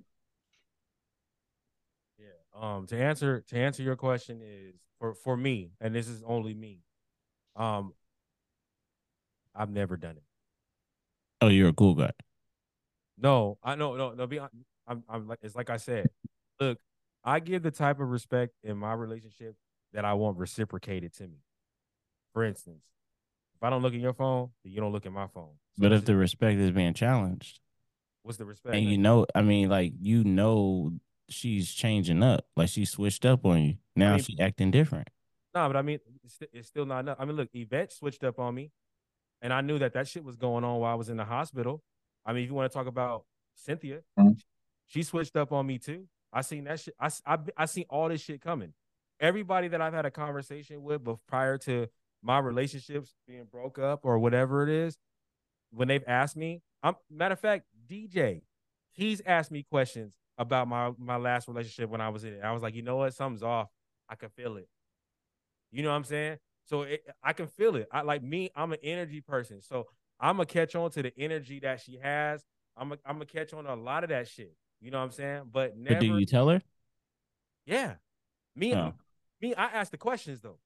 Um. 2.59 2.85
To 2.87 2.97
answer 2.97 3.41
to 3.49 3.57
answer 3.57 3.83
your 3.83 3.95
question 3.95 4.41
is 4.41 4.75
for 4.99 5.13
for 5.13 5.35
me, 5.35 5.71
and 5.81 5.93
this 5.93 6.07
is 6.07 6.23
only 6.25 6.53
me. 6.53 6.79
Um. 7.55 7.93
I've 9.55 9.69
never 9.69 9.97
done 9.97 10.17
it. 10.17 10.23
Oh, 11.41 11.47
you're 11.47 11.69
a 11.69 11.73
cool 11.73 11.93
guy. 11.93 12.11
No, 13.17 13.57
I 13.63 13.75
no 13.75 13.95
no 13.95 14.13
no. 14.13 14.27
Be 14.27 14.39
I'm 14.39 15.03
I'm 15.07 15.27
like 15.27 15.39
it's 15.41 15.55
like 15.55 15.69
I 15.69 15.77
said. 15.77 16.07
Look, 16.59 16.79
I 17.23 17.39
give 17.39 17.63
the 17.63 17.71
type 17.71 17.99
of 17.99 18.09
respect 18.09 18.53
in 18.63 18.77
my 18.77 18.93
relationship 18.93 19.55
that 19.93 20.05
I 20.05 20.13
want 20.13 20.37
reciprocated 20.37 21.13
to 21.15 21.23
me. 21.23 21.37
For 22.33 22.43
instance, 22.43 22.83
if 23.55 23.63
I 23.63 23.69
don't 23.69 23.81
look 23.81 23.93
at 23.93 23.99
your 23.99 24.13
phone, 24.13 24.49
then 24.63 24.73
you 24.73 24.81
don't 24.81 24.91
look 24.91 25.05
at 25.05 25.11
my 25.11 25.27
phone. 25.27 25.51
So 25.75 25.83
But 25.83 25.91
if 25.91 26.05
the 26.05 26.15
respect 26.15 26.59
is 26.59 26.71
being 26.71 26.93
challenged, 26.93 27.59
what's 28.23 28.37
the 28.37 28.45
respect? 28.45 28.75
and 28.75 28.85
you 28.85 28.97
know, 28.97 29.25
I 29.35 29.41
mean, 29.41 29.69
like 29.69 29.93
you 29.99 30.23
know, 30.23 30.93
she's 31.33 31.71
changing 31.73 32.23
up. 32.23 32.45
Like 32.55 32.69
she 32.69 32.85
switched 32.85 33.25
up 33.25 33.45
on 33.45 33.61
you. 33.61 33.73
Now 33.95 34.15
mean- 34.15 34.23
she 34.23 34.39
acting 34.39 34.71
different. 34.71 35.09
No, 35.55 35.67
but 35.67 35.75
I 35.77 35.81
mean, 35.83 35.99
it's, 36.23 36.39
it's 36.51 36.67
still 36.67 36.85
not 36.85 37.01
enough. 37.01 37.17
I 37.19 37.25
mean, 37.25 37.35
look, 37.35 37.49
Yvette 37.53 37.91
switched 37.93 38.23
up 38.23 38.39
on 38.39 38.55
me, 38.55 38.71
and 39.41 39.53
I 39.53 39.61
knew 39.61 39.77
that 39.79 39.93
that 39.93 40.07
shit 40.07 40.23
was 40.23 40.35
going 40.35 40.63
on 40.63 40.79
while 40.79 40.91
I 40.91 40.95
was 40.95 41.09
in 41.09 41.17
the 41.17 41.25
hospital. 41.25 41.83
I 42.25 42.33
mean, 42.33 42.43
if 42.43 42.49
you 42.49 42.55
want 42.55 42.71
to 42.71 42.75
talk 42.75 42.87
about 42.87 43.25
Cynthia, 43.55 44.01
Mhm. 44.19 44.41
she 44.87 45.03
switched 45.03 45.35
up 45.35 45.51
on 45.51 45.67
me 45.67 45.77
too. 45.77 46.07
I 46.31 46.41
seen 46.41 46.63
that 46.63 46.79
shit. 46.79 46.95
I, 46.99 47.05
s- 47.05 47.21
I, 47.25 47.37
I 47.55 47.65
seen 47.65 47.85
all 47.89 48.09
this 48.09 48.21
shit 48.21 48.41
coming. 48.41 48.73
Everybody 49.19 49.67
that 49.67 49.79
I've 49.81 49.93
had 49.93 50.05
a 50.07 50.11
conversation 50.11 50.81
with, 50.81 51.03
but 51.03 51.17
prior 51.27 51.59
to 51.59 51.87
my 52.23 52.39
relationships 52.39 53.13
being 53.27 53.43
broke 53.45 53.77
up 53.77 54.05
or 54.05 54.17
whatever 54.17 54.63
it 54.63 54.69
is, 54.69 54.97
when 55.69 55.87
they've 55.87 56.03
asked 56.07 56.35
me, 56.35 56.63
I'm 56.81 56.95
matter 57.11 57.33
of 57.33 57.39
fact, 57.39 57.65
DJ, 57.87 58.41
he's 58.91 59.21
asked 59.25 59.51
me 59.51 59.63
questions 59.69 60.15
about 60.37 60.67
my 60.67 60.91
my 60.97 61.17
last 61.17 61.47
relationship 61.47 61.89
when 61.89 62.01
I 62.01 62.09
was 62.09 62.23
in 62.23 62.33
it. 62.33 62.41
I 62.43 62.51
was 62.51 62.61
like, 62.63 62.75
you 62.75 62.81
know 62.81 62.97
what, 62.97 63.13
something's 63.13 63.43
off. 63.43 63.69
I 64.09 64.15
can 64.15 64.29
feel 64.29 64.57
it. 64.57 64.67
You 65.71 65.83
know 65.83 65.89
what 65.89 65.95
I'm 65.95 66.03
saying? 66.03 66.37
So 66.65 66.83
it, 66.83 67.03
I 67.21 67.33
can 67.33 67.47
feel 67.47 67.75
it. 67.75 67.87
I 67.91 68.01
like 68.01 68.23
me. 68.23 68.49
I'm 68.55 68.71
an 68.73 68.79
energy 68.83 69.21
person, 69.21 69.61
so 69.61 69.87
I'm 70.19 70.37
gonna 70.37 70.45
catch 70.45 70.75
on 70.75 70.91
to 70.91 71.03
the 71.03 71.13
energy 71.17 71.59
that 71.61 71.81
she 71.81 71.97
has. 72.01 72.43
I'm 72.77 72.89
gonna 72.89 73.01
I'm 73.05 73.15
gonna 73.15 73.25
catch 73.25 73.53
on 73.53 73.65
to 73.65 73.73
a 73.73 73.75
lot 73.75 74.03
of 74.03 74.09
that 74.09 74.27
shit. 74.27 74.53
You 74.81 74.91
know 74.91 74.99
what 74.99 75.05
I'm 75.05 75.11
saying? 75.11 75.41
But 75.51 75.77
never. 75.77 75.95
But 75.95 76.01
do 76.01 76.17
you 76.19 76.25
tell 76.25 76.49
her? 76.49 76.61
Yeah. 77.65 77.95
Me, 78.55 78.73
Oh. 78.75 78.93
me, 79.41 79.55
I 79.55 79.65
ask 79.65 79.91
the 79.91 79.97
questions 79.97 80.41
though. 80.41 80.59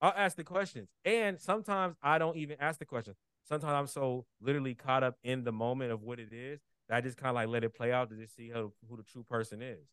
I'll 0.00 0.14
ask 0.16 0.36
the 0.36 0.44
questions. 0.44 0.88
And 1.04 1.38
sometimes 1.38 1.96
I 2.02 2.18
don't 2.18 2.36
even 2.36 2.56
ask 2.60 2.78
the 2.78 2.86
questions. 2.86 3.16
Sometimes 3.46 3.72
I'm 3.72 3.86
so 3.86 4.24
literally 4.40 4.74
caught 4.74 5.02
up 5.02 5.16
in 5.22 5.44
the 5.44 5.52
moment 5.52 5.92
of 5.92 6.02
what 6.02 6.18
it 6.18 6.32
is 6.32 6.60
I 6.92 7.00
just 7.00 7.16
kind 7.16 7.30
of 7.30 7.34
like 7.36 7.48
let 7.48 7.64
it 7.64 7.74
play 7.74 7.92
out 7.92 8.10
to 8.10 8.16
just 8.16 8.36
see 8.36 8.50
how, 8.50 8.72
who 8.88 8.96
the 8.96 9.02
true 9.02 9.22
person 9.22 9.62
is. 9.62 9.88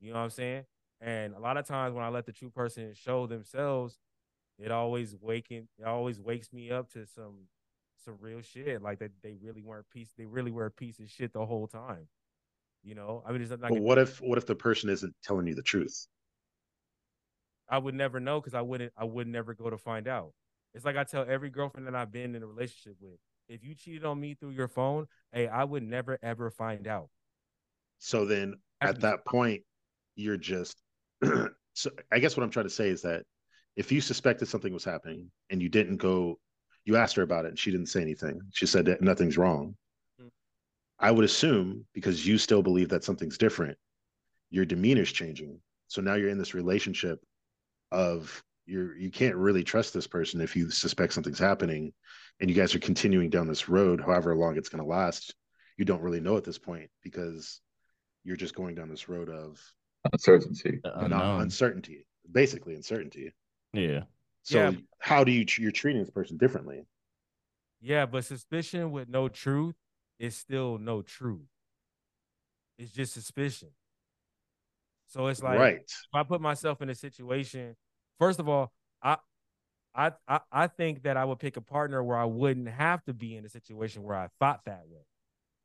You 0.00 0.10
know 0.12 0.18
what 0.18 0.24
I'm 0.24 0.30
saying? 0.30 0.64
And 1.00 1.34
a 1.34 1.38
lot 1.38 1.56
of 1.56 1.66
times 1.66 1.94
when 1.94 2.04
I 2.04 2.08
let 2.08 2.26
the 2.26 2.32
true 2.32 2.50
person 2.50 2.92
show 2.94 3.26
themselves, 3.26 3.98
it 4.58 4.70
always 4.70 5.14
waking 5.20 5.68
it 5.78 5.84
always 5.84 6.20
wakes 6.20 6.52
me 6.52 6.70
up 6.70 6.90
to 6.92 7.06
some 7.06 7.48
some 8.04 8.16
real 8.20 8.40
shit. 8.40 8.82
Like 8.82 9.00
that 9.00 9.12
they 9.22 9.34
really 9.40 9.62
weren't 9.62 9.88
piece 9.90 10.10
they 10.16 10.26
really 10.26 10.50
were 10.50 10.66
a 10.66 10.70
piece 10.70 10.98
of 10.98 11.10
shit 11.10 11.32
the 11.32 11.44
whole 11.44 11.66
time. 11.66 12.08
You 12.82 12.94
know, 12.94 13.22
I 13.26 13.32
mean, 13.32 13.42
it's 13.42 13.50
not 13.50 13.60
But 13.60 13.80
what 13.80 13.98
if 13.98 14.20
what 14.20 14.38
if 14.38 14.46
the 14.46 14.54
person 14.54 14.90
isn't 14.90 15.14
telling 15.22 15.46
you 15.46 15.54
the 15.54 15.62
truth? 15.62 16.06
I 17.68 17.78
would 17.78 17.94
never 17.94 18.20
know 18.20 18.40
because 18.40 18.54
I 18.54 18.62
wouldn't 18.62 18.92
I 18.96 19.04
would 19.04 19.26
never 19.26 19.54
go 19.54 19.68
to 19.70 19.76
find 19.76 20.06
out. 20.06 20.32
It's 20.72 20.84
like 20.84 20.96
I 20.96 21.04
tell 21.04 21.26
every 21.28 21.50
girlfriend 21.50 21.86
that 21.88 21.94
I've 21.94 22.12
been 22.12 22.34
in 22.34 22.42
a 22.42 22.46
relationship 22.46 22.96
with. 23.00 23.18
If 23.48 23.62
you 23.64 23.74
cheated 23.74 24.04
on 24.04 24.20
me 24.20 24.34
through 24.34 24.50
your 24.50 24.68
phone, 24.68 25.06
hey, 25.32 25.46
I 25.46 25.64
would 25.64 25.82
never 25.82 26.18
ever 26.22 26.50
find 26.50 26.86
out. 26.86 27.08
So 27.98 28.24
then 28.24 28.54
at 28.80 29.00
that 29.00 29.24
point, 29.24 29.62
you're 30.16 30.36
just 30.36 30.76
so 31.74 31.90
I 32.10 32.18
guess 32.18 32.36
what 32.36 32.42
I'm 32.42 32.50
trying 32.50 32.66
to 32.66 32.70
say 32.70 32.88
is 32.88 33.02
that 33.02 33.22
if 33.76 33.92
you 33.92 34.00
suspected 34.00 34.48
something 34.48 34.72
was 34.72 34.84
happening 34.84 35.30
and 35.50 35.62
you 35.62 35.68
didn't 35.68 35.98
go, 35.98 36.38
you 36.84 36.96
asked 36.96 37.16
her 37.16 37.22
about 37.22 37.44
it 37.44 37.48
and 37.48 37.58
she 37.58 37.70
didn't 37.70 37.88
say 37.88 38.00
anything. 38.00 38.40
She 38.52 38.66
said 38.66 38.86
that 38.86 39.02
nothing's 39.02 39.36
wrong. 39.36 39.76
Hmm. 40.18 40.28
I 40.98 41.10
would 41.10 41.24
assume 41.24 41.86
because 41.92 42.26
you 42.26 42.38
still 42.38 42.62
believe 42.62 42.88
that 42.88 43.04
something's 43.04 43.38
different, 43.38 43.76
your 44.50 44.64
demeanor's 44.64 45.12
changing. 45.12 45.60
So 45.88 46.00
now 46.00 46.14
you're 46.14 46.30
in 46.30 46.38
this 46.38 46.54
relationship 46.54 47.20
of 47.92 48.42
you're 48.66 48.96
you 48.96 49.10
can't 49.10 49.36
really 49.36 49.64
trust 49.64 49.94
this 49.94 50.06
person 50.06 50.40
if 50.40 50.56
you 50.56 50.70
suspect 50.70 51.12
something's 51.12 51.38
happening 51.38 51.92
and 52.40 52.50
you 52.50 52.56
guys 52.56 52.74
are 52.74 52.80
continuing 52.80 53.30
down 53.30 53.46
this 53.48 53.68
road, 53.68 54.00
however 54.00 54.36
long 54.36 54.56
it's 54.56 54.68
gonna 54.68 54.84
last. 54.86 55.34
You 55.76 55.84
don't 55.84 56.02
really 56.02 56.20
know 56.20 56.36
at 56.36 56.44
this 56.44 56.58
point 56.58 56.90
because 57.02 57.60
you're 58.24 58.36
just 58.36 58.54
going 58.54 58.74
down 58.74 58.88
this 58.88 59.08
road 59.08 59.28
of 59.28 59.60
Uncertainty. 60.12 60.80
Not 60.84 61.40
uncertainty, 61.40 62.06
basically 62.30 62.74
uncertainty. 62.74 63.32
Yeah. 63.72 64.02
So 64.42 64.58
Yeah. 64.58 64.72
how 65.00 65.24
do 65.24 65.32
you 65.32 65.44
you're 65.58 65.72
treating 65.72 66.02
this 66.02 66.10
person 66.10 66.36
differently? 66.36 66.86
Yeah, 67.80 68.06
but 68.06 68.24
suspicion 68.24 68.90
with 68.90 69.08
no 69.08 69.28
truth 69.28 69.74
is 70.18 70.36
still 70.36 70.78
no 70.78 71.02
truth. 71.02 71.48
It's 72.78 72.92
just 72.92 73.12
suspicion. 73.14 73.70
So 75.08 75.26
it's 75.28 75.42
like 75.42 75.58
right. 75.58 75.76
if 75.76 76.14
I 76.14 76.22
put 76.22 76.40
myself 76.40 76.82
in 76.82 76.90
a 76.90 76.94
situation, 76.94 77.76
first 78.18 78.40
of 78.40 78.48
all, 78.48 78.72
I, 79.02 79.16
I, 79.94 80.12
I, 80.28 80.40
I 80.52 80.66
think 80.66 81.04
that 81.04 81.16
I 81.16 81.24
would 81.24 81.38
pick 81.38 81.56
a 81.56 81.60
partner 81.60 82.02
where 82.02 82.16
I 82.16 82.24
wouldn't 82.24 82.68
have 82.68 83.04
to 83.04 83.14
be 83.14 83.36
in 83.36 83.44
a 83.44 83.48
situation 83.48 84.02
where 84.02 84.16
I 84.16 84.28
thought 84.40 84.62
that 84.66 84.82
way. 84.88 85.02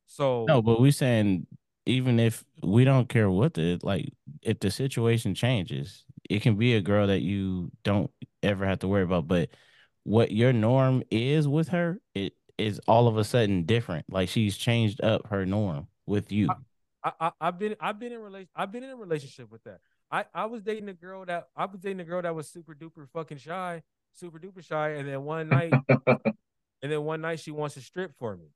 So 0.08 0.46
No, 0.48 0.62
but 0.62 0.80
we 0.80 0.92
saying 0.92 1.48
even 1.86 2.20
if 2.20 2.44
we 2.64 2.84
don't 2.84 3.10
care 3.10 3.30
what 3.30 3.54
the 3.56 3.80
like 3.82 4.14
if 4.42 4.60
the 4.60 4.72
situation 4.72 5.34
changes, 5.36 6.04
it 6.30 6.42
can 6.42 6.56
be 6.56 6.76
a 6.76 6.82
girl 6.82 7.08
that 7.08 7.22
you 7.22 7.72
don't 7.84 8.12
ever 8.44 8.66
have 8.66 8.80
to 8.80 8.88
worry 8.88 9.04
about. 9.04 9.28
But 9.28 9.50
what 10.04 10.32
your 10.32 10.54
norm 10.54 11.04
is 11.12 11.48
with 11.48 11.70
her, 11.70 12.00
it 12.14 12.34
is 12.58 12.80
all 12.88 13.08
of 13.08 13.18
a 13.18 13.24
sudden 13.24 13.64
different. 13.64 14.06
Like 14.10 14.30
she's 14.30 14.58
changed 14.58 15.02
up 15.02 15.28
her 15.28 15.46
norm 15.46 15.88
with 16.06 16.32
you. 16.32 16.50
I, 17.04 17.12
I 17.20 17.32
I've 17.42 17.60
been 17.60 17.76
I've 17.80 18.00
been 18.00 18.12
in 18.12 18.20
relation 18.22 18.50
I've 18.56 18.72
been 18.72 18.84
in 18.84 18.92
a 18.92 18.96
relationship 18.96 19.52
with 19.52 19.64
that. 19.64 19.80
I 20.12 20.26
I 20.34 20.46
was 20.46 20.62
dating 20.62 20.90
a 20.90 20.94
girl 20.94 21.26
that 21.26 21.48
I 21.56 21.66
was 21.66 21.80
dating 21.80 22.02
a 22.02 22.04
girl 22.04 22.22
that 22.22 22.36
was 22.36 22.50
super 22.50 22.76
duper 22.76 23.08
fucking 23.14 23.38
shy, 23.38 23.82
super 24.14 24.40
duper 24.40 24.64
shy, 24.64 24.90
and 24.92 25.08
then 25.08 25.24
one 25.24 25.50
night, 25.50 25.74
and 25.90 26.92
then 26.92 27.04
one 27.04 27.22
night 27.22 27.40
she 27.40 27.52
wants 27.52 27.76
to 27.76 27.82
strip 27.82 28.14
for 28.20 28.36
me, 28.36 28.48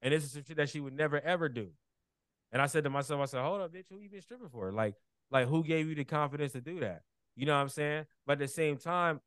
and 0.00 0.12
this 0.12 0.24
is 0.24 0.32
some 0.32 0.44
shit 0.44 0.56
that 0.56 0.68
she 0.68 0.80
would 0.80 0.94
never 0.94 1.20
ever 1.20 1.48
do. 1.48 1.70
And 2.52 2.62
I 2.62 2.66
said 2.66 2.84
to 2.84 2.90
myself, 2.90 3.20
I 3.20 3.24
said, 3.24 3.42
hold 3.42 3.62
up, 3.62 3.72
bitch, 3.72 3.86
who 3.90 3.98
you 3.98 4.08
been 4.08 4.22
stripping 4.22 4.48
for? 4.48 4.70
Like, 4.70 4.94
like 5.32 5.48
who 5.48 5.64
gave 5.64 5.88
you 5.88 5.96
the 5.96 6.04
confidence 6.04 6.52
to 6.52 6.60
do 6.60 6.78
that? 6.80 7.02
You 7.34 7.46
know 7.46 7.54
what 7.54 7.62
I'm 7.62 7.68
saying? 7.68 8.06
But 8.26 8.34
at 8.34 8.38
the 8.38 8.48
same 8.48 8.76
time, 8.76 9.20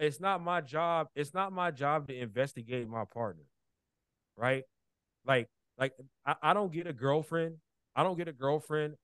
it's 0.00 0.18
not 0.20 0.42
my 0.42 0.60
job. 0.60 1.06
It's 1.14 1.32
not 1.32 1.52
my 1.52 1.70
job 1.70 2.08
to 2.08 2.18
investigate 2.18 2.88
my 2.88 3.04
partner, 3.04 3.44
right? 4.36 4.64
Like, 5.24 5.48
like 5.78 5.92
I, 6.26 6.34
I 6.42 6.54
don't 6.54 6.72
get 6.72 6.88
a 6.88 6.92
girlfriend. 6.92 7.58
I 7.94 8.02
don't 8.02 8.18
get 8.18 8.26
a 8.26 8.32
girlfriend 8.32 8.96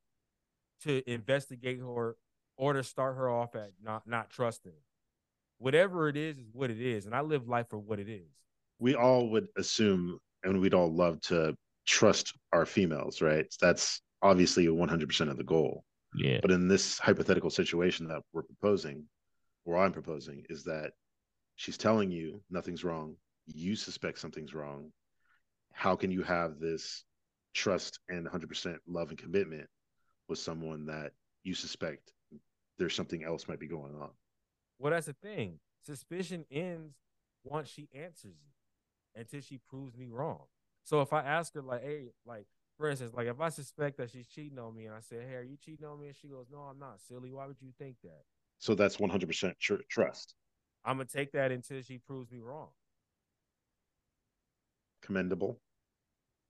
to 0.82 1.02
investigate 1.10 1.81
her 1.81 2.16
or 2.57 2.73
to 2.73 2.82
start 2.82 3.16
her 3.16 3.31
off 3.31 3.55
at 3.55 3.70
not 3.82 4.07
not 4.07 4.31
trusting. 4.31 4.73
Whatever 5.58 6.08
it 6.08 6.16
is, 6.16 6.39
is 6.39 6.50
what 6.52 6.70
it 6.70 6.81
is, 6.81 7.07
and 7.07 7.15
I 7.15 7.20
live 7.20 7.48
life 7.48 7.66
for 7.68 7.78
what 7.78 7.98
it 7.98 8.08
is. 8.08 8.28
We 8.78 8.94
all 8.94 9.28
would 9.31 9.48
assume, 9.57 10.18
and 10.44 10.60
we'd 10.60 10.74
all 10.74 10.92
love 10.92 11.20
to 11.23 11.57
trust 11.84 12.32
our 12.52 12.65
females, 12.65 13.20
right? 13.20 13.47
That's 13.60 14.00
obviously 14.23 14.66
100% 14.66 15.31
of 15.31 15.36
the 15.36 15.44
goal. 15.44 15.84
Yeah. 16.15 16.39
But 16.40 16.52
in 16.52 16.68
this 16.68 16.98
hypothetical 16.98 17.50
situation 17.50 18.07
that 18.08 18.23
we're 18.32 18.42
proposing, 18.42 19.05
or 19.65 19.78
I'm 19.78 19.92
proposing, 19.92 20.44
is 20.48 20.62
that 20.65 20.92
she's 21.57 21.76
telling 21.76 22.12
you 22.12 22.40
nothing's 22.50 22.84
wrong. 22.84 23.16
You 23.47 23.74
suspect 23.74 24.20
something's 24.20 24.55
wrong. 24.55 24.92
How 25.73 25.97
can 25.97 26.12
you 26.12 26.23
have 26.23 26.60
this 26.60 27.05
trust 27.55 27.98
and 28.08 28.28
100% 28.28 28.76
love 28.86 29.10
and 29.10 29.18
commitment 29.18 29.68
with 30.28 30.39
someone 30.39 30.86
that 30.86 31.12
you 31.42 31.55
suspect 31.55 32.12
there's 32.78 32.94
something 32.94 33.24
else 33.24 33.48
might 33.48 33.60
be 33.60 33.66
going 33.66 33.94
on? 34.00 34.10
Well, 34.78 34.92
that's 34.92 35.07
the 35.07 35.15
thing. 35.15 35.58
Suspicion 35.84 36.44
ends 36.50 36.94
once 37.44 37.68
she 37.68 37.89
answers 37.94 38.36
it 39.15 39.20
until 39.20 39.40
she 39.40 39.58
proves 39.68 39.97
me 39.97 40.08
wrong. 40.10 40.42
So 40.84 41.00
if 41.00 41.12
I 41.12 41.23
ask 41.23 41.55
her, 41.55 41.62
like, 41.62 41.82
hey, 41.82 42.12
like, 42.26 42.47
for 42.76 42.89
instance, 42.89 43.12
like 43.15 43.26
if 43.26 43.40
I 43.40 43.48
suspect 43.48 43.97
that 43.98 44.10
she's 44.10 44.26
cheating 44.26 44.58
on 44.58 44.74
me 44.74 44.86
and 44.86 44.94
I 44.94 45.00
say, 45.00 45.16
hey, 45.28 45.34
are 45.34 45.42
you 45.42 45.57
cheating 45.57 45.86
on 45.86 46.00
me? 46.00 46.08
And 46.08 46.16
she 46.16 46.28
goes, 46.28 46.47
no, 46.50 46.58
I'm 46.58 46.78
not, 46.78 47.00
silly. 47.00 47.32
Why 47.32 47.47
would 47.47 47.60
you 47.60 47.73
think 47.78 47.97
that? 48.05 48.23
So 48.58 48.74
that's 48.74 48.98
100% 48.98 49.58
tr- 49.58 49.74
trust. 49.89 50.34
I'm 50.84 50.97
going 50.97 51.08
to 51.08 51.12
take 51.12 51.32
that 51.32 51.50
until 51.50 51.82
she 51.82 51.98
proves 51.98 52.31
me 52.31 52.40
wrong. 52.40 52.68
Commendable. 55.02 55.58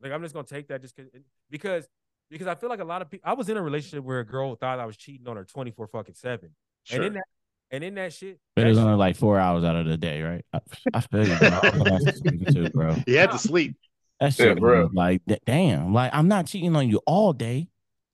Like 0.00 0.12
I'm 0.12 0.22
just 0.22 0.34
gonna 0.34 0.46
take 0.46 0.68
that 0.68 0.80
just 0.80 0.96
cause, 0.96 1.06
because 1.50 1.88
because 2.30 2.46
I 2.46 2.54
feel 2.54 2.68
like 2.68 2.80
a 2.80 2.84
lot 2.84 3.02
of 3.02 3.10
people. 3.10 3.28
I 3.30 3.34
was 3.34 3.48
in 3.48 3.56
a 3.56 3.62
relationship 3.62 4.04
where 4.04 4.20
a 4.20 4.26
girl 4.26 4.54
thought 4.56 4.78
I 4.78 4.86
was 4.86 4.96
cheating 4.96 5.26
on 5.28 5.36
her 5.36 5.44
24 5.44 5.86
fucking 5.88 6.14
seven, 6.14 6.50
Sure. 6.84 6.96
and 6.96 7.06
in 7.06 7.12
that 7.14 7.24
and 7.70 7.84
in 7.84 7.94
that 7.96 8.12
shit, 8.12 8.38
But 8.56 8.62
that 8.62 8.68
it's 8.70 8.78
shit- 8.78 8.84
only 8.84 8.96
like 8.98 9.16
four 9.16 9.38
hours 9.38 9.64
out 9.64 9.76
of 9.76 9.86
the 9.86 9.96
day, 9.96 10.22
right? 10.22 10.44
I, 10.52 10.60
I 10.94 11.00
feel 11.00 11.26
you, 11.28 11.36
bro. 11.38 11.48
I 11.48 11.70
know 11.76 11.84
that's 12.04 12.20
what 12.22 12.34
you 12.34 12.44
too, 12.46 12.70
bro. 12.70 12.94
he 13.06 13.14
had 13.14 13.30
to 13.32 13.38
sleep. 13.38 13.76
That 14.20 14.38
Yeah, 14.38 14.46
shit 14.46 14.58
bro. 14.60 14.88
like, 14.92 15.22
d- 15.26 15.38
damn, 15.46 15.92
like 15.92 16.10
I'm 16.14 16.28
not 16.28 16.46
cheating 16.46 16.74
on 16.76 16.88
you 16.88 17.00
all 17.06 17.32
day, 17.32 17.68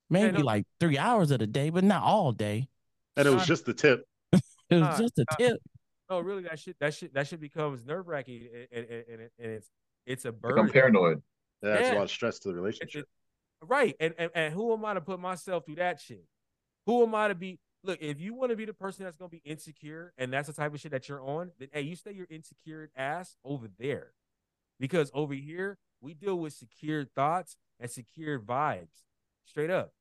maybe 0.09 0.39
no. 0.39 0.43
like 0.45 0.65
three 0.79 0.97
hours 0.97 1.31
of 1.31 1.39
the 1.39 1.47
day, 1.47 1.69
but 1.69 1.83
not 1.83 2.03
all 2.03 2.31
day. 2.31 2.67
And 3.17 3.27
it 3.27 3.31
was 3.31 3.45
just 3.45 3.65
the 3.65 3.73
tip. 3.73 4.05
It 4.69 4.75
was 4.75 4.81
Nah, 4.81 4.97
just 4.97 5.17
a 5.19 5.25
nah. 5.29 5.35
tip. 5.37 5.59
no, 6.09 6.19
really, 6.21 6.41
that 6.43 6.59
shit 6.59 6.75
that 6.79 6.93
shit 6.93 7.13
that 7.13 7.27
shit 7.27 7.39
becomes 7.39 7.85
nerve 7.85 8.07
wracking, 8.07 8.47
and, 8.71 8.85
and, 8.85 9.03
and, 9.09 9.21
and 9.39 9.51
it's 9.51 9.69
it's 10.07 10.25
a 10.25 10.29
I'm 10.29 10.35
burden. 10.35 10.69
paranoid. 10.69 11.21
That 11.61 11.77
adds 11.79 11.87
Yeah. 11.89 11.93
a 11.93 11.97
lot 11.97 12.03
of 12.05 12.09
stress 12.11 12.39
to 12.39 12.49
the 12.49 12.55
It- 12.55 12.57
relationship. 12.61 13.05
Right, 13.61 13.95
and, 13.99 14.13
and 14.17 14.31
and 14.33 14.53
who 14.53 14.73
am 14.73 14.83
I 14.85 14.93
to 14.95 15.01
put 15.01 15.19
myself 15.19 15.65
through 15.65 15.75
that 15.75 15.99
shit? 15.99 16.25
Who 16.85 17.03
am 17.03 17.15
I 17.15 17.29
to 17.29 17.35
be? 17.35 17.59
Look, 17.83 17.99
if 18.01 18.19
you 18.19 18.33
want 18.33 18.49
to 18.51 18.55
be 18.55 18.65
the 18.65 18.73
person 18.73 19.05
that's 19.05 19.17
gonna 19.17 19.29
be 19.29 19.41
insecure, 19.45 20.13
and 20.17 20.33
that's 20.33 20.47
the 20.47 20.53
type 20.53 20.73
of 20.73 20.79
shit 20.79 20.91
that 20.91 21.07
you're 21.07 21.21
on, 21.23 21.51
then 21.59 21.69
hey, 21.71 21.81
you 21.81 21.95
stay 21.95 22.13
your 22.13 22.27
insecure 22.29 22.89
ass 22.95 23.35
over 23.43 23.67
there, 23.79 24.13
because 24.79 25.11
over 25.13 25.33
here 25.33 25.77
we 26.01 26.13
deal 26.13 26.37
with 26.37 26.53
secure 26.53 27.05
thoughts 27.05 27.57
and 27.79 27.89
secure 27.89 28.39
vibes, 28.39 29.03
straight 29.45 29.69
up. 29.69 29.93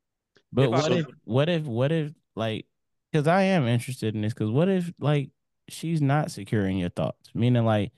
But 0.52 0.64
If 0.64 0.72
I- 0.72 0.80
what 0.80 0.92
if, 0.92 1.06
what 1.24 1.48
if, 1.48 1.62
what 1.64 1.92
if, 1.92 2.12
like, 2.36 2.66
because 3.12 3.26
I 3.26 3.42
am 3.42 3.66
interested 3.66 4.14
in 4.14 4.22
this. 4.22 4.34
Because 4.34 4.50
what 4.50 4.68
if, 4.68 4.92
like, 4.98 5.30
she's 5.68 6.02
not 6.02 6.30
securing 6.30 6.78
your 6.78 6.90
thoughts, 6.90 7.30
meaning 7.34 7.64
like 7.64 7.92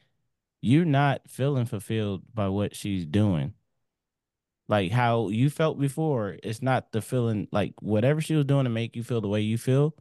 you're 0.60 0.84
not 0.84 1.22
feeling 1.28 1.64
fulfilled 1.66 2.22
by 2.34 2.48
what 2.48 2.74
she's 2.74 3.06
doing. 3.06 3.54
Like 4.68 4.90
how 4.90 5.28
you 5.28 5.48
felt 5.50 5.78
before, 5.78 6.36
it's 6.42 6.60
not 6.60 6.90
the 6.92 7.00
feeling 7.00 7.46
like 7.52 7.74
whatever 7.80 8.20
she 8.20 8.34
was 8.34 8.44
doing 8.44 8.64
to 8.64 8.70
make 8.70 8.96
you 8.96 9.04
feel 9.04 9.20
the 9.20 9.28
way 9.28 9.40
you 9.40 9.58
feel. 9.58 9.94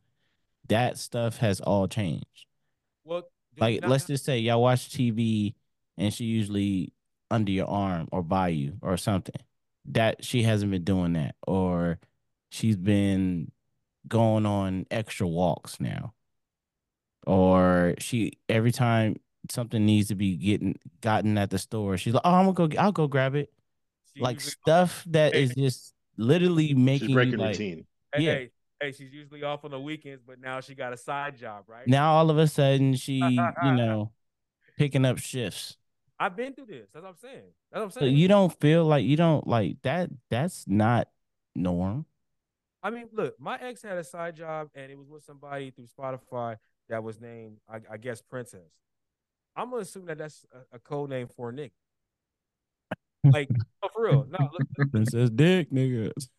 That 0.70 0.98
stuff 0.98 1.38
has 1.38 1.62
all 1.62 1.88
changed. 1.88 2.48
Well, 3.04 3.30
Like, 3.58 3.82
not- 3.82 3.92
let's 3.92 4.06
just 4.06 4.26
say 4.26 4.40
y'all 4.40 4.62
watch 4.62 4.90
TV 4.90 5.54
and 5.98 6.14
she 6.14 6.26
usually 6.26 6.92
under 7.32 7.52
your 7.52 7.68
arm 7.68 8.10
or 8.12 8.24
by 8.24 8.50
you 8.50 8.78
or 8.82 8.98
something. 8.98 9.36
That 9.90 10.26
she 10.26 10.42
hasn't 10.44 10.72
been 10.72 10.84
doing 10.84 11.14
that, 11.14 11.36
or 11.46 12.00
she's 12.50 12.76
been 12.76 13.52
going 14.08 14.46
on 14.48 14.88
extra 14.90 15.28
walks 15.28 15.80
now, 15.80 16.14
or 17.28 17.96
she 18.00 18.34
every 18.50 18.72
time 18.72 19.18
something 19.50 19.86
needs 19.86 20.08
to 20.08 20.16
be 20.16 20.36
getting 20.38 20.80
gotten 21.02 21.38
at 21.38 21.52
the 21.52 21.60
store, 21.60 21.98
she's 21.98 22.14
like, 22.16 22.24
"Oh, 22.26 22.34
I'm 22.34 22.52
gonna 22.54 22.70
go. 22.70 22.78
I'll 22.82 22.92
go 22.92 23.08
grab 23.08 23.36
it." 23.36 23.54
She 24.16 24.22
Like 24.22 24.36
usually- 24.38 24.52
stuff 24.52 25.04
that 25.08 25.34
Hey. 25.34 25.44
is 25.44 25.56
just 25.56 25.94
literally 26.18 26.74
making 26.74 27.10
She's 27.10 27.16
you 27.16 27.38
like. 27.38 27.50
routine. 27.50 27.88
hey, 28.14 28.22
yeah. 28.24 28.32
hey, 28.34 28.52
hey, 28.82 28.92
she's 28.92 29.12
usually 29.14 29.44
off 29.44 29.66
on 29.66 29.72
the 29.72 29.80
weekends, 29.80 30.24
but 30.26 30.40
now 30.40 30.60
she 30.62 30.76
got 30.76 30.94
a 30.94 30.98
side 30.98 31.38
job, 31.38 31.66
right? 31.68 31.88
Now 31.88 32.14
all 32.14 32.30
of 32.30 32.38
a 32.38 32.48
sudden 32.48 32.96
she, 32.96 33.14
you 33.64 33.72
know, 33.74 34.12
picking 34.78 35.06
up 35.06 35.18
shifts. 35.18 35.78
I've 36.18 36.36
been 36.38 36.54
through 36.54 36.68
this. 36.68 36.88
That's 36.94 37.04
what 37.04 37.10
I'm 37.10 37.18
saying. 37.18 37.44
That's 37.72 37.80
what 37.80 37.84
I'm 37.84 37.92
So 37.92 38.00
saying. 38.02 38.16
you 38.16 38.28
don't 38.30 38.58
feel 38.62 38.86
like 38.86 39.04
you 39.04 39.18
don't 39.18 39.46
like 39.46 39.82
that. 39.82 40.10
That's 40.30 40.66
not 40.66 41.10
norm. 41.56 42.06
I 42.82 42.90
mean, 42.92 43.10
look, 43.12 43.38
my 43.40 43.58
ex 43.60 43.82
had 43.82 43.98
a 43.98 44.04
side 44.04 44.36
job 44.38 44.70
and 44.76 44.90
it 44.92 44.98
was 44.98 45.10
with 45.10 45.24
somebody 45.26 45.72
through 45.72 45.88
Spotify 45.88 46.58
that 46.88 47.04
was 47.04 47.20
named, 47.20 47.58
I, 47.68 47.80
I 47.92 47.98
guess, 47.98 48.22
Princess. 48.22 48.72
I'm 49.58 49.72
gonna 49.72 49.82
assume 49.82 50.06
that 50.06 50.18
that's 50.20 50.46
a, 50.54 50.76
a 50.76 50.80
code 50.80 51.10
name 51.10 51.28
for 51.28 51.50
a 51.50 51.54
nigga. 51.54 51.72
Like, 53.34 53.50
no, 53.50 53.90
for 53.94 54.04
real. 54.04 54.28
No, 54.30 54.50
look, 54.54 54.68
look, 54.78 54.92
Princess 54.92 55.30
Dick, 55.30 55.72
niggas. 55.72 56.30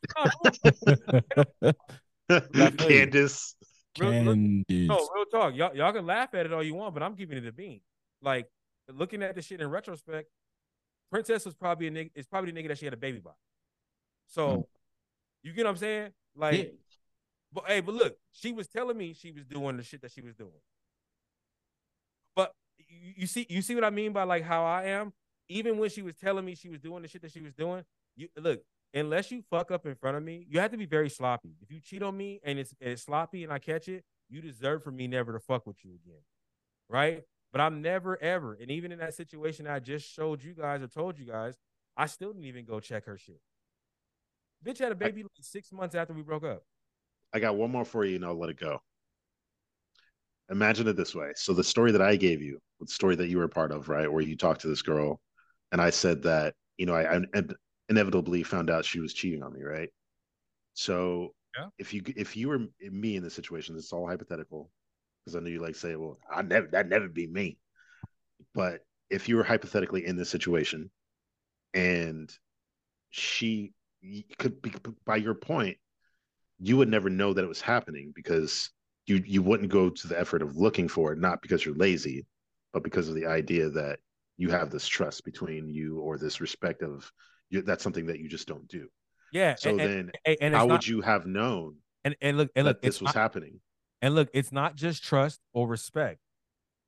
no, 2.54 2.72
Candace. 2.88 3.54
real, 3.98 4.10
real, 4.10 4.34
Candice. 4.34 4.64
no, 4.88 5.08
real 5.14 5.24
talk. 5.30 5.54
Y'all, 5.54 5.74
y'all 5.76 5.92
can 5.92 6.06
laugh 6.06 6.34
at 6.34 6.46
it 6.46 6.52
all 6.52 6.62
you 6.62 6.74
want, 6.74 6.94
but 6.94 7.02
I'm 7.02 7.14
giving 7.14 7.38
it 7.38 7.46
a 7.46 7.52
bean. 7.52 7.80
Like, 8.22 8.46
looking 8.92 9.22
at 9.22 9.34
the 9.34 9.42
shit 9.42 9.60
in 9.60 9.68
retrospect, 9.68 10.28
Princess 11.10 11.44
was 11.44 11.54
probably 11.54 11.86
a 11.86 11.90
nigga. 11.90 12.10
It's 12.14 12.26
probably 12.26 12.50
the 12.52 12.60
nigga 12.62 12.68
that 12.68 12.78
she 12.78 12.84
had 12.86 12.94
a 12.94 12.98
baby 12.98 13.18
by. 13.20 13.30
So, 14.28 14.48
Mm. 14.48 14.64
you 15.44 15.52
get 15.52 15.64
what 15.64 15.70
I'm 15.70 15.76
saying? 15.76 16.10
Like, 16.34 16.58
Yeah. 16.58 16.64
But 17.52 17.64
hey, 17.68 17.80
but 17.80 17.94
look, 17.94 18.16
she 18.32 18.52
was 18.52 18.66
telling 18.68 18.98
me 18.98 19.14
she 19.14 19.30
was 19.32 19.44
doing 19.46 19.76
the 19.76 19.82
shit 19.82 20.02
that 20.02 20.10
she 20.12 20.20
was 20.20 20.34
doing. 20.34 20.50
But 22.34 22.52
you, 22.76 23.12
you 23.18 23.26
see, 23.26 23.46
you 23.48 23.62
see 23.62 23.74
what 23.74 23.84
I 23.84 23.90
mean 23.90 24.12
by 24.12 24.24
like 24.24 24.42
how 24.42 24.64
I 24.64 24.84
am. 24.86 25.12
Even 25.48 25.78
when 25.78 25.90
she 25.90 26.02
was 26.02 26.14
telling 26.16 26.44
me 26.44 26.54
she 26.54 26.68
was 26.68 26.80
doing 26.80 27.02
the 27.02 27.08
shit 27.08 27.22
that 27.22 27.32
she 27.32 27.40
was 27.40 27.54
doing, 27.54 27.84
you 28.16 28.28
look. 28.38 28.60
Unless 28.94 29.30
you 29.30 29.42
fuck 29.50 29.70
up 29.70 29.84
in 29.84 29.94
front 29.94 30.16
of 30.16 30.22
me, 30.22 30.46
you 30.48 30.58
have 30.60 30.70
to 30.70 30.78
be 30.78 30.86
very 30.86 31.10
sloppy. 31.10 31.54
If 31.60 31.70
you 31.70 31.80
cheat 31.80 32.02
on 32.02 32.16
me 32.16 32.40
and 32.42 32.58
it's 32.58 32.74
and 32.80 32.90
it's 32.90 33.02
sloppy 33.02 33.44
and 33.44 33.52
I 33.52 33.58
catch 33.58 33.88
it, 33.88 34.04
you 34.28 34.40
deserve 34.40 34.82
for 34.82 34.90
me 34.90 35.06
never 35.06 35.32
to 35.32 35.40
fuck 35.40 35.66
with 35.66 35.76
you 35.84 35.90
again, 36.02 36.22
right? 36.88 37.22
But 37.52 37.60
I'm 37.60 37.82
never 37.82 38.20
ever, 38.22 38.54
and 38.54 38.70
even 38.70 38.92
in 38.92 38.98
that 39.00 39.14
situation 39.14 39.66
I 39.66 39.80
just 39.80 40.08
showed 40.10 40.42
you 40.42 40.54
guys 40.54 40.82
or 40.82 40.88
told 40.88 41.18
you 41.18 41.26
guys, 41.26 41.56
I 41.96 42.06
still 42.06 42.32
didn't 42.32 42.46
even 42.46 42.64
go 42.64 42.80
check 42.80 43.04
her 43.06 43.18
shit. 43.18 43.40
Bitch 44.64 44.78
had 44.78 44.92
a 44.92 44.96
baby 44.96 45.22
like 45.22 45.30
six 45.40 45.72
months 45.72 45.94
after 45.94 46.14
we 46.14 46.22
broke 46.22 46.44
up. 46.44 46.62
I 47.32 47.38
got 47.38 47.56
one 47.56 47.70
more 47.70 47.84
for 47.84 48.04
you 48.04 48.16
and 48.16 48.24
I'll 48.24 48.38
let 48.38 48.50
it 48.50 48.58
go. 48.58 48.80
Imagine 50.50 50.88
it 50.88 50.96
this 50.96 51.14
way. 51.14 51.32
So 51.34 51.52
the 51.52 51.64
story 51.64 51.92
that 51.92 52.02
I 52.02 52.16
gave 52.16 52.40
you, 52.40 52.58
the 52.80 52.86
story 52.86 53.16
that 53.16 53.28
you 53.28 53.38
were 53.38 53.48
part 53.48 53.72
of, 53.72 53.88
right, 53.88 54.10
where 54.10 54.22
you 54.22 54.36
talked 54.36 54.60
to 54.62 54.68
this 54.68 54.82
girl, 54.82 55.20
and 55.72 55.80
I 55.80 55.90
said 55.90 56.22
that, 56.24 56.54
you 56.78 56.86
know, 56.86 56.94
I, 56.94 57.16
I 57.18 57.42
inevitably 57.88 58.42
found 58.42 58.70
out 58.70 58.84
she 58.84 59.00
was 59.00 59.14
cheating 59.14 59.42
on 59.42 59.52
me, 59.52 59.62
right? 59.62 59.90
So 60.74 61.34
Yeah. 61.56 61.68
if 61.78 61.94
you 61.94 62.02
if 62.16 62.36
you 62.36 62.48
were 62.48 62.60
me 62.80 63.16
in 63.16 63.22
this 63.22 63.34
situation, 63.34 63.76
it's 63.76 63.92
all 63.92 64.08
hypothetical 64.08 64.70
because 65.24 65.36
I 65.36 65.40
know 65.40 65.48
you 65.50 65.60
like 65.62 65.76
say, 65.76 65.96
well, 65.96 66.18
I 66.30 66.42
never 66.42 66.68
that 66.68 66.88
never 66.88 67.08
be 67.08 67.26
me. 67.26 67.58
But 68.54 68.84
if 69.10 69.28
you 69.28 69.36
were 69.36 69.44
hypothetically 69.44 70.06
in 70.06 70.16
this 70.16 70.30
situation, 70.30 70.90
and 71.74 72.32
she 73.10 73.72
could 74.38 74.62
be 74.62 74.72
by 75.06 75.16
your 75.16 75.34
point, 75.34 75.78
you 76.60 76.76
would 76.76 76.88
never 76.88 77.10
know 77.10 77.32
that 77.34 77.44
it 77.44 77.48
was 77.48 77.60
happening 77.60 78.12
because 78.14 78.70
you 79.06 79.22
you 79.26 79.42
wouldn't 79.42 79.70
go 79.70 79.90
to 79.90 80.08
the 80.08 80.18
effort 80.18 80.42
of 80.42 80.56
looking 80.56 80.88
for 80.88 81.12
it, 81.12 81.18
not 81.18 81.42
because 81.42 81.64
you're 81.64 81.76
lazy, 81.76 82.26
but 82.72 82.84
because 82.84 83.08
of 83.08 83.14
the 83.14 83.26
idea 83.26 83.70
that 83.70 84.00
you 84.36 84.50
have 84.50 84.70
this 84.70 84.86
trust 84.86 85.24
between 85.24 85.68
you 85.68 86.00
or 86.00 86.18
this 86.18 86.40
respect 86.40 86.82
of 86.82 87.10
you, 87.50 87.62
that's 87.62 87.82
something 87.82 88.06
that 88.06 88.18
you 88.20 88.28
just 88.28 88.46
don't 88.48 88.66
do. 88.68 88.88
Yeah. 89.32 89.54
So 89.56 89.70
and, 89.70 89.80
and, 89.80 89.90
then, 89.90 90.10
and, 90.24 90.36
and 90.40 90.54
how 90.54 90.66
not, 90.66 90.72
would 90.74 90.86
you 90.86 91.00
have 91.00 91.26
known 91.26 91.76
and, 92.04 92.16
and 92.20 92.36
look 92.36 92.50
and 92.54 92.66
look 92.66 92.80
this 92.82 92.96
it's 92.96 93.00
was 93.02 93.14
not- 93.14 93.20
happening? 93.20 93.60
And 94.02 94.14
look, 94.14 94.28
it's 94.34 94.52
not 94.52 94.76
just 94.76 95.02
trust 95.02 95.40
or 95.54 95.66
respect. 95.66 96.20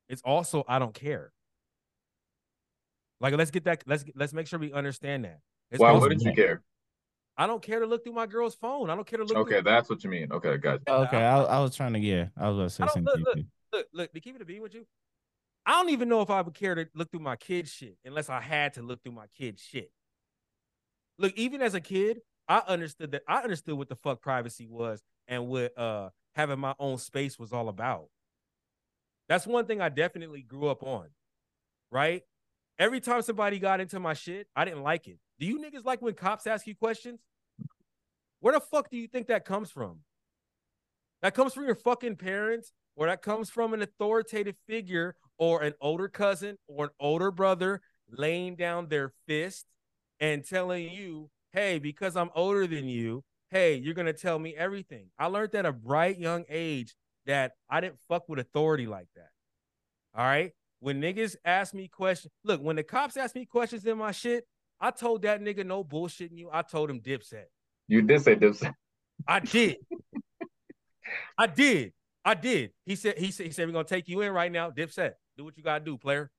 It's 0.09 0.23
also 0.23 0.65
I 0.69 0.79
don't 0.79 0.95
care. 0.95 1.33
Like 3.21 3.35
let's 3.35 3.51
get 3.51 3.65
that 3.65 3.83
let's 3.87 4.05
let's 4.15 4.33
make 4.33 4.47
sure 4.47 4.59
we 4.59 4.73
understand 4.73 5.25
that. 5.25 5.41
It's 5.71 5.81
Why 5.81 5.93
wouldn't 5.93 6.23
you 6.23 6.33
care? 6.33 6.63
I 7.37 7.47
don't 7.47 7.63
care 7.63 7.81
to 7.81 7.87
look 7.87 8.05
through 8.05 8.13
my 8.15 8.27
girl's 8.27 8.55
phone. 8.57 8.91
I 8.91 8.95
don't 8.95 9.07
care 9.07 9.19
to 9.19 9.25
look 9.25 9.37
Okay, 9.39 9.55
through 9.57 9.63
that's 9.63 9.89
what 9.89 10.03
you 10.05 10.11
mean. 10.11 10.31
Okay, 10.33 10.59
guys. 10.59 10.81
Okay, 10.89 11.17
I, 11.25 11.43
I 11.43 11.61
was 11.61 11.75
trying 11.77 11.93
to 11.95 11.99
yeah, 11.99 12.27
I 12.37 12.49
was 12.49 12.57
about 12.57 12.65
to 12.65 12.71
say 12.71 12.83
I 12.83 12.87
don't- 12.87 12.95
something. 12.95 13.25
look, 13.25 13.35
to 13.35 13.39
you. 13.41 13.47
look, 13.73 13.87
look, 13.93 14.13
to 14.13 14.21
keep 14.21 14.37
it 14.37 14.43
a 14.43 14.45
beat 14.45 14.61
with 14.63 14.75
you. 14.75 14.87
I 15.69 15.73
don't 15.73 15.91
even 15.91 16.09
know 16.09 16.23
if 16.23 16.31
I 16.31 16.41
would 16.41 16.55
care 16.55 16.75
to 16.75 16.89
look 16.95 17.11
through 17.11 17.21
my 17.21 17.37
kid's 17.37 17.71
shit 17.71 17.99
unless 18.03 18.31
I 18.31 18.41
had 18.41 18.73
to 18.75 18.83
look 18.83 19.03
through 19.03 19.13
my 19.13 19.27
kid's 19.37 19.63
shit. 19.63 19.93
Look, 21.19 21.35
even 21.37 21.61
as 21.61 21.75
a 21.75 21.81
kid, 21.81 22.21
I 22.49 22.63
understood 22.67 23.13
that 23.13 23.23
I 23.29 23.43
understood 23.43 23.77
what 23.77 23.91
the 23.91 23.95
fuck 23.95 24.23
privacy 24.23 24.67
was 24.67 25.03
and 25.29 25.47
what 25.47 25.77
uh 25.77 26.09
having 26.35 26.59
my 26.59 26.75
own 26.79 26.97
space 26.97 27.39
was 27.39 27.53
all 27.53 27.69
about. 27.69 28.07
That's 29.29 29.47
one 29.47 29.67
thing 29.67 29.83
I 29.83 29.91
definitely 29.91 30.41
grew 30.41 30.69
up 30.69 30.83
on. 30.83 31.09
Right? 31.93 32.23
Every 32.79 33.01
time 33.01 33.21
somebody 33.21 33.59
got 33.59 33.81
into 33.81 34.01
my 34.01 34.15
shit, 34.15 34.47
I 34.57 34.65
didn't 34.65 34.83
like 34.83 35.07
it. 35.07 35.19
Do 35.39 35.45
you 35.45 35.59
niggas 35.59 35.85
like 35.85 36.01
when 36.01 36.15
cops 36.15 36.47
ask 36.47 36.67
you 36.67 36.77
questions? 36.77 37.21
Where 38.41 38.55
the 38.55 38.61
fuck 38.61 38.89
do 38.89 38.97
you 38.97 39.07
think 39.07 39.27
that 39.27 39.45
comes 39.45 39.71
from? 39.71 39.99
That 41.21 41.35
comes 41.35 41.53
from 41.53 41.67
your 41.67 41.75
fucking 41.75 42.17
parents, 42.17 42.73
or 42.97 43.07
that 43.07 43.21
comes 43.21 43.51
from 43.51 43.75
an 43.75 43.83
authoritative 43.83 44.57
figure, 44.67 45.17
or 45.39 45.63
an 45.63 45.75
older 45.81 46.09
cousin, 46.09 46.59
or 46.67 46.87
an 46.87 46.91
older 47.01 47.31
brother 47.31 47.81
laying 48.11 48.57
down 48.57 48.89
their 48.89 49.13
fist 49.27 49.67
and 50.21 50.45
telling 50.45 50.91
you, 50.91 51.31
hey, 51.53 51.79
because 51.79 52.17
I'm 52.17 52.31
older 52.35 52.67
than 52.67 52.89
you, 52.89 53.25
hey, 53.51 53.77
you're 53.77 53.95
gonna 53.95 54.13
tell 54.13 54.39
me 54.39 54.55
everything. 54.55 55.07
I 55.19 55.27
learned 55.27 55.55
at 55.55 55.67
a 55.67 55.73
bright 55.73 56.19
young 56.19 56.45
age 56.49 56.95
that 57.27 57.53
I 57.69 57.81
didn't 57.81 57.99
fuck 58.09 58.29
with 58.29 58.39
authority 58.39 58.87
like 58.87 59.09
that. 59.17 59.31
All 60.15 60.25
right. 60.25 60.53
When 60.81 61.01
niggas 61.01 61.37
ask 61.45 61.75
me 61.75 61.89
questions, 61.89 62.33
look, 62.45 62.63
when 62.63 62.77
the 62.77 62.83
cops 62.83 63.17
ask 63.17 63.35
me 63.35 63.45
questions 63.45 63.85
in 63.85 63.99
my 63.99 64.13
shit, 64.13 64.47
I 64.81 64.91
told 64.91 65.23
that 65.23 65.41
nigga 65.41 65.67
no 65.67 65.83
bullshitting 65.83 66.37
you. 66.39 66.51
I 66.53 66.63
told 66.63 66.89
him 66.89 67.01
dipset. 67.01 67.47
You 67.89 68.03
did 68.03 68.23
say 68.23 68.37
Dipset. 68.37 68.73
I 69.27 69.41
did. 69.41 69.79
I 71.39 71.47
did. 71.47 71.93
I 72.25 72.35
did. 72.35 72.71
He 72.85 72.95
said, 72.95 73.19
he 73.19 73.31
said, 73.31 73.47
he 73.47 73.53
said, 73.53 73.67
we're 73.67 73.73
gonna 73.73 73.85
take 73.85 74.09
you 74.09 74.21
in 74.21 74.33
right 74.33 74.53
now. 74.53 74.71
Dipset. 74.71 75.13
Do 75.39 75.45
what 75.45 75.57
you 75.57 75.63
gotta 75.63 75.85
do, 75.85 75.97
player. 75.97 76.33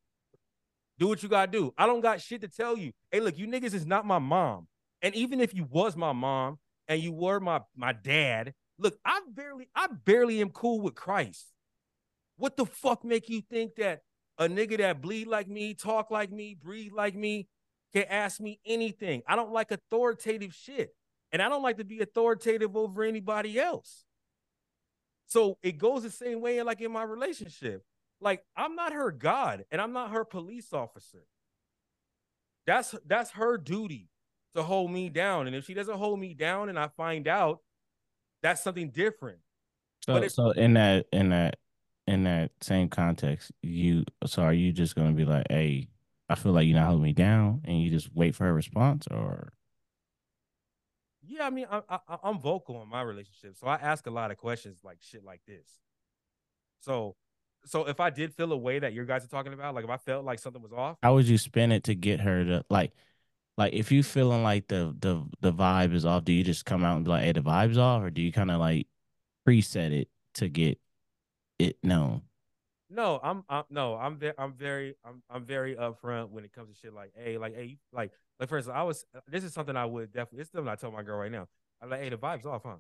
Do 1.00 1.08
what 1.08 1.24
you 1.24 1.30
gotta 1.30 1.50
do. 1.50 1.74
I 1.78 1.86
don't 1.86 2.02
got 2.02 2.22
shit 2.22 2.42
to 2.42 2.50
tell 2.50 2.78
you. 2.78 2.92
Hey, 3.12 3.22
look, 3.22 3.38
you 3.38 3.48
niggas 3.48 3.74
is 3.74 3.86
not 3.86 4.06
my 4.06 4.20
mom. 4.20 4.68
And 5.02 5.16
even 5.16 5.40
if 5.40 5.56
you 5.56 5.64
was 5.64 5.96
my 5.96 6.12
mom 6.12 6.60
and 6.90 7.02
you 7.02 7.14
were 7.14 7.40
my 7.40 7.62
my 7.74 7.94
dad, 7.94 8.54
look, 8.78 9.00
I 9.06 9.22
barely, 9.34 9.70
I 9.74 9.88
barely 10.04 10.42
am 10.42 10.50
cool 10.50 10.82
with 10.82 10.96
Christ. 10.96 11.48
What 12.36 12.58
the 12.58 12.66
fuck 12.66 13.06
make 13.06 13.30
you 13.30 13.42
think 13.42 13.76
that 13.76 14.02
a 14.38 14.50
nigga 14.50 14.78
that 14.80 15.02
bleed 15.02 15.28
like 15.28 15.48
me, 15.48 15.74
talk 15.74 16.12
like 16.12 16.32
me, 16.32 16.58
breathe 16.62 16.92
like 16.92 17.16
me, 17.16 17.48
can 17.94 18.04
ask 18.10 18.42
me 18.42 18.60
anything? 18.66 19.22
I 19.26 19.38
don't 19.38 19.54
like 19.54 19.72
authoritative 19.72 20.54
shit. 20.54 20.94
And 21.32 21.42
I 21.42 21.48
don't 21.48 21.64
like 21.64 21.78
to 21.78 21.86
be 21.86 22.02
authoritative 22.02 22.76
over 22.76 23.04
anybody 23.04 23.60
else. 23.60 24.04
So 25.28 25.58
it 25.64 25.78
goes 25.78 26.04
the 26.04 26.10
same 26.10 26.42
way 26.42 26.62
like 26.64 26.82
in 26.82 26.92
my 26.92 27.04
relationship. 27.04 27.84
Like 28.22 28.44
I'm 28.56 28.76
not 28.76 28.94
her 28.94 29.12
God 29.12 29.66
and 29.72 29.82
I'm 29.82 29.94
not 29.94 30.12
her 30.12 30.26
police 30.26 30.74
officer. 30.74 31.24
That's 32.66 32.94
that's 33.06 33.32
her 33.32 33.58
duty 33.58 34.10
to 34.56 34.64
hold 34.64 34.92
me 34.92 35.10
down. 35.10 35.48
And 35.48 35.56
if 35.56 35.66
she 35.66 35.74
doesn't 35.74 35.98
hold 35.98 36.20
me 36.20 36.34
down 36.34 36.70
and 36.70 36.78
I 36.78 36.90
find 36.90 37.28
out, 37.28 37.60
that's 38.42 38.62
something 38.64 38.90
different. 38.90 39.40
So, 40.06 40.14
But 40.14 40.24
it- 40.26 40.32
so 40.32 40.52
in 40.52 40.74
that 40.74 41.08
in 41.12 41.30
that 41.30 41.58
in 42.08 42.24
that 42.24 42.52
same 42.62 42.90
context, 42.90 43.52
you 43.62 44.04
so 44.26 44.44
are 44.44 44.54
you 44.54 44.72
just 44.72 44.96
gonna 44.96 45.14
be 45.14 45.26
like, 45.26 45.48
hey, 45.50 45.90
I 46.28 46.36
feel 46.36 46.52
like 46.52 46.68
you're 46.68 46.78
not 46.80 46.88
holding 46.88 47.04
me 47.04 47.14
down, 47.14 47.62
and 47.66 47.82
you 47.82 47.90
just 47.90 48.14
wait 48.14 48.36
for 48.36 48.46
her 48.46 48.54
response, 48.54 49.08
or 49.08 49.54
Yeah, 51.22 51.46
I 51.46 51.50
mean, 51.50 51.68
I, 51.70 51.82
I, 51.90 52.18
I'm 52.24 52.40
vocal 52.40 52.82
in 52.82 52.88
my 52.90 53.02
relationship, 53.02 53.56
so 53.58 53.68
I 53.68 53.76
ask 53.76 54.08
a 54.08 54.12
lot 54.12 54.32
of 54.32 54.38
questions 54.38 54.78
like 54.84 54.98
shit 55.02 55.24
like 55.24 55.42
this. 55.46 55.68
So, 56.80 57.16
so 57.66 57.86
if 57.88 58.00
I 58.00 58.10
did 58.10 58.34
feel 58.34 58.52
a 58.52 58.58
way 58.58 58.80
that 58.80 58.94
your 58.94 59.06
guys 59.06 59.24
are 59.24 59.28
talking 59.28 59.54
about, 59.54 59.76
like 59.76 59.84
if 59.84 59.90
I 59.90 59.98
felt 59.98 60.26
like 60.26 60.40
something 60.40 60.62
was 60.62 60.74
off, 60.74 60.98
how 61.04 61.14
would 61.16 61.28
you 61.28 61.38
spin 61.38 61.72
it 61.72 61.84
to 61.86 61.96
get 61.96 62.22
her 62.22 62.44
to 62.46 62.66
like, 62.70 62.94
like 63.58 63.74
if 63.74 63.92
you 63.92 64.04
feeling 64.04 64.44
like 64.44 64.68
the 64.68 64.96
the 65.00 65.24
the 65.42 65.54
vibe 65.54 65.94
is 65.94 66.06
off, 66.06 66.24
do 66.24 66.34
you 66.34 66.44
just 66.44 66.66
come 66.66 66.84
out 66.84 66.96
and 66.96 67.06
be 67.06 67.12
like, 67.12 67.24
hey, 67.24 67.32
the 67.34 67.42
vibe's 67.42 67.78
off, 67.78 68.04
or 68.04 68.10
do 68.10 68.22
you 68.22 68.32
kind 68.32 68.52
of 68.52 68.60
like 68.60 68.88
preset 69.48 69.92
it 69.92 70.10
to 70.36 70.48
get 70.50 70.80
it 71.58 71.78
known? 71.84 72.22
No, 72.90 73.20
I'm, 73.22 73.44
I'm 73.50 73.66
no, 73.70 73.96
I'm 73.96 74.18
very, 74.18 74.34
I'm 74.38 74.54
very, 74.54 74.96
I'm, 75.06 75.22
I'm 75.30 75.46
very 75.46 75.76
upfront 75.76 76.32
when 76.32 76.44
it 76.44 76.52
comes 76.54 76.70
to 76.70 76.76
shit 76.76 76.94
like, 76.94 77.12
hey, 77.16 77.38
like, 77.38 77.56
hey, 77.56 77.78
like, 77.94 78.12
like 78.40 78.50
for 78.50 78.58
instance, 78.58 78.76
I 78.76 78.82
was, 78.82 79.06
uh, 79.16 79.20
this 79.28 79.44
is 79.44 79.54
something 79.54 79.76
I 79.76 79.86
would 79.86 80.12
definitely, 80.12 80.42
it's 80.42 80.52
something 80.52 80.68
I 80.68 80.76
tell 80.76 80.92
my 80.92 81.04
girl 81.04 81.20
right 81.20 81.32
now. 81.32 81.48
I'm 81.82 81.90
like, 81.92 82.02
hey, 82.02 82.10
the 82.10 82.18
vibe's 82.18 82.48
off, 82.48 82.64
huh? 82.66 82.78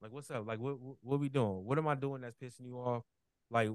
Like, 0.00 0.12
what's 0.12 0.30
up? 0.30 0.46
Like, 0.46 0.58
what, 0.58 0.80
what, 0.80 0.96
what 1.02 1.20
we 1.20 1.28
doing? 1.28 1.64
What 1.64 1.76
am 1.76 1.86
I 1.86 1.96
doing 1.96 2.22
that's 2.22 2.36
pissing 2.36 2.66
you 2.66 2.76
off? 2.76 3.02
Like, 3.50 3.70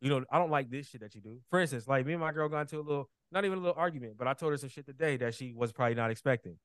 you 0.00 0.08
know, 0.08 0.24
I 0.30 0.38
don't 0.38 0.50
like 0.50 0.70
this 0.70 0.88
shit 0.88 1.00
that 1.00 1.14
you 1.14 1.20
do. 1.20 1.40
For 1.50 1.60
instance, 1.60 1.86
like 1.86 2.04
me 2.06 2.12
and 2.12 2.20
my 2.20 2.32
girl 2.32 2.48
got 2.48 2.62
into 2.62 2.78
a 2.78 2.82
little, 2.82 3.08
not 3.30 3.44
even 3.44 3.58
a 3.58 3.60
little 3.60 3.76
argument, 3.78 4.14
but 4.18 4.26
I 4.26 4.34
told 4.34 4.52
her 4.52 4.58
some 4.58 4.68
shit 4.68 4.86
today 4.86 5.16
that 5.18 5.34
she 5.34 5.52
was 5.52 5.72
probably 5.72 5.94
not 5.94 6.10
expecting. 6.10 6.56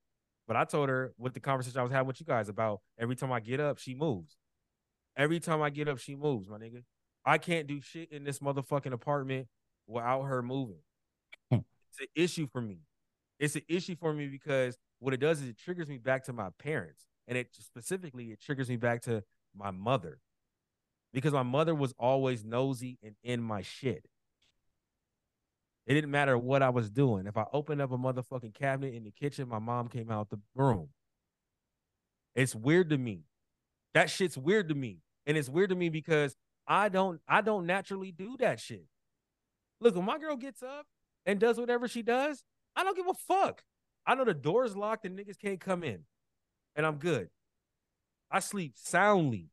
But 0.48 0.56
I 0.56 0.64
told 0.64 0.88
her 0.88 1.12
with 1.18 1.34
the 1.34 1.40
conversation 1.40 1.78
I 1.78 1.82
was 1.82 1.92
having 1.92 2.08
with 2.08 2.18
you 2.20 2.26
guys 2.26 2.48
about 2.48 2.80
every 2.98 3.14
time 3.14 3.30
I 3.30 3.40
get 3.40 3.60
up, 3.60 3.78
she 3.78 3.94
moves. 3.94 4.36
Every 5.16 5.40
time 5.40 5.62
I 5.62 5.70
get 5.70 5.88
up, 5.88 5.98
she 5.98 6.16
moves, 6.16 6.48
my 6.48 6.56
nigga. 6.56 6.82
I 7.24 7.38
can't 7.38 7.66
do 7.66 7.80
shit 7.80 8.10
in 8.10 8.24
this 8.24 8.38
motherfucking 8.38 8.92
apartment 8.92 9.48
without 9.86 10.22
her 10.22 10.42
moving. 10.42 10.80
Hmm. 11.50 11.58
It's 11.90 12.00
an 12.00 12.06
issue 12.16 12.48
for 12.50 12.62
me. 12.62 12.78
It's 13.38 13.54
an 13.54 13.62
issue 13.68 13.94
for 13.94 14.12
me 14.12 14.28
because 14.28 14.78
what 14.98 15.14
it 15.14 15.18
does 15.18 15.42
is 15.42 15.48
it 15.48 15.58
triggers 15.58 15.88
me 15.88 15.98
back 15.98 16.24
to 16.24 16.32
my 16.32 16.48
parents. 16.58 17.06
And 17.26 17.36
it 17.36 17.48
specifically 17.52 18.32
it 18.32 18.40
triggers 18.40 18.68
me 18.68 18.76
back 18.76 19.02
to 19.02 19.22
my 19.54 19.70
mother. 19.70 20.18
Because 21.12 21.32
my 21.32 21.42
mother 21.42 21.74
was 21.74 21.94
always 21.98 22.44
nosy 22.44 22.98
and 23.02 23.14
in 23.22 23.42
my 23.42 23.62
shit. 23.62 24.04
It 25.86 25.94
didn't 25.94 26.10
matter 26.10 26.36
what 26.36 26.62
I 26.62 26.68
was 26.68 26.90
doing. 26.90 27.26
If 27.26 27.38
I 27.38 27.46
opened 27.52 27.80
up 27.80 27.92
a 27.92 27.96
motherfucking 27.96 28.54
cabinet 28.54 28.94
in 28.94 29.04
the 29.04 29.10
kitchen, 29.10 29.48
my 29.48 29.58
mom 29.58 29.88
came 29.88 30.10
out 30.10 30.28
the 30.28 30.38
room. 30.54 30.90
It's 32.34 32.54
weird 32.54 32.90
to 32.90 32.98
me. 32.98 33.22
That 33.94 34.10
shit's 34.10 34.36
weird 34.36 34.68
to 34.68 34.74
me. 34.74 34.98
And 35.26 35.36
it's 35.36 35.48
weird 35.48 35.70
to 35.70 35.76
me 35.76 35.88
because 35.88 36.36
I 36.66 36.90
don't 36.90 37.20
I 37.26 37.40
don't 37.40 37.66
naturally 37.66 38.12
do 38.12 38.36
that 38.38 38.60
shit. 38.60 38.84
Look, 39.80 39.96
when 39.96 40.04
my 40.04 40.18
girl 40.18 40.36
gets 40.36 40.62
up 40.62 40.86
and 41.24 41.40
does 41.40 41.58
whatever 41.58 41.88
she 41.88 42.02
does, 42.02 42.44
I 42.76 42.84
don't 42.84 42.96
give 42.96 43.06
a 43.06 43.14
fuck. 43.14 43.62
I 44.06 44.14
know 44.14 44.24
the 44.24 44.34
door's 44.34 44.76
locked 44.76 45.06
and 45.06 45.18
niggas 45.18 45.38
can't 45.38 45.60
come 45.60 45.82
in. 45.82 46.04
And 46.76 46.84
I'm 46.84 46.96
good. 46.96 47.28
I 48.30 48.40
sleep 48.40 48.74
soundly. 48.76 49.48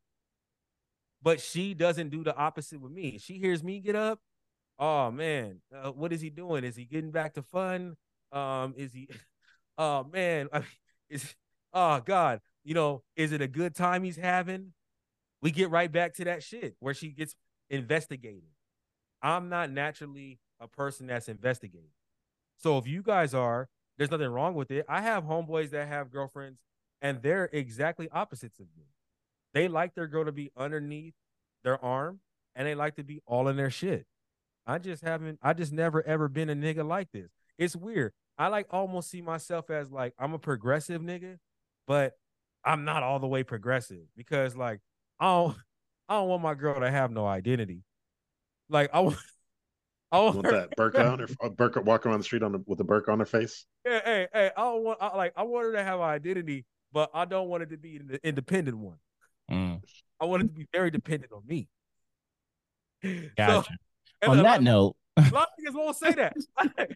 But 1.26 1.40
she 1.40 1.74
doesn't 1.74 2.10
do 2.10 2.22
the 2.22 2.36
opposite 2.36 2.80
with 2.80 2.92
me. 2.92 3.18
She 3.18 3.40
hears 3.40 3.64
me 3.64 3.80
get 3.80 3.96
up. 3.96 4.20
Oh 4.78 5.10
man, 5.10 5.60
uh, 5.74 5.90
what 5.90 6.12
is 6.12 6.20
he 6.20 6.30
doing? 6.30 6.62
Is 6.62 6.76
he 6.76 6.84
getting 6.84 7.10
back 7.10 7.34
to 7.34 7.42
fun? 7.42 7.96
Um, 8.30 8.74
is 8.76 8.92
he? 8.92 9.08
Oh 9.78 10.04
man, 10.10 10.48
I 10.54 10.60
mean, 10.60 10.68
is 11.10 11.34
oh 11.74 12.00
god, 12.00 12.40
you 12.64 12.72
know, 12.72 13.02
is 13.14 13.32
it 13.32 13.42
a 13.42 13.48
good 13.48 13.74
time 13.74 14.04
he's 14.04 14.16
having? 14.16 14.72
We 15.42 15.50
get 15.50 15.68
right 15.68 15.92
back 15.92 16.14
to 16.14 16.24
that 16.24 16.42
shit 16.42 16.76
where 16.78 16.94
she 16.94 17.08
gets 17.08 17.34
investigated. 17.68 18.48
I'm 19.20 19.50
not 19.50 19.70
naturally 19.70 20.38
a 20.60 20.68
person 20.68 21.08
that's 21.08 21.28
investigating. 21.28 21.90
So 22.56 22.78
if 22.78 22.86
you 22.86 23.02
guys 23.02 23.34
are, 23.34 23.68
there's 23.98 24.10
nothing 24.10 24.30
wrong 24.30 24.54
with 24.54 24.70
it. 24.70 24.86
I 24.88 25.02
have 25.02 25.24
homeboys 25.24 25.70
that 25.72 25.88
have 25.88 26.10
girlfriends 26.10 26.60
and 27.02 27.20
they're 27.20 27.50
exactly 27.52 28.08
opposites 28.10 28.60
of 28.60 28.68
me. 28.78 28.84
They 29.56 29.68
like 29.68 29.94
their 29.94 30.06
girl 30.06 30.26
to 30.26 30.32
be 30.32 30.50
underneath 30.54 31.14
their 31.64 31.82
arm 31.82 32.20
and 32.54 32.68
they 32.68 32.74
like 32.74 32.96
to 32.96 33.02
be 33.02 33.22
all 33.24 33.48
in 33.48 33.56
their 33.56 33.70
shit. 33.70 34.04
I 34.66 34.76
just 34.76 35.02
haven't, 35.02 35.38
I 35.42 35.54
just 35.54 35.72
never 35.72 36.06
ever 36.06 36.28
been 36.28 36.50
a 36.50 36.54
nigga 36.54 36.86
like 36.86 37.10
this. 37.10 37.30
It's 37.56 37.74
weird. 37.74 38.12
I 38.36 38.48
like 38.48 38.66
almost 38.68 39.08
see 39.08 39.22
myself 39.22 39.70
as 39.70 39.90
like 39.90 40.12
I'm 40.18 40.34
a 40.34 40.38
progressive 40.38 41.00
nigga, 41.00 41.38
but 41.86 42.12
I'm 42.66 42.84
not 42.84 43.02
all 43.02 43.18
the 43.18 43.26
way 43.26 43.44
progressive 43.44 44.02
because 44.14 44.54
like 44.54 44.80
I 45.18 45.24
don't 45.24 45.56
I 46.06 46.16
don't 46.16 46.28
want 46.28 46.42
my 46.42 46.52
girl 46.52 46.78
to 46.78 46.90
have 46.90 47.10
no 47.10 47.26
identity. 47.26 47.82
Like 48.68 48.90
I 48.92 49.00
want 49.00 49.16
I 50.12 50.20
want 50.20 50.36
want 50.36 50.48
that 50.48 50.76
burqa 50.76 51.12
on 51.12 51.20
her, 51.20 51.26
burqa 51.28 51.82
walking 51.82 52.10
around 52.10 52.20
the 52.20 52.24
street 52.24 52.42
on 52.42 52.52
the, 52.52 52.62
with 52.66 52.78
a 52.80 52.84
burqa 52.84 53.08
on 53.08 53.20
her 53.20 53.24
face? 53.24 53.64
hey, 53.84 54.02
hey, 54.04 54.28
hey, 54.34 54.50
I 54.54 54.60
don't 54.60 54.84
want 54.84 54.98
I, 55.00 55.16
like 55.16 55.32
I 55.34 55.44
want 55.44 55.64
her 55.64 55.72
to 55.72 55.82
have 55.82 55.98
an 55.98 56.04
identity, 56.04 56.66
but 56.92 57.08
I 57.14 57.24
don't 57.24 57.48
want 57.48 57.62
it 57.62 57.70
to 57.70 57.78
be 57.78 57.96
an 57.96 58.18
independent 58.22 58.76
one. 58.76 58.98
I 60.20 60.24
want 60.24 60.42
it 60.42 60.46
to 60.48 60.52
be 60.52 60.66
very 60.72 60.90
dependent 60.90 61.32
on 61.32 61.42
me. 61.46 61.68
gotcha. 63.36 63.76
and 64.22 64.30
On 64.32 64.36
that 64.38 64.44
lot- 64.44 64.62
note, 64.62 64.96
a 65.16 65.20
lot 65.32 65.48
of 65.48 65.64
niggas 65.64 65.74
won't 65.76 65.96
say 65.96 66.12
that. 66.12 66.36
hey, 66.78 66.86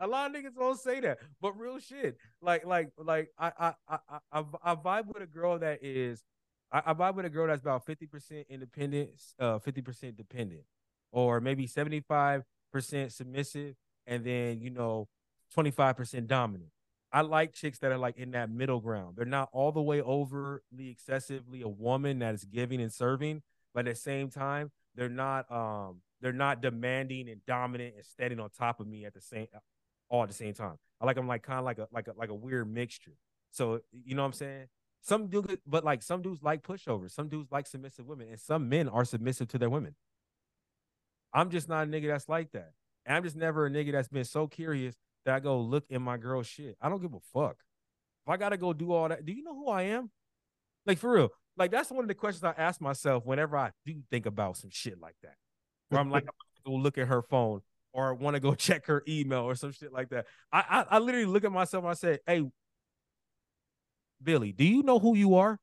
a 0.00 0.06
lot 0.06 0.30
of 0.30 0.36
niggas 0.36 0.56
won't 0.56 0.78
say 0.80 1.00
that. 1.00 1.18
But 1.40 1.58
real 1.58 1.78
shit, 1.78 2.16
like, 2.42 2.64
like, 2.66 2.90
like, 2.98 3.30
I, 3.38 3.52
I, 3.58 3.74
I, 3.88 3.98
I, 4.08 4.18
I 4.32 4.44
I 4.62 4.74
vibe 4.74 5.06
with 5.06 5.22
a 5.22 5.26
girl 5.26 5.58
that 5.60 5.78
is, 5.82 6.22
I, 6.72 6.82
I 6.86 6.94
vibe 6.94 7.14
with 7.14 7.24
a 7.26 7.30
girl 7.30 7.46
that's 7.46 7.62
about 7.62 7.86
fifty 7.86 8.06
percent 8.06 8.46
independent, 8.50 9.10
uh, 9.38 9.58
fifty 9.58 9.80
percent 9.82 10.16
dependent, 10.16 10.62
or 11.12 11.40
maybe 11.40 11.66
seventy 11.66 12.00
five 12.00 12.42
percent 12.72 13.12
submissive, 13.12 13.74
and 14.06 14.24
then 14.24 14.60
you 14.60 14.70
know, 14.70 15.08
twenty 15.54 15.70
five 15.70 15.96
percent 15.96 16.26
dominant. 16.28 16.70
I 17.12 17.22
like 17.22 17.52
chicks 17.52 17.78
that 17.78 17.90
are 17.90 17.98
like 17.98 18.16
in 18.16 18.32
that 18.32 18.50
middle 18.50 18.80
ground. 18.80 19.16
They're 19.16 19.24
not 19.24 19.48
all 19.52 19.72
the 19.72 19.82
way 19.82 20.00
overly 20.00 20.60
excessively 20.90 21.62
a 21.62 21.68
woman 21.68 22.20
that 22.20 22.34
is 22.34 22.44
giving 22.44 22.80
and 22.80 22.92
serving, 22.92 23.42
but 23.74 23.80
at 23.80 23.94
the 23.94 24.00
same 24.00 24.30
time, 24.30 24.70
they're 24.94 25.08
not 25.08 25.50
um 25.50 26.02
they're 26.20 26.32
not 26.32 26.60
demanding 26.60 27.28
and 27.28 27.44
dominant 27.46 27.94
and 27.96 28.04
standing 28.04 28.38
on 28.38 28.50
top 28.50 28.80
of 28.80 28.86
me 28.86 29.04
at 29.04 29.14
the 29.14 29.20
same 29.20 29.46
all 30.08 30.22
at 30.22 30.28
the 30.28 30.34
same 30.34 30.54
time. 30.54 30.76
I 31.00 31.06
like 31.06 31.16
them 31.16 31.26
like 31.26 31.42
kind 31.42 31.58
of 31.58 31.64
like 31.64 31.78
a 31.78 31.88
like 31.92 32.08
a 32.08 32.12
like 32.16 32.28
a 32.30 32.34
weird 32.34 32.72
mixture. 32.72 33.16
So 33.50 33.80
you 33.92 34.14
know 34.14 34.22
what 34.22 34.26
I'm 34.28 34.32
saying? 34.34 34.66
Some 35.02 35.28
good, 35.28 35.60
but 35.66 35.82
like 35.82 36.02
some 36.02 36.22
dudes 36.22 36.42
like 36.42 36.62
pushovers. 36.62 37.12
Some 37.12 37.28
dudes 37.28 37.50
like 37.50 37.66
submissive 37.66 38.06
women, 38.06 38.28
and 38.28 38.38
some 38.38 38.68
men 38.68 38.88
are 38.88 39.04
submissive 39.04 39.48
to 39.48 39.58
their 39.58 39.70
women. 39.70 39.94
I'm 41.32 41.50
just 41.50 41.68
not 41.68 41.86
a 41.86 41.90
nigga 41.90 42.08
that's 42.08 42.28
like 42.28 42.52
that. 42.52 42.72
And 43.06 43.16
I'm 43.16 43.22
just 43.22 43.36
never 43.36 43.66
a 43.66 43.70
nigga 43.70 43.92
that's 43.92 44.08
been 44.08 44.24
so 44.24 44.46
curious 44.46 44.96
that 45.24 45.34
I 45.34 45.40
go 45.40 45.60
look 45.60 45.84
in 45.90 46.02
my 46.02 46.16
girl's 46.16 46.46
shit. 46.46 46.76
I 46.80 46.88
don't 46.88 47.00
give 47.00 47.14
a 47.14 47.20
fuck. 47.32 47.56
If 48.26 48.30
I 48.30 48.36
gotta 48.36 48.56
go 48.56 48.72
do 48.72 48.92
all 48.92 49.08
that, 49.08 49.24
do 49.24 49.32
you 49.32 49.42
know 49.42 49.54
who 49.54 49.68
I 49.68 49.82
am? 49.82 50.10
Like 50.86 50.98
for 50.98 51.12
real. 51.12 51.28
Like 51.56 51.70
that's 51.70 51.90
one 51.90 52.04
of 52.04 52.08
the 52.08 52.14
questions 52.14 52.44
I 52.44 52.54
ask 52.56 52.80
myself 52.80 53.26
whenever 53.26 53.56
I 53.56 53.70
do 53.84 53.94
think 54.10 54.26
about 54.26 54.56
some 54.56 54.70
shit 54.70 55.00
like 55.00 55.16
that. 55.22 55.34
Where 55.88 56.00
I'm 56.00 56.10
like, 56.10 56.22
I'm 56.64 56.66
gonna 56.66 56.76
go 56.76 56.82
look 56.82 56.98
at 56.98 57.08
her 57.08 57.22
phone 57.22 57.60
or 57.92 58.14
want 58.14 58.34
to 58.34 58.40
go 58.40 58.54
check 58.54 58.86
her 58.86 59.02
email 59.08 59.40
or 59.40 59.54
some 59.54 59.72
shit 59.72 59.92
like 59.92 60.10
that. 60.10 60.26
I, 60.52 60.64
I 60.90 60.96
I 60.96 60.98
literally 60.98 61.26
look 61.26 61.44
at 61.44 61.52
myself 61.52 61.84
and 61.84 61.90
I 61.90 61.94
say, 61.94 62.18
Hey, 62.26 62.44
Billy, 64.22 64.52
do 64.52 64.64
you 64.64 64.82
know 64.82 64.98
who 64.98 65.16
you 65.16 65.34
are? 65.36 65.58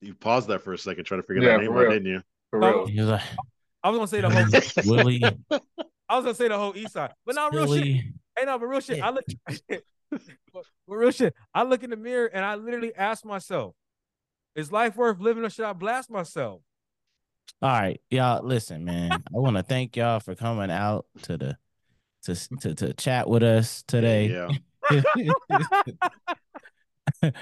You 0.00 0.14
paused 0.14 0.48
that 0.48 0.62
for 0.62 0.72
a 0.72 0.78
second, 0.78 1.04
trying 1.04 1.22
to 1.22 1.26
figure 1.26 1.42
Yeah, 1.42 1.56
that 1.56 1.62
name 1.62 1.76
out, 1.76 1.88
didn't 1.88 2.06
you? 2.06 2.22
For 2.50 2.60
real. 2.60 2.86
he 2.86 3.00
like, 3.02 3.22
I 3.82 3.90
was 3.90 3.98
gonna 3.98 4.08
say 4.08 4.20
the 4.20 4.30
whole 4.84 4.96
Willie, 4.96 5.22
I 6.08 6.16
was 6.16 6.24
gonna 6.24 6.34
say 6.34 6.48
the 6.48 6.58
whole 6.58 6.76
east 6.76 6.92
side, 6.92 7.12
but 7.24 7.34
not 7.34 7.54
real 7.54 7.72
shit. 7.72 8.04
Billy. 8.36 8.46
Hey, 8.46 8.52
no, 8.52 8.58
but 8.58 8.66
real 8.66 8.80
shit. 8.80 9.02
I 9.02 9.10
look, 9.10 9.24
but, 9.68 9.82
but 10.52 10.64
real 10.86 11.10
shit. 11.10 11.34
I 11.54 11.64
look 11.64 11.82
in 11.82 11.90
the 11.90 11.96
mirror 11.96 12.26
and 12.26 12.44
I 12.44 12.54
literally 12.54 12.94
ask 12.94 13.24
myself, 13.24 13.74
"Is 14.54 14.70
life 14.70 14.96
worth 14.96 15.20
living, 15.20 15.44
or 15.44 15.50
should 15.50 15.64
I 15.64 15.72
blast 15.72 16.10
myself?" 16.10 16.60
All 17.62 17.70
right, 17.70 18.00
y'all. 18.10 18.44
Listen, 18.44 18.84
man. 18.84 19.12
I 19.12 19.20
want 19.32 19.56
to 19.56 19.62
thank 19.62 19.96
y'all 19.96 20.20
for 20.20 20.34
coming 20.34 20.70
out 20.70 21.06
to 21.22 21.36
the 21.36 21.56
to 22.24 22.34
to 22.60 22.74
to 22.74 22.94
chat 22.94 23.28
with 23.28 23.42
us 23.42 23.82
today. 23.86 24.28
Yeah. 24.28 24.48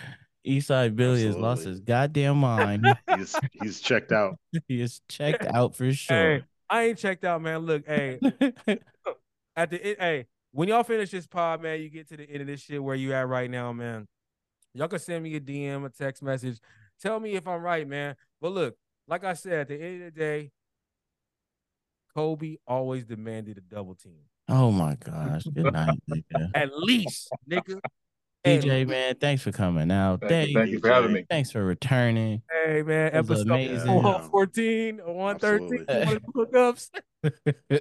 Eastside 0.47 0.95
Billy 0.95 1.25
has 1.25 1.37
lost 1.37 1.65
his 1.65 1.81
goddamn 1.81 2.37
mind. 2.37 2.87
He's 3.17 3.35
he's 3.53 3.81
checked 3.81 4.13
out. 4.13 4.39
he 4.69 4.83
is 4.83 5.01
checked 5.09 5.47
out 5.47 5.75
for 5.75 5.91
sure. 5.93 6.17
Hey, 6.17 6.45
I 6.69 6.83
ain't 6.85 6.99
checked 6.99 7.25
out, 7.25 7.41
man. 7.41 7.61
Look, 7.61 7.87
hey, 7.87 8.19
at 9.57 9.71
the 9.71 9.83
end, 9.83 9.97
hey, 9.99 10.27
when 10.55 10.69
y'all 10.69 10.85
finish 10.85 11.11
this 11.11 11.27
pod, 11.27 11.61
man, 11.63 11.81
you 11.81 11.91
get 11.91 12.09
to 12.11 12.17
the 12.17 12.31
end 12.31 12.43
of 12.43 12.47
this 12.47 12.61
shit 12.61 12.83
where 12.83 12.95
you 12.95 13.13
at 13.13 13.27
right 13.27 13.51
now, 13.51 13.73
man. 13.73 14.07
Y'all 14.73 14.87
can 14.87 15.01
send 15.01 15.25
me 15.25 15.35
a 15.35 15.41
DM, 15.41 15.85
a 15.85 15.89
text 15.89 16.23
message. 16.23 16.59
Tell 17.03 17.19
me 17.19 17.35
if 17.35 17.47
I'm 17.49 17.61
right, 17.61 17.87
man. 17.87 18.15
But 18.41 18.53
look, 18.53 18.77
like 19.09 19.25
I 19.25 19.33
said, 19.35 19.53
at 19.61 19.69
the 19.69 19.75
end 19.83 20.03
of 20.05 20.15
the 20.15 20.21
day, 20.21 20.51
Kobe 22.15 22.57
always 22.69 23.05
demanded 23.05 23.59
a 23.59 23.61
double 23.63 23.97
team. 23.97 24.21
oh 24.49 24.71
my 24.71 24.95
gosh. 24.95 25.43
Good 25.43 25.73
night, 25.73 25.99
nigga. 26.11 26.51
At 26.55 26.71
least, 26.73 27.31
nigga. 27.51 27.81
At 28.45 28.63
DJ, 28.63 28.87
man, 28.87 29.17
thanks 29.21 29.43
for 29.43 29.51
coming 29.51 29.91
out. 29.91 30.21
Thank 30.21 30.51
you, 30.51 30.55
Thank 30.55 30.57
thank 30.57 30.71
you 30.71 30.79
for 30.81 30.89
having 30.89 31.13
me. 31.15 31.25
Thanks 31.29 31.51
for 31.51 31.65
returning. 31.65 32.43
Hey 32.65 32.83
man, 32.83 33.13
That 33.13 33.27
was 33.27 33.41
episode 33.41 33.51
amazing. 33.51 33.93
114, 33.93 34.99
113, 34.99 36.21
hookups. 36.37 36.91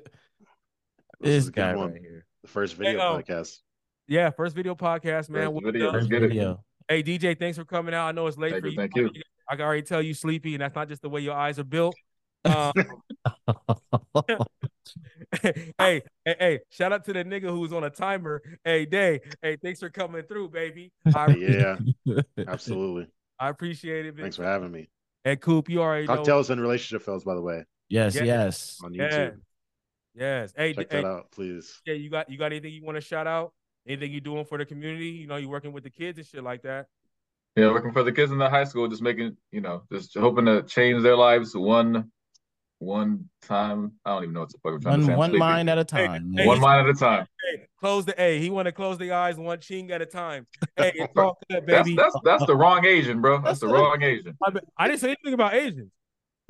This 1.19 1.29
this 1.29 1.43
is 1.43 1.47
a 1.47 1.51
good 1.51 1.55
guy 1.55 1.73
right 1.73 1.93
here. 2.01 2.12
The 2.43 2.49
first 2.49 2.75
video 2.75 2.99
um, 2.99 3.21
podcast. 3.21 3.59
Yeah, 4.07 4.29
first 4.29 4.55
video 4.55 4.75
podcast, 4.75 5.29
man. 5.29 5.51
First 5.53 5.63
video. 5.65 5.91
First 5.91 6.09
video. 6.09 6.63
Hey 6.89 7.01
DJ, 7.01 7.39
thanks 7.39 7.57
for 7.57 7.63
coming 7.63 7.93
out. 7.93 8.07
I 8.07 8.11
know 8.11 8.27
it's 8.27 8.37
late 8.37 8.51
Thank 8.51 8.63
for 8.63 8.67
you, 8.67 8.73
you. 8.73 8.77
thank 8.77 8.95
you. 8.95 9.11
I 9.49 9.55
can 9.55 9.63
already 9.65 9.83
tell 9.83 10.01
you 10.01 10.13
sleepy, 10.13 10.53
and 10.53 10.61
that's 10.61 10.75
not 10.75 10.89
just 10.89 11.01
the 11.01 11.09
way 11.09 11.21
your 11.21 11.33
eyes 11.35 11.57
are 11.57 11.63
built. 11.63 11.95
Um, 12.43 12.73
hey, 15.41 15.63
hey, 15.77 16.01
hey, 16.25 16.59
shout 16.69 16.91
out 16.91 17.05
to 17.05 17.13
the 17.13 17.23
nigga 17.23 17.47
who's 17.49 17.71
on 17.71 17.85
a 17.85 17.89
timer. 17.89 18.41
Hey, 18.65 18.85
Day. 18.85 19.21
Hey, 19.41 19.57
thanks 19.63 19.79
for 19.79 19.89
coming 19.89 20.23
through, 20.23 20.49
baby. 20.49 20.91
I, 21.15 21.27
Yeah, 21.37 21.77
absolutely. 22.45 23.07
I 23.39 23.49
appreciate 23.49 24.05
it. 24.05 24.17
Thanks 24.17 24.35
for 24.35 24.43
having 24.43 24.71
me. 24.71 24.89
Hey, 25.23 25.37
Coop, 25.37 25.69
you 25.69 25.81
already 25.81 26.07
know. 26.07 26.17
Cocktails 26.17 26.49
and 26.49 26.59
relationship 26.61 27.03
fellas, 27.05 27.23
by 27.23 27.35
the 27.35 27.41
way, 27.41 27.63
Yes, 27.87 28.15
Yeah. 28.15 28.23
yes. 28.23 28.77
on 28.83 28.93
Yeah. 28.93 29.31
YouTube. 30.15 30.19
Yes. 30.19 30.53
Hey, 30.55 30.73
Check 30.73 30.91
hey, 30.91 31.01
that 31.01 31.07
out, 31.07 31.31
please. 31.31 31.81
yeah, 31.85 31.93
you 31.93 32.09
got 32.09 32.29
you 32.29 32.37
got 32.37 32.47
anything 32.47 32.73
you 32.73 32.83
want 32.83 32.95
to 32.95 33.01
shout 33.01 33.27
out? 33.27 33.53
Anything 33.87 34.11
you 34.11 34.21
doing 34.21 34.45
for 34.45 34.57
the 34.57 34.65
community? 34.65 35.09
You 35.09 35.27
know, 35.27 35.35
you 35.35 35.49
working 35.49 35.73
with 35.73 35.83
the 35.83 35.89
kids 35.89 36.17
and 36.17 36.25
shit 36.27 36.43
like 36.43 36.61
that. 36.63 36.87
Yeah, 37.55 37.69
working 37.71 37.91
for 37.91 38.03
the 38.03 38.11
kids 38.11 38.31
in 38.31 38.37
the 38.37 38.49
high 38.49 38.63
school, 38.63 38.87
just 38.87 39.01
making, 39.01 39.37
you 39.51 39.61
know, 39.61 39.83
just 39.91 40.17
hoping 40.17 40.45
to 40.45 40.63
change 40.63 41.03
their 41.03 41.15
lives 41.17 41.55
one 41.55 42.11
one 42.79 43.29
time. 43.43 43.93
I 44.03 44.11
don't 44.11 44.23
even 44.23 44.33
know 44.33 44.39
what 44.41 44.51
the 44.51 44.57
fuck 44.57 44.73
I'm 44.73 44.81
trying 44.81 44.99
to 45.01 45.05
One 45.15 45.31
say. 45.31 45.37
One 45.37 45.37
mind 45.39 45.69
at 45.69 45.77
a 45.77 45.83
time. 45.83 46.33
hey, 46.35 46.47
One 46.47 46.59
man. 46.59 46.61
mind 46.61 46.87
at 46.89 46.95
a 46.95 46.99
time. 46.99 47.27
Hey, 47.51 47.65
close 47.79 48.05
the 48.05 48.19
A. 48.21 48.39
He 48.39 48.49
want 48.49 48.65
to 48.65 48.71
close 48.71 48.97
the 48.97 49.11
eyes 49.11 49.37
one 49.37 49.59
ching 49.59 49.91
at 49.91 50.01
a 50.01 50.05
time. 50.05 50.47
Hey, 50.75 50.91
it's 50.95 51.13
all 51.15 51.37
good, 51.49 51.65
That's 51.67 51.87
baby. 51.87 51.95
that's 51.95 52.15
that's 52.23 52.45
the 52.45 52.55
wrong 52.55 52.85
Asian, 52.85 53.21
bro. 53.21 53.41
That's 53.41 53.59
the 53.59 53.67
wrong 53.67 54.01
Asian. 54.01 54.35
I, 54.43 54.51
I 54.77 54.87
didn't 54.87 54.99
say 55.01 55.09
anything 55.09 55.33
about 55.33 55.53
Asians. 55.53 55.91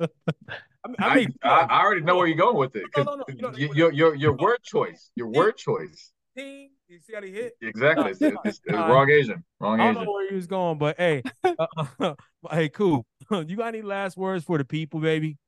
I 0.84 0.88
mean, 0.88 0.96
I 0.98 1.08
I, 1.08 1.14
mean, 1.16 1.34
I, 1.42 1.48
I 1.48 1.80
already 1.82 2.02
know 2.02 2.16
where 2.16 2.26
you're 2.26 2.36
going 2.36 2.56
with 2.56 2.76
it. 2.76 2.84
'cause 2.92 3.06
No, 3.06 3.14
no, 3.14 3.24
no, 3.28 3.34
you 3.34 3.42
know- 3.42 3.50
y- 3.50 3.74
your 3.74 3.92
your 3.92 4.14
your 4.14 4.32
word 4.34 4.62
choice, 4.62 5.10
your 5.16 5.28
word 5.28 5.56
choice. 5.56 6.12
Team, 6.36 6.70
you 6.88 6.98
see 6.98 7.14
how 7.14 7.22
he 7.22 7.30
hit? 7.32 7.54
Exactly. 7.62 8.10
It's, 8.10 8.20
it's, 8.20 8.36
it's 8.44 8.60
Nah. 8.66 8.88
wrong 8.92 9.08
Asian. 9.08 9.44
Wrong 9.60 9.80
I 9.80 9.86
don't 9.86 9.94
know 9.94 10.00
Asian. 10.02 10.12
where 10.12 10.28
he 10.28 10.34
was 10.34 10.46
going, 10.46 10.78
but 10.78 10.96
hey, 10.98 11.22
uh, 12.00 12.14
hey, 12.50 12.68
cool. 12.68 13.06
You 13.30 13.56
got 13.56 13.68
any 13.68 13.82
last 13.82 14.16
words 14.16 14.44
for 14.44 14.58
the 14.58 14.64
people, 14.64 15.00
baby? 15.00 15.38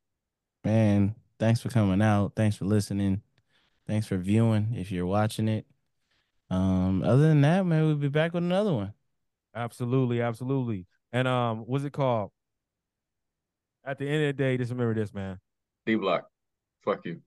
Man, 0.65 1.15
thanks 1.39 1.61
for 1.61 1.69
coming 1.69 2.01
out. 2.01 2.33
Thanks 2.37 2.57
for 2.57 2.65
listening. 2.65 3.21
Thanks 3.87 4.07
for 4.07 4.17
viewing 4.17 4.75
if 4.77 4.91
you're 4.91 5.07
watching 5.07 5.49
it. 5.49 5.67
Um, 6.51 7.03
other 7.03 7.29
than 7.29 7.41
that, 7.43 7.67
man, 7.67 7.85
we'll 7.85 7.97
be 7.97 8.09
back 8.09 8.33
with 8.33 8.43
another 8.45 8.73
one. 8.73 8.93
Absolutely, 9.55 10.21
absolutely. 10.23 10.87
And 11.13 11.27
um, 11.29 11.59
what's 11.67 11.85
it 11.85 11.93
called? 11.93 12.31
At 13.87 13.99
the 13.99 14.07
end 14.09 14.25
of 14.25 14.37
the 14.37 14.43
day, 14.43 14.57
just 14.59 14.73
remember 14.73 14.95
this, 14.95 15.15
man. 15.15 15.39
D 15.87 15.95
block. 15.95 16.27
Fuck 16.85 17.05
you. 17.07 17.21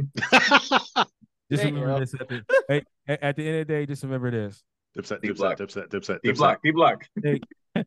Just 0.00 1.62
There 1.62 1.66
remember 1.66 1.86
go. 1.86 1.98
this. 2.00 2.14
At 2.14 2.28
the, 2.28 2.44
hey, 2.68 2.82
at 3.06 3.36
the 3.36 3.46
end 3.46 3.60
of 3.60 3.66
the 3.68 3.72
day, 3.74 3.86
just 3.86 4.02
remember 4.02 4.30
this. 4.30 4.62
dipset, 4.96 5.20
D 5.20 5.28
dipset, 5.28 5.36
block. 5.36 5.58
dipset, 5.58 5.88
dipset, 5.88 6.20
D 6.22 6.30
dipset. 6.30 6.36
block. 6.36 6.60
D 6.62 6.70
block. 6.72 7.04
Hey, 7.22 7.40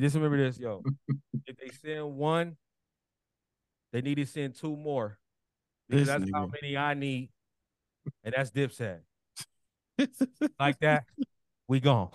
Just 0.00 0.14
remember 0.16 0.38
this, 0.38 0.58
yo. 0.58 0.82
if 1.46 1.56
they 1.58 1.68
send 1.68 2.14
one, 2.16 2.56
they 3.92 4.00
need 4.00 4.14
to 4.16 4.26
send 4.26 4.54
two 4.54 4.74
more. 4.76 5.18
Because 5.88 6.06
This 6.06 6.18
that's 6.18 6.30
how 6.32 6.46
many 6.62 6.76
I 6.76 6.94
need. 6.94 7.28
And 8.24 8.34
that's 8.36 8.50
Dipset. 8.50 9.00
like 10.58 10.78
that, 10.80 11.04
we 11.68 11.78
gone. 11.80 12.10